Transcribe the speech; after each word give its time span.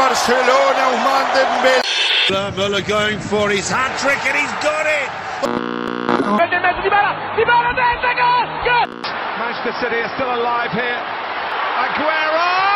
Barcelona 0.00 0.82
Ousmane 0.90 1.30
Dembélé. 1.36 1.82
Muller 2.56 2.80
going 2.80 3.20
for 3.20 3.50
his 3.50 3.68
hat 3.68 3.92
trick 4.00 4.16
and 4.24 4.36
he's 4.40 4.54
got 4.64 4.86
it. 4.86 5.10
Manchester 9.38 9.74
City 9.80 10.00
are 10.00 10.12
still 10.16 10.32
alive 10.40 10.72
here. 10.72 11.00
Aguero! 11.84 12.70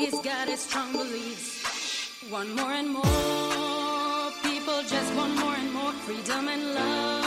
He's 0.00 0.18
got 0.28 0.46
his 0.50 0.60
strong 0.68 0.92
beliefs. 0.92 1.52
One 2.38 2.50
more 2.58 2.74
and 2.80 2.90
more, 2.98 4.30
people 4.48 4.78
just 4.94 5.10
want 5.18 5.34
more 5.42 5.56
and 5.62 5.70
more 5.78 5.94
freedom 6.06 6.48
and 6.54 6.64
love. 6.74 7.20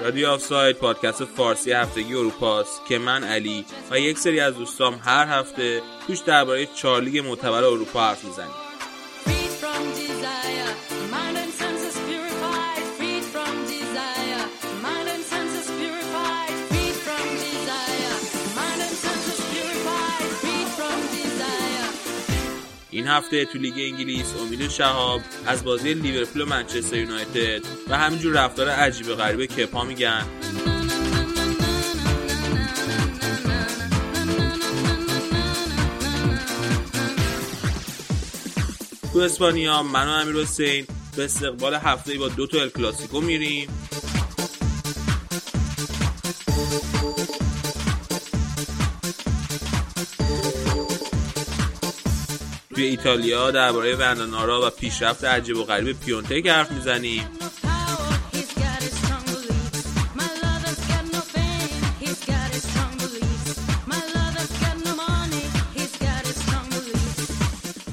رادیو 0.00 0.28
آفساید 0.28 0.76
پادکست 0.76 1.24
فارسی 1.24 1.72
هفتگی 1.72 2.14
اروپاست 2.14 2.86
که 2.88 2.98
من 2.98 3.24
علی 3.24 3.64
و 3.90 4.00
یک 4.00 4.18
سری 4.18 4.40
از 4.40 4.54
دوستام 4.54 5.00
هر 5.04 5.26
هفته 5.26 5.82
توش 6.06 6.18
درباره 6.18 6.66
چارلی 6.66 7.20
معتبر 7.20 7.64
اروپا 7.64 8.00
حرف 8.00 8.24
می‌زنیم. 8.24 8.50
این 22.90 23.06
هفته 23.08 23.44
تو 23.44 23.58
لیگ 23.58 23.74
انگلیس 23.76 24.34
امید 24.40 24.68
شهاب 24.68 25.20
از 25.46 25.64
بازی 25.64 25.94
لیورپول 25.94 26.42
و 26.42 26.46
منچستر 26.46 26.96
یونایتد 26.96 27.62
و 27.88 27.98
همینجور 27.98 28.32
رفتار 28.32 28.68
عجیب 28.68 29.06
غریب 29.06 29.44
کپا 29.44 29.84
میگن. 29.84 30.26
تو 39.14 39.20
اسپانیا 39.20 39.82
من 39.82 40.08
و 40.08 40.10
امیر 40.10 40.36
حسین. 40.36 40.86
به 41.16 41.24
استقبال 41.24 41.74
هفته 41.74 42.18
با 42.18 42.28
دو 42.28 42.46
تا 42.46 42.58
ال 42.58 42.68
کلاسیکو 42.68 43.20
میریم. 43.20 43.68
توی 52.74 52.84
ایتالیا 52.84 53.50
درباره 53.50 53.96
وندانارا 53.96 54.66
و 54.66 54.70
پیشرفت 54.70 55.24
عجیب 55.24 55.56
و 55.56 55.64
غریب 55.64 56.00
پیونتک 56.00 56.46
حرف 56.46 56.72
می‌زنیم. 56.72 57.28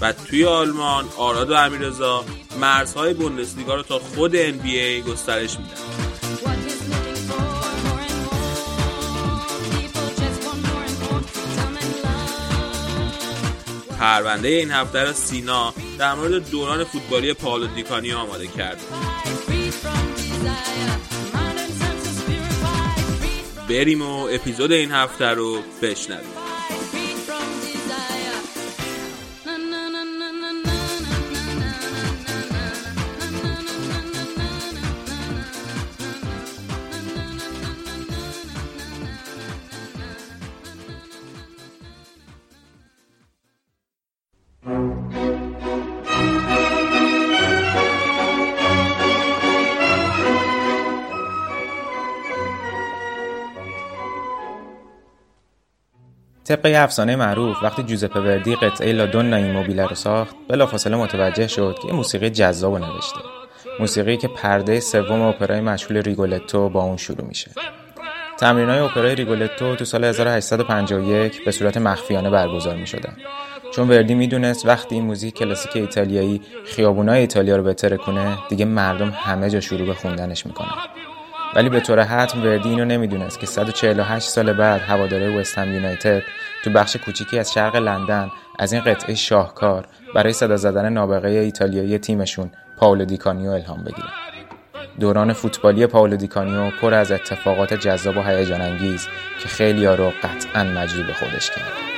و 0.02 0.14
توی 0.14 0.46
آلمان 0.46 1.06
آراد 1.18 1.52
و 1.52 1.54
امیرزا 1.54 2.26
مرزهای 2.62 3.14
بوندسلیگا 3.14 3.76
رو 3.76 3.84
تا 3.84 4.00
خود 4.00 4.52
NBA 4.52 5.10
گسترش 5.10 5.58
میدن. 5.60 5.76
پرونده 14.00 14.48
این 14.48 14.72
هفته 14.72 15.04
را 15.04 15.14
سینا 15.14 15.74
در 16.00 16.14
مورد 16.14 16.50
دوران 16.50 16.84
فوتبالی 16.84 17.34
پاولو 17.34 17.68
دیکانی 17.68 18.14
آماده 18.14 18.48
کرد. 18.48 18.78
بریم 23.70 24.02
و 24.02 24.28
اپیزود 24.32 24.72
این 24.72 24.92
هفته 24.92 25.26
رو 25.26 25.62
بشنویم. 25.82 26.41
طبق 56.56 56.84
افسانه 56.84 57.16
معروف 57.16 57.64
وقتی 57.64 57.84
جوزپه 57.84 58.20
وردی 58.20 58.56
قطعه 58.56 58.94
لادونا 58.94 59.36
ایموبیله 59.38 59.86
رو 59.86 59.96
ساخت 59.96 60.36
بلافاصله 60.50 60.98
متوجه 60.98 61.48
شد 61.48 61.76
که 61.82 61.88
یه 61.88 61.94
موسیقی 61.94 62.30
جذاب 62.30 62.78
نوشته. 62.78 63.20
موسیقی 63.80 64.18
که 64.18 64.28
پرده 64.28 64.80
سوم 64.80 65.22
اپرای 65.22 65.62
مشهور 65.62 66.02
ریگولتو 66.02 66.70
با 66.70 66.84
اون 66.84 66.98
شروع 66.98 67.28
میشه. 67.28 67.52
تمرینای 68.40 68.80
اپرای 68.80 69.16
ریگولتو 69.16 69.76
تو 69.76 69.86
سال 69.86 70.04
1851 70.04 71.46
به 71.46 71.52
صورت 71.52 71.78
مخفیانه 71.78 72.30
برگزار 72.30 72.76
می 72.76 72.88
شدن. 72.88 73.18
چون 73.74 73.90
وردی 73.90 74.14
می‌دونست 74.16 74.66
وقتی 74.66 74.96
این 74.96 75.04
موزیک 75.04 75.34
کلاسیک 75.34 75.76
ایتالیایی 75.76 76.42
خیابونای 76.66 77.20
ایتالیا 77.20 77.56
رو 77.56 77.64
بهتره 77.64 77.98
کنه 77.98 78.38
دیگه 78.50 78.66
مردم 78.66 79.10
همه 79.10 79.50
جا 79.50 79.60
شروع 79.60 79.88
به 79.88 79.94
خوندنش 79.94 80.46
می‌کنن. 80.46 80.72
ولی 81.56 81.70
به 81.70 81.80
طور 81.80 82.00
حتم 82.00 82.44
وردی 82.44 82.70
اینو 82.70 82.86
نمی‌دونست 82.86 83.40
که 83.40 83.46
148 83.46 84.28
سال 84.28 84.54
بعد 84.54 84.82
هواداره 84.82 85.30
وست 85.30 85.58
هم 85.58 85.74
یونایتد 85.74 86.24
تو 86.64 86.70
بخش 86.70 86.96
کوچیکی 86.96 87.40
از 87.40 87.54
شرق 87.54 87.76
لندن 87.76 88.32
از 88.60 88.74
این 88.74 88.82
قطعه 88.82 89.16
شاهکار 89.16 89.86
برای 90.16 90.34
صدا 90.34 90.58
زدن 90.58 90.94
نابغه 90.94 91.30
ایتالیایی 91.30 91.98
تیمشون 91.98 92.52
پاولو 92.78 93.06
دیکانیو 93.06 93.50
الهام 93.50 93.84
بگیرن 93.84 94.12
دوران 95.00 95.34
فوتبالی 95.34 95.88
پاولو 95.88 96.16
دیکانیو 96.16 96.72
پر 96.82 96.94
از 96.94 97.12
اتفاقات 97.12 97.74
جذاب 97.74 98.18
و 98.18 98.22
هیجان 98.22 98.62
انگیز 98.62 99.08
که 99.42 99.48
خیلی 99.48 99.86
رو 99.86 100.12
قطعا 100.24 100.64
مجذوب 100.64 101.12
خودش 101.12 101.50
کرد. 101.50 101.92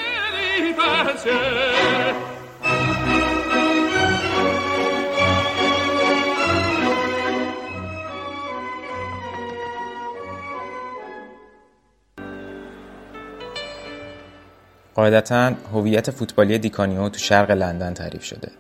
قاعدتا 14.96 15.52
هویت 15.74 16.12
فوتبالی 16.12 16.58
دیکانیو 16.58 17.10
تو 17.10 17.20
شرق 17.20 17.52
لندن 17.52 17.94
تعریف 17.94 18.24
شده. 18.24 18.52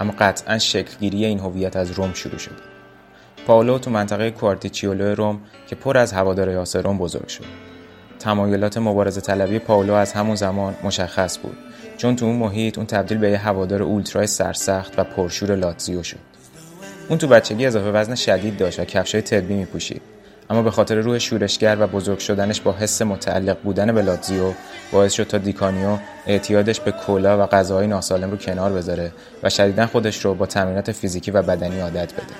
اما 0.00 0.14
قطعا 0.18 0.58
شکلگیری 0.58 1.24
این 1.24 1.38
هویت 1.38 1.76
از 1.76 1.90
روم 1.90 2.12
شروع 2.12 2.38
شده. 2.38 2.54
پاولو 3.46 3.78
تو 3.78 3.90
منطقه 3.90 4.30
کوارتیچیولو 4.30 5.14
روم 5.14 5.40
که 5.66 5.76
پر 5.76 5.98
از 5.98 6.12
هوادار 6.12 6.50
یاس 6.50 6.76
روم 6.76 6.98
بزرگ 6.98 7.28
شد. 7.28 7.44
تمایلات 8.18 8.78
مبارزه 8.78 9.20
طلبی 9.20 9.58
پاولو 9.58 9.94
از 9.94 10.12
همون 10.12 10.36
زمان 10.36 10.74
مشخص 10.84 11.38
بود. 11.38 11.56
چون 11.96 12.16
تو 12.16 12.26
اون 12.26 12.36
محیط 12.36 12.78
اون 12.78 12.86
تبدیل 12.86 13.18
به 13.18 13.30
یه 13.30 13.38
هوادار 13.38 13.82
اولترای 13.82 14.26
سرسخت 14.26 14.98
و 14.98 15.04
پرشور 15.04 15.56
لاتزیو 15.56 16.02
شد. 16.02 16.18
اون 17.08 17.18
تو 17.18 17.28
بچگی 17.28 17.66
اضافه 17.66 17.90
وزن 17.90 18.14
شدید 18.14 18.56
داشت 18.56 18.80
و 18.80 18.84
کفشای 18.84 19.22
تربی 19.22 19.54
میپوشید. 19.54 20.02
اما 20.50 20.62
به 20.62 20.70
خاطر 20.70 20.94
روح 20.94 21.18
شورشگر 21.18 21.76
و 21.80 21.86
بزرگ 21.86 22.18
شدنش 22.18 22.60
با 22.60 22.72
حس 22.72 23.02
متعلق 23.02 23.58
بودن 23.64 23.92
به 23.92 24.02
لاتزیو 24.02 24.52
باعث 24.92 25.12
شد 25.12 25.24
تا 25.24 25.38
دیکانیو 25.38 25.98
اعتیادش 26.26 26.80
به 26.80 26.92
کولا 26.92 27.44
و 27.44 27.46
غذاهای 27.46 27.86
ناسالم 27.86 28.30
رو 28.30 28.36
کنار 28.36 28.72
بذاره 28.72 29.12
و 29.42 29.50
شدیدا 29.50 29.86
خودش 29.86 30.24
رو 30.24 30.34
با 30.34 30.46
تمرینات 30.46 30.92
فیزیکی 30.92 31.30
و 31.30 31.42
بدنی 31.42 31.80
عادت 31.80 32.12
بده. 32.14 32.34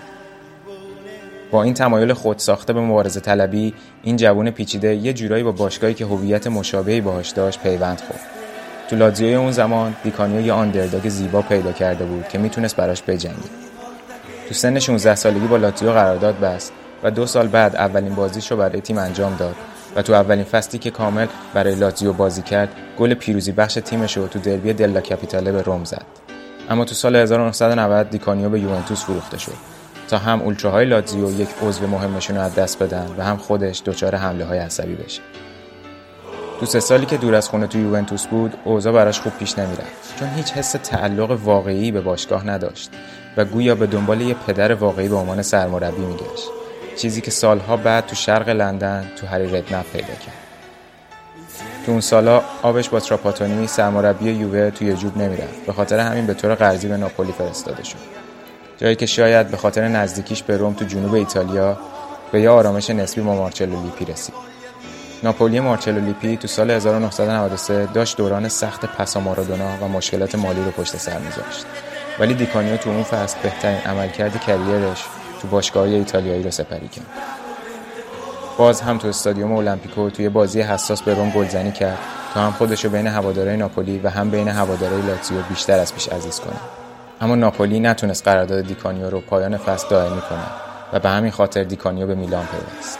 با 1.51 1.63
این 1.63 1.75
تمایل 1.75 2.13
خود 2.13 2.39
ساخته 2.39 2.73
به 2.73 2.81
مبارزه 2.81 3.21
طلبی 3.21 3.75
این 4.03 4.17
جوون 4.17 4.51
پیچیده 4.51 4.95
یه 4.95 5.13
جورایی 5.13 5.45
با 5.45 5.53
باشگاهی 5.53 5.95
که 5.95 6.05
هویت 6.05 6.47
مشابهی 6.47 7.01
باهاش 7.01 7.31
داشت 7.31 7.61
پیوند 7.63 8.01
خورد. 8.01 8.21
تو 8.91 8.97
لاتزیوی 8.97 9.35
اون 9.35 9.53
زمان 9.53 9.97
دیکانیو 10.05 10.41
یه 10.41 10.53
underdog 10.53 11.09
زیبا 11.09 11.43
پیدا 11.43 11.73
کرده 11.73 12.05
بود 12.05 12.29
که 12.29 12.39
می‌تونست 12.39 12.77
براش 12.77 13.03
بجنگه. 13.03 13.37
تو 14.49 14.55
سن 14.55 14.79
16 14.79 15.15
سالگی 15.15 15.47
با 15.47 15.57
لاتزیو 15.57 15.93
قرارداد 15.93 16.39
بست. 16.39 16.73
و 17.03 17.11
دو 17.11 17.27
سال 17.27 17.49
بعد 17.49 17.77
اولین 17.77 18.15
بازیش 18.15 18.51
رو 18.51 18.57
برای 18.57 18.81
تیم 18.81 18.99
انجام 18.99 19.37
داد. 19.37 19.55
و 19.97 20.03
تو 20.03 20.13
اولین 20.13 20.45
فصلی 20.45 20.79
که 20.79 20.91
کامل 20.91 21.27
برای 21.55 21.75
لاتزیو 21.75 22.13
بازی 22.13 22.43
کرد 22.43 22.69
گل 22.99 23.15
پیروزی 23.15 23.53
بخش 23.53 23.75
تیمش 23.75 24.17
رو 24.17 24.27
تو 24.27 24.39
دربی 24.39 24.73
دلا 24.73 25.01
کپیتاله 25.01 25.53
به 25.53 25.63
روم 25.63 25.85
زد. 25.85 26.07
اما 26.71 26.85
تو 26.85 26.95
سال 26.95 27.17
1990 27.17 28.11
دیکانیو 28.11 28.49
به 28.49 28.61
یوونتوس 28.61 29.05
فروخته 29.05 29.39
شد. 29.39 29.53
تا 30.09 30.19
هم 30.19 30.43
اولتراهای 30.43 30.87
لاتزیو 30.87 31.41
یک 31.41 31.49
عضو 31.63 31.87
مهمشون 31.87 32.37
رو 32.37 32.43
از 32.43 32.55
دست 32.55 32.83
بدن 32.83 33.07
و 33.19 33.25
هم 33.25 33.37
خودش 33.37 33.83
دچار 33.85 34.15
حمله 34.15 34.45
های 34.45 34.59
عصبی 34.59 34.95
بشه. 34.95 35.23
تو 36.61 36.67
سه 36.67 36.81
سالی 36.81 37.07
که 37.07 37.17
دور 37.17 37.35
از 37.35 37.49
خونه 37.49 37.67
تو 37.67 37.79
یوونتوس 37.79 38.27
بود 38.27 38.55
اوضاع 38.65 38.93
براش 38.93 39.21
خوب 39.21 39.33
پیش 39.39 39.59
نمی‌رفت. 39.59 40.19
چون 40.19 40.29
هیچ 40.29 40.53
حس 40.53 40.73
تعلق 40.73 41.31
واقعی 41.45 41.93
به 41.93 42.01
باشگاه 42.01 42.47
نداشت 42.47 42.91
و 43.37 43.45
گویا 43.45 43.75
به 43.75 43.87
دنبال 43.87 44.21
یه 44.21 44.35
پدر 44.35 44.75
واقعی 44.75 45.09
به 45.09 45.17
عنوان 45.17 45.43
سرمربی 45.43 46.03
میگشت. 46.03 46.58
چیزی 46.99 47.21
که 47.21 47.31
سالها 47.31 47.77
بعد 47.77 48.07
تو 48.07 48.15
شرق 48.15 48.49
لندن 48.49 49.11
تو 49.21 49.27
هری 49.27 49.47
ردنپ 49.47 49.93
پیدا 49.93 50.15
کرد. 50.15 50.37
تو 51.87 51.93
اون 51.93 52.01
سالا 52.01 52.43
آبش 52.63 52.89
با 52.89 53.01
تراپاتونی 53.01 53.67
سرمربی 53.67 54.31
یووه 54.31 54.71
توی 54.71 54.93
جوب 54.93 55.17
نمی‌رفت. 55.17 55.67
به 55.67 55.73
خاطر 55.73 55.99
همین 55.99 56.27
به 56.27 56.35
طور 56.35 56.55
قرضی 56.55 56.89
به 56.89 56.97
ناپولی 56.97 57.33
فرستاده 57.33 57.85
شد. 57.85 57.99
جایی 58.79 58.97
که 58.97 59.07
شاید 59.07 59.49
به 59.49 59.57
خاطر 59.57 59.89
نزدیکیش 59.89 60.43
به 60.43 60.57
روم 60.57 60.75
تو 60.75 60.85
جنوب 60.85 61.15
ایتالیا 61.15 61.79
به 62.33 62.41
یه 62.41 62.51
آرامش 62.51 62.91
نسبی 62.91 63.21
با 63.21 63.35
مارچلو 63.35 63.83
لیپی 63.83 64.05
رسید. 64.05 64.35
ناپولی 65.23 65.61
مارچلو 65.61 66.01
لیپی 66.01 66.37
تو 66.37 66.49
سال 66.49 66.71
1993 66.71 67.87
داشت 67.87 68.17
دوران 68.17 68.49
سخت 68.49 68.87
پسا 68.87 69.21
مارادونا 69.21 69.77
و 69.83 69.89
مشکلات 69.89 70.35
مالی 70.35 70.65
رو 70.65 70.71
پشت 70.71 70.97
سر 70.97 71.19
میذاشت. 71.19 71.67
ولی 72.19 72.35
دیکانیو 72.35 72.77
تو 72.77 72.91
اون 72.91 73.03
فصل 73.03 73.37
بهترین 73.43 73.79
عملکرد 73.79 74.41
career 74.41 74.89
ش 74.89 75.05
تو 75.43 75.49
باشگاه 75.49 75.85
ایتالیایی 75.85 76.43
رو 76.43 76.51
سپری 76.51 76.89
کرد. 76.89 77.07
باز 78.59 78.81
هم 78.81 78.99
تو 78.99 79.09
استادیوم 79.09 79.53
المپیکو 79.53 80.11
توی 80.11 80.29
بازی 80.29 80.61
حساس 80.61 81.03
به 81.03 81.15
روم 81.15 81.31
گلزنی 81.31 81.73
کرد 81.73 81.99
تا 82.35 82.41
هم 82.41 82.53
خودش 82.53 82.85
رو 82.85 82.91
بین 82.91 83.07
هوادارهای 83.07 83.57
ناپولی 83.57 83.99
و 83.99 84.09
هم 84.09 84.31
بین 84.31 84.49
هوادارهای 84.49 85.03
لاتزیو 85.03 85.43
بیشتر 85.43 85.79
از 85.79 85.95
پیش 85.95 86.09
عزیز 86.09 86.41
کنه. 86.41 86.57
اما 87.21 87.35
ناپولی 87.35 87.81
نتونست 87.81 88.29
قرارداد 88.29 88.67
دیکانیو 88.67 89.11
رو 89.11 89.21
پایان 89.21 89.57
فصل 89.57 89.89
دائمی 89.89 90.21
کنه 90.21 90.45
و 90.93 90.99
به 90.99 91.09
همین 91.09 91.31
خاطر 91.31 91.65
دیکانیو 91.65 92.07
به 92.07 92.15
میلان 92.15 92.47
پیوست. 92.47 92.99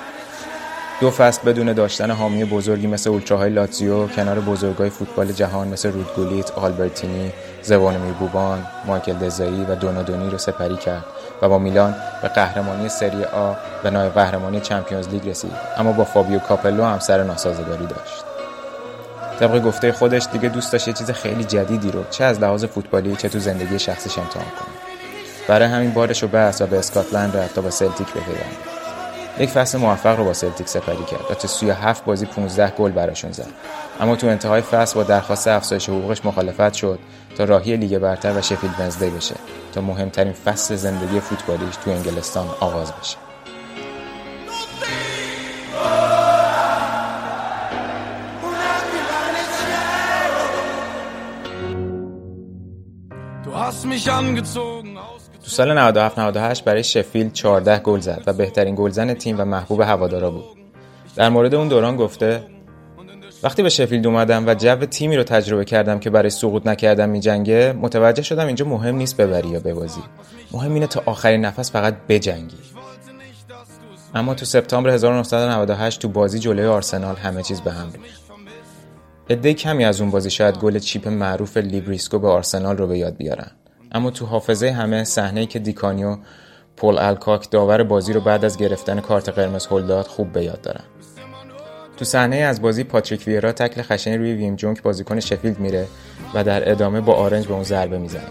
دو 1.01 1.11
فصل 1.11 1.43
بدون 1.51 1.73
داشتن 1.73 2.11
حامی 2.11 2.45
بزرگی 2.45 2.87
مثل 2.87 3.11
اولتراهای 3.11 3.51
لاتزیو 3.51 4.07
کنار 4.07 4.41
بزرگای 4.41 4.91
فوتبال 4.91 5.33
جهان 5.33 5.69
مثل 5.69 5.93
رود 5.93 6.12
گولیت، 6.12 6.51
آلبرتینی، 6.51 7.33
زوونیمیر 7.63 8.13
بوبان، 8.13 8.67
مایکل 8.87 9.13
دسایی 9.13 9.65
و 9.69 9.75
دونادونی 9.75 10.31
رو 10.31 10.39
سپری 10.39 10.77
کرد. 10.77 11.05
و 11.43 11.49
با 11.49 11.59
میلان 11.59 11.95
به 12.23 12.29
قهرمانی 12.29 12.89
سری 12.89 13.25
آ 13.25 13.53
و 13.85 13.91
نایب 13.91 14.13
قهرمانی 14.13 14.61
Champions 14.61 15.09
League 15.09 15.29
رسید. 15.29 15.53
اما 15.77 15.93
با 15.93 16.05
فابیو 16.05 16.39
کاپلو 16.39 16.85
هم 16.85 16.99
سر 16.99 17.23
ناسازگاری 17.23 17.87
داشت. 17.87 18.25
طبق 19.41 19.63
گفته 19.63 19.93
خودش 19.93 20.27
دیگه 20.33 20.49
دوست 20.49 20.73
داشت 20.73 20.89
یه 20.89 20.95
چیز 20.95 21.11
خیلی 21.11 21.45
جدیدی 21.45 21.91
رو 21.91 22.05
چه 22.11 22.25
از 22.25 22.41
لحاظ 22.41 22.65
فوتبالی 22.65 23.17
چه 23.17 23.29
تو 23.29 23.39
زندگی 23.39 23.79
شخصیش 23.79 24.19
امتحان 24.19 24.45
کنه. 24.45 24.89
برای 25.49 25.69
همین 25.69 25.93
بارش 25.93 26.23
رو 26.23 26.29
بست 26.29 26.63
و 26.63 26.67
به 26.67 26.79
اسکاتلند 26.79 27.37
رفت 27.37 27.55
تا 27.55 27.61
با 27.61 27.71
سلتیک 27.71 28.09
بپیونده 28.09 28.57
یک 29.39 29.51
فصل 29.51 29.79
موفق 29.79 30.19
رو 30.19 30.25
با 30.25 30.33
سلتیک 30.33 30.69
سپری 30.69 31.05
کرد 31.05 31.31
و 31.31 31.35
تا 31.35 31.49
37 31.49 32.05
بازی 32.05 32.27
15 32.27 32.71
گل 32.71 32.91
براشون 32.91 33.33
زد. 33.33 33.47
اما 34.01 34.17
تو 34.17 34.27
انتهای 34.27 34.61
فصل 34.61 34.95
با 34.95 35.03
درخواست 35.03 35.49
افزایش 35.49 35.89
حقوقش 35.89 36.25
مخالفت 36.25 36.75
شد 36.75 36.99
تا 37.37 37.45
راهی 37.45 37.77
لیگ 37.77 37.99
برتر 37.99 38.39
و 38.39 38.43
شفیلد 38.43 38.75
ونزدی 38.81 39.11
بشه 39.11 39.35
تا 39.73 39.81
مهمترین 39.81 40.33
فصل 40.33 40.75
زندگی 40.75 41.21
فوتبالیش 41.21 41.77
تو 41.85 41.91
انگلستان 41.91 42.47
آغاز 42.61 42.93
بشه 42.93 43.17
تو 55.43 55.51
سال 55.51 55.79
97 55.79 56.19
98 56.19 56.65
برای 56.65 56.85
شفیلد 56.85 57.33
14 57.33 57.79
گل 57.79 58.01
زد 58.01 58.23
و 58.27 58.33
بهترین 58.33 58.75
گلزن 58.75 59.15
تیم 59.15 59.41
و 59.41 59.45
محبوب 59.45 59.81
هوادارا 59.81 60.31
بود. 60.31 60.45
در 61.17 61.29
مورد 61.29 61.55
اون 61.55 61.69
دوران 61.69 61.97
گفته 61.97 62.58
وقتی 63.43 63.63
به 63.63 63.69
شفیلد 63.69 64.07
اومدم 64.07 64.47
و 64.47 64.55
جو 64.55 64.77
تیمی 64.77 65.17
رو 65.17 65.23
تجربه 65.23 65.65
کردم 65.65 65.99
که 65.99 66.11
برای 66.11 66.31
سقوط 66.31 66.67
نکردن 66.67 67.09
میجنگه 67.09 67.75
متوجه 67.81 68.23
شدم 68.23 68.47
اینجا 68.47 68.65
مهم 68.65 68.97
نیست 68.97 69.17
ببری 69.17 69.49
یا 69.49 69.61
ببازی. 69.61 70.01
مهم 70.53 70.75
اینه 70.75 70.87
تا 70.87 71.03
آخرین 71.07 71.41
نفس 71.41 71.73
فقط 71.73 71.97
بجنگی. 72.09 72.57
اما 74.15 74.35
تو 74.35 74.45
سپتامبر 74.45 74.91
1998 74.91 76.03
تو 76.03 76.09
بازی 76.09 76.39
جلوی 76.39 76.67
آرسنال 76.67 77.17
همه 77.17 77.43
چیز 77.43 77.61
به 77.61 77.73
هم 77.73 77.93
ریخت. 77.93 78.23
عده 79.31 79.55
کمی 79.55 79.85
از 79.85 80.01
اون 80.01 80.11
بازی 80.11 80.31
شاید 80.31 80.59
گل 80.59 80.79
چیپ 80.79 81.09
معروف 81.09 81.57
لی 81.57 81.71
بریسکو 81.71 82.19
به 82.19 82.29
آرسنال 82.29 82.77
رو 82.77 82.87
به 82.87 82.99
یاد 82.99 83.17
بیارن. 83.17 83.51
اما 83.93 84.11
تو 84.11 84.27
حافظه 84.27 84.71
همه 84.71 85.05
صحنه‌ای 85.05 85.47
که 85.47 85.59
دیکانیو 85.59 86.17
پل 86.77 86.99
الکاک 86.99 87.51
داور 87.51 87.83
بازی 87.83 88.13
رو 88.13 88.21
بعد 88.21 88.45
از 88.45 88.57
گرفتن 88.57 89.01
کارت 89.01 89.29
قرمز 89.29 89.67
هل 89.67 89.87
داد 89.87 90.07
خوب 90.07 90.33
به 90.33 90.45
یاد 90.45 90.61
دارن. 90.61 90.85
تو 91.99 92.05
صحنه 92.05 92.37
از 92.37 92.63
بازی 92.63 92.85
پاتریک 92.85 93.27
ویرا 93.27 93.53
تکل 93.53 93.83
خشنی 93.83 94.17
روی 94.17 94.35
ویم 94.35 94.57
جونک 94.57 94.83
بازیکن 94.83 95.21
شفیلد 95.21 95.61
میره 95.61 95.87
و 96.35 96.45
در 96.45 96.71
ادامه 96.71 97.01
با 97.01 97.15
آرنج 97.15 97.47
به 97.47 97.55
اون 97.55 97.63
ضربه 97.63 97.99
می‌زنه. 97.99 98.23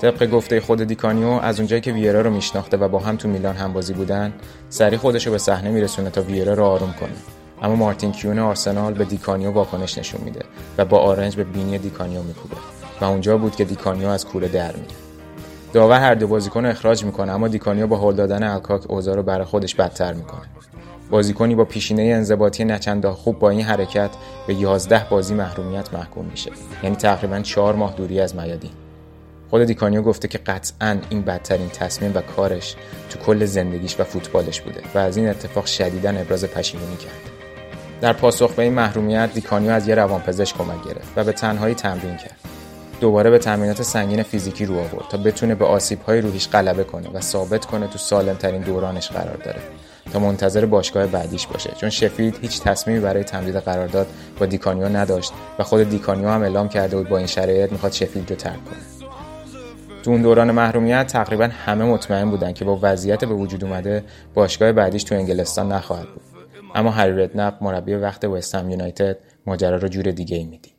طبق 0.00 0.30
گفته 0.30 0.60
خود 0.60 0.82
دیکانیو 0.82 1.28
از 1.28 1.58
اونجایی 1.58 1.82
که 1.82 1.92
ویرا 1.92 2.20
رو 2.20 2.30
میشناخته 2.30 2.76
و 2.76 2.88
با 2.88 2.98
هم 2.98 3.16
تو 3.16 3.28
میلان 3.28 3.56
هم 3.56 3.72
بازی 3.72 3.92
بودن 3.92 4.32
سریع 4.68 4.96
خودش 4.96 5.26
رو 5.26 5.32
به 5.32 5.38
صحنه 5.38 5.70
میرسونه 5.70 6.10
تا 6.10 6.22
ویرا 6.22 6.54
رو 6.54 6.64
آروم 6.64 6.94
کنه. 7.00 7.10
اما 7.62 7.76
مارتین 7.76 8.12
کیون 8.12 8.38
آرسنال 8.38 8.94
به 8.94 9.04
دیکانیو 9.04 9.50
واکنش 9.50 9.98
نشون 9.98 10.20
میده 10.24 10.40
و 10.78 10.84
با 10.84 10.98
آرنج 10.98 11.36
به 11.36 11.44
بینی 11.44 11.78
دیکانیو 11.78 12.22
میکوبه 12.22 12.56
و 13.00 13.04
اونجا 13.04 13.38
بود 13.38 13.56
که 13.56 13.64
دیکانیو 13.64 14.08
از 14.08 14.26
کوره 14.26 14.48
در 14.48 14.72
میره. 14.72 14.94
داور 15.72 16.00
هر 16.00 16.14
دو 16.14 16.26
بازیکن 16.26 16.64
رو 16.64 16.70
اخراج 16.70 17.04
می‌کنه 17.04 17.32
اما 17.32 17.48
دیکانیو 17.48 17.86
با 17.86 17.98
هل 17.98 18.14
دادن 18.14 18.42
الکاک 18.42 18.90
اوضاع 18.90 19.16
رو 19.16 19.22
برای 19.22 19.44
خودش 19.44 19.74
بدتر 19.74 20.12
می‌کنه. 20.12 20.42
بازیکنی 21.10 21.54
با 21.54 21.64
پیشینه 21.64 22.02
انضباطی 22.02 22.64
نه 22.64 22.78
چندان 22.78 23.14
خوب 23.14 23.38
با 23.38 23.50
این 23.50 23.60
حرکت 23.60 24.10
به 24.46 24.54
11 24.54 25.06
بازی 25.10 25.34
محرومیت 25.34 25.94
محکوم 25.94 26.24
میشه. 26.24 26.50
یعنی 26.82 26.96
تقریبا 26.96 27.40
4 27.40 27.74
ماه 27.74 27.94
دوری 27.94 28.20
از 28.20 28.36
میادین. 28.36 28.70
خود 29.50 29.64
دیکانیو 29.64 30.02
گفته 30.02 30.28
که 30.28 30.38
قطعا 30.38 30.98
این 31.10 31.22
بدترین 31.22 31.68
تصمیم 31.68 32.12
و 32.14 32.20
کارش 32.20 32.76
تو 33.10 33.18
کل 33.18 33.44
زندگیش 33.44 34.00
و 34.00 34.04
فوتبالش 34.04 34.60
بوده 34.60 34.80
و 34.94 34.98
از 34.98 35.16
این 35.16 35.28
اتفاق 35.28 35.66
شدیدا 35.66 36.10
ابراز 36.10 36.44
پشیمونی 36.44 36.96
کرد. 36.96 37.30
در 38.00 38.12
پاسخ 38.12 38.52
به 38.52 38.62
این 38.62 38.72
محرومیت 38.72 39.34
دیکانیو 39.34 39.70
از 39.70 39.88
یه 39.88 39.94
روانپزشک 39.94 40.58
کمک 40.58 40.84
گرفت 40.84 41.12
و 41.16 41.24
به 41.24 41.32
تنهایی 41.32 41.74
تمرین 41.74 42.16
کرد. 42.16 42.36
دوباره 43.00 43.30
به 43.30 43.38
تمرینات 43.38 43.82
سنگین 43.82 44.22
فیزیکی 44.22 44.66
رو 44.66 44.74
آورد 44.74 45.08
تا 45.08 45.18
بتونه 45.18 45.54
به 45.54 45.64
آسیب‌های 45.64 46.20
روحیش 46.20 46.48
غلبه 46.48 46.84
کنه 46.84 47.08
و 47.14 47.20
ثابت 47.20 47.66
کنه 47.66 47.86
تو 47.86 47.98
سالمترین 47.98 48.62
دورانش 48.62 49.08
قرار 49.08 49.36
داره. 49.36 49.60
تا 50.12 50.18
منتظر 50.18 50.66
باشگاه 50.66 51.06
بعدیش 51.06 51.46
باشه. 51.46 51.70
چون 51.76 51.90
شفیلد 51.90 52.38
هیچ 52.40 52.60
تصمیمی 52.62 53.00
برای 53.00 53.24
تمدید 53.24 53.56
قرارداد 53.56 54.06
با 54.40 54.46
دیکانیو 54.46 54.88
نداشت 54.88 55.32
و 55.58 55.62
خود 55.62 55.90
دیکانیو 55.90 56.28
هم 56.28 56.42
اعلام 56.42 56.68
کرده 56.68 56.96
بود 56.96 57.08
با 57.08 57.18
این 57.18 57.26
شرایط 57.26 57.72
می‌خواد 57.72 57.92
شفیلد 57.92 58.30
رو 58.30 58.36
ترک 58.36 58.64
کنه. 58.64 58.78
تو 60.02 60.10
اون 60.10 60.22
دوران 60.22 60.50
محرومیت 60.50 61.06
تقریبا 61.06 61.48
همه 61.66 61.84
مطمئن 61.84 62.30
بودن 62.30 62.52
که 62.52 62.64
با 62.64 62.78
وضعیت 62.82 63.24
به 63.24 63.34
وجود 63.34 63.64
اومده 63.64 64.04
باشگاه 64.34 64.72
بعدیش 64.72 65.04
تو 65.04 65.14
انگلستان 65.14 65.72
نخواهد 65.72 66.08
بود. 66.08 66.22
اما 66.74 66.90
هری 66.90 67.22
ردنپ 67.22 67.54
مربی 67.60 67.94
وقت 67.94 68.24
وستهم 68.24 68.70
یونایتد 68.70 69.16
ماجرا 69.46 69.76
رو 69.76 69.88
جور 69.88 70.10
دیگه 70.10 70.36
ای 70.36 70.44
می‌دید. 70.44 70.77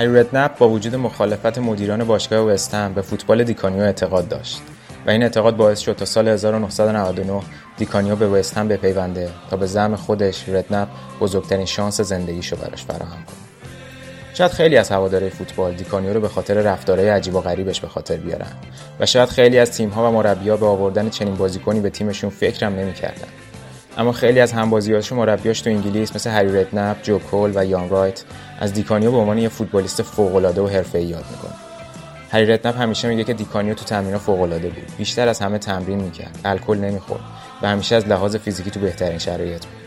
هری 0.00 0.20
ردنپ 0.20 0.58
با 0.58 0.68
وجود 0.68 0.94
مخالفت 0.94 1.58
مدیران 1.58 2.04
باشگاه 2.04 2.40
وستهم 2.40 2.92
به 2.94 3.02
فوتبال 3.02 3.44
دیکانیو 3.44 3.82
اعتقاد 3.82 4.28
داشت 4.28 4.62
و 5.06 5.10
این 5.10 5.22
اعتقاد 5.22 5.56
باعث 5.56 5.80
شد 5.80 5.92
تا 5.92 6.04
سال 6.04 6.28
1999 6.28 7.42
دیکانیو 7.76 8.16
به 8.16 8.28
وستهم 8.28 8.68
بپیونده 8.68 9.30
تا 9.50 9.56
به 9.56 9.66
زعم 9.66 9.96
خودش 9.96 10.48
ردنپ 10.48 10.88
بزرگترین 11.20 11.66
شانس 11.66 12.00
زندگیشو 12.00 12.56
براش 12.56 12.84
فراهم 12.84 13.24
کنه. 13.24 13.36
شاید 14.34 14.50
خیلی 14.50 14.76
از 14.76 14.90
هوادارای 14.90 15.28
فوتبال 15.28 15.74
دیکانیو 15.74 16.14
رو 16.14 16.20
به 16.20 16.28
خاطر 16.28 16.54
رفتارهای 16.54 17.08
عجیب 17.08 17.34
و 17.34 17.40
غریبش 17.40 17.80
به 17.80 17.88
خاطر 17.88 18.16
بیارن 18.16 18.52
و 19.00 19.06
شاید 19.06 19.28
خیلی 19.28 19.58
از 19.58 19.76
تیم‌ها 19.76 20.08
و 20.08 20.12
مربی‌ها 20.12 20.56
به 20.56 20.66
آوردن 20.66 21.10
چنین 21.10 21.34
بازیکنی 21.34 21.80
به 21.80 21.90
تیمشون 21.90 22.30
فکرم 22.30 22.74
نمی‌کردن. 22.74 23.28
اما 23.98 24.12
خیلی 24.12 24.40
از 24.40 24.52
همبازیاش 24.52 25.12
مربیاش 25.12 25.60
تو 25.60 25.70
انگلیس 25.70 26.16
مثل 26.16 26.30
هری 26.30 26.60
ردنپ، 26.60 27.02
جو 27.02 27.18
کول 27.18 27.52
و 27.54 27.64
یان 27.64 27.88
رایت 27.88 28.22
از 28.60 28.72
دیکانیو 28.72 29.10
به 29.10 29.16
عنوان 29.16 29.38
یه 29.38 29.48
فوتبالیست 29.48 30.02
فوق‌العاده 30.02 30.60
و 30.60 30.68
حرفه‌ای 30.68 31.04
یاد 31.04 31.24
می‌کنه. 31.30 31.52
هری 32.30 32.46
ردنپ 32.46 32.80
همیشه 32.80 33.08
میگه 33.08 33.24
که 33.24 33.34
دیکانیو 33.34 33.74
تو 33.74 33.84
تمرین 33.84 34.18
فوق‌العاده 34.18 34.68
بود. 34.68 34.92
بیشتر 34.98 35.28
از 35.28 35.40
همه 35.40 35.58
تمرین 35.58 36.00
می‌کرد، 36.00 36.38
الکل 36.44 36.78
نمی‌خورد 36.78 37.20
و 37.62 37.68
همیشه 37.68 37.96
از 37.96 38.06
لحاظ 38.06 38.36
فیزیکی 38.36 38.70
تو 38.70 38.80
بهترین 38.80 39.18
شرایط 39.18 39.66
بود. 39.66 39.80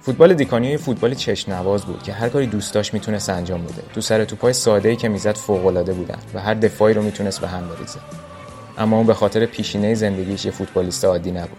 فوتبال 0.00 0.34
دیکانیو 0.34 0.70
یه 0.70 0.76
فوتبال 0.76 1.14
چشم 1.14 1.52
نواز 1.52 1.84
بود 1.84 2.02
که 2.02 2.12
هر 2.12 2.28
کاری 2.28 2.46
دوست 2.46 2.74
داشت 2.74 2.94
می‌تونست 2.94 3.30
انجام 3.30 3.64
بده. 3.64 3.82
تو 3.94 4.00
سر 4.00 4.24
توپای 4.24 4.52
ساده‌ای 4.52 4.96
که 4.96 5.08
می‌زد 5.08 5.36
فوق‌العاده 5.36 5.92
بودن 5.92 6.18
و 6.34 6.40
هر 6.40 6.54
دفاعی 6.54 6.94
رو 6.94 7.02
می‌تونست 7.02 7.40
به 7.40 7.48
هم 7.48 7.68
بریزه. 7.68 7.98
اما 8.78 8.96
اون 8.96 9.06
به 9.06 9.14
خاطر 9.14 9.46
پیشینه 9.46 9.94
زندگیش 9.94 10.44
یه 10.44 10.50
فوتبالیست 10.50 11.04
عادی 11.04 11.30
نبود 11.30 11.58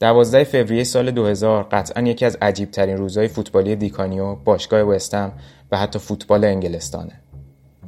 دوازده 0.00 0.44
فوریه 0.44 0.84
سال 0.84 1.10
2000 1.10 1.62
قطعا 1.62 2.02
یکی 2.02 2.24
از 2.24 2.38
عجیب 2.42 2.70
ترین 2.70 2.96
روزهای 2.96 3.28
فوتبالی 3.28 3.76
دیکانیو، 3.76 4.34
باشگاه 4.34 4.80
وستم 4.80 5.32
و 5.72 5.78
حتی 5.78 5.98
فوتبال 5.98 6.44
انگلستانه. 6.44 7.20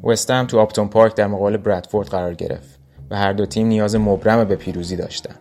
وستهم 0.05 0.47
تو 0.47 0.59
آپتون 0.59 0.89
پارک 0.89 1.15
در 1.15 1.27
مقابل 1.27 1.57
برادفورد 1.57 2.09
قرار 2.09 2.35
گرفت 2.35 2.79
و 3.11 3.17
هر 3.17 3.33
دو 3.33 3.47
تیم 3.47 3.67
نیاز 3.67 3.97
مبرم 3.97 4.45
به 4.45 4.57
پیروزی 4.57 4.97
داشتن. 4.97 5.35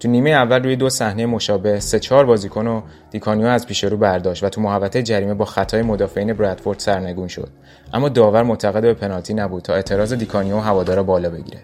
تو 0.00 0.08
نیمه 0.08 0.30
اول 0.30 0.62
روی 0.62 0.76
دو 0.76 0.90
صحنه 0.90 1.26
مشابه 1.26 1.80
سه 1.80 1.98
چهار 1.98 2.26
بازیکن 2.26 2.66
و 2.66 2.82
دیکانیو 3.10 3.46
از 3.46 3.66
پیش 3.66 3.84
رو 3.84 3.96
برداشت 3.96 4.44
و 4.44 4.48
تو 4.48 4.60
محوطه 4.60 5.02
جریمه 5.02 5.34
با 5.34 5.44
خطای 5.44 5.82
مدافعین 5.82 6.32
برادفورد 6.32 6.78
سرنگون 6.78 7.28
شد. 7.28 7.48
اما 7.92 8.08
داور 8.08 8.42
معتقد 8.42 8.82
به 8.82 8.94
پنالتی 8.94 9.34
نبود 9.34 9.62
تا 9.62 9.74
اعتراض 9.74 10.12
دیکانیو 10.12 10.58
هوادارا 10.58 11.02
بالا 11.02 11.30
بگیره. 11.30 11.60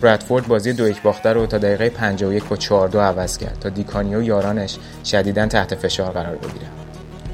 برادفورد 0.00 0.48
بازی 0.48 0.72
دو 0.72 0.88
یک 0.88 1.02
باخته 1.02 1.32
رو 1.32 1.46
تا 1.46 1.58
دقیقه 1.58 1.88
51 1.88 2.44
با 2.44 2.56
4 2.56 2.88
2 2.88 3.00
عوض 3.00 3.38
کرد 3.38 3.58
تا 3.60 3.68
دیکانیو 3.68 4.15
و 4.15 4.22
یارانش 4.22 4.78
شدیدا 5.04 5.46
تحت 5.46 5.74
فشار 5.74 6.10
قرار 6.10 6.36
بگیره. 6.36 6.66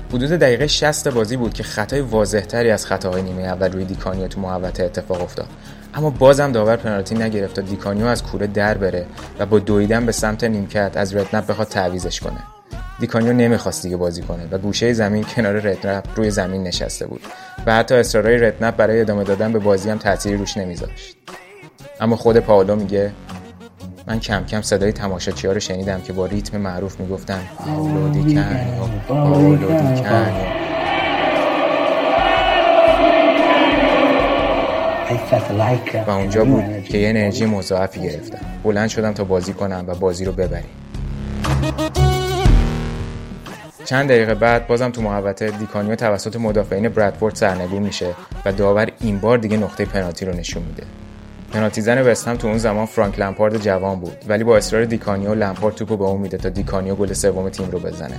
حدود 0.09 0.31
دقیقه 0.31 0.67
60 0.67 1.09
بازی 1.09 1.37
بود 1.37 1.55
که 1.55 1.63
خطای 1.63 2.01
واضحتری 2.01 2.71
از 2.71 2.87
خطاهای 2.87 3.23
نیمه 3.23 3.43
اول 3.43 3.73
روی 3.73 3.85
دیکانیو 3.85 4.29
تو 4.29 4.41
محوطه 4.41 4.85
اتفاق 4.85 5.23
افتاد. 5.23 5.49
اما 5.95 6.11
بازم 6.11 6.53
داور 6.53 6.77
پنالتی 6.77 7.15
نگرفت 7.15 7.57
تا 7.57 7.63
دیکانیو 7.63 8.07
از 8.07 8.23
کوره 8.23 8.47
در 8.47 8.79
بره 8.79 9.07
و 9.39 9.47
با 9.47 9.59
دویدن 9.59 10.07
به 10.07 10.13
سمت 10.13 10.45
نیمکت 10.45 10.93
از 10.97 11.17
ردنپ 11.17 11.47
بخواد 11.47 11.69
تعویضش 11.69 12.21
کنه. 12.21 12.39
دیکانیو 13.01 13.33
نمی‌خواست 13.33 13.83
دیگه 13.83 13.97
بازی 13.97 14.23
کنه 14.23 14.49
و 14.51 14.59
گوشه 14.59 14.93
زمین 14.93 15.25
کنار 15.25 15.61
ردنپ 15.61 16.05
روی 16.17 16.31
زمین 16.31 16.63
نشسته 16.63 17.07
بود 17.07 17.21
و 17.67 17.75
حتی 17.75 17.95
اصرارهای 17.95 18.39
ردنپ 18.39 18.77
برای 18.77 19.01
ادامه 19.01 19.25
دادن 19.25 19.53
به 19.53 19.59
بازی 19.59 19.91
هم 19.91 19.99
تأثیری 19.99 20.37
روش 20.37 20.57
نمیذاشت. 20.57 21.17
اما 22.01 22.17
خود 22.17 22.37
پاولو 22.37 22.77
میگه 22.77 23.13
من 24.07 24.21
کم 24.21 24.45
کم 24.45 24.63
صدای 24.63 24.93
تماشاچی 24.93 25.47
ها 25.47 25.53
رو 25.53 25.61
شنیدم 25.61 26.01
که 26.01 26.13
با 26.13 26.27
ریتم 26.27 26.59
معروف 26.59 27.01
می‌گفتن 27.01 27.41
پاولو 27.59 28.09
دیکانیو 28.09 28.87
پاولو 29.09 29.57
دیکانیو 29.57 30.62
و 36.07 36.11
اونجا 36.11 36.45
بود 36.45 36.85
که 36.85 36.99
یه 36.99 37.09
انرژی 37.09 37.47
مضاعفی 37.47 38.01
گرفتم. 38.01 38.39
بلند 38.65 38.89
شدم 38.89 39.13
تا 39.13 39.25
بازی 39.25 39.53
کنم 39.53 39.85
و 39.89 39.95
بازی 39.95 40.25
رو 40.25 40.33
ببریم. 40.33 40.71
چند 43.85 44.09
دقیقه 44.09 44.35
بعد 44.35 44.67
بازم 44.67 44.91
تو 44.91 45.03
محوطه 45.03 45.51
دیکانیو 45.51 45.97
توسط 45.97 46.37
مدافعین 46.37 46.89
برادفورد 46.89 47.35
سرنگون 47.35 47.83
میشه 47.83 48.15
و 48.45 48.53
داور 48.53 48.89
این 49.01 49.19
بار 49.19 49.39
دیگه 49.39 49.57
نقطه 49.57 49.85
پنالتی 49.85 50.25
رو 50.25 50.33
نشون 50.33 50.63
میده. 50.63 50.83
پنالتی 51.53 51.81
زن 51.81 52.03
وستهم 52.03 52.37
تو 52.37 52.49
اون 52.49 52.59
زمان 52.59 52.87
فرانک 52.87 53.19
لمپارد 53.19 53.57
جوان 53.57 54.01
بود 54.01 54.25
ولی 54.29 54.45
با 54.45 54.57
اصرار 54.57 54.85
دیکانیو 54.85 55.35
لمپارد 55.35 55.75
توپو 55.75 55.97
به 55.97 56.05
اون 56.05 56.21
میده 56.21 56.37
تا 56.37 56.49
دیکانیو 56.49 56.95
گل 56.95 57.13
سوم 57.13 57.49
تیم 57.49 57.71
رو 57.71 57.79
بزنه. 57.79 58.17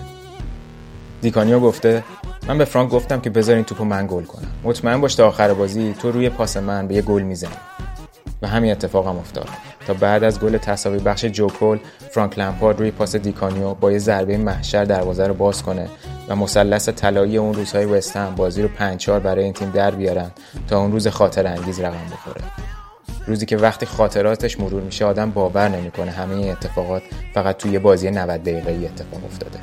دیکانیو 1.24 1.60
گفته 1.60 2.03
من 2.48 2.58
به 2.58 2.65
فرانک 2.65 2.89
گفتم 2.89 3.22
که 3.22 3.30
بذارین 3.30 3.63
توپو 3.63 3.86
من 3.86 4.08
گل 4.08 4.24
کنم. 4.24 4.48
مطمئن 4.63 5.01
باش 5.01 5.15
تا 5.15 5.27
آخر 5.27 5.53
بازی 5.53 5.96
تو 6.01 6.12
روی 6.12 6.30
پاس 6.30 6.58
من 6.58 6.88
به 6.88 6.96
یه 6.96 7.01
گل 7.01 7.22
می‌زنی. 7.22 7.56
و 8.42 8.48
همین 8.48 8.72
اتفاق 8.72 9.08
هم 9.08 9.18
افتاد. 9.18 9.48
تا 9.88 9.94
بعد 9.94 10.24
از 10.24 10.39
گل 10.39 10.58
تساوی 10.58 11.00
بخش 11.00 11.25
جو 11.25 11.43
کول 11.43 11.77
فرانک 12.10 12.39
لمپارد 12.39 12.80
روی 12.80 12.92
پاس 12.92 13.15
دیکانیو 13.15 13.74
با 13.74 13.92
یه 13.92 13.98
ضربه 13.98 14.38
محشر 14.38 14.84
دروازه 14.84 15.27
رو 15.27 15.34
باز 15.34 15.63
کنه 15.63 15.89
و 16.30 16.36
مثلث 16.36 16.89
طلایی 16.89 17.38
اون 17.38 17.53
روزهای 17.53 17.86
وستهم 17.86 18.36
بازی 18.36 18.62
رو 18.62 18.68
5 18.68 19.10
برای 19.10 19.44
این 19.44 19.53
تیم 19.53 19.72
در 19.72 19.92
بیارن 19.92 20.32
تا 20.68 20.80
اون 20.80 20.92
روز 20.92 21.08
خاطر 21.08 21.48
انگیز 21.48 21.80
رقم 21.80 22.06
بخوره. 22.12 22.42
روزی 23.27 23.46
که 23.46 23.58
وقتی 23.58 23.86
خاطراتش 23.86 24.60
مرور 24.60 24.82
میشه 24.82 25.06
آدم 25.06 25.32
باور 25.32 25.68
نمی‌کنه 25.68 26.12
همه 26.12 26.36
این 26.36 26.51
اتفاقات 26.51 27.03
فقط 27.34 27.58
توی 27.58 27.80
بازی 27.80 28.12
90 28.12 28.44
دقیقه‌ای 28.44 28.86
اتفاق 28.86 29.25
افتاده. 29.25 29.60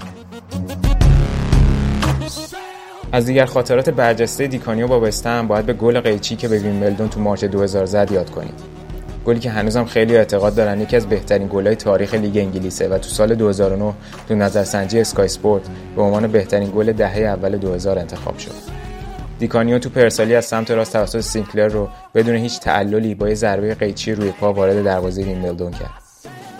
از 3.13 3.27
دیگر 3.27 3.45
خاطرات 3.45 3.91
برجسته 3.91 4.47
دیکانیو 4.47 4.87
با 4.87 5.01
وستهم 5.01 5.49
باید 5.49 5.67
به 5.67 5.73
گل 5.73 6.01
قیچی 6.01 6.37
که 6.37 6.49
به 6.49 6.59
ویمبلدون 6.59 7.09
تو 7.09 7.21
March 7.21 7.45
2000 7.45 7.87
زد 7.87 8.13
یاد 8.13 8.31
کنیم 8.31 8.53
گلی 9.25 9.41
که 9.41 9.51
هنوزم 9.51 9.85
خیلیا 9.85 10.17
اعتقاد 10.17 10.55
دارن 10.55 10.81
یکی 10.81 10.97
از 10.97 11.07
بهترین 11.07 11.49
گل‌های 11.53 11.77
تاریخ 11.77 12.15
لیگ 12.15 12.37
انگلیسه 12.37 12.89
و 12.89 12.99
تو 12.99 13.09
سال 13.09 13.35
2009 13.35 13.93
تو 14.29 14.35
نظرسنجی 14.35 15.01
اسکای 15.01 15.25
اسپورت 15.25 15.63
به 15.97 16.03
عنوان 16.03 16.27
بهترین 16.27 16.71
گل 16.77 16.93
دهه 16.93 17.19
اول 17.19 17.57
2000 17.57 17.99
انتخاب 17.99 18.39
شد. 18.39 18.53
دیکانیو 19.39 19.79
توپ 19.79 19.91
ارسالی 19.91 20.35
از 20.35 20.45
سمت 20.45 20.71
راست 20.71 20.93
توسط 20.93 21.21
سینکلر 21.21 21.69
رو 21.69 21.89
بدون 22.15 22.37
هیچ 22.37 22.61
تعللی 22.61 23.15
با 23.15 23.29
یه 23.29 23.35
ضربه 23.35 23.75
قیچی 23.75 24.13
روی 24.13 24.31
پا 24.31 24.53
وارد 24.53 24.85
دروازه 24.85 25.23
ویمبلدون 25.23 25.71
کرد. 25.71 25.91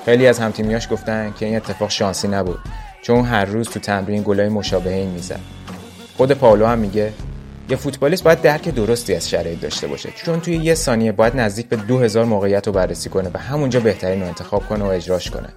خیلی 0.05 0.27
از 0.27 0.39
همتیمیاش 0.39 0.93
گفتن 0.93 1.35
که 1.39 1.47
این 1.47 1.57
اتفاق 1.57 1.91
شانسی 1.91 2.29
نبود 2.29 2.59
چون 3.03 3.25
هر 3.25 3.45
روز 3.45 3.69
تو 3.69 3.81
تمرین 3.81 4.23
گلای 4.23 4.49
مشابه 4.49 4.95
این 4.95 5.11
می‌زد. 5.11 5.60
خود 6.21 6.33
پاولو 6.33 6.67
هم 6.67 6.79
میگه 6.79 7.13
یه 7.69 7.77
فوتبالیست 7.77 8.25
باید 8.25 8.43
درک 8.43 8.69
درستی 8.69 9.15
از 9.15 9.31
شرایط 9.31 9.61
داشته 9.61 9.87
باشه. 9.87 10.09
چون 10.17 10.41
توی 10.41 10.57
یه 10.57 10.75
ثانیه 10.75 11.13
باید 11.13 11.37
نزدیک 11.37 11.69
به 11.69 11.77
2000 11.77 12.25
موقعیت 12.25 12.67
رو 12.67 12.73
بررسی 12.73 13.11
کنه 13.11 13.31
و 13.35 13.39
همونجا 13.39 13.81
بهترین 13.81 14.21
رو 14.21 14.27
انتخاب 14.27 14.69
کنه 14.69 14.85
و 14.85 14.87
اجراش 14.87 15.31
کنه. 15.31 15.49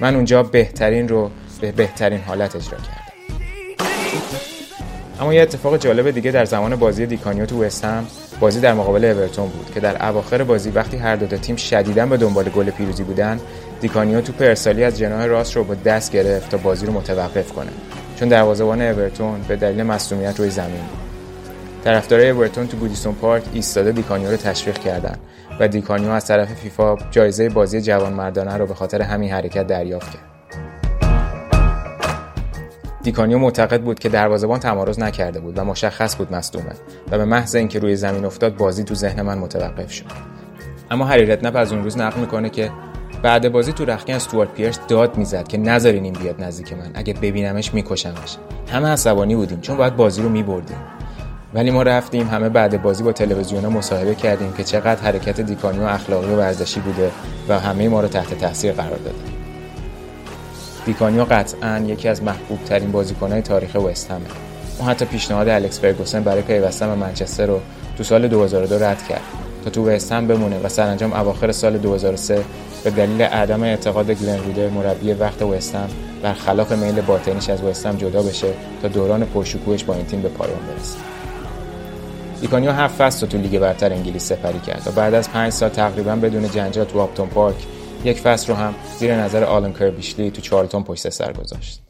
من 0.00 0.14
اونجا 0.14 0.42
بهترین 0.42 1.08
رو 1.08 1.30
به 1.60 1.72
بهترین 1.72 2.20
حالت 2.20 2.56
اجرا 2.56 2.78
کردم. 2.78 3.12
اما 5.20 5.34
یه 5.34 5.42
اتفاق 5.42 5.76
جالب 5.76 6.10
دیگه 6.10 6.30
در 6.30 6.44
زمان 6.44 6.76
بازی 6.76 7.06
دیکانیو 7.06 7.46
تو 7.46 7.64
وستهم 7.64 8.06
بازی 8.40 8.60
در 8.60 8.74
مقابل 8.74 9.04
اورتون 9.04 9.48
بود 9.48 9.70
که 9.74 9.80
در 9.80 10.08
اواخر 10.08 10.44
بازی 10.44 10.70
وقتی 10.70 10.96
هر 10.96 11.16
دو 11.16 11.36
تیم 11.36 11.56
شدیدا 11.56 12.06
به 12.06 12.16
دنبال 12.16 12.48
گل 12.48 12.70
پیروزی 12.70 13.02
بودن 13.02 13.40
دیکانیو 13.80 14.20
توپ 14.20 14.32
ارسالی 14.40 14.84
از 14.84 14.98
جناح 14.98 15.24
راست 15.24 15.56
رو 15.56 15.64
با 15.64 15.74
دست 15.74 16.12
گرفت 16.12 16.50
تا 16.50 16.56
بازی 16.56 16.86
رو 16.86 16.92
متوقف 16.92 17.52
کنه. 17.52 17.70
چون 18.20 18.28
دروازه‌بان 18.28 18.82
اورتون 18.82 19.40
به 19.48 19.56
دلیل 19.56 19.82
مصدومیت 19.82 20.40
روی 20.40 20.50
زمین 20.50 20.70
بود 20.70 20.98
طرفدارای 21.84 22.30
اورتون 22.30 22.66
تو 22.66 22.76
گودیسون 22.76 23.14
پارک 23.14 23.42
ایستاده 23.52 23.92
دیکانیو 23.92 24.30
رو 24.30 24.36
تشویق 24.36 24.78
کردند 24.78 25.18
و 25.60 25.68
دیکانیو 25.68 26.10
از 26.10 26.26
طرف 26.26 26.54
فیفا 26.54 26.96
جایزه 27.10 27.48
بازی 27.48 27.80
جوانمردانه 27.80 28.56
رو 28.56 28.66
به 28.66 28.74
خاطر 28.74 29.02
همین 29.02 29.30
حرکت 29.30 29.66
دریافت 29.66 30.12
کرد. 30.12 30.22
دیکانیو 33.02 33.38
معتقد 33.38 33.82
بود 33.82 33.98
که 33.98 34.08
دروازه‌بان 34.08 34.60
تمارض 34.60 34.98
نکرده 34.98 35.40
بود 35.40 35.58
و 35.58 35.64
مشخص 35.64 36.16
بود 36.16 36.32
مصدومه 36.32 36.72
و 37.10 37.18
به 37.18 37.24
محض 37.24 37.54
اینکه 37.54 37.78
روی 37.78 37.96
زمین 37.96 38.24
افتاد 38.24 38.56
بازی 38.56 38.84
تو 38.84 38.94
ذهن 38.94 39.22
من 39.22 39.38
متوقف 39.38 39.92
شد. 39.92 40.04
اما 40.90 41.04
هری 41.04 41.26
ردنپ 41.26 41.56
از 41.56 41.72
اون 41.72 41.84
روز 41.84 41.98
نقل 41.98 42.20
می‌کنه 42.20 42.50
که 42.50 42.70
بعد 43.22 43.52
بازی 43.52 43.72
تو 43.72 43.84
رختکن 43.84 44.12
استوارت 44.12 44.52
پیرس 44.52 44.78
داد 44.88 45.16
می‌زد 45.16 45.48
که 45.48 45.58
نذارین 45.58 46.04
این 46.04 46.12
بیاد 46.12 46.42
نزدیک 46.42 46.72
من. 46.72 46.90
اگه 46.94 47.14
ببینمش 47.14 47.74
میکشمش. 47.74 48.36
همه 48.72 48.88
عصبانی 48.88 49.34
بودیم 49.34 49.60
چون 49.60 49.76
باید 49.76 49.96
بازی 49.96 50.22
رو 50.22 50.28
میبردیم. 50.28 50.76
ولی 51.54 51.70
ما 51.70 51.82
رفتیم 51.82 52.28
همه 52.28 52.48
بعد 52.48 52.82
بازی 52.82 53.02
با 53.02 53.12
تلویزیون 53.12 53.66
مصاحبه 53.66 54.14
کردیم 54.14 54.52
که 54.52 54.64
چقدر 54.64 55.00
حرکت 55.00 55.40
دیکانیو 55.40 55.82
اخلاقی 55.82 56.28
و 56.28 56.36
ورزشی 56.36 56.80
بوده 56.80 57.10
و 57.48 57.58
همه 57.58 57.88
ما 57.88 58.00
رو 58.00 58.08
تحت 58.08 58.38
تاثیر 58.38 58.72
قرار 58.72 58.98
داده. 58.98 59.18
دیکانیو 60.86 61.24
قطعا 61.24 61.84
یکی 61.86 62.08
از 62.08 62.22
محبوب 62.22 62.64
ترین 62.64 62.92
بازیکنهای 62.92 63.42
تاریخ 63.42 63.74
وستهمه. 63.74 64.20
اون 64.78 64.88
حتی 64.88 65.04
پیشنهاد 65.04 65.48
الکس 65.48 65.80
فرگوسن 65.80 66.22
برای 66.22 66.42
پیوستن 66.42 66.86
به 66.88 66.94
منچستر 66.94 67.46
رو 67.46 67.60
تو 67.96 68.04
سال 68.04 68.28
2002 68.28 68.84
رد 68.84 69.06
کرد. 69.08 69.22
تا 69.64 69.70
تو 69.70 69.90
وست 69.90 70.12
بمونه 70.12 70.60
و 70.60 70.68
سرانجام 70.68 71.12
اواخر 71.12 71.52
سال 71.52 71.78
2003 71.78 72.44
به 72.84 72.90
دلیل 72.90 73.22
عدم 73.22 73.62
اعتقاد 73.62 74.10
گلن 74.10 74.44
ریدر 74.44 74.68
مربی 74.68 75.12
وقت 75.12 75.42
وستهم 75.42 75.88
برخلاف 76.22 76.72
میل 76.72 77.00
باطنیش 77.00 77.50
از 77.50 77.62
وستهم 77.62 77.96
جدا 77.96 78.22
بشه 78.22 78.52
تا 78.82 78.88
دوران 78.88 79.24
پرشکوهش 79.24 79.84
با 79.84 79.94
این 79.94 80.06
تیم 80.06 80.22
به 80.22 80.28
پایان 80.28 80.58
برسه. 80.68 80.98
دیکانیو 82.40 82.72
هفت 82.72 82.94
فصل 82.94 83.26
تو 83.26 83.38
لیگ 83.38 83.58
برتر 83.58 83.92
انگلیس 83.92 84.32
سپری 84.32 84.58
کرد 84.58 84.82
و 84.86 84.90
بعد 84.90 85.14
از 85.14 85.30
پنج 85.30 85.52
سال 85.52 85.68
تقریبا 85.68 86.16
بدون 86.16 86.50
جنجال 86.50 86.84
تو 86.84 87.00
آپتون 87.00 87.28
پارک 87.28 87.56
یک 88.04 88.20
فصل 88.20 88.52
رو 88.52 88.58
هم 88.58 88.74
زیر 88.98 89.14
نظر 89.14 89.44
آلن 89.44 89.72
کربیشلی 89.72 90.30
تو 90.30 90.40
چارلتون 90.40 90.84
پشت 90.84 91.08
سر 91.08 91.32
گذاشت. 91.32 91.80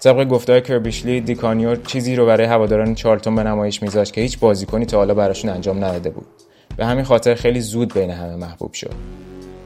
طبق 0.00 0.28
گفتار 0.28 0.60
کربیشلی 0.60 1.20
دیکانیو 1.20 1.76
چیزی 1.76 2.16
رو 2.16 2.26
برای 2.26 2.46
هواداران 2.46 2.94
چارلتون 2.94 3.36
به 3.36 3.42
نمایش 3.42 3.82
میذاشت 3.82 4.12
که 4.12 4.20
هیچ 4.20 4.38
بازیکنی 4.38 4.86
تا 4.86 4.96
حالا 4.96 5.14
براشون 5.14 5.50
انجام 5.50 5.84
نداده 5.84 6.10
بود. 6.10 6.26
به 6.76 6.86
همین 6.86 7.04
خاطر 7.04 7.34
خیلی 7.34 7.60
زود 7.60 7.94
بین 7.94 8.10
همه 8.10 8.36
محبوب 8.36 8.72
شد. 8.72 8.94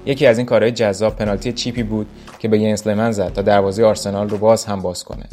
یکی 0.06 0.26
از 0.26 0.38
این 0.38 0.46
کارهای 0.46 0.72
جذاب 0.72 1.16
پنالتی 1.16 1.52
چیپی 1.52 1.82
بود 1.82 2.06
که 2.38 2.48
به 2.48 2.58
ینس 2.58 2.86
لمن 2.86 3.12
زد 3.12 3.32
تا 3.32 3.42
دروازه 3.42 3.84
آرسنال 3.84 4.28
رو 4.28 4.38
باز 4.38 4.64
هم 4.64 4.82
باز 4.82 5.04
کنه. 5.04 5.24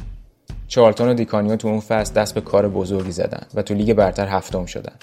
چارلتون 0.68 1.10
و 1.10 1.13
دیکانیو 1.13 1.56
تو 1.56 1.68
اون 1.68 1.80
فصل 1.80 2.13
دست 2.13 2.36
به 2.36 2.42
کار 2.42 2.70
بزرگی 2.70 3.12
زدن 3.12 3.44
و 3.54 3.62
تو 3.62 3.74
لیگ 3.74 3.94
برتر 3.94 4.28
هفتم 4.28 4.66
شدن. 4.66 4.94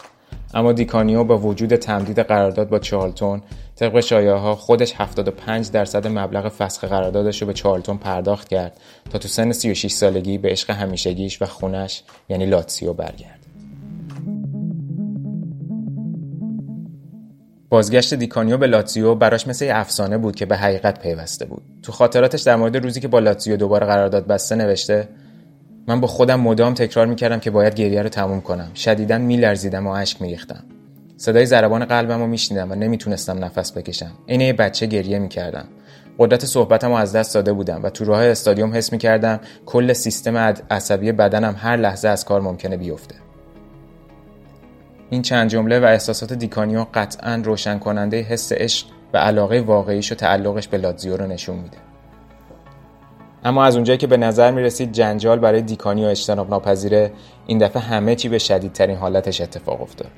اما 0.54 0.72
دیکانیو 0.72 1.24
با 1.24 1.38
وجود 1.38 1.76
تمدید 1.76 2.18
قرارداد 2.18 2.68
با 2.68 2.78
چارلتون 2.78 3.42
طبق 3.76 4.00
شایعه 4.00 4.34
ها 4.34 4.54
خودش 4.54 4.94
75 4.96 5.70
درصد 5.70 6.06
مبلغ 6.06 6.48
فسخ 6.48 6.84
قراردادش 6.84 7.40
رو 7.42 7.46
به 7.46 7.52
چارلتون 7.52 7.98
پرداخت 7.98 8.48
کرد 8.48 8.80
تا 9.10 9.18
تو 9.18 9.28
سن 9.28 9.52
36 9.52 9.92
سالگی 9.92 10.38
به 10.38 10.48
عشق 10.48 10.70
همیشگیش 10.70 11.42
و 11.42 11.46
خونش 11.46 12.02
یعنی 12.28 12.46
لاتسیو 12.46 12.92
برگرد. 12.92 13.37
بازگشت 17.70 18.14
دیکانیو 18.14 18.56
به 18.56 18.66
لاتزیو 18.66 19.14
براش 19.14 19.46
مثل 19.46 19.64
یه 19.64 19.76
افسانه 19.76 20.18
بود 20.18 20.36
که 20.36 20.46
به 20.46 20.56
حقیقت 20.56 21.02
پیوسته 21.02 21.44
بود. 21.44 21.62
تو 21.82 21.92
خاطراتش 21.92 22.42
در 22.42 22.56
مورد 22.56 22.76
روزی 22.76 23.00
که 23.00 23.08
با 23.08 23.18
لاتزیو 23.18 23.56
دوباره 23.56 23.86
قرارداد 23.86 24.26
بسته 24.26 24.54
نوشته 24.54 25.08
من 25.86 26.00
با 26.00 26.08
خودم 26.08 26.40
مدام 26.40 26.74
تکرار 26.74 27.06
می‌کردم 27.06 27.40
که 27.40 27.50
باید 27.50 27.74
گریه 27.74 28.02
رو 28.02 28.08
تموم 28.08 28.40
کنم. 28.40 28.70
شدیدا 28.74 29.18
میلرزیدم 29.18 29.86
و 29.86 29.90
اشک 29.90 30.22
میریختم. 30.22 30.64
صدای 31.16 31.46
ضربان 31.46 31.84
قلبم 31.84 32.20
رو 32.20 32.26
میشنیدم 32.26 32.72
و 32.72 32.74
نمی‌تونستم 32.74 33.44
نفس 33.44 33.72
بکشم. 33.72 34.12
عین 34.28 34.40
یه 34.40 34.52
بچه 34.52 34.86
گریه 34.86 35.18
می‌کردم. 35.18 35.64
قدرت 36.18 36.44
صحبتم 36.44 36.88
رو 36.88 36.94
از 36.94 37.12
دست 37.12 37.34
داده 37.34 37.52
بودم 37.52 37.80
و 37.82 37.90
تو 37.90 38.04
راه 38.04 38.24
استادیوم 38.24 38.74
حس 38.74 38.92
می‌کردم 38.92 39.40
کل 39.66 39.92
سیستم 39.92 40.36
عصبی 40.70 41.12
بدنم 41.12 41.56
هر 41.58 41.76
لحظه 41.76 42.08
از 42.08 42.24
کار 42.24 42.40
ممکنه 42.40 42.76
بیفته. 42.76 43.14
این 45.10 45.22
چند 45.22 45.50
جمله 45.50 45.80
و 45.80 45.84
احساسات 45.84 46.32
دیکانیو 46.32 46.86
قطعا 46.94 47.42
روشن 47.44 47.78
کننده 47.78 48.20
حس 48.20 48.52
عشق 48.52 48.86
و 49.12 49.18
علاقه 49.18 49.60
واقعیش 49.60 50.12
و 50.12 50.14
تعلقش 50.14 50.68
به 50.68 50.78
لاتزیو 50.78 51.16
رو 51.16 51.26
نشون 51.26 51.56
میده. 51.56 51.76
اما 53.44 53.64
از 53.64 53.74
اونجایی 53.74 53.98
که 53.98 54.06
به 54.06 54.16
نظر 54.16 54.50
می 54.50 54.62
رسید 54.62 54.92
جنجال 54.92 55.38
برای 55.38 55.62
دیکانیو 55.62 56.06
اجتناب 56.06 56.50
ناپذیره 56.50 57.12
این 57.46 57.58
دفعه 57.58 57.82
همه 57.82 58.14
چی 58.14 58.28
به 58.28 58.38
شدیدترین 58.38 58.96
حالتش 58.96 59.40
اتفاق 59.40 59.82
افتاد. 59.82 60.10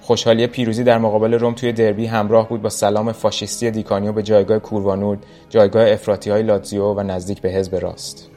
خوشحالی 0.00 0.46
پیروزی 0.46 0.84
در 0.84 0.98
مقابل 0.98 1.34
روم 1.34 1.54
توی 1.54 1.72
دربی 1.72 2.06
همراه 2.06 2.48
بود 2.48 2.62
با 2.62 2.68
سلام 2.68 3.12
فاشیستی 3.12 3.70
دیکانیو 3.70 4.12
به 4.12 4.22
جایگاه 4.22 4.58
کوروانورد 4.58 5.26
جایگاه 5.48 5.90
افراطی 5.90 6.30
های 6.30 6.42
لاتزیو 6.42 6.94
و 6.94 7.02
نزدیک 7.02 7.40
به 7.40 7.48
حزب 7.48 7.76
راست. 7.76 8.29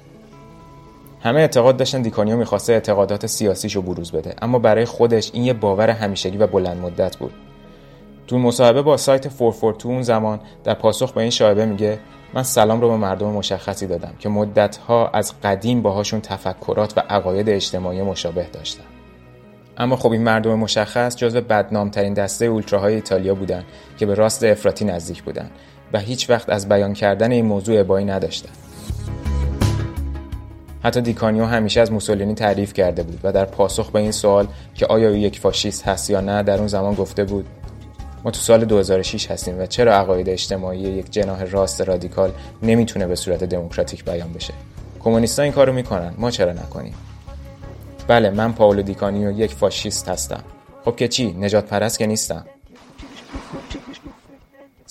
همه 1.23 1.39
اعتقاد 1.39 1.77
داشتن 1.77 2.01
دیکانیو 2.01 2.37
می‌خواسته 2.37 2.73
اعتقادات 2.73 3.25
سیاسیشو 3.25 3.81
بروز 3.81 4.11
بده. 4.11 4.35
اما 4.41 4.59
برای 4.59 4.85
خودش 4.85 5.31
این 5.33 5.43
یه 5.43 5.53
باور 5.53 5.89
همیشگی 5.89 6.37
و 6.37 6.47
بلند 6.47 6.77
مدت 6.77 7.17
بود. 7.17 7.33
تو 8.27 8.37
مصاحبه 8.37 8.81
با 8.81 8.97
سایت 8.97 9.21
442 9.21 9.89
اون 9.89 10.01
زمان 10.01 10.39
در 10.63 10.73
پاسخ 10.73 11.11
به 11.11 11.21
این 11.21 11.29
شایبه 11.29 11.65
میگه 11.65 11.99
من 12.33 12.43
سلام 12.43 12.81
رو 12.81 12.89
به 12.89 12.97
مردم 12.97 13.27
مشخصی 13.27 13.87
دادم 13.87 14.13
که 14.19 14.29
مدتها 14.29 15.07
از 15.07 15.33
قدیم 15.43 15.81
باهاشون 15.81 16.21
تفکرات 16.21 16.97
و 16.97 17.03
عقاید 17.09 17.49
اجتماعی 17.49 18.01
مشابه 18.01 18.47
داشتم. 18.53 18.83
اما 19.77 19.95
خب 19.95 20.11
این 20.11 20.23
مردم 20.23 20.55
مشخص 20.55 21.15
جزو 21.15 21.41
بدنامترین 21.41 22.13
دسته 22.13 22.45
اولتراهای 22.45 22.95
ایتالیا 22.95 23.35
بودن 23.35 23.63
که 23.97 24.05
به 24.05 24.13
راست 24.13 24.43
افراطی 24.43 24.85
نزدیک 24.85 25.23
بودن 25.23 25.49
و 25.93 25.99
هیچ 25.99 26.29
وقت 26.29 26.49
از 26.49 26.69
بیان 26.69 26.93
کردن 26.93 27.31
این 27.31 27.45
موضوع 27.45 27.79
ابایی 27.79 28.05
نداشتن. 28.05 28.62
حتی 30.83 31.01
دیکانیو 31.01 31.45
همیشه 31.45 31.81
از 31.81 31.91
موسولینی 31.91 32.33
تعریف 32.33 32.73
کرده 32.73 33.03
بود 33.03 33.19
و 33.23 33.31
در 33.31 33.45
پاسخ 33.45 33.91
به 33.91 33.99
این 33.99 34.11
سوال 34.11 34.47
که 34.75 34.85
آیا 34.85 35.09
او 35.09 35.15
یک 35.15 35.39
فاشیست 35.39 35.87
هست 35.87 36.09
یا 36.09 36.21
نه 36.21 36.43
در 36.43 36.57
اون 36.57 36.67
زمان 36.67 36.93
گفته 36.93 37.23
بود 37.23 37.45
ما 38.23 38.31
تو 38.31 38.39
سال 38.39 38.65
2006 38.65 39.31
هستیم 39.31 39.59
و 39.59 39.65
چرا 39.65 39.95
عقاید 39.95 40.29
اجتماعی 40.29 40.79
یک 40.79 41.11
جناح 41.11 41.43
راست 41.43 41.81
رادیکال 41.81 42.31
نمی‌تونه 42.63 43.07
به 43.07 43.15
صورت 43.15 43.43
دموکراتیک 43.43 44.05
بیان 44.05 44.33
بشه؟ 44.33 44.53
کمونیستا 44.99 45.43
این 45.43 45.51
کارو 45.51 45.73
می‌کنن 45.73 46.13
ما 46.17 46.31
چرا 46.31 46.53
نکنیم؟ 46.53 46.93
بله 48.07 48.29
من 48.29 48.53
پاولو 48.53 48.81
دیکانیو 48.81 49.31
یک 49.31 49.53
فاشیست 49.53 50.09
هستم. 50.09 50.43
خب 50.85 50.95
که 50.95 51.07
چی؟ 51.07 51.31
نژادپرست 51.31 51.99
که 51.99 52.07
نیستم. 52.07 52.45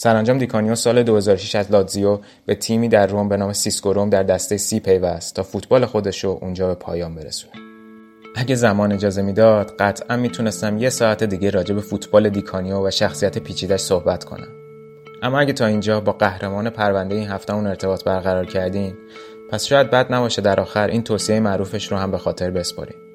سرانجام 0.02 0.38
دیکانیو 0.38 0.74
سال 0.74 1.02
2006 1.02 1.54
از 1.54 1.72
لاتزیو 1.72 2.18
به 2.46 2.54
تیمی 2.54 2.88
در 2.88 3.06
روم 3.06 3.28
به 3.28 3.36
نام 3.36 3.52
سیسکو 3.52 3.92
روم 3.92 4.10
در 4.10 4.22
دسته 4.22 4.56
سی 4.56 4.80
پیوست 4.80 5.34
تا 5.34 5.42
فوتبال 5.42 5.86
خودشو 5.86 6.38
اونجا 6.40 6.68
به 6.68 6.74
پایان 6.74 7.14
برسونه. 7.14 7.52
اگه 8.36 8.54
زمان 8.54 8.92
اجازه 8.92 9.22
می‌داد 9.22 9.76
قطعا 9.78 10.16
می‌تونستم 10.16 10.78
یه 10.78 10.90
ساعت 10.90 11.24
دیگه 11.24 11.50
راجع 11.50 11.74
به 11.74 11.80
فوتبال 11.80 12.28
دیکانیو 12.28 12.86
و 12.86 12.90
شخصیت 12.90 13.38
پیچیدش 13.38 13.80
صحبت 13.80 14.24
کنم. 14.24 14.48
اما 15.22 15.40
اگه 15.40 15.52
تا 15.52 15.66
اینجا 15.66 16.00
با 16.00 16.12
قهرمان 16.12 16.70
پرونده 16.70 17.14
این 17.14 17.28
هفته‌مون 17.28 17.66
ارتباط 17.66 18.04
برقرار 18.04 18.46
کردین 18.46 18.94
پس 19.50 19.64
شاید 19.64 19.90
بد 19.90 20.12
نباشه 20.12 20.42
در 20.42 20.60
آخر 20.60 20.86
این 20.86 21.02
توصیه 21.02 21.40
معروفش 21.40 21.92
رو 21.92 21.98
هم 21.98 22.10
به 22.10 22.18
خاطر 22.18 22.50
بسپاریم 22.50 23.11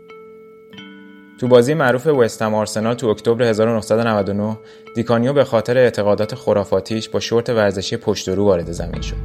تو 1.40 1.48
بازی 1.48 1.74
معروف 1.74 2.08
وستهم 2.08 2.56
آرسنال 2.56 2.94
تو 2.94 3.08
اکتبر 3.08 3.44
1999 3.44 4.58
دیکانیو 4.96 5.34
به 5.34 5.44
خاطر 5.44 5.78
اعتقادات 5.78 6.36
خرافاتیش 6.36 7.10
با 7.10 7.20
شورت 7.20 7.50
ورزشی 7.50 7.98
پشت 7.98 8.30
رو 8.30 8.46
وارد 8.46 8.72
زمین 8.72 9.02
شد. 9.02 9.16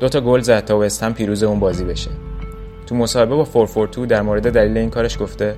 دو 0.00 0.08
تا 0.08 0.20
گل 0.20 0.40
زد 0.40 0.64
تا 0.64 0.78
وستهم 0.78 1.14
پیروز 1.14 1.42
اون 1.42 1.60
بازی 1.60 1.84
بشه. 1.84 2.10
تو 2.86 2.94
مصاحبه 2.94 3.34
با 3.34 3.44
442 3.44 4.06
در 4.06 4.22
مورد 4.22 4.52
دلیل 4.52 4.78
این 4.78 4.90
کارش 4.90 5.18
گفته 5.18 5.54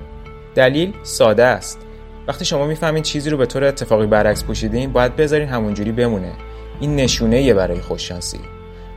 دلیل 0.55 0.93
ساده 1.03 1.43
است. 1.43 1.79
وقتی 2.27 2.45
شما 2.45 2.65
می‌فهمین 2.65 3.03
چیزی 3.03 3.29
رو 3.29 3.37
به 3.37 3.45
طور 3.45 3.63
اتفاقی 3.63 4.07
برعکس 4.07 4.43
پوشیدین 4.43 4.91
باید 4.91 5.15
بذارین 5.15 5.49
همونجوری 5.49 5.91
بمونه. 5.91 6.33
این 6.79 6.95
نشونه 6.95 7.41
یه 7.41 7.53
برای 7.53 7.81
خوششانسی. 7.81 8.39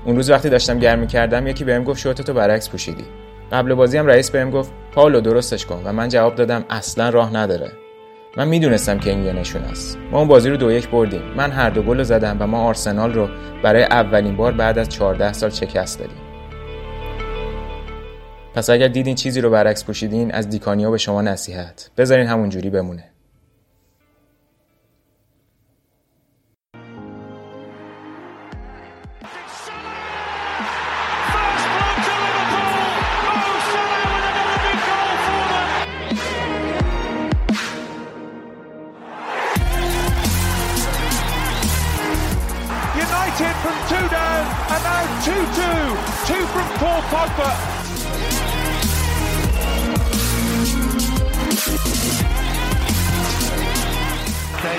اون 0.04 0.16
روز 0.16 0.30
وقتی 0.30 0.50
داشتم 0.50 0.78
گرم 0.78 1.06
کردم 1.06 1.46
یکی 1.46 1.64
بهم 1.64 1.84
گفت 1.84 2.00
شورتتو 2.00 2.32
برعکس 2.32 2.68
پوشیدی. 2.68 3.04
قبل 3.52 3.74
بازی 3.74 3.98
هم 3.98 4.06
رئیس 4.06 4.30
بهم 4.30 4.50
گفت 4.50 4.72
پاولو 4.92 5.20
درستش 5.20 5.66
کن. 5.66 5.82
و 5.84 5.92
من 5.92 6.08
جواب 6.08 6.34
دادم 6.34 6.64
اصلا 6.70 7.08
راه 7.08 7.34
نداره. 7.34 7.72
من 8.36 8.48
می‌دونستم 8.48 8.98
که 8.98 9.10
این 9.10 9.24
یه 9.24 9.32
نشون 9.32 9.62
است. 9.62 9.98
ما 10.10 10.18
اون 10.18 10.28
بازی 10.28 10.50
رو 10.50 10.56
دو 10.56 10.72
یک 10.72 10.88
بردیم. 10.88 11.22
من 11.36 11.50
هر 11.50 11.70
دو 11.70 11.82
گل 11.82 12.02
زدم 12.02 12.36
و 12.40 12.46
ما 12.46 12.62
آرسنال 12.62 13.14
رو 13.14 13.28
برای 13.62 13.82
اولین 13.82 14.36
بار 14.36 14.52
بعد 14.52 14.78
از 14.78 14.88
14 14.88 15.32
سال 15.32 15.50
شکست 15.50 15.98
دادیم. 15.98 16.16
پس 18.54 18.70
اگر 18.70 18.88
دیدین 18.88 19.14
چیزی 19.14 19.40
رو 19.40 19.50
برعکس 19.50 19.84
پوشیدین 19.84 20.34
از 20.34 20.48
دیکانیا 20.48 20.90
به 20.90 20.98
شما 20.98 21.22
نصیحت. 21.22 21.90
بذارین 21.96 22.26
همون 22.26 22.48
جوری 22.48 22.70
بمونه. 22.70 23.04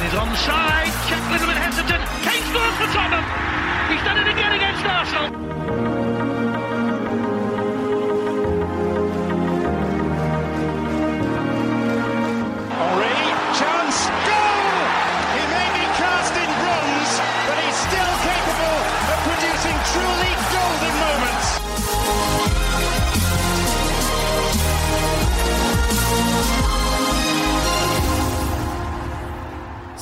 Is 0.10 0.16
onside. 0.16 0.92
Check 1.08 1.22
a 1.22 1.32
little 1.32 1.48
bit 1.48 1.58
hesitant. 1.58 2.04
Kane 2.26 2.44
scores 2.50 2.76
for 2.82 2.90
Tottenham. 2.94 3.26
He's 3.90 4.04
done 4.04 4.18
it 4.18 4.28
again 4.28 4.52
against 4.54 4.86
Arsenal. 4.86 6.09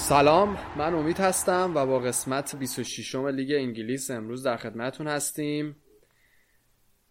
سلام 0.09 0.57
من 0.77 0.93
امید 0.93 1.19
هستم 1.19 1.71
و 1.75 1.85
با 1.85 1.99
قسمت 1.99 2.55
26 2.55 3.15
لیگ 3.15 3.51
انگلیس 3.51 4.11
امروز 4.11 4.43
در 4.43 4.57
خدمتون 4.57 5.07
هستیم. 5.07 5.75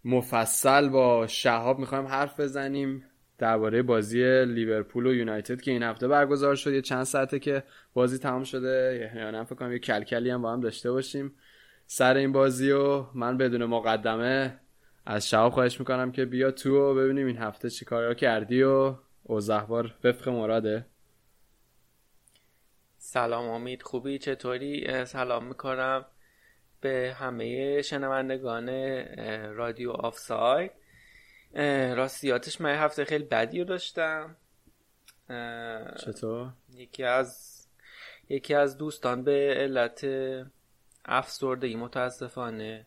مفصل 0.04 0.88
با 0.88 1.26
شهاب 1.26 1.78
می‌خوایم 1.78 2.06
حرف 2.06 2.40
بزنیم 2.40 3.04
درباره 3.38 3.82
بازی 3.82 4.44
لیورپول 4.44 5.06
و 5.06 5.14
یونایتد 5.14 5.60
که 5.60 5.70
این 5.70 5.82
هفته 5.82 6.08
برگزار 6.08 6.54
شد. 6.54 6.72
یه 6.72 6.82
چند 6.82 7.04
ساعته 7.04 7.38
که 7.38 7.62
بازی 7.94 8.18
تمام 8.18 8.44
شده 8.44 9.10
یا 9.16 9.30
نه 9.30 9.44
فکر 9.44 9.54
کنم 9.54 9.72
یه 9.72 9.78
کلکلی 9.78 10.30
هم 10.30 10.42
با 10.42 10.52
هم 10.52 10.60
داشته 10.60 10.92
باشیم 10.92 11.34
سر 11.86 12.14
این 12.14 12.32
بازی 12.32 12.70
و 12.70 13.04
من 13.14 13.36
بدون 13.36 13.64
مقدمه 13.64 14.60
از 15.06 15.28
شهاب 15.28 15.52
خواهش 15.52 15.80
می‌کنم 15.80 16.12
که 16.12 16.24
بیا 16.24 16.50
تو 16.50 16.76
و 16.76 16.94
ببینیم 16.94 17.26
این 17.26 17.38
هفته 17.38 17.70
چی 17.70 17.84
کارا 17.84 18.14
کردی 18.14 18.62
و 18.62 18.94
اوزهوار 19.22 19.94
وفق 20.04 20.28
مراده. 20.28 20.86
سلام 23.08 23.48
امید 23.48 23.82
خوبی؟ 23.82 24.18
چطوری؟ 24.18 25.04
سلام 25.04 25.44
می‌کنم 25.44 26.04
به 26.80 27.16
همه 27.18 27.82
شنوندگان 27.82 28.68
رادیو 29.54 29.90
آفساید. 29.90 30.70
راستیاتش 31.96 32.60
من 32.60 32.74
هفته 32.74 33.04
خیلی 33.04 33.24
بدی 33.24 33.58
رو 33.58 33.64
داشتم. 33.64 34.36
چطور؟ 35.98 36.52
یکی 36.74 37.04
از 37.04 37.60
یکی 38.28 38.54
از 38.54 38.78
دوستان 38.78 39.24
به 39.24 39.54
علت 39.56 40.06
افسردگی 41.04 41.76
متاسفانه 41.76 42.86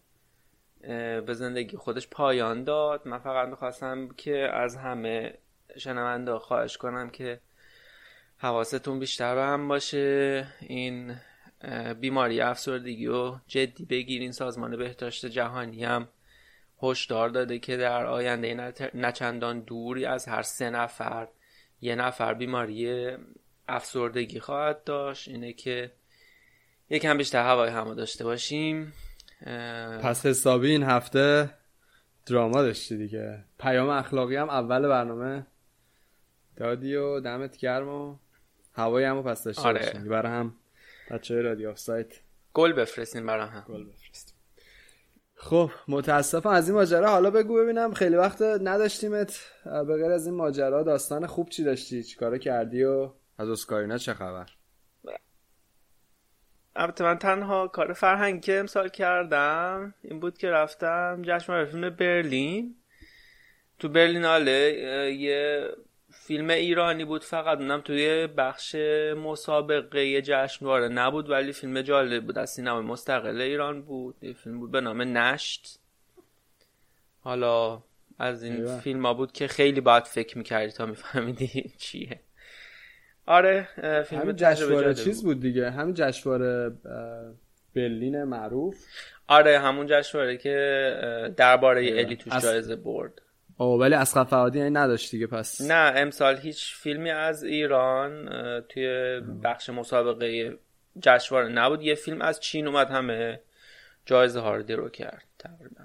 به 1.25 1.34
زندگی 1.34 1.77
خودش 1.77 2.08
پایان 2.08 2.63
داد. 2.63 3.08
من 3.08 3.19
فقط 3.19 3.47
می‌خواستم 3.47 4.08
که 4.08 4.38
از 4.38 4.75
همه 4.77 5.38
شنونده 5.77 6.39
خواهش 6.39 6.77
کنم 6.77 7.10
که 7.10 7.39
حواستون 8.41 8.99
بیشتر 8.99 9.36
به 9.36 9.41
هم 9.41 9.67
باشه. 9.67 10.47
این 10.62 11.15
بیماری 11.99 12.41
افسردگی 12.41 13.08
و 13.08 13.36
جدی 13.47 13.86
بگیرین. 13.86 14.32
سازمان 14.32 14.78
بهداشت 14.78 15.25
جهانی 15.25 15.84
هم 15.84 16.08
هشدار 16.84 17.30
داده 17.30 17.60
که 17.60 17.78
در 17.78 18.06
آینده 18.06 18.73
نچندان 18.93 19.60
دوری 19.60 20.06
از 20.06 20.28
هر 20.28 20.41
سه 20.41 20.69
نفر 20.69 21.28
یه 21.82 21.95
نفر 21.95 22.34
بیماری 22.34 23.08
افسردگی 23.67 24.39
خواهد 24.39 24.84
داشت. 24.84 25.28
اینه 25.28 25.54
که 25.54 25.91
یکم 26.89 27.17
بیشتر 27.17 27.43
هوای 27.43 27.69
همو 27.69 27.95
داشته 27.95 28.23
باشیم. 28.23 28.93
پس 30.04 30.25
حسابی 30.25 30.71
این 30.71 30.84
هفته 30.84 31.49
دراما 32.25 32.62
داشتی 32.62 32.97
دیگه. 32.97 33.43
پیام 33.60 33.89
اخلاقی 33.89 34.36
هم 34.36 34.49
اول 34.49 34.88
برنامه 34.88 35.45
دادی 36.56 36.95
و 36.95 37.19
دمت 37.19 37.58
گرم 37.58 37.88
و 37.88 38.15
هوایی 38.79 39.05
همو 39.05 39.21
پس 39.21 39.43
داشته 39.43 39.61
آره. 39.61 39.85
باشیم. 39.85 40.09
برای 40.09 40.31
هم 40.31 40.55
بچه 41.11 41.33
های 41.33 41.43
رادیو 41.43 41.75
سایت 41.75 42.13
گل 42.53 42.73
بفرستین 42.73 43.25
برای 43.25 43.47
هم. 43.47 43.65
گل 43.67 43.83
بفرستیم. 43.83 44.35
خب 45.35 45.71
متاسفم 45.87 46.49
از 46.49 46.69
این 46.69 46.77
ماجرا. 46.77 47.09
حالا 47.09 47.31
بگو 47.31 47.55
ببینم 47.55 47.93
خیلی 47.93 48.15
وقت 48.15 48.41
نداشتیمت. 48.41 49.39
به 49.65 49.95
غیر 49.97 50.11
از 50.11 50.27
این 50.27 50.35
ماجرا 50.35 50.83
داستان 50.83 51.27
خوب 51.27 51.49
چی 51.49 51.63
داشتی؟ 51.63 52.03
چیکارا 52.03 52.37
کردی 52.37 52.83
و 52.83 53.11
از 53.37 53.49
اسکارینا 53.49 53.97
چه 53.97 54.13
خبر؟ 54.13 54.49
البته 56.75 57.03
من 57.03 57.17
تنها 57.17 57.67
کار 57.67 57.93
فرهنگی 57.93 58.39
که 58.39 58.59
امسال 58.59 58.89
کردم 58.89 59.93
این 60.01 60.19
بود 60.19 60.37
که 60.37 60.49
رفتم 60.49 61.21
جشن 61.25 61.65
فیلم 61.65 61.89
برلین. 61.89 62.75
تو 63.79 63.89
برلیناله 63.89 64.51
یه 65.19 65.69
فیلم 66.12 66.50
ایرانی 66.50 67.06
بود 67.06 67.24
فقط 67.24 67.58
اونم 67.58 67.82
توی 67.82 68.28
بخش 68.28 68.76
مسابقه 69.17 70.22
جشنواره 70.22 70.88
نبود 70.88 71.30
ولی 71.30 71.54
فیلم 71.54 71.82
جالب 71.82 72.26
بود. 72.26 72.38
از 72.38 72.50
سینما 72.50 72.82
مستقل 72.82 73.41
ایران 73.41 73.82
بود. 73.82 74.15
یه 74.22 74.34
فیلم 74.34 74.60
بود 74.60 74.72
به 74.72 74.82
نام 74.82 75.02
نشت. 75.17 75.80
حالا 77.22 77.84
از 78.19 78.43
این 78.43 78.78
فیلم 78.78 79.06
ها 79.06 79.13
بود 79.13 79.32
که 79.32 79.48
خیلی 79.48 79.82
باید 79.82 80.04
فکر 80.04 80.38
می‌کردی 80.38 80.72
تا 80.72 80.86
میفهمیدی 80.86 81.72
چیه. 81.78 82.19
آره 83.26 83.67
فیلم 84.08 84.22
همین 84.22 84.36
جشنواره 84.36 84.93
چیز 84.93 85.24
بود. 85.24 85.39
دیگه. 85.39 85.72
همین 85.72 85.93
جشنواره 85.93 86.72
برلین 87.76 88.24
معروف. 88.24 88.86
آره 89.28 89.60
همون 89.60 89.88
جشنواره 89.89 90.38
که 90.38 91.34
درباره 91.38 92.00
الی 92.00 92.15
توش 92.15 92.34
جایزه 92.34 92.76
برد. 92.76 93.22
او 93.60 93.80
ولی 93.80 93.95
از 93.95 94.13
فعادی 94.13 94.60
یعنی 94.60 94.72
نداشت 94.72 95.12
دیگه 95.12 95.28
پس. 95.28 95.62
نه 95.62 95.93
امسال 95.95 96.38
هیچ 96.38 96.76
فیلمی 96.76 97.10
از 97.10 97.43
ایران 97.43 98.30
توی 98.69 99.19
بخش 99.43 99.69
مسابقه 99.69 100.58
جشنواره 101.02 101.50
نبود. 101.50 101.82
یه 101.82 101.95
فیلم 101.95 102.22
از 102.22 102.39
چین 102.39 102.67
اومد 102.67 102.89
همه 102.89 103.39
جایزه 104.06 104.39
ها 104.39 104.56
رو 104.56 104.89
کرد 104.89 105.26
تقریبا. 105.39 105.84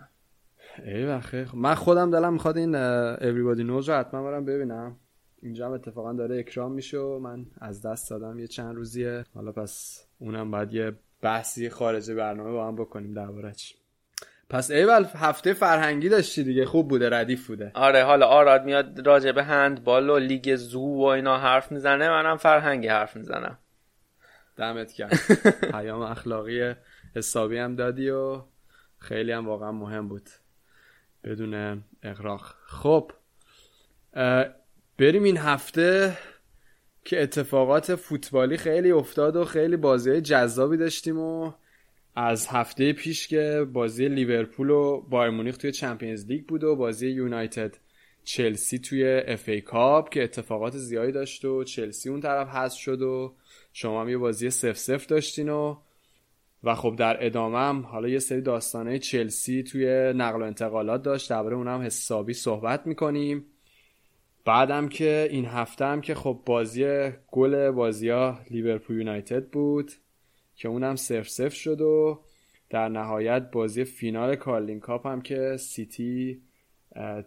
ای 0.85 1.07
بخیر 1.07 1.49
من 1.55 1.75
خودم 1.75 2.11
دلم 2.11 2.33
می‌خواد 2.33 2.57
این 2.57 2.73
Everybody 3.17 3.61
Knows 3.61 3.89
رو 3.89 3.95
حتما 3.95 4.23
برم 4.23 4.45
ببینم. 4.45 4.97
اینجا 5.43 5.67
هم 5.67 5.73
اتفاقا 5.73 6.13
داره 6.13 6.39
اکرام 6.39 6.73
میشه 6.73 6.99
و 6.99 7.19
من 7.19 7.47
از 7.61 7.83
دست 7.83 8.11
دادم 8.11 8.39
یه 8.39 8.47
چند 8.47 8.75
روزیه. 8.75 9.25
حالا 9.35 9.53
پس 9.53 10.05
اونم 10.19 10.51
باید 10.51 10.73
یه 10.73 10.93
بحثی 11.23 11.69
خارج 11.69 12.11
برنامه 12.11 12.51
با 12.51 12.69
هم 12.69 12.77
بکنیم 12.77 13.15
دربارهش 13.15 13.77
پس 14.48 14.70
ایول 14.70 15.04
هفته 15.04 15.52
فرهنگی 15.52 16.09
داشتی 16.09 16.44
دیگه. 16.44 16.66
خوب 16.66 16.88
بوده 16.88 17.11
ردیف 17.11 17.46
بوده. 17.46 17.70
آره 17.74 18.04
حالا 18.04 18.26
آراد 18.26 18.64
میاد 18.64 19.07
راجع 19.07 19.33
به 19.33 19.44
هندبال 19.44 20.11
و 20.11 20.18
لیگ 20.18 20.57
زو 20.57 20.80
و 20.80 21.02
اینا 21.02 21.38
حرف 21.38 21.72
می‌زنه. 21.72 22.09
منم 22.09 22.37
فرهنگی 22.37 22.88
حرف 22.88 23.16
می‌زنم. 23.16 23.59
دمت 24.57 24.94
گرم. 24.94 25.18
پیام 25.72 26.00
اخلاقی 26.00 26.74
حسابی 27.16 27.59
هم 27.59 27.76
دادی 27.76 28.11
و 28.11 28.42
خیلی 28.98 29.33
هم 29.33 29.48
واقعا 29.48 29.72
مهم 29.72 30.09
بود. 30.09 30.30
بدون 31.24 31.85
اقراق 32.02 32.54
خب 32.66 33.12
بریم 34.98 35.22
این 35.22 35.37
هفته 35.37 36.18
که 37.04 37.22
اتفاقات 37.22 37.94
فوتبالی 37.94 38.57
خیلی 38.57 38.90
افتاد 38.90 39.37
و 39.37 39.44
خیلی 39.44 39.76
بازی 39.76 40.20
جذابی 40.20 40.76
داشتیم 40.76 41.18
و 41.18 41.52
از 42.14 42.46
هفته 42.46 42.92
پیش 42.92 43.29
که 43.29 43.66
بازی 43.72 44.09
لیورپول 44.09 44.70
و 44.70 45.00
بایرن 45.01 45.31
مونیخ 45.31 45.57
توی 45.57 45.72
Champions 45.73 46.27
League 46.27 46.47
بود 46.46 46.64
و 46.64 46.77
بازی 46.77 47.09
یونایتد 47.09 47.77
چلسی 48.24 48.79
توی 48.79 49.22
FA 49.27 49.49
Cup 49.49 50.09
که 50.09 50.22
اتفاقات 50.22 50.77
زیادی 50.77 51.12
داشت 51.12 51.44
و 51.44 51.64
چلسی 51.64 52.09
اون 52.09 52.20
طرف 52.20 52.48
هست 52.48 52.77
شد 52.77 53.03
و 53.03 53.35
شما 53.72 54.00
هم 54.00 54.09
یه 54.09 54.18
بازی 54.18 54.50
صفر 54.51 54.79
صفر 54.79 55.07
داشتین 55.07 55.48
و 55.48 55.77
و 56.64 56.74
خب 56.74 56.96
در 56.98 57.27
ادامه 57.27 57.59
هم 57.59 57.81
حالا 57.83 58.09
یه 58.09 58.18
سری 58.18 58.40
داستانه 58.40 58.98
چلسی 58.98 59.62
توی 59.62 60.12
نقل 60.16 60.42
و 60.42 60.44
انتقالات 60.44 61.03
داشت 61.03 61.31
درباره 61.31 61.57
اونم 61.57 61.81
حسابی 61.81 62.33
صحبت 62.33 62.87
می‌کنیم. 62.87 63.44
بعدم 64.44 64.88
که 64.88 65.29
این 65.31 65.46
هفته 65.46 65.85
هم 65.85 66.00
که 66.00 66.14
خب 66.14 66.42
بازی 66.46 67.11
گل 67.33 67.70
بازی 67.70 68.09
ها 68.09 68.40
لیورپول 68.50 68.96
یونایتد 68.96 69.46
بود. 69.46 69.92
که 70.57 70.69
اونم 70.69 70.97
صفر 70.97 71.29
صفر 71.29 71.55
شد 71.55 71.81
و 71.81 72.21
در 72.71 72.88
نهایت 72.88 73.51
بازی 73.51 73.85
فینال 73.85 74.37
Carling 74.37 74.81
Cup 74.81 75.07
هم 75.07 75.23
که 75.23 75.57
سیتی 75.57 76.43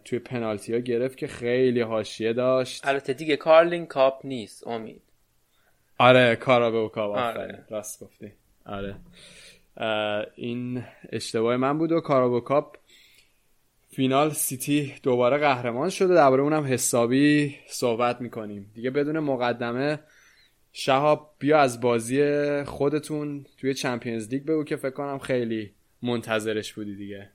توی 0.04 0.18
پنالتی 0.18 0.72
ها 0.74 0.78
گرفت 0.78 1.18
که 1.18 1.26
خیلی 1.26 1.80
حاشیه 1.80 2.32
داشت. 2.32 2.86
البته 2.86 3.12
دیگه 3.12 3.36
Carling 3.36 3.86
Cup 3.86 4.26
نیست 4.26 4.66
امید. 4.66 5.02
آره 5.98 6.36
Carabao 6.36 6.88
Cup 6.88 7.16
آره. 7.16 7.64
راست 7.70 8.04
گفتی. 8.04 8.32
آره. 8.66 8.96
این 10.34 10.84
اشتباه 11.12 11.56
من 11.56 11.78
بود 11.78 11.92
و 11.92 12.00
Carabao 12.00 12.40
Cup 12.40 12.76
فینال 13.90 14.30
سیتی 14.30 14.94
دوباره 15.02 15.36
قهرمان 15.36 15.90
شده 15.90 16.14
درباره 16.14 16.42
اونم 16.42 16.64
حسابی 16.64 17.56
صحبت 17.68 18.20
می‌کنیم. 18.20 18.70
دیگه 18.74 18.90
بدون 18.90 19.18
مقدمه 19.18 19.98
شهاب 20.80 21.34
بیا 21.38 21.58
از 21.58 21.80
بازی 21.80 22.62
خودتون 22.64 23.46
توی 23.60 23.74
چمپیونز 23.74 24.28
لیگ 24.28 24.44
بگو 24.44 24.64
که 24.64 24.76
فکر 24.76 24.90
کنم 24.90 25.18
خیلی 25.18 25.74
منتظرش 26.02 26.72
بودی 26.72 26.96
دیگه. 26.96 27.30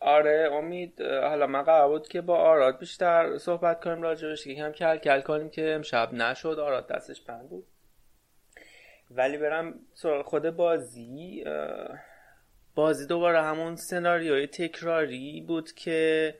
آره 0.00 0.50
امید 0.52 1.02
حالا 1.02 1.46
من 1.46 1.62
قرار 1.62 1.88
بود 1.88 2.08
که 2.08 2.20
با 2.20 2.36
آراد 2.36 2.78
بیشتر 2.78 3.38
صحبت 3.38 3.84
کنیم 3.84 4.02
راجبش 4.02 4.44
که 4.44 4.62
هم 4.62 4.72
کل 4.72 4.96
کل 4.96 5.20
کنیم 5.20 5.50
که 5.50 5.74
امشب 5.74 6.12
نشد 6.12 6.58
آراد 6.58 6.88
دستش 6.88 7.20
بند 7.20 7.48
بود. 7.48 7.66
ولی 9.10 9.38
برم 9.38 9.74
خود 10.24 10.50
بازی 10.50 11.44
بازی 12.74 13.06
دوباره 13.06 13.42
همون 13.42 13.76
سناریوی 13.76 14.46
تکراری 14.46 15.44
بود 15.48 15.72
که 15.72 16.34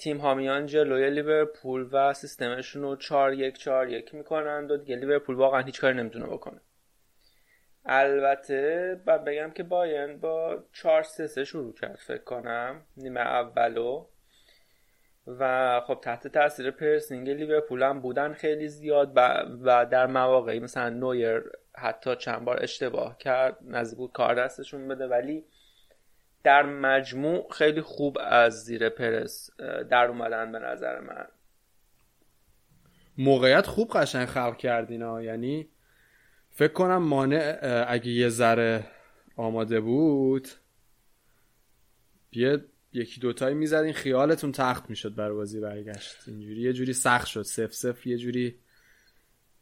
تیم 0.00 0.18
ها 0.18 0.34
میان 0.34 0.66
جلوی 0.66 1.10
لیورپول 1.10 1.88
و 1.92 2.12
سیستمشون 2.12 2.82
رو 2.82 2.96
4 2.96 3.32
1 3.32 3.58
4 3.58 3.88
1 3.88 4.14
می‌کنند 4.14 4.70
و 4.70 4.76
دیگه 4.76 4.96
لیورپول 4.96 5.36
واقعا 5.36 5.60
هیچ 5.60 5.80
کاری 5.80 5.96
نمی‌تونه 5.96 6.26
بکنه. 6.26 6.60
البته 7.84 8.94
بعد 9.04 9.24
بگم 9.24 9.50
که 9.50 9.62
باین 9.62 10.20
با 10.20 10.64
4 10.72 11.02
3 11.02 11.26
3 11.26 11.44
شروع 11.44 11.74
کرد 11.74 11.96
فکر 11.96 12.24
کنم 12.24 12.82
نیمه 12.96 13.20
اولو. 13.20 14.06
و 15.26 15.80
خب 15.86 15.98
تحت 16.02 16.28
تاثیر 16.28 16.70
پرسینگ 16.70 17.30
لیورپول 17.30 17.82
هم 17.82 18.00
بودن 18.00 18.32
خیلی 18.32 18.68
زیاد 18.68 19.12
و 19.62 19.86
در 19.90 20.06
مواقعی 20.06 20.60
مثلا 20.60 20.88
نویر 20.88 21.42
حتی 21.76 22.16
چند 22.16 22.44
بار 22.44 22.62
اشتباه 22.62 23.18
کرد 23.18 23.56
نزدیک 23.62 23.98
بود 23.98 24.12
کار 24.12 24.34
دستشون 24.34 24.88
بده 24.88 25.06
ولی 25.06 25.44
در 26.42 26.66
مجموع 26.66 27.48
خیلی 27.52 27.80
خوب 27.80 28.18
از 28.20 28.64
زیر 28.64 28.88
پرس 28.88 29.50
در 29.90 30.04
اومدن 30.04 30.52
به 30.52 30.58
نظر 30.58 31.00
من. 31.00 31.26
موقعیت 33.18 33.66
خوب 33.66 33.90
قشنگ 33.90 34.26
خلق 34.26 34.56
کردین 34.56 35.00
یعنی 35.22 35.68
فکر 36.50 36.72
کنم 36.72 36.96
مانع 36.96 37.84
اگه 37.88 38.08
یه 38.08 38.28
ذره 38.28 38.84
آماده 39.36 39.80
بود 39.80 40.48
یه 42.32 42.64
یکی 42.92 43.20
دوتایی 43.20 43.54
می‌زدین 43.54 43.92
خیالتون 43.92 44.52
تخت 44.52 44.90
می‌شد 44.90 45.14
بر 45.14 45.32
بازی 45.32 45.60
برگشت. 45.60 46.16
اینجوری 46.26 46.60
یه 46.60 46.72
جوری 46.72 46.92
سخت 46.92 47.26
شد. 47.26 47.42
سف 47.42 47.72
سف 47.72 48.06
یه 48.06 48.16
جوری 48.16 48.58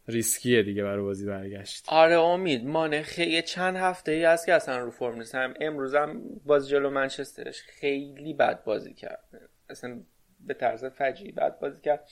ریسکیه 0.09 0.63
دیگه 0.63 0.83
برای 0.83 1.03
بازی 1.03 1.27
برگشت. 1.27 1.85
آره 1.89 2.19
امید 2.19 2.67
مانه 2.67 3.03
خیلی 3.03 3.43
چند 3.43 3.77
هفته 3.77 4.13
ای 4.13 4.25
هست 4.25 4.47
که 4.47 4.55
اصلا 4.55 4.79
رو 4.79 4.91
فرم 4.91 5.19
نیستم 5.19 5.55
امروز 5.61 5.95
هم 5.95 6.23
بازی 6.47 6.71
جلو 6.71 6.91
منچسترش 6.91 7.63
خیلی 7.63 8.35
بد 8.35 8.65
بازی 8.65 8.95
کرد. 8.95 9.25
اصلا 9.71 10.01
به 10.41 10.55
طرز 10.55 10.85
فجی 10.85 11.33
بد 11.33 11.59
بازی 11.59 11.81
کرد. 11.81 12.09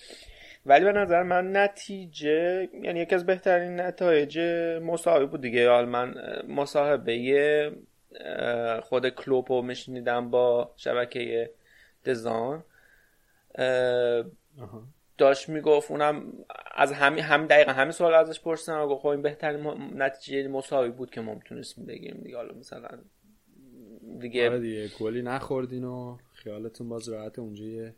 ولی 0.66 0.84
به 0.84 0.92
نظر 0.92 1.22
من 1.22 1.56
نتیجه 1.56 2.68
یعنی 2.82 3.00
یکی 3.00 3.14
از 3.14 3.26
بهترین 3.26 3.80
نتایج 3.80 4.38
مساوی 4.82 5.26
بود 5.26 5.40
دیگه. 5.40 5.70
حال 5.70 5.88
من 5.88 6.14
مصاحبه 6.48 7.72
خود 8.82 9.08
کلوپو 9.08 9.62
میشنیدم 9.62 10.30
با 10.30 10.74
شبکه 10.76 11.50
دزان. 12.04 12.64
داشت 15.18 15.48
می‌گفت 15.48 15.90
اونم 15.90 16.32
از 16.74 16.92
همین 16.92 17.24
هم 17.24 17.46
دقیقا 17.46 17.72
همین 17.72 17.92
سوال 17.92 18.14
ازش 18.14 18.40
پرسیدم. 18.40 18.80
و 18.80 18.86
گفت 18.86 19.02
خب 19.02 19.08
این 19.08 19.22
بهترین. 19.22 19.66
نتیجه 20.02 20.48
مساوی 20.48 20.90
بود 20.90 21.10
که 21.10 21.20
ما 21.20 21.34
می‌تونستیم 21.34 21.86
بگیریم 21.86 22.20
دیگه. 22.24 22.36
حالا 22.36 22.54
مثلا 22.54 22.88
دیگه 24.20 24.48
آره 24.48 24.60
دیگه 24.60 24.88
گلی 25.00 25.22
نخوردین 25.22 25.84
و 25.84 26.18
خیالتون 26.32 26.88
باز 26.88 27.08
راحت 27.08 27.38
اونجا 27.38 27.64
یه 27.64 27.94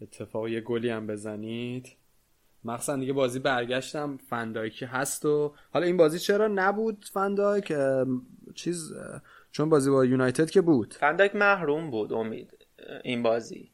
اتفاق 0.00 0.48
یه 0.48 0.60
گلی 0.60 0.90
هم 0.90 1.06
بزنید. 1.06 1.96
مخصوصا 2.64 2.96
دیگه 2.96 3.12
بازی 3.12 3.38
برگشتم 3.38 4.16
فندایکی 4.16 4.84
هست 4.84 5.24
و 5.24 5.54
حالا 5.70 5.86
این 5.86 5.96
بازی 5.96 6.18
چرا 6.18 6.48
نبود 6.48 7.04
فندایک 7.12 7.72
چیز 8.54 8.92
چون 9.52 9.68
بازی 9.68 9.90
با 9.90 10.04
یونایتد 10.04 10.50
که 10.50 10.60
بود؟ 10.60 10.94
فندایک 10.94 11.34
محروم 11.34 11.90
بود 11.90 12.12
امید 12.12 12.66
این 13.04 13.22
بازی. 13.22 13.69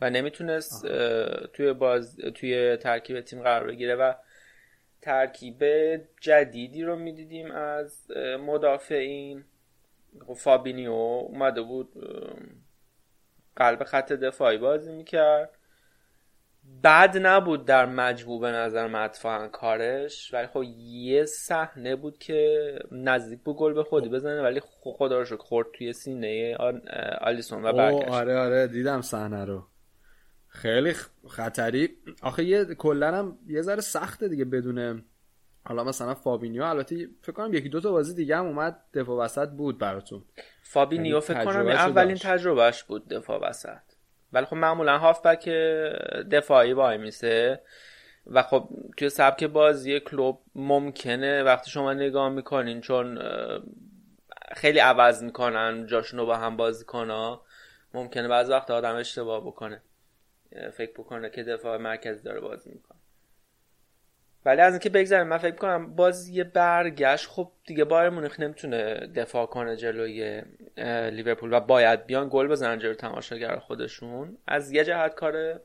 و 0.00 0.10
نمی‌تونست 0.10 0.86
توی 1.52 1.72
باز 1.72 2.16
توی 2.16 2.76
ترکیب 2.76 3.20
تیم 3.20 3.42
قرار 3.42 3.66
بگیره 3.66 3.94
و 3.94 4.12
ترکیب 5.02 5.64
جدیدی 6.20 6.82
رو 6.82 6.96
می‌دیدیم 6.96 7.50
از 7.50 8.10
مدافعین. 8.40 9.44
خب 10.26 10.34
فابینیو 10.34 10.92
اومده 10.92 11.62
بود 11.62 11.92
قلب 13.56 13.84
خط 13.84 14.12
دفاعی 14.12 14.58
بازی 14.58 14.92
می‌کرد. 14.92 15.50
بد 16.84 17.16
نبود 17.18 17.64
در 17.64 17.86
مجموع 17.86 18.40
به 18.40 18.50
نظر 18.50 19.04
اتفاقا 19.04 19.48
کارش 19.48 20.34
ولی 20.34 20.46
خب 20.46 20.62
یه 20.78 21.24
صحنه 21.24 21.96
بود 21.96 22.18
که 22.18 22.72
نزدیک 22.92 23.40
بود 23.40 23.56
گل 23.56 23.72
به 23.72 23.84
خودی 23.84 24.08
بزنه 24.08 24.42
ولی 24.42 24.60
خدا 24.80 25.18
رو 25.18 25.24
شکر 25.24 25.36
خورد 25.36 25.68
توی 25.74 25.92
سینه 25.92 26.56
آلیسون 27.20 27.64
و 27.64 27.72
برگشت. 27.72 28.08
آره 28.08 28.38
آره 28.38 28.66
دیدم 28.66 29.00
صحنه 29.00 29.44
رو. 29.44 29.66
خیلی 30.56 30.94
خطری. 31.28 31.96
آخه 32.22 32.44
یه 32.44 32.64
کلا 32.64 33.18
هم 33.18 33.38
یه 33.46 33.62
ذره 33.62 33.80
سخته 33.80 34.28
دیگه 34.28 34.44
بدون 34.44 35.04
حالا 35.64 35.84
مثلا 35.84 36.14
فابینیو 36.14 36.62
البته 36.62 37.08
فکر 37.22 37.32
کنم 37.32 37.54
یکی 37.54 37.68
دو 37.68 37.80
تا 37.80 37.92
بازی 37.92 38.14
دیگه 38.14 38.36
هم 38.36 38.46
اومد 38.46 38.80
دفاع 38.94 39.24
وسط 39.24 39.48
بود 39.48 39.78
براتون. 39.78 40.24
فابینیو 40.62 41.06
یعنی 41.06 41.20
فکر 41.20 41.44
کنم 41.44 41.66
اولین. 41.66 42.16
تجربهش 42.16 42.82
بود 42.82 43.08
دفاع 43.08 43.48
وسط. 43.48 43.78
ولی 44.32 44.46
خب 44.46 44.56
معمولا 44.56 44.98
هافبک 44.98 45.48
دفاعی 46.30 46.72
وای 46.72 46.98
میسه. 46.98 47.62
و 48.26 48.42
خب 48.42 48.68
توی 48.96 49.08
سبک 49.08 49.44
بازی 49.44 50.00
کلوپ 50.00 50.42
ممکنه 50.54 51.42
وقتی 51.42 51.70
شما 51.70 51.92
نگاه 51.92 52.28
می‌کنین 52.28 52.80
چون 52.80 53.18
خیلی 54.56 54.78
عوض 54.78 55.22
می‌کنن 55.22 55.86
جاشونو 55.86 56.26
با 56.26 56.36
هم 56.36 56.56
بازی 56.56 56.84
کنه 56.84 57.38
ممکنه 57.94 58.28
بعض 58.28 58.50
وقت 58.50 58.70
آدم 58.70 58.94
اشتباه 58.94 59.46
بکنه. 59.46 59.82
فکر 60.72 60.92
بکنه 60.92 61.30
که 61.30 61.42
دفاع 61.42 61.76
مرکزی 61.76 62.22
داره 62.22 62.40
بازی 62.40 62.70
می‌کنه. 62.70 62.98
ولی 64.44 64.60
از 64.60 64.72
اینکه 64.72 64.90
بگذاریم 64.90 65.26
من 65.26 65.38
فکر 65.38 65.56
کنم 65.56 65.94
بازی 65.94 66.44
برگشت. 66.44 67.28
خب 67.28 67.52
دیگه 67.66 67.84
بایر 67.84 68.10
مونیخ 68.10 68.40
نمی‌تونه 68.40 68.94
دفاع 68.94 69.46
کنه 69.46 69.76
جلوی 69.76 70.42
لیورپول 71.10 71.52
و 71.52 71.60
باید 71.60 72.06
بیان 72.06 72.28
گل 72.32 72.48
بزنن 72.48 72.78
جلوی 72.78 72.94
تماشاگر 72.94 73.56
خودشون. 73.56 74.38
از 74.46 74.72
یه 74.72 74.84
جهت 74.84 75.14
کار 75.14 75.60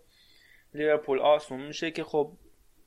لیورپول 0.74 1.20
آسون 1.20 1.62
میشه 1.62 1.92
که 1.92 2.04
خب 2.04 2.32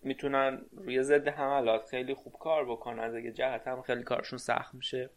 می‌تونن 0.03 0.63
روی 0.73 1.03
ضد 1.03 1.29
حملات 1.29 1.87
خیلی 1.87 2.15
خوب 2.15 2.33
کار 2.41 2.65
بکنن. 2.71 2.99
از 2.99 3.15
یه 3.15 3.33
جهت 3.33 3.69
هم 3.69 3.83
خیلی 3.83 4.03
کارشون 4.03 4.39
سخت 4.39 4.75
میشه. 4.75 5.11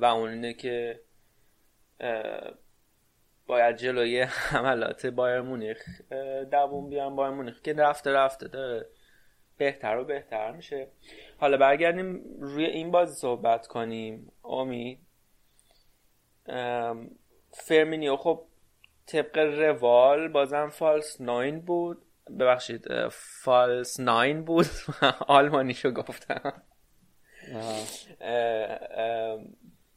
و 0.00 0.04
اون 0.04 0.30
اینه 0.30 0.54
که 0.54 1.00
باید 3.50 3.76
جلوی 3.76 4.20
حملات 4.20 5.06
بایرن 5.06 5.40
مونیخ 5.40 5.82
دووم 6.50 6.90
بیان 6.90 7.16
بایرن 7.16 7.34
مونیخ 7.34 7.62
که 7.62 7.72
رفته 7.72 8.12
رفته 8.12 8.48
داره 8.48 8.86
بهتر 9.56 9.96
و 9.96 10.04
بهتر 10.04 10.50
میشه. 10.50 10.88
حالا 11.38 11.56
برگردیم 11.56 12.22
روی 12.40 12.64
این 12.64 12.90
بازی 12.90 13.14
صحبت 13.14 13.66
کنیم 13.66 14.32
امید 14.44 14.98
ام، 16.46 17.10
فیرمینو 17.52 18.16
خب 18.16 18.44
طبق 19.06 19.38
روال 19.38 20.28
بازم 20.28 20.68
false 20.68 21.20
nine 21.20 21.60
بود. 21.60 22.02
ببخشید 22.38 23.08
false 23.10 24.00
nine 24.00 24.44
بود. 24.44 24.66
آلمانیشو 25.28 25.90
گفتم. 25.90 26.62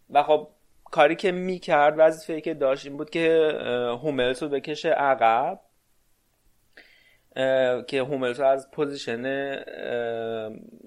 و 0.09 0.23
خب 0.23 0.52
کاری 0.93 1.15
که 1.15 1.31
می‌کرد 1.31 1.93
وظیفه‌ای 1.97 2.41
که 2.41 2.53
داشت 2.53 2.85
این 2.85 2.97
بود 2.97 3.09
که 3.09 3.57
هوملز 4.03 4.43
رو 4.43 4.49
بکشه 4.49 4.89
عقب. 4.89 5.59
که 7.87 8.03
هوملز 8.09 8.39
رو 8.39 8.47
از 8.47 8.71
position 8.71 9.23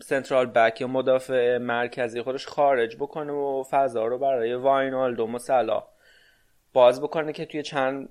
central 0.02 0.46
back 0.46 0.80
یا 0.80 0.86
مدافع 0.86 1.58
مرکزی 1.58 2.22
خودش 2.22 2.46
خارج 2.46 2.96
بکنه 2.96 3.32
و 3.32 3.64
فضا 3.70 4.06
رو 4.06 4.18
برای 4.18 4.54
واینالدوم 4.54 5.34
و 5.34 5.38
صلاح 5.38 5.84
باز 6.72 7.02
بکنه 7.02 7.32
که 7.32 7.46
توی 7.46 7.62
چند 7.62 8.08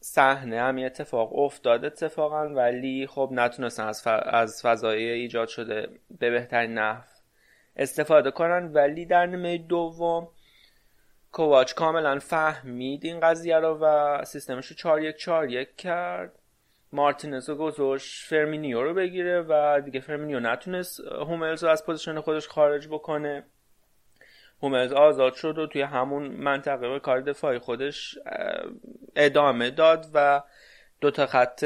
صحنه 0.00 0.60
هم 0.60 0.78
اتفاق 0.78 1.38
افتاد 1.38 1.84
اتفاقا 1.84 2.48
ولی 2.48 3.06
خب 3.06 3.28
نتونستن 3.32 3.86
از, 3.86 4.02
ف... 4.02 4.06
فضای 4.26 4.84
ایجاد 4.84 5.48
شده 5.48 5.88
به 6.18 6.30
بهترین 6.30 6.74
نحو. 6.74 7.17
استفاده 7.78 8.30
کنن. 8.30 8.72
ولی 8.72 9.06
در 9.06 9.26
نیمه 9.26 9.58
دوم 9.58 10.28
کوواچ 11.32 11.74
کاملا 11.74 12.18
فهمید 12.18 13.04
این 13.04 13.20
قضیه 13.20 13.56
رو 13.56 13.78
و 13.80 14.24
سیستمش 14.24 14.66
رو 14.66 14.76
4 14.76 15.02
1 15.02 15.16
4 15.16 15.50
1 15.50 15.76
کرد. 15.76 16.32
مارتینز 16.92 17.48
رو 17.48 17.54
گذاشت 17.54 18.26
فیرمینو 18.26 18.82
رو 18.82 18.94
بگیره 18.94 19.44
و 19.48 19.80
دیگه 19.84 20.00
فیرمینو 20.00 20.40
نتونست 20.40 21.00
هوملز 21.00 21.64
رو 21.64 21.70
از 21.70 21.86
position 21.86 22.20
خودش 22.20 22.48
خارج 22.48 22.88
بکنه. 22.88 23.44
هوملز 24.62 24.92
آزاد 24.92 25.34
شد 25.34 25.58
و 25.58 25.66
توی 25.66 25.82
همون 25.82 26.28
منطقه 26.28 26.88
به 26.88 27.00
کار 27.00 27.20
دفاعی 27.20 27.58
خودش 27.58 28.18
ادامه 29.16 29.70
داد 29.70 30.06
و 30.14 30.42
دو 31.00 31.10
تا 31.10 31.26
خط 31.26 31.64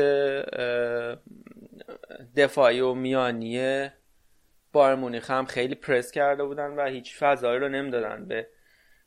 دفاعی 2.36 2.80
و 2.80 2.94
میانی 2.94 3.88
بایر 4.72 4.94
مونیخ 4.94 5.30
هم 5.30 5.44
خیلی 5.44 5.74
پرس 5.74 6.10
کرده 6.10 6.44
بودن 6.44 6.76
و 6.76 6.86
هیچ 6.86 7.16
فضایی 7.16 7.60
رو 7.60 7.68
نمی‌دادن. 7.68 8.24
به 8.24 8.46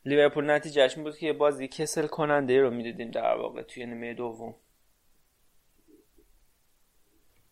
لیورپول 0.04 0.50
نتیجهش 0.50 0.94
بود 0.94 1.16
که 1.16 1.26
یه 1.26 1.32
بازی 1.32 1.68
کسل 1.68 2.06
کننده 2.06 2.60
رو 2.60 2.70
می‌دیدیم 2.70 3.10
در 3.10 3.36
واقع 3.36 3.62
توی 3.62 3.86
نیمه 3.86 4.14
دوم. 4.14 4.54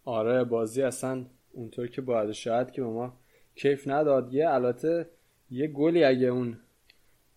آره 0.05 0.45
بازی 0.45 0.83
اصلا 0.83 1.27
اونطور 1.53 1.87
که 1.87 2.01
باید 2.01 2.33
شاید 2.33 2.71
که 2.71 2.83
به 2.83 2.89
ما 2.89 3.17
کیف 3.55 3.89
نداد. 3.89 4.35
یه 4.35 4.51
البته 4.51 5.11
یه 5.51 5.67
گلی 5.67 6.05
اگه 6.05 6.27
اون 6.27 6.61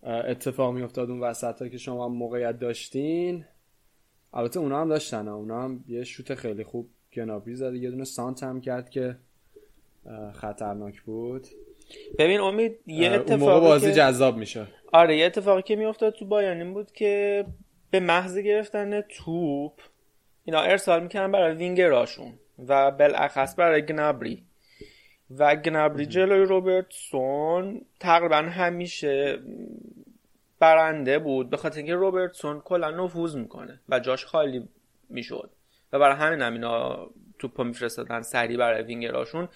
اتفاق 0.02 0.74
میافتاد 0.74 1.10
اون 1.10 1.20
وسط 1.20 1.68
که 1.70 1.78
شما 1.78 2.04
هم 2.04 2.12
موقعیت 2.12 2.58
داشتین. 2.58 3.44
البته 4.32 4.60
اونا 4.60 4.80
هم 4.80 4.88
داشتن 4.88 5.28
اونا 5.28 5.62
هم 5.62 5.84
یه 5.88 6.04
شوت 6.04 6.34
خیلی 6.34 6.64
خوب 6.64 6.90
گنابری 7.12 7.54
زد. 7.54 7.74
یه 7.74 7.90
دونه 7.90 8.04
سانت 8.04 8.42
هم 8.42 8.60
کرد 8.60 8.90
که 8.90 9.16
خطرناک 10.34 11.02
بود. 11.02 11.46
ببین 12.18 12.40
امید 12.40 12.80
یه 12.86 13.10
اتفاقی 13.10 13.60
بازی 13.60 13.86
که... 13.86 13.92
جذاب 13.92 14.36
میشه 14.36 14.66
آره 14.92 15.16
یه 15.16 15.26
اتفاقی 15.26 15.62
که 15.62 15.76
میافتاد 15.76 16.12
تو 16.12 16.24
بایان 16.24 16.56
این 16.56 16.74
بود 16.74 16.92
که 16.92 17.44
به 17.90 18.00
محض 18.00 18.38
گرفتن 18.38 19.00
توپ 19.00 19.80
اینا 20.44 20.60
ارسال 20.60 21.02
می‌کنن 21.02 21.32
برای 21.32 21.54
وینگراشون 21.54 22.32
و 22.68 22.90
بالاخص 22.90 23.54
برای 23.58 23.82
گنابری. 23.82 24.44
و 25.38 25.56
گنابری 25.56 26.06
جلوی 26.06 26.44
روبرتسون 26.44 27.80
تقریبا 28.00 28.36
همیشه 28.36 29.38
برنده 30.58 31.18
بود 31.18 31.50
به 31.50 31.56
خاطر 31.56 31.76
اینکه 31.76 31.94
روبرتسون 31.94 32.60
کلا 32.60 32.90
نفوذ 32.90 33.36
می‌کنه 33.36 33.80
و 33.88 34.00
جاش 34.00 34.24
خالی 34.24 34.68
می‌شد. 35.10 35.50
و 35.92 35.98
برای 35.98 36.16
همین 36.16 36.42
هم 36.42 36.52
اینا 36.52 37.10
توپو 37.38 37.64
میفرستادن 37.64 38.22
سریع 38.22 38.56
برای 38.56 38.82
وینگراشون. 38.82 39.48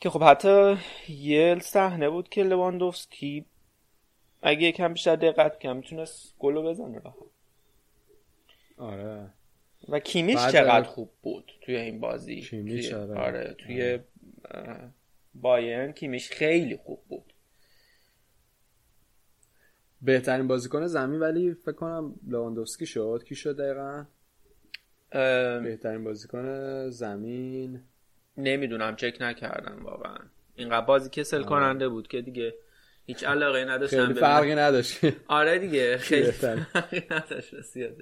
که 0.00 0.10
خب 0.10 0.22
حتی 0.22 0.76
یه 1.08 1.58
صحنه 1.62 2.10
بود 2.10 2.28
که 2.28 2.42
لواندوفسکی 2.42 3.46
اگه 4.42 4.62
یکم 4.62 4.92
بیشتر 4.92 5.16
دقت 5.16 5.58
کنم 5.58 5.76
می‌تونست 5.76 6.34
گلو 6.38 6.62
بزنه 6.62 6.98
راحت 6.98 7.16
آره. 8.76 9.30
و 9.88 9.98
کیمیش 9.98 10.36
چقدر 10.36 10.82
خوب 10.82 11.10
بود 11.22 11.52
توی 11.60 11.76
این 11.76 12.00
بازی؟ 12.00 12.40
کیمیش 12.40 12.88
توی... 12.88 12.98
آره. 12.98 13.14
آره 13.14 13.54
توی 13.58 13.98
اه، 14.50 14.90
بایرن 15.34 15.92
کیمیش 15.92 16.30
خیلی 16.30 16.76
خوب 16.76 17.00
بود. 17.08 17.32
بهترین 20.02 20.48
بازیکن 20.48 20.86
زمین 20.86 21.20
ولی 21.20 21.54
فکر 21.54 21.72
کنم 21.72 22.14
لواندوفسکی 22.26 22.86
شد. 22.86 23.24
کی 23.28 23.34
شد 23.34 23.56
دقیقا؟ 23.56 24.04
بهترین 25.62 26.04
بازیکن 26.04 26.88
زمین. 26.90 27.82
نمی‌دونم 28.36 28.96
چک 28.96 29.16
نکردم 29.20 29.84
واقعا. 29.84 30.18
اینقدر 30.54 30.86
بازی 30.86 31.10
کسل 31.10 31.42
کننده 31.42 31.88
بود 31.88 32.08
که 32.08 32.22
دیگه 32.22 32.54
هیچ 33.06 33.24
علاقه 33.24 33.64
نداشتم 33.64 34.06
خیلی. 34.06 34.20
فرقی 34.20 34.54
نداشت. 34.54 34.98
آره 35.28 35.58
دیگه 35.58 35.98
خیلی. 35.98 36.30
فرقی 36.30 37.02
نداشت 37.10 37.54
بسیار. 37.54 37.92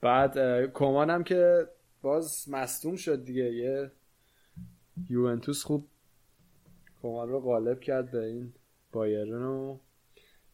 بعد 0.00 0.38
اه، 0.38 0.66
کمان 0.66 1.10
هم 1.10 1.24
که 1.24 1.68
باز 2.02 2.48
مصدوم 2.48 2.96
شد 2.96 3.24
دیگه. 3.24 3.52
یه 3.52 3.90
یوونتوس 5.10 5.62
خوب 5.64 5.88
کمان 7.02 7.28
رو 7.28 7.40
غالب 7.40 7.80
کرد 7.80 8.10
به 8.10 8.24
این 8.24 8.52
بایرن 8.92 9.42
و 9.42 9.78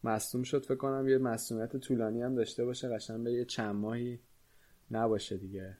مصدوم 0.03 0.43
شد 0.43 0.65
فکر 0.65 0.75
کنم. 0.75 1.07
یه 1.07 1.17
مصدومیت 1.17 1.77
طولانی 1.77 2.21
هم 2.21 2.35
داشته 2.35 2.65
باشه. 2.65 2.89
قشنگ 2.89 3.23
به 3.23 3.31
یه 3.33 3.45
چند 3.45 3.75
ماهی 3.75 4.19
نباشه 4.91 5.37
دیگه. 5.37 5.77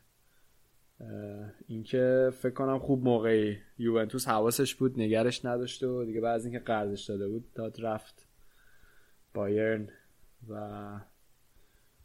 اینکه 1.67 2.29
فکر 2.39 2.53
کنم 2.53 2.79
خوب 2.79 3.03
موقعی 3.03 3.57
یوونتوس 3.77 4.27
حواسش 4.27 4.75
بود 4.75 4.99
نگرش 4.99 5.45
نداشته 5.45 5.87
و 5.87 6.03
دیگه 6.03 6.21
بعد 6.21 6.35
از 6.35 6.45
اینکه 6.45 6.59
قرضش 6.59 7.05
داده 7.05 7.27
بود 7.27 7.53
داد 7.53 7.81
رفت 7.81 8.27
بایرن 9.33 9.89
و 10.49 10.55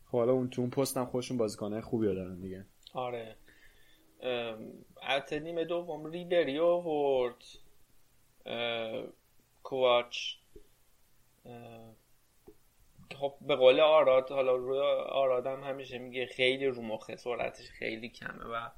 خب 0.07 0.19
حالا 0.19 0.33
اون 0.33 0.51
تو 0.51 0.61
اون 0.61 0.71
پست 0.71 0.97
هم 0.97 1.07
خودشون 1.07 1.37
بازیکنه 1.37 1.81
خوبی 1.81 2.07
دارن 2.07 2.41
دیگه. 2.41 2.65
آره. 2.93 3.37
البته 5.03 5.41
نیمه 5.41 5.65
دوم 5.65 6.07
ریبری 6.07 6.59
آورد 6.59 7.45
اه، 8.47 9.05
خب 13.15 13.35
به 13.41 13.57
قول 13.57 13.81
آراد 13.81 14.31
حالا 14.31 14.57
روی 14.57 14.79
آرادم 15.09 15.65
همیشه 15.65 15.99
میگه 15.99 16.27
خیلی 16.27 16.67
رو 16.67 16.83
مخه 16.83 17.17
سرعتش 17.17 17.71
خیلی 17.71 18.09
کمه 18.09 18.45
و 18.45 18.69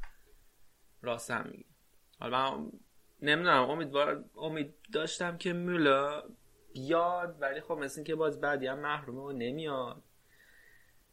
راست 1.03 1.31
هم 1.31 1.49
میگه. 1.51 1.65
حالا 2.19 2.59
من 2.59 2.73
نمی‌دونم 3.23 3.71
امیدوار 3.71 4.25
امید 4.37 4.75
داشتم 4.93 5.39
که 5.39 5.53
مولا 5.53 6.23
بیاد 6.73 7.37
ولی 7.41 7.61
خب 7.61 7.75
مثل 7.75 8.03
که 8.03 8.15
باز 8.15 8.41
بعدی 8.41 8.67
هم 8.67 8.79
محرومه 8.79 9.21
و 9.21 9.33
نمیاد. 9.33 10.03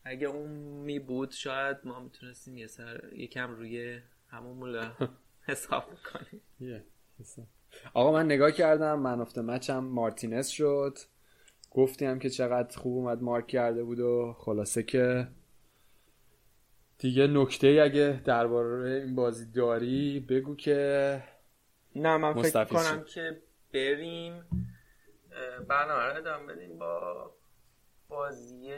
اگه 0.04 0.28
اون 0.28 0.50
می 0.50 1.00
بود 1.00 1.32
شاید 1.32 1.78
ما 1.84 2.00
می‌تونستیم 2.00 2.58
یه 2.58 2.68
سر 2.68 3.14
یکم 3.14 3.52
روی 3.52 4.02
همون 4.30 4.58
مولا 4.58 4.96
حساب 5.48 5.86
کنیم. 6.14 6.42
آقا 7.94 8.12
من 8.12 8.26
نگاه 8.26 8.52
کردم 8.52 9.00
من 9.00 9.22
افته 9.22 9.42
مچم 9.42 9.80
مارتینز 9.84 10.48
شد. 10.48 10.98
گفتیم 11.74 12.20
که 12.20 12.30
چقدر 12.30 12.78
خوب 12.78 12.98
اومد 12.98 13.22
مارک 13.22 13.48
کرده 13.48 13.84
بود 13.84 14.00
و 14.00 14.36
خلاصه 14.38 14.84
که 14.84 15.28
دیگه 16.98 17.28
نکته 17.28 17.68
ای 17.68 17.80
اگه 17.80 18.22
درباره 18.26 18.92
این 18.92 19.16
بازی 19.16 19.52
داری 19.52 20.20
بگو 20.20 20.56
که 20.56 21.24
نه 21.96 22.18
من 22.18 22.42
فکر 22.42 22.64
کنم 22.64 23.04
که 23.04 23.42
بریم 23.74 24.46
برنامه 25.68 26.04
رو 26.04 26.18
ادامه 26.18 26.54
بدیم 26.54 26.78
با 26.78 27.32
بازی 28.08 28.74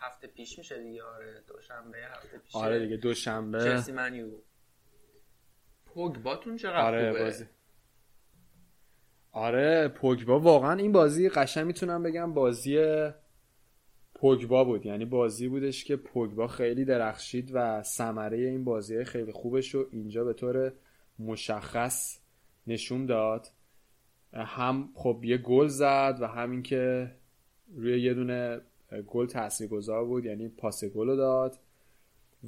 هفته 0.00 0.26
پیش 0.26 0.58
میشه 0.58 0.82
دیگه 0.82 1.02
آره 1.02 1.44
دوشنبه 1.48 1.98
هفته 1.98 2.38
پیش 2.38 2.56
آره 2.56 2.78
دیگه 2.78 2.96
دوشنبه. 2.96 3.58
چلسی 3.64 3.92
منیو. 3.92 4.30
پوگباتون 5.86 6.56
چقدر 6.56 6.86
آره 6.86 7.10
خوبه؟ 7.12 7.24
بازی. 7.24 7.46
آره 9.34 9.88
پوگبا 9.88 10.40
واقعا 10.40 10.72
این 10.72 10.92
بازی 10.92 11.28
قشنگ 11.28 11.66
می‌تونم 11.66 12.02
بگم 12.02 12.34
بازی 12.34 12.78
پوگبا 14.14 14.64
بود. 14.64 14.86
یعنی 14.86 15.04
بازی 15.04 15.48
بودش 15.48 15.84
که 15.84 15.96
پوگبا 15.96 16.46
خیلی 16.46 16.84
درخشید 16.84 17.50
و 17.54 17.82
ثمره 17.82 18.38
این 18.38 18.64
بازی 18.64 19.04
خیلی 19.04 19.32
خوبش 19.32 19.74
رو 19.74 19.86
اینجا 19.90 20.24
به 20.24 20.32
طور 20.32 20.72
مشخص 21.18 22.18
نشون 22.66 23.06
داد. 23.06 23.50
هم 24.32 24.88
خب 24.94 25.20
یه 25.22 25.38
گل 25.38 25.66
زد 25.66 26.18
و 26.20 26.26
همین 26.26 26.62
که 26.62 27.10
روی 27.74 28.00
یه 28.00 28.14
دونه 28.14 28.60
گل 29.06 29.26
تاثیرگذار 29.26 30.04
بود 30.04 30.24
یعنی 30.24 30.48
پاس 30.48 30.84
گل 30.84 31.06
رو 31.08 31.16
داد. 31.16 31.58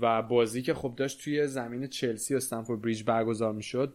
و 0.00 0.22
بازی 0.22 0.62
که 0.62 0.74
خب 0.74 0.94
داشت 0.96 1.24
توی 1.24 1.46
زمین 1.46 1.86
چلسی 1.86 2.34
و 2.34 2.36
استنفورد 2.36 2.82
بریج 2.82 3.04
برگزار 3.04 3.52
می‌شد 3.52 3.94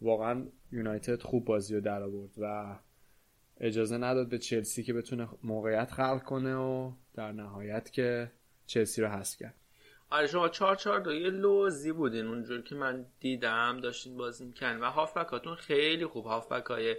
واقعا 0.00 0.46
یونایتد 0.72 1.22
خوب 1.22 1.44
بازی 1.44 1.74
رو 1.74 1.80
در 1.80 2.02
آورد 2.02 2.30
و 2.38 2.76
اجازه 3.60 3.98
نداد 3.98 4.28
به 4.28 4.38
چلسی 4.38 4.82
که 4.82 4.92
بتونه 4.92 5.28
موقعیت 5.42 5.90
خلق 5.90 6.22
کنه 6.22 6.54
و 6.54 6.92
در 7.14 7.32
نهایت 7.32 7.90
که 7.90 8.30
چلسی 8.66 9.02
رو 9.02 9.08
حذف 9.08 9.36
کرد. 9.36 9.54
آره 10.10 10.26
شما 10.26 10.48
چهار 10.48 10.76
چهار 10.76 11.00
دو 11.00 11.12
یه 11.12 11.30
لوزی 11.30 11.92
بودین 11.92 12.26
اونجور 12.26 12.62
که 12.62 12.74
من 12.74 13.06
دیدم 13.20 13.80
داشتین 13.80 14.16
بازی 14.16 14.44
می‌کنن 14.44 14.80
و 14.80 14.84
هافبکاتون 14.84 15.54
خیلی 15.54 16.06
خوب 16.06 16.26
هافبک 16.26 16.64
های 16.64 16.96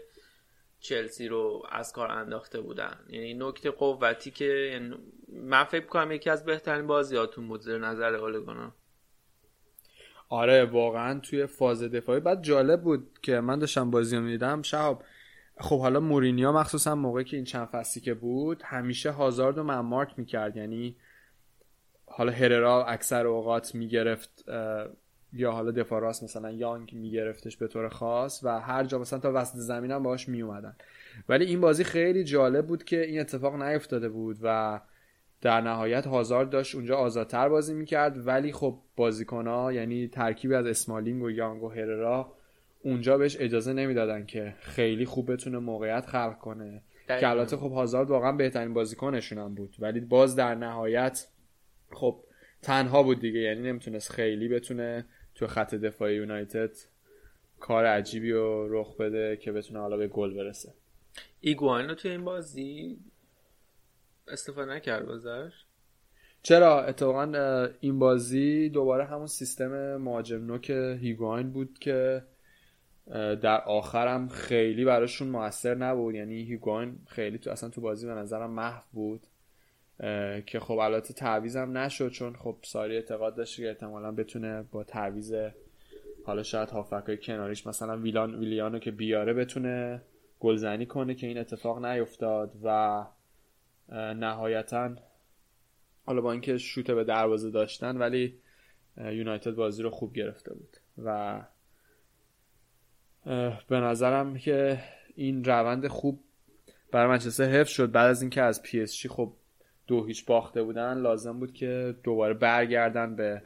چلسی 0.80 1.28
رو 1.28 1.64
از 1.72 1.94
کار 1.94 2.12
انداخته 2.12 2.62
بودن. 2.62 3.00
یعنی 3.10 3.34
نکته 3.34 3.72
قوتی 3.72 4.32
که 4.32 4.46
یعنی 4.46 4.96
من 5.28 5.64
فکر 5.64 5.86
کنم 5.86 6.12
یکی 6.12 6.30
از 6.30 6.46
بهترین 6.46 6.88
بازیاتون 6.88 7.48
بود 7.48 7.62
زیر 7.62 7.78
نظر 7.78 8.16
اولگانا 8.16 8.74
آره 10.32 10.66
واقعا 10.66 11.20
توی 11.20 11.46
فاز 11.46 11.84
دفاعی. 11.84 12.20
بعد 12.20 12.42
جالب 12.44 12.82
بود 12.82 13.20
که 13.22 13.40
من 13.40 13.60
داشتم 13.60 13.92
بازی 13.92 14.16
رو 14.16 14.22
می‌دیدم. 14.22 14.62
شهاب 14.62 15.04
خب 15.58 15.80
حالا 15.80 16.00
مورینیا 16.00 16.52
مخصوصا 16.52 16.96
موقعی 16.96 17.24
که 17.24 17.38
این 17.38 17.46
چند 17.46 17.68
فصلی 17.68 18.02
که 18.04 18.14
بود 18.14 18.62
همیشه 18.66 19.12
هازارد 19.12 19.58
رو 19.58 19.82
مارک 19.82 20.14
می‌کرد. 20.18 20.58
یعنی 20.58 20.96
حالا 22.06 22.32
هررا 22.32 22.86
اکثر 22.86 23.28
اوقات 23.28 23.76
می‌گرفت 23.76 24.46
یا 25.34 25.52
حالا 25.52 25.72
دفاع 25.72 26.02
راست 26.02 26.24
مثلا 26.24 26.52
یانگ 26.52 26.94
میگرفتش 26.94 27.58
به 27.58 27.68
طور 27.68 27.90
خاص 27.90 28.44
و 28.44 28.60
هر 28.60 28.84
جا 28.84 29.00
مثلا 29.00 29.20
تا 29.20 29.32
وسط 29.34 29.56
زمین 29.56 29.92
هم 29.92 30.04
باهاش 30.04 30.30
میومدن 30.30 30.76
ولی 31.30 31.46
این 31.46 31.62
بازی 31.62 31.84
خیلی 31.84 32.24
جالب 32.24 32.68
بود 32.68 32.84
که 32.84 33.06
این 33.06 33.20
اتفاق 33.20 33.62
نیفتاده 33.62 34.10
بود 34.10 34.38
و 34.42 34.82
در 35.42 35.62
نهایت 35.62 36.08
هازارد 36.08 36.50
داشت 36.50 36.76
اونجا 36.76 36.98
آزادتر 36.98 37.50
بازی 37.50 37.74
می‌کرد 37.74 38.28
ولی 38.28 38.52
خب 38.52 38.78
بازیکن 38.96 39.48
ها 39.48 39.74
یعنی 39.74 40.08
ترکیبی 40.08 40.56
از 40.56 40.66
اسمالینگ 40.66 41.24
و 41.24 41.32
یانگ 41.32 41.64
و 41.64 41.70
هررا 41.70 42.34
اونجا 42.84 43.18
بهش 43.18 43.38
اجازه 43.40 43.74
نمی‌دادن 43.74 44.26
که 44.26 44.56
خیلی 44.60 45.06
خوب 45.06 45.32
بتونه 45.32 45.58
موقعیت 45.58 46.06
خلق 46.06 46.38
کنه. 46.38 46.82
که 47.08 47.30
البته 47.30 47.58
خب 47.58 47.72
هازارد 47.72 48.10
واقعا 48.10 48.32
بهترین 48.32 48.74
بازیکنشون 48.74 49.38
هم 49.38 49.56
بود 49.56 49.76
ولی 49.80 50.00
باز 50.00 50.36
در 50.36 50.56
نهایت 50.56 51.28
خب 51.92 52.24
تنها 52.62 53.04
بود 53.04 53.20
دیگه 53.20 53.40
یعنی 53.40 53.62
نمی‌تونست 53.62 54.12
خیلی 54.12 54.48
بتونه 54.48 55.06
تو 55.36 55.48
خط 55.48 55.76
دفاعی 55.76 56.16
یونایتد 56.16 56.72
کار 57.60 57.86
عجیبی 57.86 58.32
رو 58.32 58.68
رخ 58.70 58.98
بده 58.98 59.38
که 59.38 59.52
بتونه 59.52 59.80
حالا 59.80 59.98
به 59.98 60.08
گل 60.08 60.34
برسه. 60.34 60.74
ایگوان 61.42 61.90
رو 61.90 61.96
توی 61.96 62.12
این 62.12 62.26
بازی 62.26 62.98
استفاده 64.32 64.74
نکرد 64.74 65.06
بازش 65.06 65.52
چرا؟ 66.44 66.84
اتفاقا 66.84 67.68
این 67.80 68.00
بازی 68.00 68.70
دوباره 68.70 69.06
همون 69.06 69.28
سیستم 69.28 69.98
مهاجم 69.98 70.46
نوک 70.46 70.70
هیگواین 70.70 71.52
بود 71.52 71.80
که 71.80 72.24
در 73.42 73.62
آخرم 73.62 74.28
خیلی 74.28 74.86
براشون 74.86 75.28
موثر 75.28 75.76
نبود. 75.76 76.16
یعنی 76.16 76.44
هیگواین 76.44 77.00
خیلی 77.08 77.38
تو 77.38 77.52
اصلا 77.52 77.70
تو 77.70 77.82
بازی 77.82 78.08
به 78.08 78.14
نظرم 78.14 78.52
محو 78.52 78.84
بود 78.92 79.28
که 80.46 80.60
خب 80.60 80.78
البته 80.78 81.14
تعویزم 81.14 81.78
نشد 81.78 82.10
چون 82.10 82.36
خب 82.36 82.56
ساری 82.62 82.96
اعتقاد 82.96 83.36
داشت 83.36 83.58
که 83.58 83.68
احتمالا 83.68 84.12
بتونه 84.12 84.64
با 84.72 84.84
تعویز 84.84 85.34
حالا 86.26 86.44
شاید 86.44 86.70
هافکای 86.70 87.18
کناریش 87.18 87.68
مثلا 87.68 87.98
ویلان 87.98 88.36
ویلیانو 88.36 88.80
که 88.80 88.92
بیاره 88.92 89.34
بتونه 89.34 90.02
گلزنی 90.40 90.86
کنه 90.86 91.16
که 91.16 91.28
این 91.28 91.38
اتفاق 91.38 91.86
نیفتاد 91.86 92.52
و 92.64 93.06
نهایتا. 93.92 94.96
حالا 96.06 96.22
با 96.22 96.32
اینکه 96.32 96.58
شوت 96.58 96.92
به 96.92 97.04
دروازه 97.04 97.52
داشتن 97.52 97.98
ولی 97.98 98.40
یونایتد 98.98 99.56
بازی 99.56 99.84
رو 99.84 99.90
خوب 99.90 100.14
گرفته 100.14 100.54
بود. 100.54 100.78
و 100.98 101.42
به 103.68 103.80
نظرم 103.80 104.38
که 104.38 104.80
این 105.16 105.44
روند 105.44 105.88
خوب 105.88 106.24
برای 106.92 107.08
منچستر 107.08 107.44
حفظ 107.44 107.72
شد. 107.72 107.92
بعد 107.92 108.10
از 108.10 108.22
اینکه 108.22 108.42
از 108.42 108.64
PSG 108.64 109.10
خب 109.10 109.34
دو 109.88 110.06
هیچ 110.06 110.26
باخته 110.26 110.64
بودن 110.64 110.98
لازم 110.98 111.40
بود 111.40 111.54
که 111.54 111.96
دوباره 112.04 112.34
برگردن 112.34 113.16
به 113.16 113.42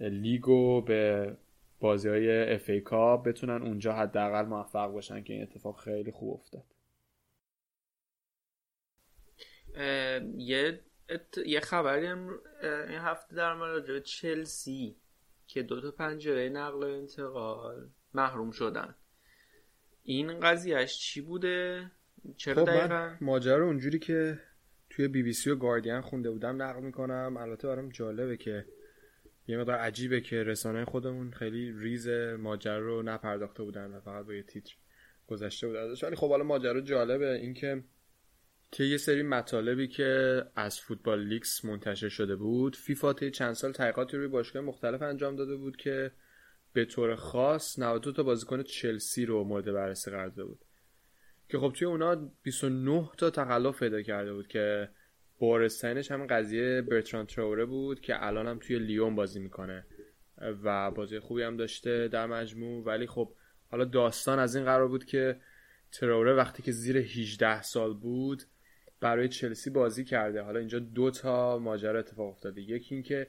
لیگ 0.00 0.48
و 0.48 0.80
به 0.80 1.32
بازی 1.80 2.08
های 2.08 2.54
FA 2.54 2.70
Cup 2.70 3.28
بتونن 3.28 3.62
اونجا 3.62 3.92
حداقل 3.92 4.46
موفق 4.46 4.92
باشن 4.92 5.22
که 5.22 5.32
این 5.32 5.42
اتفاق 5.42 5.80
خیلی 5.80 6.10
خوب 6.10 6.34
افتاد. 6.34 6.75
یه 10.36 10.80
ات... 11.08 11.38
یه 11.46 11.60
خبری 11.60 12.06
هم 12.06 12.38
این 12.62 12.98
هفته 12.98 13.36
در 13.36 13.54
مورد 13.54 14.02
چلسی 14.02 14.96
که 15.46 15.62
دو 15.62 15.80
تا 15.80 15.90
پنجره 15.90 16.48
نقل 16.48 16.84
و 16.84 16.86
انتقال 16.86 17.88
محروم 18.14 18.50
شدن. 18.50 18.94
این 20.02 20.40
قضیهش 20.40 20.98
چی 20.98 21.20
بوده؟ 21.20 21.90
چرا 22.36 22.64
خب 22.64 22.70
دقیقا؟ 22.70 23.16
ماجرا 23.20 23.64
اونجوری 23.64 23.98
که 23.98 24.40
توی 24.90 25.08
بی 25.08 25.22
بی 25.22 25.32
سی 25.32 25.50
و 25.50 25.56
گاردین 25.56 26.00
خونده 26.00 26.30
بودم 26.30 26.62
نقل 26.62 26.82
می‌کنم. 26.82 27.36
البته 27.36 27.68
برام 27.68 27.88
جالبه 27.88 28.36
که 28.36 28.66
یه 29.48 29.58
مقدار 29.58 29.76
عجیبه 29.76 30.20
که 30.20 30.42
رسانه 30.42 30.84
خودمون 30.84 31.30
خیلی 31.30 31.72
ریز 31.78 32.08
ماجرا 32.38 32.78
رو 32.78 33.02
نپرداخته 33.02 33.62
بودن 33.62 33.90
و 33.90 34.00
فقط 34.00 34.26
با 34.26 34.34
یه 34.34 34.42
تیتر 34.42 34.74
گذشته 35.26 35.66
بود 35.66 35.76
ازش 35.76 36.04
ولی 36.04 36.16
خب 36.16 36.28
حالا 36.28 36.44
ماجرا 36.44 36.80
جالبه. 36.80 37.32
اینکه 37.32 37.82
که 38.70 38.84
یه 38.84 38.96
سری 38.96 39.22
مطالبی 39.22 39.88
که 39.88 40.42
از 40.56 40.80
فوتبال 40.80 41.24
لیکس 41.24 41.64
منتشر 41.64 42.08
شده 42.08 42.36
بود 42.36 42.76
فیفا 42.76 43.12
طی 43.12 43.30
چند 43.30 43.52
سال 43.52 43.72
تحقیقاتی 43.72 44.16
روی 44.16 44.28
باشگاه 44.28 44.62
مختلف 44.62 45.02
انجام 45.02 45.36
داده 45.36 45.56
بود 45.56 45.76
که 45.76 46.10
به 46.72 46.84
طور 46.84 47.14
خاص 47.14 47.78
92 47.78 48.12
تا 48.12 48.22
بازیکن 48.22 48.62
چلسی 48.62 49.26
رو 49.26 49.44
مورد 49.44 49.72
بررسی 49.72 50.10
قرار 50.10 50.28
داده 50.28 50.44
بود. 50.44 50.58
که 51.48 51.58
خب 51.58 51.72
توی 51.76 51.86
اونا 51.86 52.30
29 52.42 53.10
تا 53.18 53.30
تخلف 53.30 53.78
پیدا 53.78 54.02
کرده 54.02 54.32
بود 54.32 54.48
که 54.48 54.88
بارستینش 55.38 56.10
هم 56.10 56.26
قضیه 56.26 56.82
برتران 56.82 57.26
تروره 57.26 57.64
بود 57.64 58.00
که 58.00 58.26
الان 58.26 58.46
هم 58.46 58.58
توی 58.58 58.78
لیون 58.78 59.14
بازی 59.14 59.40
می‌کنه 59.40 59.84
و 60.62 60.90
بازی 60.90 61.18
خوبی 61.18 61.42
هم 61.42 61.56
داشته 61.56 62.08
در 62.08 62.26
مجموع. 62.26 62.84
ولی 62.84 63.06
خب 63.06 63.32
حالا 63.70 63.84
داستان 63.84 64.38
از 64.38 64.56
این 64.56 64.64
قرار 64.64 64.88
بود 64.88 65.04
که 65.04 65.40
تروره 65.92 66.34
وقتی 66.34 66.62
که 66.62 66.72
زیر 66.72 66.96
18 66.96 67.62
سال 67.62 67.94
بود 67.94 68.42
برای 69.00 69.28
چلسی 69.28 69.70
بازی 69.70 70.04
کرده. 70.04 70.42
حالا 70.42 70.58
اینجا 70.58 70.78
دو 70.78 71.10
تا 71.10 71.58
ماجرا 71.58 71.98
اتفاق 71.98 72.28
افتاده. 72.28 72.60
یکی 72.60 72.94
اینکه 72.94 73.26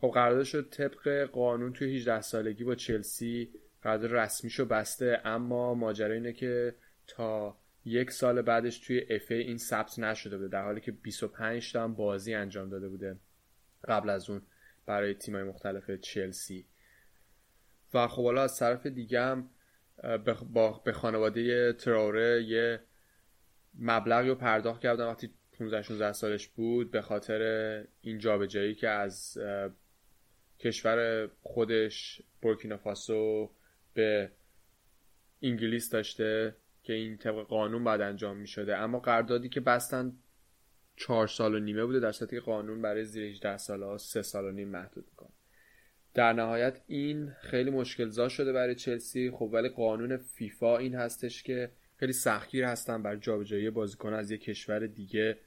خب 0.00 0.10
قرارداد 0.14 0.44
شد 0.44 0.70
طبق 0.70 1.24
قانون 1.32 1.72
توی 1.72 1.96
18 1.96 2.20
سالگی 2.20 2.64
با 2.64 2.74
چلسی 2.74 3.50
قرارداد 3.82 4.12
رسمیشو 4.12 4.64
بسته 4.64 5.20
اما 5.24 5.74
ماجرا 5.74 6.14
اینه 6.14 6.32
که 6.32 6.74
تا 7.06 7.58
یک 7.84 8.10
سال 8.10 8.42
بعدش 8.42 8.78
توی 8.78 9.06
اف 9.10 9.30
این 9.30 9.58
ثبت 9.58 9.98
نشده 9.98 10.36
بوده 10.36 10.48
در 10.48 10.62
حالی 10.62 10.80
که 10.80 10.92
25 10.92 11.72
تا 11.72 11.84
هم 11.84 11.94
بازی 11.94 12.34
انجام 12.34 12.68
داده 12.68 12.88
بوده 12.88 13.16
قبل 13.88 14.10
از 14.10 14.30
اون 14.30 14.42
برای 14.86 15.14
تیمای 15.14 15.42
مختلف 15.42 15.90
چلسی. 15.90 16.66
و 17.94 18.08
خب 18.08 18.24
حالا 18.24 18.42
از 18.42 18.58
طرف 18.58 18.86
دیگه 18.86 19.20
هم 19.20 19.50
به 20.84 20.92
خانواده 20.92 21.72
تراوره 21.72 22.42
یه 22.42 22.80
مبلغی 23.78 24.28
رو 24.28 24.34
پرداخت 24.34 24.80
کردن 24.80 25.06
وقتی 25.06 25.30
15 25.58 25.82
16 25.82 26.12
سالش 26.12 26.48
بود 26.48 26.90
به 26.90 27.02
خاطر 27.02 27.84
این 28.00 28.18
جابجایی 28.18 28.74
که 28.74 28.88
از 28.88 29.38
کشور 30.58 31.28
خودش 31.42 32.22
بورکینافاسو 32.42 33.50
به 33.94 34.30
انگلیس 35.42 35.90
داشته 35.90 36.56
که 36.82 36.92
این 36.92 37.16
طبق 37.16 37.46
قانون 37.46 37.84
بعد 37.84 38.00
انجام 38.00 38.36
می 38.36 38.46
شده 38.46 38.76
اما 38.76 38.98
قراردادی 38.98 39.48
که 39.48 39.60
بستن 39.60 40.12
چهار 40.96 41.26
سال 41.26 41.54
و 41.54 41.58
نیمه 41.58 41.84
بوده 41.84 42.00
در 42.00 42.12
صورتی 42.12 42.36
که 42.36 42.42
قانون 42.42 42.82
برای 42.82 43.04
زیر 43.04 43.24
18 43.24 43.56
سال 43.56 43.82
ها 43.82 43.98
سه 43.98 44.22
سال 44.22 44.44
و 44.44 44.50
نیم 44.50 44.68
محدود 44.68 45.04
می‌کنه. 45.10 45.28
در 46.14 46.32
نهایت 46.32 46.80
این 46.86 47.32
خیلی 47.40 47.70
مشکل 47.70 48.08
زا 48.08 48.28
شده 48.28 48.52
برای 48.52 48.74
چلسی. 48.74 49.30
خب 49.30 49.50
ولی 49.52 49.68
قانون 49.68 50.16
فیفا 50.16 50.78
این 50.78 50.94
هستش 50.94 51.42
که 51.42 51.70
خیلی 51.96 52.12
سختگیر 52.12 52.64
هستن 52.64 53.02
بر 53.02 53.16
جابجایی 53.16 53.70
بازیکن 53.70 54.12
از 54.12 54.30
یک 54.30 54.40
کشور 54.40 54.86
دیگه 54.86 55.38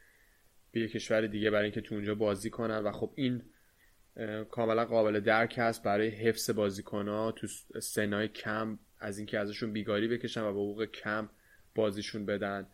به 0.71 0.79
یک 0.79 0.91
کشور 0.91 1.27
دیگه 1.27 1.51
برای 1.51 1.63
اینکه 1.63 1.81
تو 1.81 1.95
اونجا 1.95 2.15
بازی 2.15 2.49
کنن 2.49 2.77
و 2.77 2.91
خب 2.91 3.13
این 3.15 3.41
کاملا 4.51 4.85
قابل 4.85 5.19
درک 5.19 5.55
هست 5.57 5.83
برای 5.83 6.09
حفظ 6.09 6.49
بازیکن 6.49 7.07
ها 7.07 7.31
تو 7.31 7.47
سنای 7.81 8.27
کم 8.27 8.79
از 8.99 9.17
اینکه 9.17 9.39
ازشون 9.39 9.73
بیگاری 9.73 10.07
بکشن 10.07 10.41
و 10.41 10.53
با 10.53 10.59
حقوق 10.59 10.85
کم 10.85 11.29
بازیشون 11.75 12.25
بدن 12.25 12.67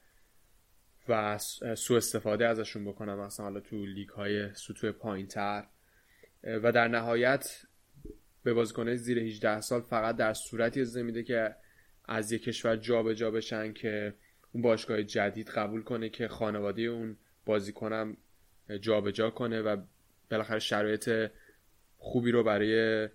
و 1.09 1.37
سوء 1.75 1.97
استفاده 1.97 2.47
ازشون 2.47 2.85
بکنن. 2.85 3.15
مثلا 3.15 3.45
حالا 3.45 3.59
تو 3.59 3.85
لیگ 3.85 4.09
های 4.09 4.53
سطوح 4.53 4.91
پایین 4.91 5.27
تر 5.27 5.67
و 6.43 6.71
در 6.71 6.87
نهایت 6.87 7.61
به 8.43 8.53
بازیکنه 8.53 8.95
زیر 8.95 9.19
18 9.19 9.61
سال 9.61 9.81
فقط 9.81 10.15
در 10.15 10.33
صورتی 10.33 10.81
اجازه 10.81 11.03
میده 11.03 11.23
که 11.23 11.55
از 12.07 12.31
یک 12.31 12.43
کشور 12.43 12.75
جابجا 12.75 13.13
جا 13.13 13.31
بشن 13.31 13.73
که 13.73 14.13
اون 14.51 14.61
باشگاه 14.61 15.03
جدید 15.03 15.49
قبول 15.49 15.83
کنه 15.83 16.09
که 16.09 16.27
خانواده 16.27 16.81
اون 16.81 17.17
بازیکنم 17.45 18.17
جابجا 18.81 19.29
کنه 19.29 19.61
و 19.61 19.77
بالاخره 20.31 20.59
شرایط 20.59 21.31
خوبی 21.97 22.31
رو 22.31 22.43
برای 22.43 23.09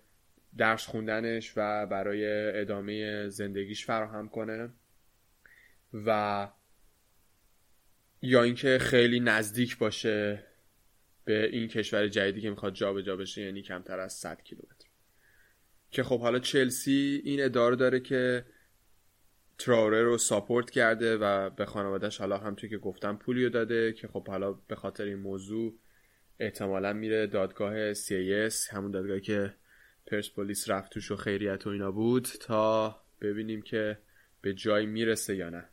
درس 0.57 0.85
خوندنش 0.85 1.53
و 1.55 1.85
برای 1.85 2.25
ادامه 2.59 3.29
زندگیش 3.29 3.85
فراهم 3.85 4.29
کنه 4.29 4.69
و 5.93 6.47
یا 8.21 8.43
اینکه 8.43 8.77
خیلی 8.81 9.19
نزدیک 9.19 9.77
باشه 9.77 10.43
به 11.25 11.49
این 11.51 11.67
کشور 11.67 12.07
جدیدی 12.07 12.41
که 12.41 12.49
می‌خواد 12.49 12.73
جابجا 12.73 13.15
بشه 13.15 13.41
یعنی 13.41 13.61
کمتر 13.61 13.99
از 13.99 14.13
100 14.13 14.41
کیلومتر. 14.41 14.87
که 15.91 16.03
خب 16.03 16.19
حالا 16.19 16.39
چلسی 16.39 17.21
این 17.25 17.43
اداره 17.43 17.75
داره 17.75 17.99
که 17.99 18.45
تراوره 19.65 20.03
رو 20.03 20.17
ساپورت 20.17 20.69
کرده 20.69 21.17
و 21.17 21.49
به 21.49 21.65
خانوادهش 21.65 22.17
حالا 22.17 22.37
هم 22.37 22.55
توی 22.55 22.69
که 22.69 22.77
گفتم 22.77 23.15
پولیو 23.17 23.49
داده 23.49 23.93
که 23.93 24.07
خب 24.07 24.27
حالا 24.27 24.53
به 24.53 24.75
خاطر 24.75 25.03
این 25.03 25.19
موضوع 25.19 25.73
احتمالا 26.39 26.93
میره 26.93 27.27
دادگاه 27.27 27.93
CAS 27.93 28.69
همون 28.71 28.91
دادگاهی 28.91 29.21
که 29.21 29.53
پرسپولیس 30.07 30.69
رفت 30.69 30.91
توش 30.91 31.11
و 31.11 31.15
خیریت 31.15 31.67
و 31.67 31.69
اینا 31.69 31.91
بود 31.91 32.27
تا 32.41 33.01
ببینیم 33.21 33.61
که 33.61 33.97
به 34.41 34.53
جای 34.53 34.85
می‌رسه 34.85 35.35
یا 35.35 35.49
نه. 35.49 35.69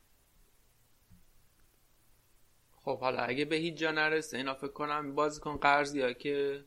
خب 2.89 3.01
حالا 3.01 3.18
اگه 3.18 3.45
به 3.45 3.57
هیچ 3.57 3.74
جا 3.74 3.91
نرسه 3.91 4.36
اینا 4.36 4.55
فکر 4.55 4.72
کنم 4.72 5.14
بازیکن 5.14 5.57
قرضی 5.57 6.03
ها 6.03 6.12
که 6.12 6.64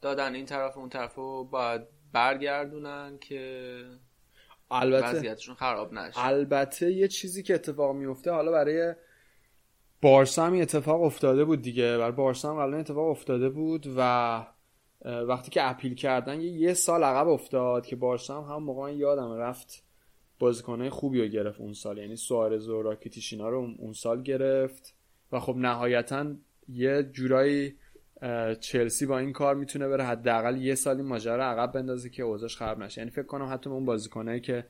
دادن 0.00 0.34
این 0.34 0.46
طرف 0.46 0.76
اون 0.76 0.88
طرف 0.88 1.14
رو 1.14 1.44
باید 1.44 1.82
برگردونن 2.12 3.18
که 3.18 3.84
البته 4.72 5.06
وضعیتشون 5.06 5.54
خراب 5.54 5.92
نشه. 5.92 6.26
البته 6.26 6.92
یه 6.92 7.08
چیزی 7.08 7.42
که 7.42 7.54
اتفاق 7.54 7.96
میفته 7.96 8.30
حالا 8.30 8.52
برای 8.52 8.94
بارسا 10.02 10.46
هم 10.46 10.60
اتفاق 10.60 11.02
افتاده 11.02 11.44
بود 11.44 11.62
دیگه. 11.62 11.98
برای 11.98 12.12
بارسا 12.12 12.54
هم 12.54 12.62
قبلا 12.62 12.76
اتفاق 12.76 13.08
افتاده 13.08 13.48
بود 13.48 13.86
و 13.96 14.46
وقتی 15.04 15.50
که 15.50 15.70
اپیل 15.70 15.94
کردن 15.94 16.40
یه, 16.40 16.50
یه 16.50 16.74
سال 16.74 17.04
عقب 17.04 17.28
افتاد 17.28 17.86
که 17.86 17.96
بارسا 17.96 18.42
هم 18.42 18.54
هم 18.54 18.62
موقع 18.62 18.94
یادم 18.94 19.32
رفت 19.32 19.84
بازیکنهای 20.38 20.90
خوبی 20.90 21.20
رو 21.20 21.26
گرفت 21.26 21.60
اون 21.60 21.72
سال. 21.72 21.98
یعنی 21.98 22.16
سوارز 22.16 22.68
و 22.68 22.82
راکیتیشینا 22.82 23.48
رو 23.48 23.74
اون 23.78 23.92
سال 23.92 24.22
گرفت. 24.22 24.94
و 25.32 25.40
خب 25.40 25.56
نهایتا 25.56 26.34
یه 26.68 27.02
جورایی 27.02 27.76
چلسی 28.60 29.06
با 29.06 29.18
این 29.18 29.32
کار 29.32 29.54
می‌تونه 29.54 29.88
بره 29.88 30.04
حداقل 30.04 30.56
یه 30.56 30.74
سالی 30.74 31.02
ماجرا 31.02 31.44
عقب 31.44 31.72
بندازه 31.72 32.10
که 32.10 32.22
اوضاعش 32.22 32.56
خراب 32.56 32.78
نشه. 32.78 33.00
یعنی 33.00 33.10
فکر 33.10 33.26
کنم 33.26 33.52
حتی 33.52 33.70
اون 33.70 33.84
بازیکنایی 33.84 34.40
که 34.40 34.64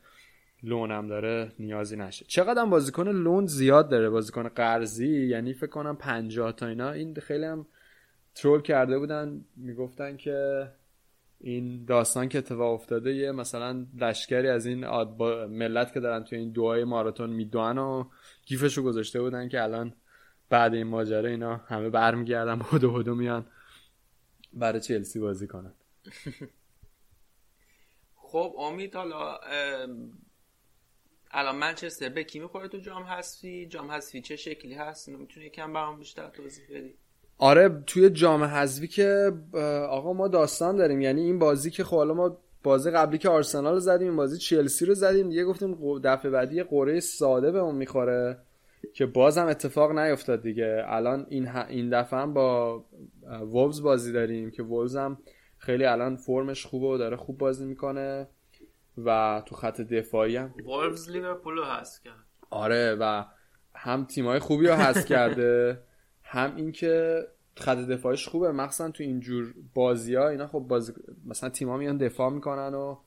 هم 0.71 1.07
داره 1.07 1.53
نیازی 1.59 1.97
نشه. 1.97 2.25
چقدر 2.29 2.65
بازیکن 2.65 3.09
لون 3.09 3.47
زیاد 3.47 3.91
داره 3.91 4.11
بازیکن 4.11 4.49
قرضی 4.49 5.27
یعنی 5.27 5.55
فکر 5.55 5.71
کنم 5.71 5.97
50 5.97 6.53
تا 6.53 6.67
اینا. 6.67 6.93
این 6.93 7.15
خیلی 7.15 7.45
هم 7.45 7.67
ترول 8.35 8.63
کرده 8.63 8.99
بودن 8.99 9.45
می‌گفتن 9.57 10.17
که 10.17 10.69
این 11.41 11.85
داستان 11.85 12.29
که 12.29 12.39
اتفاق 12.39 12.75
افتاده 12.75 13.15
یه 13.15 13.33
مثلا 13.33 13.87
لشکری 14.01 14.49
از 14.49 14.67
این 14.67 14.87
ملت 15.47 15.93
که 15.93 16.01
دارن 16.01 16.25
توی 16.25 16.39
این 16.39 16.53
دوهای 16.53 16.85
ماراتون 16.85 17.31
میدوان 17.31 17.79
و 17.79 18.05
گیفشو 18.47 18.83
گذاشته 18.83 19.21
بودن 19.21 19.49
که 19.49 19.63
الان 19.63 19.95
بعد 20.53 20.75
این 20.75 20.87
ماجرا 20.87 21.29
اینا 21.29 21.57
همه 21.57 21.91
برمیگردن 21.91 22.61
هدو 22.73 22.99
هدو 22.99 23.15
میان. 23.15 23.47
برای 24.53 24.81
چلسی 24.81 25.21
بازی 25.21 25.47
کنن. 25.47 25.73
خب 28.33 28.55
امید 28.59 28.95
حالا 28.95 29.39
الان 31.31 31.57
منچستر 31.57 32.09
به 32.09 32.25
کی 32.25 32.41
می‌خوره 32.41 32.69
تو 32.69 32.79
جام 32.79 33.03
حذفی؟ 33.03 33.67
جام 33.67 33.91
حذفی 33.91 34.21
چه 34.21 34.37
شکلی 34.37 34.75
هست؟ 34.75 35.09
می‌تونی 35.09 35.47
یکم 35.47 35.73
برام 35.73 35.99
بیشتر 35.99 36.29
توضیح 36.29 36.65
بدی؟ 36.71 36.95
آره 37.39 37.83
توی 37.87 38.11
جام 38.11 38.45
حذفی 38.45 38.89
که 38.89 39.33
آقا 39.89 40.13
ما 40.13 40.29
داستان 40.29 40.77
داریم. 40.77 41.01
یعنی 41.01 41.21
این 41.21 41.39
بازی 41.39 41.71
که 41.71 41.85
خب 41.85 41.97
حالا 41.97 42.15
ما 42.15 42.39
بازی 42.63 42.91
قبلی 42.91 43.19
که 43.19 43.29
آرسنال 43.29 43.75
رو 43.75 43.81
زدیم 43.81 44.09
این 44.09 44.17
بازی 44.17 44.39
چلسی 44.39 44.87
رو 44.87 44.95
زدیم. 44.95 45.29
دیگه 45.29 45.45
گفتیم 45.45 45.99
دفعه 45.99 46.31
بعدی 46.31 46.57
یه 46.57 46.65
قرعه 46.65 47.01
ساده 47.01 47.53
به 47.53 47.59
اون 47.59 47.75
می‌خوره. 47.75 48.39
که 48.95 49.07
بازم 49.07 49.47
اتفاق 49.47 49.99
نیفتاد 49.99 50.43
دیگه. 50.43 50.85
الان 50.87 51.27
این 51.29 51.49
این 51.49 52.01
دفعه 52.01 52.21
هم 52.21 52.35
با 52.35 52.85
وولز 53.29 53.83
بازی 53.83 54.13
داریم 54.13 54.51
که 54.51 54.63
وولز 54.63 54.97
هم 54.97 55.19
خیلی 55.59 55.85
الان 55.85 56.17
فرمش 56.17 56.67
خوبه 56.67 56.87
و 56.87 56.99
داره 56.99 57.17
خوب 57.17 57.39
بازی 57.39 57.67
می‌کنه 57.67 58.29
و 59.05 59.43
تو 59.47 59.55
خط 59.55 59.81
دفاعی 59.81 60.37
هم. 60.37 60.55
وولز 60.67 61.11
لیورپول 61.11 61.57
رو 61.57 61.65
هست 61.65 62.05
کرد. 62.05 62.25
آره 62.51 62.97
و 63.01 63.25
هم 63.75 64.05
تیمای 64.05 64.39
خوبی 64.39 64.67
رو 64.67 64.75
هست 64.75 65.07
کرده 65.07 65.83
هم 66.23 66.57
اینکه 66.57 67.23
خط 67.57 67.79
دفاعش 67.79 68.29
خوبه. 68.29 68.53
مخصوصا 68.53 68.91
تو 68.91 69.03
اینجور 69.03 69.55
بازی 69.75 70.15
ها 70.15 70.29
اینا 70.29 70.47
خب 70.47 70.59
بازی 70.59 70.93
مثلا 71.27 71.49
تیما 71.49 71.77
میان 71.77 71.97
دفاع 71.97 72.31
می‌کنن 72.31 72.75
و 72.75 72.99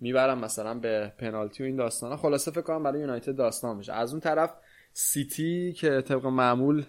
می‌برن 0.00 0.38
مثلا 0.38 0.74
به 0.74 1.12
پنالتی 1.18 1.62
و 1.62 1.66
این 1.66 1.76
داستانا. 1.76 2.16
خلاصه 2.16 2.50
فکر 2.50 2.60
کنم 2.60 2.82
برای 2.82 3.00
یونایتد 3.00 3.36
داستان 3.36 3.76
میشه. 3.76 3.92
از 3.92 4.12
اون 4.12 4.20
طرف 4.20 4.54
سیتی 4.92 5.72
که 5.72 6.00
طبق 6.00 6.26
معمول 6.26 6.84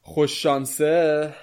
خوش 0.00 0.42
شانسه 0.42 1.34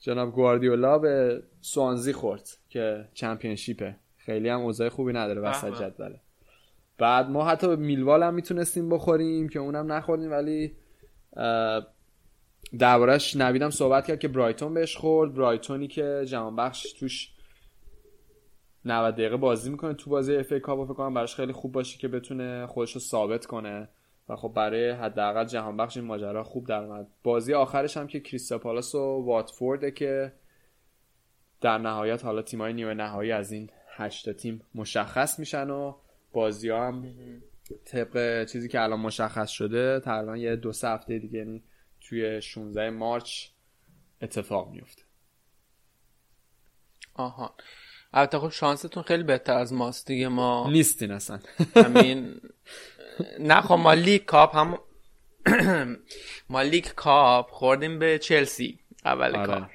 جناب 0.00 0.32
گواردیولا 0.32 0.98
به 0.98 1.42
سوانزی 1.60 2.12
خورد 2.12 2.48
که 2.68 3.08
چمپیونشیپه 3.14 3.96
خیلی 4.16 4.48
هم 4.48 4.60
اوضاع 4.60 4.88
خوبی 4.88 5.12
نداره 5.12 5.40
وسط 5.40 5.74
جدوله. 5.74 6.20
بعد 6.98 7.30
ما 7.30 7.44
حتی 7.44 7.68
به 7.68 7.76
میلوال 7.76 8.22
هم 8.22 8.34
می‌تونستیم 8.34 8.88
بخوریم 8.88 9.48
که 9.48 9.58
اونم 9.58 9.92
نخوردیم 9.92 10.30
ولی 10.30 10.72
دربارش 12.78 13.36
نویدم 13.36 13.70
صحبت 13.70 14.06
کرد 14.06 14.18
که 14.18 14.28
برایتون 14.28 14.74
بهش 14.74 14.96
خورد. 14.96 15.34
برایتونی 15.34 15.88
که 15.88 16.24
جهان 16.26 16.56
بخش 16.56 16.92
توش 16.92 17.30
90 18.84 19.14
دقیقه 19.14 19.36
بازی 19.36 19.70
می‌کنه 19.70 19.94
تو 19.94 20.10
بازی 20.10 20.36
اف 20.36 20.52
ای 20.52 20.60
کاپ 20.60 20.84
فکر 20.84 20.94
کنم 20.94 21.14
براش 21.14 21.34
خیلی 21.34 21.52
خوب 21.52 21.72
باشه 21.72 21.98
که 21.98 22.08
بتونه 22.08 22.66
خودش 22.66 22.92
رو 22.92 23.00
ثابت 23.00 23.46
کنه. 23.46 23.88
و 24.28 24.36
خب 24.36 24.52
برای 24.56 24.90
حداقل 24.90 25.44
جهان 25.44 25.76
بخش 25.76 25.96
این 25.96 26.06
ماجرا 26.06 26.44
خوب 26.44 26.66
در 26.66 26.82
اومد. 26.82 27.06
بازی 27.22 27.54
آخرش 27.54 27.96
هم 27.96 28.06
که 28.06 28.20
کریستال 28.20 28.58
پالاس 28.58 28.94
و 28.94 29.22
واتفورد 29.24 29.94
که 29.94 30.32
در 31.60 31.78
نهایت 31.78 32.24
حالا 32.24 32.42
تیمای 32.42 32.72
نیمه 32.72 32.94
نهایی 32.94 33.32
از 33.32 33.52
این 33.52 33.70
هشت 33.96 34.32
تیم 34.32 34.62
مشخص 34.74 35.38
میشن 35.38 35.70
و 35.70 35.94
بازی 36.32 36.68
ها 36.68 36.86
هم 36.86 37.14
طبق 37.84 38.44
چیزی 38.44 38.68
که 38.68 38.82
الان 38.82 39.00
مشخص 39.00 39.50
شده 39.50 40.00
تقریبا 40.00 40.36
یه 40.36 40.56
دو 40.56 40.72
سه 40.72 40.88
هفته 40.88 41.18
دیگه 41.18 41.38
یعنی 41.38 41.62
توی 42.00 42.40
16 42.40 42.90
مارچ 42.90 43.46
اتفاق 44.22 44.70
میفته 44.70 45.02
آها. 47.14 47.54
البته 48.12 48.38
خب 48.38 48.48
شانستون 48.48 49.02
خیلی 49.02 49.22
بهتر 49.22 49.54
از 49.54 49.72
ماست 49.72 50.06
دیگه 50.06 50.28
ما 50.28 50.70
نیستین 50.70 51.10
اصلا. 51.10 51.40
همین 51.76 52.40
نه 53.40 53.60
خب 53.60 53.74
ما 53.74 53.94
League 53.94 54.24
Cup 54.24 54.56
هم 54.56 54.78
ما 56.50 56.62
League 56.62 56.86
Cup 56.96 57.50
خوردیم 57.50 57.98
به 57.98 58.18
چلسی 58.18 58.78
اول 59.04 59.36
آره. 59.36 59.46
کار. 59.46 59.70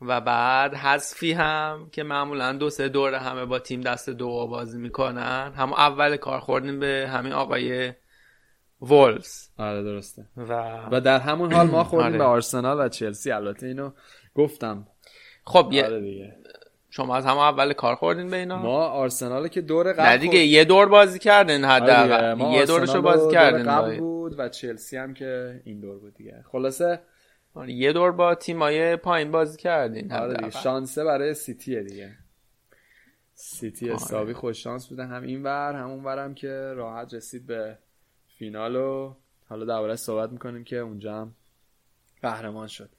و 0.00 0.20
بعد 0.20 0.74
حذفی 0.74 1.32
هم 1.32 1.88
که 1.92 2.02
معمولا 2.02 2.52
دو 2.52 2.70
سه 2.70 2.88
دوره 2.88 3.18
همه 3.18 3.44
با 3.44 3.58
تیم 3.58 3.80
دسته 3.80 4.10
دو 4.10 4.46
بازی 4.46 4.78
می‌کنن. 4.78 5.52
همون 5.56 5.72
اول 5.72 6.16
کار 6.16 6.40
خوردیم 6.40 6.80
به 6.80 7.10
همین 7.12 7.32
آقای 7.32 7.92
ولوز 8.80 9.48
آره 9.58 9.82
درسته. 9.82 10.26
و 10.36 10.52
و 10.92 11.00
در 11.00 11.20
همون 11.20 11.52
حال 11.52 11.66
ما 11.66 11.84
خوردیم 11.84 12.08
آره. 12.08 12.18
به 12.18 12.24
آرسنال 12.24 12.86
و 12.86 12.88
چلسی. 12.88 13.30
البته 13.30 13.66
اینو 13.66 13.90
گفتم. 14.34 14.86
خب 15.44 15.66
آره 15.84 16.00
دیگه. 16.00 16.36
شما 16.96 17.16
از 17.16 17.26
همه 17.26 17.38
اول 17.38 17.72
کار 17.72 17.94
خوردین 17.94 18.30
به 18.30 18.36
اینا؟ 18.36 18.62
ما 18.62 18.84
آرسنال 18.84 19.48
که 19.48 19.60
دور 19.60 19.92
قبل 19.92 20.02
نه 20.02 20.18
دیگه 20.18 20.38
یه 20.38 20.64
دور 20.64 20.88
بازی 20.88 21.18
کردن 21.18 21.64
آره 21.64 21.74
حداقل. 21.74 22.34
ما 22.34 22.56
یه 22.56 22.66
دورشو 22.66 23.02
بازی 23.02 23.24
رو 23.24 23.30
دور 23.30 23.62
قبل 23.62 23.98
بود 23.98 24.38
و 24.38 24.48
چلسی 24.48 24.96
هم 24.96 25.14
که 25.14 25.60
این 25.64 25.80
دور 25.80 25.98
بود 25.98 26.14
دیگه. 26.14 26.44
خلاصه 26.52 27.00
آره، 27.54 27.72
یه 27.72 27.92
دور 27.92 28.12
با 28.12 28.34
تیمای 28.34 28.96
پایین 28.96 29.30
بازی 29.30 29.58
کردین 29.58 30.12
آره 30.12 30.34
دیگه. 30.34 30.50
شانسه 30.50 31.04
برای 31.04 31.34
سیتیه 31.34 31.82
دیگه. 31.82 32.12
سیتی 33.34 33.86
آره. 33.86 33.94
حسابی 33.94 34.32
خوش 34.32 34.62
شانس 34.62 34.88
بوده. 34.88 35.04
هم 35.04 35.22
این 35.22 35.42
ور 35.42 35.74
هم 35.74 35.90
اون 35.90 36.04
ورم 36.04 36.34
که 36.34 36.72
راحت 36.76 37.14
رسید 37.14 37.46
به 37.46 37.78
فینال 38.38 38.76
و 38.76 39.14
حالا 39.48 39.64
درباره‌اش 39.64 39.98
صحبت 39.98 40.30
می‌کنیم 40.30 40.64
که 40.64 40.76
اونجا 40.76 41.14
هم 41.14 41.34
قهرمان 42.22 42.66
شد. 42.66 42.90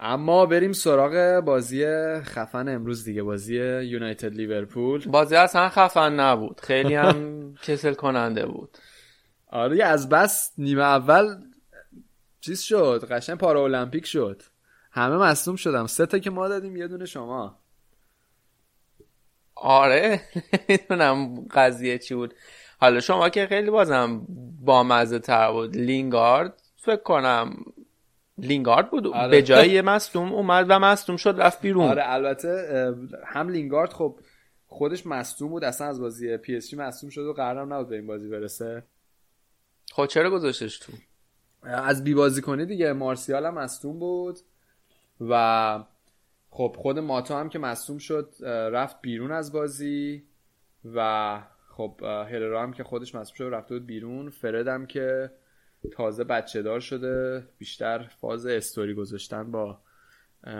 اما 0.00 0.46
بریم 0.46 0.72
سراغ 0.72 1.40
بازی 1.44 1.86
خفن 2.20 2.68
امروز 2.68 3.04
دیگه 3.04 3.22
بازی 3.22 3.54
یونایتد 3.82 4.34
لیورپول. 4.34 5.04
بازی 5.06 5.36
اصلا 5.36 5.68
خفن 5.68 6.20
نبود. 6.20 6.60
خیلی 6.60 6.94
هم 6.94 7.36
کسل 7.66 7.94
کننده 7.94 8.46
بود. 8.46 8.78
آره 9.46 9.84
از 9.84 10.08
بس 10.08 10.52
نیمه 10.58 10.82
اول 10.82 11.36
چیز 12.40 12.60
شد 12.60 13.08
قشنگ 13.10 13.38
پارا 13.38 13.64
المپیک 13.64 14.06
شد. 14.06 14.42
همه 14.92 15.16
مصدوم 15.16 15.56
شدم. 15.56 15.86
سه 15.86 16.06
تا 16.06 16.18
که 16.18 16.30
ما 16.30 16.48
دادیم 16.48 16.76
یه 16.76 16.88
دونه 16.88 17.06
شما. 17.06 17.58
آره 19.54 20.20
نمی‌دونم 20.68 21.44
قضیه 21.50 21.98
چی 21.98 22.14
بود. 22.14 22.34
حالا 22.80 23.00
شما 23.00 23.28
که 23.28 23.46
خیلی 23.46 23.70
بازم 23.70 24.26
با 24.60 24.82
مزه 24.82 25.18
تر 25.18 25.52
بود. 25.52 25.76
لینگارد 25.76 26.62
فکر 26.76 27.02
کنم 27.02 27.56
لینگارد 28.38 28.90
بود. 28.90 29.06
آره. 29.06 29.30
به 29.30 29.42
جای 29.42 29.70
یه 29.70 29.82
مصدوم 29.82 30.32
اومد 30.32 30.66
و 30.68 30.78
مصدوم 30.78 31.16
شد 31.16 31.34
رفت 31.38 31.60
بیرون. 31.60 31.88
آره 31.88 32.02
البته 32.04 32.94
هم 33.26 33.48
لینگارد 33.48 33.92
خب 33.92 34.20
خودش 34.66 35.06
مصدوم 35.06 35.48
بود 35.48 35.64
اصلا 35.64 35.86
از 35.86 36.00
بازی 36.00 36.36
پی 36.36 36.56
اس 36.56 36.68
جی 36.68 36.76
مصدوم 36.76 37.10
شد 37.10 37.22
و 37.22 37.32
قرارم 37.32 37.72
نبود 37.72 37.88
به 37.88 37.96
این 37.96 38.06
بازی 38.06 38.28
برسه. 38.28 38.82
خب 39.92 40.06
چرا 40.06 40.30
گذاشتش 40.30 40.78
تو؟ 40.78 40.92
از 41.62 42.04
بی 42.04 42.14
بازیکنی 42.14 42.66
دیگه 42.66 42.92
مارسیال 42.92 43.46
هم 43.46 43.54
مصدوم 43.54 43.98
بود 43.98 44.38
و 45.20 45.84
خب 46.50 46.76
خود 46.78 46.98
ماتا 46.98 47.40
هم 47.40 47.48
که 47.48 47.58
مصدوم 47.58 47.98
شد 47.98 48.34
رفت 48.72 49.00
بیرون 49.00 49.32
از 49.32 49.52
بازی 49.52 50.24
و 50.94 51.40
خب 51.68 52.00
اه، 52.02 52.28
هررا 52.28 52.62
هم 52.62 52.72
که 52.72 52.84
خودش 52.84 53.14
مصدوم 53.14 53.36
شد 53.36 53.54
رفته 53.54 53.74
بود 53.74 53.86
بیرون. 53.86 54.30
فرد 54.30 54.68
هم 54.68 54.86
که 54.86 55.30
تازه 55.92 56.24
بچه 56.24 56.62
دار 56.62 56.80
شده 56.80 57.46
بیشتر 57.58 57.98
فاز 58.20 58.46
استوری 58.46 58.94
گذاشتن 58.94 59.50
با 59.50 59.78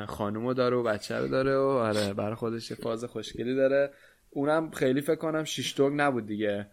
خانومو 0.07 0.55
داره 0.55 0.77
و 0.77 0.83
بچه 0.83 1.19
رو 1.19 1.29
داره 1.29 1.57
و 1.57 1.61
آره 1.61 2.15
برای 2.15 2.35
خودش 2.35 2.73
فاز 2.73 3.05
خوشگلی 3.05 3.57
داره. 3.57 3.93
اونم 4.31 4.71
خیلی 4.71 5.01
فکر 5.01 5.17
کنم 5.17 5.45
شیش 5.45 5.81
نبود 5.81 6.27
دیگه. 6.27 6.67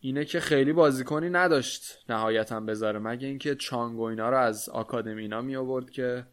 اینه 0.00 0.24
که 0.24 0.40
خیلی 0.40 0.72
بازیکنی 0.72 1.30
نداشت 1.30 2.04
نهایتا 2.08 2.60
بذاره 2.60 2.98
مگه 2.98 3.28
اینکه 3.28 3.54
چانگ 3.54 3.98
و 3.98 4.02
اینا 4.02 4.30
رو 4.30 4.38
از 4.38 4.68
آکادمی 4.68 5.22
اینا 5.22 5.40
می 5.40 5.56
آورد 5.56 5.90
که 5.90 6.26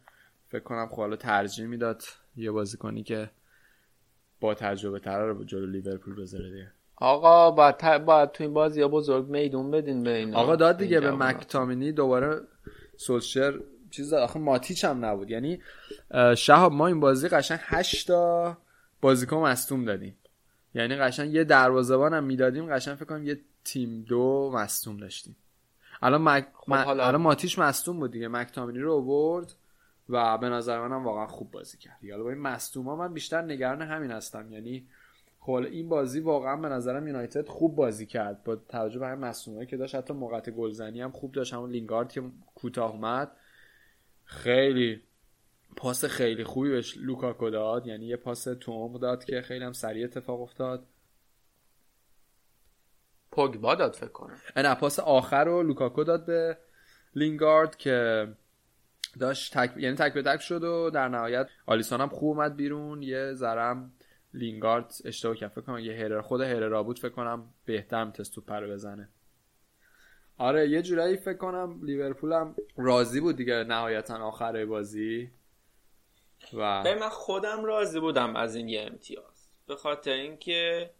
فکر 0.48 0.62
کنم 0.62 0.86
خب 0.86 0.96
حالا 0.96 1.16
ترجیح 1.16 1.66
می‌داد 1.66 2.02
یه 2.36 2.50
بازیکنی 2.50 3.02
که 3.02 3.30
با 4.40 4.54
تجربه 4.54 5.00
تر 5.00 5.26
رو 5.26 5.44
جلو 5.44 5.66
لیورپول 5.66 6.22
بذاره 6.22 6.50
دیگه. 6.50 6.72
آقا 7.00 7.50
باید, 7.50 7.76
ت- 7.76 7.98
باید 8.04 8.30
تو 8.32 8.44
این 8.44 8.54
بازی 8.54 8.82
ها 8.82 8.88
بزرگ 8.88 9.26
میدون 9.28 9.70
بدین 9.70 10.02
به 10.02 10.16
اینا. 10.16 10.38
آقا 10.38 10.56
داد 10.56 10.76
دیگه 10.78 11.00
به. 11.00 11.10
مکتامینی 11.10 11.92
دوباره 11.92 12.40
سولشر 12.96 13.60
چیز 13.90 14.10
داد. 14.10 14.22
آخه 14.22 14.38
ماتیچ 14.38 14.84
هم 14.84 15.04
نبود. 15.04 15.30
یعنی 15.30 15.60
شهاب 16.36 16.72
ما 16.72 16.86
این 16.86 17.00
بازی 17.00 17.28
قشنگ 17.28 17.58
8 17.62 18.06
تا 18.06 18.56
بازیکن 19.00 19.36
مصدوم 19.36 19.84
دادیم. 19.84 20.16
یعنی 20.74 20.96
قشنگ 20.96 21.34
یه 21.34 21.44
دروازه‌بان 21.44 22.14
هم 22.14 22.24
می‌دادیم. 22.24 22.74
قشنگ 22.74 22.94
فکر 22.94 23.04
کنم 23.04 23.24
یه 23.26 23.40
تیم 23.64 24.04
دو 24.08 24.50
مصدوم 24.54 24.96
داشتیم. 24.96 25.36
الان 26.02 26.22
مک... 26.22 26.46
خب 26.54 26.72
م- 26.72 26.74
حالا- 26.74 27.06
الان 27.06 27.20
ماتیچ 27.20 27.58
مصدوم 27.58 27.98
بود 28.00 28.10
دیگه. 28.12 28.28
مکتامینی 28.28 28.78
رو 28.78 28.94
آورد 28.94 29.52
و 30.08 30.38
به 30.38 30.48
نظر 30.48 30.80
منم 30.88 31.04
واقعا 31.04 31.26
خوب 31.26 31.50
بازی 31.50 31.78
کرد. 31.78 31.98
حالا 32.10 32.22
با 32.22 32.30
این 32.30 32.38
مصدوما 32.38 32.96
من 32.96 33.12
بیشتر 33.12 33.42
نگران 33.42 33.82
همین 33.82 34.10
هستم. 34.10 34.52
یعنی 34.52 34.86
خب 35.48 35.54
این 35.54 35.88
بازی 35.88 36.20
واقعا 36.20 36.56
به 36.56 36.68
نظرم 36.68 37.06
یونایتد 37.06 37.48
خوب 37.48 37.76
بازی 37.76 38.06
کرد. 38.06 38.44
با 38.44 38.56
توجه 38.56 38.98
به 38.98 39.06
همین 39.06 39.24
مصدومایی 39.24 39.66
که 39.66 39.76
داشت 39.76 39.94
حتی 39.94 40.14
موقع 40.14 40.40
گلزنی 40.40 41.00
هم 41.00 41.10
خوب 41.10 41.32
داشت. 41.32 41.54
همون 41.54 41.70
لینگارد 41.70 42.12
که 42.12 42.22
کوتاه 42.54 42.90
اومد. 42.90 43.32
خیلی 44.24 45.02
پاس 45.76 46.04
خیلی 46.04 46.44
خوبی 46.44 46.70
بهش 46.70 46.96
لوکاکو 46.96 47.50
داد. 47.50 47.86
یعنی 47.86 48.06
یه 48.06 48.16
پاس 48.16 48.44
تو 48.44 48.72
عمق 48.72 49.00
داد 49.00 49.24
که 49.24 49.40
خیلی 49.40 49.64
هم 49.64 49.72
سریع 49.72 50.04
اتفاق 50.04 50.40
افتاد. 50.40 50.86
پوگبا 53.30 53.74
داد 53.74 53.94
فکر 53.94 54.12
کنم. 54.12 54.36
نه 54.56 54.74
پاس 54.74 55.00
آخر 55.00 55.44
رو 55.44 55.62
لوکاکو 55.62 56.04
داد 56.04 56.26
به 56.26 56.58
لینگارد 57.14 57.76
که 57.76 58.28
داشت 59.20 59.58
تک 59.58 59.76
یعنی 59.76 59.96
تک 59.96 60.14
به 60.14 60.22
تک 60.22 60.40
شد 60.40 60.64
و 60.64 60.90
در 60.90 61.08
نهایت 61.08 61.48
آلیسون 61.66 62.00
هم 62.00 62.08
خوب 62.08 62.38
اومد 62.38 62.56
بیرون. 62.56 63.02
یه 63.02 63.32
ذرم 63.34 63.92
لینگارد 64.38 64.94
اشتباه 65.04 65.36
کرد. 65.36 65.50
فکر 65.50 65.60
کنم 65.60 65.78
یه 65.78 65.92
هرر 65.92 66.20
خود 66.20 66.40
هررا 66.40 66.82
بود 66.82 66.98
فکر 66.98 67.08
کنم 67.08 67.54
بهتر 67.64 68.04
می‌تونست 68.04 68.34
توپ 68.34 68.52
رو 68.52 68.70
بزنه. 68.70 69.08
آره 70.38 70.68
یه 70.68 70.82
جورایی 70.82 71.16
فکر 71.16 71.36
کنم 71.36 71.80
لیورپول 71.84 72.32
هم 72.32 72.56
راضی 72.76 73.20
بود 73.20 73.36
دیگه 73.36 73.64
نهایتا 73.64 74.16
آخر 74.16 74.64
بازی. 74.64 75.30
و 76.54 76.82
به 76.82 76.94
من 76.94 77.08
خودم 77.08 77.64
راضی 77.64 78.00
بودم 78.00 78.36
از 78.36 78.54
این 78.54 78.68
یه 78.68 78.80
امتیاز. 78.80 79.48
به 79.66 79.76
خاطر 79.76 80.12
اینکه 80.12 80.90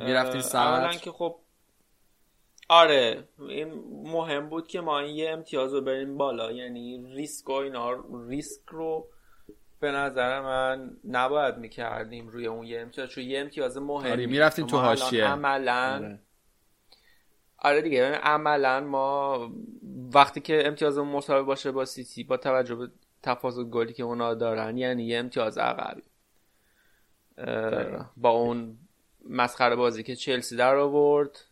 می‌رفتین 0.00 0.40
صدر. 0.40 0.60
اولا 0.60 0.92
که 0.92 1.10
خب 1.10 1.38
آره 2.68 3.28
این 3.38 3.68
مهم 4.02 4.48
بود 4.48 4.68
که 4.68 4.80
ما 4.80 4.98
این 4.98 5.16
یه 5.16 5.30
امتیاز 5.30 5.74
رو 5.74 5.80
بریم 5.80 6.16
بالا. 6.16 6.52
یعنی 6.52 7.14
ریسک 7.14 7.48
و 7.48 7.52
اینا 7.52 8.04
ریسک 8.28 8.62
رو 8.68 9.08
به 9.80 9.90
نظر 9.92 10.40
من 10.40 10.90
نباید 11.04 11.56
می‌کردیم 11.56 12.28
روی 12.28 12.46
اون 12.46 12.66
یه 12.66 12.80
امتیاز 12.80 13.08
چون 13.08 13.24
یه 13.24 13.40
امتیاز 13.40 13.76
مهم 13.76 14.10
آره، 14.10 14.26
می‌رفتین 14.26 14.66
تو 14.66 14.78
حاشیه. 14.78 15.24
عملا 15.24 15.94
آره. 15.94 16.20
آره 17.58 17.82
دیگه 17.82 18.02
ببین، 18.02 18.14
عملا 18.14 18.80
ما 18.80 19.52
وقتی 20.14 20.40
که 20.40 20.66
امتیاز 20.66 20.98
مساوی 20.98 21.42
باشه 21.42 21.70
با 21.70 21.84
سیتی 21.84 22.24
با 22.24 22.36
توجه 22.36 22.74
به 22.74 22.90
تفاضل 23.22 23.64
گلی 23.64 23.92
که 23.92 24.02
اونا 24.02 24.34
دارن 24.34 24.76
یعنی 24.76 25.04
یه 25.04 25.18
امتیاز 25.18 25.58
عقبی 25.58 26.02
با 28.16 28.30
اون 28.30 28.78
مسخره 29.28 29.76
بازی 29.76 30.02
که 30.02 30.16
چلسی 30.16 30.56
در 30.56 30.76
آورد 30.76 31.44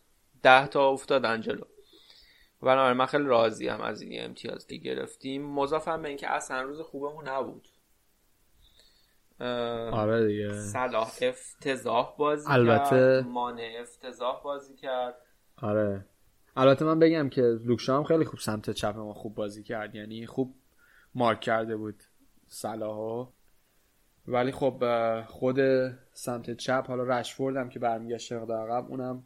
ده 0.43 0.67
تا 0.67 0.89
افتادن 0.89 1.41
جلو 1.41 1.61
بنابراین 2.61 2.97
من 2.97 3.05
خیلی 3.05 3.23
راضی 3.23 3.67
هم 3.67 3.81
از 3.81 4.01
این 4.01 4.23
امتیاز 4.23 4.67
که 4.67 4.75
گرفتیم. 4.75 5.45
مضافم 5.45 6.01
به 6.01 6.07
اینکه 6.07 6.31
اصلا 6.31 6.61
روز 6.61 6.81
خوبمون 6.81 7.27
نبود. 7.27 7.67
آره 9.39 10.27
دیگه. 10.27 10.51
صلاح 10.53 11.11
افتضاح 11.21 12.15
بازی 12.17 12.45
البته- 12.51 12.89
کرد 12.89 13.25
مانع 13.27 13.77
افتضاح 13.81 14.41
بازی 14.43 14.75
کرد. 14.75 15.15
آره. 15.57 16.05
البته 16.55 16.85
من 16.85 16.99
بگم 16.99 17.29
که 17.29 17.41
لوکشا 17.41 17.97
هم 17.97 18.03
خیلی 18.03 18.25
خوب 18.25 18.39
سمت 18.39 18.69
چپ 18.69 18.95
ما 18.95 19.13
خوب 19.13 19.35
بازی 19.35 19.63
کرد. 19.63 19.95
یعنی 19.95 20.25
خوب 20.25 20.55
مارک 21.15 21.39
کرده 21.41 21.77
بود 21.77 22.03
صلاحو. 22.47 23.27
ولی 24.27 24.51
خب 24.51 24.83
خود 25.27 25.57
سمت 26.13 26.51
چپ 26.51 26.85
حالا 26.87 27.03
رشفورد 27.03 27.55
هم 27.55 27.69
که 27.69 27.79
برمیگشت 27.79 28.33
مقدار 28.33 28.71
عقب 28.71 28.89
اونم 28.91 29.23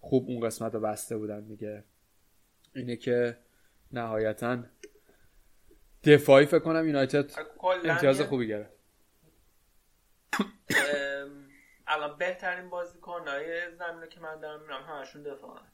خوب 0.00 0.24
اون 0.28 0.40
قسمت 0.46 0.74
رو 0.74 0.80
بسته 0.80 1.16
بودن 1.16 1.44
دیگه. 1.46 1.84
اینه 2.74 2.96
که 2.96 3.38
نهایتا 3.92 4.58
دفاعی 6.04 6.46
فکر 6.46 6.58
کنم 6.58 6.86
یونایتد 6.86 7.30
امتیاز 7.84 8.20
خوبی 8.20 8.46
گرفت. 8.48 8.73
الان 11.86 12.18
بهترین 12.18 12.70
بازیکن 12.70 13.28
های 13.28 13.70
زمینه 13.76 14.08
که 14.08 14.20
من 14.20 14.40
دارم 14.40 14.62
میرم 14.62 14.82
همشون 14.82 15.22
دفاعن. 15.22 15.66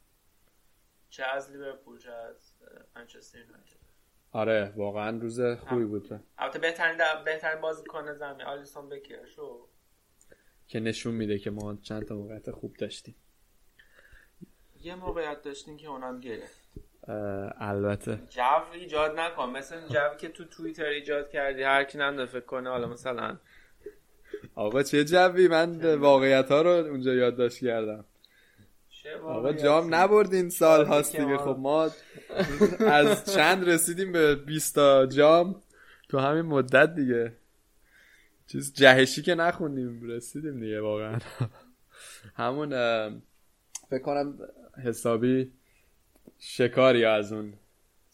چه 1.09 1.25
از 1.25 1.53
لیورپول 1.53 1.99
چه 1.99 2.13
از 2.13 2.55
منچستر 2.97 3.39
یونایتد. 3.39 3.81
آره 4.33 4.73
واقعا 4.77 5.19
روز 5.19 5.41
خوبی 5.41 5.85
بود 5.85 6.25
البته 6.39 6.59
بهترین 6.59 6.97
در... 6.97 7.23
بهترین 7.25 7.61
بازیکن 7.61 8.13
زمین 8.13 8.43
آلیسون 8.47 8.89
بکر 8.89 9.27
شو. 9.27 9.69
که 10.67 10.81
نشون 10.81 11.15
میده 11.15 11.39
که 11.39 11.51
ما 11.51 11.77
چند 11.83 12.05
تا 12.09 12.15
موقعیت 12.15 12.51
خوب 12.51 12.77
داشتیم. 12.77 13.17
یه 14.81 14.95
موقعیت 14.95 15.43
داشتین 15.43 15.77
که 15.77 15.89
اونم 15.89 16.21
گرفت. 16.21 16.61
البته. 17.59 18.17
جو 18.29 18.43
ایجاد 18.73 19.21
نکن. 19.21 19.51
مثل 19.51 19.89
جوی 19.89 20.17
که 20.19 20.29
تو 20.29 20.45
توییتر 20.45 20.85
ایجاد 20.85 21.31
کردی 21.31 21.63
هر 21.63 21.85
کی 21.85 21.99
نم 21.99 22.27
فکر 22.27 22.41
کنه 22.41 22.71
حالا 22.71 22.89
مثلا 22.89 23.39
آقا 24.55 24.83
چه 24.83 25.05
جوی؟ 25.05 25.49
من 25.49 25.95
واقعیت 25.95 26.51
ها 26.51 26.63
رو 26.63 26.71
اونجا 26.71 27.15
یادداشت 27.15 27.65
کردم. 27.65 28.05
آقا؟ 29.25 29.53
جام 29.53 29.95
نبردین 29.95 30.51
سال 30.51 30.85
هاست 30.85 31.17
دیگه. 31.17 31.37
خب 31.37 31.57
ما 31.59 31.91
از 32.81 33.35
چند 33.35 33.69
رسیدیم 33.69 34.13
به 34.13 34.35
20 34.35 34.75
تا 34.75 35.07
جام؟ 35.07 35.63
تو 36.09 36.19
همین 36.19 36.43
مدت 36.43 36.95
دیگه. 36.95 37.33
چیز 38.47 38.75
جهشی 38.75 39.23
که 39.23 39.35
نخوندیم 39.35 40.03
رسیدیم 40.03 40.61
دیگه 40.61 40.81
واقعا. 40.81 41.19
همون 42.35 42.71
فکر 43.91 44.03
کنم 44.03 44.39
حسابی 44.85 45.53
شکاری 46.39 47.05
از 47.05 47.33
اون 47.33 47.53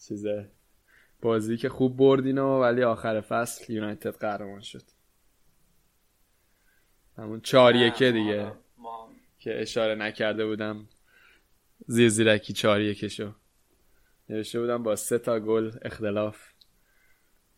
چیزه. 0.07 0.49
بازی 1.21 1.57
که 1.57 1.69
خوب 1.69 1.97
بردین 1.97 2.37
و 2.37 2.61
ولی 2.61 2.83
آخر 2.83 3.21
فصل 3.21 3.73
یونایتد 3.73 4.15
قهرمان 4.15 4.61
شد. 4.61 4.83
همون 7.17 7.41
چهار 7.41 7.75
یکه 7.75 8.11
دیگه. 8.11 8.51
ما 8.77 9.09
که 9.39 9.61
اشاره 9.61 9.95
نکرده 9.95 10.45
بودم 10.45 10.87
زیر 11.87 12.09
زیرکی 12.09 12.53
چهار 12.53 12.81
یکشو 12.81 13.31
نوشته 14.29 14.59
بودم 14.59 14.83
با 14.83 14.95
سه 14.95 15.17
تا 15.19 15.39
گل 15.39 15.71
اختلاف. 15.81 16.49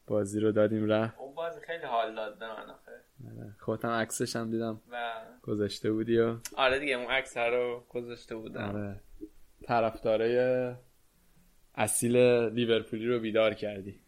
بازی 0.08 0.40
رو 0.40 0.52
دادیم 0.52 0.86
رفت 0.92 1.20
اون 1.20 1.36
بازی 1.36 1.60
خیلی 1.62 1.84
حال 1.84 2.16
داد 2.16 2.40
به 2.40 2.48
من 2.48 2.70
آخه. 2.70 2.92
خودم 3.60 3.90
عکسش 3.90 4.36
هم 4.36 4.52
دیدم. 4.52 4.82
و 4.92 5.22
گذاشته 5.42 5.92
بودی 5.92 6.20
و 6.20 6.38
آره 6.56 6.80
دیگه 6.80 6.94
اون 6.94 7.12
عکس 7.12 7.38
رو 7.38 7.86
گذاشته 7.90 8.36
بودم. 8.36 8.76
آره. 8.76 9.02
طرفدارای 9.64 10.74
اصیل 11.76 12.18
لیورپولی 12.50 13.08
رو 13.08 13.20
بیدار 13.20 13.54
کردی. 13.54 14.00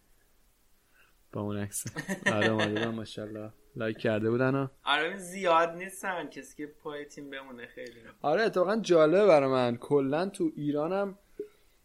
با 1.31 1.41
اون 1.41 1.57
عکس. 1.57 1.85
آره 2.27 2.87
ماشاءالله. 2.87 3.51
لایک 3.75 3.97
کرده 3.97 4.29
بودن 4.29 4.55
و 4.55 4.67
آره 4.83 5.17
زیاد 5.17 5.69
نیستن. 5.69 6.27
کسی 6.29 6.57
که 6.57 6.67
پای 6.67 7.05
تیم 7.05 7.29
بمونه 7.29 7.65
خیلی. 7.65 7.99
آره 8.21 8.41
اتفاقا 8.41 8.75
جالبه 8.77 9.25
برای 9.25 9.49
من. 9.49 9.77
کلا 9.77 10.29
تو 10.29 10.51
ایرانم 10.55 11.17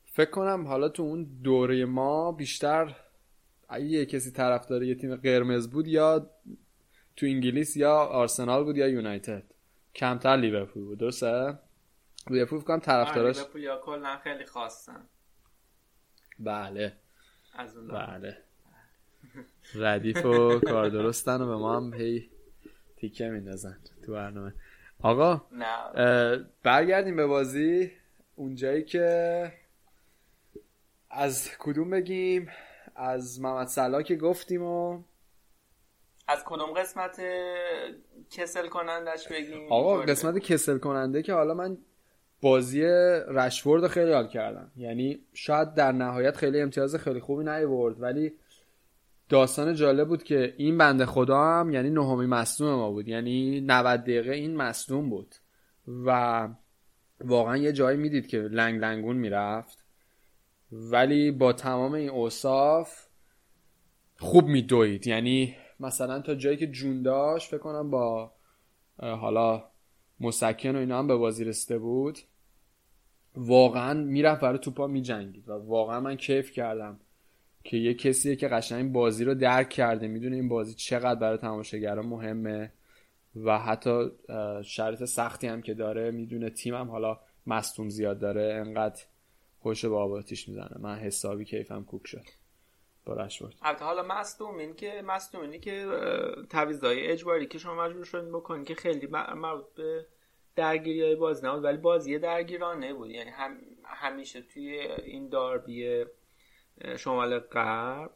فکر 0.04 0.30
کنم 0.30 0.66
حالا 0.66 0.88
تو 0.88 1.02
اون 1.02 1.24
دوره 1.42 1.84
ما 1.84 2.32
بیشتر 2.32 2.96
اگه 3.68 3.84
یه 3.84 4.06
کسی 4.06 4.30
طرفدار 4.30 4.82
یه 4.82 4.94
تیم 4.94 5.16
قرمز 5.16 5.70
بود 5.70 5.86
یا 5.86 6.30
تو 7.16 7.26
انگلیس 7.26 7.76
یا 7.76 7.94
آرسنال 7.94 8.64
بود 8.64 8.76
یا 8.76 8.88
یونایتد. 8.88 9.42
کمتر 9.94 10.36
لیورپول 10.36 10.84
بود 10.84 10.98
درسته؟ 10.98 11.58
لیورپول 12.30 12.58
فکر 12.58 12.66
کنم 12.66 12.80
طرفداراش 12.80 13.36
لیورپول 13.36 13.62
یا 13.62 13.80
کلا 13.80 14.16
خیلی 14.16 14.44
خواستن 14.44 15.06
بله. 16.38 16.96
از 17.54 17.76
اون 17.76 17.88
بله. 17.88 18.36
ردیف 19.74 20.24
و 20.24 20.60
کار 20.60 20.88
درستن 20.88 21.40
و 21.40 21.46
به 21.46 21.56
ما 21.56 21.76
هم 21.76 21.94
هی 21.94 22.30
تیکه 22.96 23.28
میندازن 23.28 23.78
تو 24.02 24.12
برنامه. 24.12 24.54
آقا 25.02 25.42
برگردیم 26.62 27.16
به 27.16 27.26
بازی. 27.26 27.92
اونجایی 28.36 28.84
که 28.84 29.52
از 31.10 31.50
کدوم 31.58 31.90
بگیم؟ 31.90 32.48
از 32.96 33.40
محمد 33.40 33.66
صلاح 33.66 34.02
که 34.02 34.16
گفتیم 34.16 34.62
و 34.62 35.02
از 36.28 36.42
کدوم 36.44 36.72
قسمت 36.72 37.20
کسل 38.30 38.68
کنندش 38.68 39.28
بگیم؟ 39.28 39.72
آقا 39.72 39.96
قسمت 39.96 40.38
کسل 40.38 40.78
کننده 40.78 41.22
که 41.22 41.32
حالا 41.32 41.54
من 41.54 41.78
بازی 42.40 42.82
رشفورد 43.28 43.82
رو 43.82 43.88
خیلی 43.88 44.12
حال 44.12 44.28
کردم. 44.28 44.70
یعنی 44.76 45.18
شاید 45.32 45.74
در 45.74 45.92
نهایت 45.92 46.36
خیلی 46.36 46.60
امتیاز 46.60 46.96
خیلی 46.96 47.20
خوبی 47.20 47.44
نیورد 47.44 48.02
ولی 48.02 48.32
داستان 49.28 49.74
جالب 49.74 50.08
بود 50.08 50.22
که 50.22 50.54
این 50.56 50.78
بنده 50.78 51.06
خدا 51.06 51.44
هم 51.44 51.72
یعنی 51.72 51.90
نهمی 51.90 52.26
مصدوم 52.26 52.74
ما 52.74 52.90
بود. 52.90 53.08
یعنی 53.08 53.60
90 53.60 54.00
دقیقه 54.00 54.32
این 54.32 54.56
مصدوم 54.56 55.10
بود. 55.10 55.34
و 56.04 56.48
واقعا 57.20 57.56
یه 57.56 57.72
جایی 57.72 57.98
می‌دید 57.98 58.26
که 58.26 58.38
لنگ 58.38 58.80
لنگون 58.80 59.16
می‌رفت. 59.16 59.84
ولی 60.72 61.30
با 61.30 61.52
تمام 61.52 61.92
این 61.92 62.10
اوصاف 62.10 63.06
خوب 64.18 64.46
میدوید. 64.46 65.06
یعنی 65.06 65.54
مثلا 65.80 66.20
تا 66.20 66.34
جایی 66.34 66.56
که 66.56 66.66
جون 66.66 67.02
داشت 67.02 67.50
فکر 67.50 67.58
کنم 67.58 67.90
با 67.90 68.32
حالا 68.98 69.64
مسکن 70.20 70.76
و 70.76 70.78
اینا 70.78 70.98
هم 70.98 71.06
به 71.06 71.16
بازی 71.16 71.44
رسیده 71.44 71.78
بود 71.78 72.18
واقعا 73.36 73.94
می‌رفت 73.94 74.40
برای 74.40 74.58
توپا 74.58 74.86
میجنگید. 74.86 75.48
و 75.48 75.52
واقعا 75.52 76.00
من 76.00 76.16
کیف 76.16 76.52
کردم. 76.52 77.00
که 77.66 77.76
یه 77.76 77.94
کسیه 77.94 78.36
که 78.36 78.48
قشنگ 78.48 78.92
بازی 78.92 79.24
رو 79.24 79.34
درک 79.34 79.68
کرده 79.68 80.08
می‌دونه 80.08 80.36
این 80.36 80.48
بازی 80.48 80.74
چقدر 80.74 81.20
برای 81.20 81.38
تماشاگرها 81.38 82.02
مهمه 82.02 82.72
و 83.44 83.58
حتی 83.58 84.10
شرط 84.64 85.04
سختی 85.04 85.46
هم 85.46 85.62
که 85.62 85.74
داره 85.74 86.10
می‌دونه 86.10 86.50
تیمم 86.50 86.90
حالا 86.90 87.20
مصدوم 87.46 87.88
زیاد 87.88 88.18
داره 88.18 88.62
انقدر 88.66 89.02
خوش 89.58 89.84
با 89.84 90.02
آب 90.02 90.12
آتیش 90.12 90.48
می‌زنه. 90.48 90.76
من 90.78 90.98
حسابی 90.98 91.44
کیفم 91.44 91.84
کوک 91.84 92.06
شد. 92.06 92.24
با 93.04 93.14
رشورد 93.14 93.54
البته 93.62 93.84
حالا 93.84 94.02
مصدومین 94.02 94.74
که 94.74 95.02
مصدومینی 95.06 95.58
که 95.58 95.86
اه، 95.86 96.46
تعویضای 96.46 97.06
اجباری 97.06 97.46
که 97.46 97.58
شما 97.58 97.84
مجبور 97.84 98.04
شدین 98.04 98.32
بکنین 98.32 98.64
که 98.64 98.74
خیلی 98.74 99.06
مر- 99.06 99.34
مربوط 99.34 99.74
به 99.76 100.06
درگیری 100.56 101.02
های 101.02 101.16
بازی 101.16 101.46
نبود 101.46 101.64
ولی 101.64 101.76
بازی 101.76 102.18
درگیرانه 102.18 102.94
بود. 102.94 103.10
یعنی 103.10 103.30
هم 103.30 103.56
همیشه 103.84 104.42
توی 104.42 104.78
این 105.04 105.28
داربی 105.28 106.04
شمال 106.98 107.38
غرب 107.38 108.10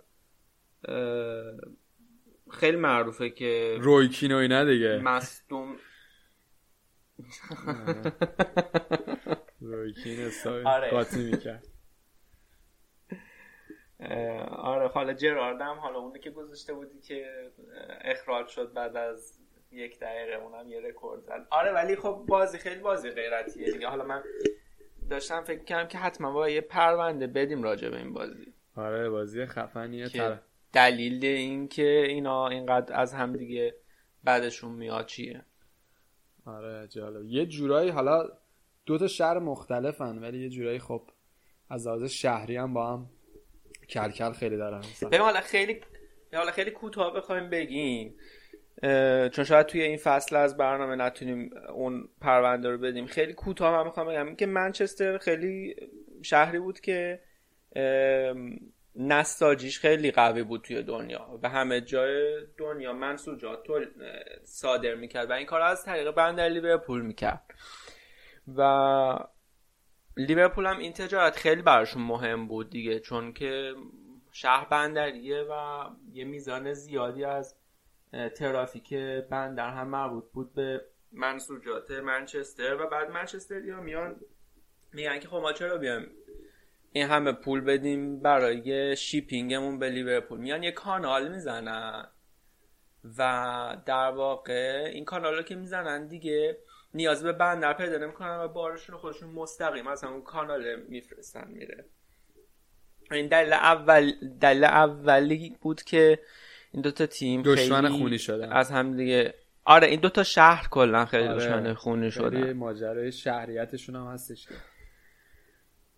خیلی 2.50 2.76
معروفه 2.76 3.30
که 3.30 3.76
رویکین 3.80 4.32
و 4.32 4.36
اینا 4.36 4.64
دیگه. 4.64 4.98
مصدوم 4.98 5.76
رویکین 9.61 10.30
آره. 10.66 10.90
قاطی 10.90 11.30
می‌کرد. 11.30 11.66
آره 14.48 14.88
حالا 14.88 15.12
جرارد 15.12 15.61
هم 15.61 15.78
حالا 15.78 15.98
اونی 15.98 16.18
که 16.18 16.30
گذاشته 16.30 16.74
بودی 16.74 17.00
که 17.00 17.50
اخراج 18.00 18.48
شد 18.48 18.72
بعد 18.72 18.96
از 18.96 19.38
یک 19.72 19.98
دقیقه 19.98 20.32
اونم 20.32 20.68
یه 20.68 20.80
رکورد 20.80 21.22
زد. 21.22 21.46
آره 21.50 21.72
ولی 21.72 21.96
خب 21.96 22.24
بازی 22.28 22.58
خیلی 22.58 22.80
بازی 22.80 23.11
غیرتیه 23.11 23.72
دیگه. 23.72 23.88
حالا 23.88 24.04
من 24.04 24.22
داشتم 25.11 25.44
فکر 25.44 25.64
کردم 25.64 25.88
که 25.88 25.98
حتما 25.98 26.32
با 26.32 26.48
یه 26.48 26.61
پرونده 26.61 27.26
بدیم 27.26 27.62
راجع 27.62 27.88
به 27.88 27.96
این 27.96 28.12
بازی. 28.12 28.54
آره 28.76 29.11
بازی 29.11 29.46
خفنیه 29.46 30.08
که 30.08 30.18
تر 30.18 30.38
دلیل 30.72 31.24
این 31.24 31.68
که 31.68 32.04
اینا 32.08 32.48
اینقدر 32.48 33.00
از 33.00 33.14
هم 33.14 33.36
دیگه 33.36 33.74
بعدشون 34.24 34.72
میاد 34.72 35.06
چیه. 35.06 35.44
آره 36.46 36.88
جالب. 36.88 37.24
یه 37.24 37.46
جورایی 37.46 37.90
حالا 37.90 38.28
دو 38.86 38.98
تا 38.98 39.06
شهر 39.06 39.38
مختلفن 39.38 40.18
ولی 40.18 40.42
یه 40.42 40.48
جورایی 40.48 40.78
خب 40.78 41.11
از 41.68 41.86
لحاظ 41.86 42.04
شهری 42.04 42.56
هم 42.56 42.74
با 42.74 42.92
هم 42.92 43.11
کلکل 43.88 44.32
خیلی 44.32 44.56
دارن. 44.56 44.82
ببین 45.02 45.20
حالا 45.20 45.40
خیلی 45.40 45.80
حالا 46.34 46.50
خیلی 46.50 46.70
کوتاه 46.70 47.14
بخوایم 47.14 47.50
بگیم. 47.50 48.14
چون 49.32 49.44
شاید 49.44 49.66
توی 49.66 49.82
این 49.82 49.96
فصل 49.96 50.36
از 50.36 50.56
برنامه 50.56 50.96
نتونیم 50.96 51.50
اون 51.74 52.08
پرونده 52.20 52.70
رو 52.70 52.78
بدیم. 52.78 53.06
خیلی 53.06 53.32
کوتاه 53.32 53.72
من 53.72 53.84
می‌خوام 53.84 54.06
بگم 54.06 54.36
که 54.36 54.46
منچستر 54.46 55.18
خیلی 55.18 55.76
شهری 56.22 56.58
بود 56.58 56.80
که 56.80 57.20
نساجیش 58.96 59.80
خیلی 59.80 60.10
قوی 60.10 60.42
بود 60.42 60.62
توی 60.62 60.82
دنیا 60.82 61.38
به 61.42 61.48
همه 61.48 61.80
جای 61.80 62.46
دنیا 62.58 62.92
منسوجات 62.92 63.58
صادر 64.44 64.94
می‌کرد 64.94 65.30
و 65.30 65.32
این 65.32 65.46
کار 65.46 65.60
از 65.60 65.84
طریق 65.84 66.10
بندر 66.10 66.48
لیورپول 66.48 67.02
می‌کرد. 67.02 67.54
و 68.56 69.18
لیورپول 70.16 70.66
هم 70.66 70.78
این 70.78 70.92
تجارت 70.92 71.36
خیلی 71.36 71.62
براشون 71.62 72.02
مهم 72.02 72.48
بود 72.48 72.70
دیگه 72.70 73.00
چون 73.00 73.32
که 73.32 73.72
شهر 74.32 74.68
بندریه 74.70 75.42
و 75.42 75.84
یه 76.12 76.24
میزان 76.24 76.72
زیادی 76.72 77.24
از 77.24 77.56
ترافیک 78.34 78.94
بندر 79.30 79.70
هم 79.70 79.88
مربوط 79.88 80.24
بود 80.32 80.54
به 80.54 80.84
منسوجات 81.12 81.90
منچستر 81.90 82.80
و 82.80 82.86
بعد 82.86 83.11
منچستر 83.11 83.64
یا 83.64 83.80
میان 83.80 84.20
میگن 84.92 85.18
که 85.18 85.28
خب 85.28 85.36
ما 85.36 85.52
چرا 85.52 85.78
بیایم 85.78 86.11
این 86.92 87.06
همه 87.06 87.32
پول 87.32 87.61
بدیم 87.61 88.20
برای 88.20 88.96
شیپینگمون 88.96 89.78
به 89.78 89.90
لیورپول؟ 89.90 90.38
میان 90.38 90.62
یه 90.62 90.72
کانال 90.72 91.28
می‌زنن 91.28 92.06
و 93.18 93.76
در 93.86 94.11
واقع 94.11 94.90
این 94.92 95.04
کانال 95.04 95.36
رو 95.36 95.42
که 95.42 95.54
می‌زنن 95.54 96.06
دیگه 96.06 96.58
نیاز 96.94 97.22
به 97.22 97.32
بندر 97.32 97.72
پیدا 97.72 97.98
نمی‌کنن 97.98 98.38
و 98.38 98.48
بارشون 98.48 98.96
خودشون 98.96 99.30
مستقیم 99.30 99.86
از 99.86 100.04
اون 100.04 100.22
کانال 100.22 100.76
میفرستن 100.76 101.48
میره. 101.48 101.84
این 103.11 103.28
دلیل 103.28 103.52
اول 103.52 104.12
دلیل 104.40 104.64
اولی 104.64 105.56
بود 105.61 105.82
که 105.82 106.18
این 106.72 106.82
دوتا 106.82 107.06
تیم 107.06 107.42
دشمن 107.42 107.88
خونی 107.88 108.18
شدن. 108.18 108.52
از 108.52 108.70
هم 108.70 108.96
دیگه 108.96 109.34
آره 109.64 109.86
این 109.86 110.00
دوتا 110.00 110.22
شهر 110.22 110.68
کلا 110.70 111.04
خیلی 111.04 111.28
آره. 111.28 111.36
دشمن 111.36 111.74
خونی 111.74 112.10
شدن 112.10 112.52
ماجرای 112.52 113.12
شهریتشون 113.12 113.96
هم 113.96 114.06
هستش 114.06 114.46
که 114.46 114.54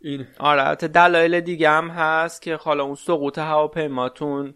این 0.00 0.26
آره 0.38 0.62
البته 0.62 0.88
دلایل 0.88 1.40
دیگه 1.40 1.70
هم 1.70 1.88
هست 1.88 2.42
که 2.42 2.56
حالا 2.56 2.84
اون 2.84 2.94
سقوط 2.94 3.38
هواپیماتون 3.38 4.54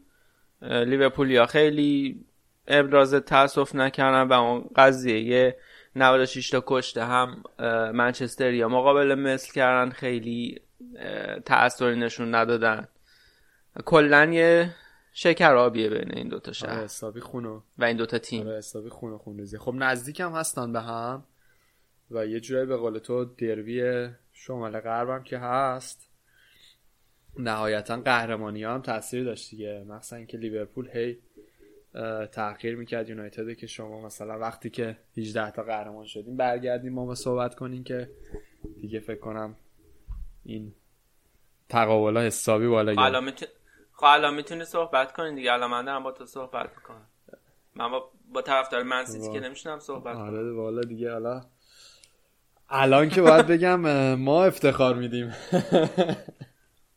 لیورپولیا 0.62 1.46
خیلی 1.46 2.24
ابراز 2.68 3.14
تاسف 3.14 3.74
نکردن 3.74 4.22
و 4.22 4.32
اون 4.32 4.70
قضیه 4.76 5.56
96 5.96 6.50
تا 6.50 6.64
کشته 6.66 7.04
هم 7.04 7.42
اه، 7.58 7.92
منچستریا 7.92 8.68
مقابل 8.68 9.14
مثل 9.14 9.52
کردن 9.52 9.90
خیلی 9.90 10.60
تأثیری 11.44 11.96
نشون 11.96 12.34
ندادن 12.34 12.88
کلا 13.84 14.24
یه 14.24 14.74
شکرابیه 15.18 15.88
بین 15.88 16.12
این 16.12 16.28
دوتا 16.28 16.48
آره 16.48 16.52
شهر 16.52 16.84
حسابی 16.84 17.20
خونو. 17.20 17.60
و 17.78 17.84
این 17.84 17.96
دوتا 17.96 18.18
تیم. 18.18 18.46
آره 18.46 18.58
حسابی 18.58 18.88
خون 18.88 19.12
و 19.12 19.18
خونریزی 19.18 19.58
خب 19.58 19.74
نزدیک 19.74 20.20
هم 20.20 20.32
هستن 20.32 20.72
به 20.72 20.80
هم 20.80 21.24
و 22.10 22.26
یه 22.26 22.40
جورایی 22.40 22.66
به 22.66 22.76
قول 22.76 22.98
تو 22.98 23.24
دروی 23.24 24.08
شمال 24.32 24.80
غربم 24.80 25.22
که 25.22 25.38
هست. 25.38 26.10
نهایتا 27.38 27.96
قهرمانی 27.96 28.62
ها 28.62 28.74
هم 28.74 28.82
تاثیر 28.82 29.24
داشت 29.24 29.50
دیگه. 29.50 29.84
مثلا 29.88 30.18
اینکه 30.18 30.38
لیورپول 30.38 30.88
هی 30.92 31.18
تحقیر 32.32 32.76
می‌کرد 32.76 33.08
یونایتد 33.08 33.54
که 33.54 33.66
شما 33.66 34.00
مثلا 34.00 34.38
وقتی 34.38 34.70
که 34.70 34.96
18 35.16 35.50
تا 35.50 35.62
قهرمان 35.62 36.06
شدیم 36.06 36.36
برگردیم 36.36 36.92
ما 36.92 37.06
با 37.06 37.14
صحبت 37.14 37.54
کنیم 37.54 37.84
که 37.84 38.10
دیگه 38.80 39.00
فکر 39.00 39.20
کنم 39.20 39.56
این 40.44 40.72
تقابل 41.68 42.16
ها 42.16 42.22
حسابی 42.22 42.66
بالا 42.66 42.94
گرفت. 42.94 43.55
خب 43.96 44.04
الان 44.04 44.34
می‌تونی 44.34 44.64
صحبت 44.64 45.12
کنی 45.12 45.34
دیگه. 45.34 45.52
الان 45.52 45.70
من 45.70 45.84
دارم 45.84 46.02
با 46.02 46.12
تو 46.12 46.26
صحبت 46.26 46.70
می‌کنم. 46.76 47.06
من 47.74 47.90
با, 47.90 48.10
با 48.32 48.42
طرفدار 48.42 48.82
منسیتی 48.82 49.32
که 49.32 49.40
نمیشونم 49.40 49.78
صحبت 49.78 50.16
آره 50.16 50.52
والا 50.52 50.80
دیگه 50.80 51.12
حالا 51.12 51.44
الان 52.68 53.08
که 53.08 53.22
باید 53.22 53.46
بگم 53.46 54.14
ما 54.14 54.44
افتخار 54.44 54.94
میدیم. 54.94 55.34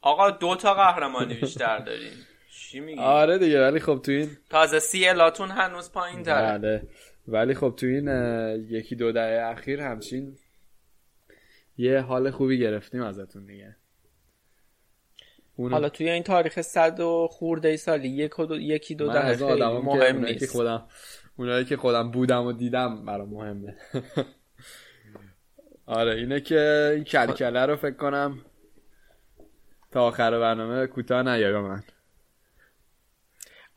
آقا 0.01 0.31
دو 0.31 0.55
تا 0.55 0.73
قهرمانی 0.73 1.33
بیشتر 1.33 1.79
داریم. 1.79 2.11
چی 2.51 2.79
میگی؟ 2.79 3.01
آره 3.01 3.37
دیگه 3.37 3.61
ولی 3.61 3.79
خب 3.79 4.01
تو 4.03 4.11
این 4.11 4.37
تازه 4.49 4.79
سی 4.79 5.07
الاتون 5.07 5.51
هنوز 5.51 5.91
پایین 5.91 6.23
تره. 6.23 6.57
بله. 6.57 6.87
ولی 7.27 7.53
خب 7.53 7.73
تو 7.77 7.85
این 7.85 8.07
یکی 8.69 8.95
دو 8.95 9.11
دهه 9.11 9.49
اخیر 9.51 9.81
همچین 9.81 10.37
یه 11.77 12.01
حال 12.01 12.31
خوبی 12.31 12.59
گرفتیم 12.59 13.03
ازتون 13.03 13.45
دیگه. 13.45 13.75
حالا 15.67 15.89
توی 15.89 16.09
این 16.09 16.23
تاریخ 16.23 16.61
صد 16.61 16.99
و 16.99 17.27
خورده 17.31 17.67
ای 17.67 17.77
سالی 17.77 18.07
یک 18.07 18.39
و 18.39 18.45
دو، 18.45 18.59
یکی 18.59 18.95
دو 18.95 19.07
دهه 19.07 19.35
خیلی 19.35 19.63
مهم 19.63 19.87
اونایی 19.87 20.33
که 20.33 20.39
نیست. 20.39 20.51
خودم 20.51 20.85
اونایی 21.37 21.65
که 21.65 21.77
خودم 21.77 22.11
بودم 22.11 22.45
و 22.45 22.51
دیدم 22.51 23.05
برام 23.05 23.29
مهمه. 23.29 23.75
آره 25.85 26.15
اینه 26.15 26.41
که 26.41 26.91
این 26.95 27.03
کلکله 27.03 27.65
رو 27.65 27.75
فکر 27.75 27.95
کنم 27.95 28.39
تا 29.91 30.07
آخر 30.07 30.39
برنامه 30.39 30.87
کوتاه 30.87 31.23
نیایم 31.23 31.59
من. 31.59 31.83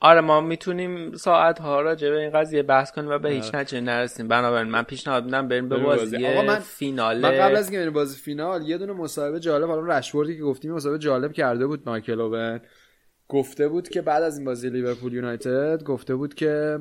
آره 0.04 0.20
ما 0.20 0.40
می‌تونیم 0.40 1.14
ساعت 1.14 1.58
ها 1.58 1.80
راجع 1.80 2.10
به 2.10 2.16
این 2.20 2.30
قضیه 2.30 2.62
بحث 2.62 2.92
کنیم 2.92 3.10
و 3.10 3.18
به 3.18 3.30
هیچ 3.30 3.54
نتیجه 3.54 3.80
نرسیم. 3.80 4.28
بنابراین 4.28 4.70
من 4.70 4.82
پیشنهاد 4.82 5.24
میدم 5.24 5.48
بریم 5.48 5.68
به 5.68 5.78
بازی. 5.78 6.26
آقا 6.26 6.42
من- 6.42 6.58
فینال 6.58 7.20
من 7.20 7.30
قبل 7.30 7.56
از 7.56 7.64
اینکه 7.64 7.78
بریم 7.78 7.92
بازی 7.92 8.16
فینال 8.20 8.62
یه 8.68 8.78
دونه 8.78 8.92
مصاحبه 8.92 9.40
جالب 9.40 9.68
حالا 9.68 9.98
رشوردی 9.98 10.36
که 10.36 10.42
گفتیم 10.42 10.72
مصاحبه 10.72 10.98
جالب 10.98 11.32
کرده 11.32 11.66
بود 11.66 11.82
مایکل 11.86 12.20
اوون. 12.20 12.60
گفته 13.28 13.68
بود 13.68 13.88
که 13.88 14.02
بعد 14.02 14.22
از 14.22 14.36
این 14.36 14.44
بازی 14.44 14.70
لیورپول 14.70 15.12
یونایتد 15.12 15.82
گفته 15.82 16.14
بود 16.14 16.34
که 16.34 16.78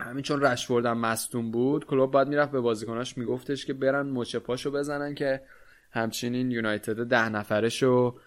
همین 0.00 0.22
چون 0.22 0.40
رشفورد 0.40 0.86
هم 0.86 0.98
مصدوم 0.98 1.50
بود 1.50 1.86
کلوب 1.86 2.10
باید 2.10 2.28
می‌رفت 2.28 2.52
به 2.52 2.60
بازیکناش. 2.60 3.18
میگفتش 3.18 3.66
که 3.66 3.72
برن 3.72 4.06
مچ 4.10 4.36
پاشو 4.36 4.70
بزنن 4.70 5.14
که 5.14 5.40
همچنین 5.92 6.50
یونایتد 6.50 7.04
ده 7.06 7.28
نفرشو 7.28 8.18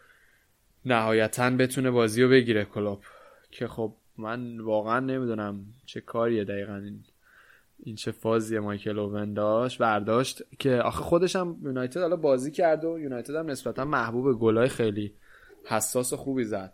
نهایتا 0.86 1.50
بتونه 1.50 1.92
بازی 1.92 2.24
رو 2.24 2.30
بگیره 2.30 2.66
کلوب. 2.66 3.00
که 3.52 3.68
خب 3.68 3.94
من 4.18 4.60
واقعا 4.60 5.00
نمی‌دونم 5.00 5.66
چه 5.86 6.02
کاریه 6.02 6.44
دقیقا 6.44 6.76
این 6.76 7.04
این 7.84 7.96
چه 7.96 8.12
فازیه 8.12 8.60
مایکل 8.60 9.00
اوون 9.00 9.34
داشت 9.34 9.78
برداشت 9.78 10.42
که 10.60 10.76
آخه 10.76 11.04
خودش 11.04 11.36
هم 11.36 11.58
یونایتد 11.64 12.02
حالا 12.02 12.16
بازی 12.16 12.52
کرد 12.52 12.86
و 12.86 13.00
یونایتد 13.00 13.36
هم 13.36 13.50
نسبتا 13.50 13.86
محبوب 13.86 14.40
گلای 14.40 14.70
خیلی 14.70 15.14
حساس 15.66 16.14
و 16.14 16.18
خوبی 16.18 16.44
زد. 16.44 16.74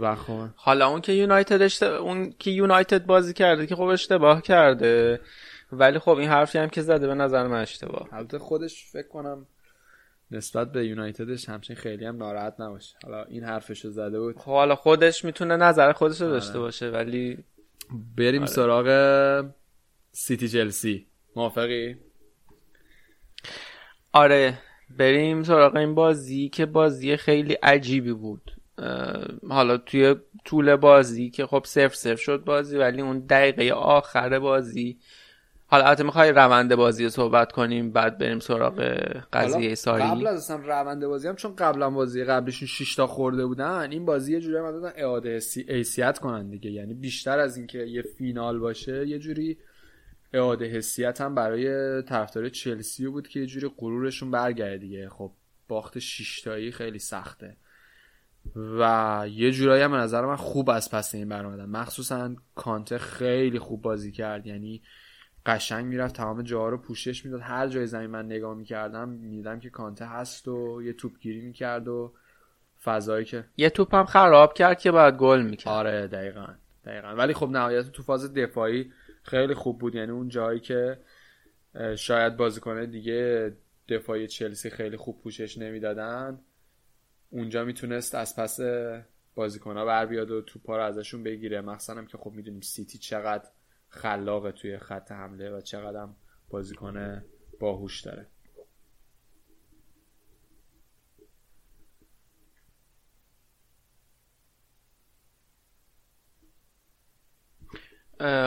و 0.00 0.14
خب 0.14 0.48
حالا 0.56 0.88
اون 0.88 1.00
که 1.00 1.12
یونایتد 1.12 1.62
اشت... 1.62 1.82
اون 1.82 2.34
که 2.38 2.50
یونایتد 2.50 3.06
بازی 3.06 3.32
کرده 3.32 3.66
که 3.66 3.76
خب 3.76 3.82
اشتباه 3.82 4.42
کرده. 4.42 5.20
ولی 5.72 5.98
خب 5.98 6.16
این 6.16 6.28
حرفی 6.28 6.58
هم 6.58 6.68
که 6.68 6.82
زده 6.82 7.06
به 7.06 7.14
نظر 7.14 7.46
من 7.46 7.60
اشتباه. 7.60 8.08
البته 8.12 8.38
خودش 8.38 8.90
فکر 8.92 9.08
کنم 9.08 9.46
نسبت 10.30 10.72
به 10.72 10.86
یونایتدش 10.86 11.48
همچین 11.48 11.76
خیلی 11.76 12.04
هم 12.04 12.16
ناراحت 12.16 12.54
نباشه. 12.58 12.96
حالا 13.04 13.24
این 13.24 13.44
حرفشو 13.44 13.90
زده 13.90 14.20
بود. 14.20 14.36
خب 14.38 14.50
حالا 14.50 14.74
خودش 14.74 15.24
می‌تونه 15.24 15.56
نظر 15.56 15.92
خودش 15.92 16.20
رو 16.20 16.26
آره. 16.26 16.34
داشته 16.34 16.58
باشه 16.58 16.90
ولی 16.90 17.44
بریم 18.16 18.42
آره. 18.42 18.50
سراغ 18.50 19.50
سیتی 20.12 20.48
چلسی. 20.48 21.06
موافقی؟ 21.36 21.96
آره 24.12 24.58
بریم 24.98 25.42
سراغ 25.42 25.76
این 25.76 25.94
بازی 25.94 26.48
که 26.48 26.66
بازی 26.66 27.16
خیلی 27.16 27.52
عجیبی 27.52 28.12
بود. 28.12 28.52
حالا 29.48 29.76
توی 29.76 30.14
طول 30.44 30.76
بازی 30.76 31.30
که 31.30 31.46
خب 31.46 31.62
صفر 31.66 31.94
صفر 31.94 32.16
شد 32.16 32.44
بازی 32.44 32.76
ولی 32.78 33.02
اون 33.02 33.18
دقیقه 33.18 33.70
آخر 33.74 34.38
بازی 34.38 34.98
حالا 35.70 35.84
البته 35.84 36.02
می‌خوای 36.02 36.32
روند 36.32 36.74
بازی 36.74 37.04
رو 37.04 37.10
صحبت 37.10 37.52
کنیم 37.52 37.90
بعد 37.90 38.18
بریم 38.18 38.38
سراغ 38.38 38.80
قضیه 39.32 39.74
ساری. 39.74 40.02
قبل 40.02 40.26
از 40.26 40.36
اصلا 40.36 40.56
روند 40.56 41.06
بازی 41.06 41.28
هم 41.28 41.36
چون 41.36 41.56
قبلا 41.56 41.90
بازی 41.90 42.24
قبلشون 42.24 42.68
6 42.68 42.94
تا 42.94 43.06
خورده 43.06 43.46
بودن 43.46 43.90
این 43.90 44.04
بازی 44.04 44.32
یه 44.32 44.40
جوری 44.40 44.56
هم 44.56 44.70
دادن 44.70 44.92
اعاده 44.96 45.40
حیثیت 45.68 46.18
کنن 46.18 46.48
دیگه. 46.48 46.70
یعنی 46.70 46.94
بیشتر 46.94 47.38
از 47.38 47.56
اینکه 47.56 47.78
یه 47.78 48.02
فینال 48.02 48.58
باشه 48.58 49.08
یه 49.08 49.18
جوری 49.18 49.58
اعاده 50.32 50.64
حیثیت 50.64 51.20
هم 51.20 51.34
برای 51.34 52.02
طرفدار 52.02 52.48
چلسی 52.48 53.08
بود 53.08 53.28
که 53.28 53.40
یه 53.40 53.46
جوری 53.46 53.70
غرورشون 53.78 54.30
برگرده 54.30 54.78
دیگه. 54.78 55.08
خب 55.08 55.32
باخت 55.68 55.98
6 55.98 56.40
تایی 56.40 56.72
خیلی 56.72 56.98
سخته. 56.98 57.56
و 58.56 59.24
یه 59.30 59.50
جورایی 59.50 59.82
هم 59.82 59.90
به 59.90 59.96
نظر 59.96 60.26
من 60.26 60.36
خوب 60.36 60.70
از 60.70 60.90
پس 60.90 61.14
این 61.14 61.28
برآمدن. 61.28 61.66
مخصوصا 61.66 62.34
کانته 62.54 62.98
خیلی 62.98 63.58
خوب 63.58 63.82
بازی 63.82 64.12
کرد. 64.12 64.46
یعنی 64.46 64.82
قشنگ 65.46 65.86
می‌رفت 65.86 66.14
تمام 66.14 66.42
جاها 66.42 66.68
رو 66.68 66.78
پوشش 66.78 67.24
می‌داد. 67.24 67.40
هر 67.40 67.68
جای 67.68 67.86
زمین 67.86 68.10
من 68.10 68.26
نگاه 68.26 68.54
می‌کردم 68.54 69.08
می‌دیدم 69.08 69.60
که 69.60 69.70
کانته 69.70 70.04
هست 70.04 70.48
و 70.48 70.82
یه 70.82 70.92
توپگیری 70.92 71.40
می‌کرد 71.40 71.88
و 71.88 72.12
فضایی 72.84 73.24
که 73.24 73.44
یه 73.56 73.70
توپ 73.70 73.94
هم 73.94 74.04
خراب 74.04 74.54
کرد 74.54 74.78
که 74.78 74.92
بعد 74.92 75.16
گل 75.16 75.42
می‌کرد. 75.42 75.72
آره 75.72 76.06
دقیقا 76.06 76.46
دقیقا. 76.84 77.08
ولی 77.08 77.34
خب 77.34 77.48
نهایت 77.48 77.92
تو 77.92 78.02
فاز 78.02 78.34
دفاعی 78.34 78.92
خیلی 79.22 79.54
خوب 79.54 79.78
بود. 79.78 79.94
یعنی 79.94 80.10
اون 80.10 80.28
جایی 80.28 80.60
که 80.60 80.98
شاید 81.96 82.36
بازیکنه 82.36 82.86
دیگه 82.86 83.52
دفاعی 83.88 84.26
چلسی 84.26 84.70
خیلی 84.70 84.96
خوب 84.96 85.22
پوشش 85.22 85.58
نمی‌دادن 85.58 86.40
اونجا 87.30 87.64
می‌تونست 87.64 88.14
از 88.14 88.36
پس 88.36 88.60
بازیکنها 89.34 89.84
بر 89.84 90.06
بیاد 90.06 90.30
و 90.30 90.42
توپا 90.42 90.76
رو 90.76 90.82
ازشون 90.82 91.22
بگیره. 91.22 91.60
مخصوصا 91.60 92.04
که 92.04 92.18
خب 92.18 92.32
می‌دونیم 92.32 92.60
سیتی 92.60 92.98
چقدر 92.98 93.44
خلاقه 93.90 94.52
توی 94.52 94.78
خط 94.78 95.12
حمله 95.12 95.50
و 95.50 95.60
چقدر 95.60 96.08
بازیکن 96.50 97.22
باهوش 97.60 98.00
داره. 98.00 98.26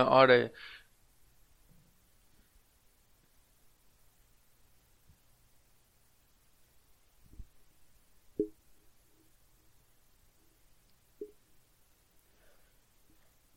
آره. 0.07 0.51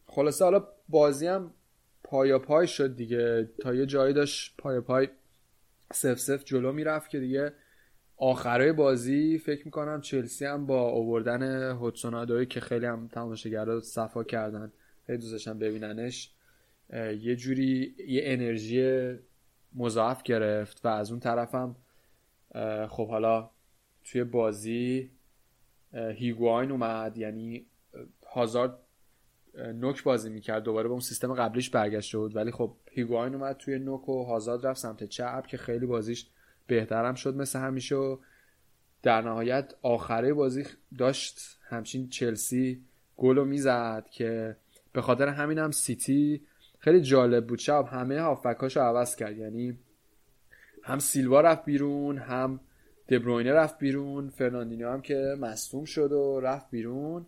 خلاصه 0.07 0.45
حالا 0.45 0.67
بازی 0.89 1.27
هم 1.27 1.55
پایا 2.07 2.39
پای 2.39 2.67
شد 2.67 2.97
دیگه. 2.97 3.49
تا 3.61 3.75
یه 3.75 3.87
جایی 3.87 4.15
داشت 4.15 4.55
پایا 4.59 4.81
پای 4.81 5.09
سف 5.93 6.19
سف 6.19 6.45
جلو 6.45 6.73
می‌رفت 6.73 7.11
که 7.11 7.21
دیگه 7.21 7.53
آخرای 8.17 8.73
بازی 8.73 9.39
فکر 9.39 9.65
می‌کنم 9.65 10.01
چلسی 10.01 10.45
هم 10.45 10.67
با 10.67 10.89
اووردن 10.89 11.71
هوتسون 11.71 12.45
که 12.45 12.61
خیلی 12.61 12.87
هم 12.87 13.09
تماشاگرها 13.09 13.81
صفا 13.81 14.25
کردن 14.25 14.73
خیلی 15.07 15.19
دوستشم 15.19 15.59
ببیننش 15.59 16.31
یه 17.21 17.37
جوری 17.37 17.95
یه 18.09 18.21
انرژی 18.25 19.15
مضاعف 19.75 20.23
گرفت 20.23 20.81
و 20.85 20.89
از 20.89 21.11
اون 21.11 21.21
طرفم 21.21 21.77
خب 22.89 23.09
حالا 23.09 23.51
توی 24.05 24.25
بازی 24.25 25.11
هیگواین 25.93 26.71
اومد 26.71 27.17
یعنی 27.17 27.67
هازارد 28.27 28.79
نوک 29.57 30.03
بازی 30.03 30.31
می‌کرد. 30.31 30.63
دوباره 30.63 30.89
به 30.89 30.93
اون 30.93 31.01
سیستم 31.01 31.35
قبلیش 31.35 31.71
برگشته 31.71 32.19
بود. 32.19 32.37
ولی 32.37 32.51
خب 32.51 32.73
هیگواین 32.91 33.35
اومد 33.35 33.57
توی 33.57 33.79
نوک 33.79 34.09
و 34.09 34.25
هازارد 34.25 34.67
رفت 34.67 34.81
سمت 34.81 35.05
چپ 35.05 35.47
که 35.47 35.57
خیلی 35.57 35.87
بازیش 35.87 36.27
بهترم 36.67 37.15
شد 37.15 37.37
مثل 37.37 37.59
همیشه 37.59 37.95
و 37.95 38.17
در 39.03 39.23
نهایت 39.23 39.75
آخره 39.83 40.35
بازی 40.35 40.65
داشت 40.99 41.39
همچین 41.69 42.09
چلسی 42.09 42.83
گل 43.17 43.47
می‌زد 43.47 44.07
که 44.11 44.57
به 44.93 45.03
خاطر 45.03 45.29
همین 45.29 45.59
هم 45.59 45.71
سیتی 45.71 46.43
خیلی 46.79 47.01
جالب 47.01 47.47
بود. 47.47 47.59
شب 47.59 47.89
همه 47.91 48.21
هافبکاشو 48.21 48.81
عوض 48.81 49.17
کرد. 49.17 49.37
یعنی 49.37 49.79
هم 50.83 50.99
سیلوا 50.99 51.41
رفت 51.41 51.65
بیرون 51.65 52.19
هم 52.19 52.61
دبروینه 53.09 53.53
رفت 53.53 53.79
بیرون. 53.79 54.29
فرناندینیو 54.29 54.91
هم 54.91 55.03
که 55.03 55.37
مصدوم 55.41 55.85
شد 55.85 56.13
و 56.13 56.41
رفت 56.41 56.71
بیرون. 56.71 57.27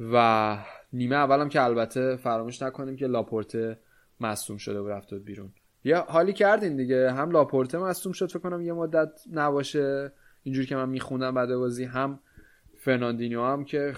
و 0.00 0.58
نیمه 0.92 1.16
اولم 1.16 1.48
که 1.48 1.62
البته 1.62 2.16
فراموش 2.16 2.62
نکنیم 2.62 2.96
که 2.96 3.06
لاپورته 3.06 3.78
مصدوم 4.20 4.56
شده 4.56 4.80
و 4.80 4.88
رفت 4.88 5.14
بیرون. 5.14 5.52
یه 5.84 5.96
حالی 5.96 6.32
کردین 6.32 6.76
دیگه. 6.76 7.12
هم 7.12 7.30
لاپورته 7.30 7.78
مصدوم 7.78 8.12
شد 8.12 8.30
فکر 8.30 8.38
کنم 8.38 8.62
یه 8.62 8.72
مدت 8.72 9.20
نباشه. 9.32 10.12
اینجوری 10.42 10.66
که 10.66 10.76
من 10.76 10.88
میخوندم 10.88 11.34
بعد 11.34 11.54
بازی 11.54 11.84
هم 11.84 12.20
فرناندینیو 12.76 13.44
هم 13.44 13.64
که 13.64 13.94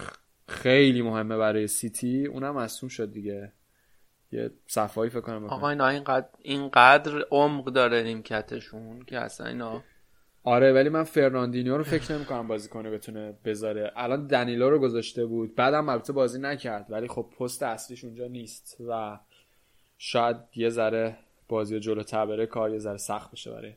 خیلی 0.47 1.01
مهمه 1.01 1.37
برای 1.37 1.67
سیتی 1.67 2.25
اونم 2.25 2.55
مصدوم 2.55 2.89
شد 2.89 3.11
دیگه. 3.11 3.51
یه 4.31 4.51
صفایی 4.67 5.09
فکر 5.09 5.21
کنم 5.21 5.45
آقا 5.45 5.69
اینا 5.69 5.87
اینقدر 5.87 6.27
اینقدر 6.41 7.25
عمق 7.31 7.65
داره 7.65 8.03
نیمکتشون 8.03 9.05
که 9.05 9.19
اصلا 9.19 9.47
اینا 9.47 9.83
آره 10.45 10.73
ولی 10.73 10.89
من 10.89 11.03
فرناندینیو 11.03 11.77
رو 11.77 11.83
فکر 11.83 12.13
نمی 12.13 12.25
کنم 12.25 12.47
بازی 12.47 12.69
کنه 12.69 12.91
بتونه 12.91 13.37
بذاره. 13.45 13.91
الان 13.95 14.27
دنیلو 14.27 14.69
رو 14.69 14.79
گذاشته 14.79 15.25
بود. 15.25 15.55
بعدم 15.55 15.89
البته 15.89 16.13
بازی 16.13 16.39
نکرد 16.39 16.85
ولی 16.89 17.07
خب 17.07 17.29
پست 17.39 17.63
اصلیش 17.63 18.03
اونجا 18.03 18.27
نیست 18.27 18.77
و 18.89 19.19
شاید 19.97 20.37
یه 20.55 20.69
ذره 20.69 21.17
بازی 21.47 21.79
جلو 21.79 22.03
تبره 22.03 22.45
کار 22.45 22.71
یه 22.71 22.79
ذره 22.79 22.97
سخت 22.97 23.31
بشه 23.31 23.51
برای 23.51 23.73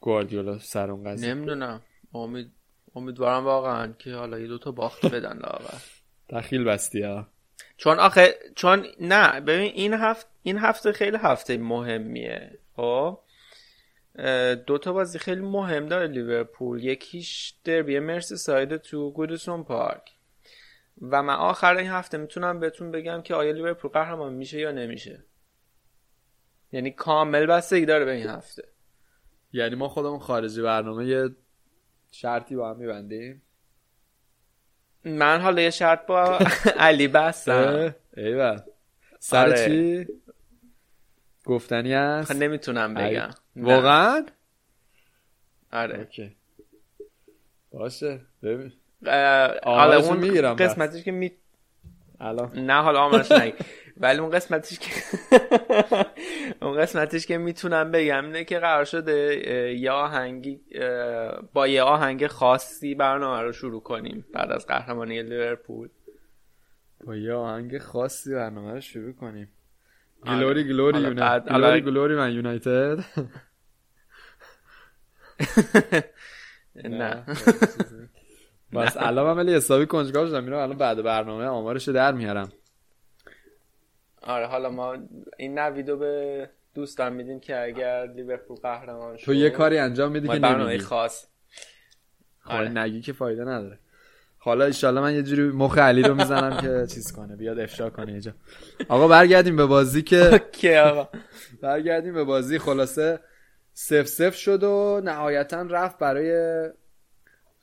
گواردیولا 0.00 0.58
سر 0.58 0.90
اون 0.90 1.04
قضیه. 1.04 1.34
نمی‌دونم. 1.34 1.80
امید 2.14 2.50
امیدوارم 2.94 3.44
واقعا 3.44 3.92
که 3.98 4.14
حالا 4.14 4.38
یه 4.38 4.46
دوتا 4.46 4.70
باخت 4.70 5.06
بدن 5.06 5.36
لاغر 5.36 5.78
تخیل 6.28 6.64
بستی 6.64 7.02
ها. 7.02 7.26
چون 7.76 7.98
آخه 7.98 8.34
چون 8.54 8.86
نه 9.00 9.40
ببین 9.40 9.72
این 9.74 9.94
هفت 9.94 10.26
این 10.42 10.58
هفته 10.58 10.92
خیلی 10.92 11.16
هفته 11.16 11.58
مهمیه 11.58 12.58
خب؟ 12.76 13.18
دو 14.66 14.78
تا 14.78 14.92
بازی 14.92 15.18
خیلی 15.18 15.40
مهم 15.40 15.86
داره 15.86 16.06
لیورپول. 16.06 16.84
یکیش 16.84 17.54
دربی 17.64 17.98
مرسی 17.98 18.36
ساید 18.36 18.76
تو 18.76 19.10
گودسون 19.10 19.64
پارک. 19.64 20.10
و 21.02 21.22
من 21.22 21.34
آخر 21.34 21.76
این 21.76 21.90
هفته 21.90 22.18
می‌تونم 22.18 22.60
بهتون 22.60 22.90
بگم 22.90 23.22
که 23.22 23.34
آیا 23.34 23.52
لیورپول 23.52 23.90
قهرمان 23.90 24.32
میشه 24.32 24.58
یا 24.58 24.72
نمیشه. 24.72 25.24
یعنی 26.72 26.90
کامل 26.90 27.46
بستگی 27.46 27.86
داره 27.86 28.04
به 28.04 28.12
این 28.12 28.26
هفته. 28.28 28.64
یعنی 29.52 29.74
ما 29.74 29.88
خودمون 29.88 30.18
خارجی 30.18 30.62
برنامه 30.62 31.06
یه 31.06 31.30
شرطی 32.12 32.56
با 32.56 32.70
هم 32.70 32.76
میبندیم؟ 32.76 33.42
من 35.04 35.40
حالا 35.40 35.62
یه 35.62 35.70
شرط 35.70 36.06
با 36.06 36.38
علی 36.78 37.08
بستم. 37.08 37.94
ایوه. 38.16 38.56
سر 39.18 39.46
آره. 39.46 39.66
چی؟ 39.66 40.06
گفتنی 41.50 41.92
هست 41.94 42.32
خب 42.32 42.38
نمی‌تونم 42.38 42.94
بگم. 42.94 43.30
واقعا؟ 43.56 44.26
آره. 45.72 45.98
اوکی. 45.98 46.36
باشه. 47.70 48.20
ببین. 48.42 48.72
حالا 49.64 50.00
اون 50.00 50.16
می‌گیرم. 50.16 50.54
قسمتش 50.54 51.02
که 51.04 51.10
می 51.12 51.32
الان. 52.20 52.58
نه 52.58 52.82
حالا 52.82 53.00
آمارش 53.00 53.32
نگی 53.42 53.52
ولی 53.96 54.18
اون 54.18 54.30
قسمتش 54.30 54.78
که 54.78 54.90
اون 56.66 56.80
قسمتش 56.80 57.26
که 57.26 57.38
می‌تونم 57.38 57.90
بگم 57.90 58.24
اینه 58.24 58.44
که 58.44 58.58
قرار 58.58 58.84
شده 58.84 59.34
یه 59.78 59.90
آهنگی 59.90 60.60
با 61.52 61.66
یه 61.68 61.82
آهنگ 61.82 62.26
خاصی 62.26 62.94
برنامه 62.94 63.42
رو 63.42 63.52
شروع 63.52 63.82
کنیم 63.82 64.26
بعد 64.32 64.50
از 64.50 64.66
قهرمانی 64.66 65.22
لیورپول. 65.22 65.88
با 67.04 67.16
یه 67.16 67.32
آهنگ 67.32 67.78
خاصی 67.78 68.34
برنامه 68.34 68.72
رو 68.72 68.80
شروع 68.80 69.12
کنیم. 69.12 69.48
گلوری 70.26 70.64
گلوری 70.64 71.14
گلوری 71.14 71.80
گلوری 71.80 72.14
من 72.14 72.32
یونایتد 72.32 73.04
نه. 76.84 77.24
بس 78.72 78.96
الان 78.96 79.26
من 79.26 79.36
ولی 79.36 79.54
حسابی 79.54 79.86
کنجکاو 79.86 80.26
شدم. 80.26 80.44
میرم 80.44 80.58
الان 80.58 80.78
بعد 80.78 81.02
برنامه 81.02 81.44
آمارش 81.44 81.88
رو 81.88 81.94
در 81.94 82.12
میارم. 82.12 82.52
آره 84.22 84.46
حالا 84.46 84.70
ما 84.70 84.96
این 85.38 85.58
نویدو 85.58 85.96
به 85.96 86.50
دوستان 86.74 87.12
میدیم 87.12 87.40
که 87.40 87.62
اگر 87.62 88.06
لیورپول 88.06 88.56
قهرمان 88.56 89.16
شد 89.16 89.24
تو 89.24 89.34
یه 89.34 89.50
کاری 89.50 89.78
انجام 89.78 90.12
میدی 90.12 90.28
که 90.28 90.38
برنامه 90.38 90.78
خاص. 90.78 91.26
خب 92.40 92.50
آره. 92.50 92.68
نگی 92.68 93.00
که 93.00 93.12
فایده 93.12 93.44
نداره. 93.44 93.78
حالا 94.42 94.64
ایشالله 94.64 95.00
من 95.00 95.14
یه 95.14 95.22
جوری 95.22 95.42
مخ 95.42 95.78
علی 95.78 96.02
رو 96.02 96.14
می‌زنم 96.14 96.60
که 96.60 96.86
چیز 96.94 97.12
کنه 97.12 97.36
بیاد 97.36 97.58
افشا 97.58 97.90
کنه 97.90 98.12
اینجا 98.12 98.34
آقا 98.88 99.08
برگردیم 99.08 99.56
به 99.56 99.66
بازی 99.66 100.02
که 100.02 100.40
آقا. 100.90 101.08
برگردیم 101.62 102.14
به 102.14 102.24
بازی. 102.24 102.58
خلاصه 102.58 103.20
سف 103.72 104.06
سف 104.06 104.34
شد 104.36 104.62
و 104.64 105.00
نهایتا 105.04 105.62
رفت 105.62 105.98
برای 105.98 106.32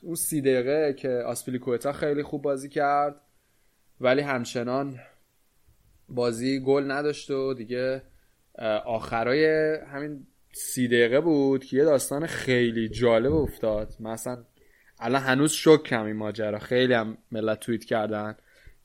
اون 0.03 0.15
سی 0.15 0.41
دقیقه 0.41 0.93
که 0.93 1.09
آسپیلیکوتا 1.09 1.91
خیلی 1.93 2.23
خوب 2.23 2.41
بازی 2.41 2.69
کرد. 2.69 3.15
ولی 4.01 4.21
همچنان 4.21 4.99
بازی 6.09 6.59
گل 6.59 6.91
نداشت 6.91 7.31
و 7.31 7.53
دیگه 7.53 8.01
آخرای 8.85 9.75
همین 9.93 10.27
سی 10.51 10.87
دقیقه 10.87 11.21
بود 11.21 11.65
که 11.65 11.77
یه 11.77 11.83
داستان 11.83 12.25
خیلی 12.25 12.89
جالب 12.89 13.33
افتاد. 13.33 13.93
مثلا 13.99 14.43
الان 14.99 15.21
هنوز 15.21 15.51
شکم 15.51 16.05
این 16.05 16.15
ماجرا. 16.15 16.59
خیلی 16.59 16.93
هم 16.93 17.17
ملت 17.31 17.59
توییت 17.59 17.85
کردن 17.85 18.35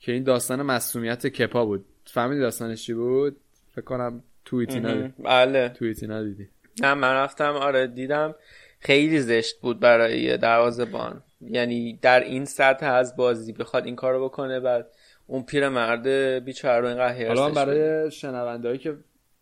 که 0.00 0.12
این 0.12 0.22
داستان 0.22 0.62
مسئولیت 0.62 1.26
کپا 1.26 1.64
بود. 1.64 1.84
فهمیدی 2.04 2.40
داستانش 2.40 2.86
چی 2.86 2.94
بود؟ 2.94 3.36
فکر 3.74 3.84
کنم 3.84 4.22
توییتی 4.44 4.80
ندید. 4.80 5.14
بله. 5.18 5.68
توییتی 5.68 6.06
ندیدی. 6.06 6.48
نه 6.82 6.94
من 6.94 7.14
رفتم 7.14 7.52
آره 7.52 7.86
دیدم. 7.86 8.34
خیلی 8.80 9.20
زشت 9.20 9.60
بود 9.60 9.80
برای 9.80 10.36
دروازه‌بان 10.36 11.22
یعنی 11.40 11.98
در 12.02 12.20
این 12.20 12.44
سطح 12.44 12.86
از 12.86 13.16
بازی 13.16 13.52
بخواد 13.52 13.86
این 13.86 13.96
کارو 13.96 14.24
بکنه 14.24 14.60
بعد 14.60 14.86
اون 15.26 15.42
پیرمرد 15.42 16.08
بیچاره 16.44 16.80
رو 16.80 16.86
اینقدر 16.86 17.26
حالا. 17.28 17.50
برای 17.50 18.10
شنوندهایی 18.10 18.78
که 18.78 18.96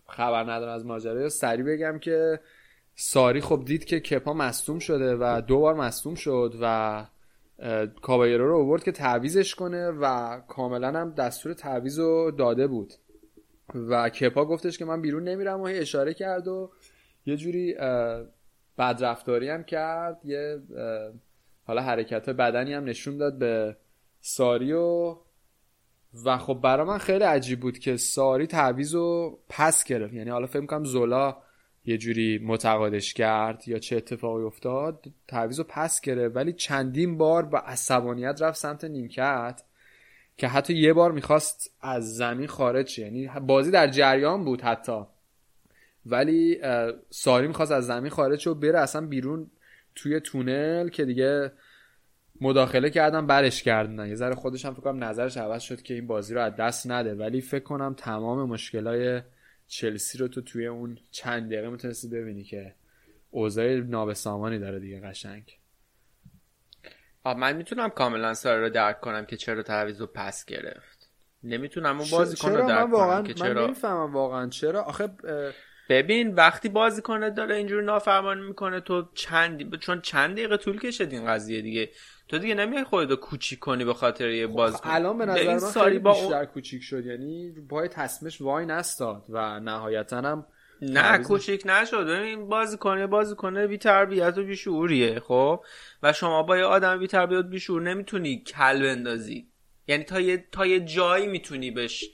خبر 0.09 0.43
ندارن 0.43 0.73
از 0.73 0.87
ماجرا 0.87 1.29
سریع 1.29 1.65
بگم 1.65 1.99
که 1.99 2.41
ساری 3.03 3.41
خب 3.41 3.63
دید 3.67 3.85
که 3.85 4.01
کپا 4.01 4.33
مصدوم 4.33 4.79
شده 4.79 5.17
و 5.21 5.41
دو 5.41 5.59
بار 5.59 5.75
مصدوم 5.75 6.15
شد 6.15 6.55
و 6.61 7.07
کابایرو 8.03 8.49
رو 8.49 8.59
آورد 8.59 8.85
که 8.85 8.93
تعویزش 8.93 9.55
کنه 9.55 9.91
و 9.91 10.37
کاملا 10.41 11.01
هم 11.01 11.11
دستور 11.11 11.53
تعویز 11.53 11.99
رو 11.99 12.31
داده 12.31 12.67
بود. 12.67 12.95
و 13.75 14.09
کپا 14.09 14.45
گفتش 14.45 14.79
که 14.79 14.85
من 14.85 15.03
بیرون 15.03 15.29
نمیرم 15.29 15.61
و 15.61 15.65
اشاره 15.65 16.15
کرد 16.15 16.49
و 16.49 16.71
یه 17.27 17.37
جوری 17.37 17.75
بدرفتاری 18.79 19.49
هم 19.49 19.65
کرد 19.65 20.21
یه 20.25 20.63
حالا 21.65 21.83
حرکت 21.83 22.31
بدنی 22.31 22.75
هم 22.75 22.85
نشون 22.85 23.17
داد 23.17 23.39
به 23.39 23.77
ساری 24.21 24.73
و 24.73 25.17
و 26.25 26.39
خب 26.39 26.61
برای 26.63 26.87
من 26.87 26.99
خیلی 26.99 27.25
عجیب 27.25 27.61
بود 27.61 27.79
که 27.79 27.97
ساری 27.97 28.47
تعویز 28.47 28.95
رو 28.95 29.39
پس 29.49 29.85
گرفت. 29.85 30.15
یعنی 30.15 30.31
حالا 30.31 30.47
فکر 30.47 30.67
کنم 30.67 30.85
زولا 30.85 31.37
یه 31.85 31.99
جوری 31.99 32.39
متقاعدش 32.39 33.15
کرد 33.15 33.69
یا 33.69 33.79
چه 33.79 33.97
اتفاقی 33.97 34.43
افتاد 34.43 35.07
تعویز 35.29 35.59
رو 35.59 35.65
پس 35.69 36.01
گرفت. 36.01 36.37
ولی 36.37 36.53
چندین 36.53 37.19
بار 37.19 37.45
با 37.45 37.59
عصبانیت 37.59 38.43
رفت 38.43 38.59
سمت 38.59 38.85
نیمکت 38.85 39.63
که 40.37 40.49
حتی 40.49 40.75
یه 40.75 40.93
بار 40.93 41.13
می‌خواست 41.13 41.77
از 41.81 42.17
زمین 42.17 42.47
خارج 42.47 42.89
شه. 42.89 43.03
یعنی 43.03 43.31
بازی 43.47 43.71
در 43.71 43.87
جریان 43.87 44.45
بود 44.45 44.61
حتی. 44.61 45.01
ولی 46.07 46.61
ساری 47.11 47.47
می‌خواست 47.47 47.73
از 47.73 47.87
زمین 47.87 48.11
خارج 48.11 48.39
شه 48.39 48.51
و 48.51 48.55
بره 48.55 48.79
اصلا 48.79 49.07
بیرون 49.07 49.51
توی 49.95 50.21
تونل 50.21 50.89
که 50.89 51.05
دیگه 51.05 51.53
مداخله 52.41 52.91
کردن 52.91 53.27
برش 53.27 53.63
کردن. 53.63 54.09
یه 54.09 54.15
ذره 54.15 54.35
خودش 54.35 54.65
هم 54.65 54.75
فکر 54.75 54.83
کنم 54.83 55.05
نظرش 55.05 55.37
عوض 55.37 55.63
شد 55.63 55.83
که 55.83 55.95
این 55.95 56.07
بازی 56.07 56.35
رو 56.35 56.41
از 56.41 56.57
دست 56.57 56.91
نده. 56.91 57.15
ولی 57.15 57.41
فکر 57.41 57.65
کنم 57.65 57.95
تمام 57.95 58.49
مشکلای 58.49 59.23
چلسی 59.71 60.19
رو 60.19 60.29
تو 60.29 60.41
توی 60.41 60.67
اون 60.67 60.99
چند 61.11 61.53
دقیقه 61.53 61.69
می‌تونستی 61.69 62.09
ببینی 62.09 62.45
که 62.45 62.75
اوضاع 63.31 63.75
نابسامانی 63.75 64.59
داره 64.59 64.79
دیگه 64.79 65.01
قشنگ. 65.01 65.59
آه 67.25 67.37
من 67.37 67.57
می‌تونم 67.57 67.89
کاملا 67.89 68.35
ساره 68.35 68.61
رو 68.61 68.71
درک 68.71 69.01
کنم 69.01 69.27
که 69.27 69.37
چرا 69.37 69.63
تعویض 69.63 70.01
رو 70.01 70.07
پس 70.07 70.45
گرفت. 70.45 71.11
نمی‌تونم 71.43 72.01
اون 72.01 72.11
بازیکن 72.11 72.53
رو 72.53 72.69
درک 72.69 72.91
کنم 72.91 73.25
که 73.25 73.33
من 73.33 73.35
چرا 73.35 73.67
نمی‌فهمم 73.67 74.13
واقعا 74.13 74.49
چرا. 74.49 74.83
آخه 74.83 75.09
ببین 75.91 76.35
وقتی 76.35 76.69
بازیکن 76.69 77.29
داره 77.29 77.57
اینجور 77.57 77.83
نافرمانی 77.83 78.41
می‌کنه 78.41 78.81
تو 78.81 79.09
چند 79.15 79.77
چون 79.79 80.01
چند 80.01 80.33
دقیقه 80.37 80.57
طول 80.57 80.79
کشید 80.79 81.13
این 81.13 81.27
قضیه 81.27 81.63
دیگه. 81.63 81.91
تو 82.29 82.39
دیگه 82.39 82.55
نمیای 82.55 82.85
خودتو 82.85 83.17
کوچیک 83.17 83.59
کنی 83.59 83.85
به 83.85 83.95
خاطر 83.95 84.29
یه 84.29 84.47
بازیکن. 84.47 84.89
خب، 84.89 84.95
الان 84.95 85.19
به 85.19 85.27
نظر 85.27 85.41
این 85.41 85.51
من 85.51 85.59
ساری 85.59 85.99
با 85.99 86.13
بیشتر 86.13 86.35
اون... 86.35 86.45
کوچیک 86.45 86.83
شد. 86.83 87.07
یعنی 87.07 87.53
پای 87.71 87.89
تصمیمش 87.89 88.41
وای 88.41 88.67
نستاد 88.67 89.25
و 89.29 89.61
نهایتا 89.61 90.17
هم 90.17 90.47
نه 90.83 91.19
کوچیک 91.19 91.63
نشد. 91.67 92.07
ببین 92.07 92.49
بازیکن 92.49 93.07
بازیکن 93.07 93.67
بی 93.67 93.79
تربیت 93.79 94.39
و 94.39 94.45
بی 94.45 94.57
شعوریه 94.57 95.21
خب؟ 95.21 95.65
و 96.03 96.13
شما 96.13 96.43
با 96.43 96.59
یه 96.59 96.65
آدم 96.65 96.99
بی 96.99 97.07
تربیت 97.07 97.39
و 97.39 97.43
بی 97.43 97.61
شعور 97.61 97.83
نمی‌تونی 97.83 98.45
کل 98.45 98.83
بندازی. 98.83 99.49
یعنی 99.87 100.05
تا 100.05 100.21
یه 100.21 100.45
تا 100.53 100.67
یه 100.67 100.81
جایی 100.81 101.27
می‌تونی 101.27 101.71
بهش 101.71 102.05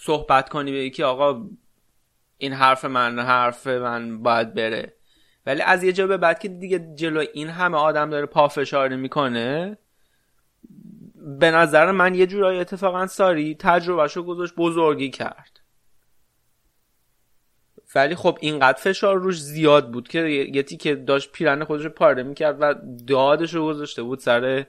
صحبت 0.00 0.48
کنی 0.48 0.72
به 0.72 0.90
که 0.90 1.04
آقا 1.04 1.48
این 2.38 2.52
حرف 2.52 2.84
من 2.84 3.18
حرف 3.18 3.66
من 3.66 4.22
باید 4.22 4.54
بره. 4.54 4.94
ولی 5.46 5.62
از 5.62 5.82
یه 5.84 5.92
جا 5.92 6.06
به 6.06 6.16
بعد 6.16 6.38
که 6.38 6.48
دیگه 6.48 6.78
جلو 6.94 7.24
این 7.32 7.48
همه 7.48 7.78
آدم 7.78 8.10
داره 8.10 8.26
پافشاری 8.26 8.96
می‌کنه 8.96 9.78
به 11.38 11.50
نظر 11.50 11.90
من 11.90 12.14
یه 12.14 12.26
جورایی 12.26 12.60
اتفاقا 12.60 13.06
ساری 13.06 13.54
تجربهشو 13.54 14.22
گذاشت 14.22 14.54
بزرگی 14.54 15.10
کرد. 15.10 15.60
ولی 17.94 18.14
خب 18.14 18.38
اینقدر 18.40 18.78
فشار 18.78 19.16
روش 19.16 19.40
زیاد 19.42 19.90
بود 19.92 20.08
که 20.08 20.20
یه 20.20 20.62
تیکه 20.62 20.94
داشت 20.94 21.32
پیرن 21.32 21.64
خودش 21.64 21.84
رو 21.84 21.90
پاره 21.90 22.22
می‌کرد 22.22 22.56
و 22.60 22.74
دادش 23.06 23.54
رو 23.54 23.64
گذاشته 23.64 24.02
بود 24.02 24.18
سر 24.18 24.66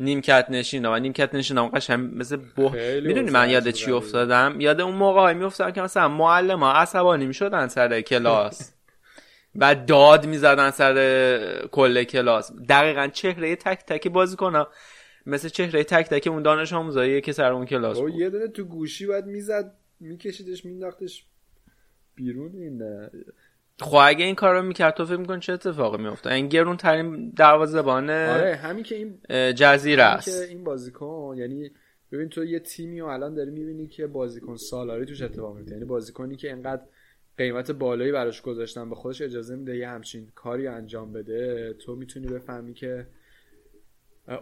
نیمکت 0.00 0.46
نشین 0.50 0.86
و 0.86 0.98
نیمکت 0.98 1.34
نشین 1.34 1.58
هم 1.58 1.68
قشنگ 1.68 2.10
مثل 2.14 2.36
بو 2.36 2.68
خیلی 2.68 3.08
می‌دونی 3.08 3.30
من 3.30 3.50
یاد 3.50 3.70
چی. 3.70 3.92
افتادم؟ 3.92 4.56
یاد 4.60 4.80
اون 4.80 4.94
موقع 4.94 5.20
های 5.20 5.34
میافتادم 5.34 5.70
که 5.70 5.82
مثلا 5.82 6.08
معلم 6.08 6.60
ها 6.60 6.72
عصبانی 6.72 7.26
می‌شدن 7.26 7.68
سر 7.68 8.00
کلاس. 8.00 8.72
و 9.60 9.74
داد 9.74 10.26
می‌زدن 10.26 10.70
سر 10.70 11.68
کل 11.72 12.04
کلاس. 12.04 12.52
دقیقا 12.68 13.06
چهره 13.06 13.56
تک 13.56 13.84
تک 13.86 14.08
بازیکن 14.08 14.64
مثل 15.26 15.48
چهره 15.48 15.84
تک 15.84 16.08
تک 16.08 16.26
اون 16.26 16.42
دانش 16.42 16.72
آموزاییه 16.72 17.20
که 17.20 17.32
سر 17.32 17.52
اون 17.52 17.66
کلاس 17.66 17.98
بود. 17.98 18.14
یه 18.14 18.30
دونه 18.30 18.48
تو 18.48 18.64
گوشی 18.64 19.06
باید 19.06 19.24
می‌زد 19.24 19.74
میکشیدش 20.00 20.64
مینداختش 20.64 21.24
بیرون 22.14 22.52
این 22.54 22.82
خب 23.80 23.98
اگه 24.02 24.24
این 24.24 24.34
کار 24.34 24.54
رو 24.54 24.62
می‌کرد 24.62 24.94
تو 24.94 25.04
فکر 25.04 25.16
میکن 25.16 25.40
چه 25.40 25.52
اتفاقی 25.52 26.02
میفته 26.02 26.32
این 26.32 26.48
گرون 26.48 26.76
ترین 26.76 27.30
دروازه‌بان 27.30 28.10
آره 28.10 28.56
همین 28.62 28.84
که 28.84 28.94
این 28.94 29.18
جزیره 29.54 30.02
است. 30.02 30.42
که 30.42 30.48
این 30.48 30.64
بازیکن 30.64 31.34
یعنی 31.38 31.70
ببین 32.12 32.28
تو 32.28 32.44
یه 32.44 32.58
تیمی 32.58 33.00
و 33.00 33.04
الان 33.04 33.34
داری 33.34 33.50
می‌بینی 33.50 33.86
که 33.86 34.06
بازیکن 34.06 34.56
سالاری 34.56 35.06
توش 35.06 35.22
اتفاق 35.22 35.56
میفته 35.56 35.72
یعنی 35.72 35.84
بازیکنی 35.84 36.36
که 36.36 36.48
اینقدر 36.48 36.82
قیمت 37.38 37.70
بالایی 37.70 38.12
براش 38.12 38.42
گذاشتن 38.42 38.88
به 38.88 38.94
خودش 38.94 39.22
اجازه 39.22 39.56
میده 39.56 39.76
یه 39.76 39.88
همچین 39.88 40.28
کاری 40.34 40.66
انجام 40.66 41.12
بده 41.12 41.72
تو 41.72 41.96
می‌تونی 41.96 42.26
بفهمی 42.26 42.74
که 42.74 43.06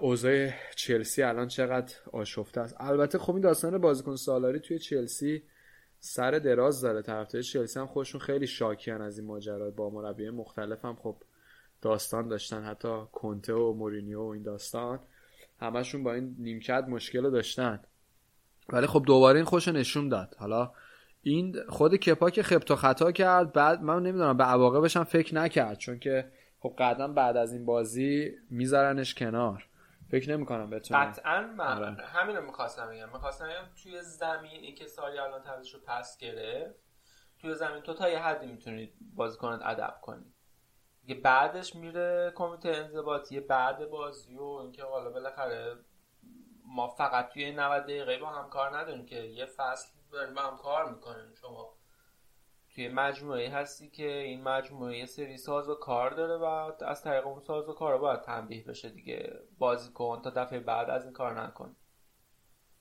اوضاع 0.01 0.49
چلسی 0.77 1.23
الان 1.23 1.49
چقدر 1.49 1.95
آشفته 2.13 2.61
است. 2.61 2.77
البته 2.79 3.19
خب 3.19 3.33
این 3.33 3.43
داستان 3.43 3.79
بازیکن 3.79 4.17
سالاری 4.17 4.61
توی 4.61 4.79
چلسی 4.79 5.43
سر 6.07 6.31
دراز 6.31 6.81
داره 6.81 7.03
طرفدار 7.03 7.43
چلسی 7.43 7.79
هم 7.81 7.87
خودشون 7.87 8.21
خیلی 8.21 8.47
شاکیان 8.47 9.03
از 9.03 9.19
این 9.19 9.27
ماجرا. 9.27 9.71
با 9.71 9.91
مربی 9.91 10.31
مختلف 10.31 10.85
هم 10.85 10.97
خب 10.97 11.17
داستان 11.83 12.29
داشتن 12.29 12.63
حتی 12.63 13.03
کنته 13.13 13.55
و 13.55 13.75
مورینیو 13.75 14.21
و 14.21 14.29
این 14.29 14.43
داستان. 14.43 15.01
همشون 15.61 16.03
با 16.03 16.15
این 16.15 16.37
نیمکت 16.39 16.85
مشکل 16.89 17.31
داشتن. 17.31 17.81
ولی 18.69 18.87
خب 18.87 19.03
دوباره 19.07 19.37
این 19.37 19.45
خوش 19.45 19.69
نشون 19.69 20.09
داد. 20.09 20.35
حالا 20.39 20.73
این 21.23 21.57
خود 21.69 21.95
کپا 21.95 22.31
که 22.31 22.43
خبت 22.43 22.71
و 22.71 22.77
خطا 22.77 23.13
کرد 23.13 23.53
بعد 23.53 23.83
من 23.83 24.03
نمی‌دونم 24.03 24.37
به 24.37 24.45
عواقبش 24.45 24.97
هم 24.97 25.05
فکر 25.05 25.35
نکرد. 25.35 25.79
چون 25.79 25.99
که 25.99 26.33
خب 26.61 26.75
قدم 26.79 27.15
بعد 27.15 27.37
از 27.37 27.53
این 27.53 27.65
بازی 27.65 28.33
میذارنش 28.51 29.15
کنار. 29.15 29.67
فکر 30.15 30.31
نمی‌کنم 30.31 30.71
بتونه 30.71 31.01
قطعا 31.01 31.41
من 31.41 31.83
آره. 31.83 32.07
همین 32.07 32.37
رو 32.37 32.47
می‌خواستم 32.47 32.91
بگم. 32.91 33.09
می‌خواستم 33.13 33.45
بگم 33.49 33.75
توی 33.83 34.03
زمین 34.03 34.61
این 34.61 34.75
که 34.75 34.87
ساری 34.87 35.19
الان 35.19 35.43
رو 35.73 35.81
پس 35.87 36.19
گرفت 36.19 36.81
توی 37.39 37.55
زمین 37.55 37.83
تو 37.83 37.95
تا 37.95 38.09
یه 38.09 38.19
حدی 38.19 38.47
می‌تونید 38.47 38.95
بازیکنت 39.15 39.61
ادب 39.65 39.99
کنی 40.03 40.35
دیگه 41.01 41.21
بعدش 41.21 41.75
میره 41.75 42.33
کمیته 42.35 42.69
انضباطی 42.69 43.41
بعد 43.41 43.91
بازی 43.91 44.37
و 44.37 44.43
اینکه 44.45 44.85
حالا 44.85 45.11
بالاخره 45.11 45.77
ما 46.67 46.89
فقط 46.89 47.29
توی 47.29 47.45
این 47.45 47.61
90 47.61 47.83
دقیقه 47.83 48.19
با 48.19 48.31
هم 48.31 48.49
کار 48.49 48.79
نداریم 48.79 49.07
که 49.07 49.17
یه 49.17 49.47
فصل 49.47 49.89
داریم 50.13 50.35
با 50.35 50.43
هم 50.43 50.57
کار 50.57 50.91
می‌کنیم. 50.91 51.35
شما 51.41 51.75
توی 52.75 52.89
مجموعه 52.89 53.51
هستی 53.51 53.89
که 53.89 54.13
این 54.13 54.43
مجموعه 54.43 54.99
یه 54.99 55.07
سری 55.07 55.37
ساز 55.37 55.69
و 55.69 55.75
کار 55.75 56.11
داره 56.11 56.37
و 56.37 56.73
از 56.85 57.03
طریق 57.03 57.27
اون 57.27 57.41
ساز 57.41 57.69
و 57.69 57.73
کار 57.73 57.99
باید 57.99 58.21
تنبیه 58.21 58.65
بشه 58.65 58.89
دیگه. 58.89 59.33
بازی 59.59 59.93
کن 59.93 60.23
تا 60.23 60.31
دفعه 60.31 60.61
بعد 60.61 60.91
از 60.91 61.05
این 61.05 61.13
کار 61.13 61.41
نکن. 61.41 61.77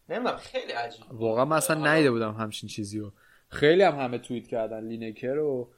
نمی‌دونم 0.09 0.37
خیلی 0.37 0.71
عجیب. 0.71 1.05
واقعا 1.11 1.45
من 1.45 1.57
اصلا 1.57 1.95
نیده 1.95 2.11
بودم 2.11 2.31
همچین 2.31 2.69
چیزی 2.69 2.99
رو. 2.99 3.11
خیلی 3.49 3.83
هم 3.83 3.99
همه 3.99 4.17
توییت 4.17 4.47
کردن. 4.47 4.83
لینکر 4.83 5.37
و 5.37 5.69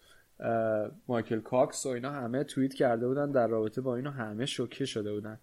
مایکل 1.08 1.40
کاکس 1.40 1.86
و 1.86 1.90
اینا 1.90 2.12
همه 2.12 2.44
توییت 2.44 2.74
کرده 2.74 3.08
بودن 3.08 3.32
در 3.32 3.48
رابطه 3.48 3.82
با 3.82 3.96
اینو. 3.96 4.12
همه 4.12 4.46
شوکه 4.46 4.86
شده 4.86 5.14
بودن. 5.14 5.40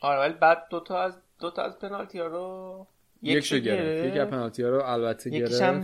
آره 0.00 0.20
ولی 0.20 0.32
بعد 0.32 0.68
دوتا 0.70 0.98
از 1.00 1.18
دوتا 1.38 1.62
از 1.62 1.78
پنالتی 1.78 2.18
ها 2.18 2.26
رو 2.26 2.86
یکشو 3.26 3.58
گرفت. 3.58 4.04
یکی 4.04 4.18
از 4.18 4.28
پنالتی 4.28 4.62
ها 4.62 4.68
رو 4.68 4.82
البته 4.84 5.30
گرفت. 5.30 5.62
هم 5.62 5.82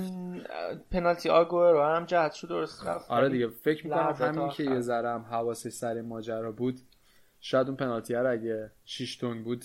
پنالتی 0.91 1.29
آگوه 1.29 1.71
رو 1.71 1.83
هم 1.83 2.05
جهت 2.05 2.33
شد 2.33 2.49
درست 2.49 2.87
رفت. 2.87 3.11
آره 3.11 3.29
دیگه 3.29 3.49
فکر 3.49 3.85
می‌کنم 3.87 4.15
همین 4.19 4.49
که. 4.49 4.65
یه 4.65 4.81
ذره 4.81 5.09
هم 5.11 5.21
حواسش 5.23 5.71
سر 5.71 6.01
ماجرا 6.01 6.53
بود 6.53 6.81
شاید 7.41 7.67
اون 7.67 7.77
پنالتی 7.77 8.15
رو 8.15 8.31
اگه 8.33 8.71
6 8.85 9.17
تون 9.17 9.45
بود 9.45 9.65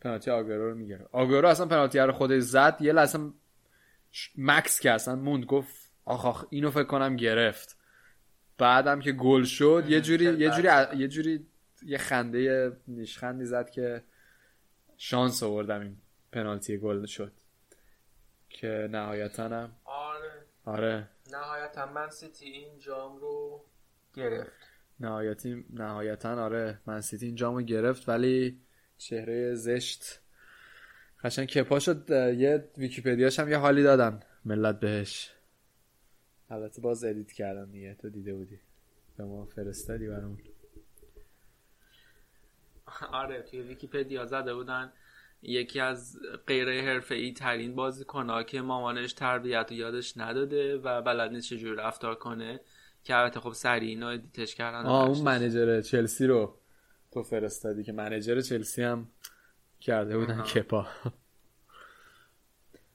پنالتی 0.00 0.30
آگورو 0.30 0.68
رو 0.70 0.74
می‌گرفت. 0.74 1.08
آگورو 1.12 1.48
اصلا 1.48 1.66
پنالتی 1.66 1.98
رو 1.98 2.12
خودش 2.12 2.42
زد 2.42 2.76
یه 2.80 2.92
لحظه 2.92 3.18
مکس 4.38 4.80
که 4.80 4.90
اصلا 4.90 5.16
موند 5.16 5.44
گفت 5.44 5.90
آخ 6.04 6.26
آخ 6.26 6.44
اینو 6.50 6.70
فکر 6.70 6.84
کنم 6.84 7.16
گرفت. 7.16 7.76
بعدم 8.58 9.00
که 9.00 9.12
گل 9.12 9.42
شد 9.42 9.84
یه 9.88 10.00
جوری 10.06 10.24
یه 10.24 10.50
جوری. 10.50 10.68
یه 10.96 11.08
جوری 11.08 11.46
یه 11.82 11.98
خنده 11.98 12.72
نیشخندی 12.88 13.44
زد 13.44 13.70
که 13.70 14.02
شانس 14.96 15.42
آوردم 15.42 15.80
این 15.80 15.96
پنالتی 16.32 16.78
گل 16.78 17.06
شد. 17.06 17.32
که 18.48 18.88
نهایتا 18.90 19.44
هم 19.48 19.72
آره. 19.84 20.32
آره. 20.64 21.08
نهایتا 21.32 21.86
من 21.86 22.10
سیتی 22.10 22.44
این 22.44 22.78
جام 22.78 23.16
رو 23.16 23.64
گرفت. 24.14 24.50
نهایتی 25.00 25.64
نهایتا 25.70 26.44
آره. 26.44 26.80
من 26.86 27.00
سیتی 27.00 27.26
این 27.26 27.34
جامو 27.34 27.60
گرفت 27.62 28.08
ولی 28.08 28.60
چهره 28.98 29.54
زشت 29.54 30.20
قشنگ 31.24 31.48
کپا 31.48 31.78
شد. 31.78 32.10
یه 32.38 32.70
ویکیپدیاش 32.78 33.38
هم 33.40 33.48
یه 33.48 33.56
حالی 33.58 33.82
دادن. 33.82 34.20
ملت 34.44 34.80
بهش. 34.80 35.32
البته 36.50 36.82
باز 36.82 37.04
edit 37.04 37.32
کردن 37.32 37.70
دیگه. 37.70 37.94
تو 37.94 38.10
دیده 38.10 38.34
بودی. 38.34 38.60
به 39.16 39.24
ما 39.24 39.44
فرستادی 39.46 40.08
برامون. 40.08 40.38
آره 43.12 43.42
توی 43.42 43.60
ویکیپدیا 43.60 44.26
زده 44.26 44.54
بودن. 44.54 44.92
یکی 45.42 45.80
از 45.80 46.18
غیر 46.46 46.82
حرفه‌ای 46.82 47.32
ترین 47.32 47.74
بازیکن‌ها 47.74 48.42
که 48.42 48.60
مامانش 48.60 49.12
تربیت 49.12 49.66
و 49.70 49.74
یادش 49.74 50.16
نداده 50.16 50.78
و 50.78 51.02
بلد 51.02 51.30
نیست 51.32 51.48
چجوری 51.48 51.76
رفتار 51.76 52.14
کنه 52.14 52.60
که 53.04 53.16
البته 53.16 53.40
خب 53.40 53.52
سریع 53.52 53.88
اینو 53.88 54.06
edit 54.06 54.38
ش 54.38 54.54
کردن 54.54 54.86
آه 54.86 55.08
اون. 55.08 55.20
manager 55.20 55.80
چلسی 55.80 56.26
رو 56.26 56.54
تو 57.12 57.22
فرستادی 57.22 57.84
که 57.84 57.92
manager 57.92 58.40
چلسی 58.40 58.82
هم 58.82 59.08
کرده 59.80 60.18
بودن. 60.18 60.42
کپا 60.42 60.86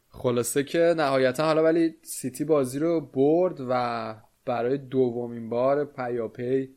خلاصه 0.10 0.64
که 0.64 0.93
نهایتا 0.98 1.46
حالا 1.46 1.64
ولی 1.64 1.96
سیتی 2.02 2.46
بازی 2.46 2.80
رو 2.80 3.02
برد 3.02 3.58
و 3.70 4.16
برای 4.46 4.78
دومین 4.78 5.50
بار 5.50 5.86
پیاپی 5.86 6.76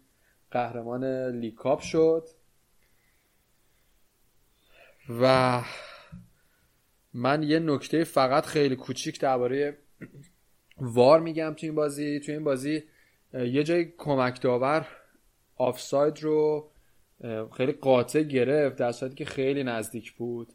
قهرمان 0.51 1.05
لیگ 1.31 1.55
کاپ 1.55 1.81
شد 1.81 2.29
و 5.09 5.63
من 7.15 7.43
یه 7.43 7.59
نکته 7.59 8.05
فقط 8.05 8.47
خیلی 8.47 8.77
کوچیک 8.77 9.21
درباره 9.21 9.79
وار 10.81 11.21
میگم 11.21 11.55
تو 11.55 11.67
این 11.67 11.75
بازی. 11.75 12.21
تو 12.21 12.33
این 12.33 12.45
بازی 12.45 12.83
یه 13.35 13.65
جای 13.65 13.93
کمک 13.99 14.41
داور 14.41 14.87
آفساید 15.57 16.23
رو 16.23 16.71
خیلی 17.57 17.73
قاطع 17.73 18.23
گرفت 18.23 18.77
در 18.77 18.93
صورتی 18.93 19.15
که 19.15 19.25
خیلی 19.25 19.65
نزدیک 19.65 20.13
بود 20.13 20.49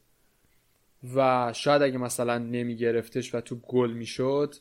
و 1.15 1.51
شاید 1.55 1.81
اگه 1.81 1.97
مثلا 1.97 2.37
نمی 2.37 2.75
گرفتش 2.75 3.35
و 3.35 3.41
تو 3.41 3.55
گل 3.55 3.91
می‌شد 3.91 4.55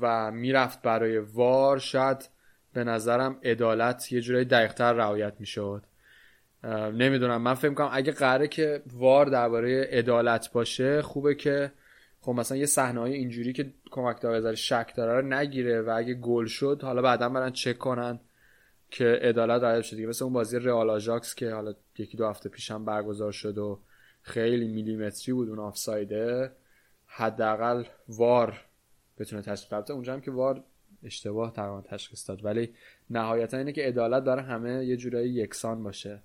و 0.00 0.30
می‌رفت 0.30 0.82
برای 0.82 1.18
وار 1.18 1.78
شاید 1.78 2.28
به 2.72 2.84
نظرم 2.84 3.40
عدالت 3.44 4.12
یه 4.12 4.20
جورایی 4.20 4.44
دقیقتر 4.44 4.92
رعایت 4.92 5.34
می‌شد. 5.38 5.82
نمی‌دونم. 6.94 7.42
من 7.42 7.54
فکر 7.54 7.74
کنم 7.74 7.88
اگه 7.92 8.12
قراره 8.12 8.48
که 8.48 8.82
وار 8.92 9.26
درباره 9.26 9.88
عدالت 9.92 10.52
باشه 10.52 11.02
خوبه 11.02 11.34
که 11.34 11.72
خب 12.20 12.32
مثلا 12.32 12.58
یه 12.58 12.66
صحنه 12.66 13.00
های 13.00 13.12
اینجوری 13.12 13.52
که 13.52 13.72
کمک 13.90 14.20
داره 14.20 14.54
شک 14.54 14.92
داره 14.96 15.20
رو 15.20 15.26
نگیره 15.26 15.82
و 15.82 15.94
اگه 15.96 16.14
گل 16.14 16.46
شد 16.46 16.80
حالا 16.82 17.02
بعدا 17.02 17.28
برن 17.28 17.50
چک 17.50 17.78
کنن 17.78 18.20
که 18.90 19.04
عدالت 19.22 19.62
رعایت 19.62 19.82
شد 19.82 20.00
مثل 20.00 20.24
اون 20.24 20.32
بازی 20.32 20.58
رئال 20.58 20.90
آژاکس 20.90 21.34
که 21.34 21.50
حالا 21.50 21.74
یکی 21.98 22.16
دو 22.16 22.28
هفته 22.28 22.48
پیشم 22.48 22.84
برگزار 22.84 23.32
شد 23.32 23.58
و 23.58 23.80
خیلی 24.22 24.68
میلیمتری 24.68 25.32
بود 25.32 25.48
اون 25.48 25.58
آفسایده 25.58 26.52
حداقل 27.06 27.84
وار 28.08 28.60
بتونه 29.18 29.42
تشخیص 29.42 29.72
بده. 29.72 29.92
اونجا 29.92 30.12
هم 30.12 30.20
که 30.20 30.30
وار 30.30 30.64
اشتباه 31.02 31.52
تقریبا 31.52 31.80
تشخیص 31.80 32.28
داد. 32.28 32.44
ولی 32.44 32.74
نهایتا 33.10 33.56
اینه 33.56 33.72
که 33.72 33.82
عدالت 33.82 34.24
داره 34.24 34.42
همه 34.42 34.84
یه 34.84 34.96
جورایی 34.96 35.30
یکسان 35.30 35.82
باشه. 35.82 36.22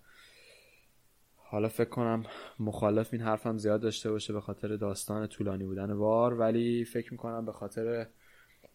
حالا 1.47 1.69
فکر 1.69 1.89
کنم 1.89 2.23
مخالف 2.59 3.09
این 3.11 3.21
حرفم 3.21 3.57
زیاد 3.57 3.81
داشته 3.81 4.11
باشه 4.11 4.33
به 4.33 4.41
خاطر 4.41 4.75
داستان 4.75 5.27
طولانی 5.27 5.65
بودن 5.65 5.91
وار 5.91 6.33
ولی 6.33 6.85
فکر 6.85 7.11
می‌کنم 7.11 7.45
به 7.45 7.51
خاطر 7.51 8.07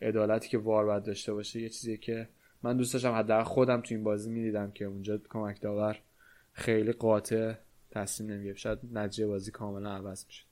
عدالتی 0.02 0.48
که 0.48 0.58
وار 0.58 0.86
باید 0.86 1.02
داشته 1.02 1.32
باشه 1.32 1.60
یه 1.60 1.68
چیزی 1.68 1.98
که 1.98 2.28
من 2.62 2.76
دوست 2.76 2.92
داشتم 2.92 3.12
حداقل 3.12 3.44
خودم 3.44 3.80
تو 3.80 3.94
این 3.94 4.04
بازی 4.04 4.30
می‌دیدم 4.30 4.70
که 4.70 4.84
اونجا 4.84 5.18
کمک 5.30 5.60
داور 5.60 5.98
خیلی 6.52 6.92
قاطع 6.92 7.52
تصمیم 7.90 8.30
نمی‌گرفت. 8.30 8.58
شاید 8.58 8.78
نتیجه 8.92 9.26
بازی 9.26 9.50
کاملا 9.50 9.90
عوض 9.90 10.26
می‌شد. 10.26 10.46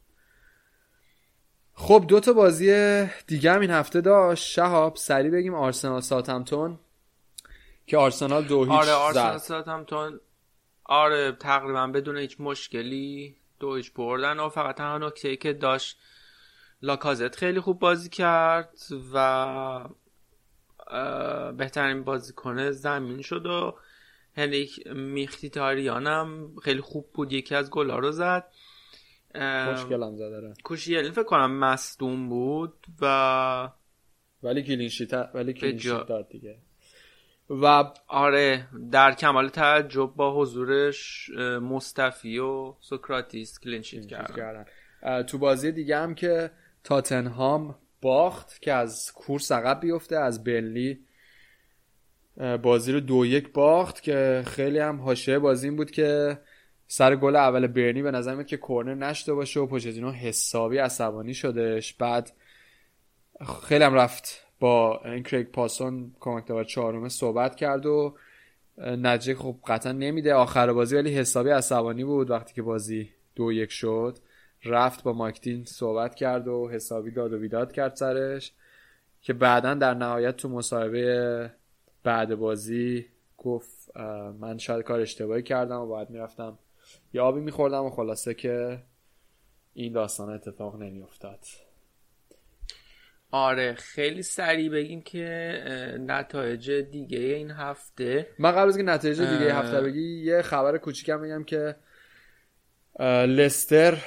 خب 1.74 2.04
دو 2.08 2.20
تا 2.20 2.32
بازی 2.32 3.06
دیگه 3.26 3.52
هم 3.52 3.60
این 3.60 3.70
هفته 3.70 4.00
داشت. 4.00 4.46
شهاب 4.46 4.96
سری 4.96 5.30
بگیم 5.30 5.54
آرسنال 5.54 6.00
ساتمتون 6.00 6.78
که 7.86 7.96
آرسنال 7.96 8.44
دو 8.44 8.64
هیچ 8.64 8.72
آره 8.72 8.92
آرسنال 8.92 9.38
ساتمتون 9.38 10.20
آره 10.88 11.32
تقریبا 11.32 11.86
بدون 11.86 12.16
هیچ 12.16 12.36
مشکلی 12.40 13.36
دو 13.60 13.74
هیچ 13.74 13.92
بردن. 13.92 14.40
و 14.40 14.48
فقط 14.48 14.76
تنها 14.76 14.98
نکته 14.98 15.36
که 15.36 15.52
داشت 15.52 15.98
لاکازت 16.82 17.36
خیلی 17.36 17.60
خوب 17.60 17.78
بازی 17.78 18.08
کرد 18.08 18.78
و 19.14 19.88
بهترین 21.56 22.04
بازیکن 22.04 22.70
زمین 22.70 23.22
شد 23.22 23.46
و 23.46 23.74
هنریک 24.36 24.86
مخیتاریان 24.86 26.06
هم 26.06 26.56
خیلی 26.62 26.80
خوب 26.80 27.12
بود. 27.14 27.32
یکی 27.32 27.54
از 27.54 27.70
گلا 27.70 27.98
رو 27.98 28.12
زد. 28.12 28.52
خوشگل 29.34 30.02
هم 30.02 30.16
زد 30.16 30.62
کوشیلنی 30.64 31.10
فکر 31.10 31.22
کنم 31.22 31.58
مصدوم 31.58 32.28
بود 32.28 32.86
و 33.00 33.70
ولی 34.42 34.62
clean 34.62 34.87
sheet 34.87 35.12
ولی 35.34 35.52
clean 35.52 35.79
sheet 35.79 36.06
داد 36.06 36.28
دیگه. 36.28 36.58
و 37.50 37.84
آره 38.06 38.68
در 38.92 39.12
کمال 39.12 39.48
تعجب 39.48 40.06
با 40.16 40.34
حضورش 40.34 41.30
مصطفی 41.62 42.38
و 42.38 42.74
سوکراتیس 42.80 43.60
clean 43.60 43.83
sheet 43.83 44.06
کردن. 44.06 44.64
تو 45.22 45.38
بازی 45.38 45.72
دیگه 45.72 45.96
هم 45.96 46.14
که 46.14 46.50
تاتنهام 46.84 47.74
باخت 48.00 48.62
که 48.62 48.72
از 48.72 49.12
کورس 49.12 49.52
عقب 49.52 49.80
بیفته 49.80 50.16
از 50.16 50.44
برنلی 50.44 50.98
بازی 52.62 52.92
رو 52.92 53.00
دو 53.00 53.26
یک 53.26 53.52
باخت 53.52 54.02
که 54.02 54.42
خیلی 54.46 54.78
هم 54.78 55.00
حاشیه 55.00 55.38
بازی 55.38 55.68
این 55.68 55.76
بود 55.76 55.90
که 55.90 56.38
سر 56.86 57.16
گل 57.16 57.36
اول 57.36 57.66
برنی 57.66 58.02
به 58.02 58.10
نظر 58.10 58.34
میاد 58.34 58.46
که 58.46 58.56
کورنر 58.56 58.94
نشده 58.94 59.34
باشه 59.34 59.60
و 59.60 59.66
پوچتینو 59.66 60.10
حسابی 60.10 60.78
عصبانی 60.78 61.34
شدش 61.34 61.94
بعد 61.94 62.32
خیلی 63.68 63.84
هم 63.84 63.94
رفت 63.94 64.47
با 64.60 65.00
این 65.04 65.22
کریگ 65.22 65.46
پاسون 65.46 66.12
کمک 66.20 66.46
داور 66.46 66.64
چهارم 66.64 67.08
صحبت 67.08 67.56
کرد 67.56 67.86
و 67.86 68.14
نتیجه 68.78 69.34
خب 69.34 69.56
قطعا 69.66 69.92
نمیده. 69.92 70.34
آخر 70.34 70.72
بازی 70.72 70.96
ولی 70.96 71.14
حسابی 71.14 71.50
عصبانی 71.50 72.04
بود 72.04 72.30
وقتی 72.30 72.54
که 72.54 72.62
بازی 72.62 73.10
دو 73.34 73.52
یک 73.52 73.70
شد. 73.70 74.18
رفت 74.64 75.02
با 75.02 75.12
ماکتین 75.12 75.64
صحبت 75.64 76.14
کرد 76.14 76.48
و 76.48 76.68
حسابی 76.68 77.10
داد 77.10 77.32
و 77.32 77.38
بیداد 77.38 77.72
کرد 77.72 77.94
سرش 77.94 78.52
که 79.22 79.32
بعدا 79.32 79.74
در 79.74 79.94
نهایت 79.94 80.36
تو 80.36 80.48
مصاحبه 80.48 81.50
بعد 82.02 82.34
بازی 82.34 83.06
گفت 83.38 83.96
من 84.40 84.58
شاید 84.58 84.84
کار 84.84 85.00
اشتباهی 85.00 85.42
کردم 85.42 85.80
و 85.80 85.86
باید 85.86 86.10
می‌رفتم 86.10 86.58
یا 87.12 87.24
آبی 87.24 87.40
میخوردم 87.40 87.84
و 87.84 87.90
خلاصه 87.90 88.34
که 88.34 88.82
این 89.74 89.92
داستان 89.92 90.30
اتفاق 90.30 90.76
نمیافتاد. 90.76 91.38
آره 93.30 93.74
خیلی 93.74 94.22
سریع 94.22 94.70
بگیم 94.70 95.02
که 95.02 95.62
نتایج 96.00 96.70
دیگه 96.70 97.18
این 97.18 97.50
هفته. 97.50 98.26
من 98.38 98.52
قبل 98.52 98.68
از 98.68 98.76
که 98.76 98.82
نتایج 98.82 99.20
دیگه 99.20 99.54
هفته 99.54 99.80
بگی 99.80 100.24
یه 100.24 100.42
خبر 100.42 100.78
کوچیکم 100.78 101.20
بگم 101.20 101.44
که 101.44 101.76
لستر 103.26 103.98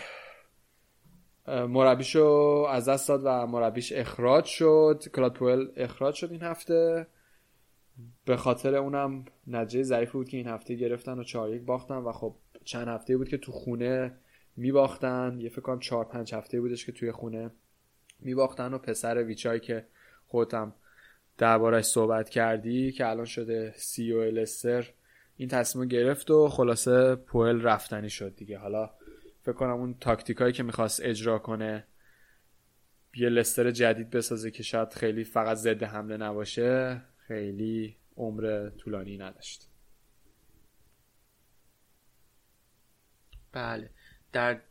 مربیشو 1.47 2.65
از 2.69 2.89
دست 2.89 3.07
داد 3.07 3.21
و 3.25 3.47
مربیش 3.47 3.93
اخراج 3.93 4.45
شد. 4.45 5.03
کلاد 5.15 5.33
پوئل 5.33 5.67
اخراج 5.75 6.15
شد 6.15 6.31
این 6.31 6.41
هفته. 6.41 7.07
به 8.25 8.37
خاطر 8.37 8.75
اونم 8.75 9.25
نتیجه 9.47 9.83
ضعیفی 9.83 10.11
بود 10.11 10.29
که 10.29 10.37
این 10.37 10.47
هفته 10.47 10.75
گرفتن 10.75 11.19
و 11.19 11.23
چهار 11.23 11.55
یک 11.55 11.61
باختن 11.61 11.95
و 11.95 12.11
خب 12.11 12.35
چند 12.63 12.87
هفته 12.87 13.17
بود 13.17 13.29
که 13.29 13.37
تو 13.37 13.51
خونه 13.51 14.17
میباختن. 14.57 15.37
یه 15.39 15.49
فکر 15.49 15.61
کنم 15.61 15.79
چهار 15.79 16.05
پنج 16.05 16.35
هفته 16.35 16.61
بودش 16.61 16.85
که 16.85 16.91
توی 16.91 17.11
خونه 17.11 17.51
میباختن 18.21 18.73
و 18.73 18.77
پسر 18.77 19.23
ویچای 19.23 19.59
که 19.59 19.85
خودم 20.27 20.73
دربارش 21.37 21.85
صحبت 21.85 22.29
کردی 22.29 22.91
که 22.91 23.09
الان 23.09 23.25
شده 23.25 23.73
سی 23.75 24.13
او 24.13 24.21
لستر 24.21 24.93
این 25.37 25.49
تصمیم 25.49 25.87
گرفت 25.87 26.31
و 26.31 26.49
خلاصه 26.49 27.15
پوئل 27.15 27.61
رفتنی 27.61 28.09
شد 28.09 28.35
دیگه. 28.35 28.57
حالا 28.57 28.89
فکر 29.41 29.53
کنم 29.53 29.71
اون 29.71 29.95
تاکتیکایی 29.99 30.53
که 30.53 30.63
می‌خواست 30.63 31.01
اجرا 31.03 31.39
کنه 31.39 31.87
یه 33.15 33.29
لستر 33.29 33.71
جدید 33.71 34.09
بسازه 34.09 34.51
که 34.51 34.63
شاید 34.63 34.93
خیلی 34.93 35.23
فقط 35.23 35.57
ضد 35.57 35.83
حمله 35.83 36.17
نباشه 36.17 37.01
خیلی 37.27 37.95
عمر 38.17 38.69
طولانی 38.69 39.17
نداشت. 39.17 39.67
بله. 43.51 43.89
در 44.31 44.61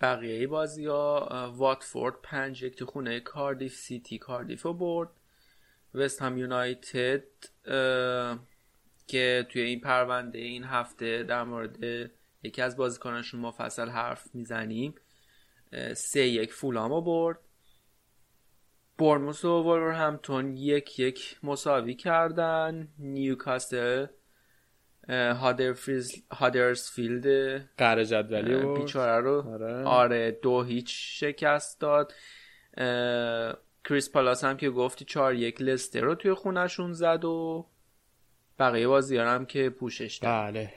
بقیه 0.00 0.46
بازی 0.46 0.86
ها 0.86 1.52
واتفورد 1.56 2.14
پنج 2.22 2.62
یک 2.62 2.76
تو 2.76 2.86
خونه 2.86 3.20
کاردیف 3.20 3.74
سیتی 3.74 4.18
کاردیف 4.18 4.62
رو 4.62 4.72
برد. 4.72 5.08
وست 5.94 6.22
هم 6.22 6.38
یونایتد 6.38 7.24
که 9.06 9.46
توی 9.48 9.62
این 9.62 9.80
پرونده 9.80 10.38
این 10.38 10.64
هفته 10.64 11.22
در 11.22 11.44
مورد 11.44 12.10
یکی 12.42 12.62
از 12.62 12.76
بازیکنانشون 12.76 13.40
مفصل 13.40 13.88
حرف 13.88 14.34
می‌زنیم 14.34 14.94
سه 15.94 16.20
یک 16.20 16.52
فولام 16.52 16.92
رو 16.92 17.00
برد. 17.00 17.38
برموس 18.98 19.44
و 19.44 19.48
وولور 19.48 19.92
همتون 19.92 20.56
یک 20.56 20.98
یک 20.98 21.38
مساوی 21.42 21.94
کردن. 21.94 22.88
نیوکاسل 22.98 24.06
هادرسفیلد 26.30 27.24
قره 27.76 28.04
جدولی 28.04 28.80
بیچاره 28.80 29.24
رو. 29.24 29.48
آره. 29.52 29.84
آره. 29.84 30.38
دو 30.42 30.62
هیچ 30.62 31.20
شکست 31.20 31.80
داد. 31.80 32.12
کریس 33.84 34.10
پالاس 34.12 34.44
هم 34.44 34.56
که 34.56 34.70
گفتی 34.70 35.04
چهار 35.04 35.34
یک 35.34 35.62
لستر 35.62 36.00
رو 36.00 36.14
توی 36.14 36.34
خونشون 36.34 36.92
زد 36.92 37.24
و 37.24 37.66
بقیه 38.58 38.88
بازی 38.88 39.16
هم 39.16 39.46
که 39.46 39.70
پوشش 39.70 40.18
داد. 40.22 40.32
بله. 40.32 40.72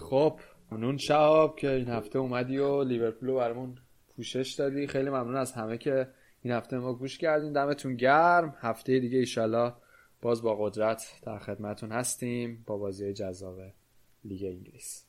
خب 0.00 0.40
ممنون 0.70 0.96
شاب 0.96 1.58
که 1.58 1.70
این 1.70 1.88
هفته 1.88 2.18
اومدی 2.18 2.58
و 2.58 2.84
لیورپول 2.84 3.28
رو 3.28 3.36
برمون 3.36 3.78
پوشش 4.16 4.54
دادی. 4.58 4.86
خیلی 4.86 5.10
ممنون 5.10 5.36
از 5.36 5.52
همه 5.52 5.78
که 5.78 6.08
این 6.42 6.54
هفته 6.54 6.78
ما 6.78 6.94
گوش 6.94 7.18
کردین. 7.18 7.52
دمتون 7.52 7.96
گرم. 7.96 8.56
هفته 8.60 8.98
دیگه 8.98 9.18
ایشالله 9.18 9.72
باز 10.22 10.42
با 10.42 10.56
قدرت 10.56 11.06
در 11.22 11.38
خدمتون 11.38 11.92
هستیم 11.92 12.64
با 12.66 12.76
بازی 12.76 13.12
جذاب 13.12 13.60
لیگ 14.24 14.44
انگلیس 14.44 15.04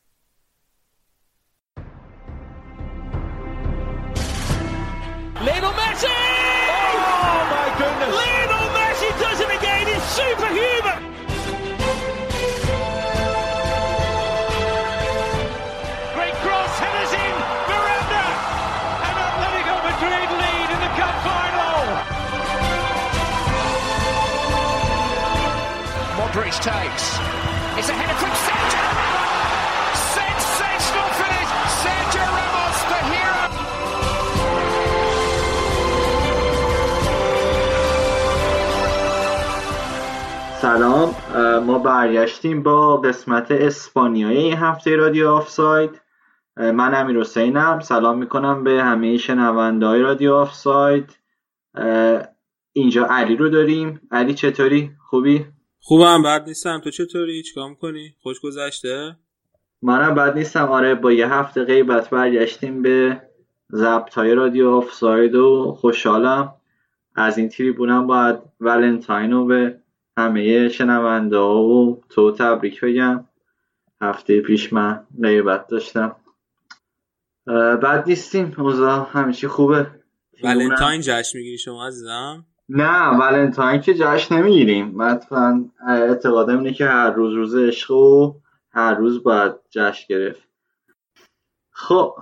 Lionel 5.45 5.73
Messi! 5.79 6.17
Oh 7.25 7.41
my 7.53 7.67
goodness! 7.79 8.13
Lionel 8.19 8.67
Messi 8.77 9.09
does 9.21 9.39
it 9.45 9.51
again! 9.57 9.85
It's 9.95 10.07
superhuman! 10.19 11.10
Mitrovic 26.31 26.57
takes. 26.63 27.05
It's 27.77 27.89
a 27.89 27.95
header 27.99 28.17
from 28.21 28.31
Sergio 28.45 28.83
Ramos. 28.97 29.99
Sensational 30.15 31.09
finish. 31.19 31.49
Sergio 31.83 32.25
Ramos, 32.37 32.77
the 32.91 32.99
hero. 33.11 33.43
سلام 40.61 41.15
ما 41.65 41.79
برگشتیم 41.79 42.63
با 42.63 42.97
قسمت 42.97 43.51
اسپانیایی 43.51 44.37
این 44.37 44.57
هفته 44.57 44.95
رادیو 44.95 45.29
آفساید 45.29 46.01
من 46.57 46.95
امیر 46.95 47.19
حسینم 47.19 47.79
سلام 47.79 48.17
می‌کنم 48.17 48.63
به 48.63 48.83
همه 48.83 49.17
شنونده 49.17 49.85
های 49.85 50.01
رادیو 50.01 50.33
آفساید 50.33 51.17
اینجا 52.73 53.05
علی 53.05 53.35
رو 53.35 53.49
داریم 53.49 54.01
علی 54.11 54.33
چطوری 54.33 54.91
خوبی 55.09 55.45
خوبم 55.83 56.23
بد 56.23 56.43
نیستم. 56.47 56.81
تو 56.83 56.91
چطوری؟ 56.91 57.43
چیکار 57.43 57.69
می‌کنی؟ 57.69 58.15
خوش 58.21 58.39
گذشته؟ 58.39 59.15
منم 59.81 60.15
بد 60.15 60.37
نیستم. 60.37 60.65
آره 60.65 60.95
با 60.95 61.11
یه 61.11 61.33
هفته 61.33 61.63
غیبت 61.63 62.09
برگشتیم 62.09 62.81
به 62.81 63.21
ضبط 63.71 64.13
های 64.13 64.33
رادیو 64.33 64.69
آفساید 64.69 65.35
و 65.35 65.77
خوشحالم. 65.79 66.53
از 67.15 67.37
این 67.37 67.49
تریبونم 67.49 68.07
باید 68.07 68.39
ولنتاین 68.59 69.31
رو 69.31 69.45
به 69.45 69.79
همه 70.17 70.69
شنونده 70.69 71.37
ها 71.37 71.63
و 71.63 72.01
تو 72.09 72.31
تبریک 72.31 72.81
بگم. 72.81 73.25
هفته 74.01 74.41
پیش 74.41 74.73
من 74.73 75.07
غیبت 75.21 75.67
داشتم. 75.67 76.15
بد 77.83 78.03
نیستیم 78.07 78.55
اوضاع 78.57 79.31
چی 79.31 79.47
خوبه. 79.47 79.87
ولنتاین 80.43 81.01
جشن 81.01 81.37
می‌گیری 81.37 81.57
شما 81.57 81.87
عزیزم؟ 81.87 82.45
نه 82.73 83.17
ولنتاین 83.17 83.81
که 83.81 83.93
جشن 83.93 84.37
نمی‌گیریم. 84.37 84.95
مثلا 84.95 85.65
اعتقادم 85.87 86.57
اینه 86.57 86.73
که 86.73 86.85
هر 86.85 87.11
روز 87.11 87.33
روز 87.33 87.55
عشق 87.55 87.91
و 87.91 88.33
هر 88.71 88.95
روز 88.95 89.23
باید 89.23 89.51
جشن 89.69 90.05
گرفت. 90.09 90.47
خب 91.71 92.15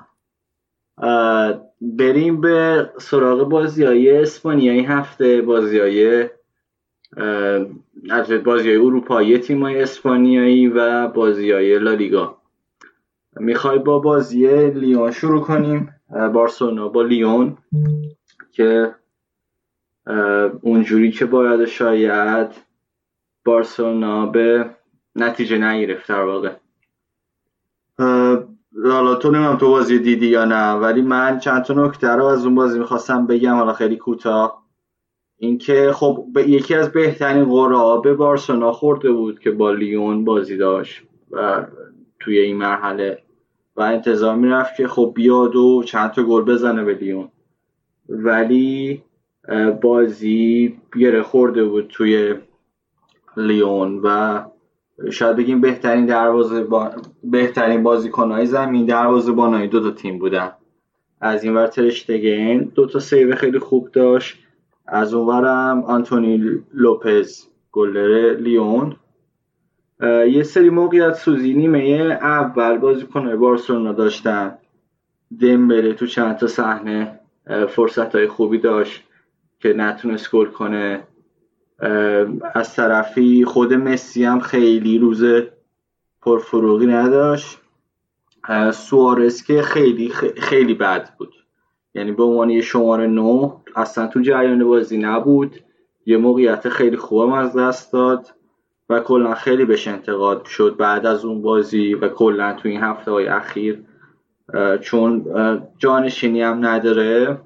بریم 1.82 2.42
به 2.42 2.90
سراغ 2.98 3.50
بازی 3.50 3.84
های 3.84 4.18
اسپانیایی 4.18 4.84
هفته 4.86 5.42
بازی 5.42 5.80
های 5.80 6.30
بازی 8.46 8.70
های 8.70 8.76
اروپایی 8.76 9.38
تیم 9.38 9.64
های 9.64 9.82
اسپانیایی 9.82 10.68
و 10.68 11.08
بازی 11.08 11.52
های 11.52 11.80
لالیگا. 11.80 12.38
می‌خوای 13.36 13.80
با 13.80 14.00
بازی 14.00 14.70
لیون 14.70 15.12
شروع 15.12 15.42
کنیم؟ 15.42 15.96
بارسلونا 16.34 16.88
با 16.88 17.02
لیون 17.02 17.58
که 18.52 18.96
اونجوری 20.62 21.12
که 21.12 21.26
باید 21.26 21.66
شاید 21.66 22.48
بارسلونا 23.46 24.26
به 24.26 24.70
نتیجه 25.16 25.58
نگرفت 25.58 26.10
در 26.10 26.24
واقع. 26.24 26.52
حالا 28.84 29.16
تو 29.16 29.32
نمیم 29.32 29.56
تو 29.56 29.70
بازی 29.70 30.00
دیدی 30.00 30.28
یا 30.28 30.46
نه 30.46 30.72
ولی 30.72 31.02
من 31.02 31.40
چند 31.40 31.64
تا 31.64 31.74
نکته 31.74 32.08
رو 32.08 32.26
از 32.26 32.46
اون 32.46 32.56
بازی 32.56 32.80
می‌خواستم 32.80 33.28
بگم 33.28 33.56
حالا 33.56 33.74
خیلی 33.74 33.98
کوتاه. 33.98 34.64
اینکه 35.38 35.92
خب 35.94 36.28
یکی 36.48 36.76
از 36.76 36.92
بهترین 36.92 37.46
قرعه 37.46 38.02
به 38.02 38.14
بارسلونا 38.14 38.72
خورده 38.72 39.12
بود 39.12 39.40
که 39.40 39.52
با 39.52 39.72
لیون 39.72 40.26
بازی 40.26 40.58
داشت 40.58 41.04
و 41.32 41.66
توی 42.20 42.40
این 42.40 42.58
مرحله. 42.58 43.24
و 43.76 43.82
انتظار 43.82 44.36
می‌رفت 44.36 44.76
که 44.76 44.88
خب 44.88 45.12
بیاد 45.16 45.56
و 45.56 45.84
چند 45.84 46.12
تا 46.12 46.24
گل 46.24 46.42
بزنه 46.42 46.84
به 46.84 46.94
لیون. 46.94 47.30
ولی 48.10 49.04
بازی 49.82 50.78
گره 51.00 51.22
خورده 51.22 51.66
بود 51.66 51.88
توی 51.88 52.36
لیون 53.38 54.00
و 54.04 54.44
شاید 55.12 55.36
بگیم 55.36 55.62
بهترین 55.62 56.06
دروازه 56.06 56.64
با... 56.64 56.92
بهترین 57.24 57.84
بازیکنهای 57.84 58.46
زمین 58.46 58.86
دروازه 58.86 59.32
بانای 59.32 59.68
دو 59.68 59.80
تا 59.80 59.92
تیم 59.92 60.20
بودن. 60.20 60.52
از 61.22 61.44
این 61.44 61.54
ور 61.54 61.68
ترشتگن 61.68 62.58
دو 62.58 62.86
تا 62.86 63.00
save 63.00 63.36
خیلی 63.36 63.60
خوب 63.60 63.92
داشت. 63.92 64.38
از 64.88 65.14
اون 65.14 65.28
ورم 65.28 65.84
آنتونی 65.84 66.62
لوپز 66.74 67.46
گلر 67.72 68.34
لیون. 68.34 68.96
یه 70.32 70.44
سری 70.44 70.70
موقعیت 70.70 71.14
سوزی 71.14 71.54
نیمه 71.54 72.18
اول 72.22 72.78
بازیکنهای 72.78 73.36
بارسلونا 73.36 73.92
داشتن. 73.92 74.58
دمبله 75.42 75.94
تو 75.94 76.06
چند 76.06 76.38
تا 76.38 76.48
صحنه 76.48 77.20
فرصت 77.70 78.16
های 78.16 78.28
خوبی 78.28 78.58
داشت. 78.58 79.04
که 79.60 79.74
نتونست 79.74 80.32
گل 80.32 80.46
کنه. 80.46 81.04
از 82.54 82.76
طرفی 82.76 83.46
خود 83.46 83.74
مسی 83.74 84.24
هم 84.24 84.40
خیلی 84.40 84.98
روز 84.98 85.24
پرفروغی 86.22 86.86
نداشت. 86.86 87.58
سوارز 88.74 89.44
که 89.44 89.62
خیلی 89.62 90.10
خیلی 90.38 90.74
بد 90.74 91.16
بود. 91.18 91.34
یعنی 91.96 92.12
به 92.12 92.24
عنوان 92.24 92.50
یه 92.50 92.62
شماره 92.62 93.08
نو 93.08 93.58
اصلا 93.76 94.08
تو 94.08 94.22
جریان 94.22 94.64
بازی 94.68 94.98
نبود. 94.98 95.56
یه 96.06 96.18
موقعیت 96.18 96.70
خیلی 96.70 96.98
خوبم 96.98 97.34
از 97.34 97.56
دست 97.56 97.94
داد 97.94 98.28
و 98.90 99.00
کلا 99.00 99.34
خیلی 99.34 99.66
بهش 99.66 99.88
انتقاد 99.88 100.46
شد 100.46 100.76
بعد 100.78 101.06
از 101.06 101.26
اون 101.26 101.42
بازی 101.42 101.94
و 101.94 102.08
کلا 102.08 102.54
تو 102.54 102.70
این 102.70 102.82
هفته 102.82 103.12
های 103.12 103.28
اخیر 103.28 103.84
چون 104.82 105.26
جانشینی 105.78 106.42
هم 106.42 106.66
نداره. 106.66 107.42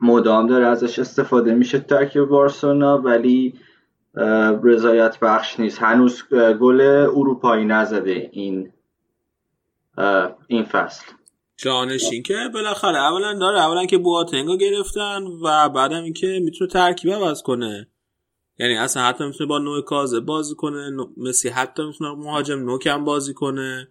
مدام 0.00 0.46
داره 0.46 0.66
ازش 0.66 0.98
استفاده 0.98 1.54
میشه 1.54 1.78
ترکیب 1.78 2.24
بارسلونا 2.24 2.98
ولی 2.98 3.54
رضایت 4.62 5.20
بخش 5.20 5.60
نیست. 5.60 5.78
هنوز 5.82 6.22
گل 6.60 6.80
اروپایی 7.14 7.64
نزده 7.64 8.30
این 8.32 8.72
این 10.46 10.64
فصل. 10.64 11.06
جانشین 11.56 12.22
که 12.22 12.34
بالاخره 12.54 12.98
اولا 12.98 13.38
داره 13.38 13.60
اولا 13.60 13.86
که 13.86 13.98
بواتنگو 13.98 14.56
گرفتن 14.56 15.22
و 15.44 15.68
بعدم 15.68 16.02
اینکه 16.02 16.40
می‌تونه 16.44 16.70
ترکیب 16.70 17.10
عوض 17.12 17.42
کنه. 17.42 17.88
یعنی 18.58 18.76
اصلا 18.76 19.02
حتی 19.02 19.24
می‌تونه 19.24 19.48
با 19.48 19.58
نوع 19.58 19.82
کازه 19.82 20.20
بازی 20.20 20.54
کنه 20.54 20.90
مسی 21.16 21.48
حتی 21.48 21.86
می‌تونه 21.86 22.14
مهاجم 22.14 22.58
نوکم 22.58 23.04
بازی 23.04 23.34
کنه. 23.34 23.88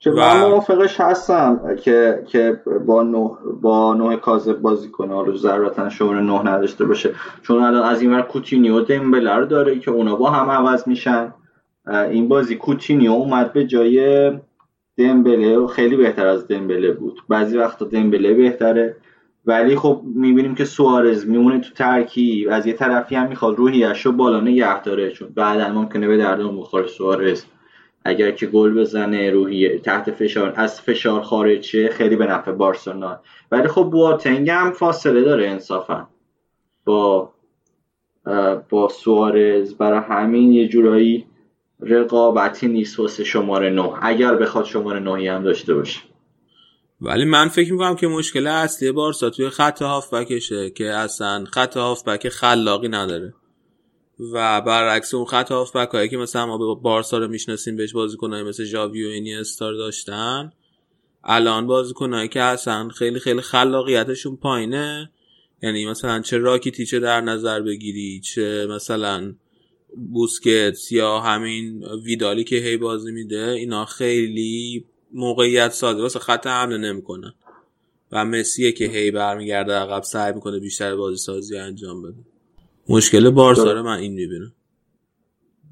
که 0.00 0.10
و- 0.10 0.14
من 0.16 0.40
موافقش 0.40 1.00
هستم 1.00 1.76
که 1.82 2.22
که 2.26 2.60
با 2.86 3.02
نوع 3.02 3.38
با 3.60 3.94
نوع 3.94 4.16
کاذب 4.16 4.60
بازی 4.60 4.88
کنه. 4.88 5.14
حالا 5.14 5.36
ضرورتا 5.36 5.88
شماره 5.88 6.20
نه 6.20 6.42
نداشته 6.42 6.84
باشه. 6.84 7.10
چون 7.42 7.62
الان 7.62 7.82
از 7.82 8.02
این 8.02 8.12
ور 8.12 8.22
کوتینیو 8.22 8.80
دمبله 8.80 9.34
رو 9.34 9.46
داره 9.46 9.78
که 9.78 9.90
اونا 9.90 10.16
با 10.16 10.30
هم 10.30 10.50
عوض 10.50 10.88
میشن. 10.88 11.34
این 12.10 12.28
بازی 12.28 12.56
کوتینیو 12.56 13.12
اومد 13.12 13.52
به 13.52 13.64
جای 13.66 14.30
دمبله 14.98 15.58
و 15.58 15.66
خیلی 15.66 15.96
بهتر 15.96 16.26
از 16.26 16.48
دمبله 16.48 16.92
بود. 16.92 17.20
بعضی 17.28 17.58
وقتا 17.58 17.84
دمبله 17.84 18.34
بهتره. 18.34 18.96
ولی 19.46 19.76
خب 19.76 20.02
می‌بینیم 20.14 20.54
که 20.54 20.64
سوارز 20.64 21.26
میمونه 21.26 21.60
تو 21.60 21.74
ترکیب 21.74 22.48
از 22.50 22.66
یه 22.66 22.72
طرفی 22.72 23.14
هم 23.14 23.28
می‌خواد 23.28 23.56
روحیش 23.56 24.06
رو 24.06 24.12
بالا 24.12 24.40
نگه 24.40 24.82
داره. 24.82 25.10
چون 25.10 25.28
بعدا 25.34 25.68
ممکنه 25.72 26.08
به 26.08 26.16
دردم 26.16 26.56
بخوره 26.56 26.86
سوارز. 26.86 27.44
اگر 28.04 28.30
که 28.30 28.46
گل 28.46 28.74
بزنه 28.74 29.30
روحی 29.30 29.78
تحت 29.78 30.10
فشار 30.10 30.52
از 30.56 30.80
فشار 30.80 31.22
خارج 31.22 31.62
شه 31.62 31.88
خیلی 31.88 32.16
به 32.16 32.26
نفع 32.26 32.52
بارسلونا. 32.52 33.20
ولی 33.52 33.68
خب 33.68 33.82
بواتنگ 33.82 34.50
هم 34.50 34.72
فاصله 34.72 35.22
داره 35.22 35.48
انصافا. 35.48 36.08
با 36.84 37.32
با 38.68 38.88
سوارز 38.88 39.74
برای 39.74 40.00
همین 40.00 40.52
یه 40.52 40.68
جورایی 40.68 41.26
رقابتی 41.80 42.68
نیست 42.68 43.00
واسه 43.00 43.24
شماره 43.24 43.70
نه. 43.70 43.92
اگر 44.02 44.34
بخواد 44.34 44.64
شماره 44.64 45.00
نهی 45.00 45.28
هم 45.28 45.42
داشته 45.42 45.74
باشه. 45.74 46.00
ولی 47.00 47.24
من 47.24 47.48
فکر 47.48 47.72
می‌کنم 47.72 47.96
که 47.96 48.06
مشکل 48.06 48.46
اصلی 48.46 48.92
بارسا 48.92 49.30
توی 49.30 49.48
خط 49.48 49.82
هافبکشه 49.82 50.70
که 50.70 50.84
اصلا 50.84 51.44
خط 51.44 51.76
هافبک 51.76 52.28
خلاقی 52.28 52.88
نداره. 52.88 53.34
و 54.32 54.60
برعکس 54.60 55.14
اون 55.14 55.24
خط 55.24 55.52
هافبک 55.52 55.88
هایی 55.88 56.08
که 56.08 56.16
مثلا 56.16 56.46
ما 56.46 56.58
به 56.58 56.80
بارسا 56.80 57.18
رو 57.18 57.28
می‌شناسیم 57.28 57.76
بهش 57.76 57.92
بازیکنایی 57.92 58.44
مثل 58.44 58.64
ژاوی 58.64 59.06
و 59.06 59.08
اینیستا 59.08 59.72
داشتن. 59.72 60.52
الان 61.24 61.66
بازیکنایی 61.66 62.28
که 62.28 62.40
اصلا 62.40 62.88
خیلی 62.88 63.18
خیلی 63.18 63.40
خلاقیتشون 63.40 64.36
پایینه. 64.36 65.10
یعنی 65.62 65.86
مثلا 65.86 66.20
چه 66.20 66.38
راکیتیچه 66.38 67.00
در 67.00 67.20
نظر 67.20 67.60
بگیری 67.60 68.20
چه 68.20 68.66
مثلا 68.66 69.34
بوسکتس 70.12 70.92
یا 70.92 71.20
همین 71.20 71.84
ویدالی 72.04 72.44
که 72.44 72.56
هی 72.56 72.76
بازی 72.76 73.12
میده 73.12 73.48
اینا 73.48 73.84
خیلی 73.84 74.84
موقعیت 75.12 75.72
سازی 75.72 76.00
واسه 76.00 76.18
خط 76.18 76.46
حمله 76.46 76.78
نمی‌کنن. 76.78 77.34
و 78.12 78.24
مسیه 78.24 78.72
که 78.72 78.84
هی 78.84 79.10
برمیگرده 79.10 79.72
عقب 79.72 80.02
سعی 80.02 80.32
می‌کنه 80.32 80.58
بیشتر 80.58 80.96
بازی 80.96 81.16
سازی 81.16 81.56
انجام 81.56 82.02
بده. 82.02 82.29
مشکل 82.90 83.30
بارسا 83.30 83.82
من 83.82 83.98
این 83.98 84.12
می‌بینم. 84.12 84.52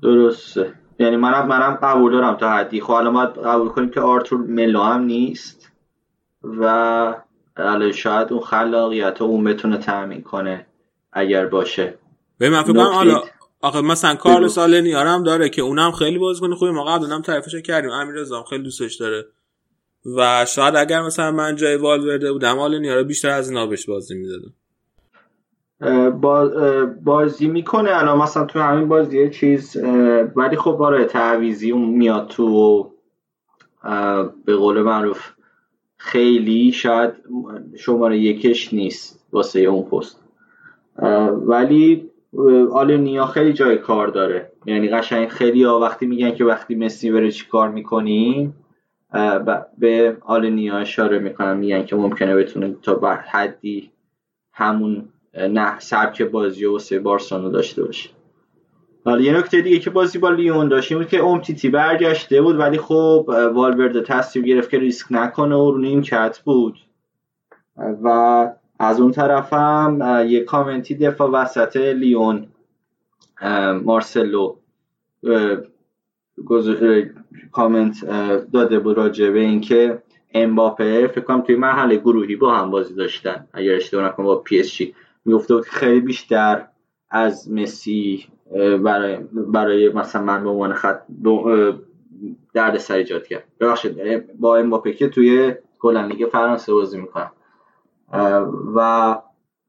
درسته. 0.03 0.73
یعنی 0.99 1.17
منم 1.17 1.49
منم 1.49 1.79
قبول 1.83 2.13
دارم 2.13 2.37
تا 2.37 2.51
حدی. 2.51 2.81
خب 2.81 2.91
الان 2.91 3.15
باید 3.15 3.47
قبول 3.47 3.69
کنیم 3.69 3.91
که 3.91 4.01
آرتور 4.01 4.41
ملو 4.41 4.81
هم 4.81 5.03
نیست 5.03 5.73
و 6.45 7.15
شاید 7.95 8.33
اون 8.33 8.41
خلاقیت 8.41 9.23
اون 9.23 9.45
بتونه 9.45 9.79
تأمین 9.79 10.23
کنه 10.23 10.67
اگر 11.13 11.47
باشه. 11.47 11.99
به 12.39 12.51
من 12.51 12.63
فکر 12.63 12.73
کنم 12.73 12.83
حالا 12.83 13.23
آخه 13.61 13.81
مثلا 13.81 14.15
کارلوس 14.15 14.59
آلنیار 14.59 15.07
هم 15.07 15.23
داره 15.23 15.49
که 15.49 15.63
اونم 15.63 15.93
خیلی 15.93 16.19
بازیکن 16.19 16.55
خوبی 16.55 16.73
ما 16.73 16.85
قبلا 16.85 17.15
هم 17.15 17.23
تعریفش 17.23 17.55
کردیم. 17.55 17.91
امیررضا 17.91 18.43
خیلی 18.43 18.63
دوستش 18.63 18.97
داره. 18.97 19.25
و 20.17 20.47
شاید 20.49 20.77
اگر 20.77 21.03
مثلا 21.03 21.31
من 21.31 21.57
جای 21.57 21.77
والورده 21.77 22.33
بودم 22.33 22.59
آلنیار 22.59 23.03
بیشتر 23.03 23.31
از 23.31 23.49
اینا 23.51 23.67
بهش 23.67 23.87
بازی 23.87 24.15
می‌دادم. 24.15 24.55
بازی 27.05 27.49
می‌کنه. 27.49 27.91
الان 27.93 28.19
مثلا 28.19 28.45
تو 28.45 28.61
همین 28.61 28.89
بازی 28.89 29.31
چیز 29.31 29.77
ولی 30.37 30.57
خب 30.57 30.83
آره 30.83 31.05
تعویزی 31.05 31.73
میاد 31.73 32.29
تو 32.29 32.91
به 34.45 34.57
قول 34.57 34.83
معروف 34.83 35.31
خیلی 35.97 36.73
شاید 36.73 37.11
شماره 37.77 38.19
یکش 38.19 38.75
نیست 38.75 39.27
واسه 39.33 39.61
اون 39.61 39.83
پست. 39.83 40.25
ولی 41.47 42.11
آلنیا 42.73 43.27
خیلی 43.27 43.53
جای 43.53 43.79
کار 43.79 44.09
داره. 44.09 44.53
یعنی 44.67 44.89
قشنگ 44.89 45.29
خیلی 45.29 45.63
ها 45.63 45.81
وقتی 45.81 46.07
میگن 46.07 46.35
که 46.35 46.45
وقتی 46.45 46.75
مسی 46.75 47.11
بره 47.11 47.31
چی 47.31 47.47
کار 47.47 47.69
می‌کنی 47.69 48.53
به 49.79 50.17
آلنیا 50.21 50.79
اشاره 50.79 51.19
می‌کنن. 51.19 51.57
میگن 51.57 51.85
که 51.85 51.97
ممکنه 51.97 52.37
بتونه 52.37 52.77
تا 52.83 52.95
بر 52.95 53.17
حدی 53.17 53.91
همون 54.53 55.09
نه 55.35 55.79
سبک 55.79 56.23
بازی 56.23 56.65
و 56.65 56.73
واسه 56.73 56.99
بارسلونا 56.99 57.49
داشته 57.49 57.83
باشه. 57.83 58.11
حالا 59.05 59.21
یه 59.21 59.39
نکته 59.39 59.61
دیگه 59.61 59.79
که 59.79 59.91
بازی 59.91 60.19
با 60.19 60.31
لیون 60.31 60.69
داشتیم 60.69 60.99
بود 60.99 61.09
که 61.09 61.19
اومتیتی 61.19 61.69
برگشته 61.69 62.43
بود 62.43 62.59
ولی 62.59 62.79
خب 62.79 63.25
والورده 63.55 64.03
تصمیم 64.03 64.45
گرفت 64.45 64.71
که 64.71 64.79
ریسک 64.79 65.07
نکنه 65.11 65.57
و 65.57 65.71
رو 65.71 65.79
نیمکت 65.79 66.39
بود. 66.39 66.79
و 68.03 68.09
از 68.79 69.01
اون 69.01 69.13
طرف 69.13 69.53
هم 69.53 70.25
یه 70.29 70.45
کامنتی 70.45 70.95
دفاع 70.95 71.31
وسط 71.31 71.77
لیون 71.77 72.47
مارسلو 73.85 74.55
کامنت 77.53 78.05
داده 78.53 78.79
بود 78.79 78.97
راجع 78.97 79.31
به 79.31 79.41
اینکه 79.41 80.03
امباپه 80.35 81.07
فکر 81.07 81.21
کنم 81.21 81.41
توی 81.41 81.57
مرحله 81.57 81.97
گروهی 81.97 82.37
با 82.37 82.55
هم 82.55 82.71
بازی 82.71 82.95
داشتن. 82.95 83.49
اگر 83.53 83.75
اشتباه 83.75 84.05
نکنم 84.05 84.27
با 84.27 84.37
پی 84.37 84.61
اس 84.61 84.81
جی 85.29 85.38
گفته 85.38 85.55
بود 85.55 85.65
خیلی 85.65 86.01
بیشتر 86.01 86.69
از 87.11 87.53
مسی 87.53 88.27
برای 88.85 89.17
برای 89.33 89.89
مثلا 89.89 90.23
من 90.23 90.45
به 90.45 90.51
عنوان 90.51 90.75
خط 90.75 91.03
درد 92.55 92.79
سر 92.79 92.95
ایجاد 92.95 93.27
کرد. 93.27 93.45
ببخشید 93.61 93.97
با 94.41 94.57
امباپه 94.57 94.93
که 94.93 95.09
توی 95.09 95.55
کلا 95.79 96.07
لیگ 96.07 96.29
فرانسه 96.29 96.73
بازی 96.73 96.99
می‌کنم 97.01 97.31
و 98.77 99.19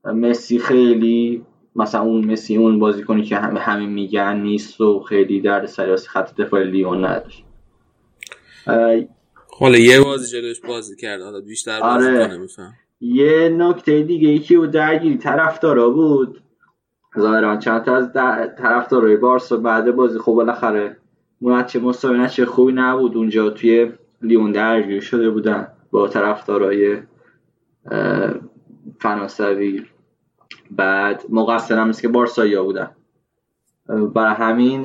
مسی 0.06 0.60
خیلی 0.60 1.46
مثلا 1.76 2.02
اون 2.02 2.26
مسی 2.26 2.58
اون 2.58 2.80
بازی 2.80 3.04
کنی 3.04 3.24
که 3.24 3.36
همه 3.36 3.60
همین 3.60 3.90
میگن 3.90 4.38
نیست 4.38 4.82
و 4.82 5.00
خیلی 5.00 5.42
درد 5.42 5.66
سر 5.66 5.96
خط 5.96 6.36
دفاع 6.36 6.64
لیون 6.64 7.06
نداشت 7.06 7.44
حالا 9.60 9.78
یه 9.78 10.02
بازی 10.02 10.38
جلوش 10.38 10.62
بازی 10.62 10.96
کرد 10.96 11.22
حالا 11.22 11.42
بیشتر 11.42 11.80
بازی 11.80 12.08
آره. 12.08 12.28
کنه 12.28 12.38
میفهم. 12.38 12.74
یه 13.02 13.50
نکته 13.50 14.04
دیگه 14.04 14.28
یکی 14.28 14.56
و 14.56 14.68
درگیری 14.68 15.18
طرفدارا 15.18 15.90
بود. 15.90 16.42
ظاهرا 17.20 17.58
چند 17.58 17.84
تا 17.84 17.96
از 17.96 18.14
طرفدارای 18.58 19.18
بارسا 19.18 19.58
بعد 19.58 19.96
بازی 19.96 20.20
خب 20.20 20.32
بالاخره 20.32 20.98
چه 21.68 21.80
مساوی 21.80 22.30
چه 22.30 22.46
خوبی 22.46 22.72
نبود. 22.72 23.18
اونجا 23.18 23.50
توی 23.50 23.92
لیون 24.22 24.52
درگیر 24.52 25.02
شده 25.02 25.30
بودن 25.30 25.68
با 25.92 26.08
طرفدارای 26.08 26.98
فرانسوی 29.00 29.86
بعد 30.72 31.24
مقصر 31.30 31.80
هم 31.80 31.92
که 31.92 32.08
بارسایی 32.08 32.54
ها 32.54 32.64
بودن. 32.64 32.92
برای 33.88 34.36
همین 34.36 34.84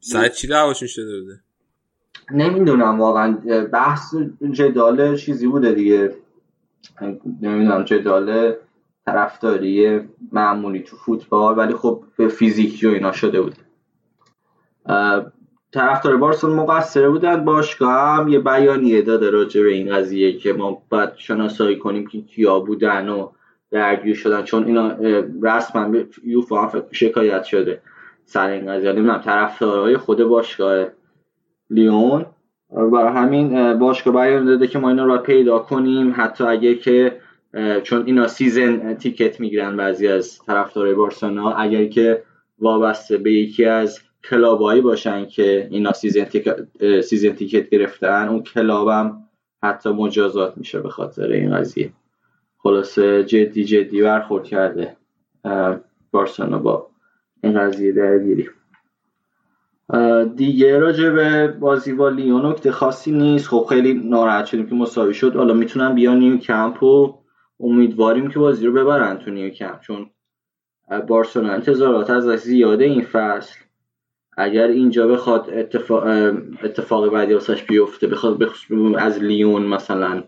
سر 0.00 0.28
چی 0.28 0.48
دعواشون 0.48 0.88
شده 0.88 1.20
بوده؟ 1.20 1.40
نمی‌دونم 2.30 3.00
واقعا 3.00 3.32
بحث 3.72 4.14
جدال 4.50 5.16
چیزی 5.16 5.46
بوده 5.46 5.72
دیگه. 5.72 6.16
نمی‌دونم 7.42 7.84
جدال 7.84 8.52
طرفداری 9.06 10.00
معمولی 10.32 10.80
تو 10.80 10.96
فوتبال 10.96 11.58
ولی 11.58 11.74
خب 11.74 12.04
به 12.16 12.28
فیزیکی 12.28 12.86
و 12.86 12.90
اینا 12.90 13.12
شده 13.12 13.40
بود. 13.40 13.54
طرفدار 15.72 16.16
بارسلون 16.16 16.56
مقصر 16.56 17.08
بودن 17.08 17.44
باشگاه 17.44 18.16
هم 18.16 18.28
یه 18.28 18.38
بیانیه 18.38 19.02
داده 19.02 19.30
راجع 19.30 19.62
به 19.62 19.68
این 19.68 19.94
قضیه 19.94 20.38
که 20.38 20.52
ما 20.52 20.82
باید 20.88 21.10
شناسایی 21.16 21.78
کنیم 21.78 22.06
که 22.06 22.20
کیا 22.20 22.60
بودن 22.60 23.08
و 23.08 23.28
درگیر 23.70 24.14
شدن 24.14 24.42
چون 24.42 24.64
اینا 24.64 24.96
رسما 25.42 25.88
به 25.88 26.06
یوفا 26.24 26.62
هم 26.62 26.82
شکایت 26.92 27.44
شده 27.44 27.82
سر 28.24 28.48
این 28.50 28.72
قضیه. 28.72 28.92
نمی‌دونم 28.92 29.18
طرفدارای 29.18 29.96
خود 29.96 30.24
باشگاه 30.24 30.86
لیون 31.70 32.26
برای 32.72 33.12
همین 33.14 33.78
باشگاه 33.78 34.14
بیانیه 34.14 34.44
داده 34.44 34.66
که 34.66 34.78
ما 34.78 34.88
اینا 34.88 35.04
رو 35.04 35.18
پیدا 35.18 35.58
کنیم. 35.58 36.14
حتی 36.16 36.44
اگه 36.44 36.74
که 36.74 37.20
چون 37.82 38.06
اینا 38.06 38.26
season 38.26 38.94
ticket 38.94 39.40
می‌گیرن 39.40 39.76
بعضی 39.76 40.08
از 40.08 40.38
طرفدارای 40.38 40.94
بارسلونا 40.94 41.52
اگر 41.52 41.84
که 41.84 42.22
وابسته 42.58 43.16
به 43.16 43.32
یکی 43.32 43.64
از 43.64 44.00
club 44.30 44.63
ایی 44.63 44.80
باشن 44.80 45.26
که 45.26 45.68
اینا 45.70 45.92
season 45.92 46.24
ticket, 46.24 46.56
season 47.00 47.32
ticket 47.32 47.70
گرفتن 47.70 48.28
اون 48.28 48.42
club 48.42 49.01
م 49.01 49.16
حتی 49.62 49.90
مجازات 49.90 50.56
میشه 50.56 50.80
به 50.80 50.88
خاطر 50.88 51.26
این 51.26 51.56
قضیه. 51.56 51.92
خلاصه 52.58 53.24
جدی 53.24 53.64
جدی 53.64 54.02
برخورد 54.02 54.44
کرده 54.44 54.96
بارسلونا 56.10 56.58
با 56.58 56.86
این 57.42 57.60
قضیه 57.60 57.92
درگیری. 57.92 58.48
دیگه 60.36 60.78
راجع 60.78 61.10
به 61.10 61.48
بازی 61.48 61.92
با 61.92 62.08
لیون 62.08 62.46
نکته 62.46 62.72
خاصی 62.72 63.12
نیست. 63.12 63.48
خب 63.48 63.66
خیلی 63.68 63.94
ناراحت 63.94 64.44
شدیم 64.44 64.66
که 64.66 64.74
مساوی 64.74 65.14
شد. 65.14 65.36
حالا 65.36 65.54
می‌تونن 65.54 65.94
بیان 65.94 66.18
نیو 66.18 66.36
کمپ 66.36 66.82
و 66.82 67.18
امیدواریم 67.60 68.28
که 68.28 68.38
بازی 68.38 68.66
رو 68.66 68.72
ببرن 68.72 69.18
تو 69.18 69.30
نیو 69.30 69.50
کمپ. 69.50 69.80
چون 69.80 70.10
بارسلونا 71.08 71.52
انتظارات 71.52 72.10
از 72.10 72.24
زیاده 72.24 72.84
این 72.84 73.02
فصل. 73.02 73.60
اگر 74.36 74.66
اینجا 74.66 75.06
بخواد 75.06 75.50
اتفاق, 75.52 76.04
اتفاق 76.62 77.08
بعدی 77.08 77.34
واسش 77.34 77.62
بیفته 77.62 78.06
بخواد 78.06 78.50
از 78.98 79.18
لیون 79.18 79.62
مثلا 79.62 80.22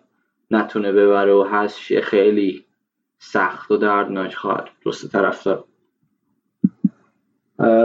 نتونه 0.51 0.93
ببره 0.93 1.33
و 1.33 1.43
هست 1.43 2.01
خیلی 2.01 2.65
سخت 3.19 3.71
و 3.71 3.77
دردناک 3.77 4.35
خواهد. 4.35 4.69
دوست 4.85 5.13
طرفدار. 5.13 5.65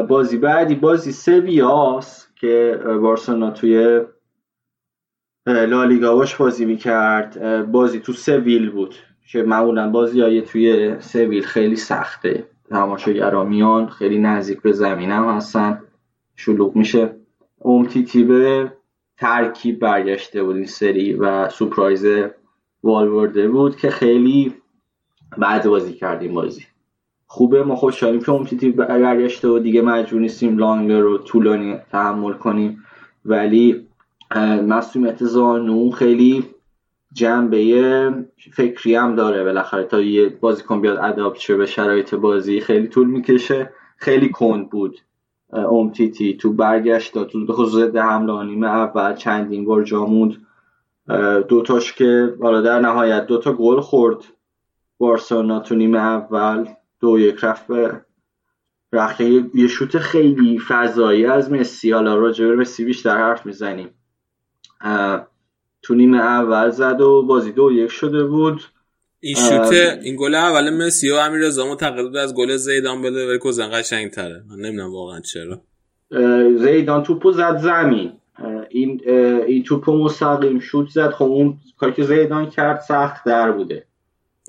بازی 0.07 0.37
بعدی 0.37 0.75
بازی 0.75 1.11
سویاس 1.11 2.27
که 2.35 2.79
بارسلونا 3.01 3.51
توی 3.51 4.01
لالیگا 5.47 6.15
باش 6.15 6.35
بازی 6.35 6.65
می‌کرد. 6.65 7.65
بازی 7.71 7.99
تو 7.99 8.13
سویل 8.13 8.69
بود 8.69 8.95
که 9.31 9.43
معمولا 9.43 9.89
بازی 9.89 10.21
های 10.21 10.41
توی 10.41 10.95
سویل 10.99 11.43
خیلی 11.43 11.75
سخته. 11.75 12.47
تماشاگرا 12.69 13.43
میان 13.43 13.87
خیلی 13.87 14.19
نزدیک 14.19 14.61
به 14.61 14.71
زمین 14.71 15.11
هم 15.11 15.29
هستن. 15.29 15.81
شلوغ 16.35 16.75
میشه. 16.75 17.15
اومتیتی 17.59 18.23
به 18.23 18.71
ترکیب 19.17 19.79
برگشته 19.79 20.43
بود 20.43 20.55
این 20.55 20.65
سری 20.65 21.13
و 21.13 21.49
سپرایز 21.49 22.05
والورده 22.83 23.47
بود 23.47 23.75
که 23.75 23.89
خیلی 23.89 24.55
بعد 25.37 25.67
بازی 25.67 25.93
کردیم 25.93 26.33
بازی. 26.33 26.65
خوبه 27.29 27.63
ما 27.63 27.75
خوشحالیم 27.75 28.21
که 28.21 28.31
امتیتی 28.31 28.71
برگشته 28.71 29.47
و 29.47 29.59
دیگه 29.59 29.81
مجبور 29.81 30.21
نیستیم 30.21 30.57
لانگر 30.57 30.99
رو 30.99 31.17
طولانی 31.17 31.77
تحمل 31.91 32.33
کنیم. 32.33 32.83
ولی 33.25 33.87
مسئولیت 34.67 35.23
زانو 35.23 35.91
خیلی 35.91 36.45
جنبه 37.13 38.25
فکری 38.53 38.95
هم 38.95 39.15
داره. 39.15 39.43
بالاخره 39.43 39.83
تا 39.83 40.01
یه 40.01 40.29
بازیکن 40.29 40.81
بیاد 40.81 40.97
اداپت 40.97 41.39
شه 41.39 41.55
به 41.55 41.65
شرایط 41.65 42.15
بازی 42.15 42.59
خیلی 42.59 42.87
طول 42.87 43.07
می‌کشه. 43.07 43.69
خیلی 43.97 44.29
کند 44.29 44.69
بود 44.69 44.99
امتیتی 45.53 46.37
تو 46.37 46.53
برگشت 46.53 47.23
تو 47.23 47.45
به 47.45 47.53
خصوص 47.53 47.83
ده 47.83 48.01
حمله 48.01 48.67
اول 48.67 49.15
چندین 49.15 49.65
بار 49.65 49.83
جاموند 49.83 50.37
دوتاش 51.47 51.93
که 51.93 52.35
حالا 52.41 52.61
در 52.61 52.79
نهایت 52.79 53.25
دوتا 53.27 53.53
گل 53.53 53.79
خورد. 53.79 54.17
بارسلونا 54.97 55.59
تو 55.59 55.75
نیمه 55.75 55.99
اول. 55.99 56.65
دو 57.01 57.19
یک 57.19 57.43
رفت 57.43 57.67
به 57.67 58.01
رخه 58.93 59.43
یه 59.53 59.67
شوت 59.67 59.97
خیلی 59.97 60.59
فضایی 60.59 61.25
از 61.25 61.51
مسی. 61.51 61.91
حالا 61.91 62.15
راجع 62.15 62.47
به 62.47 62.55
مسی 62.55 62.85
بیشتر 62.85 63.17
حرف 63.17 63.45
می‌زنیم. 63.45 63.89
تو 65.81 65.95
نیمه 65.95 66.17
اول 66.17 66.69
زد 66.69 67.01
و 67.01 67.23
بازی 67.23 67.51
دو 67.51 67.71
یک 67.71 67.91
شده 67.91 68.23
بود. 68.23 68.61
این 69.19 69.35
شوت 69.35 69.71
این 70.01 70.15
گل 70.19 70.35
اول 70.35 70.69
مسی 70.69 71.09
و 71.09 71.15
امیر 71.15 71.41
رضا 71.41 71.67
معتقد 71.67 72.15
از 72.15 72.35
گل 72.35 72.55
زیدان 72.55 73.01
به 73.01 73.09
لورکوزن 73.09 73.69
قشنگ 73.73 74.11
تره 74.11 74.43
من 74.49 74.55
نمی‌دونم 74.55 74.93
واقعا 74.93 75.19
چرا. 75.19 75.61
زیدان 76.57 77.03
توپو 77.03 77.31
زد 77.31 77.57
زمین. 77.57 78.11
این 78.69 79.01
این 79.47 79.63
توپو 79.63 79.97
مستقیم 79.97 80.59
شوت 80.59 80.89
زد. 80.89 81.09
خب 81.09 81.25
اون 81.25 81.57
کاری 81.77 81.93
که 81.93 82.03
زیدان 82.03 82.49
کرد 82.49 82.79
سخت 82.79 83.25
در 83.25 83.51
بوده. 83.51 83.86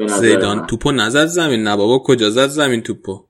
زیدان 0.07 0.66
توپو 0.66 0.93
نزد 0.93 1.27
زمین 1.27 1.62
نه 1.62 1.77
بابا 1.77 1.99
کجا 1.99 2.31
زد 2.31 2.47
زمین 2.47 2.83
توپو؟ 2.83 3.25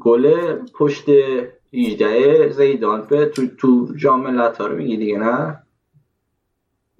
گل 0.00 0.54
پشت 0.78 1.04
18 1.72 2.52
زیدان 2.52 3.06
به 3.10 3.26
تو 3.26 3.46
تو 3.46 3.88
جام 3.96 4.30
ملت‌ها 4.30 4.66
رو 4.66 4.76
میگی 4.76 4.96
دیگه 4.96 5.18
نه؟ 5.18 5.62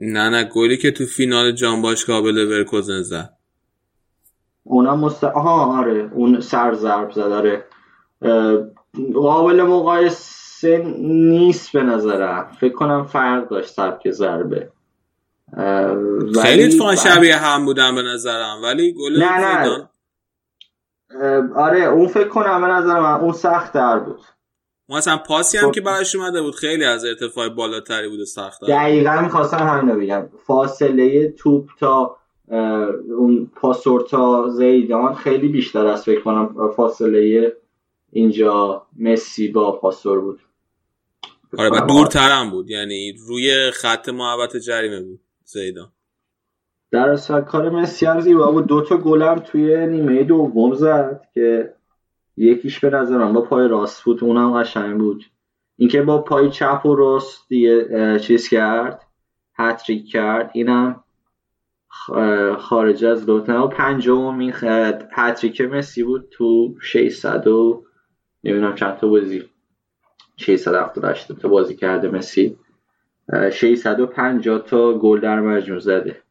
نه 0.01 0.29
نه 0.29 0.45
گلی 0.45 0.77
که 0.77 0.91
تو 0.91 1.05
فینال 1.05 1.53
جام 1.53 1.83
باشگاه 1.83 2.23
به 2.23 2.33
لورکوزن 2.33 3.03
زد. 3.03 3.33
اونم 4.63 5.01
مست... 5.01 5.25
آها 5.25 5.79
آره 5.79 6.11
اون 6.15 6.41
سر 6.41 6.75
ضرب 6.75 7.11
زد 7.11 7.21
آره. 7.21 7.65
قابل 9.15 9.63
مقایسه 9.63 10.79
نیست 10.99 11.73
به 11.73 11.83
نظرم. 11.83 12.57
فکر 12.61 12.73
کنم 12.75 13.05
فرق 13.05 13.49
داشت 13.49 13.69
سبک 13.69 14.11
ضربه. 14.11 14.71
خیلی 16.43 16.65
اتفاقا 16.65 16.95
شبیه 16.95 17.37
هم 17.37 17.65
بودن 17.65 17.95
به 17.95 18.03
نظرم. 18.03 18.63
ولی 18.63 18.93
گل 18.93 19.23
نه 19.23 19.39
نه. 19.39 19.65
زیدان 19.65 19.89
آره 21.57 21.85
اون 21.85 22.09
فکر 22.09 22.29
کنم 22.29 22.61
به 22.61 22.67
نظر 22.67 23.01
من 23.01 23.21
اون 23.21 23.33
سخت 23.33 23.73
در 23.73 23.99
بود. 23.99 24.21
اون 24.89 24.99
اصلا 24.99 25.17
پاسی 25.17 25.59
هم 25.59 25.71
که 25.71 25.81
براش 25.81 26.15
اومده 26.15 26.43
بود 26.43 26.55
خیلی 26.55 26.85
از 26.85 27.05
ارتفاع 27.05 27.49
بالاتری 27.49 28.09
بود 28.09 28.21
و 28.21 28.25
سخت 28.25 28.65
دقیقا 28.65 29.21
می‌خواستم 29.21 29.57
همینو 29.57 30.01
بگم. 30.01 30.29
فاصله 30.47 31.29
توپ 31.29 31.69
تا 31.81 32.17
اون 33.19 33.51
پاسور 33.57 34.01
تا 34.01 34.49
زیدان 34.49 35.15
خیلی 35.15 35.49
بیشتر 35.49 35.87
از 35.87 36.05
فکر 36.05 36.21
کنم. 36.21 36.73
فاصله 36.77 37.53
اینجا 38.13 38.87
مسی 38.99 39.49
با 39.49 39.73
پاسور 39.73 40.21
بود. 40.21 40.41
آره 41.59 41.71
و 41.71 41.87
دورتر 41.87 42.31
هم 42.31 42.51
بود. 42.51 42.71
یعنی 42.71 43.17
روی 43.29 43.71
خط 43.71 44.09
محوط 44.09 44.57
جریمه 44.57 45.03
بود. 45.03 45.21
زیدان 45.47 45.89
در 46.91 47.17
کار 47.41 47.71
مسی 47.71 48.07
هم 48.07 48.21
زیبا 48.21 48.53
بود. 48.53 48.67
دو 48.67 48.81
تا 48.81 48.97
گلم 48.97 49.39
توی 49.39 49.87
نیمه 49.87 50.25
دوم 50.25 50.75
زد 50.75 51.27
که 51.35 51.75
یکیش 52.37 52.81
به 52.81 52.91
نظرم 52.91 53.33
با 53.33 53.41
پای 53.41 53.69
راست 53.69 54.05
بود 54.05 54.25
اونم 54.25 54.53
قشنگ 54.53 54.99
بود. 54.99 55.25
اینکه 55.77 56.03
با 56.03 56.23
پای 56.23 56.51
چپ 56.51 56.87
و 56.87 56.95
راست 56.95 57.49
دیگه 57.49 58.19
چیز 58.19 58.49
کرد 58.49 59.03
هتریک 59.55 60.11
کرد 60.11 60.51
اینم 60.55 61.05
خارج 62.59 63.05
از 63.05 63.29
لوت. 63.29 63.49
و 63.49 63.69
پنجم 63.69 64.39
این 64.39 64.53
هتریک 65.13 65.61
مسی 65.61 66.03
بود 66.03 66.29
تو 66.31 66.75
600 66.81 67.47
و 67.47 67.85
نمی‌دونم 68.45 68.75
چند 68.75 68.97
تا 68.97 69.09
بازی. 69.09 69.45
678 70.37 71.33
تا 71.33 71.49
بازی 71.49 71.77
کرده 71.77 72.09
مسی. 72.09 72.59
650 73.33 74.59
تا 74.59 74.99
گل 74.99 75.21
در 75.21 75.41
مجموع 75.41 75.79
زده. 75.79 76.23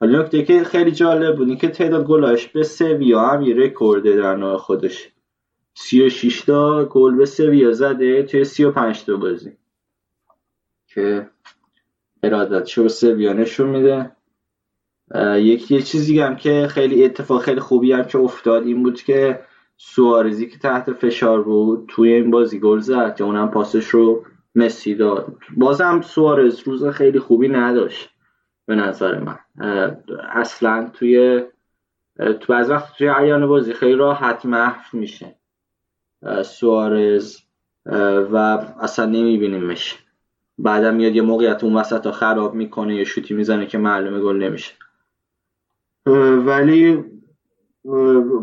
ولی 0.00 0.16
نکته 0.16 0.44
که 0.44 0.64
خیلی 0.64 0.92
جالب 0.92 1.36
بود 1.36 1.58
که 1.58 1.68
تعداد 1.68 2.06
گلاش 2.06 2.48
به 2.48 2.62
سویا 2.62 3.20
هم 3.20 3.42
یه 3.42 3.54
رکورده 3.54 4.16
در 4.16 4.36
نوع 4.36 4.56
خودش. 4.56 5.08
36 5.74 6.40
تا 6.40 6.84
گل 6.84 7.14
به 7.14 7.26
سویا 7.26 7.72
زده 7.72 8.22
توی 8.22 8.44
35 8.44 9.04
تا 9.04 9.16
بازی. 9.16 9.52
که 10.86 11.30
ارادت 12.22 12.66
شو 12.66 12.88
سویا 12.88 13.32
نشون 13.32 13.68
میده. 13.68 14.10
یکی 15.36 15.74
یه 15.74 15.82
چیزی 15.82 16.20
هم 16.20 16.36
که 16.36 16.68
خیلی 16.70 17.04
اتفاق 17.04 17.42
خیلی 17.42 17.60
خوبی 17.60 17.92
هم 17.92 18.04
که 18.04 18.18
افتاد 18.18 18.66
این 18.66 18.82
بود 18.82 19.02
که 19.02 19.40
سوارزی 19.76 20.46
که 20.46 20.58
تحت 20.58 20.92
فشار 20.92 21.42
بود 21.42 21.84
توی 21.88 22.12
این 22.12 22.30
بازی 22.30 22.58
گل 22.58 22.78
زد 22.78 23.16
که 23.16 23.24
اونم 23.24 23.50
پاسش 23.50 23.88
رو 23.88 24.24
مسی 24.54 24.94
داد. 24.94 25.36
بازم 25.56 26.00
سوارز 26.00 26.60
روز 26.60 26.86
خیلی 26.86 27.18
خوبی 27.18 27.48
نداشت 27.48 28.10
به 28.66 28.74
نظر 28.74 29.18
من. 29.18 29.38
اصلا 30.32 30.90
توی 30.92 31.42
تو 32.40 32.52
از 32.52 32.70
وقت 32.70 32.96
توی 32.98 33.08
عیان 33.08 33.46
بازی 33.46 33.72
خیلی 33.72 33.94
راحت 33.94 34.46
محو 34.46 34.98
میشه. 34.98 35.34
سوارز 36.44 37.38
و 38.32 38.36
اصلا 38.80 39.06
نمیبینیمش. 39.06 39.98
بعدم 40.58 40.94
میاد 40.94 41.14
یه 41.14 41.22
موقعیت 41.22 41.64
اون 41.64 41.76
وسط 41.76 42.10
خراب 42.10 42.54
می‌کنه 42.54 42.94
یه 42.94 43.04
شوتی 43.04 43.34
می‌زنه 43.34 43.66
که 43.66 43.78
معلومه 43.78 44.20
گل 44.20 44.36
نمیشه. 44.36 44.74
ولی 46.46 47.04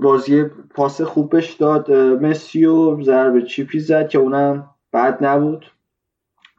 بازی 0.01 0.43
پاس 0.75 1.01
خوبش 1.01 1.53
داد. 1.53 1.91
مسی 1.91 2.65
و 2.65 3.03
ضربه 3.03 3.41
چیپی 3.41 3.79
زد 3.79 4.09
که 4.09 4.17
اونم 4.17 4.69
بد 4.93 5.23
نبود. 5.25 5.65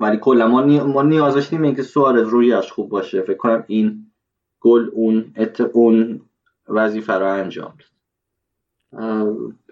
ولی 0.01 0.17
کلا 0.17 0.49
ما, 0.49 0.63
نی... 0.63 0.81
ما 0.81 1.03
نیاز 1.03 1.35
داشتیم 1.35 1.63
اینکه 1.63 1.83
سوارز 1.83 2.29
رویش 2.29 2.73
خوب 2.73 2.89
باشه. 2.89 3.23
فکر 3.23 3.37
کنم 3.37 3.65
این 3.67 4.07
گل 4.61 4.91
اون 4.93 5.33
ات... 5.37 5.61
اون 5.61 6.21
وظیفه 6.69 7.13
رو 7.13 7.33
انجام 7.33 7.75
داد. 7.79 7.91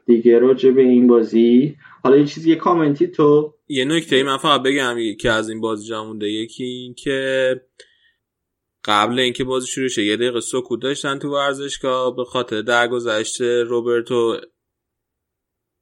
دیگه 0.06 0.38
راجع 0.38 0.70
به 0.70 0.82
این 0.82 1.06
بازی 1.06 1.76
حالا 2.02 2.16
یه 2.16 2.26
چیزی 2.26 2.50
یه 2.50 2.56
کامنتی 2.56 3.06
تو؟ 3.06 3.54
یه 3.68 3.84
نکته 3.84 4.16
ای 4.16 4.22
من 4.22 4.36
فقط 4.36 4.62
بگم 4.62 4.96
که 5.20 5.30
از 5.30 5.48
این 5.48 5.60
بازی 5.60 5.88
جامونده 5.88 6.28
یکی 6.28 6.64
این 6.64 6.94
که 6.94 7.60
قبل 8.84 9.18
اینکه 9.18 9.44
بازی 9.44 9.66
شروع 9.66 9.88
شه 9.88 10.04
یه 10.04 10.16
دقیقه 10.16 10.40
سکوت 10.40 10.82
داشتن 10.82 11.18
تو 11.18 11.28
ورزشگاه. 11.28 12.16
به 12.16 12.24
خاطر 12.24 12.62
درگذشت 12.62 13.40
روبرتو 13.40 14.36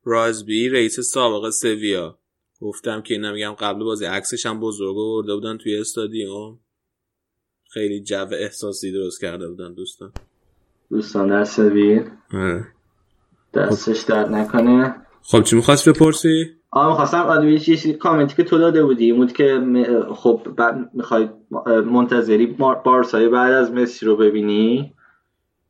رازبی 0.04 0.68
رئیس 0.68 1.00
سابق 1.00 1.50
سویا. 1.50 2.18
گفتم 2.60 3.02
که 3.02 3.14
اینا 3.14 3.32
میگم 3.32 3.52
قبل 3.52 3.84
بازی 3.84 4.04
عکسش 4.04 4.46
هم 4.46 4.60
بزرگ 4.60 4.96
برده 4.96 5.34
بودن 5.34 5.56
توی 5.56 5.78
استادیوم. 5.78 6.58
خیلی 7.70 8.02
جو 8.02 8.26
احساسی 8.32 8.92
درست 8.92 9.20
کرده 9.20 9.48
بودن 9.48 9.74
دوستان. 9.74 10.12
دوستان 10.90 11.28
در 11.28 11.44
سوی 11.44 12.00
دستش 13.54 14.00
درد 14.00 14.28
نکنه. 14.28 14.94
خب 15.22 15.42
چی 15.42 15.56
می‌خواست 15.56 15.88
بپرسی؟ 15.88 16.44
آه 16.70 16.88
می‌خواستم 16.88 17.18
آدمی 17.18 17.52
یه 17.52 17.58
چیزی 17.58 17.94
کامنتی 17.94 18.36
که 18.36 18.44
تو 18.44 18.58
داده 18.58 18.84
بودی. 18.84 19.12
بود 19.12 19.32
که 19.32 19.60
خب 20.16 20.54
بعد 20.56 20.90
می‌خوای 20.94 21.28
منتظری 21.84 22.46
بارسای 22.84 23.28
بعد 23.28 23.52
از 23.52 23.70
مسی 23.70 24.06
رو 24.06 24.16
ببینی؟ 24.16 24.94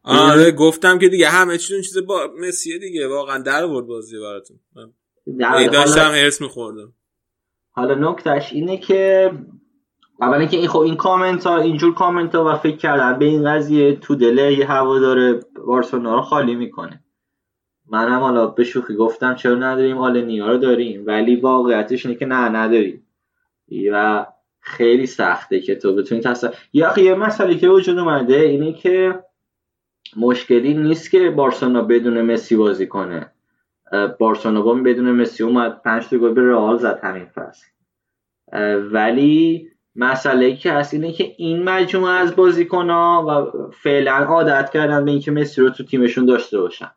آره 0.03 0.53
گفتم 0.53 0.99
که 0.99 1.09
دیگه 1.09 1.29
همه 1.29 1.59
چیزون 1.59 1.83
چیز 1.83 1.99
با 2.07 2.35
مسیه 2.39 2.79
دیگه. 2.79 3.09
واقعا 3.09 3.43
در 3.43 3.65
ورد 3.65 3.87
بازی 3.87 4.17
براتون. 4.19 4.59
داشتم 5.73 6.11
هرس 6.11 6.41
میخوردم. 6.41 6.93
حالا 7.71 8.11
نکتهش 8.11 8.53
اینه 8.53 8.77
که 8.77 9.31
اول 10.21 10.39
اینکه 10.39 10.57
این 10.57 10.69
خب 10.69 10.79
این 10.79 10.97
کامنت 10.97 11.47
ها 11.47 11.59
اینجور 11.59 11.95
کامنت 11.95 12.35
ها 12.35 12.45
و 12.45 12.57
فکر 12.57 12.77
کردن 12.77 13.19
به 13.19 13.25
این 13.25 13.45
قضیه 13.45 13.97
تو 13.97 14.15
دله 14.15 14.53
یه 14.53 14.67
هوادار 14.67 15.41
بارسلونا 15.67 16.15
رو 16.15 16.23
خالی 16.23 16.55
می‌کنه. 16.55 17.05
منم 17.91 18.21
حالا 18.21 18.47
به 18.47 18.65
شوخی 18.65 18.95
گفتم 18.95 19.35
چرا 19.35 19.55
نداریم 19.55 19.99
آلنیا 19.99 20.53
رو 20.53 20.59
داریم 20.59 21.03
ولی 21.07 21.37
واقعیتش 21.37 22.07
اینه 22.07 22.19
که 22.19 22.27
نه 22.27 22.49
نداریم. 22.49 23.07
و 23.93 24.27
خیلی 24.61 25.07
سخته 25.07 25.61
که 25.61 25.75
تو 25.75 25.95
بتونی 25.95 26.21
تصور 26.21 26.55
یا 26.73 26.99
یه 26.99 27.15
مسئله 27.15 27.59
که 27.59 27.69
وجود 27.69 27.99
اومده 27.99 28.41
اینه 28.41 28.73
که 28.73 29.25
مشکلی 30.17 30.75
نیست 30.75 31.11
که 31.11 31.31
بارسلونا 31.31 31.83
بدون 31.83 32.23
مسی 32.23 32.57
بازی 32.57 32.87
کنه. 32.87 33.33
بارسلونا 34.19 34.75
بدون 34.75 35.13
مسی 35.13 35.43
اومد 35.43 35.83
پنج 35.83 36.09
تا 36.09 36.19
گل 36.19 36.33
به 36.33 36.51
رئال 36.51 36.79
زد 36.79 37.01
همین 37.03 37.25
فصل. 37.25 37.67
ولی 38.93 39.69
مسئله 39.97 40.57
که 40.57 40.73
هست 40.73 40.95
اینه 40.95 41.13
که 41.13 41.35
این 41.37 41.63
مجموعه 41.63 42.13
از 42.13 42.37
بازیکن‌ها 42.37 43.27
و 43.29 43.53
فعلا 43.71 44.13
عادت 44.13 44.71
کردن 44.71 45.05
به 45.05 45.11
اینکه 45.11 45.31
مسی 45.31 45.61
رو 45.61 45.71
تو 45.71 45.85
تیمشون 45.85 46.27
داشته 46.27 46.61
باشن. 46.61 46.91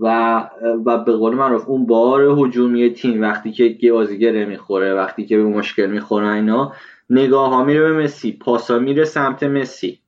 و 0.00 0.36
و 0.84 1.04
به 1.04 1.12
قول 1.12 1.34
معروف 1.34 1.68
اون 1.68 1.86
بار 1.86 2.22
هجومی 2.22 2.90
تیم 2.90 3.22
وقتی 3.22 3.52
که 3.52 3.92
بازیگر 3.92 4.44
می‌خوره 4.44 4.94
وقتی 4.94 5.26
که 5.26 5.36
به 5.36 5.44
مشکل 5.44 5.86
می‌خوره 5.86 6.28
اینا 6.28 6.72
نگاه 7.10 7.50
ها 7.50 7.64
میره 7.64 7.80
به 7.80 7.92
مسی 7.92 8.32
پاسا 8.32 8.78
میره 8.78 9.04
سمت 9.04 9.42
مسی. 9.42 10.00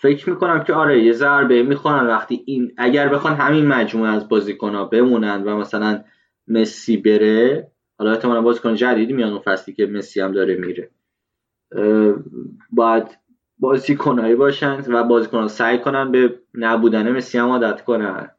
فکر 0.00 0.30
می‌کنم 0.30 0.64
که 0.64 0.74
آره 0.74 1.04
یه 1.04 1.12
ضربه 1.12 1.62
می‌خورن 1.62 2.06
وقتی 2.06 2.42
این 2.46 2.72
اگر 2.76 3.08
بخوان 3.08 3.34
همین 3.34 3.66
مجموعه 3.66 4.10
از 4.10 4.28
بازیکن 4.28 4.74
ها 4.74 4.84
بمونن 4.84 5.42
و 5.42 5.56
مثلا 5.56 6.04
مسی 6.48 6.96
بره 6.96 7.70
حالا 7.98 8.10
احتمالا 8.10 8.40
بازیکن 8.42 8.74
جدیدی 8.74 9.12
میان 9.12 9.30
اون 9.30 9.38
فصلی 9.38 9.74
که 9.74 9.86
مسی 9.86 10.20
هم 10.20 10.32
داره 10.32 10.56
میره. 10.56 10.90
باید 12.70 13.18
بازیکنهایی 13.58 14.34
باشن 14.34 14.82
و 14.88 15.04
بازیکنان 15.04 15.48
سعی 15.48 15.78
کنن 15.78 16.12
به 16.12 16.38
نبودن 16.54 17.16
مسی 17.16 17.38
هم 17.38 17.48
عادت 17.48 17.84
کنن 17.84 18.30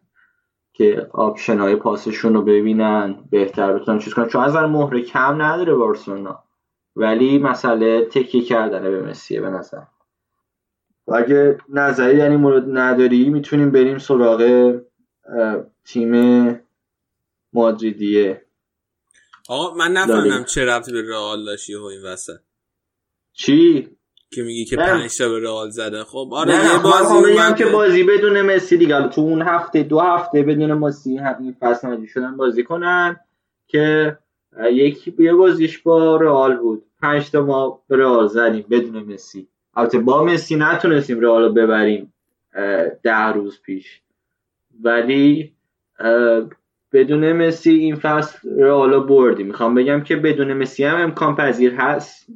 که 0.73 1.07
آپشن 1.11 1.59
های 1.59 1.75
پاسشون 1.75 2.33
رو 2.33 2.41
ببینن 2.41 3.15
بهتر 3.31 3.73
بتونن 3.73 3.99
چیز 3.99 4.13
کنن. 4.13 4.27
چون 4.27 4.43
از 4.43 4.55
مهره 4.55 5.01
کم 5.01 5.41
نداره 5.41 5.75
بارسلونا. 5.75 6.43
ولی 6.95 7.39
مسئله 7.39 8.05
تکیه 8.05 8.41
کردنه 8.41 8.89
به 8.89 9.01
مسیه 9.01 9.41
به 9.41 9.49
نظر. 9.49 9.81
و 11.09 11.15
اگه 11.15 11.57
نظری 11.69 12.17
در 12.17 12.29
این 12.29 12.39
مورد 12.39 12.63
نداری 12.67 13.29
می‌تونیم 13.29 13.71
بریم 13.71 13.97
سراغ 13.97 14.73
تیم 15.85 16.59
مادریدیه. 17.53 18.41
آقا 19.49 19.75
من 19.75 19.91
نفهمم 19.91 20.43
چه 20.43 20.65
ربطی 20.65 20.91
به 20.91 21.01
رئال 21.09 21.45
داشتی 21.45 21.75
و 21.75 21.83
این 21.83 22.01
وسط. 22.03 22.39
چی؟ 23.33 23.87
که 24.31 24.43
میگی 24.43 24.65
که. 24.65 24.75
پنج 24.75 25.17
تا 25.17 25.29
به 25.29 25.39
رئال 25.39 25.69
زده 25.69 26.03
خب 26.03 26.29
آره 26.31 26.55
نه 26.55 26.73
یه 26.73 26.79
بازی 26.83 27.33
من 27.37 27.55
که 27.55 27.65
بازی 27.65 28.03
بدون 28.03 28.41
مسی 28.41 28.77
دیگه. 28.77 29.07
تو 29.07 29.21
اون 29.21 29.41
هفته 29.41 29.83
دو 29.83 29.99
هفته 29.99 30.43
بدون 30.43 30.73
مسی 30.73 31.17
همین 31.17 31.55
فصل 31.59 32.05
شدن 32.05 32.37
بازی 32.37 32.63
کنن 32.63 33.19
که 33.67 34.17
یکی 34.71 35.15
یه 35.19 35.33
بازیش 35.33 35.77
با 35.77 36.15
رئال 36.15 36.57
بود. 36.57 36.83
پنج 37.01 37.31
تا 37.31 37.41
ما 37.41 37.81
به 37.87 37.97
رئال 37.97 38.27
زدیم 38.27 38.65
بدون 38.69 39.03
مسی. 39.03 39.47
البته 39.75 39.99
با 39.99 40.23
مسی 40.23 40.55
نتونستیم 40.55 41.19
رئال 41.19 41.43
رو 41.43 41.53
ببریم 41.53 42.13
ده 43.03 43.27
روز 43.33 43.61
پیش. 43.61 44.01
ولی 44.83 45.53
بدون 46.93 47.33
مسی 47.33 47.71
این 47.71 47.95
فصل 47.95 48.49
رئال 48.57 48.93
رو 48.93 49.03
بردیم. 49.03 49.47
می‌خوام 49.47 49.75
بگم 49.75 50.03
که 50.03 50.15
بدون 50.15 50.53
مسی 50.53 50.83
هم 50.83 51.01
امکان 51.01 51.35
پذیر 51.35 51.73
هست. 51.75 52.27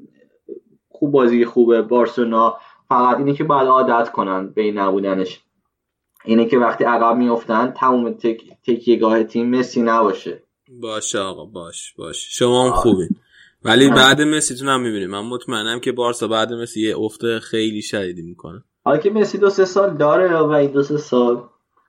خوب 0.89 1.11
بازی 1.11 1.45
خوبه. 1.45 1.81
بارسلونا 1.81 2.57
فقط 2.89 3.18
اینه 3.18 3.34
که 3.34 3.43
باید 3.43 3.68
عادت 3.68 4.11
کنن 4.11 4.47
به 4.47 4.61
این 4.61 4.77
نبودنش. 4.77 5.41
اینه 6.26 6.45
که 6.45 6.57
وقتی 6.57 6.84
عقب 6.84 7.18
میفتن 7.18 7.72
تمام 7.72 8.14
تک... 8.14 8.41
تکیهگاه 8.68 9.23
تیم 9.23 9.49
مسی 9.49 9.81
نباشه. 9.81 10.43
باشه 10.81 11.19
آقا 11.19 11.45
باش 11.45 11.93
باش. 11.97 12.38
شما 12.38 12.65
هم 12.65 12.72
خوبین. 12.72 13.10
ولی 13.65 13.90
بعد 13.90 14.22
مسی 14.22 14.65
هم 14.65 14.81
می‌بینیم 14.81 15.10
من 15.10 15.22
مطمئنم 15.26 15.80
که 15.80 15.91
بارسا 15.91 16.27
بعد 16.27 16.53
مسی 16.53 16.81
یه 16.81 16.99
افت 16.99 17.40
خیلی 17.40 17.81
شدیدی 17.81 18.22
می‌کنه. 18.22 18.64
حالا 18.85 18.98
که 18.98 19.10
مسی 19.10 19.38
دو 19.38 19.49
سه 19.49 19.65
سال 19.65 19.98
داره 19.98 20.38
و 20.38 20.52
این 20.52 20.72
دو 20.72 20.84
سه 20.84 20.98
سال 20.98 21.44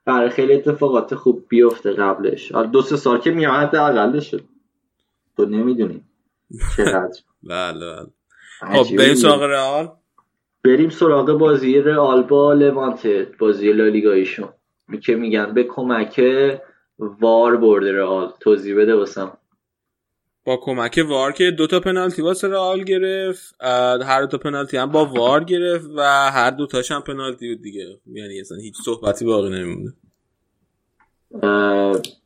برای 0.04 0.30
خیلی 0.30 0.54
اتفاقات 0.54 1.14
خوب 1.14 1.44
بیفته 1.48 1.92
قبلش. 1.92 2.52
حالا 2.52 2.66
دو 2.66 2.82
سه 2.82 2.96
سال 2.96 3.18
که 3.20 3.30
میاد 3.30 3.54
حداقلش 3.54 4.34
تو 5.36 5.46
نمی‌دونی 5.46 6.04
چقدر. 6.76 7.18
بله 7.42 7.80
بله. 7.80 8.06
خب 8.82 8.96
بریم. 8.96 9.14
سراغ 9.14 9.42
رئال. 9.42 9.88
بریم 10.64 10.90
سراغ 10.90 11.32
بازی 11.32 11.80
رئال 11.80 12.22
با 12.22 12.52
لوانته 12.52 13.28
بازی 13.38 13.72
لالیگاییشون 13.72 14.48
که 15.02 15.14
میگن 15.14 15.54
به 15.54 15.64
کمک 15.64 16.20
وار 16.98 17.56
برده 17.56 17.92
رئال. 17.92 18.32
توضیح 18.40 18.76
بده 18.76 18.94
واسم. 18.94 19.38
با 20.44 20.56
کمک 20.56 21.04
وار 21.08 21.32
که 21.32 21.50
دوتا 21.50 21.80
پنالتی 21.80 22.22
واسه 22.22 22.48
رئال 22.48 22.84
گرفت 22.84 23.54
هر 24.04 24.22
دو 24.22 24.38
پنالتی 24.38 24.76
هم 24.76 24.90
با 24.90 25.04
وار 25.04 25.44
گرفت 25.44 25.86
و 25.96 26.02
هر 26.30 26.50
دو 26.50 26.66
تاش 26.66 26.90
هم 26.90 27.00
پنالتی 27.00 27.54
بود 27.54 27.62
دیگه. 27.62 27.98
یعنی 28.06 28.40
اصلا 28.40 28.58
هیچ 28.58 28.74
صحبتی 28.84 29.24
باقی 29.24 29.50
نمیمونه. 29.50 29.92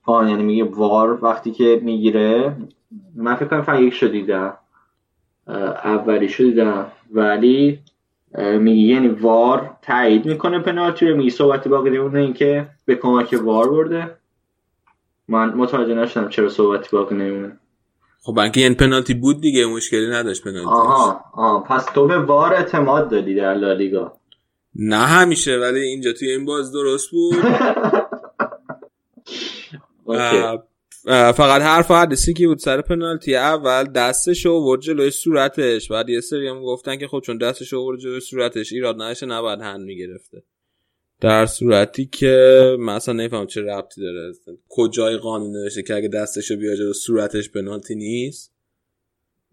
آه 0.05 0.31
یعنی 0.31 0.43
میگه 0.43 0.65
وار 0.65 1.25
وقتی 1.25 1.51
که 1.51 1.81
می‌گیره 1.83 2.57
من 3.15 3.35
فکر 3.35 3.47
کنم 3.47 3.63
فقط 3.63 3.81
یک 3.81 3.95
شو 3.95 4.07
اولی 5.85 6.29
شو 6.29 6.45
ولی 7.11 7.79
میگه 8.35 8.95
یعنی 8.95 9.09
وار 9.09 9.77
تایید 9.83 10.27
می‌کنه 10.27 10.59
پنالتی 10.59 11.09
رو. 11.09 11.17
میگه 11.17 11.31
صحبتی 11.31 11.69
باقی 11.69 11.91
نمیمونه. 11.91 12.21
اینکه 12.21 12.69
به 12.85 12.95
کمک 12.95 13.41
وار 13.43 13.71
برده. 13.71 14.11
من 15.29 15.55
متوجه 15.55 15.95
نشدم 15.95 16.29
چرا 16.29 16.49
صحبتی 16.49 16.89
باقی 16.93 17.15
نمیمونه. 17.15 17.59
خب 18.23 18.35
بنکه 18.35 18.61
یعنی 18.61 18.75
پنالتی 18.75 19.15
بود 19.15 19.41
دیگه 19.41 19.67
مشکلی 19.67 20.11
نداشت 20.11 20.45
پنالتی. 20.45 20.69
آها 20.69 21.21
آها. 21.33 21.61
پس 21.61 21.85
تو 21.85 22.07
به 22.07 22.19
وار 22.19 22.55
اعتماد 22.55 23.11
دادی 23.11 23.35
در 23.35 23.55
لالیگا. 23.55 24.13
نه 24.75 24.97
همیشه 24.97 25.57
ولی 25.57 25.81
اینجا 25.81 26.13
توی 26.13 26.31
این 26.31 26.45
باز 26.45 26.73
درست 26.73 27.11
بود. 27.11 27.35
فقط 31.37 31.63
حرف 31.63 31.91
حدیثی 31.91 32.35
که 32.35 32.47
بود 32.47 32.59
سر 32.59 32.81
پنالتی 32.81 33.37
اول 33.37 33.85
دستش 33.85 34.47
رو 34.47 34.61
ورد 34.61 34.81
جلوی 34.81 35.11
صورتش. 35.11 35.91
بعد 35.91 36.09
یه 36.09 36.21
سری 36.21 36.49
هم 36.49 36.63
گفتن 36.63 36.97
که 36.97 37.09
خب 37.09 37.21
چون 37.21 37.39
دستش 37.39 37.73
رو 37.73 37.89
ورد 37.89 37.99
جلوی 37.99 38.21
صورتش 38.21 38.73
ایراد 38.73 38.95
نداشته 38.95 39.27
نباید 39.27 39.61
هند 39.61 39.81
می‌گرفته. 39.81 40.43
در 41.21 41.47
صورتی 41.47 42.07
که 42.07 42.77
من 42.81 42.95
اصلا 42.95 43.15
نفهم 43.15 43.47
چه 43.47 43.63
ربطی 43.63 44.01
داره. 44.01 44.33
کجای 44.69 45.17
قانون 45.17 45.51
نوشته 45.51 45.83
که 45.83 45.95
اگه 45.95 46.09
دستش 46.09 46.51
رو 46.51 46.57
بیاره 46.57 46.77
جلوی 46.77 46.93
صورتش 46.93 47.51
پنالتی 47.51 47.95
نیست؟ 47.95 48.55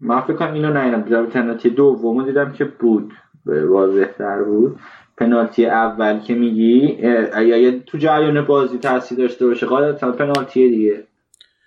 من 0.00 0.20
فکر 0.20 0.36
کنم 0.36 0.54
اینو 0.54 0.72
ندیدم 0.72 1.02
دیدم 1.02 1.26
پنالتی 1.26 1.70
دومو 1.70 2.22
دیدم 2.22 2.52
که 2.52 2.64
بود. 2.64 3.12
واضح 3.46 4.08
در 4.18 4.42
بود. 4.42 4.76
پنالتی 5.18 5.66
اول 5.66 6.20
که 6.20 6.34
میگی 6.34 6.98
اگه 7.32 7.80
تو 7.86 7.98
جریان 7.98 8.46
بازی 8.46 8.78
تاثیر 8.78 9.18
داشته 9.18 9.46
باشه 9.46 9.66
قاعدتا 9.66 10.12
پنالتی 10.12 10.68
دیگه. 10.68 11.06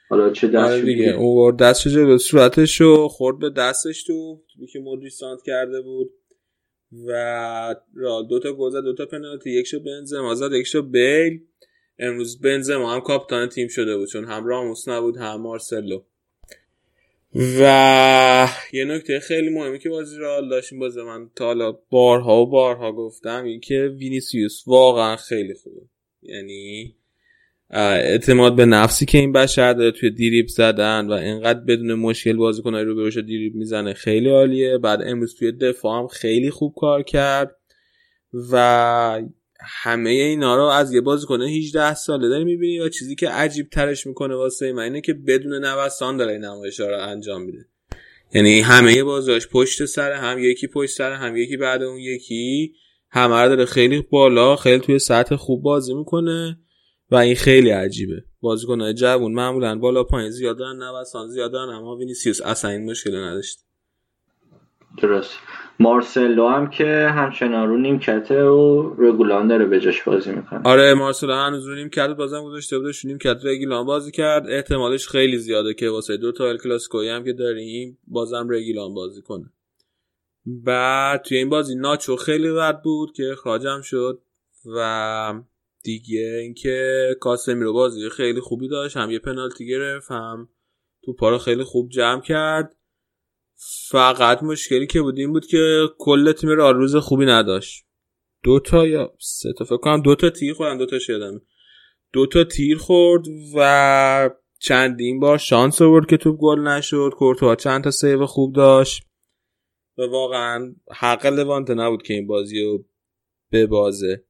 حالا 0.09 0.29
چه 0.29 0.47
آره 0.47 0.77
دست 0.77 0.85
دیگه. 0.85 1.15
اون 1.17 1.55
دستش 1.55 1.97
به 1.97 2.17
صورتش 2.17 2.81
رو 2.81 3.07
خورد 3.07 3.39
به 3.39 3.49
دستش 3.49 4.03
تو 4.03 4.39
که 4.73 4.79
مودریچ 4.79 5.13
سانت 5.13 5.41
کرده 5.41 5.81
بود. 5.81 6.09
و 7.07 7.11
رال 7.95 8.27
دو 8.27 8.39
تا 8.39 8.53
گل 8.53 8.81
دو 8.81 8.93
تا 8.93 9.05
پنالتی 9.05 9.51
یکشو 9.51 9.79
بنزما 9.79 10.35
زد 10.35 10.51
یکشو 10.51 10.81
بیل. 10.81 11.39
امروز 11.99 12.41
بنزما 12.41 12.93
هم 12.93 13.01
کاپیتان 13.01 13.49
تیم 13.49 13.67
شده 13.67 13.97
بود 13.97 14.09
چون 14.09 14.25
هم 14.25 14.45
راموس 14.45 14.87
نبود 14.87 15.17
هم 15.17 15.41
مارسلو. 15.41 16.01
و 17.35 18.47
یه 18.73 18.85
نکته 18.85 19.19
خیلی 19.19 19.49
مهمی 19.49 19.79
که 19.79 19.89
بازی 19.89 20.17
رئال 20.17 20.49
داشتیم 20.49 20.79
بازی 20.79 21.01
من 21.01 21.29
تا 21.35 21.45
حالا 21.45 21.71
بارها 21.89 22.41
و 22.41 22.49
بارها 22.49 22.91
گفتم 22.91 23.43
این 23.43 23.59
که 23.59 23.95
وینیسیوس 23.97 24.63
واقعا 24.67 25.15
خیلی 25.15 25.53
خوبه. 25.53 25.81
یعنی 26.21 26.95
اعتماد 27.71 28.55
به 28.55 28.65
نفسی 28.65 29.05
که 29.05 29.17
این 29.17 29.31
بشر 29.31 29.73
داره 29.73 29.91
توی 29.91 30.09
دیریب 30.09 30.47
زدن 30.47 31.07
و 31.07 31.11
اینقدر 31.11 31.59
بدون 31.59 31.93
مشکل 31.93 32.37
بازیکنای 32.37 32.83
رو 32.83 32.95
بهش 32.95 33.17
دیریب 33.17 33.55
می‌زنه 33.55 33.93
خیلی 33.93 34.29
عالیه. 34.29 34.77
بعد 34.77 35.01
امروز 35.05 35.35
توی 35.35 35.51
دفاع 35.51 35.99
هم 35.99 36.07
خیلی 36.07 36.49
خوب 36.49 36.73
کار 36.77 37.03
کرد 37.03 37.55
و 38.51 39.21
همه 39.59 40.09
اینا 40.09 40.55
رو 40.55 40.63
از 40.63 40.93
یه 40.93 41.01
بازیکن 41.01 41.41
18 41.41 41.93
ساله 41.93 42.29
داری 42.29 42.43
می‌بینی 42.43 42.79
و 42.79 42.89
چیزی 42.89 43.15
که 43.15 43.29
عجیب 43.29 43.69
ترش 43.69 44.07
می‌کنه 44.07 44.35
واسه 44.35 44.73
من 44.73 44.83
اینه 44.83 45.01
که 45.01 45.13
بدون 45.13 45.65
نوسان 45.65 46.17
داره 46.17 46.31
این 46.31 46.45
نمایش 46.45 46.79
رو 46.79 46.97
انجام 46.99 47.41
میده. 47.41 47.65
یعنی 48.33 48.59
همه 48.59 49.03
بازیاش 49.03 49.47
پشت 49.47 49.85
سر 49.85 50.11
هم 50.11 50.39
یکی 50.39 50.67
پشت 50.67 50.97
سر 50.97 51.11
هم 51.11 51.37
یکی 51.37 51.57
بعد 51.57 51.83
اون 51.83 51.97
یکی. 51.97 52.73
همه 53.09 53.47
داره 53.47 53.65
خیلی 53.65 54.01
بالا 54.09 54.55
خیلی 54.55 54.79
توی 54.79 54.99
سطح 54.99 55.35
خوب 55.35 55.63
بازی 55.63 55.93
می‌کنه. 55.93 56.57
و 57.11 57.15
این 57.15 57.35
خیلی 57.35 57.69
عجیبه. 57.69 58.23
بازیکن‌های 58.41 58.93
جوون 58.93 59.31
معمولا 59.31 59.79
بالا 59.79 60.03
پایین 60.03 60.29
زیاد 60.31 60.57
دارن 60.57 60.83
نوسان 60.83 61.27
زیاد 61.27 61.51
دارن 61.51 61.69
اما 61.69 61.95
وینیسیوس 61.95 62.41
اصلا 62.41 62.71
این 62.71 62.91
مشکل 62.91 63.15
نداشت. 63.15 63.59
درست. 65.01 65.37
مارسلو 65.79 66.47
هم 66.47 66.69
که 66.69 67.07
همچنان 67.15 67.69
رو 67.69 67.77
نیمکته 67.77 68.43
و 68.43 68.93
رگولان 68.97 69.47
داره 69.47 69.65
به 69.65 69.79
جاش 69.79 70.03
بازی 70.03 70.31
می‌کنه. 70.31 70.61
آره 70.63 70.93
مارسلو 70.93 71.33
هنوز 71.33 71.67
رو 71.67 71.75
نیمکت 71.75 72.09
بازم 72.09 72.43
گذاشته 72.43 72.79
بودش 72.79 73.05
نیمکت 73.05 73.37
رگیلان 73.43 73.85
بازی 73.85 74.11
کرد. 74.11 74.47
احتمالش 74.49 75.07
خیلی 75.07 75.37
زیاده 75.37 75.73
که 75.73 75.89
واسه 75.89 76.17
دو 76.17 76.31
تا 76.31 76.49
ال 76.49 76.57
کلاسیکویی 76.57 77.09
هم 77.09 77.23
که 77.23 77.33
داریم 77.33 77.97
بازم 78.07 78.47
رگیلان 78.49 78.93
بازی 78.93 79.21
کنه. 79.21 79.45
بعد 80.45 81.21
توی 81.21 81.37
این 81.37 81.49
بازی 81.49 81.75
ناچو 81.75 82.15
خیلی 82.15 82.49
رد 82.49 82.81
بود 82.81 83.11
که 83.11 83.31
اخراجم 83.31 83.81
شد 83.81 84.21
و 84.75 85.33
دیگه 85.83 86.39
اینکه 86.41 87.07
کاسمیرو 87.19 87.73
بازی 87.73 88.09
خیلی 88.09 88.39
خوبی 88.39 88.67
داشت 88.67 88.97
هم 88.97 89.11
یه 89.11 89.19
پنالتی 89.19 89.67
گرفت 89.67 90.11
هم 90.11 90.49
تو 91.05 91.13
پارا 91.13 91.37
خیلی 91.37 91.63
خوب 91.63 91.89
جمع 91.89 92.21
کرد. 92.21 92.75
فقط 93.89 94.43
مشکلی 94.43 94.87
که 94.87 95.01
بود 95.01 95.17
این 95.17 95.31
بود 95.31 95.45
که 95.45 95.87
کل 95.97 96.31
تیم 96.31 96.49
رئال 96.49 96.75
روز 96.75 96.95
خوبی 96.95 97.25
نداشت. 97.25 97.85
دو 98.43 98.59
تا 98.59 98.87
یا 98.87 99.13
سه 99.19 99.53
تا 99.57 99.65
فکر 99.65 99.77
کنم 99.77 100.01
دو 100.01 100.15
تا 100.15 100.29
تیر 100.29 100.53
خوردن 100.53 100.77
دو 100.77 100.85
تا 100.85 100.99
شدم 100.99 101.41
دو 102.13 102.25
تا 102.25 102.43
تیر 102.43 102.77
خورد 102.77 103.25
و 103.55 104.29
چندین 104.59 105.19
بار 105.19 105.37
شانس 105.37 105.81
آورد 105.81 106.09
که 106.09 106.17
توپ 106.17 106.39
گل 106.39 106.59
نشد. 106.59 107.11
کورتوا 107.17 107.55
چند 107.55 107.83
تا 107.83 107.91
سیو 107.91 108.25
خوب 108.25 108.55
داشت. 108.55 109.03
و 109.97 110.01
واقعا 110.01 110.75
حق 110.91 111.25
لوانته 111.25 111.73
نبود 111.73 112.03
که 112.03 112.13
این 112.13 112.27
بازی 112.27 112.63
رو 112.63 112.85
ببازه. 113.51 114.25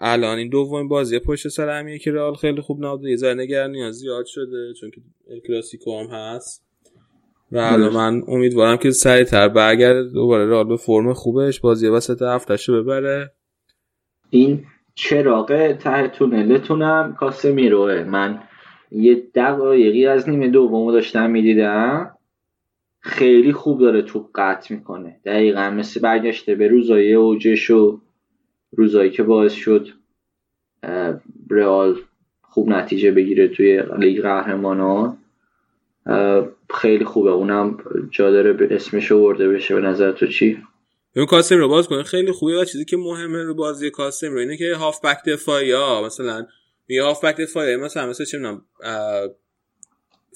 الان 0.00 0.38
این 0.38 0.48
دومین 0.48 0.88
بازی 0.88 1.18
پشت 1.18 1.48
سر 1.48 1.78
همیه 1.78 1.98
که 1.98 2.12
رئال 2.12 2.34
خیلی 2.34 2.60
خوب 2.60 2.84
نبود. 2.84 3.04
یه 3.04 3.16
ذره 3.16 3.34
نگرانی 3.34 3.92
زیاد 3.92 4.26
شده 4.26 4.72
چون 4.80 4.90
که 4.90 5.00
کلاسیکو 5.46 6.00
هم 6.00 6.06
هست. 6.06 6.64
و 7.52 7.58
الان 7.58 7.92
من 7.92 8.22
امیدوارم 8.28 8.76
که 8.76 8.90
سریعتر 8.90 9.48
برگرده. 9.48 10.08
دوباره 10.08 10.46
رئال 10.46 10.68
به 10.68 10.76
فرم 10.76 11.12
خوبش 11.12 11.60
بازی 11.60 11.88
وسط 11.88 12.22
هفتهشو 12.22 12.82
ببره. 12.82 13.32
این 14.30 14.64
چراغ 14.94 15.72
ته 15.72 16.08
تونلتونم 16.08 17.16
کاسمیروه. 17.20 18.04
من 18.04 18.42
یه 18.90 19.22
دقایقی 19.34 20.06
از 20.06 20.28
نیمه 20.28 20.48
دومو 20.48 20.92
داشتم 20.92 21.30
می‌دیدم. 21.30 22.10
خیلی 23.00 23.52
خوب 23.52 23.80
داره 23.80 24.02
تو 24.02 24.30
قطع 24.34 24.74
می‌کنه. 24.74 25.20
دقیقا 25.24 25.70
مثل 25.70 26.00
برگشته 26.00 26.54
به 26.54 26.68
روزای 26.68 27.14
اوجش 27.14 27.70
و 27.70 28.00
روزایی 28.72 29.10
که 29.10 29.22
باعث 29.22 29.52
شد 29.52 29.88
رئال 31.50 32.00
خوب 32.42 32.68
نتیجه 32.68 33.10
بگیره 33.10 33.48
توی 33.48 33.82
لیگ 33.98 34.22
قهرمانان. 34.22 35.18
خیلی 36.74 37.04
خوبه. 37.04 37.30
اونم 37.30 37.78
جا 38.10 38.30
داره 38.30 38.52
به 38.52 38.74
اسمش 38.74 39.12
ورده 39.12 39.48
بشه. 39.48 39.74
به 39.74 39.80
نظر 39.80 40.12
تو 40.12 40.26
چی؟ 40.26 40.62
ببین 41.14 41.26
کاسم 41.26 41.56
رو 41.56 41.68
باز 41.68 41.88
کنه. 41.88 42.02
خیلی 42.02 42.32
خوبه. 42.32 42.60
و 42.60 42.64
چیزی 42.64 42.84
که 42.84 42.96
مهمه 42.96 43.42
رو 43.42 43.54
بازی 43.54 43.90
کاسم 43.90 44.32
رو 44.32 44.38
اینه 44.38 44.56
که 44.56 44.74
هاف 44.74 45.04
بک 45.04 45.24
دفاعی 45.26 45.72
ها. 45.72 46.06
مثلا 46.06 46.46
یه 46.88 47.02
هاف 47.02 47.24
بک 47.24 47.36
دفاعی 47.36 47.76
مثلا 47.76 48.06
مثلا 48.06 48.26
چه 48.26 48.60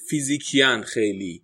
فیزیکیان 0.09 0.81
خیلی 0.81 1.42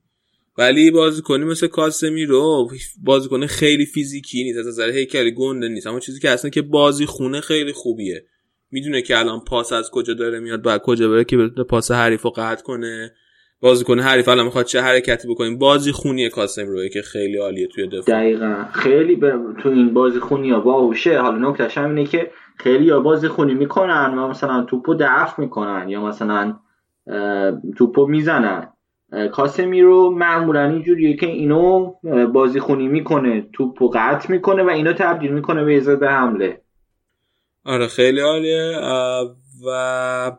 ولی 0.60 0.92
بازیکنی 0.92 1.46
مثل 1.46 1.68
کاسمی 1.68 2.26
رو 2.26 2.70
بازیکن 3.04 3.46
خیلی 3.46 3.86
فیزیکی 3.86 4.44
نیست. 4.44 4.60
از 4.60 4.68
نظر 4.68 4.90
هیکلی 4.90 5.32
گنده 5.32 5.68
نیست. 5.68 5.88
اما 5.88 6.00
چیزی 6.00 6.20
که 6.20 6.30
اصلا 6.30 6.50
که 6.50 6.62
بازی 6.62 7.06
خونه 7.06 7.42
خیلی 7.42 7.74
خوبیه. 7.74 8.26
می‌دونه 8.72 9.02
که 9.02 9.20
الان 9.20 9.40
پاس 9.48 9.74
از 9.74 9.92
کجا 9.92 10.14
داره 10.14 10.40
میاد 10.40 10.62
بعد 10.62 10.82
کجا 10.82 11.10
بره 11.10 11.24
که 11.24 11.38
بتونه 11.38 11.64
پاس 11.64 11.92
حریف 11.92 12.22
رو 12.22 12.30
قطع 12.30 12.64
کنه. 12.64 13.12
بازیکن 13.62 14.00
حریف 14.00 14.28
الان 14.28 14.46
می‌خواد 14.46 14.66
چه 14.66 14.82
حرکتی 14.82 15.28
بکنیم؟ 15.28 15.58
بازی 15.58 15.92
خونی 15.92 16.30
کاسم 16.30 16.68
روی 16.68 16.90
که 16.90 17.02
خیلی 17.02 17.38
عالیه 17.38 17.68
توی 17.68 17.88
دفاع. 17.88 18.16
دقیقا. 18.16 18.66
خیلی 18.74 19.16
ب... 19.16 19.54
تو 19.62 19.70
این 19.70 19.94
بازی 19.94 20.20
خونی 20.20 20.52
ها 20.52 20.60
باهوشه. 20.60 21.20
حالا 21.20 21.50
نکتهش 21.50 21.78
هم 21.78 21.96
اینه 21.96 22.06
که 22.06 22.32
خیلی 22.58 22.86
یا 22.86 23.00
بازی 23.00 23.28
خونی 23.28 23.54
می‌کنن 23.54 24.18
و 24.18 24.28
مثلا 24.28 24.64
توپو 24.64 24.96
دفع 25.00 25.42
می‌کنن 25.42 25.90
یا 25.90 26.06
مثلا 26.06 26.60
توپو 27.78 28.08
می‌زنن. 28.08 28.68
کاسمی 29.32 29.82
رو 29.82 30.10
معمولا 30.10 30.70
اینجوریه 30.70 31.16
که 31.16 31.26
اینو 31.26 31.94
بازی 32.34 32.60
خونی 32.60 32.88
می‌کنه 32.88 33.50
توپو 33.54 33.92
قطع 33.94 34.32
می‌کنه 34.32 34.64
و 34.64 34.70
اینو 34.70 34.94
تبدیل 34.94 35.32
می‌کنه 35.32 35.64
به 35.64 35.72
ایزد 35.72 36.04
حمله. 36.04 36.62
آره 37.66 37.88
خیلی 37.88 38.22
عالیه. 38.22 38.80
و 39.68 40.32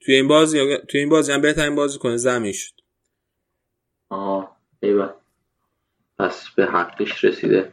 توی 0.00 0.14
این 0.14 0.28
بازی 0.28 0.76
توی 0.88 1.00
این 1.00 1.08
بازی 1.08 1.32
هم 1.32 1.40
بهترین 1.40 1.74
بازی 1.74 1.98
کنه 1.98 2.16
زمین 2.16 2.52
شد. 2.52 2.72
آه 4.08 4.56
ایوه. 4.80 5.10
پس 6.18 6.48
به 6.56 6.66
حقش 6.66 7.24
رسیده 7.24 7.72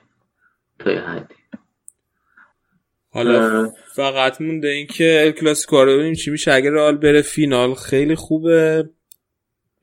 تا 0.80 0.92
یه 0.92 1.00
حدی. 1.00 1.36
حالا 3.12 3.70
فقط 3.96 4.42
مونده 4.42 4.68
این 4.68 4.88
که 4.88 5.22
ال 5.26 5.32
کلاسیکو 5.32 5.84
رو 5.84 5.94
ببینیم 5.94 6.14
چی 6.14 6.32
میشه. 6.32 6.52
اگه 6.52 6.72
رئال 6.72 6.98
بره 6.98 7.22
فینال 7.22 7.74
خیلی 7.74 8.16
خوبه. 8.16 8.90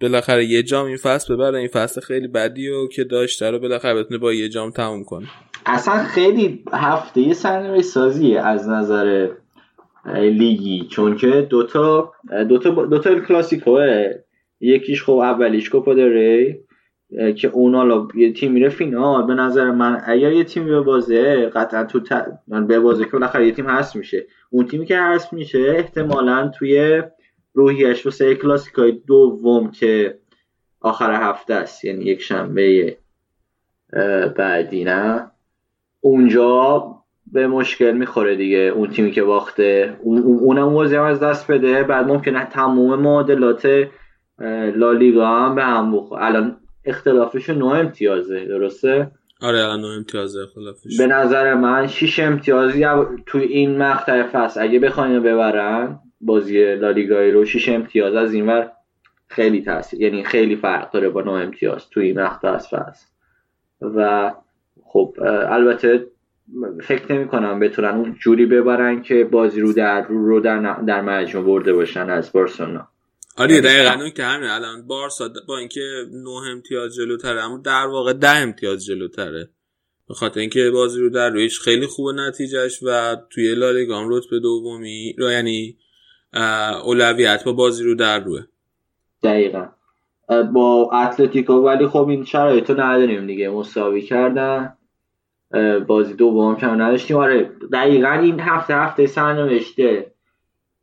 بالاخره 0.01 0.45
یه 0.45 0.63
جام 0.63 0.87
این 0.87 0.97
فصل 0.97 1.35
ببره 1.35 1.59
این 1.59 1.69
فصل 1.69 2.01
خیلی 2.01 2.29
بدی 2.29 2.69
و 2.69 2.89
که 2.89 3.05
داشته 3.05 3.51
رو 3.51 3.59
بالاخره 3.59 3.95
بتونه 3.95 4.19
با 4.19 4.33
یه 4.33 4.49
جام 4.49 4.71
تموم 4.71 5.05
کنه. 5.05 5.27
اصلا 5.67 6.05
خیلی 6.05 6.65
هفته 6.73 7.21
یه 7.21 7.35
سرنوشت 7.35 7.87
سازیه 7.87 8.41
از 8.41 8.69
نظر 8.69 9.29
لیگی. 10.15 10.89
چون 10.91 11.17
که 11.17 11.47
دوتا 11.51 12.13
دوتا 12.49 12.71
دوتا 12.71 13.21
کلاسیکوه. 13.21 14.11
یکیش 14.61 15.03
خب 15.03 15.13
اولیش 15.13 15.71
کوپا 15.71 15.93
ری 15.93 16.61
که 17.37 17.49
اون 17.49 18.09
یه 18.15 18.33
تیم 18.33 18.53
میره 18.53 18.69
فینال. 18.69 19.27
به 19.27 19.35
نظر 19.35 19.71
من 19.71 20.03
اگر 20.07 20.33
یه 20.33 20.45
تیم 20.45 20.65
به 20.65 20.81
بازه 20.81 21.47
قطعا 21.47 21.85
تو 21.85 22.01
ت... 22.01 22.27
به 22.69 22.81
بازه 22.81 23.05
که 23.05 23.11
بالاخره 23.11 23.47
یه 23.47 23.53
تیم 23.53 23.67
هست 23.67 23.97
میشه. 23.97 24.27
اون 24.51 24.67
تیمی 24.67 24.87
که 24.87 24.99
هست 24.99 25.33
میشه 25.33 25.75
احتمالا 25.77 26.51
توی 26.59 27.03
روحیش 27.57 28.07
واسه 28.07 28.35
کلاسیکای 28.35 28.93
دوم 28.93 29.71
که 29.71 30.19
آخر 30.81 31.13
هفته 31.13 31.55
است 31.55 31.85
یعنی 31.85 32.05
یک 32.05 32.23
شنبه 32.23 32.97
بعدی 34.37 34.85
نه؟ 34.85 35.31
اونجا 36.01 36.85
به 37.33 37.47
مشکل 37.47 37.93
می‌خوره 37.93 38.37
دیگه. 38.37 38.59
اون 38.59 38.91
تیمی 38.91 39.11
که 39.11 39.23
باخته 39.23 39.97
اونم 40.03 40.69
موضوع 40.69 41.01
از 41.01 41.21
دست 41.21 41.51
بده. 41.51 41.83
بعد 41.83 42.07
ممکنه 42.07 42.45
تموم 42.45 43.01
معادلات 43.01 43.89
لالیگا 44.75 45.27
هم 45.27 45.55
به 45.55 45.63
هم 45.63 45.97
بخوره. 45.97 46.25
الان 46.25 46.57
اختلافش 46.85 47.51
نه 47.51 47.67
امتیازه 47.67 48.45
درسته؟ 48.45 49.11
آره 49.43 49.59
الان 49.59 49.81
نه 49.81 49.87
امتیازه 49.87 50.41
اختلافش. 50.41 50.99
به 50.99 51.07
نظر 51.07 51.55
من 51.55 51.87
شیش 51.87 52.21
امتیازی 52.21 52.85
توی 53.27 53.43
این 53.43 53.79
مقطع 53.79 54.23
فصل. 54.23 54.63
اگه 54.63 54.79
بخواین 54.79 55.21
ببرن 55.21 55.99
بازی 56.21 56.75
لالیگای 56.75 57.31
رو 57.31 57.45
شیش 57.45 57.69
امتیاز 57.69 58.15
از 58.15 58.35
اینور 58.35 58.73
خیلی 59.29 59.63
تاثیر 59.63 60.03
یعنی 60.03 60.25
خیلی 60.25 60.57
فرق 60.57 60.91
داره 60.91 61.09
با 61.09 61.23
نه 61.23 61.31
امتیاز 61.31 61.91
توی 61.91 62.07
این 62.07 62.21
مقطع 62.21 62.49
از 62.49 62.69
فصل. 62.69 63.07
و 63.81 64.33
خب 64.85 65.17
البته 65.49 66.07
فکر 66.83 67.13
نمی 67.13 67.29
کنم 67.29 67.61
بتونن 67.61 67.89
اون 67.89 68.17
جوری 68.21 68.47
ببرن 68.47 69.03
که 69.03 69.25
بازی 69.25 69.61
رو 69.61 69.73
در 69.73 70.07
رو 70.07 70.41
در, 70.41 70.83
در 70.87 71.01
مجموع 71.01 71.45
برده 71.45 71.73
باشن 71.73 72.11
از 72.11 72.33
بارسلونا. 72.33 72.89
آره 73.37 73.61
دقیقا 73.61 74.09
که 74.17 74.25
همین 74.25 74.49
الان 74.49 74.87
بارسا 74.87 75.31
با 75.49 75.59
اینکه 75.59 75.81
9 76.13 76.31
امتیاز 76.31 76.95
جلوتره 76.95 77.45
اما 77.45 77.59
در 77.59 77.87
واقع 77.87 78.13
10 78.13 78.29
امتیاز 78.29 78.85
جلوتره. 78.85 79.49
به 80.09 80.15
خاطر 80.15 80.41
اینکه 80.41 80.71
بازی 80.71 81.01
رو 81.01 81.11
در 81.11 81.31
رویش 81.31 81.61
خیلی 81.61 81.87
خوبه 81.87 82.13
نتیجهش 82.13 82.83
و 82.83 83.17
توی 83.31 83.55
لالیگا 83.55 83.99
هم 83.99 84.09
رتبه 84.09 84.41
دومی 84.41 85.15
رو 85.19 85.31
یعنی 85.31 85.79
اولویت 86.85 87.45
با 87.45 87.53
بازی 87.53 87.85
رو 87.85 87.95
در 87.95 88.19
روه. 88.19 88.41
دقیقا. 89.23 89.69
با 90.53 90.91
اتلتیکو 90.93 91.53
ولی 91.53 91.87
خب 91.87 92.09
این 92.09 92.25
شرایطو 92.25 92.73
نداریم 92.73 93.27
دیگه. 93.27 93.49
مساوی 93.49 94.03
کردن. 94.03 94.77
بازی 95.87 96.15
دوم 96.15 96.57
کم 96.57 96.83
نداشتیم. 96.83 97.17
آره 97.17 97.51
دقیقا 97.73 98.11
این 98.11 98.41
هفته 98.41 98.75
هفته 98.75 99.07
سرنوشته 99.07 100.13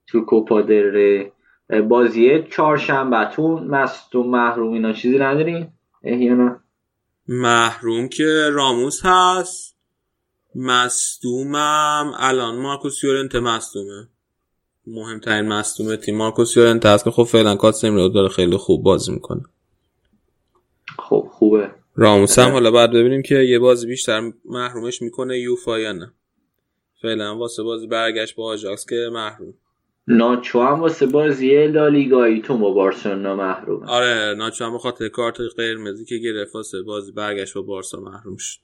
تو 0.07 0.21
کوپا 0.25 0.61
در 0.61 1.25
بازی 1.81 2.43
چهارشنبهتون 2.43 3.63
مستون 3.67 4.27
محروم 4.27 4.73
اینا 4.73 4.93
چیزی 4.93 5.19
نداریم 5.19 5.73
احیانا. 6.03 6.59
محروم 7.27 8.07
که 8.07 8.49
راموس 8.51 9.01
هست. 9.05 9.73
مصدومم 10.55 12.11
الان 12.19 12.55
مارکوس 12.55 13.03
یورنت 13.03 13.35
مصدومه 13.35 14.07
مهمترین 14.87 15.47
مصدوم 15.47 15.95
تیم 15.95 16.17
مارکوس 16.17 16.57
یورنت 16.57 16.85
هست 16.85 17.03
که 17.03 17.11
خب 17.11 17.23
فعلا 17.23 17.55
کاسم 17.55 17.95
رو 17.95 18.09
داره 18.09 18.29
خیلی 18.29 18.57
خوب 18.57 18.83
بازی 18.83 19.11
می‌کنه. 19.11 19.41
خب 20.99 21.27
خوبه. 21.31 21.69
راموس 21.95 22.39
هم 22.39 22.51
حالا 22.51 22.71
بعد 22.71 22.91
ببینیم 22.91 23.21
که 23.21 23.35
یه 23.35 23.59
بازی 23.59 23.87
بیشتر 23.87 24.31
محرومش 24.45 25.01
می‌کنه 25.01 25.39
یوفا 25.39 25.79
یا 25.79 25.91
نه. 25.91 26.13
فعلا 27.01 27.37
واسه 27.37 27.63
بازی 27.63 27.87
برگشت 27.87 28.35
با 28.35 28.45
آژاکس 28.45 28.85
که 28.85 29.09
محروم. 29.13 29.53
ناچو 30.07 30.61
هم 30.61 30.79
واسه 30.79 31.05
بازی 31.05 31.67
لالیگایی 31.67 32.41
تو 32.41 32.57
با 32.57 32.71
بارسلونا 32.71 33.35
محروم 33.35 33.83
آره 33.83 34.35
ناچو 34.37 34.65
هم 34.65 34.77
خاطر 34.77 35.07
کارت 35.07 35.37
قرمزی 35.57 36.05
که 36.05 36.17
گرفت 36.17 36.55
واسه 36.55 36.81
بازی 36.81 37.11
برگشت 37.11 37.53
با 37.53 37.61
بارسا 37.61 37.99
محروم 37.99 38.37
شد. 38.37 38.59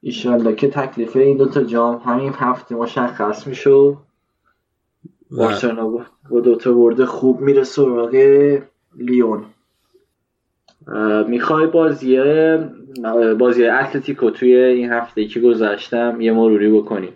ایشالله 0.00 0.54
که 0.54 0.68
تکلیف 0.68 1.16
این 1.16 1.36
دوتا 1.36 1.64
جام 1.64 2.02
همین 2.04 2.32
هفته 2.34 2.74
مشخص 2.74 3.46
میشه 3.46 3.96
بارسلونا 5.38 6.06
با 6.30 6.40
دوتا 6.40 6.72
برد 6.72 7.06
خوب 7.06 7.40
میره 7.40 7.64
سراغ 7.64 8.14
لیون. 8.98 9.44
می‌خوای 11.28 11.66
بازی 11.66 12.18
بازی 13.38 13.66
اتلتیکو 13.66 14.30
توی 14.30 14.54
این 14.54 14.92
هفته 14.92 15.26
که 15.26 15.40
گذشتم 15.40 16.20
یه 16.20 16.32
مروری 16.32 16.70
بکنیم. 16.70 17.12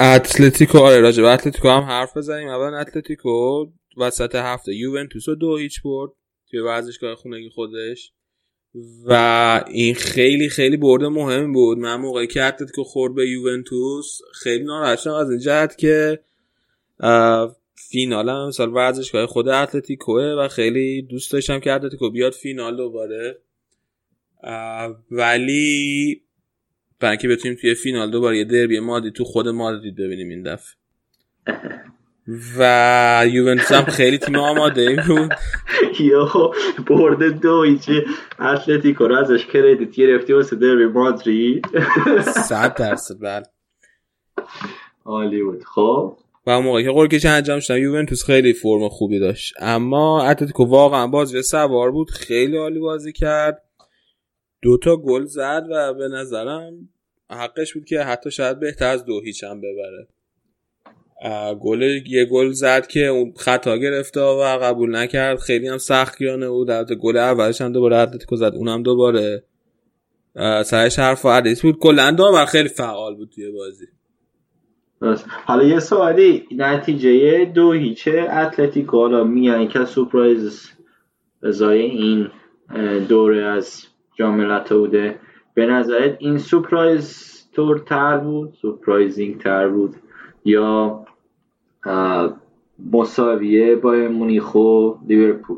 اتلتیکو 0.00 0.78
آره 0.78 1.00
راجب 1.00 1.24
اتلتیکو 1.24 1.68
هم 1.68 1.82
حرف 1.82 2.16
بزنیم. 2.16 2.48
اول 2.48 2.74
اتلتیکو 2.74 3.66
وسط 3.96 4.34
هفته 4.34 4.74
یوونتوس 4.74 5.28
رو 5.28 5.34
دو 5.34 5.56
هیچ 5.56 5.82
برد 5.82 6.10
توی 6.50 6.60
ورزشگاه 6.60 7.14
خونگی 7.14 7.50
خودش. 7.54 8.12
و 9.06 9.64
این 9.68 9.94
خیلی 9.94 10.48
خیلی 10.48 10.76
برد 10.76 11.08
مهم 11.08 11.52
بود. 11.52 11.78
من 11.78 11.96
موقعی 11.96 12.26
که 12.26 12.42
اتلتیکو 12.42 12.82
خورد 12.82 13.14
به 13.14 13.28
یوونتوس 13.28 14.18
خیلی 14.32 14.64
ناراحت 14.64 15.06
از 15.06 15.30
این 15.30 15.38
جهت 15.38 15.78
که 15.78 16.20
فینال 17.74 18.28
هم 18.28 18.48
مثال 18.48 18.72
ورزشگاه 18.72 19.26
خود 19.26 19.48
اتلتیکوه 19.48 20.22
و 20.22 20.48
خیلی 20.48 21.02
دوست 21.02 21.32
داشتم 21.32 21.60
که 21.60 21.72
اتلتیکو 21.72 22.10
بیاد 22.10 22.32
فینال 22.32 22.76
دوباره. 22.76 23.38
ولی 25.10 26.22
برای 27.00 27.10
اینکه 27.10 27.28
بتونیم 27.28 27.58
توی 27.60 27.74
فینال 27.74 28.10
دوباره 28.10 28.38
یه 28.38 28.44
دربی 28.44 28.80
مادی 28.80 29.10
تو 29.10 29.24
خود 29.24 29.48
مادرید 29.48 29.96
ببینیم 29.96 30.28
این 30.28 30.42
دفعه. 30.42 30.74
و 32.58 33.24
یوونتوس 33.26 33.72
هم 33.72 33.84
خیلی 33.84 34.18
تیم 34.18 34.36
آماده 34.36 34.96
بود. 35.08 35.32
یو 36.00 36.26
برده 36.86 37.30
دو 37.30 37.54
ایچی 37.54 38.02
اتلتیکو 38.40 39.08
رو 39.08 39.16
ازش 39.16 39.46
کردیت 39.46 39.90
گرفتی 39.90 40.32
واسه 40.32 40.56
دربی 40.56 40.86
مادرید. 40.86 41.66
صد 42.22 42.74
درصد 42.74 43.20
بله. 43.20 43.46
عالی 45.04 45.42
بود. 45.42 45.64
خب. 45.64 46.16
اون 46.50 46.64
موقع 46.64 46.82
که 46.82 46.90
قرکش 46.90 47.24
انجام 47.24 47.60
شدن 47.60 47.78
یوونتوس 47.78 48.24
خیلی 48.24 48.52
فرم 48.52 48.88
خوبی 48.88 49.18
داشت. 49.18 49.54
اما 49.58 50.24
اتلتیکو 50.24 50.64
واقعا 50.64 51.06
بازی 51.06 51.42
سوار 51.42 51.90
بود 51.90 52.10
خیلی 52.10 52.56
عالی 52.56 52.80
بازی 52.80 53.12
کرد. 53.12 53.62
دوتا 54.62 54.96
گل 54.96 55.24
زد 55.24 55.66
و 55.70 55.94
به 55.94 56.08
نظرم 56.08 56.88
حقش 57.30 57.74
بود 57.74 57.84
که 57.84 58.00
حتی 58.00 58.30
شاید 58.30 58.60
بهتر 58.60 58.86
از 58.86 59.04
دو 59.04 59.20
هیچ 59.20 59.44
هم 59.44 59.60
ببره. 59.60 60.08
گل 61.54 61.82
یه 62.06 62.24
گل 62.24 62.50
زد 62.50 62.86
که 62.86 63.06
اون 63.06 63.32
خطا 63.36 63.76
گرفته 63.76 64.20
و 64.20 64.58
قبول 64.62 64.96
نکرد. 64.96 65.38
خیلی 65.38 65.68
هم 65.68 65.78
سخت 65.78 66.18
گیرانه 66.18 66.48
بود 66.48 66.70
البته 66.70 66.94
گل 66.94 67.16
اولش 67.16 67.60
هم 67.60 67.72
دوباره 67.72 67.96
اتلتیکو 67.96 68.36
زد 68.36 68.54
اونم 68.54 68.82
دوباره. 68.82 69.44
سرش 70.64 70.98
حرف 70.98 71.26
و 71.26 71.32
حدیث 71.32 71.62
بود. 71.62 71.78
کلا 71.78 72.10
داور 72.10 72.44
خیلی 72.44 72.68
فعال 72.68 73.14
بود 73.14 73.30
توی 73.34 73.50
بازی. 73.50 73.86
درست. 75.00 75.26
حالا 75.44 75.64
یه 75.64 75.78
سوالی 75.78 76.46
نتیجه 76.56 77.44
دو 77.44 77.72
هیچه 77.72 78.28
اتلتیکو. 78.32 78.96
حالا 78.96 79.24
میان 79.24 79.68
که 79.68 79.84
سورپرایز 79.84 80.70
ازای 81.42 81.80
این 81.80 82.28
دوره 83.08 83.42
از 83.42 83.86
جام 84.14 84.34
ملت‌ها 84.34 84.78
بوده 84.78 85.20
به 85.54 85.66
نظرت 85.66 86.16
این 86.20 86.38
سورپرایز 86.38 87.26
تور 87.52 87.78
تر 87.78 88.16
بود 88.16 88.54
surprising 88.62 89.40
تر 89.40 89.68
بود؟ 89.68 89.94
یا 90.44 91.04
مساویه 92.92 93.76
با 93.76 93.92
مونیخ 93.92 94.54
و 94.54 94.94
لیورپول؟ 95.08 95.56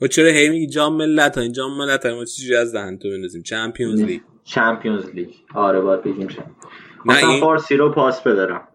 و 0.00 0.06
چرا 0.06 0.28
هی 0.28 0.48
میگی 0.48 0.66
جام 0.66 0.96
ملت 0.96 1.36
ها؟ 1.36 1.42
این 1.42 1.52
جام 1.52 1.78
ملت 1.78 2.06
ها 2.06 2.14
ما 2.14 2.24
چیزی 2.24 2.54
از 2.54 2.74
دهن 2.74 2.98
تو 2.98 3.10
بندازیم. 3.10 3.42
چمپیونز 3.42 4.02
لیگ. 4.02 4.20
چمپیونز 4.44 5.10
لیگ. 5.10 5.28
آره 5.54 5.80
باید 5.80 6.02
بگیم 6.02 6.28
چم 6.28 6.42
نه 6.42 6.48
مثلا 7.04 7.30
این 7.30 7.40
فارسی 7.40 7.76
رو 7.76 7.92
پاس 7.92 8.22
بدارم. 8.22 8.68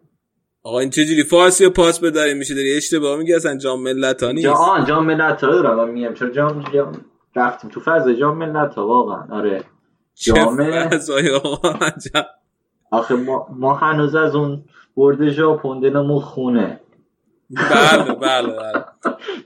آقا 0.63 0.79
این 0.79 0.89
چجوری 0.89 1.23
فارسی 1.23 1.65
رو 1.65 1.71
پاس 1.71 1.99
بداریم؟ 1.99 2.37
میشه 2.37 2.55
داری 2.55 2.77
اشتباه 2.77 3.17
میگی؟ 3.17 3.33
اصلا 3.33 3.57
جام 3.57 3.83
ملت 3.83 4.23
ها 4.23 4.31
نیست. 4.31 4.47
جا 4.47 4.53
آن 4.53 4.85
جام 4.85 5.05
ملت 5.05 5.43
ها 5.43 5.49
رو 5.49 5.61
دارم 5.61 5.89
میگم. 5.89 6.13
چرا 6.13 6.29
جام 6.29 6.63
جام 6.73 7.05
رفتیم 7.35 7.69
تو 7.69 7.79
فاز 7.79 8.09
جام 8.09 8.37
ملت 8.37 8.75
ها 8.75 8.87
واقعا. 8.87 9.37
آره. 9.37 9.63
جام 10.15 10.89
فضای 10.89 11.29
آقا. 11.29 11.73
آخه 12.91 13.15
ما, 13.15 13.47
ما 13.49 13.73
هنوز 13.73 14.15
از 14.15 14.35
اون 14.35 14.63
برد 14.97 15.29
ژاپن 15.29 15.79
دلمون 15.79 16.19
خونه. 16.21 16.79
بله 17.49 18.13
بله 18.13 18.47
بله. 18.47 18.85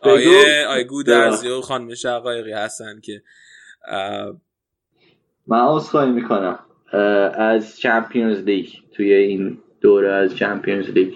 آیه 0.14 0.66
آیه 0.70 0.84
گودرزی 0.84 1.48
و 1.48 1.62
خانم 1.62 1.95
شقایقی 1.95 2.52
هستن 2.52 2.99
که 3.02 3.22
من 5.48 5.60
عذرخواهی 5.60 6.12
می‌کنم. 6.12 6.60
از 7.38 7.80
چمپیونز 7.80 8.38
لیگ 8.38 8.68
توی 8.91 9.14
این 9.14 9.57
دوره 9.81 10.14
از 10.14 10.35
چمپیونز 10.35 10.89
لیگ 10.89 11.14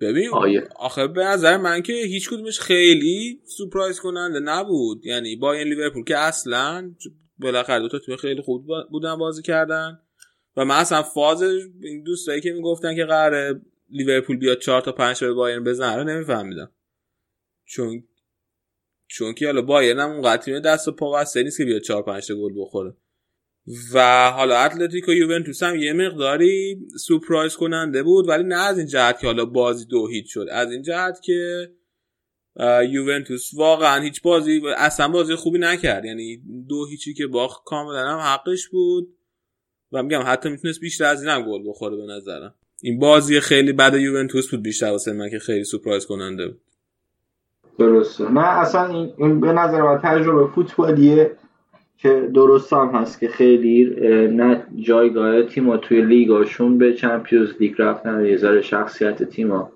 ببین 0.00 0.28
آیه. 0.32 0.68
آخه 0.76 1.06
به 1.06 1.24
نظر 1.24 1.56
من 1.56 1.82
که 1.82 1.92
هیچ 1.92 2.30
کدومش 2.30 2.60
خیلی 2.60 3.40
سورپرایز 3.44 4.00
کننده 4.00 4.40
نبود. 4.40 5.06
یعنی 5.06 5.36
با 5.36 5.52
این 5.52 5.68
لیورپول 5.68 6.04
که 6.04 6.18
اصلا 6.18 6.94
بالاخره 7.38 7.80
دو 7.80 7.88
تا 7.88 7.98
تیم 7.98 8.16
خیلی 8.16 8.42
خوب 8.42 8.66
بودن 8.90 9.16
بازی 9.16 9.42
کردن. 9.42 9.98
و 10.56 10.64
من 10.64 10.74
اصلا 10.74 11.02
فاز 11.02 11.42
این 11.82 12.02
دوستایی 12.02 12.40
که 12.40 12.52
می‌گفتن 12.52 12.96
که 12.96 13.04
قراره 13.04 13.60
لیورپول 13.90 14.36
بیاد 14.36 14.58
چهار 14.58 14.80
تا 14.80 14.92
پنج 14.92 15.18
تا 15.18 15.26
به 15.26 15.32
بایرن 15.32 15.64
بزنه 15.64 15.96
رو 15.96 16.04
نمیفهمیدم. 16.04 16.70
چون 17.64 18.04
چون 19.06 19.34
که 19.34 19.46
حالا 19.46 19.62
بایرن 19.62 20.00
هم 20.00 20.10
اونقدر 20.10 20.42
تیم 20.42 20.60
دست 20.60 20.88
و 20.88 20.92
پا 20.92 21.12
بسته 21.12 21.42
نیست 21.42 21.58
که 21.58 21.64
بیاد 21.64 21.80
چهار 21.80 22.02
پنج 22.02 22.28
تا 22.28 22.34
گل 22.34 22.52
بخوره. 22.56 22.96
و 23.94 24.30
حالا 24.30 24.58
اتلتیکو 24.58 25.12
یوونتوس 25.12 25.62
هم 25.62 25.76
یه 25.76 25.92
مقداری 25.92 26.86
سورپرایز 26.98 27.56
کننده 27.56 28.02
بود 28.02 28.28
ولی 28.28 28.44
نه 28.44 28.56
از 28.56 28.78
این 28.78 28.86
جهت 28.86 29.20
که 29.20 29.26
حالا 29.26 29.44
بازی 29.44 29.84
دو 29.84 30.06
هیچ 30.06 30.32
شد 30.32 30.46
از 30.50 30.72
این 30.72 30.82
جهت 30.82 31.20
که 31.22 31.70
یوونتوس 32.88 33.50
واقعا 33.54 34.00
هیچ 34.00 34.22
بازی 34.22 34.62
اصلا 34.76 35.08
بازی 35.08 35.34
خوبی 35.34 35.58
نکرد. 35.58 36.04
یعنی 36.04 36.42
دو 36.68 36.86
هیچی 36.86 37.14
که 37.14 37.26
باخت 37.26 37.62
کاملا 37.64 38.08
هم 38.08 38.18
حقش 38.18 38.68
بود 38.68 39.16
و 39.92 40.02
میگم 40.02 40.22
حتی 40.26 40.48
می‌تونست 40.48 40.80
بیشتر 40.80 41.04
از 41.04 41.22
این 41.22 41.30
هم 41.30 41.42
گل 41.42 41.68
بخوره 41.68 41.96
به 41.96 42.06
نظرم. 42.06 42.54
این 42.82 42.98
بازی 42.98 43.40
خیلی 43.40 43.72
بد 43.72 43.94
یوونتوس 43.94 44.50
بود 44.50 44.62
بیشتر 44.62 44.90
واسه 44.90 45.12
من 45.12 45.30
که 45.30 45.38
خیلی 45.38 45.64
سورپرایز 45.64 46.06
کننده 46.06 46.48
بود. 46.48 46.60
درسته. 47.78 48.30
نه 48.30 48.58
اصلا 48.60 48.86
این, 48.86 49.12
این 49.18 49.40
به 49.40 49.52
نظر 49.52 49.82
من 49.82 50.00
تجربه 50.02 50.52
فوتبالیه. 50.54 51.36
که 52.02 52.30
درست 52.34 52.72
هم 52.72 52.88
هست 52.94 53.20
که 53.20 53.28
خیلی 53.28 53.84
نه 54.30 54.66
جایگاه 54.76 55.42
تیما 55.42 55.76
توی 55.76 56.02
لیگاشون 56.02 56.78
به 56.78 56.92
چمپیونز 56.92 57.48
لیگ 57.60 57.74
رفتن 57.78 58.26
یه 58.26 58.36
ذره 58.36 58.62
شخصیت 58.62 59.22
تیما 59.22 59.72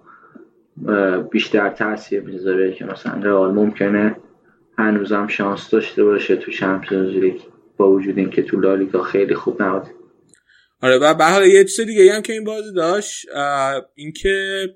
بیشتر 1.30 1.70
تاثیر 1.70 2.20
می‌ذاره 2.20 2.72
که 2.72 2.84
مثلا 2.84 3.22
رئال 3.22 3.54
ممکنه 3.54 4.16
هنوزم 4.78 5.26
شانس 5.26 5.70
داشته 5.70 6.04
باشه 6.04 6.36
تو 6.36 6.50
چمپیونز 6.50 7.10
لیگ 7.10 7.40
با 7.76 7.90
وجود 7.90 8.18
اینکه 8.18 8.42
تو 8.42 8.60
لالیگا 8.60 9.02
خیلی 9.02 9.34
خوب 9.34 9.62
نبود. 9.62 9.86
آره 10.82 10.98
و 10.98 11.14
به 11.14 11.24
حال 11.24 11.46
یه 11.46 11.64
چیز 11.64 11.86
دیگه 11.86 12.14
هم 12.14 12.22
که 12.22 12.32
این 12.32 12.44
بازی 12.44 12.72
داشت 12.74 13.26
اینکه 13.94 14.66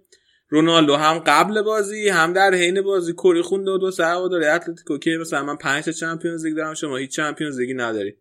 رونالدو 0.52 0.96
هم 0.96 1.18
قبل 1.18 1.62
بازی 1.62 2.08
هم 2.08 2.32
در 2.32 2.54
حین 2.54 2.82
بازی. 2.82 3.12
کری 3.12 3.42
خونده 3.42 3.70
و 3.70 3.78
دو 3.78 3.90
سه 3.90 4.04
هواداری 4.04 4.44
اتلتیکو 4.44 4.98
که 4.98 5.10
مثلا 5.20 5.44
من 5.44 5.56
پنج 5.56 5.84
تا 5.84 5.92
چمپیونز 5.92 6.46
لیگ 6.46 6.56
دارم 6.56 6.74
شما 6.74 6.96
هیچ 6.96 7.16
چمپیونز 7.16 7.60
لیگی 7.60 7.74
نداری. 7.74 8.14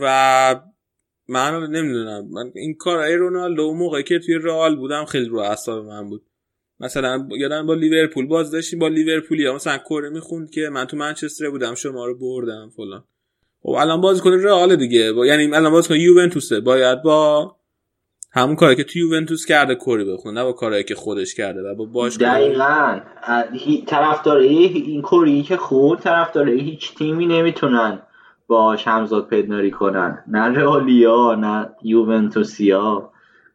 و 0.00 0.60
من 1.28 1.66
نمی‌دونم. 1.70 2.28
من 2.30 2.52
این 2.54 2.74
کارهای 2.74 3.16
رونالدو 3.16 3.62
اون 3.62 3.76
موقعی 3.76 4.02
که 4.02 4.18
توی 4.18 4.34
رئال 4.34 4.76
بودم 4.76 5.04
خیلی 5.04 5.28
رو 5.28 5.38
اعصاب 5.38 5.84
من 5.84 6.08
بود. 6.08 6.22
مثلا 6.80 7.28
یادم 7.38 7.66
با 7.66 7.74
لیورپول 7.74 8.26
باز 8.26 8.50
داشتیم 8.50 8.78
با 8.78 8.88
لیورپولیا. 8.88 9.54
مثلا 9.54 9.78
کره 9.78 10.08
می‌خوند 10.08 10.50
که 10.50 10.68
من 10.68 10.84
تو 10.84 10.96
منچستر 10.96 11.50
بودم 11.50 11.74
شما 11.74 12.06
رو 12.06 12.18
بردم 12.18 12.70
فلان. 12.76 13.04
خب 13.62 13.70
الان 13.70 14.00
بازیکن 14.00 14.32
رئال 14.32 14.76
دیگه. 14.76 15.12
با... 15.12 15.26
یعنی 15.26 15.54
الان 15.54 15.72
بازیکن 15.72 15.96
یوونتوسه. 15.96 16.60
باید 16.60 17.02
با 17.02 17.56
همون 18.30 18.56
کاری 18.56 18.76
که 18.76 18.84
تو 18.84 18.98
یوونتوس 18.98 19.46
کرده 19.46 19.74
کری 19.74 20.04
بخونه 20.04 20.40
نه 20.40 20.44
با 20.44 20.52
کاری 20.52 20.84
که 20.84 20.94
خودش 20.94 21.34
کرده 21.34 21.62
و 21.62 21.74
با 21.74 21.84
باش 21.84 22.16
دقیقا. 22.16 23.00
طرفدار 23.86 24.36
این 24.36 25.02
کوری 25.02 25.42
که 25.42 25.56
خون 25.56 25.96
طرفدار 25.96 26.48
هیچ 26.48 26.94
تیمی 26.94 27.26
نمی‌تونن 27.26 28.02
باش 28.46 28.88
همزاد 28.88 29.28
پدناری 29.28 29.70
کنن. 29.70 30.24
نه 30.28 30.40
رئالیا 30.40 31.34
نه 31.34 31.70
یوونتوسیا. 31.82 33.10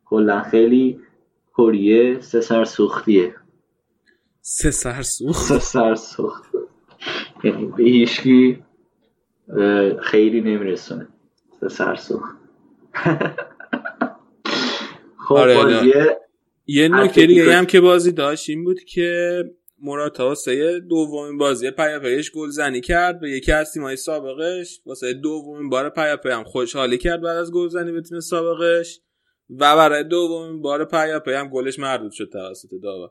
کلا 0.05 0.41
خیلی 0.41 0.99
کوریه 1.53 2.19
سه 2.19 2.41
سر 2.41 2.65
سوختیه. 2.65 3.35
سه 4.41 4.71
سر 4.71 5.01
سوخت. 5.01 5.41
سه 5.41 5.59
سر 5.59 5.95
سوخت. 5.95 6.43
یعنی 7.43 7.65
به 7.65 7.83
هیچکی 7.83 8.63
خیلی 10.01 10.41
نمیرسونه. 10.41 11.07
سه 11.59 11.69
سر 11.69 11.95
سوخت. 11.95 12.35
خب 15.27 15.35
آره، 15.35 15.55
بازی 15.55 15.91
یه 16.67 16.87
نکته 16.87 17.25
دیگه 17.25 17.53
هم 17.53 17.65
که 17.65 17.81
بازی 17.81 18.11
داشت 18.11 18.49
این 18.49 18.63
بود 18.63 18.83
که 18.83 19.43
موراتا 19.81 20.27
واسه 20.27 20.79
دومین 20.79 21.37
بازی 21.37 21.71
پیاپیش 21.71 22.31
گل 22.31 22.49
زنی 22.49 22.81
کرد. 22.81 23.19
به 23.19 23.29
یکی 23.29 23.51
از 23.51 23.73
تیم‌های 23.73 23.95
سابقش. 23.95 24.79
واسه 24.85 25.13
دومین 25.13 25.69
بار 25.69 25.89
پیاپی 25.89 26.29
هم 26.29 26.43
خوشحالی 26.43 26.97
کرد 26.97 27.21
بعد 27.21 27.37
از 27.37 27.51
گل 27.51 27.67
زنی 27.67 27.91
به 27.91 28.01
تیم 28.01 28.19
سابقش. 28.19 28.99
و 29.49 29.75
برای 29.75 30.03
دومین 30.03 30.61
بار 30.61 30.85
پیاپی 30.85 31.31
هم 31.31 31.49
گلش 31.49 31.79
مردود 31.79 32.11
شد 32.11 32.29
توسط 32.31 32.69
داور 32.83 33.09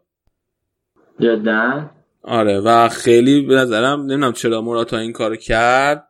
جدا؟ 1.20 1.90
آره 2.22 2.60
و 2.60 2.88
خیلی 2.88 3.40
به 3.40 3.54
نظرم 3.54 4.00
نمی‌دونم 4.00 4.32
چرا 4.32 4.60
موراتا 4.60 4.98
این 4.98 5.12
کارو 5.12 5.36
کرد. 5.36 6.08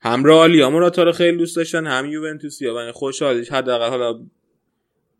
هم 0.00 0.24
رئالیا 0.24 0.70
موراتا 0.70 1.02
رو 1.02 1.12
خیلی 1.12 1.36
دوست 1.36 1.56
داشتن 1.56 1.86
هم 1.86 2.06
یوونتوسیا 2.06 2.74
و 2.76 2.92
خوشحالیش. 2.92 3.52
حداقل 3.52 3.88
حالا 3.88 4.26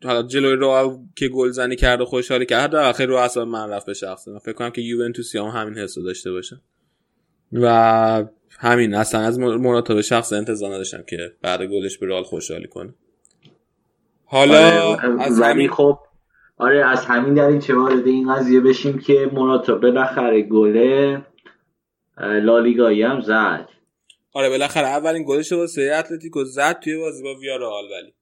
حالا 0.04 0.22
جلوی 0.22 0.56
رئال 0.56 0.98
که 1.16 1.28
گل 1.28 1.50
زنی 1.50 1.76
کرد 1.76 2.00
و 2.00 2.04
خوشحالی 2.04 2.46
کرد 2.46 2.60
حداقل 2.60 2.92
خیلی 2.92 3.12
رو 3.12 3.16
اعصاب 3.16 3.48
من 3.48 3.70
رفت 3.70 3.86
به 3.86 3.94
شخصه 3.94 4.30
من 4.30 4.38
فکر 4.38 4.52
کنم 4.52 4.70
که 4.70 4.82
یوونتوسیا 4.82 5.50
هم 5.50 5.60
همین 5.60 5.78
حسو 5.78 6.02
داشته 6.02 6.32
باشن 6.32 6.60
و 7.52 8.24
همین 8.58 8.94
اصلا 8.94 9.20
از 9.20 9.38
موراتا 9.38 9.94
به 9.94 10.02
شخص 10.02 10.32
انتظار 10.32 10.74
نداشتم 10.74 11.02
که 11.02 11.32
بعد 11.42 11.62
گلش 11.62 11.98
به 11.98 12.06
رئال 12.06 12.22
خوشحالی 12.22 12.66
کنه. 12.66 12.94
حالا 14.24 14.58
آره، 14.58 15.22
از 15.22 15.40
همین 15.40 15.70
خب 15.70 15.98
آره 16.56 16.86
از 16.86 17.04
همین 17.04 17.34
دلیل 17.34 17.60
چه 17.60 17.74
وارد 17.74 18.06
این 18.06 18.34
قضیه 18.34 18.60
بشیم 18.60 18.98
که 18.98 19.30
موراتا 19.32 19.74
بالاخره 19.74 20.42
گله 20.42 21.22
لالیگایی 22.18 23.02
هم 23.02 23.20
زد. 23.20 23.68
آره 24.32 24.48
بالاخره 24.48 24.86
اولین 24.86 25.24
گلش 25.28 25.52
رو 25.52 25.58
واسه 25.58 25.92
اتلتیکو 25.98 26.44
زد 26.44 26.80
توی 26.80 26.96
بازی 26.96 27.22
با 27.22 27.34
ویارال 27.34 27.84
ولی. 27.84 28.14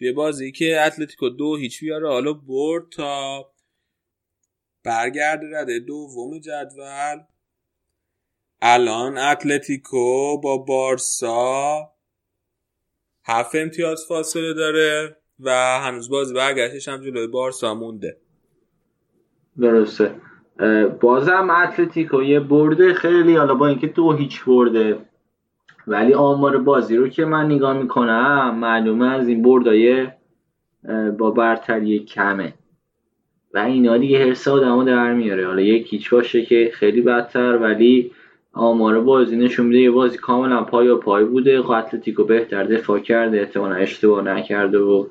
توی 0.00 0.12
بازی 0.12 0.52
که 0.52 0.80
اتلتیکو 0.86 1.28
دو 1.28 1.56
هیچ 1.56 1.82
ویارال 1.82 2.24
رو 2.24 2.34
برد 2.34 2.88
تا 2.90 3.46
برگرده 4.84 5.46
رده 5.60 5.78
دوم 5.78 6.38
جدول. 6.38 7.20
الان 8.62 9.18
اتلتیکو 9.18 10.40
با 10.40 10.58
بارسا 10.58 11.90
هفت 13.24 13.54
امتیاز 13.54 14.06
فاصله 14.08 14.54
داره 14.54 15.16
و 15.40 15.50
هنوز 15.80 16.10
بازی 16.10 16.34
برگشتش 16.34 16.88
هم 16.88 17.00
جلوی 17.00 17.26
بارسا 17.26 17.74
مونده. 17.74 18.16
درسته. 19.58 20.20
بازم 21.00 21.50
اتلتیکو 21.50 22.22
یه 22.22 22.40
برده 22.40 22.94
خیلی 22.94 23.36
حالا 23.36 23.54
با 23.54 23.66
اینکه 23.66 23.86
دو 23.86 24.12
هیچ 24.12 24.44
برده. 24.44 25.09
ولی 25.90 26.14
آمار 26.14 26.58
بازی 26.58 26.96
رو 26.96 27.08
که 27.08 27.24
من 27.24 27.46
نگاه 27.46 27.78
می‌کنم 27.78 28.54
معلومه 28.60 29.06
از 29.06 29.28
این 29.28 29.42
بردای 29.42 30.08
با 31.18 31.30
برتری 31.30 31.98
کمه. 31.98 32.54
و 33.54 33.58
اینا 33.58 33.98
دیگه 33.98 34.24
حرس 34.24 34.48
آدمو 34.48 34.84
در 34.84 35.14
میاره. 35.14 35.46
حالا 35.46 35.60
یک 35.60 35.92
هیچ 35.92 36.10
باشه 36.10 36.42
که 36.42 36.70
خیلی 36.72 37.00
بدتر 37.00 37.56
ولی 37.56 38.10
آمار 38.52 39.00
بازی 39.00 39.36
نشون 39.36 39.66
میده 39.66 39.80
یه 39.80 39.90
بازی 39.90 40.18
کاملا 40.18 40.62
پای 40.62 40.88
و 40.88 40.96
پای 40.96 41.24
بوده. 41.24 41.62
خب 41.62 41.70
اتلتیکو 41.70 42.24
بهتر 42.24 42.64
دفاع 42.64 42.98
کرده 42.98 43.40
احتمالا 43.40 43.74
اشتباه 43.74 44.22
نکرده 44.22 44.78
و 44.78 45.06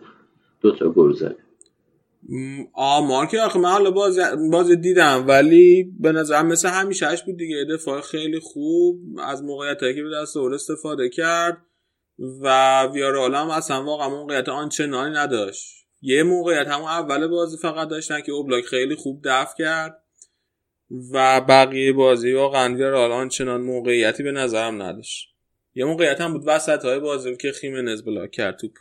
دوتا 0.61 0.89
گل 0.89 1.11
زده. 1.11 1.48
آمار 2.73 3.25
که 3.25 3.41
آخه 3.41 3.59
من 3.59 3.69
حالا 3.69 3.91
باز, 3.91 4.19
باز 4.51 4.71
دیدم 4.71 5.27
ولی 5.27 5.93
به 5.99 6.11
نظرم 6.11 6.47
مثل 6.47 6.69
همیشهش 6.69 7.23
بود 7.23 7.37
دیگه. 7.37 7.65
دفاع 7.73 8.01
خیلی 8.01 8.39
خوب 8.39 8.99
از 9.23 9.43
موقعیت 9.43 9.79
که 9.79 10.03
به 10.03 10.09
دست 10.21 10.37
اور 10.37 10.53
استفاده 10.53 11.09
کرد 11.09 11.57
و 12.41 12.83
ویارال 12.83 13.35
هم 13.35 13.49
اصلا 13.49 13.83
واقعا 13.83 14.09
موقعیت 14.09 14.49
آنچنانی 14.49 15.15
نداشت. 15.15 15.85
یه 16.01 16.23
موقعیت 16.23 16.67
همون 16.67 16.89
اول 16.89 17.27
بازی 17.27 17.57
فقط 17.57 17.87
داشتن 17.87 18.21
که 18.21 18.31
اوبلاک 18.31 18.65
خیلی 18.65 18.95
خوب 18.95 19.21
دفع 19.23 19.57
کرد 19.57 20.03
و 21.11 21.41
بقیه 21.41 21.93
بازی 21.93 22.33
واقعا 22.33 22.75
ویارال 22.75 23.11
آنچنان 23.11 23.61
موقعیتی 23.61 24.23
به 24.23 24.31
نظرم 24.31 24.81
نداشت. 24.81 25.29
یه 25.75 25.85
موقعیت 25.85 26.21
هم 26.21 26.33
بود 26.33 26.43
وسط 26.45 26.85
های 26.85 26.99
بازی 26.99 27.37
که 27.37 27.51
خیمنز 27.51 28.03
بلاک 28.03 28.31
کرد 28.31 28.57
توپ. 28.57 28.71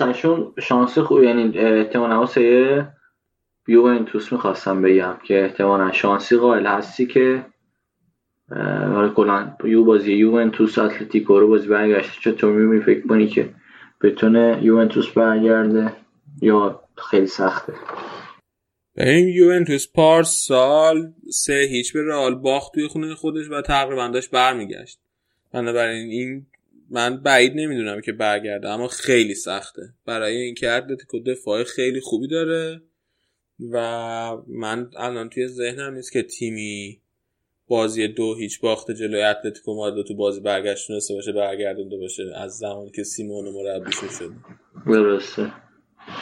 هشون 0.00 0.52
شانس 0.62 0.98
خوب 0.98 1.22
یعنی 1.22 1.58
احتمالا 1.58 2.20
واسه 2.20 2.88
یوونتوس 3.68 4.32
می‌خواستم 4.32 4.82
بگم 4.82 5.16
که 5.24 5.42
احتمالا 5.44 5.92
شانسی 5.92 6.36
قائل 6.36 6.66
هستی 6.66 7.06
که 7.06 7.46
حالا 8.94 9.08
کلا 9.08 9.56
یو 9.64 9.84
بازی 9.84 10.12
یوونتوس 10.12 10.78
اتلتیکو 10.78 11.40
رو 11.40 11.48
بازی 11.48 11.68
برگشت 11.68 12.20
چطور 12.20 12.52
می‌بینی؟ 12.52 12.84
فکر 12.84 13.06
کنی 13.06 13.26
که 13.26 13.48
بتونه 14.02 14.58
یوونتوس 14.62 15.08
برگرده 15.08 15.92
یا 16.42 16.80
خیلی 17.10 17.26
سخته؟ 17.26 17.72
این 18.96 19.28
یوونتوس 19.28 19.92
پارسال 19.92 21.12
سه 21.30 21.66
هیچ 21.70 21.92
به 21.92 22.02
رئال 22.02 22.34
باخت 22.34 22.74
توی 22.74 22.86
خونه 22.86 23.14
خودش 23.14 23.50
و 23.50 23.62
تقریبا 23.62 24.08
داشت 24.08 24.30
برمیگشت. 24.30 24.98
بنابراین 25.52 26.10
این 26.10 26.46
من 26.90 27.22
بعید 27.22 27.52
نمی‌دونم 27.54 28.00
که 28.00 28.12
برگرده 28.12 28.68
اما 28.68 28.88
خیلی 28.88 29.34
سخته. 29.34 29.82
برای 30.06 30.36
اینکه 30.36 30.70
اتلتیکو 30.70 31.20
دفاع 31.20 31.64
خیلی 31.64 32.00
خوبی 32.00 32.28
داره 32.28 32.82
و 33.72 33.76
من 34.48 34.90
الان 34.96 35.28
توی 35.28 35.48
ذهنم 35.48 35.94
نیست 35.94 36.12
که 36.12 36.22
تیمی 36.22 37.00
بازی 37.68 38.08
دو 38.08 38.34
هیچ 38.34 38.60
باخته 38.60 38.94
جلوی 38.94 39.22
اتلتیکو 39.22 39.74
مادرید 39.74 40.06
تو 40.06 40.14
بازی 40.14 40.40
برگشت 40.40 40.86
تونسته 40.86 41.14
باشه 41.14 41.32
برگردونده 41.32 41.96
باشه 41.96 42.22
از 42.34 42.58
زمانی 42.58 42.90
که 42.90 43.04
سیمون 43.04 43.44
مربی 43.48 43.92
شده 43.92 44.30
درسته. 44.86 45.52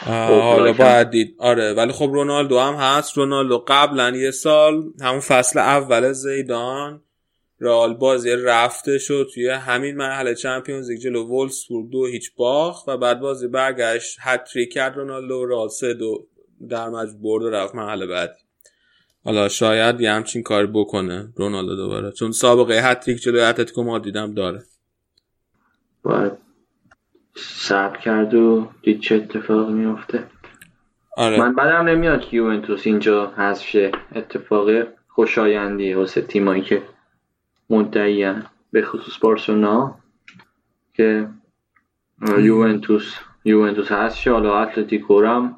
حالا 0.05 0.73
باید 0.73 1.09
دید. 1.09 1.35
آره 1.37 1.73
ولی 1.73 1.91
خب 1.91 2.09
رونالدو 2.13 2.59
هم 2.59 2.73
هست. 2.73 3.17
رونالدو 3.17 3.65
قبلا 3.67 4.17
یه 4.17 4.31
سال 4.31 4.83
همون 5.01 5.19
فصل 5.19 5.59
اول 5.59 6.11
زیدان 6.11 7.01
رئال 7.59 7.93
بازی 7.93 8.31
رفته 8.31 8.97
شد 8.97 9.27
توی 9.33 9.49
همین 9.49 9.97
مرحله 9.97 10.35
چمپیونز 10.35 10.89
لیگ 10.89 10.99
جلو 10.99 11.27
وولفسبورگ 11.27 11.89
دو 11.89 12.05
هیچ 12.05 12.35
باخت 12.35 12.89
و 12.89 12.97
بعد 12.97 13.19
بازی 13.19 13.47
برگشت 13.47 14.17
هتریک 14.21 14.73
کرد 14.73 14.95
رونالدو 14.97 15.45
رئال 15.45 15.67
سه 15.67 15.93
دو 15.93 16.27
در 16.69 16.89
مجموع 16.89 17.21
برد 17.21 17.43
و 17.43 17.49
رفت 17.49 17.75
مرحله 17.75 18.05
بعدی. 18.05 18.39
حالا 19.25 19.47
شاید 19.47 20.01
یه 20.01 20.11
همچین 20.11 20.43
کار 20.43 20.67
بکنه 20.67 21.33
رونالدو 21.35 21.75
دوباره 21.75 22.11
چون 22.11 22.31
سابقه 22.31 22.73
هتریک 22.73 23.17
جلوی 23.17 23.41
اتلتیکو 23.41 23.83
مادریدم 23.83 24.33
داره. 24.33 24.63
باید 26.03 26.31
صبر 27.35 27.97
کرد 27.97 28.33
و 28.33 28.67
دید 28.83 28.99
چه 28.99 29.15
اتفاق 29.15 29.69
میفته 29.69 30.23
آره. 31.17 31.39
من 31.39 31.55
بدم 31.55 31.87
نمیاد 31.87 32.21
که 32.21 32.37
یوونتوس 32.37 32.87
اینجا 32.87 33.33
حذف 33.37 33.65
شه. 33.65 33.91
اتفاق 34.15 34.69
خوشایندی 35.07 35.93
واسه 35.93 36.21
تیمایی 36.21 36.61
که 36.61 36.81
مدعی 37.69 38.33
به 38.71 38.81
خصوص 38.81 39.17
بارسلونا 39.21 39.99
که 40.93 41.29
یوونتوس 42.37 43.15
یوونتوس 43.45 43.91
هست 43.91 44.17
شه. 44.17 44.31
حالا 44.31 44.59
اتلتیکو 44.59 45.25
هم 45.25 45.57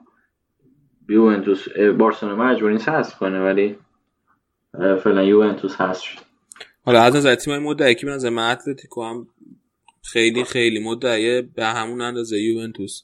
یوونتوس 1.09 1.67
بارسلونا 1.97 2.35
مجبور 2.35 2.71
نیست 2.71 2.89
هست 2.89 3.17
کنه 3.17 3.39
ولی 3.39 3.75
فعلا 5.03 5.23
یوونتوس 5.23 5.75
هست 5.75 6.01
شد 6.01 6.19
حالا 6.81 7.01
از 7.01 7.15
نظر 7.15 7.35
تیمای 7.35 7.59
مدعی 7.59 7.95
که 7.95 8.05
به 8.05 8.11
نظر 8.11 8.29
من 8.29 8.51
اتلتیکو 8.51 9.03
هم 9.03 9.27
خیلی 10.03 10.43
خیلی 10.43 10.84
مدعیه 10.84 11.41
به 11.41 11.65
همون 11.65 12.01
اندازه 12.01 12.41
یوونتوس. 12.41 13.01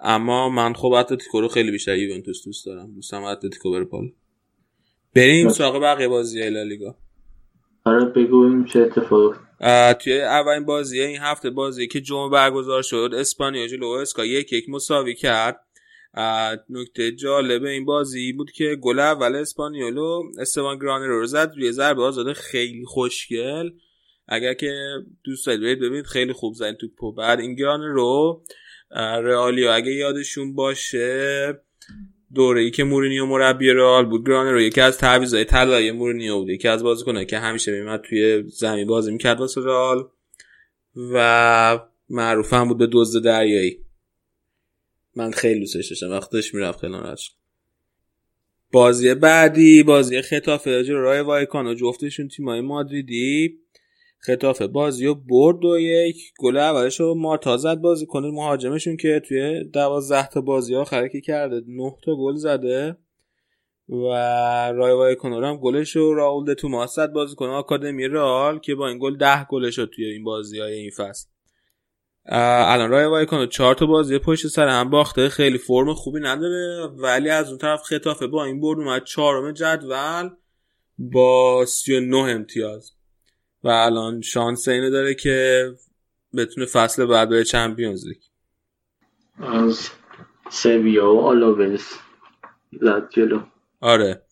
اما 0.00 0.48
من 0.48 0.72
خب 0.74 0.92
اتلتیکو 0.92 1.40
رو 1.40 1.48
خیلی 1.48 1.70
بیشتر 1.70 1.96
یوونتوس 1.96 2.44
دوست 2.44 2.66
دارم. 2.66 2.94
دوستم 2.94 3.22
اتلتیکو 3.22 3.70
بره 3.70 3.84
بالا 3.84 4.12
بریم 5.14 5.48
سراغ 5.48 5.82
بقیه 5.82 6.08
بازی 6.08 6.50
لالیگا. 6.50 6.96
آره 7.84 8.04
بگویم 8.04 8.64
چه 8.64 8.80
اتفاق 8.80 9.36
توی 10.00 10.20
اولین 10.20 10.64
بازی 10.64 11.00
این 11.00 11.20
هفته 11.20 11.50
بازی 11.50 11.88
که 11.88 12.00
جمعه 12.00 12.30
برگزار 12.30 12.82
شد 12.82 13.10
اسپانیول 13.14 13.66
جلو 13.66 13.88
هوئسکا 13.88 14.24
یک 14.24 14.52
یک 14.52 14.68
مساوی 14.68 15.14
کرد. 15.14 15.60
نکته 16.70 17.12
جالب 17.12 17.64
این 17.64 17.84
بازی 17.84 18.32
بود 18.32 18.50
که 18.50 18.76
گل 18.80 18.98
اول 18.98 19.36
اسپانیولو 19.36 20.22
استبان 20.38 20.78
گرانرو 20.78 21.26
زد 21.26 21.52
روی 21.56 21.72
ضربه 21.72 22.02
آزاده 22.02 22.34
خیلی 22.34 22.84
خوشگل. 22.84 23.70
اگر 24.28 24.54
که 24.54 24.72
دوست 25.24 25.46
دارید 25.46 25.78
ببینید 25.78 26.06
خیلی 26.06 26.32
خوب 26.32 26.54
زد 26.54 26.72
توپو 26.72 27.12
بعد 27.12 27.40
این 27.40 27.54
گرانر 27.54 27.86
رو 27.86 28.42
رئالیا 29.22 29.74
اگه 29.74 29.92
یادشون 29.92 30.54
باشه 30.54 31.60
دوره 32.34 32.60
ای 32.60 32.70
که 32.70 32.84
مورینیو 32.84 33.26
مربی 33.26 33.70
رئال 33.70 34.06
بود. 34.06 34.26
گرانر 34.26 34.52
رو 34.52 34.60
یکی 34.60 34.80
از 34.80 34.98
تعویضای 34.98 35.44
طلایی 35.44 35.90
مورینیو 35.90 36.38
بود 36.38 36.48
یکی 36.48 36.68
از 36.68 36.82
بازیکنایی 36.82 37.26
که 37.26 37.38
همیشه 37.38 37.72
میمد 37.72 38.00
توی 38.00 38.42
زمین 38.46 38.86
بازی 38.86 39.12
می‌کرد 39.12 39.40
واسه 39.40 39.60
رئال 39.60 40.08
و 40.96 41.80
معروف 42.08 42.52
هم 42.52 42.68
بود 42.68 42.78
به 42.78 42.88
دزد 42.92 43.24
دریایی. 43.24 43.78
من 45.16 45.30
خیلی 45.30 45.60
دوستش 45.60 45.88
داشتم 45.88 46.10
وقتش 46.10 46.54
می‌رفت 46.54 46.80
خیلی 46.80 46.96
بازی 48.72 49.14
بعدی 49.14 49.82
بازی 49.82 50.22
خطافه 50.22 50.84
جلو 50.84 51.00
رای 51.00 51.20
وایکان 51.20 51.66
و 51.66 51.74
جفتشون 51.74 52.28
تیمای 52.28 52.60
مادریدی. 52.60 53.59
خطافه 54.22 54.66
بازی 54.66 55.06
و 55.06 55.14
برد 55.14 55.64
و 55.64 55.78
یک. 55.78 56.16
گل 56.38 56.56
اولش 56.56 57.00
رو 57.00 57.14
مارتا 57.14 57.56
زد 57.56 57.74
بازی 57.74 58.06
کنه. 58.06 58.30
مهاجمشون 58.30 58.96
که 58.96 59.22
توی 59.28 59.64
دوازده 59.64 60.28
تا 60.28 60.40
بازی 60.40 60.76
آخره 60.76 61.08
که 61.08 61.20
کرده. 61.20 61.62
نه 61.68 61.94
تا 62.04 62.16
گل 62.16 62.34
زده. 62.34 62.96
و 63.88 64.04
رای 64.72 64.92
وایکانو 64.92 65.46
هم 65.46 65.56
گلش 65.56 65.96
رو 65.96 66.14
راول 66.14 66.54
توماس 66.54 66.94
زد. 66.94 67.12
بازی 67.12 67.34
کنه 67.34 67.50
آکادمی 67.50 68.08
رال 68.08 68.58
که 68.58 68.74
با 68.74 68.88
این 68.88 68.98
گل 68.98 69.16
ده 69.16 69.44
گلش 69.44 69.78
رو 69.78 69.86
توی 69.86 70.04
این 70.04 70.24
بازی 70.24 70.58
های 70.60 70.72
این 70.72 70.90
فصل. 70.96 71.28
الان 72.26 72.90
رای 72.90 73.06
وایکانو 73.06 73.46
چهار 73.46 73.74
تا 73.74 73.86
بازی 73.86 74.18
پشت 74.18 74.46
سر 74.46 74.68
هم 74.68 74.90
باخته. 74.90 75.28
خیلی 75.28 75.58
فرم 75.58 75.94
خوبی 75.94 76.20
نداره. 76.20 76.86
ولی 76.86 77.30
از 77.30 77.48
اون 77.48 77.58
طرف 77.58 77.82
خطافه 77.82 78.26
با 78.26 78.44
این 78.44 78.60
برد 78.60 78.78
اومد 78.78 79.04
چهارم 79.04 79.52
جدول 79.52 80.30
با 80.98 81.64
39 81.66 82.16
امتیاز. 82.16 82.99
و 83.64 83.68
الان 83.68 84.20
شانس 84.20 84.68
اینو 84.68 84.90
داره 84.90 85.14
که 85.14 85.70
بتونه 86.36 86.66
فصل 86.66 87.06
بعد 87.06 87.28
به 87.28 87.44
Champions 87.44 88.06
League. 88.06 88.18
از 89.38 89.88
سویا 90.50 91.14
و 91.14 91.20
آلاوز 91.20 91.82
زد 92.80 93.08
جلو. 93.10 93.40
آره. 93.80 94.22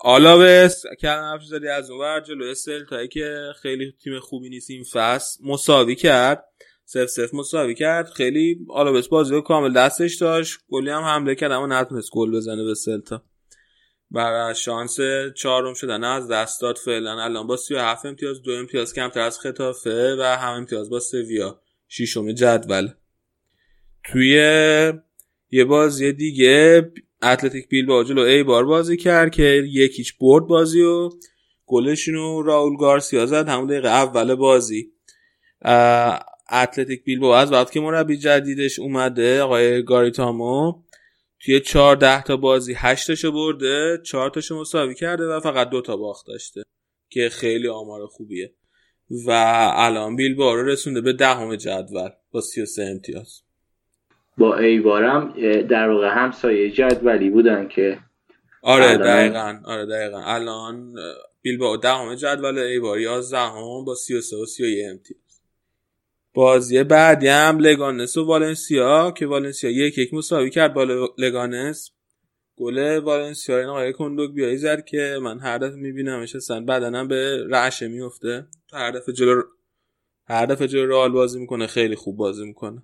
آلاوس 0.00 0.82
کلم 1.00 1.22
حرف 1.22 1.44
زدی 1.44 1.68
از 1.68 1.90
اون 1.90 2.00
ور 2.00 2.20
جلو. 2.20 2.54
سلتایی 2.54 3.08
که 3.08 3.52
خیلی 3.62 3.94
تیم 4.04 4.18
خوبی 4.18 4.48
نیست 4.48 4.70
این 4.70 4.84
فصل. 4.92 5.44
مساوی 5.44 5.94
کرد. 5.94 6.44
صفر 6.84 7.06
صفر 7.06 7.34
مساوی 7.34 7.74
کرد. 7.74 8.06
خیلی 8.06 8.66
آلاوس 8.70 9.08
بازی 9.08 9.42
کامل 9.42 9.72
دستش 9.72 10.16
داشت. 10.16 10.58
کلی 10.68 10.90
هم 10.90 11.02
حمله 11.02 11.34
کرد 11.34 11.52
اما 11.52 11.66
نتونست 11.66 12.10
گل 12.12 12.36
بزنه 12.36 12.64
به 12.64 12.74
سلتا. 12.74 13.22
برای 14.12 14.54
شانس 14.54 14.98
چهارم 15.36 15.74
شدن 15.74 16.04
از 16.04 16.28
دست 16.28 16.60
داد 16.60 16.76
فعلا. 16.76 17.22
الان 17.22 17.46
با 17.46 17.56
37 17.56 18.06
امتیاز 18.06 18.42
دو 18.42 18.52
امتیاز 18.52 18.94
کمتر 18.94 19.20
از 19.20 19.38
خطافه 19.38 20.16
و 20.18 20.22
هم 20.22 20.52
امتیاز 20.52 20.90
با 20.90 21.00
سویا. 21.00 21.60
ششم 21.88 22.32
جدول. 22.32 22.88
توی 24.04 24.34
یه 25.50 25.64
بازی 25.64 26.12
دیگه 26.12 26.90
اتلتیک 27.22 27.68
بیل 27.68 27.86
با 27.86 28.04
جلو 28.04 28.22
ای 28.22 28.42
بار 28.42 28.64
بازی 28.64 28.96
کرد 28.96 29.30
که 29.30 29.62
یکیچ 29.72 30.18
برد 30.18 30.46
بازی 30.46 30.82
و 30.82 31.10
گلشونو 31.66 32.42
راول 32.42 32.76
گارسیا 32.76 33.26
زد. 33.26 33.48
همون 33.48 33.66
دقیقه 33.66 33.88
اول 33.88 34.34
بازی. 34.34 34.92
اتلتیک 36.52 37.04
بیل 37.04 37.18
با 37.18 37.38
از 37.38 37.52
وقت 37.52 37.72
که 37.72 37.80
مربی 37.80 38.16
جدیدش 38.16 38.78
اومده 38.78 39.42
آقای 39.42 39.82
گاریتامو 39.82 40.82
توی 41.44 41.60
14 41.60 42.22
تا 42.22 42.36
بازی 42.36 42.74
8 42.76 43.06
تاشو 43.06 43.32
برده 43.32 43.98
4 44.04 44.30
تاشو 44.30 44.60
مساوی 44.60 44.94
کرده 44.94 45.24
و 45.24 45.40
فقط 45.40 45.70
دو 45.70 45.80
تا 45.80 45.96
باخت 45.96 46.26
داشته 46.26 46.62
که 47.10 47.28
خیلی 47.28 47.68
آمار 47.68 48.06
خوبیه. 48.06 48.54
و 49.26 49.30
الان 49.76 50.16
بیل 50.16 50.36
رو 50.36 50.66
رسونده 50.66 51.00
به 51.00 51.12
دهم 51.12 51.56
جدول 51.56 52.08
با 52.30 52.40
33 52.40 52.82
امتیاز. 52.82 53.42
با 54.38 54.56
ایوارم 54.58 55.34
در 55.62 55.88
واقع 55.88 56.08
همسایه 56.08 56.70
جدولی 56.70 57.30
بودن 57.30 57.68
که 57.68 57.98
آره 58.62 58.96
دقیقا 58.96 59.60
آره 59.64 59.86
دقیقا. 59.86 60.22
الان 60.24 60.94
بیلبائو 61.42 61.76
دهم 61.76 62.14
جدول 62.14 62.58
ایبار 62.58 63.00
11 63.00 63.38
هم 63.38 63.84
با 63.84 63.94
33 63.94 64.36
و 64.36 64.46
31 64.46 64.84
امتیاز. 64.90 65.21
بازی 66.34 66.82
بعدی 66.82 67.28
هم 67.28 67.58
لگانس 67.58 68.16
و 68.16 68.24
والنسیا 68.24 69.10
که 69.10 69.26
والنسیا 69.26 69.70
یک 69.70 69.98
یک 69.98 70.14
مساوی 70.14 70.50
کرد 70.50 70.74
با 70.74 70.84
لگانس. 71.18 71.90
گل 72.56 72.98
والنسیا 72.98 73.58
این 73.58 73.66
آقای 73.66 73.92
کندوک 73.92 74.30
بیایی 74.30 74.56
زد 74.56 74.84
که 74.84 75.18
من 75.22 75.40
هر 75.40 75.58
دفعه 75.58 75.76
میبینمش 75.76 76.36
اصلا 76.36 76.64
بدنم 76.64 77.08
به 77.08 77.46
رعشه 77.48 77.88
میفته 77.88 78.46
هر 78.72 78.90
دفعه 78.90 79.14
جلو 79.14 79.42
هر 80.26 80.46
دفعه 80.46 80.68
جلو 80.68 80.86
رئال 80.86 81.12
بازی 81.12 81.40
می‌کنه 81.40 81.66
خیلی 81.66 81.94
خوب 81.94 82.16
بازی 82.16 82.46
می‌کنه. 82.46 82.82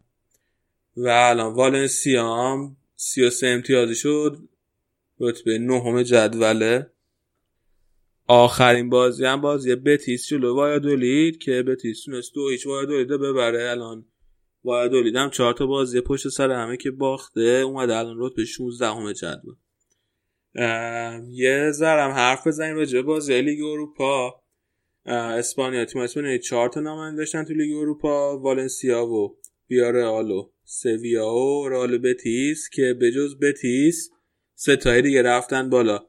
و 0.97 1.09
الان 1.09 1.55
والنسیا 1.55 2.35
هم 2.35 2.77
33 2.97 3.47
امتیازی 3.47 3.95
شد. 3.95 4.39
رتبه 5.21 5.59
نهم 5.59 6.03
جدوله. 6.03 6.91
آخرین 8.31 8.91
بازی 8.91 9.25
هم 9.25 9.41
بازی 9.41 9.75
بتیس 9.75 10.27
جلو 10.27 10.55
وایادولید 10.55 11.39
که 11.39 11.63
بتیس 11.63 12.05
تونست 12.05 12.35
دو 12.35 12.49
هیچ 12.49 12.67
وایادولید 12.67 13.09
ببره. 13.09 13.71
الان 13.71 14.05
وایادولید 14.65 15.17
هم 15.17 15.31
چهار 15.31 15.55
تا 15.55 15.67
بازی 15.67 16.01
پشت 16.01 16.29
سر 16.29 16.51
همه 16.51 16.77
که 16.77 16.91
باخته. 16.91 17.41
اومده 17.41 17.97
الان 17.97 18.17
رتبه 18.19 18.45
16 18.45 18.87
همه 18.87 19.15
جدول. 19.15 19.55
یه 21.31 21.71
ذرم 21.71 22.11
حرف 22.11 22.47
بزنیم 22.47 22.77
راجع 22.77 23.03
بازی 23.03 23.43
لیگ 23.43 23.65
اروپا. 23.65 24.43
اسپانیا 25.07 25.85
تیم 25.85 26.03
اسپانیا 26.03 26.39
چهار 26.39 26.69
تا 26.69 26.81
نماینده 26.81 27.17
داشتن 27.17 27.45
تو 27.45 27.55
لیگ 27.55 27.77
اروپا. 27.77 28.39
والنسیا 28.39 29.07
و 29.07 29.39
ویارئال 29.67 30.31
و 30.31 30.51
سویا 30.65 31.29
و 31.35 31.69
رئال 31.69 31.99
بتیس 31.99 32.69
که 32.73 32.95
بجز 33.01 33.39
بتیس 33.43 34.11
سه 34.55 34.79
تای 34.79 35.03
دیگه 35.03 35.23
رفتن 35.23 35.71
بالا. 35.71 36.08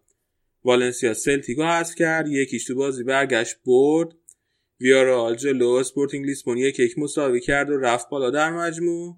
والنسیا 0.64 1.14
سلتیکو 1.14 1.64
حذف 1.64 1.96
کرد 1.96 2.28
یکیش 2.28 2.66
تو 2.66 2.76
بازی 2.76 3.04
برگشت 3.04 3.56
برد. 3.66 4.16
ویارئال 4.82 5.36
جلو 5.36 5.70
اسپورتینگ 5.70 6.26
لیسبون 6.26 6.58
یک 6.58 6.80
یک 6.80 7.00
مساوی 7.00 7.42
کرد 7.42 7.70
و 7.70 7.78
رفت 7.78 8.10
بالا 8.10 8.30
در 8.30 8.52
مجموع. 8.52 9.18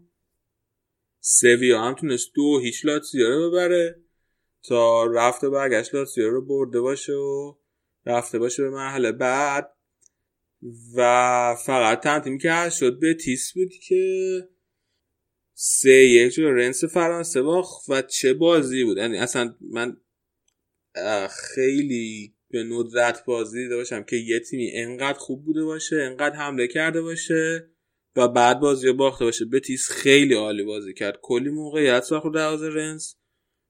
سویا 1.20 1.82
هم 1.82 1.94
تونست 1.94 2.32
دو 2.36 2.60
هیچ 2.60 2.86
لاتزیو 2.86 3.30
رو 3.30 3.52
ببره 3.52 4.00
تا 4.64 5.06
رفت 5.06 5.44
و 5.44 5.52
برگشت 5.52 5.96
لاتزیو 5.96 6.30
رو 6.30 6.46
برده 6.46 6.82
باشه 6.82 7.14
و 7.14 7.54
رفته 8.06 8.40
باشه 8.40 8.64
به 8.64 8.70
مرحله 8.70 9.12
بعد. 9.12 9.72
و 10.96 11.56
فقط 11.66 12.02
تنظیم 12.02 12.38
که 12.38 12.70
شد 12.80 13.00
به 13.00 13.14
تیس 13.14 13.54
بود 13.54 13.74
که 13.88 14.48
سه 15.54 15.92
یک 15.92 16.40
رنس 16.40 16.84
فرانسه 16.84 17.42
باخت 17.42 17.90
و 17.90 18.02
چه 18.02 18.34
بازی 18.34 18.84
بود. 18.84 18.98
یعنی 18.98 19.18
اصلا 19.18 19.56
من 19.62 19.98
خیلی 21.30 22.36
به 22.50 22.64
ندرت 22.64 23.26
بازی 23.26 23.64
دیده 23.64 23.76
باشم 23.76 24.04
که 24.04 24.16
یه 24.16 24.40
تیمی 24.40 24.72
انقدر 24.74 25.18
خوب 25.18 25.46
بوده 25.46 25.64
باشه 25.64 25.96
انقدر 25.96 26.36
حمله 26.36 26.68
کرده 26.68 27.02
باشه 27.02 27.70
و 28.16 28.28
بعد 28.28 28.60
بازی 28.60 28.92
باخته 28.92 29.26
باشه. 29.26 29.46
بتیس 29.46 29.90
خیلی 29.90 30.34
عالی 30.34 30.64
بازی 30.64 30.94
کرد. 30.94 31.20
کلی 31.22 31.50
موقعیت 31.50 32.04
ساخت 32.04 32.26
رو 32.26 32.32
دروازه 32.32 32.70
رنس 32.70 33.16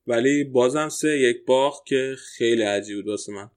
ولی 0.07 0.43
بازم 0.43 0.89
سه 0.89 1.19
یک 1.19 1.45
باخت 1.45 1.85
که 1.85 2.15
خیلی 2.37 2.61
عجیب 2.61 2.95
بود 2.95 3.07
واسه 3.07 3.31
من. 3.31 3.49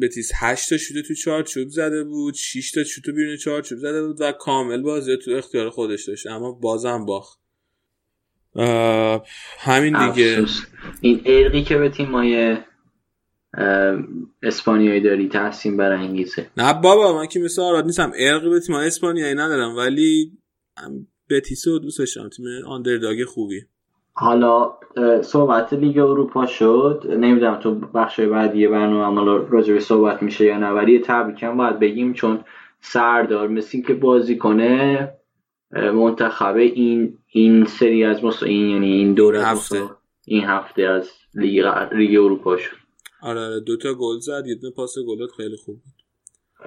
بتیس 0.00 0.30
8 0.34 0.70
تا 0.70 0.76
شوت 0.76 1.06
تو 1.08 1.14
چارچوب 1.14 1.68
زده 1.68 2.04
بود 2.04 2.34
6 2.34 2.70
تا 2.70 2.84
شوت 2.84 3.04
بیرون 3.14 3.36
چارچوب 3.36 3.78
زده 3.78 4.06
بود 4.06 4.20
و 4.20 4.32
کامل 4.32 4.82
بازی 4.82 5.16
تو 5.16 5.30
اختیار 5.30 5.70
خودش 5.70 6.08
داشت. 6.08 6.26
اما 6.26 6.52
بازم 6.52 7.04
باخت. 7.04 7.39
همین 9.58 10.12
دیگه. 10.12 10.30
افسوس. 10.30 10.66
این 11.00 11.20
ارقی 11.24 11.62
که 11.62 11.78
به 11.78 11.88
تیمای 11.88 12.56
اسپانیایی 14.42 15.00
داری 15.00 15.28
تحسین 15.28 15.76
برانگیزه 15.76 16.46
نه 16.56 16.72
بابا 16.72 17.18
من 17.18 17.26
که 17.26 17.40
مثل 17.40 17.62
آراد 17.62 17.84
نیستم. 17.84 18.12
ارقی 18.18 18.50
به 18.50 18.60
تیمای 18.60 18.86
اسپانیایی 18.86 19.34
ندارم 19.34 19.76
ولی 19.76 20.32
بتیس 21.30 21.68
رو 21.68 21.78
دوستش 21.78 22.16
دارم 22.16 22.28
تیم 22.28 22.44
آندرداگ 22.66 23.24
خوبی. 23.24 23.60
حالا 24.12 24.72
صحبت 25.22 25.72
لیگ 25.72 25.98
اروپا 25.98 26.46
شد. 26.46 27.06
نمی‌دونم 27.18 27.60
تو 27.60 27.74
بخش 27.74 28.20
بعدی 28.20 28.66
برنامه 28.66 29.20
حالا 29.20 29.36
راجع 29.36 29.74
به 29.74 29.80
صحبت 29.80 30.22
میشه 30.22 30.44
یا 30.44 30.58
نه 30.58 30.68
ولی 30.68 30.98
تبریکم 30.98 31.56
باید 31.56 31.78
بگیم 31.78 32.12
چون 32.12 32.44
سردار 32.80 33.48
مثل 33.48 33.80
که 33.80 33.94
بازی 33.94 34.36
کنه 34.36 35.08
منتخب 35.72 36.56
این 36.56 37.18
این 37.32 37.64
سری 37.64 38.04
از 38.04 38.24
مصر 38.24 38.46
این 38.46 38.70
یعنی 38.70 38.92
این 38.92 39.14
دوره 39.14 39.44
هفته. 39.44 39.82
این 40.24 40.44
هفته 40.44 40.82
از 40.82 41.10
لیگ, 41.34 41.66
لیگ 41.92 42.20
اروپا 42.20 42.56
شد. 42.56 42.76
آره 43.22 43.40
آره. 43.40 43.60
دو 43.60 43.76
تا 43.76 43.94
گل 43.94 44.18
زد. 44.18 44.42
یه 44.46 44.54
دونه 44.54 44.74
پاس 44.74 44.94
گلات 45.08 45.30
خیلی 45.36 45.56
خوب 45.56 45.74
بود. 45.74 46.02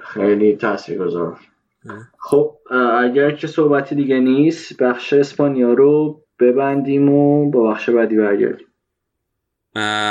خیلی 0.02 0.56
تاثیرگذار. 0.56 1.38
خب 2.18 2.56
اگر 2.98 3.30
که 3.30 3.46
صحبتی 3.46 3.94
دیگه 3.94 4.20
نیست 4.20 4.82
بخش 4.82 5.12
اسپانیا 5.12 5.72
رو 5.72 6.22
ببندیم 6.40 7.08
و 7.08 7.50
با 7.50 7.70
بخش 7.70 7.90
بعدی 7.90 8.16
برگردیم. 8.16 8.66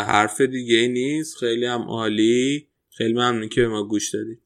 حرف 0.07 0.41
دیگه 0.41 0.87
نیست. 0.87 1.37
خیلی 1.37 1.65
هم 1.65 1.81
عالی. 1.81 2.67
خیلی 2.89 3.13
ممنون 3.13 3.49
که 3.49 3.61
به 3.61 3.67
ما 3.67 3.83
گوش 3.83 4.13
دادید. 4.13 4.42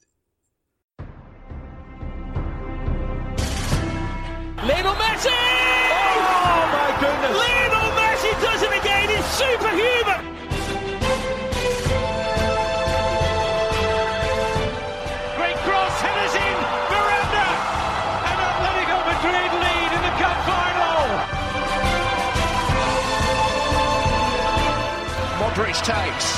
Takes. 25.87 26.29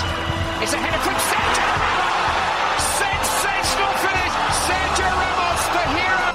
It's 0.62 0.74
a 0.78 0.80
header 0.84 1.02
from 1.06 1.18
Sergio 1.30 1.70
Ramos. 1.82 2.84
Sensational 3.02 3.94
finish. 4.04 4.36
Sergio 4.68 5.10
Ramos, 5.22 5.62
the 5.76 5.84
hero. 5.96 6.30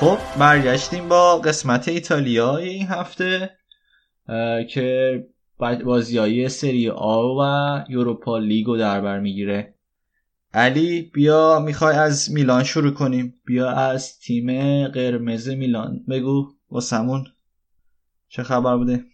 خب 0.00 0.18
برگشتیم 0.38 1.08
با 1.08 1.38
قسمت 1.38 1.88
ایتالیای 1.88 2.68
این 2.68 2.86
هفته 2.86 3.50
که 4.70 5.26
بازی 5.84 6.18
های 6.18 6.48
سری 6.48 6.90
آ 6.90 7.22
و 7.40 7.42
یوروپا 7.88 8.38
لیگ 8.38 8.66
رو 8.66 8.76
در 8.76 9.00
بر 9.00 9.20
می‌گیره 9.20 9.74
علی 10.54 11.02
بیا 11.14 11.58
می‌خوای 11.58 11.96
از 11.96 12.32
میلان 12.32 12.64
شروع 12.64 12.90
کنیم. 12.90 13.34
بیا 13.44 13.70
از 13.70 14.18
تیم 14.18 14.88
قرمز 14.88 15.48
میلان. 15.48 16.04
بگو 16.08 16.52
واسمون 16.70 17.26
چه 18.28 18.42
خبر 18.42 18.76
بوده؟ 18.76 19.04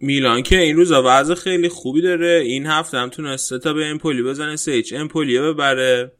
میلان 0.00 0.42
که 0.42 0.58
این 0.58 0.76
روزا 0.76 1.02
وضع 1.06 1.34
خیلی 1.34 1.68
خوبی 1.68 2.02
داره. 2.02 2.42
این 2.46 2.66
هفته 2.66 2.98
هم 2.98 3.08
تونسته 3.08 3.45
سه 3.45 3.58
تا 3.58 3.72
به 3.72 3.86
امپولی 3.86 4.22
بزنه 4.22 4.56
سه 4.56 4.82
امپولی 4.92 5.38
ببره. 5.38 6.12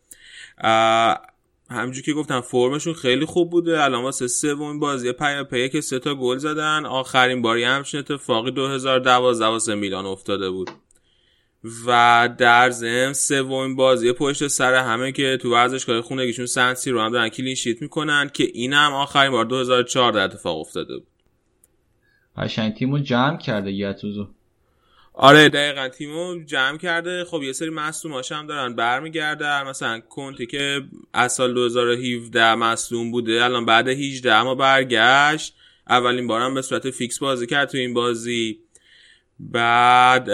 همجور 1.71 2.03
که 2.05 2.13
گفتم 2.13 2.41
فرمشون 2.41 2.95
خیلی 2.95 3.25
خوب 3.25 3.51
بوده. 3.51 3.83
الان 3.83 4.03
واسه 4.03 4.29
سومین 4.29 4.81
بازی 4.81 5.13
پیاپیه 5.13 5.69
که 5.69 5.81
سه 5.81 5.99
تا 5.99 6.15
گل 6.15 6.39
زدن. 6.39 6.87
آخرین 6.87 7.43
باری 7.43 7.65
همچین 7.65 8.01
اتفاقی 8.01 8.51
2012 8.51 9.45
واسه 9.45 9.75
میلان 9.75 10.07
افتاده 10.07 10.51
بود. 10.51 10.71
و 11.87 12.29
در 12.39 12.71
ضمن 12.71 13.13
سومین 13.13 13.77
بازی 13.77 14.13
پشت 14.13 14.47
سر 14.47 14.75
همه 14.75 15.13
که 15.13 15.39
تو 15.43 15.53
ورزشگاه 15.53 16.01
خونگیشون 16.01 16.47
سن 16.47 16.91
سیرو 16.91 17.01
هم 17.01 17.13
دارن 17.13 17.29
clean 17.29 17.55
sheet 17.55 17.83
می‌کنن 17.83 18.31
که 18.35 18.45
این 18.55 18.73
هم 18.73 18.93
آخرین 18.93 19.33
بار 19.33 19.45
2014 19.45 20.21
اتفاق 20.21 20.61
افتاده 20.61 20.95
بود. 20.95 21.07
قشنگ 22.37 22.75
تیمو 22.75 22.99
جمع 22.99 23.39
کرده 23.39 23.73
گتوزو 23.73 24.29
آره 25.19 25.49
دقیقا 25.49 25.89
تیمو 25.89 26.45
جمع 26.45 26.79
کرده. 26.79 27.25
خب 27.25 27.43
یه 27.43 27.53
سری 27.53 27.71
مصدوماش 27.71 28.33
هم 28.33 28.47
دارن 28.47 28.75
برمیگردن. 28.75 29.63
مثلا 29.63 30.01
کنتی 30.01 30.47
که 30.47 30.83
از 31.13 31.33
سال 31.33 31.55
2017 31.55 32.55
مصدوم 32.55 33.11
بوده 33.11 33.45
الان 33.45 33.65
بعد 33.65 33.89
18 33.89 34.35
اما 34.35 34.55
برگشت. 34.55 35.55
اولین 35.89 36.27
بارم 36.27 36.55
به 36.55 36.63
صورت 36.63 36.91
فیکس 36.91 37.19
بازی 37.19 37.47
کرد 37.47 37.69
تو 37.69 37.79
این 37.79 37.95
بازی. 37.95 38.59
بعد 39.39 40.25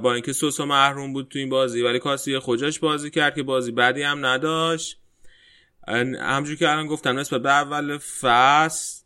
با 0.00 0.14
اینکه 0.14 0.32
سوسو 0.32 0.66
محروم 0.66 1.12
بود 1.12 1.28
تو 1.28 1.38
این 1.38 1.48
بازی 1.48 1.82
ولی 1.82 1.98
کاسی 1.98 2.38
خوجاش 2.38 2.78
بازی 2.78 3.10
کرد 3.10 3.34
که 3.34 3.42
بازی 3.42 3.72
بعدی 3.72 4.02
هم 4.02 4.26
نداشت. 4.26 5.00
همجور 6.20 6.56
که 6.56 6.70
الان 6.70 6.86
گفتم 6.86 7.18
نسبت 7.18 7.42
به 7.42 7.50
اول 7.50 7.98
فصل 7.98 9.02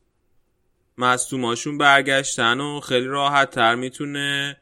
مصدوماشون 0.98 1.78
برگشتن 1.78 2.60
و 2.60 2.80
خیلی 2.80 3.06
راحت 3.06 3.50
تر 3.50 3.74
می‌تونه 3.74 4.56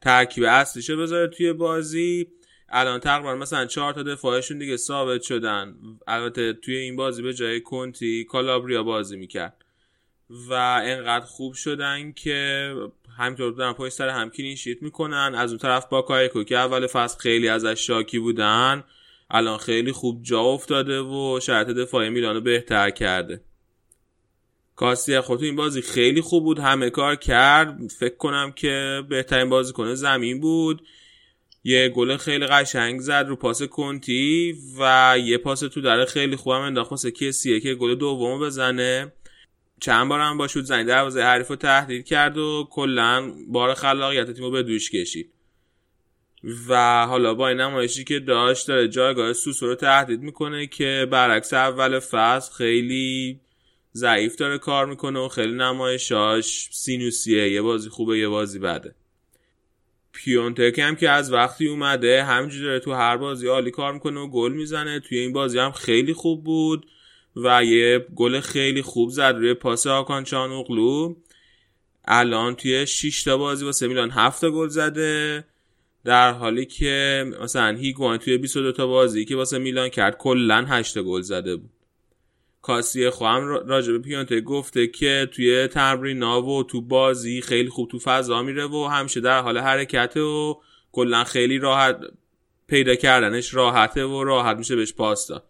ترکیب 0.00 0.44
اصلیشو 0.44 0.96
بذاره 0.96 1.28
توی 1.28 1.52
بازی. 1.52 2.28
الان 2.68 3.00
تقریبا 3.00 3.34
مثلا 3.34 3.66
چهار 3.66 3.92
تا 3.92 4.02
دفاعشون 4.02 4.58
دیگه 4.58 4.76
ثابت 4.76 5.22
شدن. 5.22 5.74
البته 6.06 6.52
توی 6.52 6.76
این 6.76 6.96
بازی 6.96 7.22
به 7.22 7.34
جای 7.34 7.60
کنتی 7.60 8.24
کالابریا 8.24 8.82
بازی 8.82 9.16
می‌کرد. 9.16 9.64
و 10.30 10.52
انقدر 10.84 11.24
خوب 11.24 11.54
شدن 11.54 12.12
که 12.12 12.74
همینطور 13.18 13.52
دارن 13.52 13.72
پای 13.72 13.90
سر 13.90 14.08
هم 14.08 14.30
کلین 14.30 14.56
می‌کنن. 14.80 15.34
از 15.36 15.50
اون 15.50 15.58
طرف 15.58 15.86
با 15.86 16.02
کایکو 16.02 16.44
که 16.44 16.56
اول 16.56 16.86
فصل 16.86 17.18
خیلی 17.18 17.48
ازش 17.48 17.86
شاکی 17.86 18.18
بودن. 18.18 18.84
الان 19.30 19.58
خیلی 19.58 19.92
خوب 19.92 20.22
جا 20.22 20.40
افتاده 20.40 21.00
و 21.00 21.40
شرط 21.42 21.66
دفاعی 21.66 22.10
میلانو 22.10 22.40
بهتر 22.40 22.90
کرده. 22.90 23.40
کاستی 24.76 25.20
خود 25.20 25.42
این 25.42 25.56
بازی 25.56 25.82
خیلی 25.82 26.20
خوب 26.20 26.44
بود 26.44 26.58
همه 26.58 26.90
کار 26.90 27.16
کرد. 27.16 27.78
فکر 27.98 28.16
کنم 28.16 28.52
که 28.52 29.02
بهترین 29.08 29.48
بازیکن 29.48 29.94
زمین 29.94 30.40
بود. 30.40 30.82
یه 31.64 31.88
گل 31.88 32.16
خیلی 32.16 32.46
قشنگ 32.46 33.00
زد 33.00 33.24
رو 33.28 33.36
پاس 33.36 33.62
کنتی 33.62 34.54
و 34.80 35.14
یه 35.24 35.38
پاس 35.38 35.60
تو 35.60 35.80
داره 35.80 36.04
خیلی 36.04 36.36
خوبم 36.36 36.60
انداخت 36.60 36.90
واسه 36.90 37.10
کسیه 37.10 37.60
که 37.60 37.74
گل 37.74 37.94
دومو 37.94 38.38
بزنه. 38.38 39.12
چند 39.80 40.08
بار 40.08 40.20
هم 40.20 40.38
با 40.38 40.48
شد 40.48 40.62
زنی 40.62 40.84
دروازه 40.84 41.22
حریف 41.22 41.48
رو 41.48 41.56
تهدید 41.56 42.06
کرد 42.06 42.38
و 42.38 42.68
کلا 42.70 43.32
بار 43.48 43.74
خلاقیت 43.74 44.30
تیمو 44.30 44.50
به 44.50 44.62
دوش 44.62 44.90
کشید. 44.90 45.32
و 46.68 47.06
حالا 47.06 47.34
با 47.34 47.48
این 47.48 47.60
نمایشی 47.60 48.04
که 48.04 48.20
داشت 48.20 48.68
داره 48.68 48.88
جایگاه 48.88 49.32
سوسو 49.32 49.66
رو 49.66 49.74
تهدید 49.74 50.20
می‌کنه 50.20 50.66
که 50.66 51.08
برعکس 51.10 51.52
اول 51.52 51.98
فصل 51.98 52.52
خیلی 52.52 53.40
ضعیف 53.94 54.36
داره 54.36 54.58
کار 54.58 54.86
می‌کنه 54.86 55.18
و 55.18 55.28
خیلی 55.28 55.52
نمایشاش 55.52 56.68
سینوسیه 56.72 57.52
یه 57.52 57.62
بازی 57.62 57.88
خوبه 57.88 58.18
یه 58.18 58.28
بازی 58.28 58.58
بده. 58.58 58.94
پیونتک 60.12 60.78
هم 60.78 60.96
که 60.96 61.10
از 61.10 61.32
وقتی 61.32 61.68
اومده 61.68 62.24
همینجوری 62.24 62.64
داره 62.64 62.80
تو 62.80 62.92
هر 62.92 63.16
بازی 63.16 63.46
عالی 63.46 63.70
کار 63.70 63.92
می‌کنه 63.92 64.20
و 64.20 64.30
گل 64.30 64.52
می‌زنه. 64.52 65.00
توی 65.00 65.18
این 65.18 65.32
بازی 65.32 65.58
هم 65.58 65.72
خیلی 65.72 66.12
خوب 66.12 66.44
بود. 66.44 66.86
و 67.44 67.64
یه 67.64 68.06
گل 68.16 68.40
خیلی 68.40 68.82
خوب 68.82 69.10
زد 69.10 69.22
روی 69.22 69.54
پاس 69.54 69.86
آکان 69.86 70.24
چانوغلو. 70.24 71.14
الان 72.04 72.54
توی 72.54 72.86
6 72.86 73.22
تا 73.22 73.36
بازی 73.36 73.64
واسه 73.64 73.88
میلان 73.88 74.10
7 74.10 74.44
گل 74.44 74.68
زده. 74.68 75.44
در 76.04 76.32
حالی 76.32 76.66
که 76.66 77.24
مثلا 77.42 77.76
هیگوان 77.76 78.18
توی 78.18 78.38
22 78.38 78.72
تا 78.72 78.86
بازی 78.86 79.24
که 79.24 79.36
واسه 79.36 79.58
میلان 79.58 79.88
کرد 79.88 80.16
کلا 80.16 80.64
8 80.68 80.98
گل 80.98 81.20
زده 81.20 81.56
بود. 81.56 81.70
کاسی 82.62 83.10
خواهم 83.10 83.48
راجع 83.48 83.92
به 83.92 83.98
پیانته 83.98 84.40
گفته 84.40 84.86
که 84.86 85.28
توی 85.32 85.66
تمرین 85.66 86.22
و 86.22 86.62
تو 86.62 86.80
بازی 86.80 87.40
خیلی 87.40 87.68
خوب 87.68 87.90
تو 87.90 87.98
فضا 87.98 88.42
میره 88.42 88.66
و 88.66 88.84
همیشه 88.84 89.20
در 89.20 89.40
حال 89.40 89.58
حرکت 89.58 90.16
و 90.16 90.60
کلا 90.92 91.24
خیلی 91.24 91.58
راحت 91.58 92.00
پیدا 92.66 92.94
کردنش 92.94 93.54
راحته 93.54 94.04
و 94.04 94.24
راحت 94.24 94.56
میشه 94.56 94.76
بهش 94.76 94.92
پاس 94.92 95.26
داد. 95.28 95.44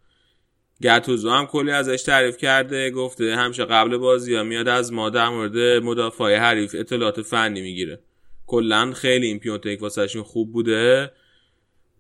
گتوزو 0.82 1.30
هم 1.30 1.46
کلی 1.46 1.70
ازش 1.70 2.02
تعریف 2.02 2.36
کرده 2.36 2.90
گفته 2.90 3.36
همیشه 3.36 3.64
قبل 3.64 3.96
بازی 3.96 4.34
ها 4.34 4.42
میاد 4.42 4.68
از 4.68 4.92
ما 4.92 5.10
در 5.10 5.28
مورد 5.28 5.82
مدافع 5.82 6.36
حریف 6.36 6.74
اطلاعات 6.78 7.22
فنی 7.22 7.60
می‌گیره. 7.60 8.00
کلا 8.46 8.92
خیلی 8.92 9.26
این 9.26 9.38
پیونتک 9.38 9.82
واسهشون 9.82 10.22
خوب 10.22 10.52
بوده. 10.52 11.12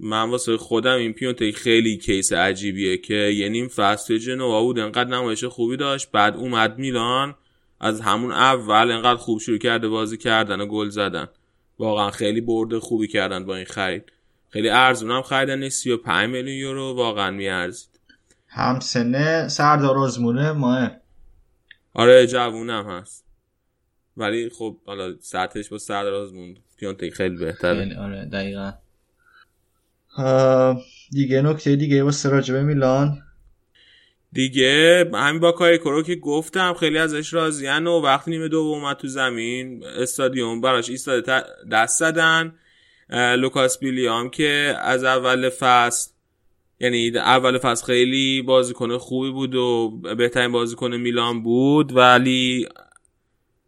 من 0.00 0.30
واسه 0.30 0.56
خودم 0.56 0.96
این 0.96 1.12
پیونتک 1.12 1.56
خیلی 1.56 1.96
کیس 1.96 2.32
عجیبیه 2.32 2.98
که 2.98 3.14
یه 3.14 3.48
نیم 3.48 3.68
فصل 3.68 4.18
جنوا 4.18 4.62
بود 4.62 4.78
انقدر 4.78 5.10
نمایش 5.10 5.44
خوبی 5.44 5.76
داشت 5.76 6.10
بعد 6.10 6.36
اومد 6.36 6.78
میلان 6.78 7.34
از 7.80 8.00
همون 8.00 8.32
اول 8.32 8.90
انقدر 8.90 9.20
خوب 9.20 9.40
شروع 9.40 9.58
کرده 9.58 9.88
بازی 9.88 10.16
کردن 10.16 10.60
و 10.60 10.66
گل 10.66 10.88
زدن. 10.88 11.28
واقعا 11.78 12.10
خیلی 12.10 12.40
برده 12.40 12.80
خوبی 12.80 13.08
کردن 13.08 13.44
با 13.44 13.56
این 13.56 13.64
خرید. 13.64 14.12
خیلی 14.48 14.68
ارزون 14.68 15.10
هم 15.10 15.22
خریدن 15.22 15.68
35 15.68 16.30
میلیون 16.30 16.56
یورو 16.56 16.94
واقعا 16.94 17.30
میارزید. 17.30 17.97
همسنه 18.58 19.48
سردار 19.48 19.98
آزمونه 19.98 20.52
ماه. 20.52 20.90
آره 21.94 22.26
جوونم 22.26 22.90
هست. 22.90 23.24
ولی 24.16 24.50
خب 24.58 24.76
حالا 24.86 25.14
سطحش 25.20 25.68
با 25.68 25.78
سردار 25.78 26.14
آزمون 26.14 26.56
پیونتک 26.76 27.10
خیلی 27.10 27.36
بهتره. 27.36 27.80
خیلی 27.80 27.94
آره 27.94 28.24
دقیقا. 28.24 28.72
دیگه 31.10 31.42
نکته 31.42 31.76
دیگه 31.76 32.04
با 32.04 32.10
سراجبه 32.10 32.62
میلان؟ 32.62 33.22
دیگه 34.32 35.04
همین 35.14 35.40
با 35.40 35.52
کاری 35.52 35.78
کرو 35.78 36.02
که 36.02 36.16
گفتم 36.16 36.74
خیلی 36.74 36.98
ازش 36.98 37.34
راضیان 37.34 37.86
و 37.86 38.00
وقتی 38.00 38.30
نیمه 38.30 38.48
دو 38.48 38.58
اومد 38.58 38.96
تو 38.96 39.08
زمین 39.08 39.84
استادیوم 39.84 40.60
براش 40.60 40.88
ایستاده 40.88 41.42
دست 41.72 41.98
زدن. 41.98 42.54
لوکاس 43.10 43.78
بیلیام 43.78 44.30
که 44.30 44.74
از 44.80 45.04
اول 45.04 45.48
فصل 45.48 46.10
یعنی 46.80 47.18
اول 47.18 47.58
فصل 47.58 47.86
خیلی 47.86 48.42
بازیکن 48.42 48.98
خوبی 48.98 49.30
بود 49.30 49.54
و 49.54 49.90
بهترین 50.18 50.52
بازیکن 50.52 50.94
میلان 50.96 51.42
بود 51.42 51.96
ولی 51.96 52.68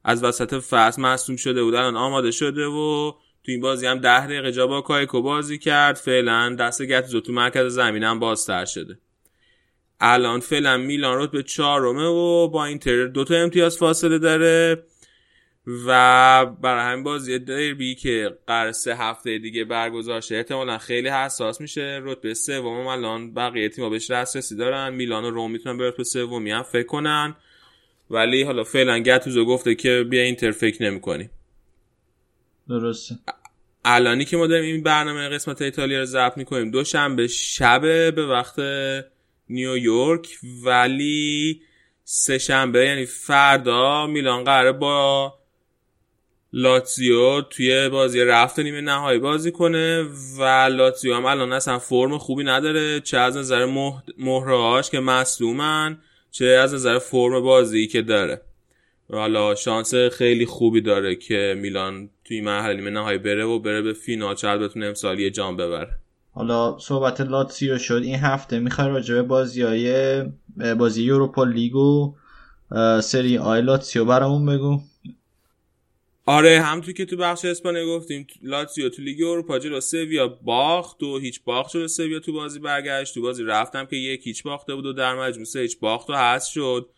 از 0.04 0.24
وسط 0.24 0.54
فصل 0.54 1.02
مصوم 1.02 1.36
شده 1.36 1.62
بود. 1.62 1.74
الان 1.74 1.96
آماده 1.96 2.30
شده 2.30 2.66
و 2.66 3.12
تو 3.44 3.52
این 3.52 3.60
بازی 3.60 3.86
هم 3.86 3.98
ده 3.98 4.26
دقیقه 4.26 4.52
جا 4.52 4.66
با 4.66 4.80
کایکو 4.80 5.22
بازی 5.22 5.58
کرد. 5.58 5.96
فعلا 5.96 6.56
دست 6.58 6.82
گتزو 6.82 7.20
تو 7.20 7.32
مرکز 7.32 7.74
زمینم 7.74 8.18
بازتر 8.18 8.64
شده. 8.64 8.98
الان 10.00 10.40
فعلا 10.40 10.76
میلان 10.76 11.16
رو 11.16 11.26
به 11.26 11.42
چهارمه 11.42 12.06
و 12.06 12.48
با 12.48 12.64
اینتر 12.64 13.06
دو 13.06 13.24
تا 13.24 13.34
امتیاز 13.34 13.78
فاصله 13.78 14.18
داره. 14.18 14.84
و 15.66 16.46
برای 16.46 16.92
همین 16.92 17.04
بازی 17.04 17.38
دربی 17.38 17.94
که 17.94 18.38
قرار 18.46 18.72
سه 18.72 18.96
هفته 18.96 19.38
دیگه 19.38 19.64
برگزار 19.64 20.20
شه 20.20 20.36
احتمالا 20.36 20.78
خیلی 20.78 21.08
حساس 21.08 21.60
میشه. 21.60 22.00
رتبه 22.02 22.34
سوم 22.34 22.86
الان 22.86 23.34
بقیه 23.34 23.68
تیم‌ها 23.68 23.90
بهش 23.90 24.10
دسترسی 24.10 24.56
دارن. 24.56 24.94
میلان 24.94 25.24
و 25.24 25.30
روم 25.30 25.50
می‌تونن 25.50 25.78
به 25.78 25.88
رتبه 25.88 26.04
سومی 26.04 26.50
هم 26.50 26.62
فکر 26.62 26.86
کنن. 26.86 27.36
ولی 28.10 28.42
حالا 28.42 28.64
فعلا 28.64 28.98
گتوزو 28.98 29.44
گفته 29.44 29.74
که 29.74 30.04
بیا 30.10 30.22
اینتر 30.22 30.50
فکر 30.50 30.82
نمی‌کنی 30.82 31.30
درسته. 32.68 33.14
الانی 33.84 34.24
که 34.24 34.36
ما 34.36 34.46
داریم 34.46 34.74
این 34.74 34.82
برنامه 34.82 35.28
قسمت 35.28 35.62
ایتالیا 35.62 35.98
رو 35.98 36.04
ضبط 36.04 36.36
می‌کنیم 36.36 36.70
دوشنبه 36.70 37.26
شب 37.26 37.80
به 38.14 38.26
وقت 38.26 38.60
نیویورک 39.48 40.28
ولی 40.64 41.60
سه 42.04 42.38
شنبه 42.38 42.86
یعنی 42.86 43.06
فردا 43.06 44.06
میلان 44.06 44.44
قراره 44.44 44.72
با 44.72 45.34
لاتزیو 46.52 47.40
توی 47.40 47.88
بازی 47.88 48.24
رفت 48.24 48.58
نیمه 48.58 48.80
نهایی 48.80 49.18
بازی 49.18 49.52
کنه 49.52 50.06
و 50.38 50.42
لاتزیو 50.72 51.14
هم 51.14 51.24
الان 51.24 51.52
اصلا 51.52 51.78
فرم 51.78 52.18
خوبی 52.18 52.44
نداره 52.44 53.00
چه 53.00 53.18
از 53.18 53.36
نظر 53.36 53.66
مهرهاش 54.18 54.90
که 54.90 55.00
مصدومن 55.00 55.98
چه 56.30 56.46
از 56.46 56.74
نظر 56.74 56.98
فرم 56.98 57.42
بازی 57.42 57.86
که 57.86 58.02
داره. 58.02 58.40
حالا 59.12 59.54
شانس 59.54 59.94
خیلی 59.94 60.46
خوبی 60.46 60.80
داره 60.80 61.16
که 61.16 61.54
میلان 61.58 62.10
توی 62.24 62.40
مرحله 62.40 62.74
نیمه 62.74 62.90
نهایی 62.90 63.18
بره 63.18 63.44
و 63.44 63.58
بره 63.58 63.82
به 63.82 63.92
فینال 63.92 64.34
چه 64.34 64.58
بتونه 64.58 64.86
امسال 64.86 65.18
یه 65.18 65.30
جام 65.30 65.56
ببره. 65.56 65.90
حالا 66.32 66.78
صحبت 66.78 67.20
لاتسیو 67.20 67.78
شد. 67.78 68.00
این 68.04 68.16
هفته 68.16 68.58
می‌خوای 68.58 68.88
راجع 68.88 69.14
به 69.14 69.22
بازی 69.22 69.62
های 69.62 70.22
بازی 70.78 71.02
Europa 71.02 71.44
League 71.44 71.76
و 71.76 72.14
سری 73.00 73.38
آی 73.38 73.62
لاتسیو 73.62 74.04
برامون 74.04 74.46
بگو. 74.46 74.80
آره 76.26 76.60
همونطور 76.60 76.94
که 76.94 77.04
تو 77.04 77.16
بخش 77.16 77.44
اسپانیا 77.44 77.86
گفتیم 77.86 78.26
لاتسیو 78.42 78.88
تو 78.88 79.02
لیگ 79.02 79.22
اروپا 79.22 79.58
جلو 79.58 79.80
سویا 79.80 80.28
باخت 80.28 81.02
دو 81.02 81.18
هیچ 81.18 81.40
باخت 81.44 81.72
جلو 81.72 81.88
سویا 81.88 82.20
تو 82.20 82.32
بازی 82.32 82.58
برگشت 82.58 83.14
تو 83.14 83.22
بازی 83.22 83.44
رفتم 83.44 83.86
که 83.86 83.96
یک 83.96 84.26
هیچ 84.26 84.42
باخته 84.42 84.74
بود 84.74 84.86
و 84.86 84.92
در 84.92 85.14
مجموع 85.14 85.44
سه 85.44 85.60
هیچ 85.60 85.78
باخت 85.78 86.10
و 86.10 86.12
هست 86.12 86.50
شد. 86.50 86.90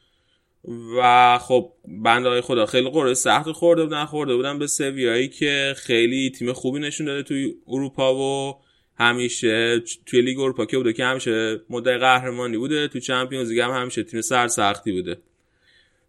و 0.98 1.38
خب 1.38 1.72
بنده 2.04 2.40
خدا 2.40 2.66
خیلی 2.66 2.90
قرعه 2.90 3.14
سخت 3.14 3.52
خورده 3.52 3.84
بودن 3.84 4.04
خورده 4.04 4.36
بودن 4.36 4.58
به 4.58 4.66
سویایی 4.66 5.28
که 5.28 5.74
خیلی 5.76 6.30
تیم 6.30 6.52
خوبی 6.52 6.78
نشون 6.78 7.06
داده 7.06 7.22
توی 7.22 7.54
اروپا 7.68 8.14
و 8.14 8.56
همیشه 8.98 9.82
توی 10.06 10.22
لیگ 10.22 10.40
اروپا 10.40 10.66
که 10.66 10.76
بوده 10.76 10.92
که 10.92 11.04
همیشه 11.04 11.60
مدعی 11.70 11.98
قهرمانی 11.98 12.56
بوده 12.56 12.88
تو 12.88 13.00
چمپیونز 13.00 13.50
لیگ 13.50 13.60
هم 13.60 13.70
همیشه 13.70 14.02
تیم 14.02 14.20
سرسختی 14.20 14.92
بوده. 14.92 15.16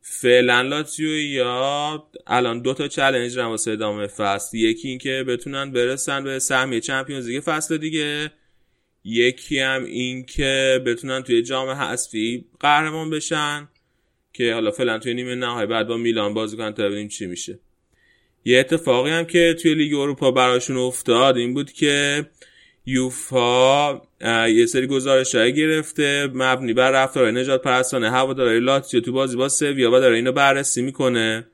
فعلا 0.05 0.61
لاتزیو 0.61 1.09
یا 1.09 2.07
الان 2.27 2.61
دو 2.61 2.73
تا 2.73 2.88
چالش 2.88 3.34
دارن 3.34 3.47
واسه 3.47 3.71
ادامه 3.71 4.07
فصل. 4.07 4.57
یکی 4.57 4.89
اینکه 4.89 5.23
بتونن 5.27 5.71
برسن 5.71 6.23
به 6.23 6.39
سهمیه 6.39 6.80
چمپیونز 6.80 7.27
لیگ 7.27 7.43
فصل 7.45 7.77
دیگه. 7.77 8.31
یکی 9.03 9.59
هم 9.59 9.84
این 9.84 10.25
که 10.25 10.81
بتونن 10.85 11.23
توی 11.23 11.41
جام 11.41 11.69
حذفی 11.69 12.45
قهرمان 12.59 13.09
بشن 13.09 13.67
که 14.34 14.53
حالا 14.53 14.71
فعلا 14.71 14.99
توی 14.99 15.13
نیمه 15.13 15.35
نهایی 15.35 15.67
بعد 15.67 15.88
با 15.88 15.97
میلان 15.97 16.34
بازی 16.34 16.57
کنن 16.57 16.71
تا 16.71 16.84
ببینیم 16.84 17.07
چی 17.07 17.25
میشه. 17.25 17.59
یه 18.45 18.59
اتفاقی 18.59 19.09
هم 19.09 19.25
که 19.25 19.55
توی 19.61 19.73
لیگ 19.73 19.93
اروپا 19.93 20.31
براشون 20.31 20.77
افتاد 20.77 21.38
این 21.38 21.53
بود 21.53 21.71
که 21.71 22.25
یوفا 22.85 24.01
یه 24.47 24.65
سری 24.65 24.88
گزارش 24.88 25.35
های 25.35 25.53
گرفته 25.53 26.30
مبنی 26.34 26.73
بر 26.73 26.91
رفتار 26.91 27.31
نجات 27.31 27.61
پرستانه 27.61 28.11
هوادارهای 28.11 28.60
لاتزیو 28.60 29.01
تو 29.01 29.11
بازی 29.11 29.38
با 29.38 29.49
سویا 29.49 29.91
و 29.91 29.99
داره 29.99 30.15
اینو 30.15 30.31
بررسی 30.31 30.81
می‌کنه. 30.81 31.47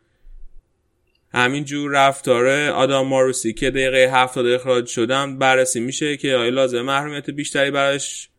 همینجور 1.33 1.91
رفتار 1.91 2.47
آدام 2.69 3.07
ماروسی 3.07 3.53
که 3.53 3.69
دقیقه 3.69 4.11
هفتاد 4.13 4.45
اخراج 4.47 4.85
شدن 4.85 5.37
بررسی 5.37 5.79
میشه 5.79 6.17
که 6.17 6.35
آیا 6.35 6.49
لازم 6.49 6.81
محرومیت 6.81 7.29
بیشتری 7.29 7.71
براش 7.71 8.29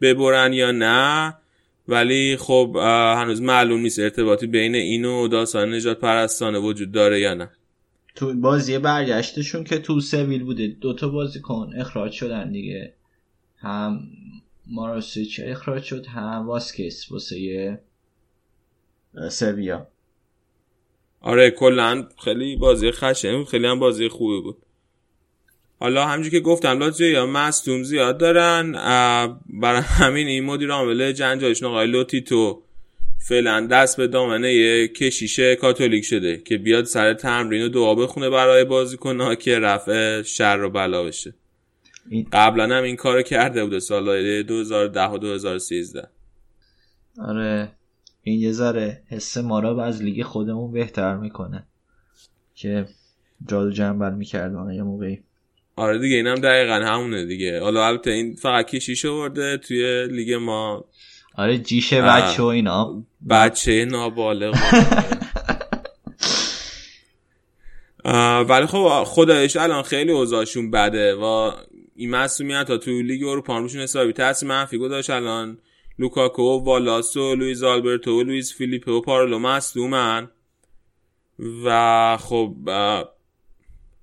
ببرن 0.00 0.52
یا 0.52 0.70
نه. 0.70 1.34
ولی 1.88 2.36
خب 2.36 2.76
هنوز 3.16 3.42
معلوم 3.42 3.80
نیست 3.80 3.98
ارتباطی 3.98 4.46
بین 4.46 4.74
این 4.74 5.04
و 5.04 5.28
داستان 5.28 5.74
نجات 5.74 6.00
پرستانه 6.00 6.58
وجود 6.58 6.92
داره 6.92 7.20
یا 7.20 7.34
نه. 7.34 7.50
تو 8.16 8.34
بازی 8.34 8.78
برگشتشون 8.78 9.64
که 9.64 9.78
تو 9.78 10.00
سویل 10.00 10.44
بوده. 10.44 10.66
دوتا 10.66 11.08
بازیکن 11.08 11.72
اخراج 11.76 12.12
شدن 12.12 12.52
دیگه. 12.52 12.94
هم 13.56 14.00
ماراسیچ 14.66 15.40
اخراج 15.44 15.82
شد 15.82 16.06
هم 16.06 16.46
واسکیس 16.46 17.12
واسه 17.12 17.80
سویا. 19.30 19.86
آره 21.20 21.50
کلا 21.50 22.08
خیلی 22.24 22.56
بازی 22.56 22.90
خشن 22.90 23.44
خیلی 23.44 23.66
هم 23.66 23.78
بازی 23.78 24.08
خوبی 24.08 24.40
بود. 24.40 24.56
حالا 25.80 26.06
همجور 26.06 26.30
که 26.30 26.40
گفتم 26.40 26.78
لاتزیو 26.78 27.10
یا 27.10 27.26
مصدوم 27.26 27.82
زیاد 27.82 28.18
دارن. 28.18 28.72
برای 29.46 29.80
همین 29.80 30.26
این 30.26 30.44
مدیر 30.44 30.70
عامل 30.70 31.12
جنجالشون 31.12 31.68
آقای 31.68 31.86
لوتی 31.86 32.20
تو 32.20 32.62
فعلا 33.28 33.66
دست 33.66 33.96
به 33.96 34.06
دامنه 34.06 34.88
کشیش 34.88 35.40
کاتولیک 35.40 36.04
شده 36.04 36.36
که 36.36 36.58
بیاد 36.58 36.84
سر 36.84 37.14
تمرین 37.14 37.62
و 37.62 37.68
دعا 37.68 37.94
بخونه 37.94 38.30
برای 38.30 38.64
بازیکن 38.64 39.34
که 39.34 39.58
رفع 39.58 40.22
شر 40.22 40.62
و 40.62 40.70
بلا 40.70 41.04
بشه. 41.04 41.34
قبلا 42.32 42.76
هم 42.76 42.82
این 42.82 42.96
کارو 42.96 43.22
کرده 43.22 43.64
بوده 43.64 43.80
سال 43.80 44.42
2010 44.42 45.08
و 45.08 45.18
2013 45.18 46.08
آره 47.18 47.72
این 48.22 48.40
یه 48.40 48.52
ذره 48.52 49.02
حس 49.08 49.36
ما 49.36 49.60
را 49.60 49.84
از 49.84 50.02
لیگ 50.02 50.22
خودمون 50.22 50.72
بهتر 50.72 51.16
می‌کنه 51.16 51.66
که 52.54 52.86
جادو 53.48 53.70
جنبل 53.70 54.14
می‌کردن 54.14 54.72
یه 54.74 54.82
موقعی. 54.82 55.20
آره 55.76 55.98
دیگه 55.98 56.16
اینم 56.16 56.34
دقیقا 56.34 56.74
همونه 56.74 57.24
دیگه. 57.24 57.60
حالا 57.60 57.86
البته 57.86 58.10
این 58.10 58.34
فقط 58.34 58.66
کشیش 58.66 59.04
ورده 59.04 59.56
توی 59.56 60.06
لیگ 60.06 60.32
ما 60.32 60.84
آره 61.36 61.58
جیشه 61.58 62.02
بچه 62.02 62.42
و 62.42 62.46
اینا. 62.46 63.04
بچه 63.30 63.84
نابالغ. 63.84 64.56
ولی 68.48 68.66
خب 68.66 69.04
خدایش 69.04 69.56
الان 69.56 69.82
خیلی 69.82 70.12
اوضاعشون 70.12 70.70
بده. 70.70 71.14
و 71.14 71.52
این 71.96 72.10
مسئولیت 72.10 72.70
ها 72.70 72.76
توی 72.76 73.02
لیگ 73.02 73.24
اروپا 73.24 73.58
روشون 73.58 73.80
حسابی. 73.80 74.12
تاثیر 74.12 74.48
منفی 74.48 74.78
گذاشت 74.78 75.10
الان. 75.10 75.58
لوکاکو 75.98 76.42
والاسو 76.42 77.34
لویز 77.34 77.62
آلبرتو 77.62 78.22
لویز 78.22 78.52
فیلیپه 78.52 78.92
و 78.92 79.00
پارلو 79.00 79.38
مصدومن 79.38 80.28
و 81.64 82.16
خب 82.16 82.54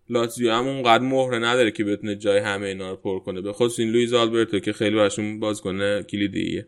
لاتزیو 0.10 0.51
هم 0.51 0.68
اونقدر 0.68 1.03
مهره 1.03 1.39
نداره 1.39 1.72
که 1.72 1.84
بتونه 1.84 2.15
جای 2.15 2.39
همه 2.39 2.68
اینا 2.68 2.89
رو 2.89 2.95
پر 2.95 3.19
کنه. 3.19 3.41
به 3.41 3.53
خصوص 3.53 3.80
این 3.80 3.89
لویز 3.89 4.14
آلبرتو 4.14 4.60
که 4.60 4.73
خیلی 4.73 4.95
براشون 4.95 5.39
بازیکن 5.39 6.01
کلیدیه. 6.01 6.68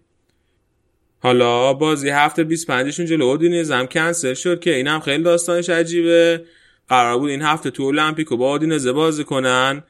حالا 1.19 1.73
بازی 1.73 2.09
هفته 2.09 2.43
25 2.43 2.91
شون 2.91 3.05
جلو 3.05 3.25
اودینز 3.25 3.71
هم 3.71 3.87
کنسل 3.87 4.33
شد 4.33 4.59
که 4.59 4.75
اینم 4.75 4.99
خیلی 4.99 5.23
داستانش 5.23 5.69
عجیبه. 5.69 6.45
قرار 6.89 7.19
بود 7.19 7.29
این 7.29 7.41
هفته 7.41 7.71
تو 7.71 7.83
المپیکو 7.83 8.37
با 8.37 8.51
اودینزه 8.51 8.91
بازی 8.91 9.23
کنن. 9.23 9.83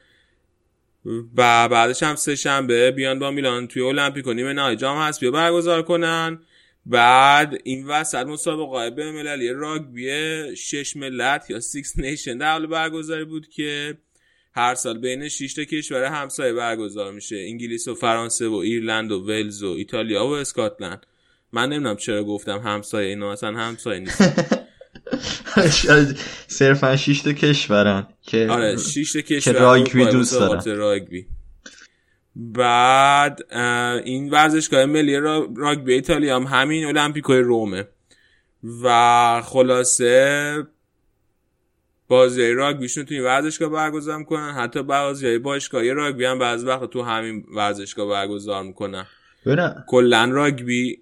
و 1.36 1.68
بعدش 1.68 2.02
هم 2.02 2.14
سه 2.16 2.36
شنبه 2.36 2.90
بیان 2.90 3.18
با 3.18 3.30
میلان 3.30 3.66
توی 3.66 3.82
المپیکو 3.82 4.32
نیمه 4.32 4.52
نهایی 4.52 4.76
جام 4.76 4.98
حذفی 4.98 5.30
برگزار 5.30 5.82
کنن. 5.82 6.38
بعد 6.86 7.58
این 7.64 7.86
وسط 7.86 8.26
مسابقه 8.26 8.90
بین 8.90 9.10
المللی 9.10 9.52
راگبی 9.52 10.56
شش 10.56 10.96
ملت 10.96 11.50
یا 11.50 11.60
Six 11.60 11.98
Nations 11.98 12.38
در 12.38 12.52
حال 12.52 12.66
برگزاری 12.66 13.24
بود 13.24 13.48
که 13.48 13.98
هر 14.54 14.74
سال 14.74 14.98
بین 14.98 15.28
6 15.28 15.54
تا 15.54 15.64
کشور 15.64 16.04
همسایه 16.04 16.52
برگزار 16.52 17.12
میشه. 17.12 17.36
انگلیس 17.36 17.88
و 17.88 17.94
فرانسه 17.94 18.48
و 18.48 18.54
ایرلند 18.54 19.12
و 19.12 19.20
ولز 19.20 19.62
و 19.62 19.70
ایتالیا 19.70 20.26
و 20.26 20.30
اسکاتلند. 20.30 21.06
من 21.56 21.68
نمی‌دونم 21.68 21.96
چرا 21.96 22.24
گفتم 22.24 22.58
همسایه 22.58 23.08
اینا 23.08 23.32
اصلا 23.32 23.56
همسایه 23.56 24.00
نیست. 24.00 24.22
صرفا 26.46 26.96
6 26.96 27.22
تا 27.22 27.32
کشورن 27.32 28.06
که 28.22 28.46
آره 28.50 28.76
6 28.76 29.12
تا 29.12 29.20
کشور 29.20 29.52
که 29.52 29.58
راگبی 29.58 30.04
دوست 30.04 30.34
دارن. 30.34 30.76
راگبی. 30.76 31.26
بعد 32.36 33.40
این 34.04 34.30
ورزشگاه 34.30 34.84
ملی 34.84 35.16
راگبی 35.56 35.92
ایتالیا 35.92 36.36
هم 36.36 36.42
همین 36.42 36.84
المپیکوی 36.84 37.38
رومه. 37.38 37.84
و 38.82 39.42
خلاصه 39.44 40.66
بازی 42.08 42.52
راگبیشون 42.52 43.04
تو 43.04 43.14
این 43.14 43.24
ورزشگاه 43.24 43.68
برگزار 43.68 44.18
می‌کنن. 44.18 44.52
حتی 44.52 44.82
بازی 44.82 45.38
باشگاهی 45.38 45.90
راگبی 45.90 46.24
هم 46.24 46.38
بعضی 46.38 46.66
وقت 46.66 46.90
تو 46.90 47.02
همین 47.02 47.44
ورزشگاه 47.54 48.08
برگزار 48.08 48.62
می‌کنن. 48.62 49.06
کلا 49.86 50.24
راگبی 50.24 50.98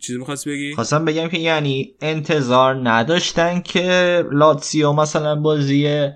چیزی 0.00 0.18
می‌خواست 0.18 0.48
بگی؟ 0.48 0.74
خواستم 0.74 1.04
بگم 1.04 1.28
که 1.28 1.38
یعنی 1.38 1.94
انتظار 2.00 2.88
نداشتن 2.90 3.60
که 3.60 4.24
لاتسیو 4.32 4.92
مثلا 4.92 5.36
بازی 5.36 6.08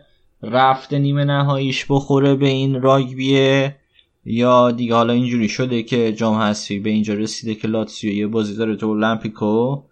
رفت 0.42 0.92
نیمه 0.92 1.24
نهاییش 1.24 1.86
بخوره 1.88 2.34
به 2.34 2.48
این 2.48 2.82
راگبیه 2.82 3.76
یا 4.24 4.70
دیگه 4.70 4.94
حالا 4.94 5.12
اینجوری 5.12 5.48
شده 5.48 5.82
که 5.82 6.12
جام 6.12 6.36
حذفی 6.36 6.78
به 6.78 6.90
اینجا 6.90 7.14
رسیده 7.14 7.54
که 7.54 7.68
لاتسیو 7.68 8.12
یه 8.12 8.26
بازی 8.26 8.56
داره 8.56 8.76
تو 8.76 8.88
المپیکو 8.88 9.82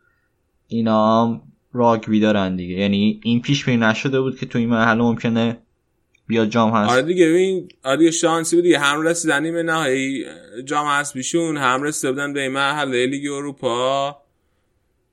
اینا 0.68 1.40
راگبی 1.72 2.20
دارن 2.20 2.56
دیگه 2.56 2.74
یعنی 2.74 3.20
این 3.24 3.40
پیش 3.40 3.64
بینی 3.64 3.76
نشده 3.76 4.20
بود 4.20 4.38
که 4.38 4.46
تو 4.46 4.58
این 4.58 4.68
مرحله 4.68 5.02
ممکنه 5.02 5.58
بیاد 6.26 6.48
جام 6.48 6.70
هست. 6.70 6.92
آره 6.92 7.02
دیگه 7.02 7.24
این 7.26 7.68
آره 7.82 7.96
دیگه 7.96 8.10
شانسی 8.10 8.56
بود 8.56 8.62
دیگه. 8.62 8.78
هم 8.78 9.02
رسیدن 9.02 9.42
نیمه 9.42 9.62
نهایی 9.62 10.24
جام 10.64 11.02
بیشون 11.14 11.56
هم 11.56 11.82
رسیده 11.82 12.12
بودن 12.12 12.32
به 12.32 12.48
مرحله 12.48 13.06
لیگ 13.06 13.32
اروپا. 13.32 14.16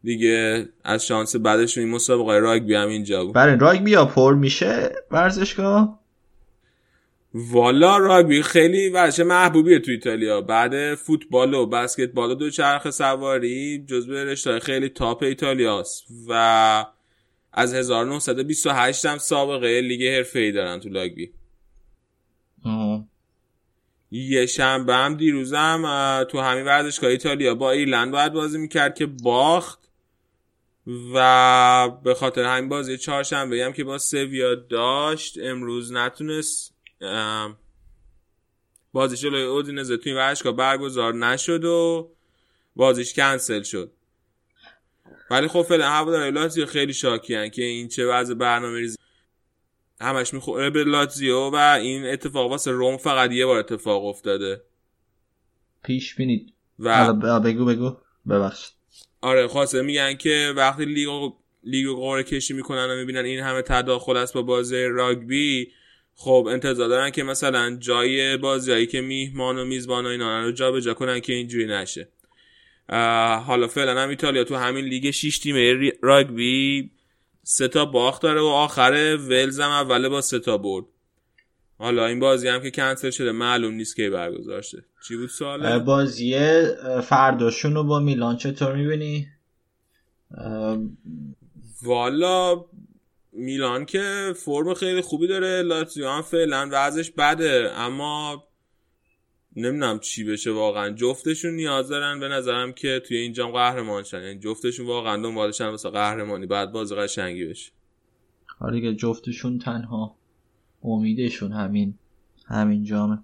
دیگه 0.03 0.65
از 0.83 1.05
شانس 1.05 1.35
بعدشون 1.35 1.83
این 1.83 1.93
مسابقه 1.93 2.39
راگبی 2.39 2.75
هم 2.75 2.87
اینجا 2.87 3.25
بود. 3.25 3.35
برای 3.35 3.57
راگبی 3.59 3.93
ها 3.93 4.05
پر 4.05 4.33
میشه 4.33 4.91
ورزشگاه؟ 5.11 5.99
والا 7.33 7.97
راگبی 7.97 8.41
خیلی 8.43 8.89
ورزش 8.89 9.19
محبوبیه 9.19 9.79
تو 9.79 9.91
ایتالیا. 9.91 10.41
بعد 10.41 10.95
فوتبال 10.95 11.53
و 11.53 11.65
بسکتبال 11.65 12.31
و 12.31 12.35
دوچرخه 12.35 12.91
سواری 12.91 13.85
جزو 13.87 14.13
رشته 14.13 14.59
خیلی 14.59 14.89
تاپ 14.89 15.23
ایتالیاست. 15.23 16.05
و 16.29 16.85
از 17.53 17.73
1928 17.73 19.05
هم 19.05 19.17
سابقه 19.17 19.81
لیگ 19.81 20.03
حرفه‌ای 20.03 20.51
دارن 20.51 20.79
تو 20.79 20.89
لاگبی. 20.89 21.31
یه 24.11 24.45
شنبه 24.45 24.95
هم 24.95 25.15
دیروزم 25.15 25.83
تو 26.29 26.39
همین 26.39 26.65
ورزشگاه 26.65 27.09
ایتالیا 27.09 27.55
با 27.55 27.71
ایرلند 27.71 28.11
باید 28.11 28.33
بازی 28.33 28.57
می‌کرد 28.57 28.95
که 28.95 29.05
باخت 29.05 29.91
و 31.13 31.89
به 32.03 32.13
خاطر 32.13 32.43
همین 32.43 32.69
بازی 32.69 32.97
چهارشنبه 32.97 33.65
هم 33.65 33.73
که 33.73 33.83
با 33.83 33.97
سویا 33.97 34.55
داشت 34.55 35.37
امروز 35.41 35.93
نتونست 35.93 36.75
بازی 38.93 39.17
جلوی 39.17 39.43
اودینزه 39.43 39.97
توی 39.97 40.13
ورزشگاه 40.13 40.53
برگزار 40.53 41.13
نشد 41.13 41.65
و 41.65 42.11
بازیش 42.75 43.13
کنسل 43.13 43.63
شد. 43.63 43.91
ولی 45.31 45.47
خب 45.47 45.61
فعلا 45.61 45.89
هوادارهای 45.89 46.31
لاتزیو 46.31 46.65
خیلی 46.65 46.93
شاکیان 46.93 47.49
که 47.49 47.63
این 47.63 47.87
چه 47.87 48.05
وضع 48.05 48.33
برنامه 48.33 48.79
ریزی 48.79 48.97
همش 50.01 50.33
می‌خوره 50.33 50.69
به 50.69 50.83
لاتزیو 50.83 51.49
و 51.49 51.55
این 51.55 52.05
اتفاق 52.05 52.51
واسه 52.51 52.71
روم 52.71 52.97
فقط 52.97 53.31
یه 53.31 53.45
بار 53.45 53.59
اتفاق 53.59 54.05
افتاده. 54.05 54.61
پیش 55.83 56.15
بینید. 56.15 56.53
و 56.79 57.13
بگو 57.39 57.65
بگو. 57.65 57.97
ببخشید. 58.29 58.73
آره 59.21 59.47
خواسته 59.47 59.81
میگن 59.81 60.13
که 60.13 60.53
وقتی 60.55 60.85
لیگ 60.85 61.31
لیگ 61.63 61.87
قرعه 61.95 62.23
کشی 62.23 62.53
می‌کنن 62.53 62.87
و 62.91 62.95
می‌بینن 62.95 63.25
این 63.25 63.39
همه 63.39 63.61
تداخل 63.61 64.17
است 64.17 64.33
با 64.33 64.41
بازی 64.41 64.83
راگبی 64.83 65.71
خب 66.15 66.47
انتظار 66.51 66.89
دارن 66.89 67.09
که 67.09 67.23
مثلا 67.23 67.75
جای 67.75 68.37
بازیایی 68.37 68.87
که 68.87 69.01
میهمان 69.01 69.57
و 69.57 69.65
میزبان 69.65 70.05
و 70.05 70.09
اینا 70.09 70.43
رو 70.43 70.51
جابجا 70.51 70.93
کنن 70.93 71.19
که 71.19 71.33
اینجوری 71.33 71.65
نشه. 71.65 72.09
حالا 73.45 73.67
فعلا 73.67 74.01
هم 74.01 74.09
ایتالیا 74.09 74.43
تو 74.43 74.55
همین 74.55 74.85
لیگ 74.85 75.11
6 75.11 75.39
تیمه 75.39 75.91
راگبی 76.01 76.91
سه 77.43 77.67
تا 77.67 77.85
باخت 77.85 78.21
داره 78.21 78.41
و 78.41 78.45
آخر 78.45 79.17
ولز 79.21 79.59
هم 79.59 79.69
اوله 79.69 80.09
با 80.09 80.21
سه 80.21 80.39
تا 80.39 80.57
برد. 80.57 80.85
حالا 81.77 82.05
این 82.05 82.19
بازی 82.19 82.47
هم 82.47 82.61
که 82.61 82.71
کنسل 82.71 83.09
شده 83.09 83.31
معلوم 83.31 83.73
نیست 83.73 83.95
که 83.95 84.09
برگزار 84.09 84.61
شده 84.61 84.83
چی 85.07 85.15
بود 85.15 85.29
سوال؟ 85.29 85.79
بازی 85.79 86.39
فرداشون 87.03 87.73
رو 87.75 87.83
با 87.83 87.99
میلان 87.99 88.37
چطور 88.37 88.75
می‌بینی؟ 88.75 89.27
والا 91.83 92.65
میلان 93.33 93.85
که 93.85 94.33
فرم 94.45 94.73
خیلی 94.73 95.01
خوبی 95.01 95.27
داره 95.27 95.61
لاتزیو 95.61 96.09
هم 96.09 96.21
فعلا 96.21 96.69
وضعش 96.71 97.11
بده 97.11 97.71
اما 97.75 98.43
نمی‌دونم 99.55 99.99
چی 99.99 100.23
بشه 100.23 100.51
واقعا. 100.51 100.89
جفتشون 100.89 101.53
نیاز 101.53 101.89
دارن 101.89 102.19
به 102.19 102.27
نظرم 102.27 102.73
که 102.73 103.01
توی 103.07 103.17
این 103.17 103.33
جام 103.33 103.51
قهرمان 103.51 104.03
شن 104.03 104.23
یعنی 104.23 104.39
جفتشون 104.39 104.85
واقعا 104.85 105.21
دنبالشن 105.21 105.67
واسه 105.67 105.89
قهرمانی. 105.89 106.45
بعد 106.45 106.71
باز 106.71 106.93
قشنگی 106.93 107.45
بشه. 107.45 107.71
آره 108.59 108.73
دیگه 108.73 108.93
جفتشون 108.93 109.59
تنها. 109.59 110.15
امیدشون 110.83 111.51
همین 111.51 111.97
همین 112.47 112.83
جامه. 112.83 113.17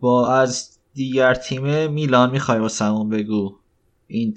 با 0.00 0.34
از 0.34 0.78
دیگر 0.94 1.34
تیم 1.34 1.90
میلان 1.90 2.30
می‌خوای 2.30 2.58
واسمون 2.58 3.08
بگو. 3.08 3.58
این 4.06 4.36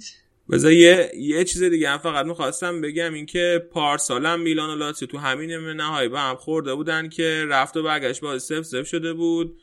بذار 0.49 0.71
یه 0.71 1.11
یه 1.17 1.43
چیز 1.43 1.63
دیگه 1.63 1.89
هم 1.89 1.97
فقط 1.97 2.25
می‌خواستم 2.25 2.81
بگم 2.81 3.13
اینکه 3.13 3.67
پارسال 3.71 4.39
میلان 4.39 4.69
و 4.69 4.75
لاتسیو 4.75 5.07
تو 5.07 5.17
همین 5.17 5.51
نیمه 5.51 5.73
نهایی 5.73 6.09
به 6.09 6.19
هم 6.19 6.35
خورده 6.35 6.75
بودن 6.75 7.09
که 7.09 7.45
رفت 7.49 7.77
و 7.77 7.83
برگشت 7.83 8.21
بازی 8.21 8.55
سف 8.55 8.65
سف 8.65 8.87
شده 8.87 9.13
بود. 9.13 9.57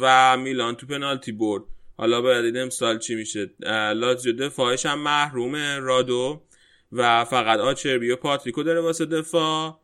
و 0.00 0.36
میلان 0.36 0.74
تو 0.74 0.86
پنالتی 0.86 1.32
برد. 1.32 1.62
حالا 1.96 2.20
باید 2.20 2.44
دیدم 2.44 2.62
امسال 2.62 2.98
چی 2.98 3.14
میشه؟ 3.14 3.50
لاتزیو 3.94 4.32
دفاعش 4.32 4.86
هم 4.86 4.98
محرومه 4.98 5.78
رادو 5.78 6.42
و 6.92 7.24
فقط 7.24 7.58
آچربی 7.58 8.10
و 8.10 8.16
پاتریکو 8.16 8.62
داره 8.62 8.80
واسه 8.80 9.06
دفاع. 9.06 9.80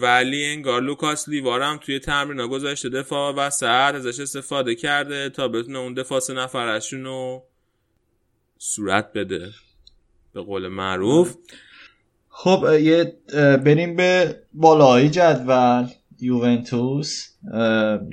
ولی 0.00 0.44
انگار 0.44 0.82
لوکاس 0.82 1.28
لیوارم 1.28 1.76
توی 1.76 1.98
تمرین 1.98 2.46
گذاشته 2.46 2.88
دفاع 2.88 3.34
و 3.34 3.50
ساعت 3.50 3.94
ازش 3.94 4.20
استفاده 4.20 4.74
کرده 4.74 5.30
تا 5.30 5.48
بتونه 5.48 5.78
اون 5.78 5.94
دفاع 5.94 6.20
سه 6.20 6.34
نفرشون 6.34 7.04
رو 7.04 7.44
صورت 8.58 9.12
بده. 9.12 9.50
به 10.34 10.40
قول 10.40 10.68
معروف. 10.68 11.34
خب 12.28 12.66
یه 12.80 13.16
بریم 13.64 13.96
به 13.96 14.42
بالایی 14.52 15.08
جدول. 15.10 15.86
یوونتوس 16.20 17.28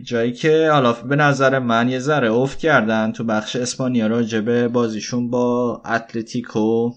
جایی 0.03 0.31
که 0.31 0.69
حالا 0.71 0.93
به 0.93 1.15
نظر 1.15 1.59
من 1.59 1.89
یه 1.89 1.99
ذره 1.99 2.31
افت 2.31 2.59
کردن 2.59 3.11
تو 3.11 3.23
بخش 3.23 3.55
اسپانیا 3.55 4.07
راجبه 4.07 4.67
بازیشون 4.67 5.29
با 5.29 5.81
اتلتیکو 5.85 6.91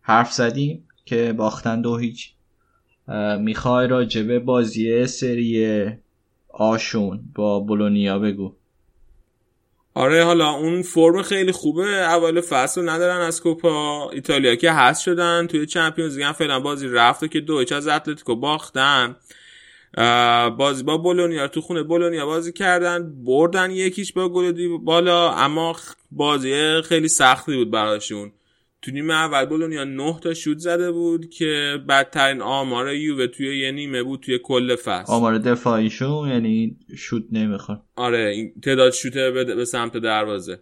حرف 0.00 0.32
زدیم 0.32 0.88
که 1.04 1.32
باختن 1.32 1.80
دو 1.80 1.96
هیچ. 1.96 2.32
می‌خوای 3.38 3.88
راجبه 3.88 4.38
بازی 4.38 5.06
سری 5.06 5.86
آشون 6.48 7.20
با 7.34 7.60
بولونیا 7.60 8.18
بگو. 8.18 8.54
آره 9.94 10.24
حالا 10.24 10.50
اون 10.50 10.82
فرم 10.82 11.22
خیلی 11.22 11.52
خوبه. 11.52 11.86
اول 11.86 12.40
فصل 12.40 12.88
ندارن 12.88 13.20
از 13.20 13.40
کوپا. 13.40 14.10
ایتالیا 14.10 14.54
که 14.54 14.72
هست 14.72 15.02
شدن 15.02 15.46
توی 15.46 15.66
چمپیونز 15.66 16.18
لیگ 16.18 16.32
فعلا 16.32 16.60
بازی 16.60 16.88
رفته 16.88 17.28
که 17.28 17.40
دو 17.40 17.64
از 17.74 17.88
اتلتیکو 17.88 18.36
باختن. 18.36 19.16
بازی 20.58 20.82
با 20.82 20.96
بولونیا 20.96 21.48
تو 21.48 21.60
خونه 21.60 21.82
بولونیا 21.82 22.26
بازی 22.26 22.52
کردن 22.52 23.24
بردن 23.24 23.70
یکیش 23.70 24.12
با 24.12 24.28
گل 24.28 24.78
بالا 24.78 25.32
اما 25.32 25.76
بازی 26.10 26.82
خیلی 26.82 27.08
سختی 27.08 27.56
بود 27.56 27.70
براشون. 27.70 28.32
تو 28.82 28.90
نیمه 28.90 29.14
اول 29.14 29.44
بولونیا 29.44 29.84
9 29.84 30.20
تا 30.22 30.34
شوت 30.34 30.58
زده 30.58 30.92
بود 30.92 31.30
که 31.30 31.78
بدترین 31.88 32.42
آمار 32.42 32.94
یووه 32.94 33.26
توی 33.26 33.60
یه 33.60 33.72
نیمه 33.72 34.02
بود 34.02 34.20
توی 34.20 34.38
کل 34.44 34.76
فصل. 34.76 35.12
آمار 35.12 35.38
دفاعیشون 35.38 36.28
یعنی 36.28 36.76
شوت 36.96 37.24
نمی‌خواد. 37.32 37.82
آره 37.96 38.28
این 38.28 38.52
تعداد 38.62 38.92
شوت 38.92 39.12
به 39.12 39.64
سمت 39.64 39.96
دروازه. 39.96 40.60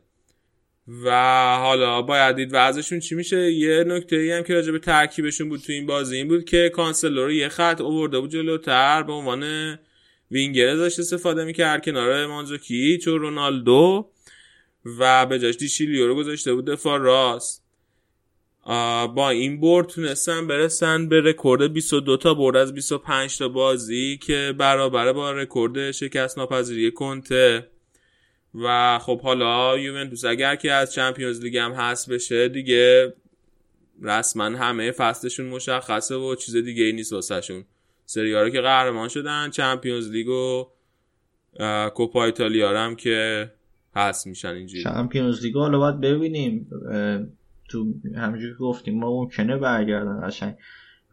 و 1.04 1.10
حالا 1.56 2.02
باید 2.02 2.36
دید 2.36 2.50
وضعشون 2.52 3.00
چی 3.00 3.14
میشه. 3.14 3.52
یه 3.52 3.84
نکته 3.84 4.16
ای 4.16 4.30
هم 4.30 4.42
که 4.42 4.54
راجع 4.54 4.72
به 4.72 4.78
ترکیبشون 4.78 5.48
بود 5.48 5.60
تو 5.60 5.72
این 5.72 5.86
بازی 5.86 6.16
این 6.16 6.28
بود 6.28 6.44
که 6.44 6.68
کانسلو 6.74 7.24
رو 7.24 7.32
یه 7.32 7.48
خط 7.48 7.80
اوورده 7.80 8.20
بود 8.20 8.30
جلوتر 8.30 9.02
به 9.02 9.12
عنوان 9.12 9.74
وینگر 10.30 10.68
ازش 10.68 10.98
استفاده 10.98 11.44
می‌کرد 11.44 11.84
کنار 11.84 12.26
مانزوکیچ 12.26 13.08
و 13.08 13.18
رونالدو 13.18 14.10
و 14.98 15.26
به 15.26 15.38
جاش 15.38 15.56
دی 15.56 15.69
شیلیو 15.69 16.06
رو 16.06 16.14
گذاشته 16.14 16.54
بود 16.54 16.66
دفاع 16.66 16.98
راست. 16.98 17.62
با 19.14 19.30
این 19.30 19.60
برد 19.60 19.86
تونستن 19.86 20.46
برسن 20.46 21.08
به 21.08 21.20
رکورد 21.20 21.72
22 21.72 22.16
تا 22.16 22.34
برد 22.34 22.56
از 22.56 22.74
25 22.74 23.38
تا 23.38 23.48
بازی 23.48 24.18
که 24.22 24.54
برابر 24.58 25.12
با 25.12 25.32
رکورد 25.32 25.90
شکست 25.90 26.38
ناپذیری 26.38 26.90
کنته. 26.90 27.68
و 28.64 28.98
خب 28.98 29.20
حالا 29.20 29.78
یوونتوس 29.78 30.24
اگر 30.24 30.56
که 30.56 30.72
از 30.72 30.92
چمپیونز 30.92 31.40
لیگ 31.40 31.56
هم 31.56 31.72
هست 31.72 32.10
بشه 32.10 32.48
دیگه 32.48 33.12
رسما 34.02 34.44
همه 34.44 34.90
فصلشون 34.90 35.46
مشخصه 35.46 36.14
و 36.14 36.34
چیز 36.34 36.56
دیگه 36.56 36.84
ای 36.84 36.92
نیست 36.92 37.12
واسهشون. 37.12 37.64
سری 38.04 38.27
آ 38.27 38.35
رو 38.35 38.50
که 38.50 38.60
قهرمان 38.60 39.08
شدن 39.08 39.50
Champions 39.50 40.10
League 40.10 40.28
و 40.28 40.66
کوپا 41.94 42.24
ایتالیا 42.24 42.80
هم 42.80 42.96
که 42.96 43.50
هست 43.96 44.26
میشن 44.26 44.48
اینجوری. 44.48 44.84
Champions 44.84 45.42
League 45.42 45.54
حالا 45.54 45.78
باید 45.78 46.00
ببینیم. 46.00 46.68
تو 47.68 47.94
همونجوری 48.16 48.52
که 48.52 48.58
گفتیم 48.58 48.98
ما 48.98 49.10
ممکنه 49.10 49.56
برگردن 49.56 50.26
قشنگ. 50.26 50.54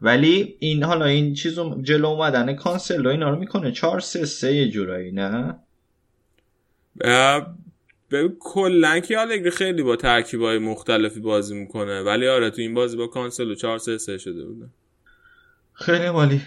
ولی 0.02 0.56
این 0.58 0.82
حالا 0.82 1.04
این 1.04 1.34
چیزو 1.34 1.82
جلو 1.82 2.06
اومدن 2.06 2.54
کانسلو 2.54 3.10
اینا 3.10 3.30
رو 3.30 3.38
می‌کنه. 3.38 3.72
4 3.72 4.00
3 4.00 4.24
3 4.24 4.54
یه 4.54 4.68
جورایی 4.68 5.12
نه؟ 5.12 5.58
کلا 8.40 9.00
که 9.00 9.18
آلگری 9.18 9.50
خیلی 9.50 9.82
با 9.82 9.96
ترکیبای 9.96 10.58
مختلفی 10.58 11.20
بازی 11.20 11.54
می‌کنه. 11.54 12.02
ولی 12.02 12.28
آره 12.28 12.50
تو 12.50 12.60
این 12.60 12.74
بازی 12.74 12.96
با 12.96 13.06
کانسلو 13.06 13.54
4 13.54 13.78
3 13.78 13.98
3 13.98 14.18
شده 14.18 14.44
بوده. 14.44 14.66
خیلی 15.72 16.10
مالی 16.10 16.42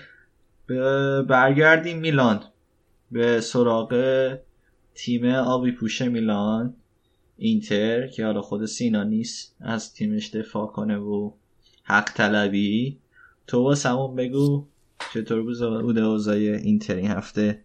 برگردیم 1.28 1.99
میلان. 1.99 2.44
به 3.11 3.41
سراغ 3.41 3.94
تیم 4.94 5.26
آبی 5.26 5.72
پوش 5.72 6.02
میلان. 6.02 6.74
اینتر 7.38 8.07
که 8.07 8.26
حالا 8.26 8.41
خود 8.41 8.65
سینا 8.65 9.03
نیست 9.03 9.56
از 9.60 9.94
تیمش 9.94 10.30
دفاع 10.30 10.68
کنه 10.68 10.98
و 10.98 11.32
حق 11.84 12.14
طلبی. 12.14 12.99
تو 13.48 13.64
واسمون 13.64 14.15
بگو 14.15 14.65
چطور 15.14 15.41
بوده 15.82 16.02
اوضاع 16.02 16.36
اینتر 16.36 16.95
این 16.95 17.11
هفته؟ 17.11 17.64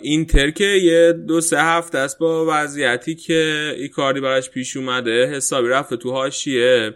اینتر 0.00 0.50
که 0.50 0.64
یه 0.64 1.12
دو 1.12 1.40
سه 1.40 1.62
هفته 1.62 1.98
است 1.98 2.18
با 2.18 2.46
وضعیتی 2.48 3.14
که 3.14 3.74
ایکاردی 3.78 4.20
براش 4.20 4.50
پیش 4.50 4.76
اومده. 4.76 5.26
حسابی 5.26 5.68
رفته 5.68 5.96
تو 5.96 6.10
هاشیه 6.10 6.94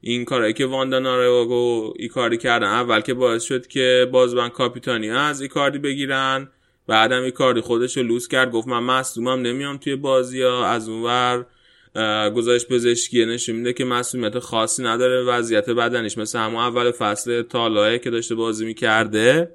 این 0.00 0.24
کارهایی 0.24 0.52
که 0.52 0.66
واندا 0.66 0.98
نارا 0.98 1.62
و 1.62 1.94
ایکاردی 1.96 2.36
کردن 2.36 2.66
اول 2.66 3.00
که 3.00 3.14
باعث 3.14 3.42
شد 3.42 3.66
که 3.66 4.08
بازوبند 4.12 4.48
کاپیتانی 4.48 5.10
از 5.10 5.40
ایکاردی 5.40 5.78
بگیرن 5.78 6.48
بعدم 6.86 7.22
ایکاردی 7.22 7.60
خودش 7.60 7.96
رو 7.96 8.02
لوس 8.02 8.28
کرد 8.28 8.50
گفت 8.50 8.68
من 8.68 8.82
مصدومم 8.82 9.42
نمیام 9.42 9.76
توی 9.76 9.96
بازی 9.96 10.42
ها. 10.42 10.66
از 10.66 10.88
اونور 10.88 11.46
گزارش 12.34 12.66
پزشکی 12.66 13.24
نشون 13.24 13.56
میده 13.56 13.72
که 13.72 13.84
مصدومیت 13.84 14.38
خاصی 14.38 14.82
نداره 14.82 15.22
وضعیت 15.22 15.70
بدنش 15.70 16.18
مثل 16.18 16.38
همون 16.38 16.60
اول 16.60 16.90
فصل 16.90 17.42
تا 17.42 17.56
الانه 17.56 17.98
که 17.98 18.10
داشته 18.10 18.34
بازی 18.34 18.66
می‌کرده. 18.66 19.50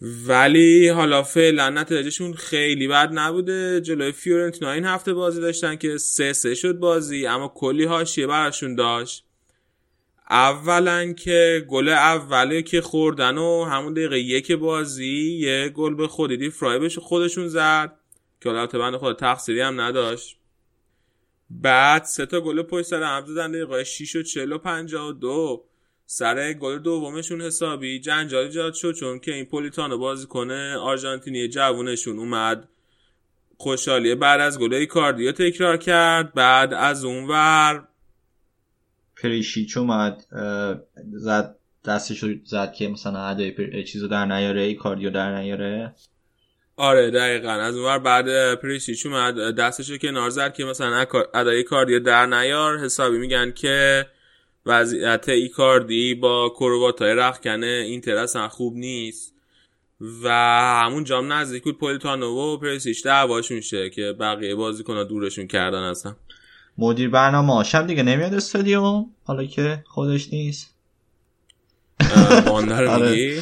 ولی 0.00 0.88
حالا 0.88 1.22
فعلا 1.22 1.70
نتیجهشون 1.70 2.34
خیلی 2.34 2.88
بد 2.88 3.10
نبوده. 3.12 3.80
جلوی 3.80 4.12
فیورنتینا 4.12 4.72
این 4.72 4.84
هفته 4.84 5.14
بازی 5.14 5.40
داشتن 5.40 5.76
که 5.76 5.98
سه 5.98 6.32
سه 6.32 6.54
شد 6.54 6.78
بازی 6.78 7.26
اما 7.26 7.48
کلی 7.48 7.84
حاشیه 7.84 8.26
براشون 8.26 8.74
داشت. 8.74 9.24
اولا 10.30 11.12
که 11.12 11.66
گل 11.68 11.88
اوله 11.88 12.62
که 12.62 12.80
خوردن 12.80 13.38
و 13.38 13.64
همون 13.64 13.92
دقیقه 13.92 14.20
یک 14.20 14.52
بازی 14.52 15.38
یه 15.40 15.68
گل 15.68 15.94
به 15.94 16.08
فرای 16.50 16.78
بشه 16.78 17.00
خودشون 17.00 17.48
زد 17.48 17.98
که 18.40 18.48
حالا 18.48 18.66
بند 18.66 18.96
خود 18.96 19.18
تقصیری 19.18 19.60
هم 19.60 19.80
نداشت. 19.80 20.38
بعد 21.50 22.04
سه 22.04 22.26
تا 22.26 22.40
گل 22.40 22.62
پشت 22.62 22.86
سر 22.86 23.02
هم 23.02 23.26
زدن 23.26 23.52
دقیقه 23.52 23.84
6 23.84 24.16
و 24.16 24.22
40 24.22 24.52
و 24.52 24.58
52 24.58 25.67
سر 26.10 26.52
گل 26.52 26.78
دومشون 26.78 27.42
حسابی. 27.42 28.00
جنجال 28.00 28.44
ایجاد 28.44 28.74
شد 28.74 28.92
چون 28.92 29.18
که 29.18 29.34
این 29.34 29.44
پولیتانو 29.44 29.98
بازی 29.98 30.26
کنه 30.26 30.76
آرژانتینی 30.76 31.48
جوونشون 31.48 32.18
اومد. 32.18 32.68
خوشحالیه 33.56 34.14
بعد 34.14 34.40
از 34.40 34.58
گل 34.58 34.84
کاردیو 34.84 35.32
تکرار 35.32 35.76
کرد. 35.76 36.34
بعد 36.34 36.74
از 36.74 37.04
اون 37.04 37.24
ور 37.24 37.88
پریشیچ 39.22 39.76
اومد 39.76 40.24
زد 41.12 41.56
دستش 41.84 42.22
رو 42.22 42.34
زد 42.44 42.72
که 42.72 42.88
مثلا 42.88 43.18
ادای 43.18 43.50
پر... 43.50 43.82
چیزو 43.82 44.08
در 44.08 44.26
نیاره 44.26 44.62
ای 44.62 44.74
کاردیو 44.74 45.10
در 45.10 45.40
نیاره. 45.40 45.94
آره 46.76 47.10
دقیقا. 47.10 47.52
از 47.52 47.76
اونور 47.76 47.98
بعد 47.98 48.54
پریشیچ 48.54 49.06
اومد 49.06 49.54
دستش 49.54 49.90
رو 49.90 49.98
کنار 49.98 50.30
زد 50.30 50.54
که 50.54 50.64
مثلا 50.64 51.06
ادای 51.34 51.62
کاردیو 51.62 52.00
در 52.00 52.26
نیار. 52.26 52.78
حسابی 52.78 53.18
میگن 53.18 53.52
که 53.52 54.06
وضعیت 54.68 55.28
ایکاردی 55.28 56.14
با 56.14 56.48
کرواتای 56.48 57.14
رخکنه 57.14 57.66
اینتر 57.66 58.16
اصلا 58.16 58.48
خوب 58.48 58.76
نیست. 58.76 59.34
و 60.22 60.28
همون 60.84 61.04
جام 61.04 61.32
نزدیک 61.32 61.64
بود 61.64 61.78
پولیتانو 61.78 62.26
و 62.26 62.56
پرسیش 62.56 63.06
دعواشون 63.06 63.60
شه 63.60 63.90
که 63.90 64.12
بقیه 64.20 64.54
بازیکن‌ها 64.54 65.04
دورشون 65.04 65.46
کردن 65.46 65.82
اصلا. 65.82 66.16
مدیر 66.78 67.08
برنامه 67.08 67.54
هاشم 67.54 67.86
دیگه 67.86 68.02
نمیاد 68.02 68.34
استادیوم؟ 68.34 69.06
حالا 69.24 69.44
که 69.44 69.84
خودش 69.86 70.32
نیست. 70.32 70.74
آره. 72.46 73.10
میگی؟ 73.10 73.40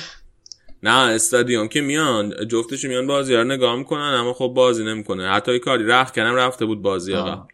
نه 0.82 0.90
استادیوم 0.90 1.68
که 1.68 1.80
میان. 1.80 2.46
جفتش 2.48 2.84
میان 2.84 3.06
بازی 3.06 3.34
رو 3.34 3.44
نگاه 3.44 3.76
می‌کنن 3.76 4.14
اما 4.20 4.32
خب 4.32 4.52
بازی 4.56 4.84
نمی‌کنه. 4.84 5.30
حتی 5.30 5.58
کاری 5.58 5.86
رخ 5.86 6.12
کنم 6.12 6.34
رفته 6.34 6.66
بود 6.66 6.82
بازی 6.82 7.14
آقا 7.14 7.48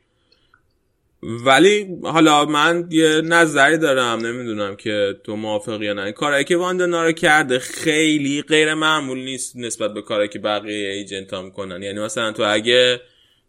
ولی 1.22 1.98
حالا 2.02 2.44
من 2.44 2.88
یه 2.90 3.20
نظری 3.20 3.78
دارم 3.78 4.26
نمی‌دونم 4.26 4.76
که 4.76 5.16
تو 5.24 5.36
موافقی 5.36 5.84
یا 5.84 5.92
نه. 5.92 6.12
کارایی 6.12 6.44
که 6.44 6.56
واندنا 6.56 7.04
رو 7.04 7.12
کرده 7.12 7.58
خیلی 7.58 8.42
غیر 8.42 8.74
معمول 8.74 9.18
نیست 9.18 9.56
نسبت 9.56 9.94
به 9.94 10.02
کارایی 10.02 10.28
که 10.28 10.38
بقیه 10.38 10.88
ایجنت 10.88 11.34
ها 11.34 11.42
می‌کنن. 11.42 11.82
یعنی 11.82 12.00
مثلا 12.00 12.32
تو 12.32 12.42
اگه 12.46 13.00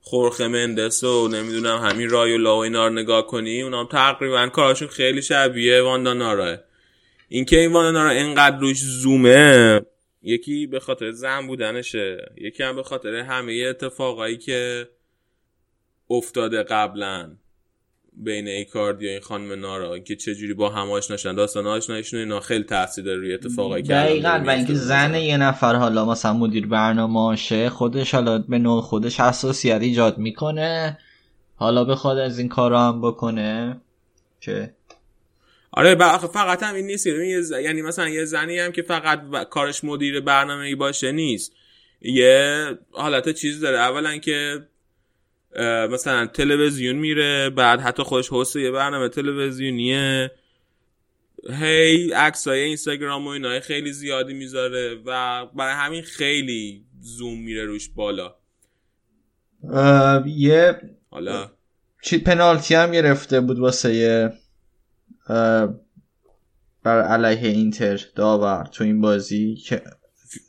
خورخ 0.01 0.41
مندس 0.41 1.03
و 1.03 1.27
نمی‌دونم 1.27 1.77
همین 1.77 2.09
رای 2.09 2.33
و 2.33 2.37
لا 2.37 2.55
و 2.55 2.59
اینا 2.59 2.89
نگاه 2.89 3.27
کنی 3.27 3.61
اونام 3.61 3.87
تقریبا 3.87 4.47
کاراشون 4.47 4.87
خیلی 4.87 5.21
شبیه 5.21 5.81
واندانا 5.81 6.57
اینکه 7.29 7.59
این 7.59 7.71
واندانا 7.73 8.03
رو 8.03 8.17
انقدر 8.17 8.59
روش 8.59 8.81
زومه 8.81 9.81
یکی 10.23 10.67
به 10.67 10.79
خاطر 10.79 11.11
زن 11.11 11.47
بودنشه 11.47 12.33
یکی 12.37 12.63
هم 12.63 12.75
به 12.75 12.83
خاطر 12.83 13.15
همه 13.15 13.53
اتفاقایی 13.69 14.37
که 14.37 14.87
افتاده 16.09 16.63
قبلا. 16.63 17.31
بین 18.17 18.47
ایکاردی 18.47 19.07
و 19.07 19.09
این 19.09 19.19
خانم 19.19 19.59
نارا 19.59 19.99
که 19.99 20.15
چجوری 20.15 20.53
با 20.53 20.69
هم 20.69 20.91
آشنا 20.91 21.33
داستان 21.33 21.67
آشنایشون 21.67 22.19
اینا 22.19 22.39
خیلی 22.39 22.63
تاثیر 22.63 23.03
داره 23.03 23.17
روی 23.17 23.33
اتفاقایی 23.33 23.83
که 23.83 23.93
دقیقاً 23.93 24.43
و 24.47 24.49
اینکه 24.49 24.73
زن 24.73 25.15
یه 25.15 25.37
نفر 25.37 25.75
حالا 25.75 26.05
مثلا 26.05 26.33
مدیر 26.33 26.67
برنامه 26.67 27.69
خودش 27.69 28.13
حالا 28.13 28.37
به 28.37 28.57
نوع 28.57 28.81
خودش 28.81 29.19
حساسیت 29.19 29.81
ایجاد 29.81 30.17
می‌کنه. 30.17 30.97
حالا 31.55 31.85
بخواد 31.85 32.17
از 32.17 32.39
این 32.39 32.49
کارا 32.49 32.87
هم 32.87 33.01
بکنه. 33.01 33.81
که 34.41 34.73
آره 35.71 35.95
فقط 36.33 36.63
هم 36.63 36.75
این 36.75 36.85
نیست. 36.85 37.07
یعنی 37.63 37.81
مثلا 37.81 38.09
یه 38.09 38.25
زنی 38.25 38.59
هم 38.59 38.71
که 38.71 38.81
فقط 38.81 39.49
کارش 39.49 39.83
مدیر 39.83 40.19
برنامه 40.19 40.75
باشه 40.75 41.11
نیست. 41.11 41.53
یه 42.01 42.65
حالت 42.91 43.29
چیز 43.29 43.61
داره. 43.61 43.77
اولا 43.77 44.17
که 44.17 44.67
مثلا 45.91 46.25
تلویزیون 46.25 46.95
میره 46.95 47.49
بعد 47.49 47.79
حتی 47.79 48.03
خودش 48.03 48.33
هست 48.33 48.55
یه 48.55 48.71
برنامه 48.71 49.09
تلویزیونیه. 49.09 50.31
هی 51.49 52.11
عکسای 52.11 52.59
اینستاگرام 52.59 53.25
و 53.27 53.29
اینای 53.29 53.59
خیلی 53.59 53.93
زیادی 53.93 54.33
می‌ذاره 54.33 54.95
و 55.05 55.45
برای 55.45 55.73
همین 55.73 56.01
خیلی 56.01 56.85
زوم 57.01 57.39
میره 57.39 57.65
روش 57.65 57.89
بالا. 57.89 58.35
یه 60.25 60.81
حالا. 61.09 61.51
چی 62.03 62.17
پنالتی 62.17 62.75
هم 62.75 62.91
گرفته 62.91 63.41
بود 63.41 63.59
واسه 63.59 63.93
یه 63.93 64.33
بر 66.83 67.01
علیه 67.01 67.49
اینتر 67.49 68.01
داور 68.15 68.65
تو 68.65 68.83
این 68.83 69.01
بازی 69.01 69.55
که 69.55 69.83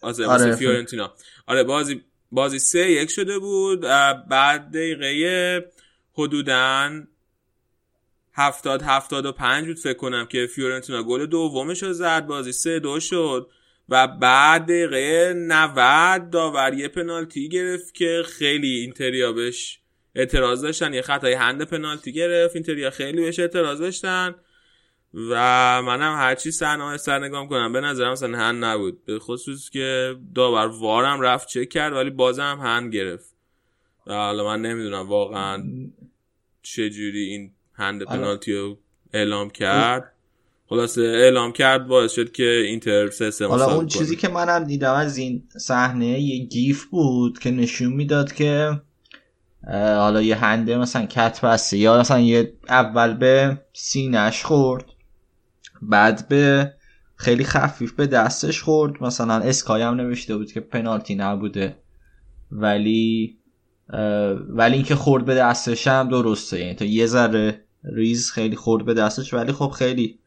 آره. 0.02 0.56
فیورنتینا. 0.56 1.14
آره 1.46 1.64
بازی 1.64 2.02
بازی 2.34 2.58
سه 2.58 2.90
یک 2.90 3.10
شده 3.10 3.38
بود 3.38 3.80
بعد 4.28 4.70
دقیقه 4.70 5.64
حدودا 6.12 6.90
هفتاد 8.34 8.82
هفتاد 8.82 9.26
و 9.26 9.32
پنج 9.32 9.66
بود 9.66 9.78
فکر 9.78 9.98
کنم 9.98 10.26
که 10.26 10.46
فیورنتینا 10.46 11.02
گل 11.02 11.26
دومش 11.26 11.82
رو 11.82 11.92
زد 11.92 12.26
بازی 12.26 12.52
سه 12.52 12.78
دو 12.78 13.00
شد 13.00 13.50
و 13.88 14.08
بعد 14.08 14.62
دقیقه 14.62 15.34
90 15.36 16.30
داور 16.30 16.74
یه 16.74 16.88
پنالتی 16.88 17.48
گرفت 17.48 17.94
که 17.94 18.22
خیلی 18.26 18.68
اینتریا 18.68 19.32
بهش 19.32 19.80
اعتراض 20.14 20.62
داشتن 20.62 20.94
یه 20.94 21.02
خطای 21.02 21.32
هند 21.32 21.62
پنالتی 21.62 22.12
گرفت 22.12 22.56
اینتریا 22.56 22.90
خیلی 22.90 23.20
بهش 23.20 23.38
اعتراض 23.38 23.80
داشتن. 23.80 24.34
و 25.30 25.82
منم 25.82 26.16
هرچی 26.16 26.50
صحنه 26.50 26.96
سر 26.96 27.18
نگاه 27.18 27.48
کنم 27.48 27.72
به 27.72 27.80
نظرم 27.80 28.12
مثلا 28.12 28.38
هند 28.38 28.64
نبود. 28.64 29.04
به 29.04 29.18
خصوص 29.18 29.70
که 29.70 30.16
داور 30.34 30.66
وارم 30.66 31.20
رفت 31.20 31.48
چک 31.48 31.68
کرد 31.68 31.92
ولی 31.92 32.10
بازم 32.10 32.58
هند 32.62 32.94
گرفت. 32.94 33.34
و 34.06 34.14
حالا 34.14 34.44
من 34.44 34.62
نمی‌دونم 34.62 35.08
واقعا 35.08 35.64
چجوری 36.62 37.24
این 37.24 37.50
هند. 37.74 38.02
پنالتی 38.02 38.54
رو 38.54 38.78
اعلام 39.12 39.50
کرد. 39.50 40.12
خلاصه 40.68 41.02
اعلام 41.02 41.52
کرد 41.52 41.86
باعث 41.86 42.12
شد 42.12 42.32
که 42.32 42.44
اینتر 42.66 43.10
سه 43.10 43.46
حالا 43.46 43.74
اون 43.74 43.86
چیزی 43.86 44.16
که 44.16 44.28
منم 44.28 44.64
دیدم 44.64 44.94
از 44.94 45.16
این 45.16 45.42
صحنه 45.56 46.20
یه 46.20 46.44
گیف 46.44 46.84
بود 46.84 47.38
که 47.38 47.50
نشون 47.50 47.92
می‌داد 47.92 48.32
که 48.32 48.80
حالا 49.72 50.22
یه 50.22 50.36
هنده 50.36 50.78
مثلا 50.78 51.06
کت 51.06 51.40
بسته 51.40 51.78
یا 51.78 52.00
مثلا 52.00 52.20
یه 52.20 52.52
اول 52.68 53.14
به 53.14 53.58
سینش 53.72 54.44
خورد. 54.44 54.84
بعد 55.88 56.28
به 56.28 56.72
خیلی 57.16 57.44
خفیف 57.44 57.92
به 57.92 58.06
دستش 58.06 58.62
خورد. 58.62 59.02
مثلا 59.02 59.34
اسکای 59.34 59.82
هم 59.82 59.94
نوشته 59.94 60.36
بود 60.36 60.52
که 60.52 60.60
پنالتی 60.60 61.14
نبوده. 61.14 61.76
ولی 62.50 63.38
ولی 64.48 64.74
اینکه 64.74 64.94
خورد 64.94 65.24
به 65.24 65.34
دستش 65.34 65.86
هم 65.86 66.08
درسته. 66.08 66.60
یعنی 66.60 66.74
تا 66.74 66.84
یه 66.84 67.06
ذره 67.06 67.60
ریز 67.84 68.30
خیلی 68.30 68.56
خورد 68.56 68.84
به 68.84 68.94
دستش 68.94 69.34
ولی 69.34 69.52
خب 69.52 69.68
خیلی 69.68 70.18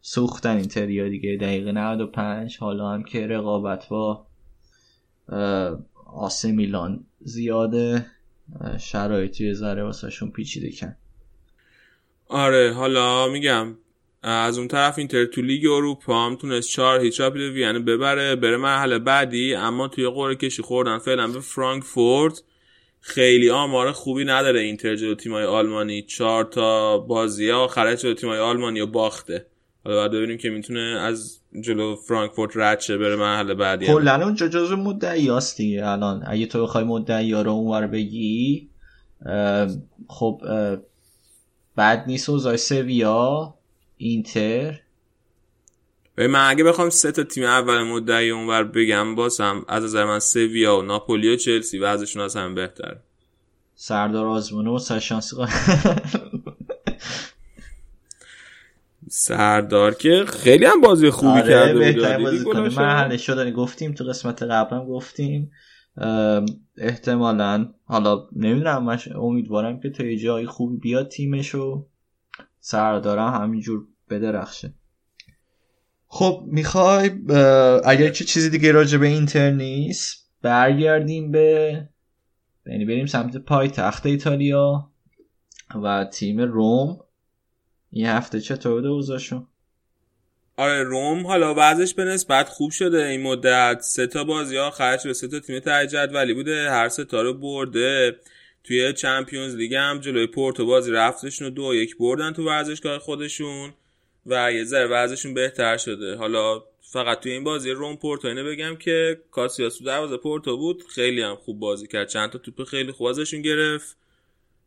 سوختن 0.00 0.56
این 0.56 0.68
تریا 0.68 1.08
دیگه. 1.08 1.36
دقیقه 1.36 1.72
95 1.72 2.58
حالا 2.58 2.90
هم 2.90 3.02
که 3.02 3.26
رقابت 3.26 3.88
با 3.88 4.26
آسه 6.06 6.52
میلان 6.52 7.04
زیاده. 7.20 8.06
شرایطی 8.78 9.46
یه 9.46 9.52
ذره 9.52 9.84
واسه 9.84 10.08
پیچیده 10.34 10.72
کن. 10.72 10.96
آره 12.28 12.72
حالا 12.72 13.28
میگم 13.28 13.76
از 14.26 14.58
اون 14.58 14.68
طرف 14.68 14.98
اینتر 14.98 15.24
تو 15.24 15.42
لیگ 15.42 15.66
اروپا 15.66 16.26
هم 16.26 16.36
تونست 16.36 16.68
4 16.68 17.00
هیچ 17.00 17.20
راپید 17.20 17.42
وینه 17.42 17.78
ببره 17.78 18.36
بره 18.36 18.56
مرحله 18.56 18.98
بعدی 18.98 19.54
اما 19.54 19.88
توی 19.88 20.08
قرعه 20.08 20.34
کشی 20.34 20.62
خوردن 20.62 20.98
فعلا 20.98 21.28
به 21.28 21.40
فرانکفورت. 21.40 22.42
خیلی 23.00 23.50
آمار 23.50 23.92
خوبی 23.92 24.24
نداره 24.24 24.60
اینتر 24.60 24.96
جلو 24.96 25.14
تیمای 25.14 25.44
آلمانی. 25.44 26.02
4 26.02 26.44
تا 26.44 26.98
بازی 26.98 27.50
آخره 27.50 27.96
جلو 27.96 28.14
تیمای 28.14 28.38
آلمانی 28.38 28.80
و 28.80 28.86
باخته. 28.86 29.46
حالا 29.84 29.96
بعد 29.96 30.10
ببینیم 30.10 30.38
که 30.38 30.50
می‌تونه 30.50 30.80
از 30.80 31.40
جلو 31.60 31.96
فرانکفورت 31.96 32.50
رد 32.54 32.80
شه 32.80 32.98
بره 32.98 33.16
مرحله 33.16 33.54
بعدی. 33.54 33.86
کلا 33.86 34.22
اونجا 34.22 34.48
جزو 34.48 34.76
مدعیاست 34.76 35.56
دیگه. 35.56 35.86
الان 35.88 36.22
اگه 36.26 36.46
تو 36.46 36.62
بخوای 36.62 36.84
مدعیا 36.84 37.42
رو 37.42 37.50
اونور 37.50 37.86
بگی 37.86 38.68
خب 40.08 40.40
بعد 41.76 42.04
نیست 42.06 42.28
اوضاع 42.28 42.56
سویا. 42.56 43.53
اینتر. 43.96 44.80
من 46.18 46.50
اگه 46.50 46.64
بخوام 46.64 46.90
سه 46.90 47.12
تا 47.12 47.22
تیم 47.22 47.44
اول 47.44 47.82
مدعی 47.82 48.30
اونور 48.30 48.64
بگم 48.64 49.14
باسم 49.14 49.64
از 49.68 49.84
نظر 49.84 50.04
من 50.04 50.18
سویا 50.18 50.78
و 50.78 50.82
ناپولی 50.82 51.28
و 51.34 51.36
چلسی 51.36 51.78
و 51.78 51.84
ازشون 51.84 52.22
از 52.22 52.36
هم 52.36 52.54
بهتر 52.54 52.96
سردار 53.74 54.26
آزمونه 54.26 54.70
و 54.70 54.78
سرشانسی 54.78 55.36
سردار 59.08 59.94
که 59.94 60.24
خیلی 60.26 60.64
هم 60.64 60.80
بازی 60.80 61.10
خوبی 61.10 61.40
آره 61.40 61.48
کرده 61.48 61.92
بود 61.92 62.22
بازی 62.24 62.44
کنه 62.44 62.60
محله 62.60 63.16
شده 63.16 63.50
گفتیم 63.50 63.92
تو 63.92 64.04
قسمت 64.04 64.42
قبلم 64.42 64.86
گفتیم. 64.86 65.50
احتمالا 66.78 67.68
حالا 67.84 68.28
نمی‌دونم 68.36 68.98
امیدوارم 69.14 69.80
که 69.80 69.90
تا 69.90 70.14
جایی 70.14 70.46
خوبی 70.46 70.76
بیاد 70.76 71.08
تیمشو. 71.08 71.86
سردارم 72.66 73.34
همینجور 73.34 73.86
بدرخشه. 74.10 74.74
خب 76.06 76.42
می‌خوای 76.46 77.10
اگر 77.84 78.10
چه 78.10 78.24
چیزی 78.24 78.50
دیگه 78.50 78.72
راجع 78.72 78.98
به 78.98 79.06
اینتر 79.06 79.50
نیست؟ 79.50 80.30
برگردیم 80.42 81.30
به 81.30 81.88
یعنی 82.66 82.84
بریم 82.84 83.06
سمت 83.06 83.36
پای 83.36 83.68
تخت 83.68 84.06
ایتالیا 84.06 84.90
و 85.82 86.04
تیم 86.04 86.40
روم. 86.40 87.00
این 87.90 88.06
هفته 88.06 88.40
چطور 88.40 88.74
بوده 88.74 88.88
اوزاشون 88.88 89.46
آره 90.56 90.82
روم. 90.82 91.26
حالا 91.26 91.54
بعضش 91.54 91.94
به 91.94 92.04
نسبت 92.04 92.48
خوب 92.48 92.70
شده. 92.70 93.06
این 93.06 93.22
مدت 93.22 93.80
سه 93.80 94.06
تا 94.06 94.24
بازی 94.24 94.58
آخرش 94.58 95.06
به 95.06 95.12
سه 95.12 95.28
تا 95.28 95.40
تیم 95.40 95.60
تجد 95.60 96.10
ولی 96.14 96.34
بوده. 96.34 96.70
هر 96.70 96.88
سه 96.88 97.04
تا 97.04 97.22
رو 97.22 97.34
برده. 97.34 98.16
توی 98.64 98.92
چمپیونز 98.92 99.54
لیگ 99.54 99.74
هم 99.74 99.98
جلوی 99.98 100.26
پورتو 100.26 100.66
بازی 100.66 100.90
رفتشون 100.90 101.48
رو 101.48 101.54
دو 101.54 101.74
یک 101.74 101.96
بردن 101.98 102.32
تو 102.32 102.46
ورزشگاه 102.46 102.98
خودشون 102.98 103.74
و 104.26 104.52
یه 104.52 104.64
ذره 104.64 104.86
ورزششون 104.86 105.34
بهتر 105.34 105.76
شده. 105.76 106.16
حالا 106.16 106.64
فقط 106.80 107.20
توی 107.20 107.32
این 107.32 107.44
بازی 107.44 107.70
روم 107.70 107.96
پورتو 107.96 108.28
اینه 108.28 108.42
بگم 108.42 108.76
که 108.76 109.20
کاسیاسو 109.30 109.84
دروازه 109.84 110.16
پورتو 110.16 110.56
بود 110.56 110.84
خیلی 110.88 111.22
هم 111.22 111.36
خوب 111.36 111.58
بازی 111.58 111.86
کرد. 111.86 112.08
چند 112.08 112.30
تا 112.30 112.38
توپ 112.38 112.64
خیلی 112.64 112.92
خوب 112.92 113.06
ازشون 113.06 113.42
گرفت. 113.42 113.96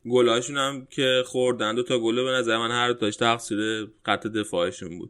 گلاشون 0.10 0.57
هم 0.57 0.88
که 0.90 1.24
خوردن 1.26 1.76
دو 1.76 1.84
تا 1.84 1.99
گله 1.99 2.24
به 2.24 2.30
نظر 2.30 2.57
من 2.57 2.72
هر 2.72 2.94
تاش 2.94 3.15
تقصیر 3.15 3.88
خط 4.06 4.28
دفاعشون 4.28 4.99
بود. 4.99 5.10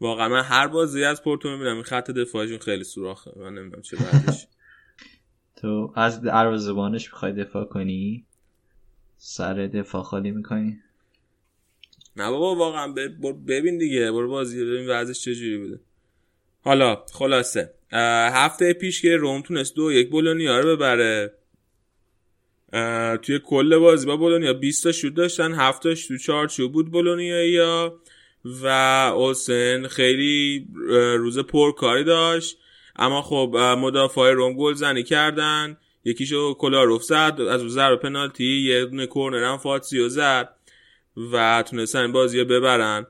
واقعا 0.00 0.28
من 0.28 0.42
هر 0.42 0.66
بازی 0.66 1.04
از 1.04 1.22
پورتو 1.22 1.50
می‌بینم 1.50 1.74
این 1.74 1.82
خط 1.82 2.10
دفاعشون 2.10 2.58
خیلی 2.58 2.84
سوراخه. 2.84 3.30
من 3.36 3.54
نمی‌دونم 3.54 3.82
چه 3.82 3.96
تو 5.62 5.92
از 5.96 6.22
دروازه‌بانش 6.22 7.12
می‌خوای 7.12 7.32
دفاع 7.32 7.64
کنی؟ 7.64 8.24
سر 9.16 9.54
دفاع 9.54 10.02
خالی 10.02 10.30
می‌کنی؟ 10.30 10.78
نه 12.16 12.30
بابا 12.30 12.54
واقعا 12.54 12.94
ببین 13.48 13.78
دیگه 13.78 14.12
برو 14.12 14.28
بازی 14.28 14.64
ببین 14.64 14.90
وضعش 14.90 15.20
چجوری 15.20 15.58
بوده. 15.58 15.80
حالا 16.64 17.04
خلاصه 17.12 17.74
هفته 18.32 18.72
پیش 18.72 19.02
که 19.02 19.16
روم 19.16 19.42
تونست 19.42 19.74
دو 19.74 19.92
یک 19.92 20.10
بولونیا 20.10 20.60
رو 20.60 20.76
ببره. 20.76 21.32
توی 23.22 23.38
کل 23.38 23.78
بازی 23.78 24.06
با 24.06 24.16
بولونیا 24.16 24.52
20 24.52 24.84
تا 24.84 24.92
شوت 24.92 25.14
داشتن 25.14 25.52
7 25.52 25.82
تاش 25.82 26.06
تو 26.06 26.18
چارچوب 26.18 26.72
بود 26.72 26.90
بولونیا 26.90 28.00
و 28.44 28.66
اوسن 29.16 29.88
خیلی 29.88 30.68
روز 31.16 31.38
پرکاری 31.38 32.04
داشت. 32.04 32.58
اما 32.96 33.22
خب 33.22 33.56
مدافع 33.78 34.30
روم 34.30 34.52
گل 34.52 34.72
زنی 34.74 35.02
کردن. 35.02 35.76
یکیشو 36.04 36.54
کلاروف 36.54 37.02
زد 37.02 37.40
از 37.50 37.60
ضربه 37.60 37.96
پنالتی. 37.96 38.60
یه 38.60 38.84
دونه 38.84 39.06
کورنر 39.06 39.44
هم 39.44 39.56
فاتسیو 39.56 40.08
زد 40.08 40.48
و 41.32 41.64
تونستن 41.70 42.12
بازی 42.12 42.44
ببرن. 42.44 43.06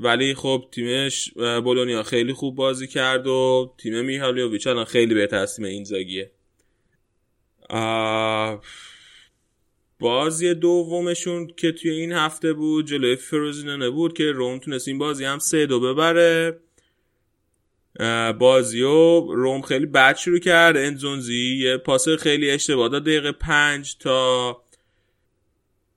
ولی 0.00 0.34
خب 0.34 0.68
تیمش 0.72 1.30
بولونیا 1.64 2.02
خیلی 2.02 2.32
خوب 2.32 2.56
بازی 2.56 2.86
کرد 2.86 3.26
و 3.26 3.74
تیم 3.78 4.04
میهالیوویچ 4.04 4.66
الان 4.66 4.84
خیلی 4.84 5.14
بهتر 5.14 5.36
از 5.36 5.56
تیم 5.56 5.64
اینزاگیه 5.64 6.30
بازی 10.00 10.54
دومشون 10.54 11.46
که 11.56 11.72
توی 11.72 11.90
این 11.90 12.12
هفته 12.12 12.52
بود 12.52 12.86
جلوی 12.86 13.16
فروزینانه 13.16 13.90
بود 13.90 14.12
که 14.12 14.24
روم 14.24 14.58
تونست 14.58 14.88
این 14.88 14.98
بازی 14.98 15.24
هم 15.24 15.38
سه 15.38 15.66
دو 15.66 15.80
ببره. 15.80 16.60
بازی 18.38 18.82
و 18.82 19.20
روم 19.20 19.62
خیلی 19.62 19.86
بد 19.86 20.16
شروع 20.16 20.38
کرد. 20.38 20.76
انزونزی 20.76 21.56
یه 21.56 21.76
پاس 21.76 22.08
خیلی 22.08 22.50
اشتباه 22.50 22.88
داد. 22.88 23.02
دقیقه 23.02 23.32
پنج 23.32 23.96
تا 23.98 24.56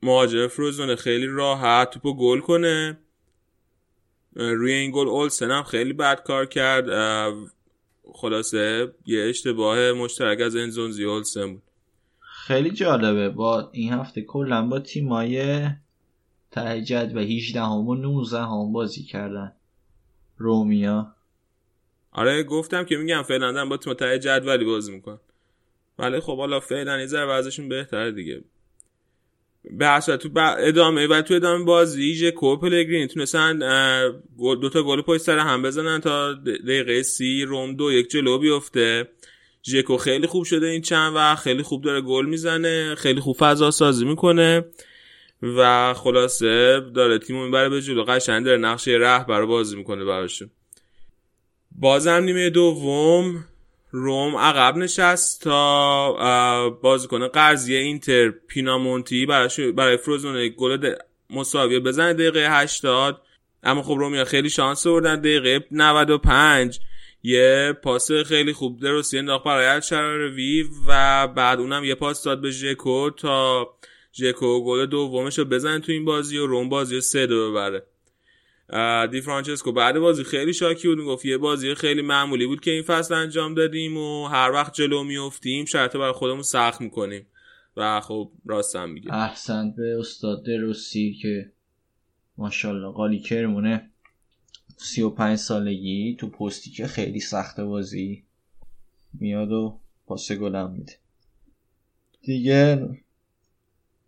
مهاجم 0.04 0.48
فروزونه 0.48 0.96
خیلی 0.96 1.28
راحت 1.28 1.90
توپو 1.90 2.14
گل 2.14 2.40
کنه. 2.40 2.98
روی 4.36 4.74
این 4.74 4.92
گل 4.92 5.08
اولسن 5.08 5.52
هم 5.52 5.64
خیلی 5.64 5.94
بد 5.94 6.24
کار 6.24 6.46
کرد. 6.46 6.86
خلاصه 8.14 8.94
یه 9.06 9.30
اشتباه 9.30 9.92
مشترک 9.92 10.42
از 10.42 10.56
انزونزی 10.56 11.04
اولسن 11.04 11.54
بود. 11.54 11.64
خیلی 12.20 12.72
جالبه. 12.72 13.30
با 13.30 13.70
این 13.72 13.94
هفته 13.94 14.22
کلا 14.22 14.68
با 14.68 14.80
تیمای 14.80 15.68
ته 16.52 17.12
و 17.16 17.20
18 17.20 17.62
هم 17.62 17.88
و 17.88 17.96
19 17.96 18.40
هم 18.40 18.74
بازی 18.74 19.04
کردن. 19.04 19.52
رومیا. 20.38 21.15
آره 22.18 22.44
گفتم 22.44 22.84
که 22.84 22.98
میگم 22.98 23.22
فعلا 23.22 23.66
با 23.66 23.78
تیم 23.78 23.94
ته 23.94 24.20
جدولی 24.20 24.66
بازی 24.66 24.92
می‌کنن 24.92 25.20
ولی 26.00 26.20
خب 26.20 26.38
حالا 26.38 26.60
فعلا 26.60 27.00
یه 27.00 27.06
ذره 27.06 27.26
وضعشون 27.26 27.70
بهتره 27.70 28.12
دیگه. 28.12 28.44
به 29.72 30.00
تو 30.00 30.30
ادامه 30.60 31.08
و 31.08 31.22
تو 31.22 31.34
ادامه 31.34 31.66
بازی 31.66 32.16
ژکو 32.16 32.58
پلگرین 32.58 33.08
تونستن 33.08 33.60
دو 34.38 34.70
تا 34.70 34.84
گل 34.84 35.02
پشت 35.02 35.22
سر 35.22 35.40
هم 35.40 35.62
بزنن 35.62 36.02
تا 36.02 36.34
دقیقه 36.34 37.04
سی 37.04 37.44
روم 37.44 37.76
دو 37.76 37.92
یک 37.92 38.10
جلو 38.10 38.38
بیفته. 38.38 39.08
ژکو 39.64 39.98
خیلی 39.98 40.28
خوب 40.28 40.44
شده 40.44 40.68
این 40.68 40.82
چند 40.82 41.16
وقت 41.16 41.44
خیلی 41.44 41.64
خوب 41.64 41.84
داره 41.84 42.02
گل 42.02 42.26
می‌زنه 42.26 42.96
خیلی 42.96 43.20
خوب 43.20 43.36
فضا 43.40 43.72
سازی 43.72 44.06
می‌کنه. 44.06 44.66
و 45.42 45.94
خلاصه 45.94 46.80
داره 46.80 47.20
تیمو 47.20 47.46
می‌بره 47.46 47.70
به 47.70 47.82
جلو 47.82 48.04
قشنگ 48.04 48.46
داره 48.46 48.58
نقشه 48.58 48.92
رهبر 48.92 49.46
بازی 49.46 49.76
می‌کنه 49.78 50.06
براشون. 50.06 50.50
بازم 51.80 52.24
نیمه 52.24 52.50
دوم 52.50 53.46
روم 53.92 54.36
عقب 54.36 54.78
نشست 54.78 55.42
تا 55.42 56.70
بازیکن 56.70 57.28
قرضی 57.28 57.76
اینتر 57.76 58.30
پینامونتی 58.30 59.26
برای 59.26 59.72
برای 59.72 59.98
فروزون 59.98 60.50
گل 60.58 60.96
مساویه 61.30 61.80
بزنه 61.80 62.14
دقیقه 62.14 62.48
80 62.52 63.22
اما 63.64 63.82
خب 63.82 63.94
رومیا 63.94 64.26
خیلی 64.26 64.50
شانس 64.50 64.88
آوردن. 64.88 65.20
دقیقه 65.20 65.66
95 65.72 66.80
یه 67.24 67.74
پاس 67.84 68.12
خیلی 68.12 68.54
خوب 68.54 68.80
درستی 68.80 69.18
انداخت 69.18 69.44
برای 69.44 69.66
الشراوی 69.66 70.70
و 70.88 71.28
بعد 71.28 71.60
اونم 71.60 71.84
یه 71.84 71.96
پاس 71.96 72.24
داد 72.24 72.42
به 72.42 72.52
ژکو 72.52 73.10
تا 73.10 73.70
ژکو 74.14 74.64
گل 74.64 74.86
دومش 74.86 75.40
رو 75.40 75.46
بزنه 75.46 75.80
تو 75.80 75.92
این 75.92 76.06
بازی 76.06 76.38
و 76.38 76.48
روم 76.48 76.70
بازی 76.70 76.96
رو 76.96 77.02
سه 77.02 77.28
دو 77.28 77.52
ببره. 77.52 77.84
دی 79.12 79.22
فرانچسکو. 79.22 79.72
بعد 79.72 80.00
بازی 80.00 80.24
خیلی 80.24 80.54
شاکی 80.54 80.88
بود. 80.88 80.98
می‌گفت 80.98 81.26
یه 81.26 81.38
بازی 81.38 81.76
خیلی 81.76 82.02
معمولی 82.02 82.46
بود 82.46 82.62
که 82.62 82.72
این 82.72 82.84
فصل 82.84 83.14
انجام 83.14 83.54
دادیم 83.54 83.98
و 83.98 84.28
هر 84.28 84.52
وقت 84.52 84.74
جلو 84.74 85.04
میفتیم 85.04 85.66
شرط 85.66 85.96
برای 85.96 86.12
خودمون 86.14 86.44
سخت 86.44 86.82
می‌کنیم. 86.82 87.28
و 87.78 88.02
خب 88.02 88.32
راستم 88.46 88.90
میگه. 88.90 89.14
احسن 89.14 89.74
به 89.78 89.98
استاد 90.00 90.46
دروسی 90.46 91.20
که 91.22 91.52
ماشاءالله 92.38 92.92
قالی 92.92 93.20
کرمونه. 93.20 93.90
سی 94.78 95.02
و 95.02 95.10
پنج 95.10 95.38
سالگی 95.38 96.18
تو 96.20 96.30
پستی 96.30 96.72
که 96.72 96.88
خیلی 96.88 97.20
سخت 97.20 97.60
بازی 97.60 98.24
میاد 99.14 99.52
و 99.52 99.80
پاس 100.06 100.32
گلم 100.32 100.72
میده. 100.72 100.94
دیگه 102.22 102.90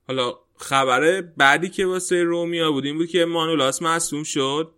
حالا 0.08 0.34
خبر 0.58 1.22
بعدی 1.22 1.70
که 1.70 1.86
واسه 1.86 2.24
رومیا 2.24 2.72
بود 2.72 2.86
این 2.86 2.98
بود 2.98 3.10
که 3.10 3.26
مانولاس 3.26 3.82
مصوم 3.82 4.24
شد 4.24 4.72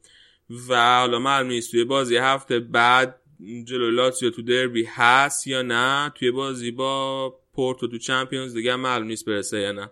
و 0.69 0.97
حالا 0.99 1.19
معلوم 1.19 1.49
نیست 1.49 1.72
توی 1.72 1.84
بازی 1.84 2.18
هفته 2.18 2.60
بعد 2.60 3.22
جلو 3.64 3.91
لاتزیو 3.91 4.30
تو 4.30 4.41
دربی 4.41 4.88
هست 4.89 5.47
یا 5.47 5.61
نه 5.61 6.11
توی 6.15 6.31
بازی 6.31 6.72
با 6.72 7.30
پورتو 7.53 7.88
تو 7.88 7.97
چمپیونز 7.97 8.53
دیگه 8.53 8.76
معلوم 8.76 9.07
نیست 9.07 9.26
برسه 9.26 9.60
یا 9.60 9.72
نه. 9.72 9.89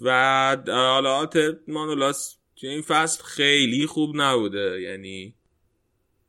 و 0.00 0.56
حالا 0.66 1.28
مانولاس 1.68 2.36
توی 2.56 2.68
این 2.68 2.82
فصل 2.82 3.24
خیلی 3.24 3.86
خوب 3.86 4.10
نبوده 4.14 4.80
یعنی 4.80 5.34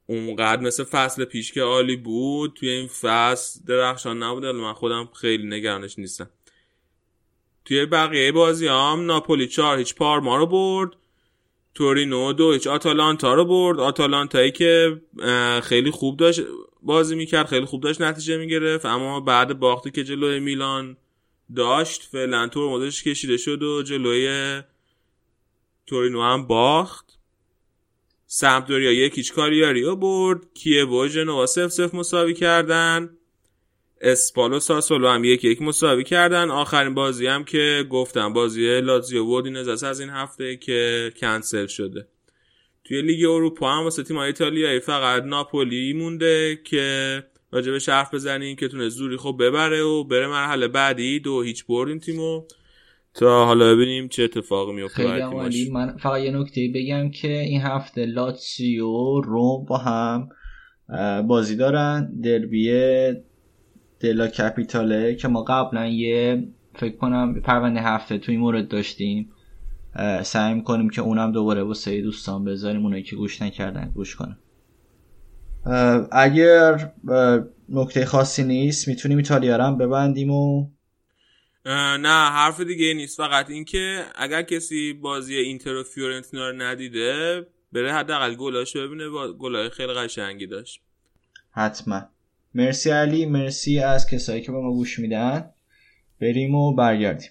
اونقدر 0.06 0.62
مثل 0.62 0.84
فصل 0.84 1.26
پیش 1.26 1.52
که 1.52 1.62
عالی 1.62 1.96
بود 1.96 2.54
توی 2.54 2.70
این 2.70 2.88
فصل 2.88 3.60
درخشان 3.68 4.24
نبوده 4.24 4.52
من 4.52 4.74
خودم 4.74 5.10
خیلی 5.14 5.48
نگرانش 5.48 6.00
نیستم. 6.00 6.30
توی 7.70 7.86
بقیه 7.86 8.32
بازی 8.32 8.68
هم 8.68 9.06
ناپولی 9.06 9.48
چهار 9.48 9.78
هیچ 9.78 9.96
پارما 9.96 10.38
رو 10.38 10.46
برد. 10.46 10.96
تورینو 11.74 12.34
دو 12.34 12.52
هیچ 12.52 12.68
آتالانتا 12.68 13.34
رو 13.34 13.46
برد. 13.46 13.80
آتالانتایی 13.80 14.52
که 14.52 15.02
خیلی 15.64 15.92
خوب 15.92 16.18
داشت 16.18 16.42
بازی 16.82 17.16
می‌کرد 17.16 17.46
خیلی 17.46 17.66
خوب 17.66 17.84
داشت 17.84 18.02
نتیجه 18.02 18.38
می‌گرفت. 18.38 18.86
اما 18.86 19.20
بعد 19.20 19.60
باختی 19.60 19.92
که 19.92 20.04
جلوی 20.04 20.40
میلان 20.40 20.98
داشت 21.56 22.04
فعلا 22.12 22.48
تور 22.48 22.70
مدش 22.70 23.04
کشیده 23.04 23.38
شد 23.38 23.64
و 23.64 23.84
جلوی 23.84 24.62
تورینو 25.88 26.22
هم 26.22 26.48
باخت. 26.48 27.20
سمپدوریا 28.26 28.92
یکیچ 28.92 29.34
کاریاری 29.34 29.84
رو 29.84 29.96
برد. 29.96 30.54
کیه 30.54 30.86
و 30.86 31.08
جنوا 31.08 31.46
سف 31.46 31.68
سف 31.68 31.94
مساوی 31.94 32.34
کردن. 32.34 33.18
اسپالو 34.02 34.60
ساسولو 34.60 35.08
هم 35.08 35.24
یک 35.24 35.44
یک 35.44 35.62
مساوی 35.62 36.04
کردن. 36.04 36.50
آخرین 36.50 36.94
بازی 36.94 37.28
هم 37.28 37.44
که 37.44 37.86
گفتم 37.90 38.34
بازی 38.34 38.82
لاتزیو 38.82 39.26
وودینز 39.26 39.68
از 39.84 40.00
این 40.00 40.10
هفته 40.10 40.58
که 40.58 41.12
کنسل 41.18 41.68
شده. 41.68 42.08
توی 42.84 43.02
لیگ 43.02 43.26
اروپا 43.30 43.72
هم 43.72 43.84
واسه 43.84 44.04
تیم 44.04 44.18
ایتالیایی 44.18 44.80
فقط 44.80 45.24
ناپولی 45.24 45.94
مونده 45.94 46.60
که 46.64 47.24
به 47.52 47.80
حرف 47.88 48.14
بزنیم 48.14 48.56
که 48.56 48.68
تونه 48.68 48.90
زوری 48.90 49.18
خب 49.18 49.36
ببره 49.40 49.82
و 49.82 50.04
بره 50.04 50.28
مرحله 50.28 50.68
بعدی. 50.68 51.20
دو 51.20 51.42
هیچ 51.42 51.66
بردیم 51.66 52.00
تیمو. 52.00 52.44
تا 53.14 53.46
حالا 53.46 53.76
ببینیم 53.76 54.08
چه 54.08 54.24
اتفاقی 54.24 54.74
میفته 54.74 55.26
من 55.72 55.98
فقط 55.98 56.22
یه 56.22 56.32
نکته 56.32 56.72
بگم 56.76 57.12
که 57.12 57.40
این 57.40 57.62
هفته 57.62 58.06
لاتسیو 58.06 59.22
روم 59.22 59.66
با 59.66 59.78
هم 59.78 60.30
بازی 61.28 61.56
دارن. 61.56 62.22
دربیه 62.24 63.24
دلا 64.00 64.28
کپیتاله 64.28 65.16
که 65.16 65.28
ما 65.28 65.44
قبلا 65.44 65.88
یه 65.88 66.48
فکر 66.76 66.96
کنم 66.96 67.42
پرونده 67.42 67.82
هفته 67.82 68.18
توی 68.18 68.38
مورد 68.38 68.68
داشتیم. 68.68 69.32
سعی 70.24 70.54
می‌کنیم 70.54 70.90
که 70.90 71.02
اونم 71.02 71.32
دوباره 71.32 71.64
با 71.64 71.74
سری 71.74 72.02
دوستان 72.02 72.46
بذاریم 72.46 72.84
اونایی 72.84 73.04
که 73.04 73.16
گوش 73.16 73.42
نکردن 73.42 73.92
گوش 73.96 74.16
کنن. 74.16 74.38
اگر 76.12 76.92
نکته 77.70 78.06
خاصی 78.06 78.44
نیست 78.44 78.88
می‌تونیم 78.88 79.18
ایتالیا 79.18 79.64
هم 79.64 79.78
ببندیم 79.78 80.32
و 80.32 80.68
نه 82.00 82.30
حرف 82.30 82.62
دیگه 82.62 82.94
نیست. 82.94 83.18
فقط 83.18 83.50
اینکه 83.50 84.04
اگر 84.16 84.42
کسی 84.42 84.94
بازی 84.94 85.36
اینتر 85.36 85.76
و 85.76 85.84
فیورنتینا 85.84 86.50
رو 86.50 86.62
ندیده 86.62 87.46
بره 87.74 87.94
حداقل 87.94 88.36
گلاشو 88.36 88.88
ببینه 88.88 89.10
با 89.10 89.34
گلای 89.34 89.70
خیلی 89.70 89.94
قشنگی 89.94 90.48
داشت. 90.48 90.82
حتما. 91.52 92.02
مرسی 92.54 92.90
علی 92.90 93.26
مرسی 93.26 93.80
از 93.80 94.08
کسایی 94.08 94.42
که 94.42 94.52
به 94.52 94.58
ما 94.58 94.72
گوش 94.72 95.00
میدن. 95.00 95.50
بریم 96.22 96.56
و 96.56 96.76
برگردیم. 96.76 97.30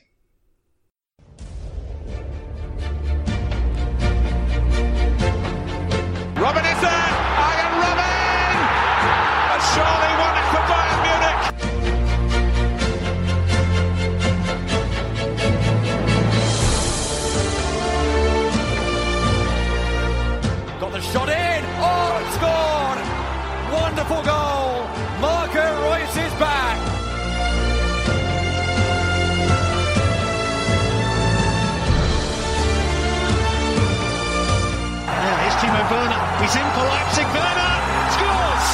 He's 36.48 36.56
in 36.56 36.68
for 36.76 36.86
Leipzig. 36.94 37.28
Werner 37.36 37.74
scores! 38.14 38.68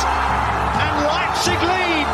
And 0.84 0.96
Leipzig 1.10 1.60
lead! 1.70 2.06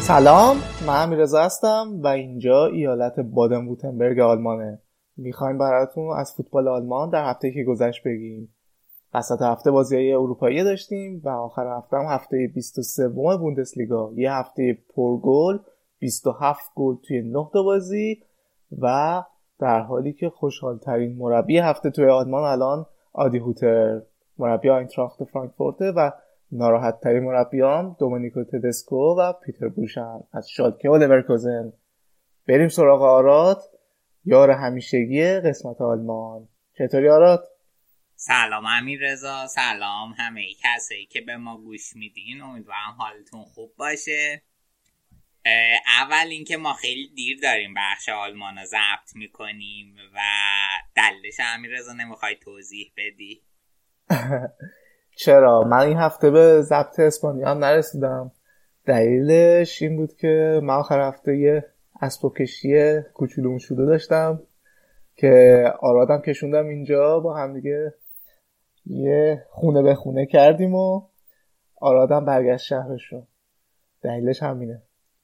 سلام 0.00 0.56
من 0.86 1.02
امیرزا 1.02 1.42
هستم 1.42 2.00
و 2.02 2.06
اینجا 2.06 2.66
ایالت 2.66 3.20
بادن 3.20 3.66
ووتنبرگ 3.66 4.20
آلمانه 4.20 4.82
می‌خوایم 5.16 5.58
براتون 5.58 6.18
از 6.18 6.34
فوتبال 6.36 6.68
آلمان 6.68 7.10
در 7.10 7.30
هفته 7.30 7.52
که 7.52 7.64
گذشت 7.64 8.02
بگیم 8.04 8.54
وسط 9.14 9.42
هفته 9.42 9.70
بازی 9.70 9.96
های 9.96 10.12
اروپایی 10.12 10.64
داشتیم 10.64 11.20
و 11.24 11.28
آخر 11.28 11.76
هفته 11.78 11.96
هم 11.96 12.04
هفته 12.08 12.50
23 12.54 13.08
بوندسلیگا 13.08 14.12
یه 14.14 14.32
هفته 14.32 14.78
پرگل 14.94 15.58
27 15.98 16.70
گل 16.74 16.94
توی 17.08 17.22
9 17.22 17.48
بازی 17.54 18.22
و 18.78 19.22
در 19.60 19.80
حالی 19.80 20.12
که 20.12 20.30
خوشحال 20.30 20.78
ترین 20.78 21.16
مربی 21.16 21.58
هفته 21.58 21.90
توی 21.90 22.08
آلمان 22.08 22.44
الان 22.44 22.86
آدی 23.12 23.38
هوتر 23.38 24.00
مربی 24.38 24.70
آینتراخت 24.70 25.24
فرانکفورته 25.24 25.84
و 25.84 26.10
ناراحت 26.52 27.00
ترین 27.00 27.24
مربیان 27.24 27.96
دومینیکو 27.98 28.44
تدسکو 28.44 29.16
و 29.18 29.32
پیتر 29.32 29.68
بوش 29.68 30.10
ان 30.10 30.20
از 30.32 30.48
شالکه 30.48 30.90
و 30.90 30.96
لورکوزن 30.96 31.72
بریم 32.48 32.68
سراغ 32.68 33.02
آرات 33.02 33.62
یار 34.24 34.50
همیشگی 34.50 35.24
قسمت 35.24 35.80
آلمان. 35.80 36.48
چطوری 36.78 37.08
آرات؟ 37.08 37.40
سلام 38.14 38.64
امیر 38.66 39.00
رضا 39.02 39.46
سلام 39.46 40.14
همه 40.18 40.42
کسایی 40.62 41.06
که 41.06 41.20
به 41.20 41.36
ما 41.36 41.56
گوش 41.56 41.96
میدین. 41.96 42.42
امیدوارم 42.42 42.94
حالتون 42.98 43.44
خوب 43.44 43.72
باشه. 43.76 44.42
اول 46.00 46.26
اینکه 46.30 46.56
ما 46.56 46.72
خیلی 46.72 47.08
دیر 47.14 47.38
داریم 47.42 47.74
بخش 47.76 48.08
آلمان 48.08 48.58
رو 48.58 48.64
ضبط 48.64 49.16
می‌کنیم 49.16 49.94
و 50.14 50.18
دلش 50.96 51.40
امیر 51.54 51.70
رضا 51.78 51.92
نمی‌خوای 51.92 52.36
توضیح 52.36 52.92
بدی؟ 52.96 53.42
چرا؟ 55.16 55.62
من 55.62 55.78
این 55.78 55.96
هفته 55.96 56.30
به 56.30 56.62
ضبط 56.62 57.00
اسپانیا 57.00 57.50
هم 57.50 57.58
نرسیدم. 57.58 58.32
دلیلش 58.86 59.82
این 59.82 59.96
بود 59.96 60.16
که 60.16 60.60
من 60.62 60.74
آخر 60.74 61.08
هفته 61.08 61.36
یه 61.36 61.64
اسب 62.00 62.24
و 62.24 62.34
کشی 62.34 63.00
کوچولو 63.14 63.58
شده 63.58 63.84
داشتم 63.86 64.42
که 65.16 65.64
آرادم 65.80 66.20
کشوندم 66.20 66.68
اینجا. 66.68 67.20
با 67.20 67.36
هم 67.36 67.54
دیگه 67.54 67.94
یه 68.86 69.46
خونه 69.50 69.82
به 69.82 69.94
خونه 69.94 70.26
کردیم 70.26 70.74
و 70.74 71.08
آرادم 71.76 72.24
برگشت 72.24 72.64
شهرشون. 72.64 73.26
دلیلش 74.02 74.42
همینه. 74.42 74.82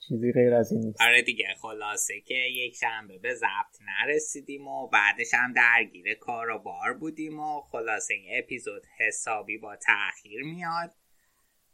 چیزی 0.09 0.33
غیر 0.33 0.55
از 0.55 0.73
این 0.73 0.81
نیست. 0.81 1.03
آره 1.03 1.23
دیگه 1.23 1.47
خلاصه 1.63 2.21
که 2.21 2.35
یک 2.35 2.77
شنبه 2.77 3.19
به 3.19 3.35
ضبط 3.35 3.81
نرسیدیم 3.87 4.69
و 4.69 4.89
بعدش 4.89 5.35
هم 5.35 5.53
درگیر 5.53 6.15
کار 6.15 6.51
و 6.51 6.59
بار 6.59 6.95
بودیم 7.01 7.41
و 7.41 7.61
خلاصه 7.61 8.15
این 8.15 8.25
اپیزود 8.39 8.83
حسابی 8.99 9.59
با 9.59 9.77
تاخیر 9.77 10.43
میاد. 10.43 10.91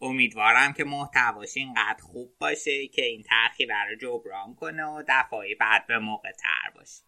امیدوارم 0.01 0.73
که 0.73 0.85
محتواش 0.85 1.57
اینقدر 1.57 2.03
خوب 2.03 2.33
باشه 2.41 2.87
که 2.87 3.03
این 3.03 3.23
تاخیر 3.23 3.69
رو 3.91 3.97
جبران 4.01 4.55
کنه 4.55 4.85
و 4.85 5.03
دفعه 5.09 5.55
بعد 5.61 5.87
به 5.87 5.99
موقع 5.99 6.33
تر 6.33 6.79
باشه. 6.79 7.03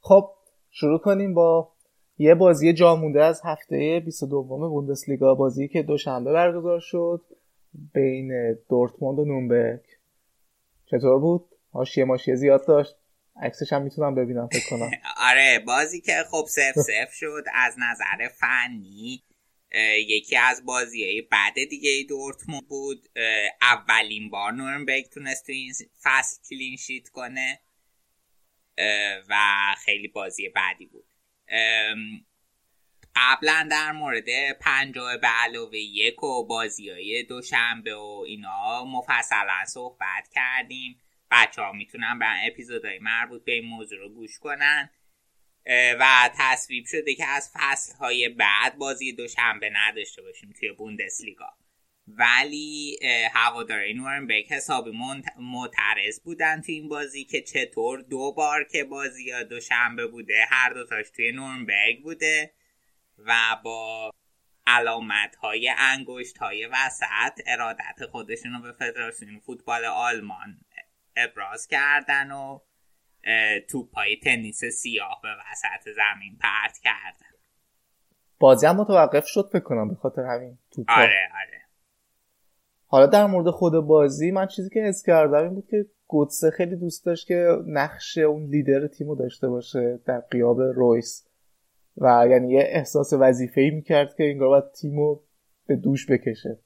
خب 0.00 0.30
شروع 0.70 0.98
کنیم 0.98 1.34
با 1.34 1.72
یه 2.18 2.34
بازی 2.34 2.72
جا 2.72 2.96
مونده 2.96 3.24
از 3.24 3.40
هفته 3.44 4.02
22 4.04 4.42
بوندسلیگا 4.42 5.34
بازی 5.34 5.68
که 5.68 5.82
دوشنبه 5.82 6.32
برگزار 6.32 6.80
شد 6.80 7.20
بین 7.94 8.54
دورتموند 8.68 9.18
و 9.18 9.24
نونبرگ 9.24 9.82
چطور 10.86 11.18
بود؟ 11.18 11.48
حاشیه 11.72 12.04
ماشیه 12.04 12.34
زیاد 12.34 12.66
داشت. 12.66 12.94
عکسش 13.42 13.72
هم 13.72 13.82
می‌تونم 13.82 14.14
ببینم 14.14 14.48
فکر 14.52 14.70
کنم. 14.70 14.90
آره 15.30 15.62
بازی 15.66 16.00
که 16.00 16.12
خب 16.30 16.46
سف 16.48 16.72
سف 16.72 17.12
شد 17.12 17.44
از 17.54 17.76
نظر 17.78 18.28
فنی 18.28 19.22
یکی 20.08 20.36
از 20.36 20.64
بازی 20.64 21.22
بعد 21.22 21.54
دیگه 21.70 22.06
دورتموند 22.08 22.68
بود. 22.68 23.08
اولین 23.62 24.30
بار 24.30 24.52
نورنبرگ 24.52 25.08
تونست 25.08 25.46
تو 25.46 25.52
این 25.52 25.72
فصل 26.02 26.42
کلین 26.50 26.76
شیت 26.76 27.08
کنه 27.08 27.60
و 29.28 29.34
خیلی 29.84 30.08
بازی 30.08 30.48
بعدی 30.48 30.86
بود. 30.86 31.06
قبلا 33.16 33.68
در 33.70 33.92
مورد 33.92 34.58
پنجاه 34.60 35.16
به 35.16 35.28
علاوه 35.28 35.78
یک 35.78 36.22
و 36.22 36.46
بازی 36.46 36.90
های 36.90 37.22
دوشنبه 37.22 37.94
و 37.94 38.24
اینا 38.26 38.84
مفصلا 38.84 39.64
صحبت 39.66 40.28
کردیم. 40.34 41.00
بچه 41.30 41.62
ها 41.62 41.72
می‌تونن 41.72 42.18
به 42.18 42.26
اپیزودهای 42.46 42.98
مربوط 42.98 43.44
به 43.44 43.52
این 43.52 43.64
موضوع 43.64 43.98
رو 43.98 44.08
گوش 44.08 44.38
کنن. 44.38 44.90
و 46.00 46.30
تصویب 46.38 46.84
شده 46.86 47.14
که 47.14 47.26
از 47.26 47.50
فصل 47.54 47.96
های 47.96 48.28
بعد 48.28 48.78
بازی 48.78 49.12
دوشنبه 49.12 49.70
نداشته 49.72 50.22
باشیم 50.22 50.54
توی 50.60 50.72
بوندسلیگا. 50.72 51.48
ولی 52.08 52.98
هواداره 53.32 53.92
نورنبرگ 53.92 54.52
حسابی 54.52 54.90
معترض 55.38 56.20
بودن 56.20 56.60
تو 56.60 56.72
این 56.72 56.88
بازی 56.88 57.24
که 57.24 57.42
چطور 57.42 58.02
دو 58.02 58.32
بار 58.32 58.64
که 58.64 58.84
بازی 58.84 59.44
دوشنبه 59.50 60.06
بوده 60.06 60.44
هر 60.50 60.72
دوتاش 60.72 61.10
توی 61.10 61.32
نورنبرگ 61.32 62.02
بوده. 62.02 62.52
و 63.18 63.32
با 63.64 64.10
علامت 64.66 65.36
های 65.36 65.72
انگشت 65.78 66.38
های 66.38 66.66
وسط 66.66 67.40
ارادت 67.46 68.06
خودشون 68.10 68.52
رو 68.52 68.62
به 68.62 68.72
فدراسیون 68.72 69.38
فوتبال 69.38 69.84
آلمان 69.84 70.60
ابراز 71.16 71.66
کردن 71.66 72.30
و 72.30 72.58
توپ 73.68 73.94
های 73.94 74.16
تنیس 74.16 74.64
سیاه 74.64 75.20
به 75.22 75.28
وسط 75.28 75.90
زمین 75.96 76.38
پرت 76.40 76.78
کردن. 76.78 77.36
بازی 78.38 78.66
هم 78.66 78.76
متوقف 78.76 79.26
شد 79.26 79.48
فکر 79.52 79.62
کنم 79.62 79.88
به 79.88 79.94
خاطر 79.94 80.22
همین 80.22 80.58
توپ 80.70 80.90
آره 80.90 81.28
آره. 81.34 81.60
حالا 82.86 83.06
در 83.06 83.26
مورد 83.26 83.50
خود 83.50 83.72
بازی 83.72 84.30
من 84.30 84.46
چیزی 84.46 84.70
که 84.70 84.80
حس 84.80 85.02
کردم 85.06 85.42
این 85.42 85.54
بود 85.54 85.66
که 85.66 85.86
گوتسه 86.06 86.50
خیلی 86.50 86.76
دوست 86.76 87.06
داشت 87.06 87.26
که 87.26 87.56
نقش 87.66 88.18
اون 88.18 88.46
لیدر 88.46 88.86
تیمو 88.86 89.14
داشته 89.14 89.48
باشه 89.48 90.00
در 90.06 90.20
قیاب 90.20 90.60
رویس. 90.60 91.25
و 91.96 92.26
یعنی 92.30 92.52
یه 92.52 92.64
احساس 92.66 93.12
وظیفه 93.12 93.60
ای 93.60 93.70
می‌کرد 93.70 94.16
که 94.16 94.24
انگار 94.24 94.48
باید 94.48 94.72
تیمو 94.72 95.20
به 95.66 95.76
دوش 95.76 96.06
بکشه. 96.06 96.58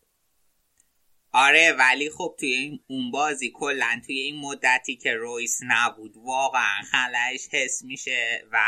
آره 1.32 1.72
ولی 1.78 2.10
خب 2.10 2.34
توی 2.38 2.52
این 2.52 2.80
اون 2.86 3.10
بازی 3.10 3.50
کلا 3.54 4.00
توی 4.06 4.18
این 4.18 4.40
مدتی 4.40 4.96
که 4.96 5.14
رویس 5.14 5.60
نبود 5.66 6.16
واقعا 6.16 6.82
خلایش 6.92 7.48
حس 7.52 7.84
میشه 7.84 8.44
و 8.52 8.58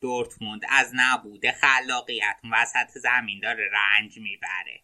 دورتموند 0.00 0.60
از 0.68 0.92
نبوده 0.94 1.52
خلاقیت 1.52 2.36
وسط 2.52 2.98
زمین 2.98 3.40
داره 3.42 3.70
رنج 3.72 4.18
می‌بره. 4.18 4.80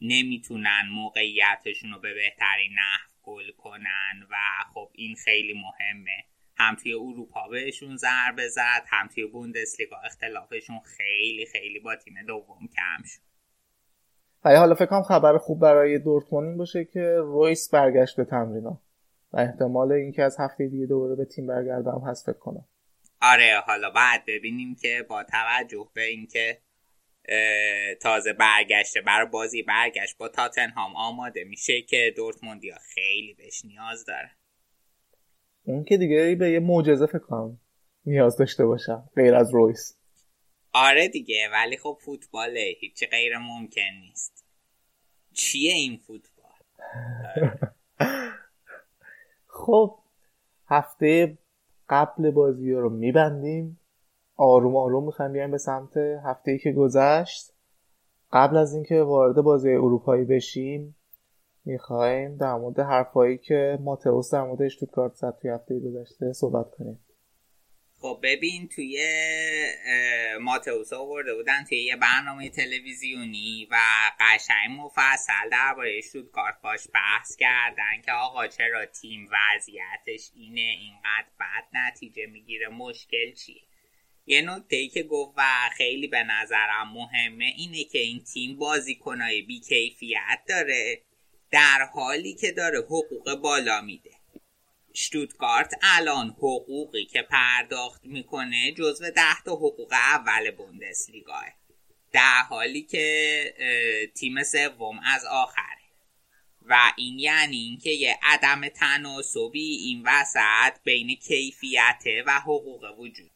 نمی‌تونن 0.00 0.82
موقعیتشون 0.92 1.92
رو 1.92 2.00
به 2.00 2.14
بهترین 2.14 2.72
نحو 2.72 3.10
گل 3.22 3.50
کنن 3.56 4.26
و 4.30 4.36
خب 4.74 4.90
این 4.92 5.16
خیلی 5.24 5.52
مهمه. 5.52 6.24
هم 6.56 6.74
توی 6.74 6.94
اروپا 6.94 7.48
بهشون 7.48 7.96
ضربه 7.96 8.48
زد 8.48 8.82
هم 8.86 9.08
توی 9.08 9.26
بوندسلیگا 9.26 9.96
اختلافشون 10.04 10.80
خیلی 10.80 11.46
خیلی 11.46 11.80
با 11.80 11.96
تیم 11.96 12.14
دوم 12.26 12.68
کم 12.76 13.04
شد. 13.04 13.20
ولی 14.44 14.56
حالا 14.56 14.74
فکر 14.74 14.86
کنم 14.86 15.02
خبر 15.02 15.38
خوب 15.38 15.60
برای 15.60 15.98
دورتموند 15.98 16.48
این 16.48 16.58
باشه 16.58 16.84
که 16.84 17.16
رویس 17.18 17.70
برگشت 17.70 18.16
به 18.16 18.24
تمرینا 18.24 18.80
و 19.32 19.40
احتمال 19.40 19.92
اینکه 19.92 20.22
از 20.22 20.36
هفته 20.38 20.68
دیگه 20.68 20.86
دوباره 20.86 21.14
به 21.14 21.24
تیم 21.24 21.46
برگردم 21.46 22.02
هست 22.06 22.26
فکر 22.26 22.38
کنم. 22.38 22.64
آره 23.22 23.62
حالا 23.66 23.90
بعد 23.90 24.24
ببینیم 24.26 24.74
که 24.74 25.06
با 25.08 25.24
توجه 25.24 25.88
به 25.94 26.02
اینکه 26.02 26.58
تازه 28.00 28.32
برگشته 28.32 29.00
برای 29.00 29.26
بازی 29.26 29.62
برگشت 29.62 30.18
با 30.18 30.28
تاتنهام 30.28 30.96
آماده 30.96 31.44
میشه 31.44 31.82
که 31.82 32.14
دورتموندیا 32.16 32.76
خیلی 32.94 33.34
بهش 33.34 33.64
نیاز 33.64 34.04
داره 34.04 34.35
اون 35.66 35.84
که 35.84 35.96
دیگه 35.96 36.36
به 36.38 36.50
یه 36.50 36.60
معجزه 36.60 37.06
فکر 37.06 37.18
کنم 37.18 37.58
نیاز 38.06 38.36
داشته 38.36 38.66
باشم 38.66 39.10
غیر 39.16 39.34
از 39.34 39.54
رویس. 39.54 39.96
آره 40.72 41.08
دیگه 41.08 41.48
ولی 41.52 41.76
خب 41.76 41.98
فوتباله 42.00 42.74
هیچی 42.80 43.06
غیر 43.06 43.38
ممکن 43.38 43.80
نیست. 44.00 44.44
چیه 45.32 45.72
این 45.72 45.96
فوتبال؟ 45.96 46.46
خب 49.66 49.98
هفته 50.66 51.38
قبل 51.88 52.30
بازی 52.30 52.72
رو 52.72 52.90
میبندیم. 52.90 53.80
آروم 54.36 54.76
آروم 54.76 55.06
می‌خوایم 55.06 55.32
بیایم 55.32 55.50
به 55.50 55.58
سمت 55.58 55.96
هفته 55.96 56.50
ای 56.50 56.58
که 56.58 56.72
گذشت. 56.72 57.52
قبل 58.32 58.56
از 58.56 58.74
اینکه 58.74 59.02
وارد 59.02 59.40
بازی 59.40 59.70
اروپایی 59.70 60.24
بشیم 60.24 60.95
می‌خوایم 61.66 62.36
در 62.36 62.54
مورد 62.54 62.80
حرفایی 62.80 63.38
که 63.38 63.78
ماتئوس 63.80 64.34
در 64.34 64.42
مورد 64.42 64.62
اشتوتگارت 64.62 65.14
زد 65.14 65.38
توی 65.42 65.50
هفته 65.50 65.74
گذشته 65.80 66.32
صحبت 66.32 66.66
کنیم. 66.78 67.00
خب 68.00 68.20
ببین 68.22 68.68
توی 68.68 68.98
ماتئوس 70.40 70.92
آورده 70.92 71.34
بودن 71.34 71.64
توی 71.64 71.78
یه 71.78 71.96
برنامه 71.96 72.50
تلویزیونی 72.50 73.68
و 73.70 73.76
قشنگ 74.20 74.80
مفصل 74.80 75.48
درباره 75.52 76.00
شوتگارت 76.00 76.54
باش 76.62 76.88
بحث 76.94 77.36
کردن 77.36 78.02
که 78.04 78.12
آقا 78.12 78.46
چرا 78.46 78.86
تیم 78.86 79.28
وضعیتش 79.32 80.30
اینه 80.34 80.60
اینقدر 80.60 81.28
بد 81.40 81.64
نتیجه 81.72 82.26
می‌گیره 82.26 82.68
مشکل 82.68 83.32
چیه؟ 83.32 83.62
یه 84.26 84.42
نکته 84.42 84.76
ای 84.76 84.88
که 84.88 85.02
گفت 85.02 85.34
و 85.36 85.42
خیلی 85.76 86.06
به 86.06 86.22
نظرم 86.22 86.92
مهمه 86.94 87.44
اینه 87.44 87.84
که 87.84 87.98
این 87.98 88.24
تیم 88.24 88.56
بازیکنای 88.56 89.42
بیکیفیت 89.42 90.40
داره. 90.48 91.02
در 91.50 91.88
حالی 91.92 92.34
که 92.34 92.52
داره 92.52 92.78
حقوق 92.78 93.34
بالا 93.34 93.80
میده. 93.80 94.10
شتوتگارت 94.94 95.74
الان 95.82 96.30
حقوقی 96.30 97.04
که 97.04 97.22
پرداخت 97.22 98.04
می‌کنه 98.04 98.72
جزو 98.72 99.10
ده 99.10 99.42
تا 99.44 99.52
حقوق 99.52 99.92
اول 99.92 100.50
بوندسلیگاه. 100.50 101.46
در 102.12 102.42
حالی 102.48 102.82
که 102.82 104.10
تیم 104.16 104.42
سوم 104.42 105.00
از 105.04 105.24
آخره. 105.24 105.76
و 106.62 106.92
این 106.96 107.18
یعنی 107.18 107.56
اینکه 107.56 107.90
یه 107.90 108.18
عدم 108.22 108.68
تناسبی 108.68 109.76
این 109.76 110.02
وسط 110.04 110.80
بین 110.84 111.14
کیفیت 111.14 112.02
و 112.26 112.40
حقوق 112.40 112.98
وجود. 112.98 113.30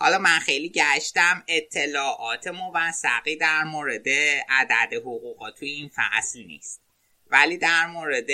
حالا 0.00 0.18
من 0.18 0.38
خیلی 0.38 0.68
گشتم 0.68 1.44
اطلاعات 1.48 2.46
موثقی 2.46 3.36
در 3.36 3.64
مورد 3.64 4.08
عدد 4.48 4.94
حقوقا 4.94 5.50
توی 5.50 5.68
این 5.68 5.90
فصل 5.94 6.42
نیست. 6.42 6.87
ولی 7.30 7.56
در 7.56 7.86
مورد 7.86 8.30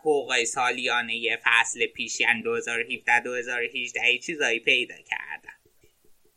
حقوق 0.00 0.44
سالیانه 0.44 1.16
یه 1.16 1.38
فصل 1.44 1.86
پیش 1.86 2.20
یعنی 2.20 2.42
2017 2.42 3.20
2018 3.20 4.04
ای 4.04 4.18
چیزایی 4.18 4.60
پیدا 4.60 4.94
کردم. 4.94 5.52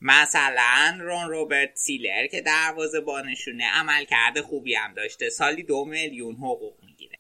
مثلا 0.01 0.98
رون 1.01 1.30
روبرت 1.30 1.75
سیلر 1.75 2.27
که 2.27 2.42
دروازه 2.42 3.00
بانشونه 3.00 3.66
عمل 3.66 4.06
کرده 4.06 4.42
خوبی 4.42 4.75
هم 4.75 4.93
داشته 4.93 5.30
سالی 5.30 5.64
دو 5.64 5.85
میلیون 5.85 6.35
حقوق 6.35 6.83
می‌گیره. 6.83 7.19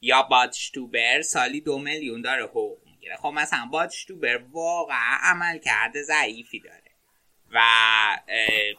یا 0.00 0.22
بادشتوبر 0.22 1.22
سالی 1.22 1.60
دو 1.60 1.78
میلیون 1.78 2.22
داره 2.22 2.44
حقوق 2.44 2.78
می‌گیره. 2.86 3.16
خب 3.16 3.32
مثلا 3.34 3.66
بادشتوبر 3.66 4.36
واقعا 4.36 5.18
عمل 5.22 5.58
کرده 5.58 6.02
ضعیفی 6.02 6.60
داره 6.60 6.82
و 7.54 7.60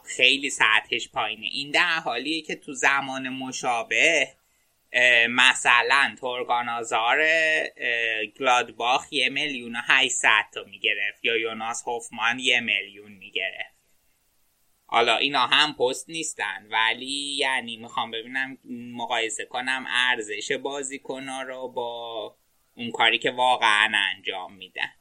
خیلی 0.04 0.50
سطحش 0.50 1.08
پایینه. 1.08 1.46
این 1.46 1.70
در 1.70 2.00
حالیه 2.00 2.42
که 2.42 2.54
تو 2.54 2.72
زمان 2.72 3.28
مشابه 3.28 4.28
مثلا 5.28 6.16
تورگان 6.20 6.68
آزار 6.68 7.26
گلادباخ 8.38 9.12
یه 9.12 9.28
میلیون 9.28 9.76
و 9.76 9.80
هیستد 9.88 10.44
تا 10.52 10.64
می‌گرفت 10.64 11.24
یا 11.24 11.36
یوناس 11.36 11.82
هوفمان 11.86 12.38
یه 12.38 12.60
میلیون 12.60 13.12
می‌گرفت. 13.12 13.74
حالا 14.86 15.16
اینا 15.16 15.46
هم 15.46 15.72
پست 15.72 16.10
نیستن 16.10 16.66
ولی 16.70 17.36
یعنی 17.38 17.76
می‌خوام 17.76 18.10
ببینم 18.10 18.58
مقایسه 18.92 19.44
کنم 19.44 19.84
ارزش 19.88 20.52
بازیکن 20.52 21.28
رو 21.28 21.68
با 21.68 22.36
اون 22.76 22.90
کاری 22.90 23.18
که 23.18 23.30
واقعا 23.30 23.92
انجام 24.14 24.54
میدن. 24.54 24.92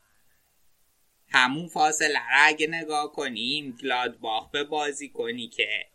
همون 1.31 1.67
فاصله 1.67 2.29
را 2.31 2.37
اگه 2.43 2.67
نگاه 2.67 3.11
کنیم 3.11 3.77
گلادباخ 3.81 4.51
به 4.51 4.63
بازی 4.63 5.09
کنی 5.09 5.47
که 5.47 5.85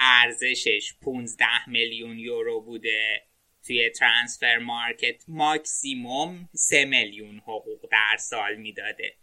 ارزشش 0.00 0.94
15 1.02 1.68
میلیون 1.68 2.18
یورو 2.18 2.60
بوده 2.60 3.22
توی 3.66 3.90
Transfermarkt 3.90 5.24
ماکسیموم 5.28 6.48
3 6.54 6.84
میلیون 6.84 7.38
حقوق 7.38 7.88
در 7.90 8.16
سال 8.18 8.54
می‌داده. 8.54 9.14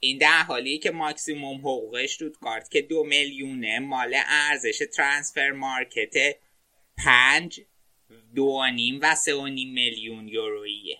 این 0.00 0.18
در 0.18 0.42
حالی 0.42 0.78
که 0.78 0.90
ماکسیموم 0.90 1.58
حقوقش 1.58 2.22
کارت 2.40 2.70
که 2.70 2.82
دو 2.82 3.04
میلیونه 3.04 3.78
مال 3.78 4.16
ارزش 4.26 4.82
Transfermarkt 4.96 6.36
پنج 7.04 7.60
دو 8.34 8.66
نیم 8.74 8.98
و 9.02 9.14
سه 9.14 9.34
و 9.34 9.46
نیم 9.46 9.72
میلیون 9.72 10.28
یورویه 10.28 10.98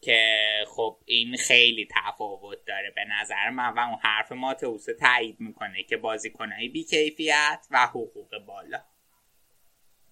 که 0.00 0.48
خب 0.68 0.98
این 1.04 1.36
خیلی 1.36 1.88
تفاوت 1.90 2.64
داره. 2.66 2.90
به 2.90 3.04
نظر 3.04 3.50
من 3.50 3.74
و 3.74 3.78
اون 3.78 3.98
حرف 4.02 4.32
ماتئوس 4.32 4.86
تایید 5.00 5.40
می‌کنه 5.40 5.82
که 5.82 5.96
بازیکنهای 5.96 6.68
بیکیفیت 6.68 7.66
و 7.70 7.86
حقوق 7.86 8.38
بالا. 8.38 8.84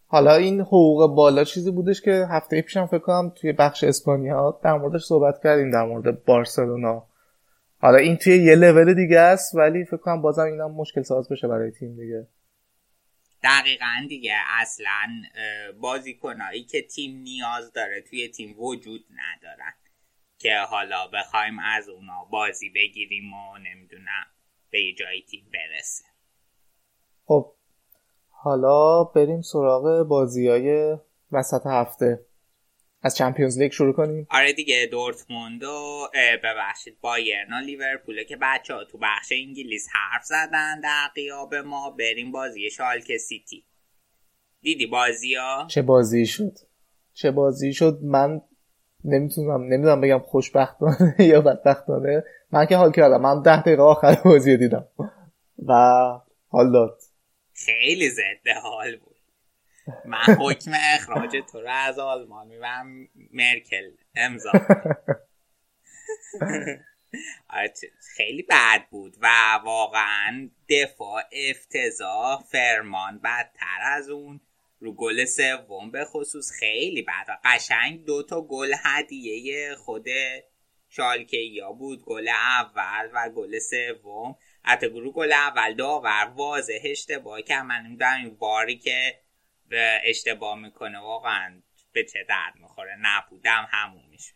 حالا 0.09 0.35
این 0.35 0.61
حقوق 0.61 1.15
بالا 1.15 1.45
چیزی 1.45 1.71
بودش 1.71 2.01
که 2.01 2.27
هفته 2.31 2.63
پیشم 2.63 2.87
فکر 2.87 2.99
کنم 2.99 3.33
توی 3.41 3.53
بخش 3.53 3.85
اسپانیا 3.85 4.61
در 4.63 4.73
موردش 4.73 5.05
صحبت 5.05 5.43
کردیم 5.43 5.71
در 5.71 5.85
مورد 5.85 6.25
بارسلونا. 6.25 7.07
حالا 7.81 7.99
این 7.99 8.17
توی 8.17 8.45
یه 8.45 8.55
لول 8.55 8.95
دیگه 8.95 9.21
است 9.21 9.55
ولی 9.55 9.85
فکر 9.85 9.97
کنم 9.97 10.23
بازم 10.23 10.43
اینم 10.43 10.71
مشکل 10.71 11.03
ساز 11.03 11.29
بشه 11.29 11.49
برای 11.49 11.71
تیم 11.71 11.97
دیگه. 11.97 12.27
دقیقا 13.43 14.07
دیگه. 14.09 14.37
اصلا 14.61 15.07
بازیکنایی 15.81 16.65
که 16.65 16.83
تیم 16.83 17.17
نیاز 17.17 17.73
داره 17.73 18.01
توی 18.11 18.29
تیم 18.29 18.61
وجود 18.61 19.05
ندارن 19.11 19.73
که 20.39 20.59
حالا 20.71 21.07
بخوایم 21.07 21.59
از 21.59 21.89
اونا 21.89 22.25
بازی 22.31 22.71
بگیریم 22.71 23.33
و 23.33 23.59
نمی‌دونم 23.59 24.27
به 24.71 24.81
یه 24.81 24.95
جای 24.95 25.23
تیم 25.31 25.45
برسه. 25.53 26.05
خب 27.25 27.53
حالا 28.47 29.05
بریم 29.05 29.43
سراغ 29.43 30.03
بازی 30.09 30.49
های 30.49 30.97
وسط 31.33 31.67
هفته. 31.67 32.27
از 33.03 33.17
چمپیونز 33.17 33.59
لیگ 33.59 33.73
شروع 33.73 33.93
کنیم. 33.93 34.27
آره 34.31 34.53
دیگه 34.53 34.89
دورتموند 34.91 35.65
و 35.65 36.09
ببخشید 36.45 37.01
بایرن 37.01 37.53
و 37.53 37.65
لیورپول 37.67 38.25
که 38.25 38.37
بچه 38.43 38.75
ها 38.75 38.85
تو 38.85 38.99
بخش 38.99 39.33
انگلیس 39.33 39.89
حرف 39.93 40.25
زدن 40.25 40.81
در 40.81 41.07
قیاب 41.15 41.55
ما. 41.55 41.91
بریم 41.91 42.33
بازی 42.33 42.71
شالک 42.71 43.17
سیتی. 43.17 43.65
دیدی 44.63 44.87
بازی 44.87 45.35
ها؟ 45.35 45.67
چه 45.69 45.83
بازی 45.83 46.27
شد؟ 46.27 46.53
چه 47.15 47.31
بازی 47.31 47.73
شد؟ 47.73 47.99
من 48.03 48.41
نمی‌تونم 49.05 49.63
نمی‌دونم 49.63 50.01
بگم 50.01 50.19
خوشبختانه 50.19 51.15
یا 51.33 51.41
بدبختانه. 51.41 52.25
من 52.53 52.67
که 52.67 52.77
حال 52.77 52.93
کردم. 52.93 53.21
من 53.21 53.43
ده 53.43 53.61
دقیقه 53.61 53.83
آخر 53.83 54.15
بازی 54.25 54.57
دیدم. 54.57 54.89
و 55.67 55.73
حال 56.49 56.73
داد. 56.73 56.99
خیلی 57.65 58.11
زده 58.11 58.55
حال 58.63 58.97
بود. 58.97 59.17
من 60.05 60.37
حکم 60.39 60.73
اخراج 60.75 61.37
تو 61.53 61.61
رو 61.61 61.71
از 61.71 61.99
آلمان 61.99 62.47
می‌برم 62.47 63.09
مرکل. 63.33 63.91
امضا. 64.15 64.53
آره، 67.49 67.73
خیلی 68.17 68.43
بد 68.43 68.89
بود 68.91 69.17
و 69.21 69.29
واقعا 69.65 70.51
دفاع 70.69 71.23
افتضاح 71.33 72.43
فرمان 72.43 73.19
بدتر 73.19 73.81
از 73.83 74.11
اون. 74.11 74.41
رو 74.79 74.95
گل 74.95 75.25
سوم 75.25 75.91
به 75.91 76.05
خصوص 76.05 76.51
خیلی 76.61 77.03
بد. 77.03 77.41
قشنگ 77.45 78.05
دو 78.05 78.23
تا 78.23 78.43
گل 78.43 78.75
هدیه 78.85 79.75
خود 79.75 80.07
شالکه 80.89 81.37
یا 81.37 81.73
بود. 81.73 82.05
گل 82.05 82.29
اول 82.29 83.11
و 83.15 83.29
گل 83.29 83.59
سوم. 83.59 84.37
حتی 84.67 84.89
گروه 84.89 85.13
گل 85.13 85.33
اول 85.33 85.75
داور 85.75 86.33
واضح 86.37 86.79
اشتباه 86.85 87.43
که 87.43 87.63
من 87.63 87.83
نمی‌دونم 87.83 88.17
این 88.25 88.37
باری 88.37 88.79
که 88.79 89.15
اشتباه 90.05 90.59
می‌کنه. 90.59 90.99
واقعا 90.99 91.63
به 91.93 92.05
چه 92.05 92.19
درد 92.29 92.55
می‌خوره؟ 92.63 92.97
نبودم 93.01 93.67
همون 93.71 94.03
میشه. 94.11 94.33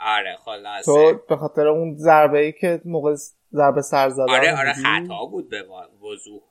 آره 0.00 0.36
خلاصه. 0.36 0.84
تو 0.84 1.20
به 1.28 1.36
خاطر 1.36 1.66
اون 1.66 1.96
ضربه 1.96 2.38
ای 2.38 2.52
که 2.52 2.80
موقع 2.84 3.14
ضربه 3.52 3.82
سر 3.82 4.08
زدن 4.08 4.30
آره 4.30 4.58
آره 4.58 4.72
خطا 4.72 5.24
بود 5.26 5.50
به 5.50 5.64
وضوح. 6.02 6.42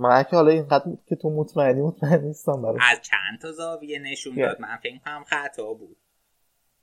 من 0.00 0.22
که 0.30 0.36
حالا 0.36 0.50
اینقدر 0.50 0.84
که 1.08 1.16
تو 1.16 1.30
مطمئنی 1.30 1.82
مطمئن 1.82 2.20
نیستم 2.20 2.62
برای 2.62 2.78
از 2.90 3.00
چند 3.00 3.40
تا 3.42 3.52
زاویه 3.52 3.98
نشون 3.98 4.34
داد؟ 4.34 4.60
من 4.60 4.76
فکر 4.76 5.00
هم 5.04 5.24
خطا 5.24 5.74
بود. 5.74 5.96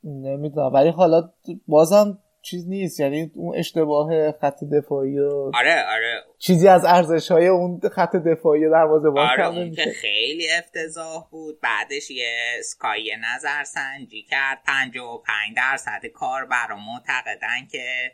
نمی‌دونم 0.03 0.73
ولی 0.73 0.89
حالا 0.89 1.29
بازم 1.67 2.17
چیز 2.41 2.67
نیست 2.67 2.99
یعنی 2.99 3.31
اون 3.35 3.57
اشتباه 3.57 4.31
خط 4.31 4.63
دفاعی 4.63 5.19
و 5.19 5.51
آره 5.53 5.85
آره. 5.91 6.23
چیزی 6.37 6.67
از 6.67 6.85
ارزش 6.85 7.31
های 7.31 7.47
اون 7.47 7.79
خط 7.91 8.15
دفاعی 8.15 8.69
دروازه 8.69 9.09
آره 9.09 9.47
اون 9.47 9.71
که 9.71 9.91
خیلی 9.91 10.51
افتضاح 10.51 11.29
بود. 11.31 11.59
بعدش 11.61 12.11
یه 12.11 12.61
سکای 12.63 13.15
نظر 13.21 13.63
سنجی 13.63 14.23
کرد 14.23 14.59
55 14.65 15.55
درصد 15.55 16.05
کار 16.05 16.45
برا 16.45 16.77
معتقدن 16.77 17.67
که 17.71 18.11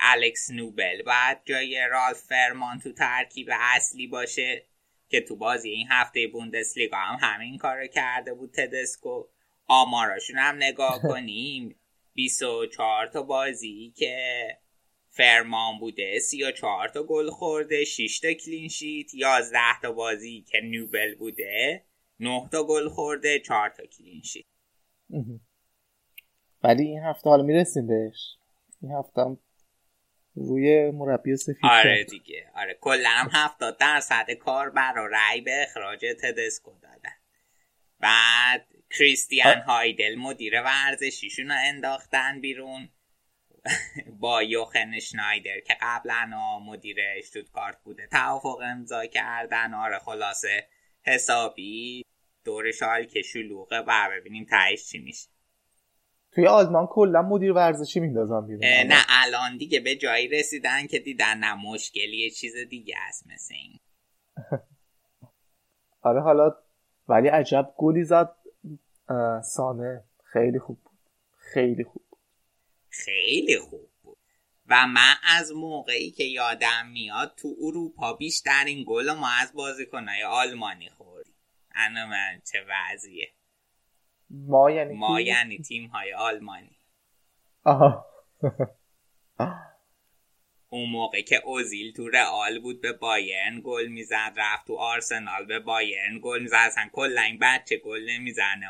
الکس 0.00 0.50
نوبل 0.50 1.02
بعد 1.02 1.40
جای 1.44 1.80
رالف 1.90 2.18
فرمان 2.18 2.78
تو 2.78 2.92
ترکیب 2.92 3.48
اصلی 3.76 4.06
باشه 4.06 4.62
که 5.08 5.20
تو 5.20 5.36
بازی 5.36 5.70
این 5.70 5.86
هفته 5.90 6.26
بوندسلیگا 6.26 6.96
هم 6.96 7.18
همین 7.20 7.58
کارو 7.58 7.86
کرده 7.86 8.34
بود 8.34 8.54
تدسکو. 8.54 9.24
آماراشون 9.66 10.38
هم 10.38 10.56
نگاه 10.56 11.02
کنیم. 11.10 11.77
24 12.18 13.06
تا 13.06 13.22
بازی 13.22 13.92
که 13.96 14.16
فرمان 15.08 15.78
بوده 15.78 16.18
34 16.18 16.88
تا 16.88 17.02
گل 17.02 17.30
خورده 17.30 17.84
6 17.84 18.20
تا 18.20 18.32
کلین 18.32 18.68
شیت 18.68 19.14
11 19.14 19.58
تا 19.82 19.92
بازی 19.92 20.44
که 20.48 20.60
نوبل 20.60 21.14
بوده 21.14 21.84
9 22.20 22.48
تا 22.52 22.64
گل 22.64 22.88
خورده 22.88 23.38
4 23.38 23.70
تا 23.70 23.86
کلین 23.86 24.22
شیت. 24.22 24.44
ولی 26.62 26.82
این 26.82 27.02
هفته 27.02 27.30
حالا 27.30 27.42
می‌رسیم 27.42 27.86
بهش. 27.86 28.36
این 28.82 28.92
هفتم 28.92 29.38
روی 30.34 30.90
مربی 30.90 31.36
سفید 31.36 31.70
آره 31.70 32.04
دیگه. 32.04 32.50
آره 32.54 32.78
کلا 32.80 33.08
هم 33.08 33.28
هفتاد 33.32 33.78
درصد 33.78 34.30
کار 34.30 34.70
برا 34.70 35.06
رأی 35.06 35.40
به 35.40 35.62
اخراج 35.62 36.06
تدسکو 36.22 36.70
دادن. 36.82 37.16
بعد 38.00 38.77
کریستیان 38.90 39.60
هایدل 39.60 40.14
مدیر 40.14 40.62
ورزشیشون 40.62 41.48
رو 41.48 41.56
انداختن 41.58 42.40
بیرون. 42.40 42.88
با 44.20 44.42
یوخن 44.42 44.98
شنایدر 44.98 45.60
که 45.60 45.76
قبلا 45.80 46.58
مدیر 46.58 46.96
کارت 47.52 47.82
بوده. 47.84 48.06
توافق 48.06 48.58
امضا 48.62 49.06
کردن. 49.06 49.74
آره 49.74 49.98
خلاصه 49.98 50.68
حسابی 51.02 52.04
دور 52.44 52.72
شال 52.72 53.04
که 53.04 53.22
شلوغه. 53.22 53.78
و 53.78 54.08
ببینیم 54.20 54.46
تایش 54.50 54.88
چی 54.88 54.98
میشه. 54.98 55.28
توی 56.32 56.46
آلمان 56.46 56.86
کلا 56.86 57.22
مدیر 57.22 57.52
ورزشی 57.52 58.00
میندازن 58.00 58.46
بیرون. 58.46 58.64
نه 58.64 59.04
الان 59.08 59.56
دیگه 59.56 59.80
به 59.80 59.96
جایی 59.96 60.28
رسیدن 60.28 60.86
که 60.86 60.98
دیدن 60.98 61.38
نه 61.38 61.54
مشکلی 61.54 62.30
چیز 62.30 62.56
دیگه 62.56 62.94
است 63.08 63.26
مثل 63.26 63.54
این. 63.54 63.80
آره 66.02 66.20
حالا 66.20 66.54
ولی 67.08 67.28
عجب 67.28 67.74
گلی 67.76 68.04
زد. 68.04 68.34
سانه. 69.42 70.04
خیلی 70.24 70.58
خوب 70.58 70.78
بود. 70.84 70.98
خیلی 71.36 71.84
خوب 71.84 72.02
بود. 72.10 72.18
خیلی 72.88 73.58
خوب 73.58 73.90
بود. 74.02 74.18
و 74.66 74.86
من 74.86 75.14
از 75.22 75.52
موقعی 75.52 76.10
که 76.10 76.24
یادم 76.24 76.86
میاد 76.92 77.34
تو 77.36 77.54
اروپا 77.60 78.12
بیشترین 78.12 78.84
گل 78.88 79.12
ما 79.12 79.28
از 79.42 79.52
بازیکنهای 79.52 80.22
آلمانی 80.22 80.88
خوردیم. 80.88 81.34
انا 81.74 82.06
من 82.06 82.42
چه 82.52 82.58
وضعیه. 82.68 83.32
ما 84.30 84.70
یعنی 84.70 84.94
ما 84.94 85.20
یعنی 85.20 85.58
تیم 85.58 85.86
های 85.86 86.12
آلمانی. 86.12 86.78
آها. 87.64 88.06
اون 90.68 90.90
موقع 90.90 91.22
که 91.22 91.40
اوزیل 91.44 91.92
تو 91.92 92.08
رئال 92.08 92.58
بود 92.58 92.80
به 92.80 92.92
بایرن 92.92 93.60
گل 93.64 93.86
می‌زد 93.86 94.32
رفت 94.36 94.66
تو 94.66 94.76
آرسنال 94.76 95.46
به 95.46 95.58
بایرن 95.58 96.20
گل 96.22 96.42
می‌زد. 96.42 96.56
اصلا 96.56 96.88
کلا 96.92 97.20
این 97.20 97.38
بچه 97.38 97.76
گل 97.76 98.10
نمی‌زنه. 98.10 98.68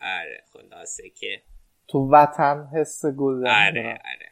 آره 0.00 0.44
خلاصه 0.52 1.10
که 1.10 1.42
تو 1.88 1.98
وطن 2.12 2.68
حس 2.74 3.06
گل 3.06 3.46
آره 3.46 3.88
آره. 3.90 4.30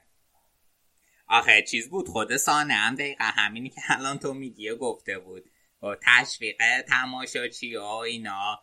آخه 1.29 1.63
چیز 1.63 1.91
بود 1.91 2.09
خود 2.09 2.37
سانه 2.37 2.75
هم 2.75 2.95
دقیقا 2.95 3.25
همینی 3.25 3.69
که 3.69 3.81
الان 3.89 4.19
تو 4.19 4.35
میگی 4.35 4.71
گفته 4.75 5.19
بود. 5.19 5.45
با 5.81 5.97
تشویق 6.03 6.57
تماشاچی 6.89 7.75
ها 7.75 8.03
اینا 8.03 8.61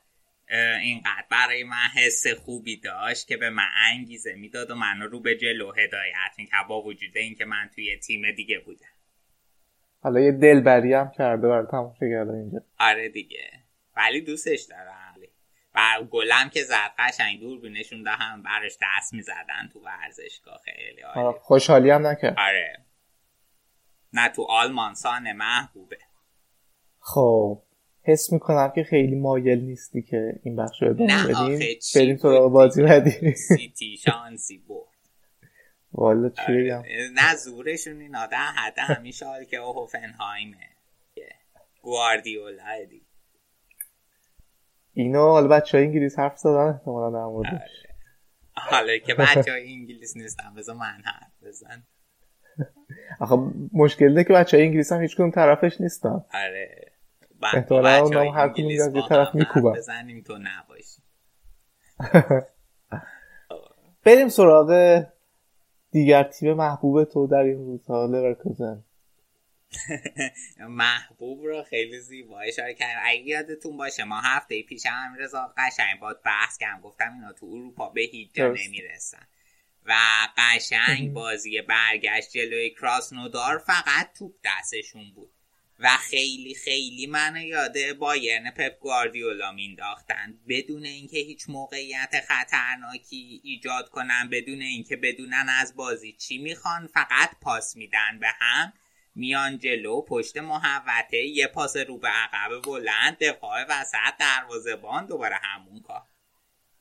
اینقدر 0.81 1.25
برای 1.31 1.63
من 1.63 1.87
حس 1.95 2.27
خوبی 2.27 2.77
داشت 2.77 3.27
که 3.27 3.37
به 3.37 3.49
من 3.49 3.67
انگیزه 3.91 4.35
می‌داد 4.35 4.71
و 4.71 4.75
منو 4.75 5.07
رو 5.07 5.19
به 5.19 5.35
جلو 5.35 5.71
هدایت 5.71 6.31
می‌کرد 6.37 6.67
با 6.67 6.81
وجود 6.81 7.17
اینکه 7.17 7.45
من 7.45 7.69
توی 7.75 7.97
تیم 7.97 8.31
دیگه 8.31 8.59
بودم. 8.59 8.85
حالا 10.01 10.19
یه 10.19 10.31
دلبری 10.31 10.93
هم 10.93 11.11
کرده 11.17 11.47
برای 11.47 11.67
تماشاگردا 11.71 12.33
اینجا. 12.33 12.59
آره 12.79 13.09
دیگه. 13.09 13.51
ولی 13.97 14.21
دوستش 14.21 14.61
دارم. 14.61 14.94
و 15.75 16.03
گلم 16.11 16.49
که 16.49 16.63
زد 16.63 16.91
قشنگ 16.97 17.39
دوربینشون 17.39 18.03
ده 18.03 18.11
هم 18.11 18.43
برش 18.43 18.77
دست 18.81 19.13
می‌زدن 19.13 19.69
تو 19.73 19.79
ورزشگاه 19.79 20.61
خیلی 20.65 21.01
عالی 21.01 21.37
خوشحالی 21.41 21.89
هم 21.89 22.07
نکرد. 22.07 22.39
آره. 22.39 22.85
نه 24.13 24.29
تو 24.29 24.43
آلمان 24.43 24.93
سانه 24.93 25.33
محبوبه. 25.33 25.97
خب 26.99 27.61
حس 28.03 28.33
می‌کنم 28.33 28.71
که 28.75 28.83
خیلی 28.83 29.15
مایل 29.15 29.59
نیستی 29.59 30.01
که 30.01 30.39
این 30.43 30.55
بخش 30.55 30.81
رو 30.81 30.93
نه 30.93 31.27
بدیم. 31.27 31.59
بریم 31.95 32.17
تو 32.17 32.49
بازی 32.49 32.83
بدیم 32.83 33.33
سیتی 33.33 33.97
شانسی 33.97 34.57
برد. 34.57 34.95
والا 35.93 36.29
چی 36.29 36.53
بگم؟ 36.53 36.83
نه 37.13 37.35
زورشون 37.35 38.01
این 38.01 38.15
آدم 38.15 38.53
حتی 38.57 38.81
همیشه 38.81 39.25
حال 39.25 39.43
که 39.43 39.59
هوفنهایمه 39.59 40.69
گواردیولا 41.81 42.85
دیگه. 42.89 43.04
اینو 44.95 45.19
حالا 45.19 45.47
بچه 45.47 45.77
های 45.77 45.87
انگلیس 45.87 46.19
حرف 46.19 46.37
زدن 46.37 46.67
احتمالا 46.67 47.19
در 47.19 47.25
موردش 47.25 47.85
حالا 48.53 48.97
که 48.97 49.13
بچه 49.19 49.51
های 49.51 49.73
انگلیس 49.73 50.17
نیستن 50.17 50.53
بذار 50.57 50.75
من 50.75 51.01
حرف 51.05 51.31
بزن 51.43 51.83
آخه 53.19 53.35
مشکل 53.73 54.05
اینه 54.05 54.23
که 54.23 54.33
بچه 54.33 54.57
های 54.57 54.65
انگلیس 54.65 54.91
هم 54.91 55.01
هیچ 55.01 55.17
کنون 55.17 55.31
طرفش 55.31 55.81
نیستن. 55.81 56.25
آره. 56.33 56.91
احتمالا 57.53 57.97
اونم 57.97 58.27
هر 58.27 58.49
کنون 58.49 58.71
از 58.81 58.95
یه 58.95 59.07
طرف 59.09 59.35
میکوبن. 59.35 59.71
بزنیم 59.71 60.23
تو 60.23 60.37
نباشی. 60.37 61.01
بریم 64.05 64.27
سراغ 64.27 65.01
دیگر 65.91 66.23
تیم 66.23 66.53
محبوب 66.53 67.03
تو 67.03 67.27
در 67.27 67.37
این 67.37 67.57
روزها 67.57 68.05
لورکوزن 68.05 68.83
محبوب 70.59 71.43
رو 71.45 71.63
خیلی 71.63 71.99
زیبا 71.99 72.39
اشاره 72.39 72.73
کردم 72.73 73.01
اگه 73.03 73.21
یادتون 73.21 73.77
باشه 73.77 74.03
ما 74.03 74.21
هفته 74.21 74.63
پیش 74.63 74.85
هم 74.85 75.15
رضا 75.15 75.53
قشنگ 75.57 75.99
باد 75.99 76.21
بحث 76.23 76.57
کردم. 76.57 76.81
گفتم 76.81 77.13
اینا 77.13 77.33
تو 77.33 77.45
اروپا 77.45 77.89
به 77.89 78.01
هیچ 78.01 78.33
جا 78.33 78.47
نمی‌رسن. 78.47 79.27
و 79.85 79.93
قشنگ 80.37 81.13
بازی 81.13 81.61
برگشت 81.61 82.31
جلوی 82.31 82.69
کراسنودار 82.69 83.57
فقط 83.57 84.13
توپ 84.17 84.35
دستشون 84.45 85.11
بود. 85.11 85.31
و 85.79 85.97
خیلی 85.97 86.55
خیلی 86.55 87.07
منو 87.07 87.41
یاده 87.41 87.93
بایرن 87.93 88.51
پپ 88.51 88.79
گواردیولا 88.79 89.51
مینداختن 89.51 90.39
بدون 90.47 90.85
اینکه 90.85 91.17
هیچ 91.17 91.49
موقعیت 91.49 92.13
خطرناکی 92.27 93.41
ایجاد 93.43 93.89
کنن 93.89 94.29
بدون 94.31 94.61
اینکه 94.61 94.95
بدونن 94.95 95.45
از 95.49 95.75
بازی 95.75 96.13
چی 96.13 96.37
می‌خوان 96.37 96.87
فقط 96.87 97.29
پاس 97.41 97.75
میدن 97.75 98.19
به 98.19 98.27
هم. 98.27 98.73
میان 99.15 99.57
جلو 99.57 100.01
پشت 100.01 100.37
محوطه 100.37 101.17
یه 101.17 101.47
پاس 101.47 101.77
رو 101.77 101.97
به 101.97 102.07
عقب 102.07 102.61
بلند 102.61 103.17
دفاع 103.17 103.65
وسط 103.69 104.17
دروازه‌بان 104.19 105.05
دوباره 105.05 105.35
همون 105.35 105.81
کار. 105.81 106.01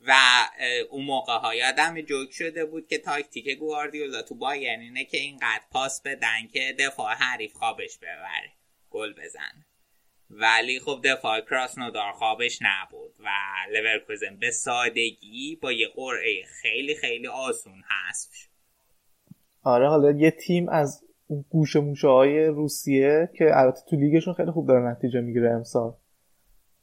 و 0.07 0.15
اون 0.91 1.05
موقع 1.05 1.33
ها 1.33 1.55
یادم 1.55 2.01
جوک 2.01 2.33
شده 2.33 2.65
بود 2.65 2.89
که 2.89 2.99
تاکتیک 2.99 3.49
گواردیولا 3.49 4.23
تو 4.23 4.35
بایرن 4.35 4.81
اینه 4.81 5.05
که 5.05 5.19
اینقدر 5.19 5.63
پاس 5.71 6.03
بدن 6.03 6.47
که 6.53 6.77
دفاع 6.79 7.15
حریف 7.15 7.53
خوابش 7.53 7.99
ببره 7.99 8.53
گل 8.91 9.13
بزن 9.13 9.65
ولی 10.31 10.81
خب 10.81 11.01
دفاع 11.05 11.41
کراسنودار 11.41 12.13
خوابش 12.13 12.59
نبود 12.63 13.15
و 13.19 13.29
لورکوزن 13.73 14.37
به 14.37 14.51
سادگی 14.51 15.59
با 15.63 15.73
یه 15.73 15.89
قرعه 15.89 16.45
خیلی 16.63 16.95
خیلی 16.95 17.27
آسون 17.27 17.83
حذف 17.83 18.31
آره 19.63 19.89
حالا 19.89 20.11
یه 20.11 20.31
تیم 20.31 20.69
از 20.69 21.04
گوشه 21.51 21.81
موشه 21.81 22.09
های 22.09 22.47
روسیه 22.47 23.31
که 23.39 23.45
البته 23.53 23.81
تو 23.91 23.97
لیگشون 23.97 24.35
خیلی 24.35 24.51
خوب 24.51 24.69
داره 24.69 24.91
نتیجه 24.91 25.21
می‌گیره 25.21 25.51
امسال. 25.51 25.93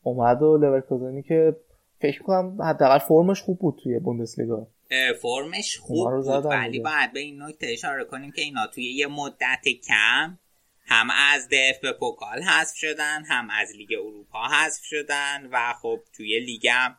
اومد 0.04 0.42
و 0.42 0.58
لورکوزنی 0.58 1.24
که 1.24 1.56
فکر 2.00 2.24
کنم 2.24 2.62
حداقل 2.62 2.98
فرمش 2.98 3.42
خوب 3.42 3.60
بود 3.60 3.80
توی 3.84 4.00
بوندسلیگا. 4.00 4.68
فرمش 5.22 5.78
خوب 5.78 6.12
بود 6.12 6.46
ولی 6.46 6.80
باید 6.80 7.14
به 7.14 7.20
این 7.20 7.42
نکته 7.42 7.68
اشاره 7.68 8.04
کنیم 8.04 8.32
که 8.32 8.42
اینا 8.42 8.68
توی 8.68 8.94
یه 8.94 9.08
مدت 9.08 9.68
کم 9.88 10.38
هم 10.86 11.08
از 11.34 11.48
دف 11.52 11.80
به 11.82 11.94
پوکال 12.00 12.42
حذف 12.42 12.76
شدن 12.76 13.24
هم 13.24 13.48
از 13.52 13.76
لیگ 13.76 13.90
اروپا 14.00 14.40
حذف 14.48 14.84
شدن 14.84 15.50
و 15.52 15.74
خب 15.82 16.00
توی 16.14 16.40
لیگم 16.40 16.96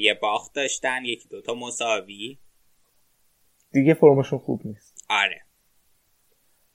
یه 0.00 0.14
باخت 0.22 0.54
داشتن 0.54 1.04
یکی 1.04 1.28
دوتا 1.28 1.54
مساوی. 1.54 2.38
دیگه 3.72 3.94
فرمشون 3.94 4.38
خوب 4.38 4.60
نیست. 4.64 5.04
آره. 5.08 5.40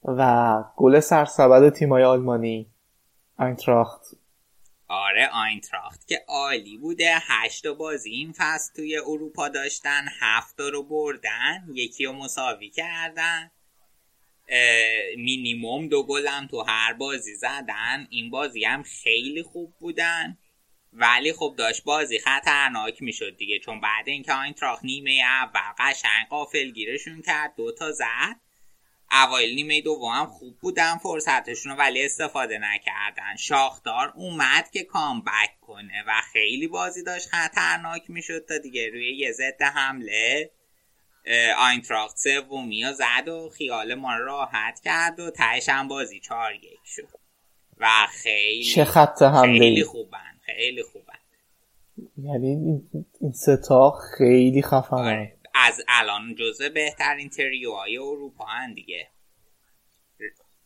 و 0.05 0.63
گل 0.75 0.99
سرسبد 0.99 1.69
تیمای 1.69 2.03
آلمانی 2.03 2.67
آینتراخت. 3.39 4.01
آره 4.87 5.29
آینتراخت 5.33 6.07
که 6.07 6.25
عالی 6.27 6.77
بوده. 6.77 7.13
هشت 7.21 7.67
بازی 7.67 8.09
این 8.09 8.33
فصل 8.37 8.73
توی 8.73 8.97
اروپا 8.97 9.49
داشتن 9.49 10.05
هفت 10.19 10.59
رو 10.59 10.83
بردن 10.83 11.67
یکی 11.73 12.05
رو 12.05 12.13
مساوی 12.13 12.69
کردن. 12.69 13.51
مینیموم 15.17 15.87
دو 15.87 16.03
گلم 16.03 16.47
تو 16.47 16.61
هر 16.61 16.93
بازی 16.93 17.35
زدن. 17.35 18.07
این 18.09 18.29
بازی 18.29 18.65
هم 18.65 18.83
خیلی 18.83 19.43
خوب 19.43 19.73
بودن. 19.79 20.37
ولی 20.93 21.33
خب 21.33 21.55
داشت 21.57 21.83
بازی 21.83 22.19
خطرناک 22.19 23.01
می‌شد 23.01 23.37
دیگه. 23.37 23.59
چون 23.59 23.81
بعد 23.81 24.09
اینکه 24.09 24.33
آینتراخت 24.33 24.85
نیمه 24.85 25.21
اول 25.25 25.73
قشنگ 25.79 26.27
قافل 26.29 26.71
گیرشون 26.71 27.21
کرد 27.21 27.53
دوتا 27.57 27.91
زد. 27.91 28.42
اوایل 29.13 29.55
نیمه 29.55 29.81
دوم 29.81 30.11
هم 30.11 30.25
خوب 30.25 30.57
بودن 30.59 30.97
فرصتشون 30.97 31.71
رو 31.71 31.77
ولی 31.77 32.05
استفاده 32.05 32.57
نکردن. 32.57 33.35
شاخدار 33.35 34.13
اومد 34.15 34.69
که 34.71 34.83
کامبک 34.83 35.59
کنه 35.61 36.03
و 36.07 36.11
خیلی 36.33 36.67
بازی 36.67 37.03
داشت 37.03 37.29
خطرناک 37.29 38.09
می‌شد 38.09 38.45
تا 38.49 38.57
دیگه 38.57 38.89
روی 38.89 39.17
یه 39.17 39.31
ضد 39.31 39.61
حمله. 39.61 40.51
آینتراخت 41.57 42.17
سومی 42.17 42.85
و 42.85 42.93
زد 42.93 43.27
و 43.27 43.49
خیال 43.49 43.95
ما 43.95 44.17
راحت 44.17 44.79
کرد 44.79 45.19
و 45.19 45.31
تهش 45.31 45.69
هم 45.69 45.87
بازی 45.87 46.19
چهار 46.19 46.55
یک 46.55 46.79
شد. 46.85 47.07
و 47.77 47.87
خیلی 48.09 48.63
چه 48.63 48.85
خط 48.85 49.21
حمله 49.21 49.59
خیلی 49.59 49.83
خوبن 49.83 50.39
خیلی 50.45 50.83
خوبن. 50.83 51.13
یعنی 52.17 52.81
این 53.21 53.31
ستا 53.31 53.91
خیلی 54.17 54.61
خفنه 54.61 54.99
آره. 54.99 55.37
از 55.53 55.81
الان 55.87 56.35
جزء 56.35 56.69
بهترین 56.69 57.29
تریوهای 57.29 57.97
اروپا 57.97 58.45
هن 58.45 58.73
دیگه. 58.73 59.07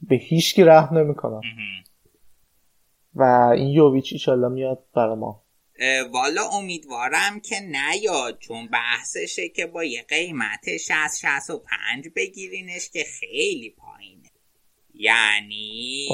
به 0.01 0.15
هیچ 0.15 0.55
کی 0.55 0.63
رحم 0.63 0.97
نمی‌کنم. 0.97 1.41
و 3.15 3.23
این 3.55 3.67
یوویچ 3.67 4.13
ایشالله 4.13 4.47
میاد 4.47 4.85
برا 4.95 5.15
ما. 5.15 5.43
والا 6.11 6.41
امیدوارم 6.47 7.39
که 7.39 7.59
نیاد 7.59 8.39
چون 8.39 8.67
بحثشه 8.67 9.49
که 9.49 9.65
با 9.65 9.83
یه 9.83 10.03
قیمت 10.03 10.77
60 10.77 11.19
65 11.21 12.07
بگیرینش 12.15 12.89
که 12.89 13.03
خیلی 13.19 13.69
پایینه. 13.69 14.31
یعنی 14.93 16.07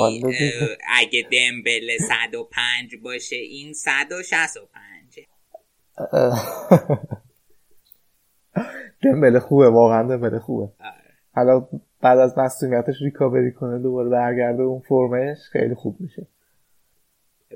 اگه 0.87 1.27
دمبل 1.31 1.97
105 1.97 2.95
باشه 2.95 3.35
این 3.35 3.73
165 3.73 5.19
دمبله 9.03 9.39
خوبه 9.39 9.69
واقعا 9.69 10.03
دمبله 10.03 10.39
خوبه. 10.39 10.71
حالا 11.35 11.67
بعد 12.01 12.19
از 12.19 12.37
مصومیتش 12.37 13.01
ریکاوری 13.01 13.51
کنه 13.51 13.79
دوباره 13.79 14.09
برگرده 14.09 14.61
اون 14.63 14.79
فرمش 14.79 15.37
خیلی 15.51 15.75
خوب 15.75 15.95
میشه. 15.99 16.27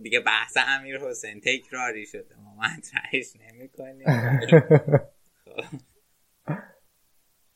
دیگه 0.03 0.19
بحث 0.19 0.57
امیر 0.67 0.99
حسین 0.99 1.41
تکراری 1.41 2.05
شده 2.05 2.35
ما 2.43 2.55
مطرحش 2.55 3.33
نمی 3.35 3.69
کنیم 3.69 4.07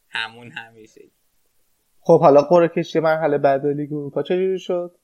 همون 0.10 0.52
همیشه. 0.52 1.02
خب 2.00 2.20
حالا 2.20 2.42
قرعه 2.42 2.68
کشی 2.68 3.00
مرحله 3.00 3.38
بعد 3.38 3.66
لیگ 3.66 3.94
اروپا 3.94 4.24
چجوری 4.24 4.60
شد؟ 4.60 4.96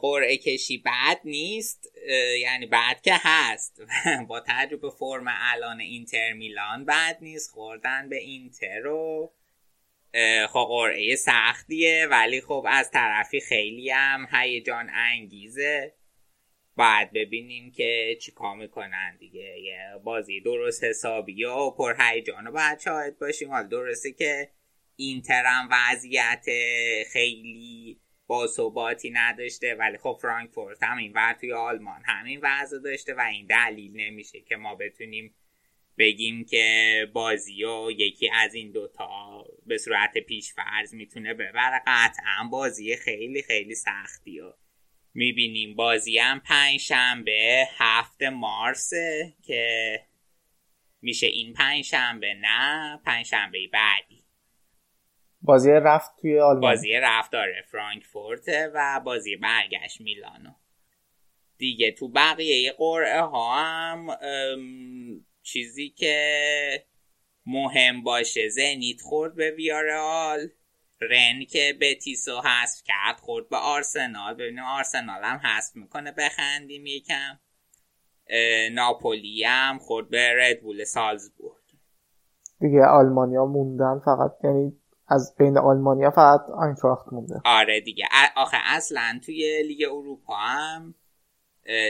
قرعه 0.00 0.36
کشی 0.36 0.78
بد 0.78 1.20
نیست 1.24 1.92
یعنی 2.40 2.66
بعد 2.66 3.02
که 3.02 3.14
هست. 3.14 3.82
با 4.28 4.40
تجربه 4.40 4.90
فرم 4.90 5.24
الان 5.28 5.80
اینتر 5.80 6.32
میلان 6.32 6.84
بد 6.84 7.18
نیست 7.20 7.50
خوردن 7.50 8.08
به 8.08 8.16
اینتر 8.16 8.78
رو 8.78 9.32
خب 10.48 10.66
قرعه 10.68 11.16
سختیه 11.16 12.06
ولی 12.10 12.40
خب 12.40 12.66
از 12.68 12.90
طرفی 12.90 13.40
خیلی 13.40 13.90
هم 13.90 14.28
هیجان 14.32 14.90
انگیزه. 14.92 15.94
باید 16.76 17.12
ببینیم 17.12 17.72
که 17.72 18.18
چیکار 18.20 18.56
می‌کنن 18.56 19.16
دیگه. 19.16 19.60
یه 19.60 19.78
بازی 20.04 20.40
درست 20.40 20.84
حسابی 20.84 21.44
و 21.44 21.70
پر 21.70 21.94
هیجان 21.98 22.46
رو 22.46 22.52
باید 22.52 22.80
شاهد 22.80 23.18
باشیم. 23.18 23.50
حال 23.50 23.68
درسته 23.68 24.12
که 24.12 24.50
اینتر 24.96 25.44
هم 25.46 25.68
وضعیت 25.70 26.46
خیلی 27.12 28.00
باثباتی 28.28 29.10
نداشته 29.10 29.74
ولی 29.74 29.98
خب 29.98 30.18
فرانکفورت 30.22 30.82
هم 30.82 30.98
این 30.98 31.12
ور 31.12 31.32
توی 31.32 31.52
آلمان 31.52 32.02
همین 32.04 32.40
وضع 32.42 32.78
داشته 32.78 33.14
و 33.14 33.20
این 33.20 33.46
دلیل 33.46 34.00
نمیشه 34.00 34.40
که 34.40 34.56
ما 34.56 34.74
بتونیم 34.74 35.34
بگیم 35.98 36.44
که 36.44 37.06
بازی 37.12 37.64
و 37.64 37.90
یکی 37.90 38.30
از 38.34 38.54
این 38.54 38.72
دوتا 38.72 39.44
به 39.66 39.78
صورت 39.78 40.18
پیش 40.18 40.52
فرض 40.52 40.94
می‌تونه 40.94 41.34
ببره. 41.34 41.82
قطعا 41.86 42.48
بازی 42.50 42.96
خیلی 42.96 43.42
خیلی 43.42 43.74
سختی 43.74 44.40
و 44.40 44.52
می‌بینیم. 45.14 45.74
بازی 45.74 46.18
هم 46.18 46.40
پنج 46.40 46.80
شنبه 46.80 47.68
هفت 47.78 48.22
مارس 48.22 48.90
که 49.42 50.00
میشه 51.02 51.26
این 51.26 51.52
پنج 51.52 51.84
شنبه 51.84 52.34
نه 52.34 53.00
پنج 53.04 53.26
شنبه 53.26 53.58
بعدی. 53.72 54.17
بازی 55.48 55.70
رفت 55.70 56.10
توی 56.20 56.40
آلمان. 56.40 56.60
بازی 56.60 56.92
رفت 56.92 57.32
داره 57.32 57.64
فرانکفورت 57.70 58.48
و 58.74 59.00
بازی 59.04 59.36
برگشت 59.36 60.00
میلانو. 60.00 60.50
دیگه 61.58 61.92
تو 61.92 62.08
بقیه 62.08 62.72
قرعه 62.72 63.20
ها 63.20 63.54
هم 63.54 64.06
چیزی 65.42 65.90
که 65.90 66.84
مهم 67.46 68.02
باشه 68.02 68.48
زنیت 68.48 69.00
خورد 69.00 69.34
به 69.34 69.50
ویارال 69.50 70.48
رن 71.00 71.44
که 71.44 71.76
به 71.80 71.94
تیسو 71.94 72.40
حذف 72.40 72.82
کرد 72.84 73.20
خورد 73.20 73.48
به 73.48 73.56
آرسنال. 73.56 74.34
ببینیم 74.34 74.64
آرسنال 74.64 75.24
هم 75.24 75.36
حذف 75.36 75.76
می‌کنه 75.76 76.12
بخندیم 76.12 76.86
یکم. 76.86 77.38
ناپولی 78.72 79.44
هم 79.44 79.78
خورد 79.78 80.10
به 80.10 80.34
ردبول 80.36 80.84
سالزبورگ. 80.84 81.62
دیگه 82.60 82.84
آلمانیا 82.84 83.44
موندن 83.44 84.00
فقط 84.04 84.32
یعنی 84.44 84.80
از 85.08 85.34
بین 85.38 85.58
آلمانیا 85.58 86.10
فقط 86.10 86.40
آینتراخت 86.40 87.12
مونده. 87.12 87.40
آره 87.44 87.80
دیگه. 87.80 88.04
آخه 88.36 88.56
اصلا 88.64 89.20
توی 89.24 89.62
لیگ 89.62 89.88
اروپا 89.90 90.36
هم 90.36 90.94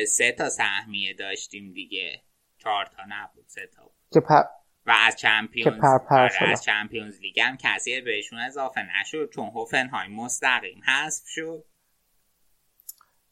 سه 0.08 0.32
تا 0.32 0.48
سهمیه 0.48 1.14
داشتیم 1.14 1.72
دیگه. 1.72 2.22
چهار 2.58 2.86
تا 2.86 3.02
نبود 3.08 3.44
سه 3.46 3.66
تا 3.76 3.82
بود. 3.82 3.92
که 4.12 4.20
پر... 4.20 4.42
و 4.86 4.94
از 5.06 5.16
چمپیونز 5.16 5.74
که 5.74 5.80
پر 5.80 5.98
پر 5.98 6.22
آره 6.22 6.52
از 6.52 6.64
چمپیونز 6.64 7.20
لیگ 7.20 7.40
هم 7.40 7.56
کسی 7.56 8.00
بهشون 8.00 8.38
اضافه 8.38 8.80
نشد 9.00 9.30
چون 9.34 9.46
هوفنهایم 9.46 10.12
مستقیم 10.12 10.82
حذف 10.86 11.26
شد. 11.26 11.64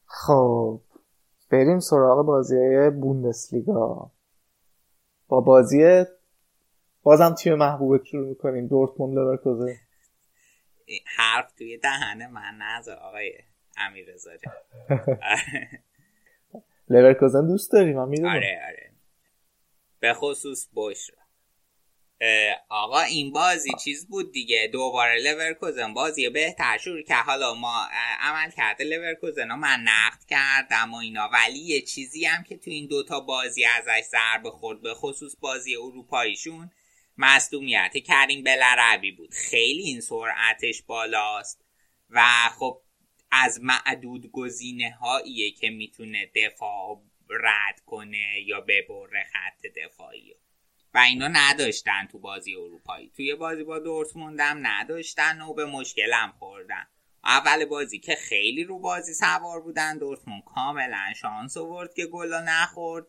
خب 0.05 0.81
بریم 1.51 1.79
سراغ 1.79 2.25
بازی 2.25 2.89
بوندسلیگا. 2.89 4.11
با 5.27 5.41
بازی 5.41 6.05
بازم 7.07 7.33
تیم 7.33 7.53
محبوبت 7.53 8.05
شروع 8.05 8.29
می‌کنیم 8.29 8.67
دورتموند 8.67 9.15
لورکوزن 9.15 9.75
حرف 11.17 11.51
توی 11.51 11.77
دهن 11.77 12.27
من 12.31 12.57
نذار 12.61 12.97
آقای 12.97 13.33
امیر 13.77 14.05
لورکوزن 16.89 17.47
دوست 17.47 17.71
داری 17.71 17.93
من 17.93 18.09
می‌دونم. 18.09 18.29
آره 18.29 18.61
آره. 18.67 18.91
به 19.99 20.13
خصوص 20.13 20.67
بشرا 20.75 21.17
آقا 22.69 22.99
این 22.99 23.31
بازی 23.31 23.69
چیز 23.83 24.07
بود 24.07 24.31
دیگه. 24.31 24.69
دوباره 24.73 25.21
لورکوزن 25.21 25.93
بازی 25.93 26.29
بهتر 26.29 26.77
شروع 26.77 27.01
که 27.01 27.15
حالا 27.15 27.53
ما 27.53 27.87
عمل 28.19 28.51
کرده 28.51 28.83
لورکوزن 28.83 29.47
من 29.47 29.79
نقد 29.83 30.23
کردم 30.29 30.93
و 30.93 30.97
اینا. 30.97 31.29
ولی 31.33 31.59
یه 31.59 31.81
چیزی 31.81 32.25
هم 32.25 32.43
که 32.43 32.57
تو 32.57 32.71
این 32.71 32.87
دوتا 32.87 33.19
بازی 33.19 33.65
ازش 33.65 34.07
ضربه 34.11 34.49
خورد 34.49 34.81
به 34.81 34.93
خصوص 34.93 35.35
بازی 35.39 35.75
اروپاییشون 35.75 36.71
مصدومیت. 37.17 37.97
کریم 37.97 38.43
بلربی 38.43 39.11
بود. 39.11 39.33
خیلی 39.33 39.81
این 39.81 40.01
سرعتش 40.01 40.81
بالاست. 40.81 41.65
و 42.09 42.23
خب 42.59 42.81
از 43.31 43.59
معدود 43.63 44.31
گزینه 44.31 44.97
هاییه 45.01 45.51
که 45.51 45.69
می‌تونه 45.69 46.31
دفاع 46.35 47.01
رد 47.29 47.79
کنه 47.85 48.41
یا 48.45 48.61
ببره 48.61 49.23
خط 49.33 49.65
دفاعی 49.75 50.35
و 50.93 50.97
اینا 50.97 51.27
نداشتن 51.27 52.07
تو 52.11 52.19
بازی 52.19 52.55
اروپایی. 52.55 53.11
توی 53.15 53.35
بازی 53.35 53.63
با 53.63 53.79
دورتموند 53.79 54.39
هم 54.39 54.67
نداشتن 54.67 55.41
و 55.41 55.53
به 55.53 55.65
مشکلم 55.65 56.33
خوردن. 56.39 56.87
اول 57.23 57.65
بازی 57.65 57.99
که 57.99 58.15
خیلی 58.15 58.63
رو 58.63 58.79
بازی 58.79 59.13
سوار 59.13 59.61
بودن. 59.61 59.97
دورتموند 59.97 60.43
کاملا 60.43 61.13
شانس 61.21 61.57
آورد 61.57 61.93
که 61.93 62.05
گل 62.05 62.33
نخورد. 62.33 63.05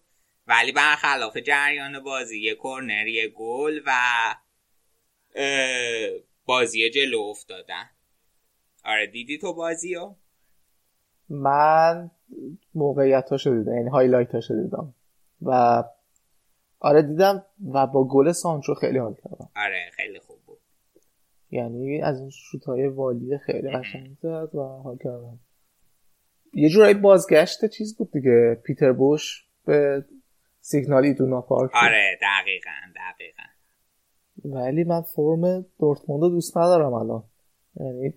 ولی 0.48 0.72
برخلاف 0.72 1.36
جریان 1.36 2.00
بازی 2.04 2.40
یه 2.40 2.56
کرنر 2.62 3.06
یه 3.06 3.28
گل 3.28 3.80
و 3.86 3.92
بازی 6.44 6.90
جلو 6.90 7.20
افتادن. 7.20 7.90
آره 8.84 9.06
دیدی 9.06 9.38
تو 9.38 9.54
بازی 9.54 9.94
ها؟ 9.94 10.16
من 11.28 12.10
موقعیت 12.74 13.28
ها 13.30 13.36
دیدم 13.36 13.76
یعنی 13.76 13.88
highlight 13.88 14.34
ها 14.34 14.40
دیدم. 14.62 14.94
و 15.42 15.84
آره 16.80 17.02
دیدم 17.02 17.44
و 17.72 17.86
با 17.86 18.08
گل 18.08 18.32
سانچو 18.32 18.74
خیلی 18.74 18.98
حال 18.98 19.14
کردم. 19.14 19.48
آره 19.56 19.90
خیلی 19.92 20.18
خوب 20.18 20.38
بود. 20.46 20.58
یعنی 21.50 22.02
از 22.02 22.20
این 22.20 22.30
شوت 22.30 22.64
های 22.64 22.86
volley 22.86 23.38
خیلی 23.38 23.70
قشنگ 23.70 24.16
زد 24.22 24.54
و 24.54 24.58
حال 24.58 24.96
کردم. 24.96 25.38
یه 26.52 26.68
جورایی 26.68 26.94
بازگشت 26.94 27.66
چیز 27.66 27.96
بود 27.96 28.12
دیگه. 28.12 28.60
پیتر 28.64 28.92
بوش 28.92 29.44
به 29.64 30.04
سیگنال 30.70 31.04
ایدونا 31.04 31.40
پارک 31.40 31.70
آره 31.74 32.18
دقیقا 32.22 32.70
دقیقا. 32.96 33.42
ولی 34.44 34.84
من 34.84 35.00
فرم 35.00 35.66
دورتموند 35.80 36.22
رو 36.22 36.28
دوست 36.28 36.56
ندارم 36.58 36.92
الان. 36.92 37.24
یعنی 37.80 38.14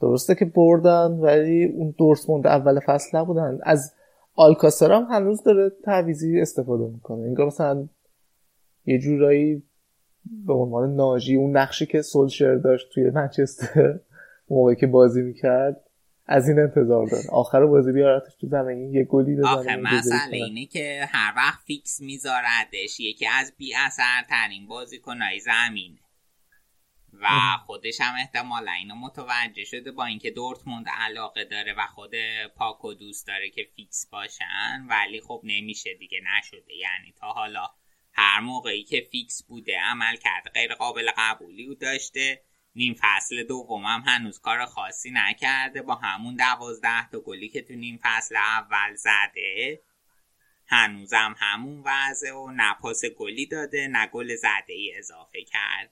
درسته 0.00 0.34
که 0.34 0.44
بردن 0.44 1.10
ولی 1.10 1.64
اون 1.64 1.94
دورتموند 1.98 2.46
اول 2.46 2.80
فصل 2.86 3.18
نبودن. 3.18 3.58
از 3.62 3.94
آلکاسر 4.34 4.92
هم 4.92 5.06
هنوز 5.10 5.42
داره 5.42 5.72
تعویزی 5.84 6.40
استفاده 6.40 6.84
می‌کنه. 6.84 7.22
انگار 7.22 7.46
مثلا 7.46 7.88
یه 8.86 8.98
جورایی 8.98 9.62
به 10.46 10.52
عنوان 10.52 10.94
ناجی 10.94 11.36
اون 11.36 11.56
نقشی 11.56 11.86
که 11.86 12.02
سولشر 12.02 12.54
داشت 12.54 12.92
توی 12.94 13.10
منچستر 13.10 14.00
موقعی 14.50 14.76
که 14.76 14.86
بازی 14.86 15.22
می‌کرد 15.22 15.89
از 16.30 16.48
این 16.48 16.58
انتظار 16.58 17.06
داره. 17.06 17.24
آخر 17.32 17.66
بازی 17.66 17.92
بیارتش 17.92 18.32
تو 18.40 18.46
زمین 18.46 18.94
یه 18.94 19.04
گلی 19.04 19.36
بزنه 19.36 19.50
آخه 19.50 19.76
مسئله 19.76 20.36
اینه 20.36 20.66
که 20.66 21.08
هر 21.12 21.32
وقت 21.36 21.60
فیکس 21.66 22.00
میذاردش 22.00 23.00
یکی 23.00 23.26
از 23.26 23.52
بی 23.56 23.74
اثر 23.74 24.22
ترین 24.28 24.66
بازیکنهای 24.66 25.40
زمینه 25.40 26.00
و 27.12 27.28
خودش 27.66 28.00
هم 28.00 28.14
احتمالا 28.14 28.72
اینو 28.72 28.94
متوجه 28.94 29.64
شده 29.64 29.92
با 29.92 30.04
اینکه 30.04 30.30
دورتموند 30.30 30.86
علاقه 30.88 31.44
داره 31.44 31.74
و 31.78 31.86
خود 31.94 32.10
پاکو 32.56 32.94
دوست 32.94 33.26
داره 33.26 33.50
که 33.50 33.68
فیکس 33.76 34.06
باشن 34.12 34.86
ولی 34.88 35.20
خب 35.20 35.40
نمیشه 35.44 35.94
دیگه 35.94 36.18
نشده. 36.38 36.74
یعنی 36.76 37.14
تا 37.20 37.26
حالا 37.26 37.66
هر 38.12 38.40
موقعی 38.40 38.84
که 38.84 39.08
فیکس 39.10 39.42
بوده 39.42 39.80
عملکرد 39.80 40.50
غیر 40.50 40.74
قابل 40.74 41.10
قبولی 41.16 41.76
داشته. 41.76 42.42
نیم 42.74 42.94
فصل 43.00 43.44
دومم 43.44 44.02
هنوز 44.06 44.40
کار 44.40 44.66
خاصی 44.66 45.10
نکرده. 45.14 45.82
با 45.82 45.94
همون 45.94 46.36
دوازده 46.36 47.10
تا 47.12 47.20
گلی 47.20 47.48
که 47.48 47.62
تو 47.62 47.74
نیم 47.74 47.98
فصل 48.02 48.36
اول 48.36 48.94
زده 48.94 49.80
هنوزم 50.66 51.34
همون 51.36 51.82
وضع 51.84 52.32
و 52.32 52.50
نه 52.50 52.74
پاس 52.82 53.02
گلی 53.18 53.46
داده 53.46 53.88
نه 53.88 54.06
گل 54.06 54.36
زده 54.36 54.72
ای 54.72 54.92
اضافه 54.98 55.38
کرد. 55.42 55.90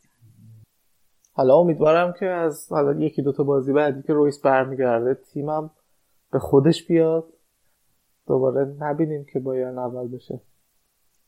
حالا 1.32 1.54
امیدوارم 1.54 2.14
که 2.20 2.26
از 2.26 2.72
حالا 2.72 3.00
یکی 3.00 3.22
دوتا 3.22 3.42
بازی 3.42 3.72
بعدی 3.72 4.02
که 4.02 4.12
رویس 4.12 4.40
برمیگرده 4.40 5.14
تیمم 5.14 5.70
به 6.32 6.38
خودش 6.38 6.86
بیاد. 6.86 7.24
دوباره 8.26 8.64
نبینیم 8.64 9.26
که 9.32 9.38
باید 9.38 9.78
اول 9.78 10.08
بشه. 10.08 10.40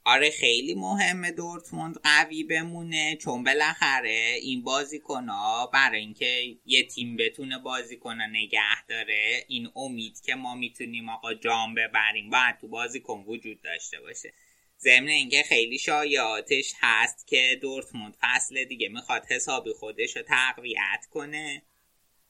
آره 0.05 0.31
خیلی 0.31 0.75
مهمه 0.75 1.31
دورتموند. 1.31 2.01
قوی 2.05 2.45
بمونه. 2.45 3.17
چون 3.17 3.45
بالاخره 3.45 4.39
این 4.43 4.62
بازیکنها 4.62 5.67
برای 5.67 6.01
اینکه 6.01 6.57
یه 6.67 6.83
تیم 6.87 7.17
بتونه 7.17 7.59
بازیکن 7.59 8.20
نگه 8.23 8.87
داره. 8.89 9.45
این 9.49 9.70
امید 9.77 10.20
که 10.20 10.35
ما 10.35 10.55
می‌تونیم 10.55 11.09
آقا 11.09 11.35
جام 11.35 11.75
ببریم. 11.75 12.31
باید 12.31 12.59
تو 12.61 12.69
بازیکن 12.69 13.25
وجود 13.27 13.62
داشته 13.62 14.01
باشه. 14.01 14.33
ضمن 14.81 15.09
اینکه 15.09 15.43
خیلی 15.43 15.79
شایعاتش 15.79 16.73
هست 16.81 17.27
که 17.27 17.59
دورتموند 17.62 18.17
فصل 18.20 18.65
دیگه 18.65 18.89
می‌خواد 18.89 19.27
حسابی 19.27 19.73
خودش 19.73 20.17
رو 20.17 20.23
تقویت 20.23 21.07
کنه 21.11 21.62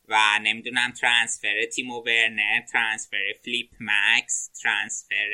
و 0.08 0.38
نمی‌دونم 0.42 0.92
ترانسفر 0.92 1.64
تیمو 1.64 2.00
ورنر 2.00 2.60
ترانسفر 2.60 3.32
فلیپ 3.44 3.70
مکس 3.80 4.50
ترانسفر 4.62 5.30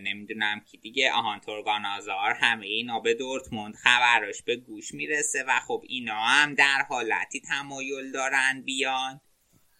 نمی‌دونم 0.00 0.60
کی 0.60 0.78
دیگه. 0.78 1.12
آهان 1.12 1.40
تورگان 1.40 1.86
آزار 1.86 2.32
همه 2.40 2.66
اینا 2.66 3.00
به 3.00 3.14
دورتموند 3.14 3.74
خبراش 3.74 4.42
به 4.42 4.56
گوش 4.56 4.94
می‌رسه 4.94 5.44
و 5.48 5.60
خب 5.60 5.84
اینا 5.88 6.20
هم 6.20 6.54
در 6.54 6.82
حالتی 6.88 7.40
تمایل 7.40 8.12
دارن 8.12 8.62
بیان 8.64 9.20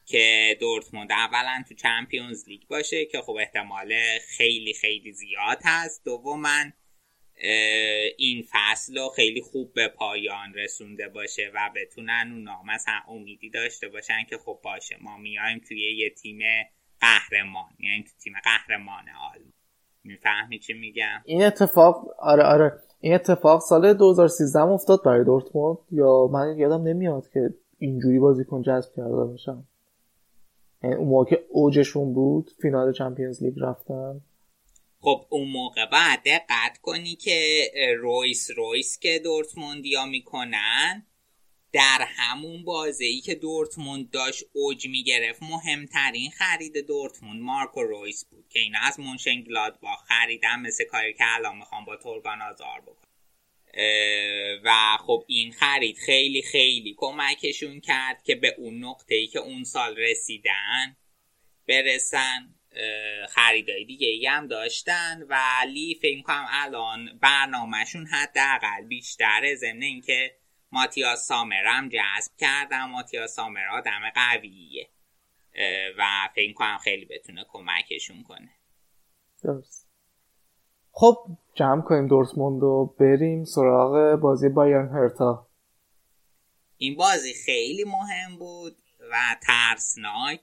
که 0.06 0.56
دورتموند 0.60 1.12
اولا 1.12 1.64
تو 1.68 1.74
چمپیونز 1.74 2.48
لیگ 2.48 2.62
باشه 2.68 3.04
که 3.04 3.20
خب 3.20 3.32
احتمال 3.40 3.94
خیلی 4.18 4.74
خیلی 4.74 5.12
زیاد 5.12 5.58
هست. 5.64 6.04
دوما 6.04 6.64
این 8.18 8.48
فصل 8.52 8.98
رو 8.98 9.08
خیلی 9.08 9.40
خوب 9.40 9.74
به 9.74 9.88
پایان 9.88 10.54
رسونده 10.54 11.08
باشه 11.08 11.50
و 11.54 11.70
بتونن 11.76 12.30
اونا 12.32 12.62
مثلا 12.62 13.00
امیدی 13.08 13.50
داشته 13.50 13.88
باشن 13.88 14.24
که 14.24 14.38
خب 14.38 14.60
باشه 14.64 14.96
ما 15.00 15.18
میایم 15.18 15.58
توی 15.58 15.96
یه 15.96 16.10
تیم 16.10 16.38
قهرمان 17.02 17.70
یعنی 17.78 18.02
تو 18.02 18.10
تیم 18.22 18.32
قهرمان 18.44 19.04
آلمان. 19.08 19.52
می‌فهمی 20.04 20.58
چی 20.58 20.72
میگم؟ 20.72 21.22
این 21.24 21.44
اتفاق 21.44 22.14
آره 22.18 22.42
آره. 22.42 22.72
این 23.00 23.14
اتفاق 23.14 23.60
سال 23.60 23.92
2013 23.94 24.60
افتاد 24.60 25.04
برای 25.04 25.24
دورتموند. 25.24 25.78
یا 25.90 26.26
من 26.32 26.58
یادم 26.58 26.82
نمیاد 26.82 27.28
که 27.34 27.40
اینجوری 27.78 28.18
بازیکن 28.18 28.62
جذب 28.62 28.92
کرده 28.96 29.24
باشم 29.24 29.64
یعنی 30.82 30.96
اون 30.96 31.08
موقع 31.08 31.30
که 31.30 31.44
اوجشون 31.48 32.14
بود 32.14 32.50
فینال 32.62 32.92
چمپیونز 32.92 33.42
لیگ 33.42 33.54
رفتن. 33.60 34.20
خب 35.00 35.26
اون 35.30 35.48
موقع 35.48 35.86
بعد 35.92 36.18
دقت 36.26 36.78
کنی 36.82 37.14
که 37.16 37.64
رویس 37.98 38.50
رویس 38.56 38.98
که 38.98 39.20
دورتموندیا 39.24 40.06
می‌کنن. 40.06 41.06
در 41.72 42.06
همون 42.08 42.64
بازه 42.64 43.04
ای 43.04 43.20
که 43.20 43.34
دورتموند 43.34 44.10
داشت 44.10 44.44
اوج 44.52 44.86
می‌گرفت 44.86 45.42
مهمترین 45.42 46.30
خرید 46.30 46.86
دورتموند 46.86 47.42
مارکو 47.42 47.82
رویس 47.82 48.24
بود 48.24 48.48
که 48.48 48.58
این 48.58 48.76
از 48.76 49.00
مونشن 49.00 49.44
با 49.80 49.96
خریدن 49.96 50.60
مثل 50.60 50.84
کاری 50.84 51.14
که 51.14 51.24
الان 51.26 51.56
می‌خوام 51.56 51.84
با 51.84 51.96
تورگان 51.96 52.42
آزار 52.42 52.80
بکن 52.80 53.08
و 54.64 54.96
خب 55.06 55.24
این 55.26 55.52
خرید 55.52 55.96
خیلی 55.98 56.42
خیلی 56.42 56.94
کمکشون 56.98 57.80
کرد 57.80 58.22
که 58.22 58.34
به 58.34 58.54
اون 58.58 58.84
نقطه 58.84 59.14
ای 59.14 59.26
که 59.26 59.38
اون 59.38 59.64
سال 59.64 59.96
رسیدن 59.96 60.96
برسن. 61.68 62.54
خریدای 63.28 63.84
دیگه 63.84 64.08
ای 64.08 64.26
هم 64.26 64.46
داشتن 64.46 65.22
ولی 65.22 65.98
فکر 66.02 66.22
کنم 66.22 66.46
الان 66.50 67.18
برنامهشون 67.22 68.06
حداقل 68.06 68.84
بیشتره 68.88 69.54
ضمن 69.54 69.82
اینکه 69.82 70.41
ماتیاس 70.72 71.26
سامرم 71.26 71.88
جذب 71.88 72.32
کردم 72.38 72.90
ماتیاس 72.90 73.34
سامر 73.34 73.68
آدم 73.68 74.10
قویه. 74.14 74.88
و 75.98 76.28
فکر 76.34 76.52
کنم 76.52 76.78
خیلی 76.78 77.04
بتونه 77.04 77.44
کمکشون 77.48 78.22
کنه. 78.22 78.50
درست. 79.42 79.88
خب 80.92 81.26
جمع 81.54 81.82
کنیم 81.82 82.06
دورتموند 82.06 82.62
و 82.62 82.94
بریم 83.00 83.44
سراغ 83.44 84.20
بازی 84.20 84.48
بایرن 84.48 84.88
هرتا. 84.88 85.46
این 86.76 86.96
بازی 86.96 87.34
خیلی 87.34 87.84
مهم 87.84 88.38
بود 88.38 88.76
و 89.10 89.16
ترسناک. 89.42 90.40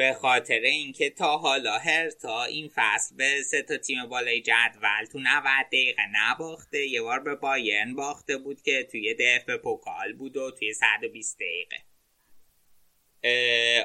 به 0.00 0.12
خاطر 0.12 0.60
اینکه 0.60 1.10
تا 1.10 1.36
حالا 1.38 1.78
هرتا 1.78 2.44
این 2.44 2.70
فصل 2.74 3.16
به 3.16 3.42
سه 3.42 3.62
تا 3.62 3.76
تیم 3.76 4.06
بالای 4.06 4.40
جدول 4.40 5.04
تو 5.12 5.18
90 5.18 5.66
دقیقه 5.66 6.02
نباخته. 6.12 6.86
یه 6.86 7.02
بار 7.02 7.20
به 7.20 7.34
بایرن 7.34 7.94
باخته 7.94 8.36
بود 8.36 8.62
که 8.62 8.88
توی 8.90 9.14
دف 9.14 9.50
پوکال 9.62 10.12
بود 10.12 10.36
و 10.36 10.50
توی 10.50 10.74
120 10.74 11.38
دقیقه. 11.40 11.76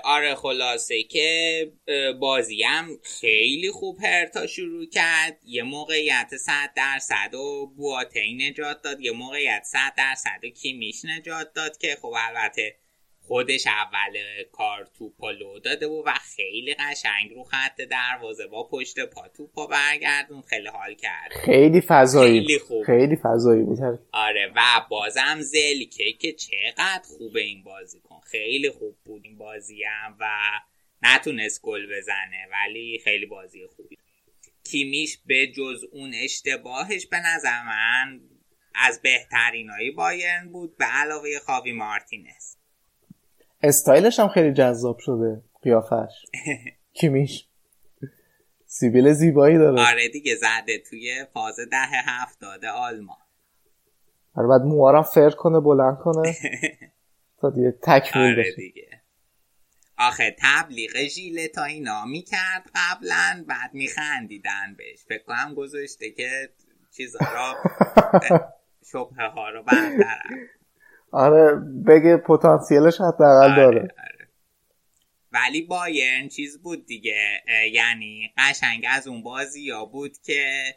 آره 0.03 0.35
خلاصه 0.35 1.03
که 1.03 1.71
بازی 2.19 2.63
هم 2.63 2.99
خیلی 3.03 3.71
خوب 3.71 3.97
هرتا 4.03 4.47
شروع 4.47 4.89
کرد. 4.89 5.39
یه 5.43 5.63
موقعیت 5.63 6.37
100 6.37 6.73
درصد 6.75 7.33
و 7.33 7.73
بواتین 7.77 8.41
نجات 8.41 8.81
داد. 8.81 9.01
یه 9.01 9.11
موقعیت 9.11 9.63
100 9.63 9.93
درصد 9.97 10.39
و 10.43 10.49
کیمیش 10.49 11.05
نجات 11.05 11.53
داد 11.53 11.77
که 11.77 11.97
خب 12.01 12.13
البته 12.17 12.75
خودش 13.27 13.67
اول 13.67 14.17
کار 14.51 14.87
توپا 14.97 15.31
لو 15.31 15.59
داده 15.59 15.87
بود 15.87 16.03
و 16.07 16.13
خیلی 16.35 16.73
قشنگ 16.73 17.33
رو 17.35 17.43
خط 17.43 17.81
دروازه 17.81 18.47
با 18.47 18.67
پشت 18.67 18.99
پا 18.99 19.27
توپا 19.27 19.67
برگردون. 19.67 20.41
خیلی 20.41 20.67
حال 20.67 20.93
کرد. 20.93 21.31
خیلی 21.45 21.81
فضایی 21.81 22.41
خیلی 22.41 22.59
خوب. 22.59 22.83
خیلی 22.85 23.15
فضایی 23.15 23.63
بود. 23.63 23.79
آره 24.11 24.51
و 24.55 24.61
بازم 24.89 25.41
زلکه 25.41 26.13
که 26.13 26.33
چقدر 26.33 27.03
خوبه 27.17 27.41
این 27.41 27.63
بازی 27.63 27.99
کن. 27.99 28.19
خیلی 28.19 28.69
خوب 28.69 28.95
بود 29.05 29.21
این 29.25 29.37
بازی 29.37 29.83
هم 29.83 30.17
و 30.19 30.25
نتونست 31.01 31.61
گل 31.61 31.97
بزنه 31.97 32.47
ولی 32.51 33.01
خیلی 33.03 33.25
بازی 33.25 33.67
خوبی. 33.75 33.97
کیمیش 34.63 35.17
به 35.25 35.47
جز 35.47 35.83
اون 35.91 36.13
اشتباهش 36.13 37.07
به 37.07 37.17
نظر 37.19 37.63
من 37.63 38.19
از 38.75 39.01
بهترین 39.01 39.69
های 39.69 39.91
بایرن 39.91 40.51
بود 40.51 40.77
به 40.77 40.85
علاوه 40.85 41.39
خاوی 41.39 41.71
مارتینز. 41.71 42.54
استایلش 43.61 44.19
هم 44.19 44.27
خیلی 44.27 44.53
جذاب 44.53 44.97
شده 44.99 45.41
قیافش. 45.61 46.25
کیمیش. 46.99 47.47
سیبیل 48.65 49.13
زیبایی 49.13 49.57
داره. 49.57 49.81
آره 49.81 50.09
دیگه 50.09 50.35
زده 50.35 50.79
توی 50.89 51.25
فاز 51.33 51.55
ده 51.71 51.77
هفتاده 52.05 52.69
آلمان. 52.69 53.17
آره 54.35 54.47
بعد 54.47 54.61
موارم 54.61 55.03
فر 55.03 55.29
کنه 55.29 55.59
بلند 55.59 55.97
کنه. 55.97 56.35
تا 57.41 57.49
دیگه 57.49 57.71
تکمیل 57.83 58.39
آره 58.39 58.51
دیگه. 58.55 59.01
آخه 59.97 60.35
تبلیغ 60.39 60.91
ژیله 61.07 61.47
تا 61.47 61.63
اینا 61.63 62.05
می‌کرد 62.05 62.71
قبلا 62.75 63.45
بعد 63.47 63.73
میخندیدن 63.73 64.75
بهش. 64.77 65.05
فکر 65.07 65.23
کنم 65.23 65.53
گذاشته 65.53 66.11
که 66.11 66.49
چیزا 66.91 67.19
را 67.19 67.53
شبه 68.91 69.23
ها 69.35 69.49
رو 69.49 69.63
بردارن. 69.63 70.49
آره 71.15 71.55
بگه 71.87 72.17
پتانسیلش 72.17 73.01
حداقل 73.01 73.51
آره، 73.51 73.55
داره. 73.55 73.79
آره. 73.79 74.27
ولی 75.31 75.61
بایرن 75.61 76.27
چیز 76.27 76.61
بود 76.61 76.85
دیگه 76.85 77.43
یعنی 77.71 78.33
قشنگ 78.37 78.85
از 78.89 79.07
اون 79.07 79.23
بازی 79.23 79.61
یا 79.61 79.85
بود 79.85 80.17
که 80.17 80.75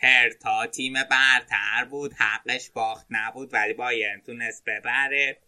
هرتا 0.00 0.66
تیم 0.66 0.92
برتر 0.92 1.84
بود 1.90 2.12
حقش 2.12 2.70
باخت 2.70 3.06
نبود 3.10 3.54
ولی 3.54 3.72
بایرن 3.72 4.20
تونست 4.20 4.64
ببره 4.66 5.38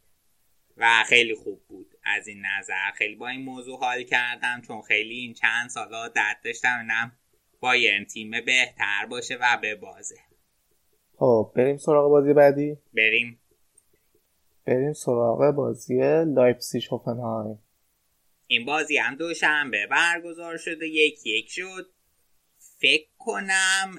و 0.76 1.04
خیلی 1.08 1.34
خوب 1.34 1.66
بود 1.68 1.94
از 2.04 2.28
این 2.28 2.46
نظر. 2.46 2.90
خیلی 2.94 3.14
با 3.14 3.28
این 3.28 3.42
موضوع 3.42 3.78
حال 3.78 4.02
کردم 4.02 4.62
چون 4.66 4.82
خیلی 4.82 5.14
این 5.14 5.34
چند 5.34 5.68
سال 5.70 5.94
عادت 5.94 6.36
داشتم 6.44 6.78
اینم 6.78 7.12
بایرن 7.60 8.04
تیم 8.04 8.30
بهتر 8.30 9.06
باشه 9.10 9.38
و 9.40 9.58
ببازه. 9.62 10.25
خب 11.18 11.52
بریم 11.54 11.76
سراغ 11.76 12.10
بازی 12.10 12.32
بعدی. 12.32 12.76
بریم. 12.94 13.40
بریم 14.64 14.92
سراغ 14.92 15.50
بازی 15.50 16.24
لایپسیش 16.24 16.88
هوفنهایم 16.88 17.58
این 18.46 18.64
بازی 18.64 18.96
هم 18.96 19.14
دوشنبه 19.14 19.86
برگزار 19.86 20.56
شده 20.56 20.88
یک 20.88 21.26
یک 21.26 21.50
شد. 21.50 21.90
فکر 22.78 23.08
کنم 23.18 23.96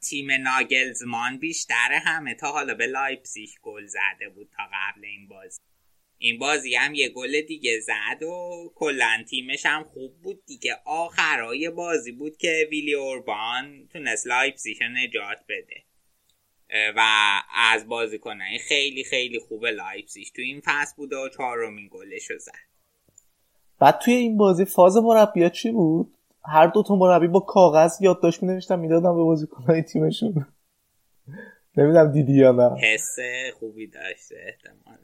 تیم 0.00 0.30
ناگلزمان 0.32 1.38
بیشتر 1.38 2.00
همه 2.04 2.34
تا 2.34 2.52
حالا 2.52 2.74
به 2.74 2.86
لایپسیش 2.86 3.54
گل 3.62 3.86
زده 3.86 4.28
بود 4.34 4.50
تا 4.56 4.62
قبل 4.62 5.04
این 5.04 5.28
بازی. 5.28 5.58
این 6.18 6.38
بازی 6.38 6.74
هم 6.74 6.94
یه 6.94 7.08
گل 7.08 7.40
دیگه 7.40 7.80
زد 7.80 8.22
و 8.22 8.72
کلا 8.74 9.24
تیمش 9.28 9.66
هم 9.66 9.84
خوب 9.84 10.20
بود 10.22 10.44
دیگه. 10.46 10.76
آخرای 10.84 11.70
بازی 11.70 12.12
بود 12.12 12.36
که 12.36 12.68
ویلی 12.70 12.94
اوربان 12.94 13.88
تونست 13.92 14.26
لایپزیش 14.26 14.82
نجات 14.82 15.38
بده. 15.48 15.82
و 16.96 17.00
از 17.72 17.88
بازیکنای 17.88 18.58
خیلی 18.58 19.04
خیلی 19.04 19.38
خوب 19.38 19.66
لایپزیش 19.66 20.30
تو 20.30 20.42
این 20.42 20.60
فصل 20.64 20.96
بوده 20.96 21.16
و 21.16 21.28
چهارمین 21.28 21.88
گلش 21.92 22.30
رو 22.30 22.38
زد. 22.38 22.52
بعد 23.80 23.98
توی 23.98 24.14
این 24.14 24.36
بازی 24.36 24.64
فاز 24.64 24.96
مربیات 24.96 25.52
چی 25.52 25.70
بود؟ 25.70 26.14
هر 26.44 26.66
دو 26.66 26.82
تا 26.82 26.96
مربی 26.96 27.28
با 27.28 27.40
کاغذ 27.40 28.02
یادداشت 28.02 28.42
می‌نوشتن 28.42 28.78
می‌دادن 28.78 29.14
به 29.14 29.22
بازیکنای 29.22 29.82
تیمشون. 29.82 30.46
نمی‌دونم 31.76 32.12
دیدی 32.12 32.32
یا 32.32 32.52
نه. 32.52 32.76
حس 32.80 33.16
خوبی 33.58 33.86
داشته 33.86 34.36
احتمال 34.46 34.98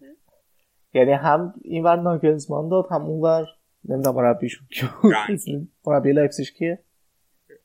یعنی 0.95 1.13
هم 1.13 1.55
اینور 1.65 1.97
ناگلزمان 1.97 2.69
داد 2.69 2.87
هم 2.91 3.03
اونور 3.03 3.47
نمی‌دونم 3.85 4.17
مربیشون 4.17 4.67
مربی 5.87 6.13
لایپزیگ 6.13 6.47
کیه؟ 6.47 6.79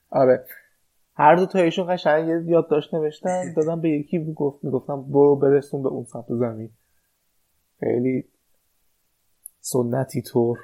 آره. 0.09 0.45
هر 1.21 1.35
دو 1.35 1.45
تایشون 1.45 1.95
قشنگ 1.95 2.27
یه 2.27 2.51
یادداشت 2.51 2.93
نوشتن 2.93 3.43
دادم 3.55 3.81
به 3.81 3.89
یکی 3.89 4.17
می‌گفت 4.17 4.63
می‌گفتم 4.63 5.01
برو 5.01 5.35
برسون 5.35 5.83
به 5.83 5.89
اون 5.89 6.03
سمت 6.03 6.25
زمین. 6.29 6.69
خیلی 7.79 8.23
سنتی 9.59 10.21
طور. 10.21 10.59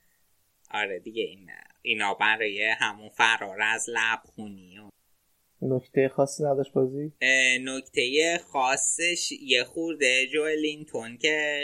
آره 0.80 0.98
دیگه 0.98 1.22
این 1.22 1.50
اینا 1.82 2.14
برای 2.14 2.74
همون 2.78 3.08
فرار 3.08 3.62
از 3.62 3.86
لبخونی 3.88 4.78
و 4.78 4.88
نکته 5.62 6.08
خاصی 6.08 6.44
نداشت 6.44 6.72
بازی؟ 6.72 7.12
نکته 7.60 8.38
خاصش 8.38 9.32
یه 9.42 9.64
خورده 9.64 10.26
جوالینتون 10.26 11.16
که 11.16 11.58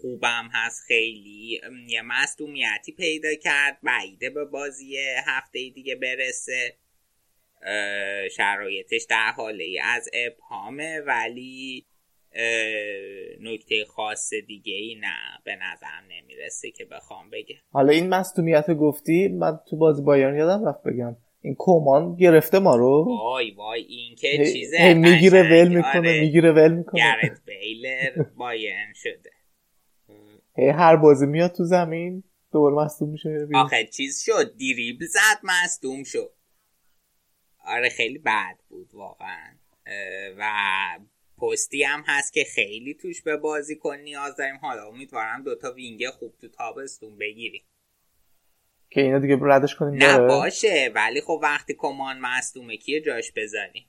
خوبم 0.00 0.48
هست 0.52 0.82
خیلی 0.86 1.60
یه 1.88 2.02
مصدومیتی 2.02 2.92
پیدا 2.92 3.34
کرد 3.34 3.78
بعیده 3.82 4.30
به 4.30 4.44
بازی 4.44 4.96
هفته 5.26 5.70
دیگه 5.74 5.96
برسه. 5.96 6.76
شرایطش 8.36 9.06
در 9.10 9.32
حاله 9.36 9.64
از 9.84 10.08
ابهامه 10.12 11.00
ولی 11.06 11.86
نکته 13.40 13.84
خاص 13.84 14.34
دیگه 14.46 14.74
ای 14.74 14.94
نه 15.00 15.16
به 15.44 15.56
نظرم 15.56 16.04
نمی‌رسه 16.10 16.70
که 16.70 16.84
بخوام 16.84 17.30
بگم. 17.30 17.56
حالا 17.72 17.92
این 17.92 18.08
مصدومیت 18.08 18.70
گفتی 18.70 19.28
من 19.28 19.58
تو 19.70 19.76
بازی 19.76 20.02
بایرن 20.02 20.36
یادم 20.36 20.68
رفت 20.68 20.82
بگم. 20.82 21.16
این 21.42 21.54
کومان 21.54 22.16
گرفته 22.16 22.58
ما 22.58 22.76
رو. 22.76 23.04
وای 23.04 23.50
وای 23.50 23.82
این 23.82 24.14
که 24.16 24.44
چیزه 24.52 24.94
می‌گیره 24.94 25.42
ول 25.42 25.68
می‌کنه 25.76 26.20
می‌گیره 26.20 26.52
ول 26.52 26.72
می‌کنه. 26.72 27.00
گرت 27.00 27.40
بیلر 27.46 28.22
بایرن 28.36 28.92
شده. 28.94 29.30
هی 30.56 30.68
هر 30.68 30.96
بازی 30.96 31.26
میاد 31.26 31.52
تو 31.52 31.64
زمین 31.64 32.24
دوباره 32.52 32.74
مصدوم 32.74 33.10
میشه 33.10 33.48
آخه 33.54 33.84
چیز 33.84 34.22
شد 34.26 34.56
دیریبل 34.56 35.06
زد 35.06 35.40
مصدوم 35.42 36.02
شد. 36.02 36.32
آره 37.68 37.88
خیلی 37.88 38.18
بد 38.18 38.58
بود 38.68 38.90
واقعا. 38.92 39.54
و 40.38 40.50
پستی 41.38 41.82
هم 41.82 42.04
هست 42.06 42.32
که 42.32 42.44
خیلی 42.44 42.94
توش 42.94 43.22
به 43.22 43.36
بازی 43.36 43.76
کن 43.76 43.96
نیاز 43.96 44.36
داریم. 44.36 44.56
حالا 44.56 44.88
امیدوارم 44.88 45.42
دوتا 45.42 45.72
وینگ 45.72 46.10
خوب 46.10 46.34
تو 46.40 46.48
تابستون 46.48 47.18
بگیریم. 47.18 47.62
که 48.90 49.00
اینا 49.00 49.18
دیگه 49.18 49.38
ردش 49.42 49.74
کنیم 49.74 50.02
نه 50.02 50.18
باشه 50.18 50.92
ولی 50.94 51.20
خب 51.20 51.40
وقتی 51.42 51.74
کمان 51.78 52.18
مصدومه 52.18 52.76
کیه 52.76 53.00
جاش 53.00 53.32
بزنیم 53.36 53.88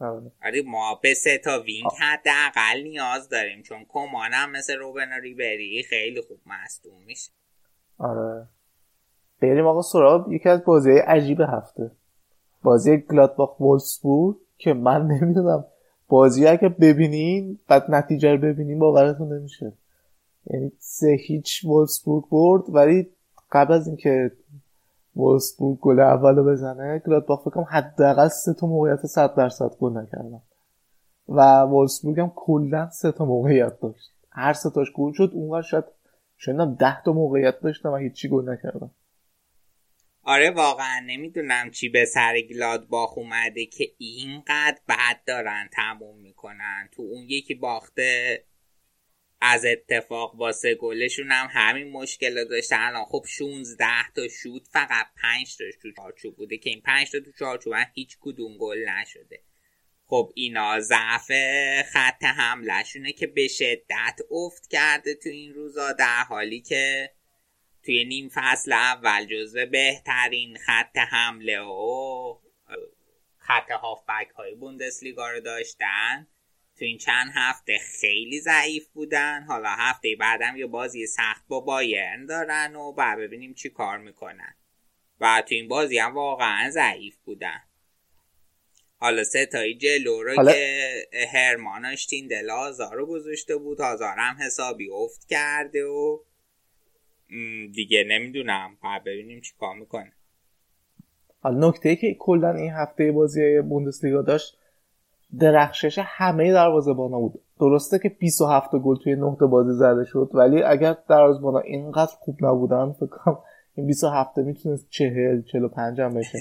آره. 0.00 0.62
ما 0.66 1.00
به 1.02 1.14
سه 1.14 1.38
تا 1.38 1.62
وینگ 1.62 1.90
حداقل 2.00 2.82
نیاز 2.82 3.28
داریم 3.28 3.62
چون 3.62 3.84
کمان 3.88 4.32
هم 4.32 4.50
مثل 4.50 4.76
روبن 4.76 5.12
ریبری 5.12 5.82
خیلی 5.82 6.20
خوب 6.20 6.40
مصدوم 6.46 7.02
میشه. 7.06 7.30
آره. 7.98 8.48
بریم 9.42 9.66
آقا 9.66 9.82
سراب 9.82 10.32
یکی 10.32 10.48
از 10.48 10.64
بازی 10.64 10.90
عجیب 10.90 11.40
هفته. 11.40 11.90
بازی 12.62 12.96
گلادباخ 12.96 13.60
وولسبورگ 13.60 14.36
که 14.58 14.74
من 14.74 15.06
نمی‌دونم. 15.12 15.64
بازی 16.08 16.46
اگه 16.46 16.68
ببینین 16.68 17.58
بعد 17.68 17.84
نتیجه 17.88 18.32
رو 18.32 18.38
ببینین 18.38 18.78
باورتون 18.78 19.32
نمیشه. 19.32 19.72
یعنی 20.46 20.72
سه 20.78 21.16
هیچ 21.26 21.64
وولسبورگ 21.64 22.24
برد 22.30 22.62
ولی 22.68 23.08
قبل 23.52 23.74
از 23.74 23.86
اینکه 23.86 24.32
وولسبورگ 25.16 25.78
گل 25.78 26.00
اول 26.00 26.36
رو 26.36 26.44
بزنه 26.44 26.98
گلادباخ 27.06 27.48
فکرم 27.48 27.66
حداقل 27.70 28.28
سه 28.28 28.54
تا 28.54 28.66
موقعیت 28.66 29.06
100 29.06 29.34
درصد 29.34 29.70
گل 29.80 29.92
نکردن. 29.92 30.40
و 31.28 31.60
وولسبورگ 31.62 32.20
هم 32.20 32.32
کلا 32.36 32.90
سه 32.90 33.12
تا 33.12 33.24
موقعیت 33.24 33.80
داشت. 33.80 34.10
هر 34.30 34.52
سه 34.52 34.70
تاش 34.70 34.92
گل 34.92 35.12
شد 35.12 35.30
اونور 35.34 35.62
شاید 35.62 35.84
شاید 36.36 36.76
ده 36.76 37.02
تا 37.02 37.12
موقعیت 37.12 37.60
داشتم 37.60 37.92
و 37.92 37.96
هیچی 37.96 38.28
گل 38.28 38.48
نکردم 38.48 38.90
آره 40.30 40.50
واقعا 40.50 41.00
نمی‌دونم 41.06 41.70
چی 41.70 41.88
به 41.88 42.04
سر 42.04 42.40
گلادباخ 42.40 43.18
اومده 43.18 43.66
که 43.66 43.92
اینقدر 43.98 44.80
بد 44.88 45.24
دارن 45.26 45.68
تموم 45.72 46.18
می‌کنن. 46.20 46.88
تو 46.92 47.02
اون 47.02 47.24
یکی 47.28 47.54
باخته 47.54 48.44
از 49.40 49.64
اتفاق 49.64 50.34
واسه 50.34 50.74
گلشون 50.74 51.32
هم 51.32 51.48
همین 51.50 51.90
مشکل 51.90 52.44
داشته. 52.44 52.76
الان 52.78 53.04
خب 53.04 53.24
16 53.28 53.86
تا 54.16 54.28
شوت 54.28 54.68
فقط 54.72 55.06
5 55.16 55.56
تاش 55.56 55.74
تو 55.82 55.92
چارچوب 55.92 56.36
بوده 56.36 56.58
که 56.58 56.70
این 56.70 56.80
5 56.80 57.10
تا 57.10 57.20
تو 57.20 57.32
چارچوب 57.38 57.74
هیچ 57.94 58.16
کدوم 58.20 58.58
گل 58.58 58.88
نشده. 58.88 59.42
خب 60.06 60.32
اینا 60.34 60.80
ضعف 60.80 61.30
خط 61.92 62.24
حملهشونه 62.24 63.12
که 63.12 63.26
به 63.26 63.48
شدت 63.48 64.20
افت 64.30 64.66
کرده 64.66 65.14
تو 65.14 65.28
این 65.28 65.54
روزا 65.54 65.92
در 65.92 66.22
حالی 66.28 66.60
که 66.60 67.10
توی 67.84 68.04
نیم 68.04 68.30
فصل 68.34 68.72
اول 68.72 69.26
جزو 69.26 69.66
بهترین 69.66 70.58
خط 70.58 70.96
حمله 70.96 71.60
و 71.60 72.38
خط 73.38 73.70
هافبک 73.70 74.28
های 74.36 74.54
بوندسلیگا 74.54 75.30
رو 75.30 75.40
داشتن. 75.40 76.26
تو 76.78 76.84
این 76.84 76.98
چند 76.98 77.30
هفته 77.34 77.78
خیلی 77.78 78.40
ضعیف 78.40 78.88
بودن. 78.88 79.42
حالا 79.42 79.68
هفته 79.68 80.16
بعدم 80.16 80.56
یه 80.56 80.66
بازی 80.66 81.06
سخت 81.06 81.44
با 81.48 81.60
بایرن 81.60 82.26
دارن 82.26 82.76
و 82.76 82.92
بعد 82.92 83.18
ببینیم 83.18 83.54
چی 83.54 83.68
کار 83.70 83.98
می‌کنن. 83.98 84.54
و 85.20 85.42
تو 85.48 85.54
این 85.54 85.68
بازی 85.68 85.98
هم 85.98 86.14
واقعا 86.14 86.70
ضعیف 86.70 87.16
بودن. 87.24 87.62
حالا 88.96 89.24
ستایی 89.24 89.74
جلو 89.74 90.22
رو 90.22 90.34
حالا... 90.36 90.52
که 90.52 91.08
هرماناش 91.32 92.06
تیندل 92.06 92.50
آزار 92.50 92.94
رو 92.94 93.06
گذاشته 93.06 93.56
بود. 93.56 93.80
آزار 93.80 94.18
هم 94.18 94.36
حسابی 94.46 94.90
افت 94.90 95.28
کرده 95.28 95.84
و 95.84 96.18
دیگه 97.74 98.04
نمی‌دونم. 98.08 98.70
بعد 98.82 99.02
ببینیم 99.04 99.40
چی 99.40 99.52
کار 99.60 99.74
می‌کنه. 99.74 100.12
حالا 101.40 101.68
نکته 101.68 101.88
ای 101.88 101.96
که 101.96 102.16
کلا 102.18 102.54
این 102.54 102.70
هفته 102.70 103.12
بازی 103.12 103.60
بوندسلیگا 103.60 104.22
داشت 104.22 104.58
درخشش 105.38 105.98
همه 106.02 106.52
دروازه‌بانا 106.52 107.18
بود. 107.20 107.40
درسته 107.60 107.98
که 107.98 108.08
27 108.08 108.70
گل 108.70 108.96
توی 108.96 109.16
9 109.16 109.36
تا 109.40 109.46
بازی 109.46 109.78
زده 109.78 110.04
شد 110.04 110.30
ولی 110.34 110.62
اگر 110.62 110.96
دروازه‌بانا 111.08 111.58
اینقدر 111.58 112.12
خوب 112.18 112.36
نبودن 112.40 112.92
فکر 112.92 113.06
کنم 113.06 113.38
این 113.74 113.86
27 113.86 114.38
می‌تونست 114.38 114.86
40 114.90 115.42
45 115.42 116.00
هم 116.00 116.14
بشه. 116.14 116.38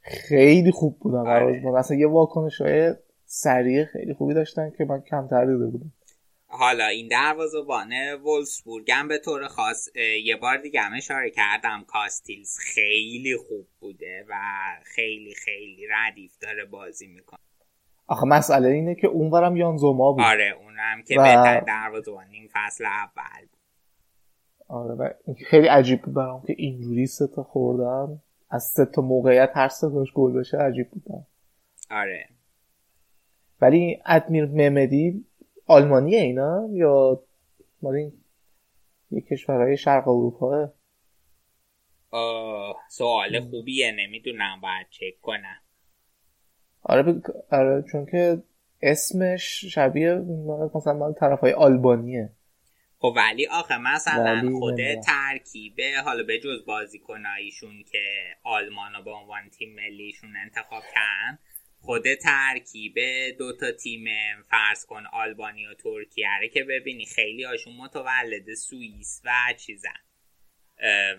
خیلی 0.00 0.70
خوب 0.70 0.98
بودن 0.98 1.24
دروازه‌بانا. 1.24 1.78
اصلا 1.78 1.96
یه 1.96 2.06
واکنش 2.06 2.60
های 2.60 2.94
سریع 3.24 3.84
خیلی 3.84 4.14
خوبی 4.14 4.34
داشتن 4.34 4.70
که 4.70 4.84
من 4.84 5.00
کمتر 5.00 5.44
دیده 5.44 5.66
بودم. 5.66 5.92
حالا 6.54 6.86
این 6.86 7.08
دروازه‌بان 7.08 7.92
وولسبورگ 8.24 8.90
هم 8.90 9.08
به 9.08 9.18
طور 9.18 9.48
خاص 9.48 9.88
یه 10.24 10.36
بار 10.36 10.56
دیگه 10.56 10.80
هم 10.80 10.92
اشاره 10.96 11.30
کردم 11.30 11.84
کاستیلز 11.86 12.58
خیلی 12.58 13.36
خوب 13.36 13.66
بوده 13.80 14.24
و 14.28 14.34
خیلی 14.84 15.34
خیلی 15.34 15.86
ردیف 15.90 16.38
داره 16.38 16.64
بازی 16.64 17.06
می‌کنه. 17.06 17.40
آخه 18.06 18.26
مسئله 18.26 18.68
اینه 18.68 18.94
که 18.94 19.06
اونورم 19.06 19.56
یان 19.56 19.76
زوما 19.76 20.12
بود. 20.12 20.24
آره 20.24 20.54
اونم 20.60 21.02
که 21.08 21.20
و... 21.20 21.22
بهتر 21.22 21.60
دروازه‌بان 21.60 22.26
این 22.30 22.48
فصل 22.52 22.84
اول 22.84 23.40
بود. 23.40 23.58
آره 24.68 24.94
و 24.94 25.10
خیلی 25.46 25.66
عجیب 25.66 26.02
بود 26.02 26.14
برام 26.14 26.42
که 26.46 26.54
اینجوری 26.58 27.06
سه 27.06 27.26
تا 27.26 27.42
خوردن. 27.42 28.22
از 28.50 28.64
سه 28.64 28.84
تا 28.84 29.02
موقعیت 29.02 29.50
هر 29.54 29.68
سه 29.68 29.90
تاش 29.90 30.12
گل 30.14 30.32
بشه 30.32 30.56
عجیب 30.56 30.90
بودن 30.90 31.26
آره. 31.90 32.28
ولی 33.60 33.98
ادمیر 34.06 34.44
ممدی 34.44 35.26
آلمانیه 35.72 36.20
اینا؟ 36.20 36.68
یا 36.72 37.22
مال 37.82 37.94
این 37.94 38.12
یه 39.10 39.20
کشورهای 39.20 39.76
شرق 39.76 40.08
اروپا؟ 40.08 40.72
سوال 42.88 43.40
خوبیه 43.40 43.92
نمی‌دونم 43.92 44.60
باید 44.62 44.86
چک 44.90 45.20
کنم. 45.22 45.62
آره, 46.82 47.02
ب... 47.02 47.22
آره 47.50 47.84
چون 47.92 48.06
که 48.06 48.42
اسمش 48.82 49.64
شبیه 49.64 50.14
مثلا 50.74 50.92
مال 50.92 51.12
طرف 51.12 51.40
های 51.40 51.52
آلبانیه. 51.52 52.32
خب 52.98 53.14
ولی 53.16 53.46
آخه 53.46 53.78
مثلا 53.78 54.50
خود 54.58 54.78
ترکیبه. 54.94 55.92
حالا 56.04 56.22
به 56.22 56.40
جز 56.40 56.64
بازیکناییشون 56.66 57.84
که 57.92 58.04
آلمانو 58.44 59.02
به 59.04 59.10
عنوان 59.10 59.48
تیم 59.50 59.74
ملیشون 59.74 60.36
انتخاب 60.36 60.82
کردن 60.94 61.38
خود 61.82 62.14
ترکیب 62.14 62.94
دو 63.38 63.56
تا 63.56 63.72
تیم 63.72 64.04
فرض 64.42 64.86
کن 64.86 65.06
آلبانی 65.06 65.66
و 65.66 65.74
ترکیه. 65.74 66.38
رو 66.40 66.48
که 66.48 66.64
ببینی 66.64 67.06
خیلی 67.06 67.44
هاشون 67.44 67.76
متولد 67.76 68.54
سوئیس 68.54 69.22
و 69.24 69.54
چیزن 69.58 70.00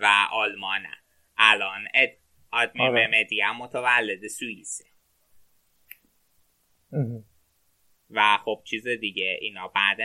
و 0.00 0.26
آلمانن. 0.32 0.96
الان 1.36 1.88
آدمیر 2.50 2.82
آره. 2.82 3.06
ممدی 3.06 3.40
هم 3.40 3.56
متولد 3.56 4.28
سوئیسه. 4.28 4.84
و 8.10 8.38
خب 8.44 8.62
چیز 8.64 8.88
دیگه 8.88 9.38
اینا 9.40 9.68
بعد 9.68 9.98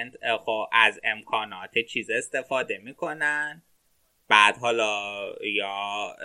خب 0.45 0.69
از 0.71 0.99
امکانات 1.03 1.79
چیز 1.79 2.09
استفاده 2.09 2.77
می‌کنن. 2.77 3.63
بعد 4.27 4.57
حالا 4.57 5.25
یا 5.43 6.15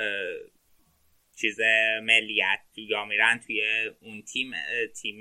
چیز 1.35 1.61
ملیت 2.03 2.61
یا 2.77 3.05
میرن 3.05 3.41
توی 3.47 3.63
اون 4.01 4.23
تیم 4.23 4.51
تیم 5.03 5.19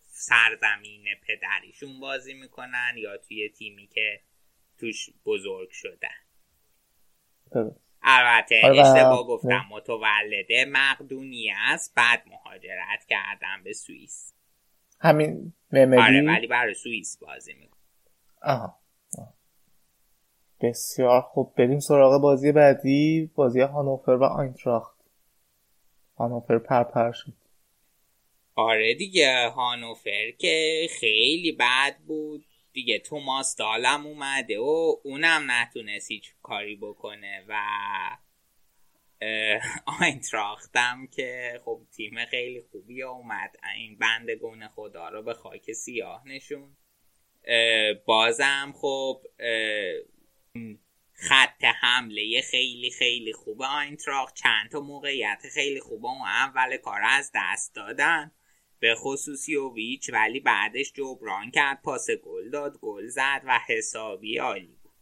سرزمین 0.00 1.04
پدریشون 1.26 2.00
بازی 2.00 2.34
می‌کنن 2.34 2.94
یا 2.96 3.16
توی 3.16 3.48
تیمی 3.48 3.86
که 3.86 4.20
توش 4.78 5.10
بزرگ 5.24 5.68
شدن. 5.70 6.08
البته 8.02 8.60
آره 8.64 8.80
اشتباه 8.80 9.26
گفتم 9.26 9.66
متولده 9.70 10.64
مقدونی 10.64 11.50
است 11.50 11.94
بعد 11.94 12.22
مهاجرت 12.26 13.04
کردن 13.08 13.62
به 13.64 13.72
سوئیس. 13.72 14.34
همین 15.00 15.52
آره 15.72 15.86
ممدی 15.86 16.26
ولی 16.26 16.46
برای 16.46 16.74
سوئیس 16.74 17.18
بازی 17.18 17.54
می‌کنه 17.54 17.80
آها 18.42 18.80
آها. 19.18 19.34
بسیار 20.60 21.20
خوب. 21.20 21.54
بریم 21.54 21.80
سراغ 21.80 22.22
بازی 22.22 22.52
بعدی 22.52 23.30
بازی 23.34 23.60
هانوفر 23.60 24.10
و 24.10 24.24
آینتراخت. 24.24 24.97
هانوفر 26.18 26.58
پرپر 26.58 27.12
شد. 27.12 27.32
آره 28.54 28.94
دیگه 28.94 29.48
هانوفر 29.48 30.30
که 30.30 30.86
خیلی 31.00 31.52
بد 31.52 31.96
بود. 32.06 32.44
دیگه 32.72 32.98
توماس 32.98 33.56
دالم 33.56 34.06
اومده 34.06 34.58
و 34.58 34.96
اونم 35.04 35.50
نتونست 35.50 36.10
هیچ 36.10 36.34
کاری 36.42 36.76
بکنه 36.76 37.44
و 37.48 37.54
آینتراختم 40.00 41.06
که 41.06 41.60
خب 41.64 41.80
تیم 41.96 42.24
خیلی 42.24 42.62
خوبی 42.72 43.02
اومد. 43.02 43.56
این 43.74 43.98
بندگون 43.98 44.68
خدا 44.68 45.08
رو 45.08 45.22
به 45.22 45.34
خاک 45.34 45.72
سیاه 45.72 46.28
نشون. 46.28 46.76
بازم 48.04 48.74
خب 48.76 49.22
خط 51.20 51.64
حمله 51.80 52.40
خیلی 52.50 52.90
خیلی 52.90 53.32
خوب 53.32 53.62
آینتراخت 53.62 54.34
چند 54.34 54.70
تا 54.72 54.80
موقعیت 54.80 55.38
خیلی 55.54 55.80
خوب 55.80 56.06
اون 56.06 56.26
اول 56.26 56.76
کار 56.76 57.00
از 57.04 57.30
دست 57.34 57.74
دادن. 57.74 58.30
به 58.80 58.94
خصوص 58.94 59.48
یوویچ 59.48 60.10
ولی 60.12 60.40
بعدش 60.40 60.92
جبران 60.92 61.50
کرد 61.50 61.82
پاس 61.82 62.06
گل 62.24 62.50
داد 62.50 62.78
گل 62.80 63.06
زد 63.06 63.42
و 63.46 63.58
حسابی 63.68 64.38
عالی 64.38 64.78
بود. 64.82 64.92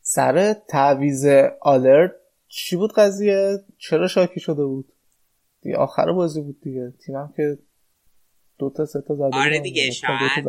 سر 0.00 0.52
تعویز 0.52 1.26
آلرت 1.60 2.12
چی 2.48 2.76
بود 2.76 2.92
قضیه؟ 2.92 3.58
چرا 3.78 4.08
شاکی 4.08 4.40
شده 4.40 4.64
بود؟ 4.64 4.92
دیگه 5.62 5.76
آخر 5.76 6.12
بازی 6.12 6.40
بود 6.40 6.60
دیگه. 6.60 6.92
تیمم 7.06 7.32
که 7.36 7.58
دو 8.58 8.70
تا 8.70 8.84
سه 8.84 9.00
تا 9.08 9.14
زده 9.14 9.36
آره. 9.36 9.60
دیگه 9.60 9.90
شاید 9.90 10.48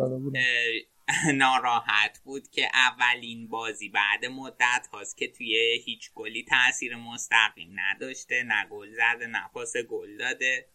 ناراحت 1.34 2.20
بود 2.24 2.48
که 2.48 2.68
اولین 2.74 3.48
بازی 3.48 3.88
بعد 3.88 4.26
مدت 4.26 4.86
هاست 4.92 5.16
که 5.16 5.28
توی 5.28 5.80
هیچ 5.84 6.10
گلی 6.14 6.44
تاثیر 6.44 6.96
مستقیم 6.96 7.72
نداشته 7.74 8.42
نه 8.42 8.66
گل 8.70 8.88
زده 8.92 9.26
نه 9.26 9.48
پاس 9.54 9.72
گل 9.76 10.16
داده. 10.16 10.68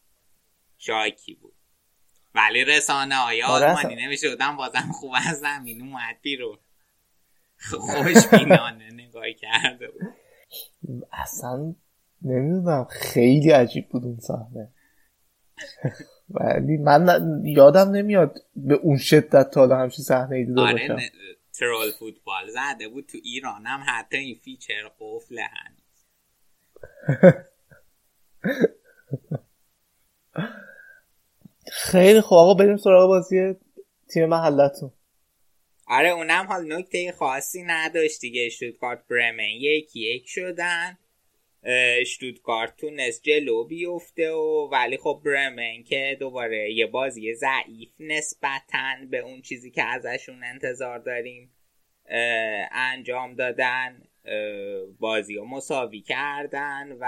شاکی 0.78 1.34
بود. 1.34 1.56
ولی 2.36 2.66
رسانه 2.66 3.16
های 3.16 3.44
آره 3.44 3.66
آلمانی 3.66 3.96
نمیشه 3.96 4.30
بودن 4.30 4.58
بازم 4.58 4.92
خوب 4.92 5.12
از 5.16 5.40
زمین 5.40 5.82
اومد 5.82 6.16
بیرون. 6.22 6.58
خوشبینانه 7.58 8.94
نگاه 8.94 9.32
کرده 9.32 9.88
بود. 9.92 10.02
اصلا 11.12 11.76
نمی‌دونم 12.22 12.88
خیلی 12.90 13.52
عجیب 13.52 13.90
بود 13.90 14.04
اون 14.04 14.20
صحنه. 14.20 14.74
ولی 16.30 16.78
من 16.78 17.04
ن- 17.10 17.46
یادم 17.46 17.92
نمیاد 17.92 18.38
به 18.56 18.74
اون 18.76 18.98
شدت 18.98 19.50
تا 19.52 19.60
حالا 19.62 19.78
همچین 19.78 20.06
صحنه 20.06 20.36
ای 20.36 20.46
دیده 20.46 20.62
آره 20.62 20.72
باشم. 20.72 20.98
Troll 21.54 21.92
Football 21.92 22.50
زده 22.50 22.88
بود 22.88 23.06
تو 23.06 23.18
ایران 23.24 23.66
هم 23.66 23.84
حتی 23.88 24.18
این 24.18 24.36
feature 24.44 24.92
قفله 25.00 25.42
هنوز. 25.44 26.06
خیلی 31.72 32.22
خوب. 32.22 32.38
آقا 32.38 32.54
بریم 32.54 32.78
سراغ 32.78 33.08
بازی 33.08 33.56
تیم 34.14 34.26
محلتون. 34.26 34.92
آره 35.88 36.10
اونم 36.10 36.46
حال 36.48 36.74
نکته 36.74 37.12
خاصی 37.12 37.64
نداشت 37.64 38.22
دیگه. 38.22 38.50
شتوتگارت 38.50 39.08
برمن 39.08 39.44
یکی 39.60 40.00
یک 40.00 40.24
شدن. 40.28 40.98
شتوتگارت 42.06 42.78
تونست 42.78 43.24
جلو 43.24 43.64
بیفته 43.64 44.32
و 44.32 44.70
ولی 44.72 44.98
خب 44.98 45.22
برمن 45.26 45.84
که 45.84 46.18
دوباره 46.20 46.74
یه 46.74 46.86
بازی 46.86 47.34
ضعیف 47.34 47.90
نسبتا 48.00 48.96
به 49.10 49.20
اون 49.20 49.42
چیزی 49.42 49.72
که 49.72 49.84
ازشون 49.84 50.44
انتظار 50.44 51.00
داریم 51.00 51.52
انجام 52.72 53.36
دادن 53.36 54.02
بازی 55.00 55.36
رو 55.36 55.46
مساوی 55.46 56.02
کردن 56.02 56.98
و 57.00 57.06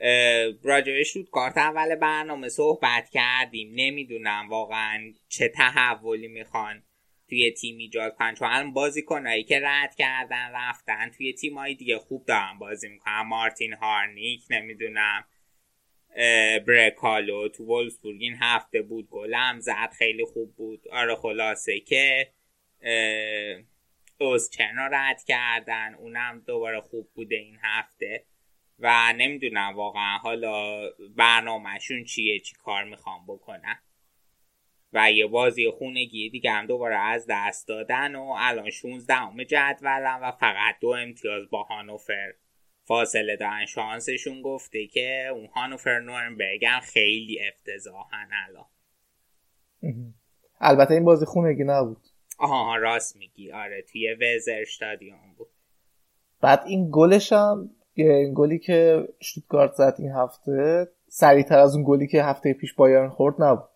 اه، 0.00 0.52
راجع 0.62 0.92
به 0.92 1.04
شوتگارت 1.04 1.58
اول 1.58 1.94
برنامه 1.94 2.48
صحبت 2.48 3.10
کردیم. 3.10 3.72
نمی‌دونم 3.74 4.48
واقعا 4.50 5.12
چه 5.28 5.48
تحولی 5.48 6.28
می‌خوان 6.28 6.82
توی 7.28 7.50
تیم 7.50 7.78
ایجاد 7.78 8.16
کنن. 8.16 8.34
چون 8.34 8.48
الان 8.48 8.72
بازیکنایی 8.72 9.44
که 9.44 9.60
رد 9.62 9.94
کردن 9.94 10.50
رفتن 10.54 11.10
توی 11.10 11.32
تیمایی 11.32 11.74
دیگه 11.74 11.98
خوب 11.98 12.26
دارن 12.26 12.58
بازی 12.58 12.88
می‌کنن. 12.88 13.22
مارتین 13.22 13.72
هارنیک 13.72 14.44
نمی‌دونم 14.50 15.24
برکالو 16.66 17.48
تو 17.48 17.64
وولسبورگ 17.64 18.16
این 18.20 18.36
هفته 18.40 18.82
بود 18.82 19.08
گلم 19.10 19.60
زد 19.60 19.90
خیلی 19.98 20.24
خوب 20.24 20.56
بود. 20.56 20.88
آره 20.88 21.14
خلاصه 21.14 21.80
که 21.80 22.32
اوزچن 24.18 24.76
رو 24.76 24.88
رد 24.92 25.24
کردن. 25.24 25.94
اونم 25.94 26.42
دوباره 26.46 26.80
خوب 26.80 27.10
بوده 27.14 27.36
این 27.36 27.58
هفته. 27.62 28.24
و 28.78 29.12
نمی‌دونم 29.12 29.76
واقعا 29.76 30.18
حالا 30.18 30.88
برنامهشون 31.16 32.04
چیه 32.04 32.40
چی 32.40 32.54
کار 32.54 32.84
می‌خوام 32.84 33.26
بکنن. 33.26 33.82
و 34.96 35.12
یه 35.12 35.26
بازی 35.26 35.70
خونگی 35.70 36.30
دیگه 36.30 36.50
هم 36.50 36.66
دوباره 36.66 36.96
از 36.96 37.26
دست 37.28 37.68
دادن 37.68 38.16
و 38.16 38.34
الان 38.38 38.70
16 38.70 39.14
همه 39.14 39.44
جدولن 39.44 40.18
و 40.22 40.30
فقط 40.30 40.74
دو 40.80 40.88
امتیاز 40.88 41.50
با 41.50 41.62
هانوفر. 41.62 42.32
فاصله 42.82 43.36
دارن 43.36 43.66
شانسشون 43.66 44.42
گفته 44.42 44.86
که 44.86 45.28
اون 45.34 45.46
هانوفر 45.46 45.98
نورنبرگ 45.98 46.64
هم 46.64 46.80
خیلی 46.80 47.38
افتضاحن 47.48 48.28
الان. 48.48 48.66
البته 50.60 50.94
این 50.94 51.04
بازی 51.04 51.26
خونگی 51.26 51.64
نبود. 51.64 52.00
آها 52.38 52.76
راست 52.76 53.16
میگی. 53.16 53.52
آره 53.52 53.82
توی 53.82 54.14
وزر 54.14 54.60
استادیوم 54.60 55.34
بود. 55.38 55.48
بعد 56.40 56.62
این 56.66 56.88
گلش 56.92 57.32
هم 57.32 57.70
این 57.94 58.34
گلی 58.36 58.58
که 58.58 59.08
شتوتگارت 59.22 59.72
زد 59.72 59.94
این 59.98 60.12
هفته 60.12 60.88
سریعتر 61.08 61.58
از 61.58 61.74
اون 61.74 61.84
گلی 61.86 62.06
که 62.06 62.22
هفته 62.22 62.52
پیش 62.52 62.74
بایرن 62.74 63.08
خورد 63.08 63.42
نبود. 63.42 63.68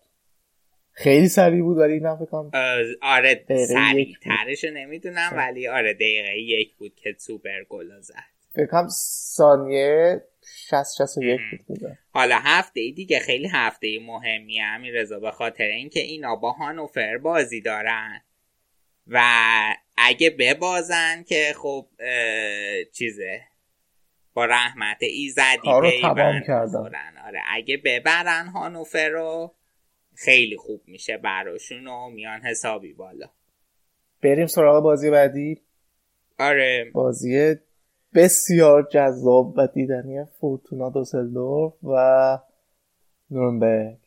خیلی 0.93 1.27
سریع 1.27 1.61
بود 1.61 1.77
ولی 1.77 1.93
این 1.93 2.15
فکر 2.15 2.25
کنم. 2.25 2.51
اه، 2.53 2.77
آره 3.01 3.45
سریع. 3.67 4.15
ترشو 4.23 4.67
نمی‌دونم 4.73 5.33
ولی 5.37 5.67
آره 5.67 5.93
دقیقه 5.93 6.37
یک 6.37 6.75
بود 6.75 6.95
که 6.95 7.15
سوپر 7.19 7.63
گل 7.69 7.99
زد. 7.99 8.15
فکر 8.53 8.65
کنم 8.65 8.87
ثانیه 9.35 10.21
60 10.45 10.97
61 10.97 11.39
بود 11.67 11.79
حالا 12.09 12.35
هفته 12.39 12.91
دیگه 12.95 13.19
خیلی 13.19 13.47
هفته 13.47 13.99
مهمی 13.99 14.59
همین 14.59 14.93
رضا 14.93 15.19
به 15.19 15.31
خاطر 15.31 15.63
اینکه 15.63 15.99
اینا 15.99 16.35
با 16.35 16.51
هانوفر 16.51 17.17
بازی 17.17 17.61
دارن. 17.61 18.21
و 19.07 19.21
اگه 19.97 20.29
ببازن 20.29 21.23
که 21.23 21.53
خب 21.57 21.87
چیزه 22.93 23.41
با 24.33 24.45
رحمت 24.45 24.97
ایزدی 25.01 25.57
کارو 25.63 25.91
تمام 26.01 26.41
کردن. 26.47 27.17
آره 27.25 27.41
اگه 27.47 27.77
ببرن 27.77 28.47
هانوفر 28.47 29.09
رو 29.09 29.55
خیلی 30.15 30.57
خوب 30.57 30.81
میشه 30.87 31.17
براشون 31.17 31.87
و 31.87 32.09
میان 32.09 32.41
حسابی 32.41 32.93
بالا. 32.93 33.29
بریم 34.23 34.47
سراغ 34.47 34.83
بازی 34.83 35.09
بعدی. 35.09 35.61
آره. 36.39 36.91
بازی 36.93 37.55
بسیار 38.13 38.87
جذاب 38.91 39.53
و 39.57 39.67
دیدنی 39.67 40.25
فورتونا 40.39 40.89
دوسلدورف 40.89 41.73
و 41.83 42.37
نورنبرگ. 43.31 43.97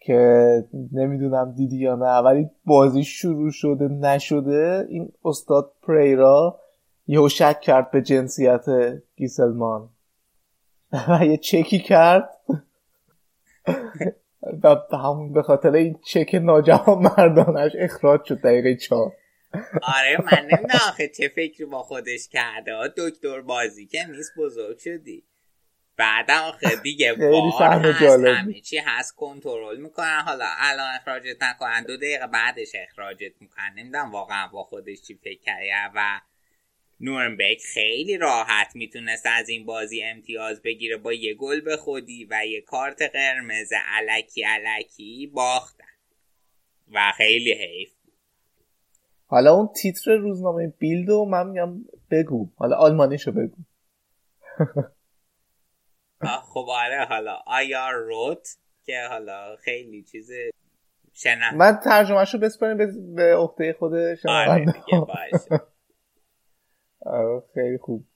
که 0.00 0.64
نمی‌دونم 0.92 1.52
دیدی 1.52 1.76
یا 1.76 1.94
نه 1.94 2.18
ولی 2.18 2.50
بازی 2.64 3.04
شروع 3.04 3.50
شده 3.50 3.88
نشده. 3.88 4.86
این 4.88 5.12
استاد 5.24 5.72
پریرا 5.82 6.60
یهو 7.06 7.28
شک 7.28 7.60
کرد 7.60 7.90
به 7.90 8.02
جنسیت 8.02 8.64
گیسلمان. 9.16 9.88
و 11.08 11.26
یه 11.26 11.36
چکی 11.36 11.78
کرد. 11.78 12.28
و 14.62 14.96
همون 14.96 15.32
به 15.32 15.42
خاطر 15.42 15.72
این 15.72 15.98
چک 16.04 16.34
ناجوان 16.34 16.98
مردانش 16.98 17.72
اخراج 17.78 18.24
شد 18.24 18.40
دقیقه 18.40 18.76
چهار. 18.76 19.12
آره 19.82 20.18
من 20.20 20.38
نمی‌دونم 20.38 20.80
آخه 20.88 21.08
چه 21.08 21.28
فکری 21.28 21.64
با 21.64 21.82
خودش 21.82 22.28
کرده. 22.28 22.72
دکتر 22.96 23.40
بازی 23.40 23.86
که 23.86 24.04
نیست 24.06 24.32
بزرگ 24.38 24.78
شدی. 24.78 25.24
بعد 25.96 26.30
آخه 26.30 26.76
دیگه 26.82 27.12
وار 27.12 27.92
هست 27.92 28.24
همه 28.24 28.60
چی 28.60 28.78
هست 28.78 29.16
کنترل 29.16 29.80
می‌کنن. 29.80 30.20
حالا 30.26 30.46
الان 30.58 30.94
اخراجت 30.94 31.42
نکنن 31.42 31.84
دو 31.84 31.96
دقیقه 31.96 32.26
بعدش 32.26 32.72
اخراجت 32.74 33.32
می‌کنن. 33.40 33.72
نمی‌دونم 33.76 34.12
واقعا 34.12 34.48
با 34.48 34.64
خودش 34.64 35.02
چی 35.02 35.14
فکر 35.14 35.40
کرده. 35.40 35.90
و 35.94 36.20
نورنبرگ 37.02 37.58
خیلی 37.74 38.18
راحت 38.18 38.76
می‌تونست 38.76 39.26
از 39.26 39.48
این 39.48 39.66
بازی 39.66 40.02
امتیاز 40.02 40.62
بگیره. 40.62 40.96
با 40.96 41.12
یه 41.12 41.34
گل 41.34 41.60
به 41.60 41.76
خودی 41.76 42.24
و 42.30 42.46
یه 42.46 42.60
کارت 42.60 43.02
قرمز 43.02 43.72
علکی 43.86 44.42
علکی 44.42 45.26
باختن. 45.26 45.84
و 46.92 47.12
خیلی 47.16 47.52
حیف 47.52 47.92
حالا 49.26 49.54
اون 49.54 49.68
تیتر 49.82 50.16
روزنامه 50.16 50.66
بیلدو 50.78 51.24
من 51.24 51.46
میگم 51.46 51.84
بگو. 52.10 52.50
حالا 52.56 52.76
آلمانیشو 52.76 53.32
بگو. 53.32 53.56
خب 56.52 56.66
آره 56.68 57.04
حالا 57.04 57.34
آیا 57.46 57.90
روت 57.90 58.48
که 58.84 59.06
حالا 59.10 59.56
خیلی 59.56 60.02
چیز 60.02 60.30
شنم 61.12 61.56
من 61.56 61.80
ترجمهشو 61.84 62.38
بسپاریم 62.38 63.14
به 63.14 63.36
عهده 63.36 63.72
خود 63.72 63.92
آره 64.26 64.64
دیگه 64.64 65.00
باشه. 65.00 65.71
خیلی 67.54 67.78
خوب. 67.78 68.06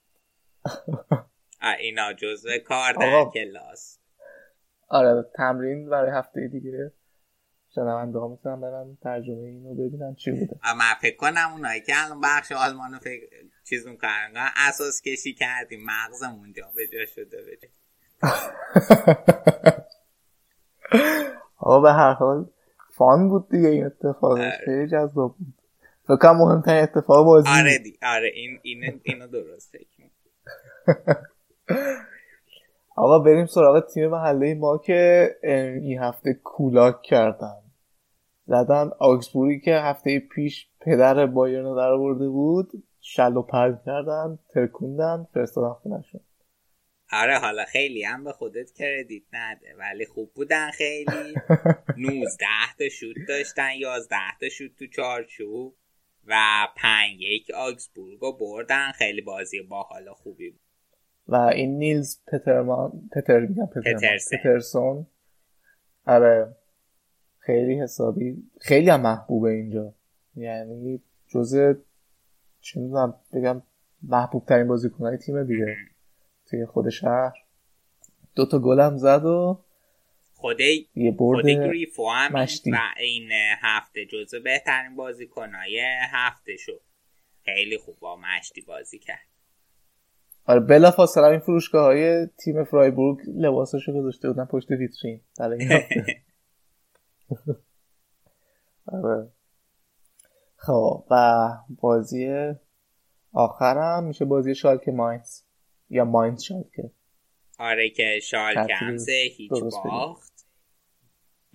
اینا 1.81 2.13
جزو 2.13 2.49
کار 2.65 2.93
در 2.93 3.25
کلاس. 3.35 3.99
آره 4.89 5.25
تمرین 5.35 5.89
برای 5.89 6.11
هفته 6.11 6.49
دیگه. 6.49 6.93
شنونده 7.75 8.19
ها 8.19 8.29
می‌تونن 8.29 8.61
برن 8.61 8.99
ترجمه 9.03 9.43
اینو 9.43 9.75
ببینن 9.75 10.15
چی 10.15 10.31
بوده. 10.31 10.59
من 10.65 10.95
فکر 11.01 11.17
کنم 11.17 11.53
اونایی 11.53 11.81
که 11.81 11.93
الان 11.97 12.21
بخش 12.21 12.53
آلمانو 12.53 12.99
فکر 12.99 13.27
چیز 13.65 13.87
می‌کنن 13.87 14.33
اساس 14.69 15.03
کشی 15.03 15.35
کردیم. 15.35 15.81
مغزمون 15.85 16.53
جا 16.53 16.71
به 16.77 16.87
جا 16.87 17.07
شده 17.07 17.39
بده 17.43 17.71
آقا 21.59 21.81
به 21.81 21.93
هر 21.93 22.13
حال 22.13 22.51
فان 22.91 23.29
بود 23.29 23.49
دیگه 23.49 23.69
این 23.69 23.87
اتفاق. 23.87 24.51
خیلی 24.65 24.87
جذاب 24.87 25.37
بود. 25.39 25.56
فکر 26.09 26.33
مهمترین 26.33 26.83
اتفاق 26.83 27.27
بازی 27.27 27.49
آره 27.49 27.79
دی 27.79 27.99
آره 28.03 28.31
این 28.35 28.59
این 28.63 29.01
اینو 29.05 29.27
درست 29.27 29.73
فکر 29.73 29.87
آقا 32.97 33.19
بریم 33.19 33.47
سراغ 33.47 33.87
تیم 33.95 34.11
محله 34.11 34.55
ما 34.55 34.79
که 34.79 35.31
این 35.83 35.99
هفته 36.03 36.35
کولاک 36.35 37.03
کردن. 37.03 37.63
زدن 38.47 38.91
آکسبوری 38.99 39.61
که 39.61 39.75
هفته 39.75 40.19
پیش 40.19 40.69
پدر 40.81 41.27
بایرن 41.27 41.65
رو 41.65 41.77
در 41.77 41.93
آورده 41.93 42.29
بود. 42.29 42.71
شل 43.01 43.37
و 43.37 43.43
پرد 43.43 43.83
کردن 43.87 44.39
ترکوندن 44.55 45.27
فرستادن 45.35 45.73
خونشون 45.73 46.21
آره 47.13 47.39
حالا 47.39 47.65
خیلی 47.65 48.05
هم 48.05 48.25
به 48.25 48.33
خودت 48.33 48.73
کردیت 48.73 49.23
نده 49.33 49.75
ولی 49.79 50.07
خوب 50.07 50.33
بودن 50.35 50.71
خیلی. 50.71 51.35
19 51.99 52.47
تا 52.79 52.89
شوت 52.89 53.17
داشتن 53.29 53.71
11 53.79 54.17
تا 54.41 54.49
شوت 54.49 54.77
تو 54.79 54.87
چارچوب 54.87 55.77
و 56.27 56.67
5 56.77 57.21
یک 57.21 57.51
آگزبورگ 57.51 58.19
رو 58.21 58.33
بردن. 58.33 58.93
خیلی 58.93 59.21
بازی 59.21 59.63
با 59.63 59.83
حالا 59.83 60.15
خوبی 60.15 60.51
بود. 60.51 60.61
و 61.29 61.37
این 61.37 61.79
نیلز 61.79 62.17
پترمان 62.27 63.09
پتر 63.13 63.41
میگم 63.41 63.67
پترسن. 63.67 64.37
پترسون. 64.37 65.07
آره. 66.07 66.57
خیلی 67.39 67.81
حسابی 67.81 68.43
خیلی 68.61 68.91
هم 68.91 69.01
محبوبه 69.01 69.51
اینجا. 69.51 69.95
یعنی 70.37 71.03
جزء 71.29 71.75
چه 72.61 72.81
می‌دونم 72.81 73.15
بگم 73.33 73.63
محبوب 74.03 74.45
ترین 74.47 74.69
بازیکنهای 74.69 75.17
تیم 75.17 75.45
دیگه 75.45 75.77
توی 76.47 76.67
خود 76.67 76.89
شهر. 76.89 77.35
دو 78.35 78.47
تا 78.47 78.59
گل 78.59 78.81
هم 78.81 78.97
زد 78.97 79.25
و 79.25 79.65
خود 80.47 80.61
یه 80.95 81.13
گریفو 81.43 82.09
هم 82.09 82.33
مشتی. 82.33 82.71
و 82.71 82.77
این 83.01 83.29
هفته 83.63 84.07
جزو 84.07 84.41
بهترین 84.41 84.97
بازیکنهای 84.97 85.81
هفته 86.13 86.57
شد 86.57 86.81
خیلی 87.45 87.79
خوب 87.79 87.99
با 87.99 88.17
مشتی 88.17 88.61
بازی 88.61 88.99
کرد. 88.99 89.29
آره 90.45 90.61
بلا 90.61 90.91
فاصله 90.91 91.25
این 91.25 91.39
فروشگاه 91.39 91.85
های 91.85 92.27
تیم 92.27 92.65
فرایبورگ 92.65 93.19
لباساشو 93.37 93.93
گذاشته 93.93 94.29
بودن 94.29 94.45
پشت 94.45 94.71
ویترین. 94.71 95.21
آره. 98.87 99.33
خب 100.57 101.05
و 101.11 101.49
بازی 101.81 102.53
آخرم 103.33 104.05
میشه 104.05 104.25
بازی 104.25 104.55
شالکه 104.55 104.91
ماینز. 104.91 105.43
یا 105.91 106.05
ماینز 106.05 106.43
شالکه. 106.43 106.91
آره 107.59 107.91
که 107.91 108.21
شالکه 108.23 108.75
هم 108.75 108.99
سه 108.99 109.29
هیچ. 109.37 109.51
باخت. 109.85 110.36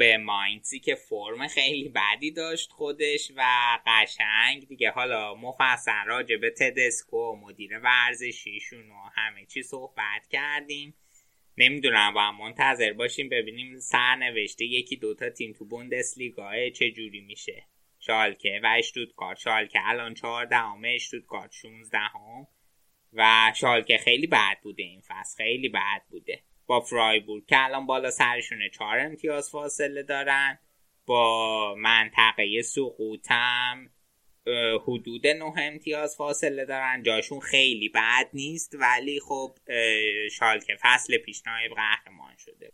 به 0.01 0.17
ماینزی 0.17 0.79
که 0.79 0.95
فرم 0.95 1.47
خیلی 1.47 1.89
بدی 1.89 2.31
داشت 2.31 2.71
خودش 2.71 3.31
و 3.35 3.43
قشنگ 3.87 4.67
دیگه. 4.67 4.91
حالا 4.91 5.35
مفصل 5.35 6.05
راجع 6.05 6.37
به 6.37 6.49
تدسکو 6.49 7.17
و 7.17 7.35
مدیر 7.35 7.79
ورزشیشون 7.79 8.91
و 8.91 9.09
همه 9.15 9.45
چی 9.45 9.63
صحبت 9.63 10.27
کردیم. 10.29 10.93
نمی‌دونم 11.57 12.17
هم 12.17 12.37
منتظر 12.37 12.93
باشیم 12.93 13.29
ببینیم 13.29 13.79
سرنوشته 13.79 14.65
یکی 14.65 14.95
دوتا 14.95 15.29
تیم 15.29 15.53
تو 15.53 15.65
بوندسلیگاه 15.65 16.69
چه 16.69 16.91
جوری 16.91 17.21
میشه. 17.21 17.65
شالکه 17.99 18.59
و 18.63 18.75
اشتوتگارت 18.77 19.39
شالکه 19.39 19.79
الان 19.83 20.13
چهاردهم 20.13 20.81
اشتوتگارت 20.85 21.51
16 21.51 21.97
هم 21.97 22.47
و 23.13 23.53
شالکه 23.55 23.97
خیلی 23.97 24.27
بد 24.27 24.57
بوده 24.63 24.83
این 24.83 25.01
فصل. 25.01 25.37
خیلی 25.37 25.69
بد 25.69 26.01
بوده. 26.09 26.43
با 26.67 26.79
فرایبورگ 26.79 27.45
که 27.45 27.55
الان 27.59 27.85
بالا 27.85 28.11
سرشونه. 28.11 28.69
چهار 28.69 28.99
امتیاز 28.99 29.49
فاصله 29.49 30.03
دارن. 30.03 30.59
با 31.05 31.75
منطقه 31.77 32.61
سقوطم 32.61 33.89
حدود 34.83 35.27
نه 35.27 35.53
امتیاز 35.57 36.15
فاصله 36.15 36.65
دارن. 36.65 37.03
جاشون 37.03 37.39
خیلی 37.39 37.89
بد 37.89 38.27
نیست 38.33 38.75
ولی 38.79 39.19
خب 39.19 39.57
شالکه 40.31 40.73
فصل 40.81 41.17
پیش 41.17 41.43
نایب 41.47 41.71
قهرمان 41.75 42.33
شده. 42.37 42.71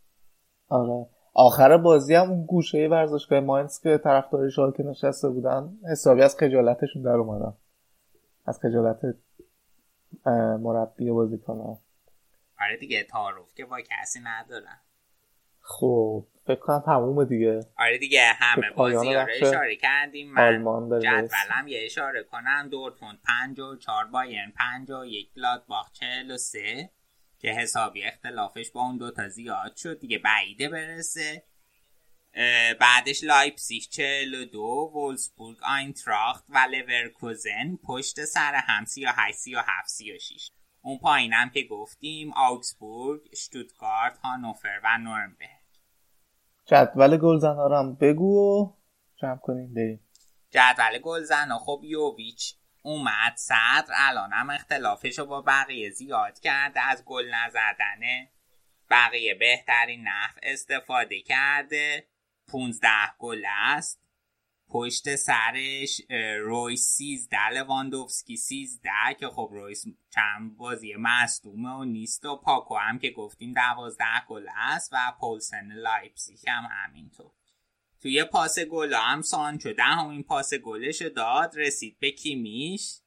آره. 0.68 1.06
آخر 1.34 1.76
بازی 1.76 2.14
هم 2.14 2.30
اون 2.30 2.46
گوشه 2.46 2.88
ورزشگاه 2.90 3.40
ماینز 3.40 3.80
که 3.82 4.00
طرفدار 4.04 4.50
شالکه 4.50 4.82
نشسته 4.82 5.28
بودن 5.28 5.78
حسابی 5.92 6.22
از 6.22 6.36
خجالتشون 6.36 7.02
در 7.02 7.10
اومدن. 7.10 7.56
از 8.46 8.60
خجالت 8.62 9.00
مربی 10.60 11.10
بازیکن‌ها 11.10 11.80
آره 12.60 12.76
دیگه 12.76 13.02
تعارف 13.02 13.54
که 13.54 13.64
با 13.64 13.80
کسی 13.80 14.20
ندارن. 14.20 14.80
خب 15.60 16.26
فکر 16.46 16.60
کنم 16.60 16.82
تمومه 16.86 17.24
دیگه. 17.24 17.60
آره 17.78 17.98
دیگه 17.98 18.32
همه 18.32 18.70
بازی 18.70 19.14
رو 19.14 19.20
بخش 19.20 19.42
اشاره 19.42 19.76
کردیم. 19.76 20.32
من 20.32 20.64
جدولم 21.00 21.68
یه 21.68 21.84
اشاره 21.84 22.22
کنم. 22.22 22.68
دورتموند 22.68 23.18
54 23.22 24.06
بایرن 24.06 24.52
51 24.56 25.32
گلادباخ 25.34 25.92
43 25.92 26.90
که 27.38 27.48
حسابی 27.48 28.04
اختلافش 28.04 28.70
با 28.70 28.80
اون 28.80 28.96
دوتا 28.96 29.28
زیاد 29.28 29.76
شد. 29.76 30.00
دیگه 30.00 30.18
بعیده 30.18 30.68
برسه. 30.68 31.44
بعدش 32.80 33.24
لایپزیگ 33.24 33.82
42 33.82 34.90
وولسبورگ 34.94 35.58
آینتراخت 35.62 36.44
و 36.48 36.58
لورکوزن 36.70 37.76
پشت 37.84 38.24
سر 38.24 38.54
هم 38.54 38.84
38 38.84 39.38
37 39.38 39.88
36 39.88 40.50
اون 40.82 40.98
پایینم 40.98 41.50
که 41.50 41.62
گفتیم 41.62 42.32
آوکسبورگ 42.36 43.34
شتوتگارت 43.34 44.18
هانوفر 44.18 44.80
و 44.84 44.98
نورنبرگ. 44.98 45.48
جدول 46.66 47.16
گلزنها 47.16 47.66
رو 47.66 47.76
هم 47.76 47.94
بگو 47.94 48.38
و 48.38 48.72
جمع 49.16 49.36
کنیم 49.36 49.74
بریم. 49.74 50.00
جدول 50.50 50.98
گلزن 50.98 51.48
خب 51.58 51.80
یوویچ 51.84 52.54
اومد 52.82 53.32
صدر 53.36 53.94
الان 53.94 54.32
هم 54.32 54.50
اختلافش 54.50 55.18
رو 55.18 55.26
با 55.26 55.42
بقیه 55.42 55.90
زیاد 55.90 56.38
کرده 56.38 56.80
از 56.80 57.04
گل 57.04 57.30
نزدنه 57.34 58.30
بقیه 58.90 59.34
بهترین 59.34 60.00
نحو 60.00 60.38
استفاده 60.42 61.22
کرده. 61.22 62.06
15 62.48 62.88
گل 63.18 63.44
است. 63.46 64.07
پشت 64.70 65.16
سرش 65.16 66.00
رویس 66.40 66.86
13 66.86 67.48
لواندوفسکی 67.48 68.36
13 68.36 68.90
که 69.20 69.28
خب 69.28 69.48
رویس 69.52 69.84
چند 70.10 70.56
بازی 70.56 70.94
مصدومه 70.98 71.70
و 71.70 71.84
نیست 71.84 72.24
و 72.24 72.36
پاکو 72.36 72.76
هم 72.76 72.98
که 72.98 73.10
گفتیم 73.10 73.52
12 73.54 74.04
گل 74.28 74.46
است 74.56 74.92
و 74.92 74.96
پولسن 75.20 75.72
لایپزیگ 75.72 76.48
هم 76.48 76.68
همینطور. 76.70 77.30
توی 78.02 78.24
پاس 78.24 78.58
گل 78.58 78.94
هم 78.94 79.22
سانچو 79.22 79.72
دهمین 79.72 80.22
پاس 80.22 80.54
گلش 80.54 81.02
داد 81.02 81.52
رسید 81.56 81.96
به 82.00 82.10
کیمیش. 82.10 83.00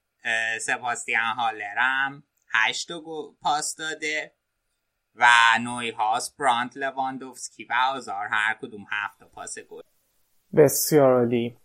سباستیان 0.62 1.36
هالرم 1.36 2.24
هشت 2.54 2.92
پاس 3.42 3.76
داده 3.76 4.36
و 5.16 5.28
نوی 5.62 5.90
هاوس 5.90 6.38
برانت 6.38 6.78
لواندوفسکی 6.78 7.64
و 7.64 7.74
آزار 7.74 8.28
هر 8.28 8.58
کدوم 8.62 8.86
هفت 8.92 9.24
پاس 9.24 9.60
گل. 9.60 9.91
بسیار 10.56 11.20
عالی. 11.20 11.58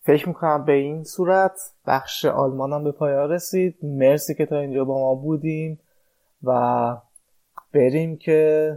فکر 0.00 0.28
می‌کنم 0.28 0.64
به 0.64 0.72
این 0.72 1.04
صورت 1.04 1.58
بخش 1.86 2.24
آلمان 2.24 2.72
هم 2.72 2.84
به 2.84 2.92
پایان 2.92 3.30
رسید. 3.30 3.78
مرسی 3.82 4.34
که 4.34 4.46
تا 4.46 4.58
اینجا 4.58 4.84
با 4.84 4.98
ما 4.98 5.14
بودیم 5.14 5.80
و 6.42 6.96
بریم 7.72 8.16
که 8.16 8.72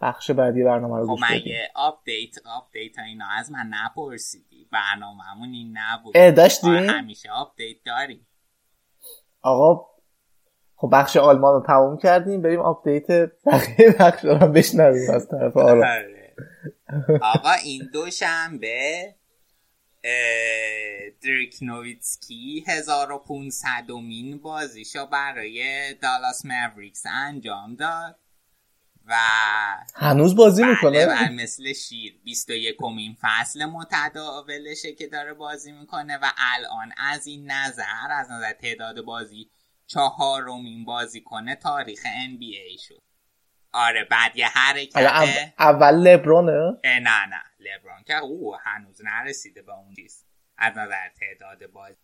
بخش 0.00 0.30
بعدی 0.30 0.64
برنامه 0.64 0.96
رو 0.96 1.02
خب 1.02 1.10
گوش 1.10 1.20
بدیم. 1.30 1.54
update 1.74 2.34
update 2.46 2.98
اینا 2.98 3.24
از 3.38 3.52
من 3.52 3.70
نپرسیدی. 3.70 4.68
برنامه‌مون 4.72 5.48
این 5.52 5.74
نبود. 5.78 6.12
اه، 6.16 6.30
داشتیم؟ 6.30 6.72
همیشه 6.72 7.30
update 7.30 7.76
داریم. 7.86 8.26
آقا 9.42 9.86
خب 10.76 10.88
بخش 10.92 11.16
آلمان 11.16 11.54
رو 11.54 11.66
تموم 11.66 11.96
کردیم. 11.96 12.42
بریم 12.42 12.60
update 12.60 13.06
بقیه 13.46 13.94
بخش 14.00 14.24
رو 14.24 14.48
بشنویم 14.48 15.10
از 15.10 15.28
طرف 15.28 15.56
آرام 15.56 15.78
آره. 15.78 16.15
آقا 17.22 17.52
این 17.52 17.90
دوشنبه 17.92 19.14
دریک 21.22 21.58
نویتسکی 21.62 22.64
1500 22.68 23.90
مین 23.90 24.38
بازیشو 24.38 25.06
برای 25.06 25.94
دالاس 25.94 26.46
موریکس 26.46 27.02
انجام 27.06 27.74
داد 27.74 28.18
و 29.06 29.14
هنوز 29.94 30.36
بازی 30.36 30.62
بله 30.62 30.70
می‌کنه؟ 30.70 31.06
بله 31.06 31.28
مثل 31.28 31.72
شیر. 31.72 32.20
21 32.24 32.82
مین 32.82 33.16
فصل 33.20 33.64
متداولشه 33.64 34.92
که 34.92 35.06
داره 35.06 35.34
بازی 35.34 35.72
می‌کنه 35.72 36.16
و 36.16 36.32
الان 36.38 36.92
از 36.96 37.26
این 37.26 37.50
نظر 37.50 38.10
از 38.10 38.30
نظر 38.30 38.52
تعداد 38.52 39.00
بازی 39.00 39.50
چهارمین 39.86 40.84
بازی 40.84 41.20
کنه 41.20 41.54
تاریخ 41.54 42.00
NBA 42.02 42.86
شد. 42.88 43.02
آره 43.76 44.04
بعد 44.04 44.36
یه 44.36 44.48
حرکت 44.48 44.96
حالا 44.96 45.08
اول- 45.58 46.08
لبرونه؟ 46.08 46.80
نه 46.84 47.26
نه. 47.26 47.42
لبران 47.60 48.02
که 48.02 48.16
او 48.16 48.56
هنوز 48.56 49.00
نرسیده 49.04 49.62
به 49.62 49.72
اون 49.72 49.94
چیز. 49.94 50.24
از 50.58 50.78
نظر 50.78 51.08
تعداد 51.08 51.66
بازی. 51.66 51.96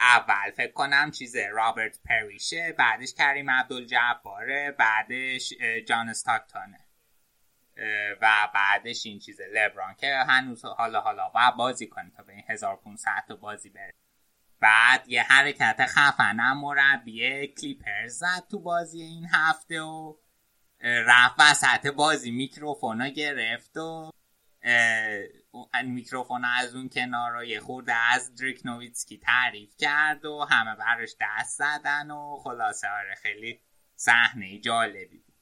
اول 0.00 0.50
فکر 0.56 0.72
کنم 0.72 1.10
چیزه 1.10 1.48
رابرت 1.52 1.98
پریشه 2.04 2.72
بعدش 2.78 3.14
کریم 3.14 3.50
عبدالجباره 3.50 4.70
بعدش 4.78 5.52
جان 5.86 6.08
استاکتانه. 6.08 6.80
اه، 7.76 8.12
و 8.22 8.48
بعدش 8.54 9.06
این 9.06 9.18
چیزه 9.18 9.44
لبران 9.54 9.94
که 9.94 10.14
هنوز 10.28 10.64
حالا 10.64 11.00
حالا 11.00 11.28
باید 11.28 11.54
بازی 11.56 11.86
کنه 11.86 12.10
تا 12.16 12.22
به 12.22 12.32
این 12.32 12.44
1500 12.48 13.10
تا 13.28 13.36
بازی 13.36 13.70
بره 13.70 13.92
بعد 14.60 15.08
یه 15.08 15.22
حرکت 15.22 15.86
خفنم 15.88 16.60
مربی 16.60 17.46
کلیپرز 17.46 18.18
زد 18.18 18.42
تو 18.50 18.58
بازی 18.60 19.02
این 19.02 19.26
هفته 19.32 19.80
و 19.80 20.14
رفت 20.80 21.34
وسط 21.38 21.86
بازی 21.86 22.30
میکروفونا 22.30 23.08
گرفت 23.08 23.76
و 23.76 24.10
میکروفون 25.84 26.44
از 26.44 26.74
اون 26.74 26.88
کنار 26.88 27.32
رو 27.32 27.44
یه 27.44 27.60
خورده 27.60 27.92
از 28.12 28.34
دریک 28.34 28.60
نویتسکی 28.64 29.18
تعریف 29.18 29.76
کرد 29.78 30.24
و 30.24 30.46
همه 30.50 30.76
براش 30.76 31.16
دست 31.20 31.58
زدن 31.58 32.10
و 32.10 32.36
خلاصه 32.42 32.88
آره 32.88 33.14
خیلی 33.22 33.60
صحنه 33.96 34.58
جالبی 34.58 35.18
بود 35.18 35.34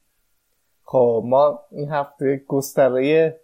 خب 0.83 1.23
ما 1.25 1.59
این 1.71 1.91
هفته 1.91 2.43
گستره 2.47 3.39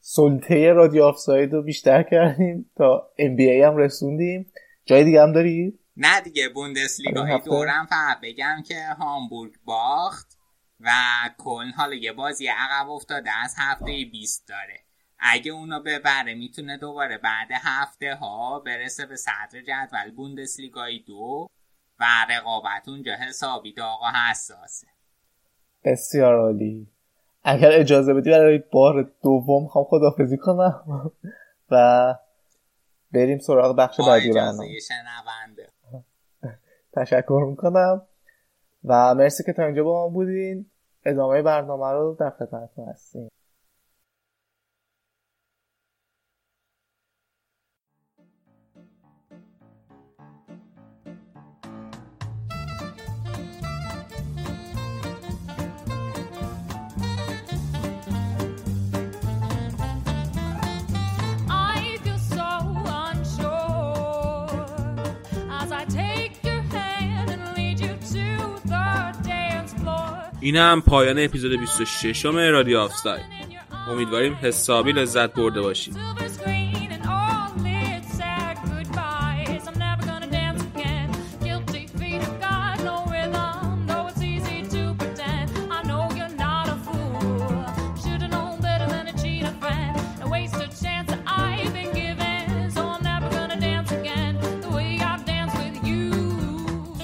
سلطه 0.00 0.72
رادیو 0.72 1.02
آفساید 1.02 1.52
رو 1.52 1.62
بیشتر 1.62 2.02
کردیم 2.02 2.70
تا 2.76 3.08
NBA 3.18 3.64
هم 3.64 3.76
رسوندیم 3.76 4.52
جای 4.84 5.04
دیگه 5.04 5.22
هم 5.22 5.32
داری؟ 5.32 5.78
نه 5.96 6.20
دیگه 6.20 6.48
بوندسلیگا 6.48 7.24
این 7.24 7.34
هفته؟ 7.34 7.50
دورم 7.50 7.86
فقط 7.86 8.20
بگم 8.22 8.62
که 8.66 8.74
هامبورگ 8.98 9.52
باخت 9.64 10.31
و 10.84 10.90
کلن 11.38 11.70
حالا 11.70 11.94
یه 11.94 12.12
بازی 12.12 12.46
عقب 12.46 12.90
افتاده 12.90 13.30
از 13.44 13.54
هفته 13.58 14.04
20 14.12 14.48
داره. 14.48 14.80
اگه 15.18 15.52
اونو 15.52 15.80
ببره 15.80 16.34
می‌تونه 16.34 16.76
دوباره 16.76 17.18
بعد 17.18 17.48
هفته 17.52 18.14
ها 18.14 18.58
برسه 18.60 19.06
به 19.06 19.16
صدر 19.16 19.62
جدول 19.62 20.10
بوندسلیگای 20.16 20.98
دو 20.98 21.46
و 22.00 22.04
رقابت 22.30 22.88
اونجا 22.88 23.12
حسابی 23.14 23.72
داغ 23.72 24.02
و 24.02 24.06
حساسه. 24.30 24.86
بسیار 25.84 26.34
عالی. 26.38 26.88
اگر 27.44 27.72
اجازه 27.72 28.14
بدی 28.14 28.30
برای 28.30 28.58
بار 28.72 29.12
دوم 29.22 29.66
خوام 29.66 29.84
خدافزی 29.84 30.36
کنم 30.36 31.12
و 31.70 32.14
بریم 33.12 33.38
سراغ 33.38 33.76
بخش 33.76 34.00
بعدی 34.00 34.32
برنامه. 34.32 34.68
تشکر 36.92 37.46
می‌کنم 37.50 38.02
و 38.84 39.14
مرسی 39.14 39.44
که 39.44 39.52
تا 39.52 39.64
اینجا 39.64 39.84
با 39.84 40.02
ما 40.02 40.08
بودین. 40.08 40.70
ادامه 41.04 41.42
برنامه 41.42 41.92
رو 41.92 42.16
در 42.20 42.30
خدمتتون 42.30 42.88
هستیم. 42.88 43.28
I 65.82 65.84
take 65.86 66.11
اینم 70.42 70.82
پایان 70.86 71.18
اپیزود 71.18 71.60
26 71.60 72.26
م 72.26 72.36
رادیو 72.36 72.78
آفساید. 72.78 73.24
امیدواریم 73.88 74.34
حسابی 74.42 74.92
لذت 74.92 75.34
برده 75.34 75.60
باشید. 75.60 75.96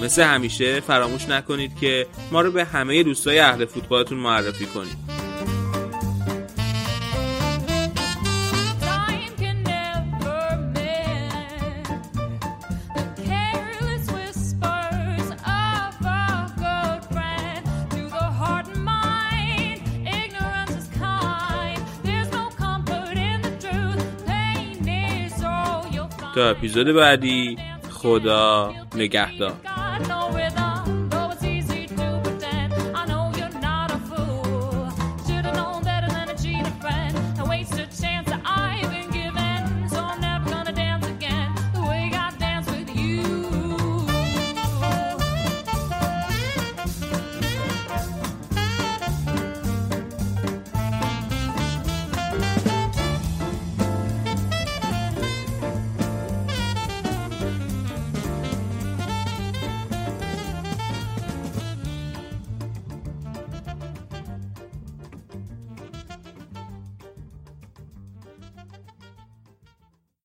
مثل 0.08 0.22
همیشه 0.22 0.80
فراموش 0.80 1.28
نکنید 1.28 1.78
که 1.80 2.06
ما 2.32 2.40
رو 2.40 2.52
به 2.52 2.64
همه 2.64 3.02
دوستای 3.02 3.38
اهل 3.38 3.64
فوتبالتون 3.64 4.18
معرفی 4.18 4.66
کنید. 4.66 4.96
تا 26.34 26.50
اپیزود 26.50 26.86
بعدی 26.86 27.56
خدا 27.90 28.74
نگهدار. 28.94 29.77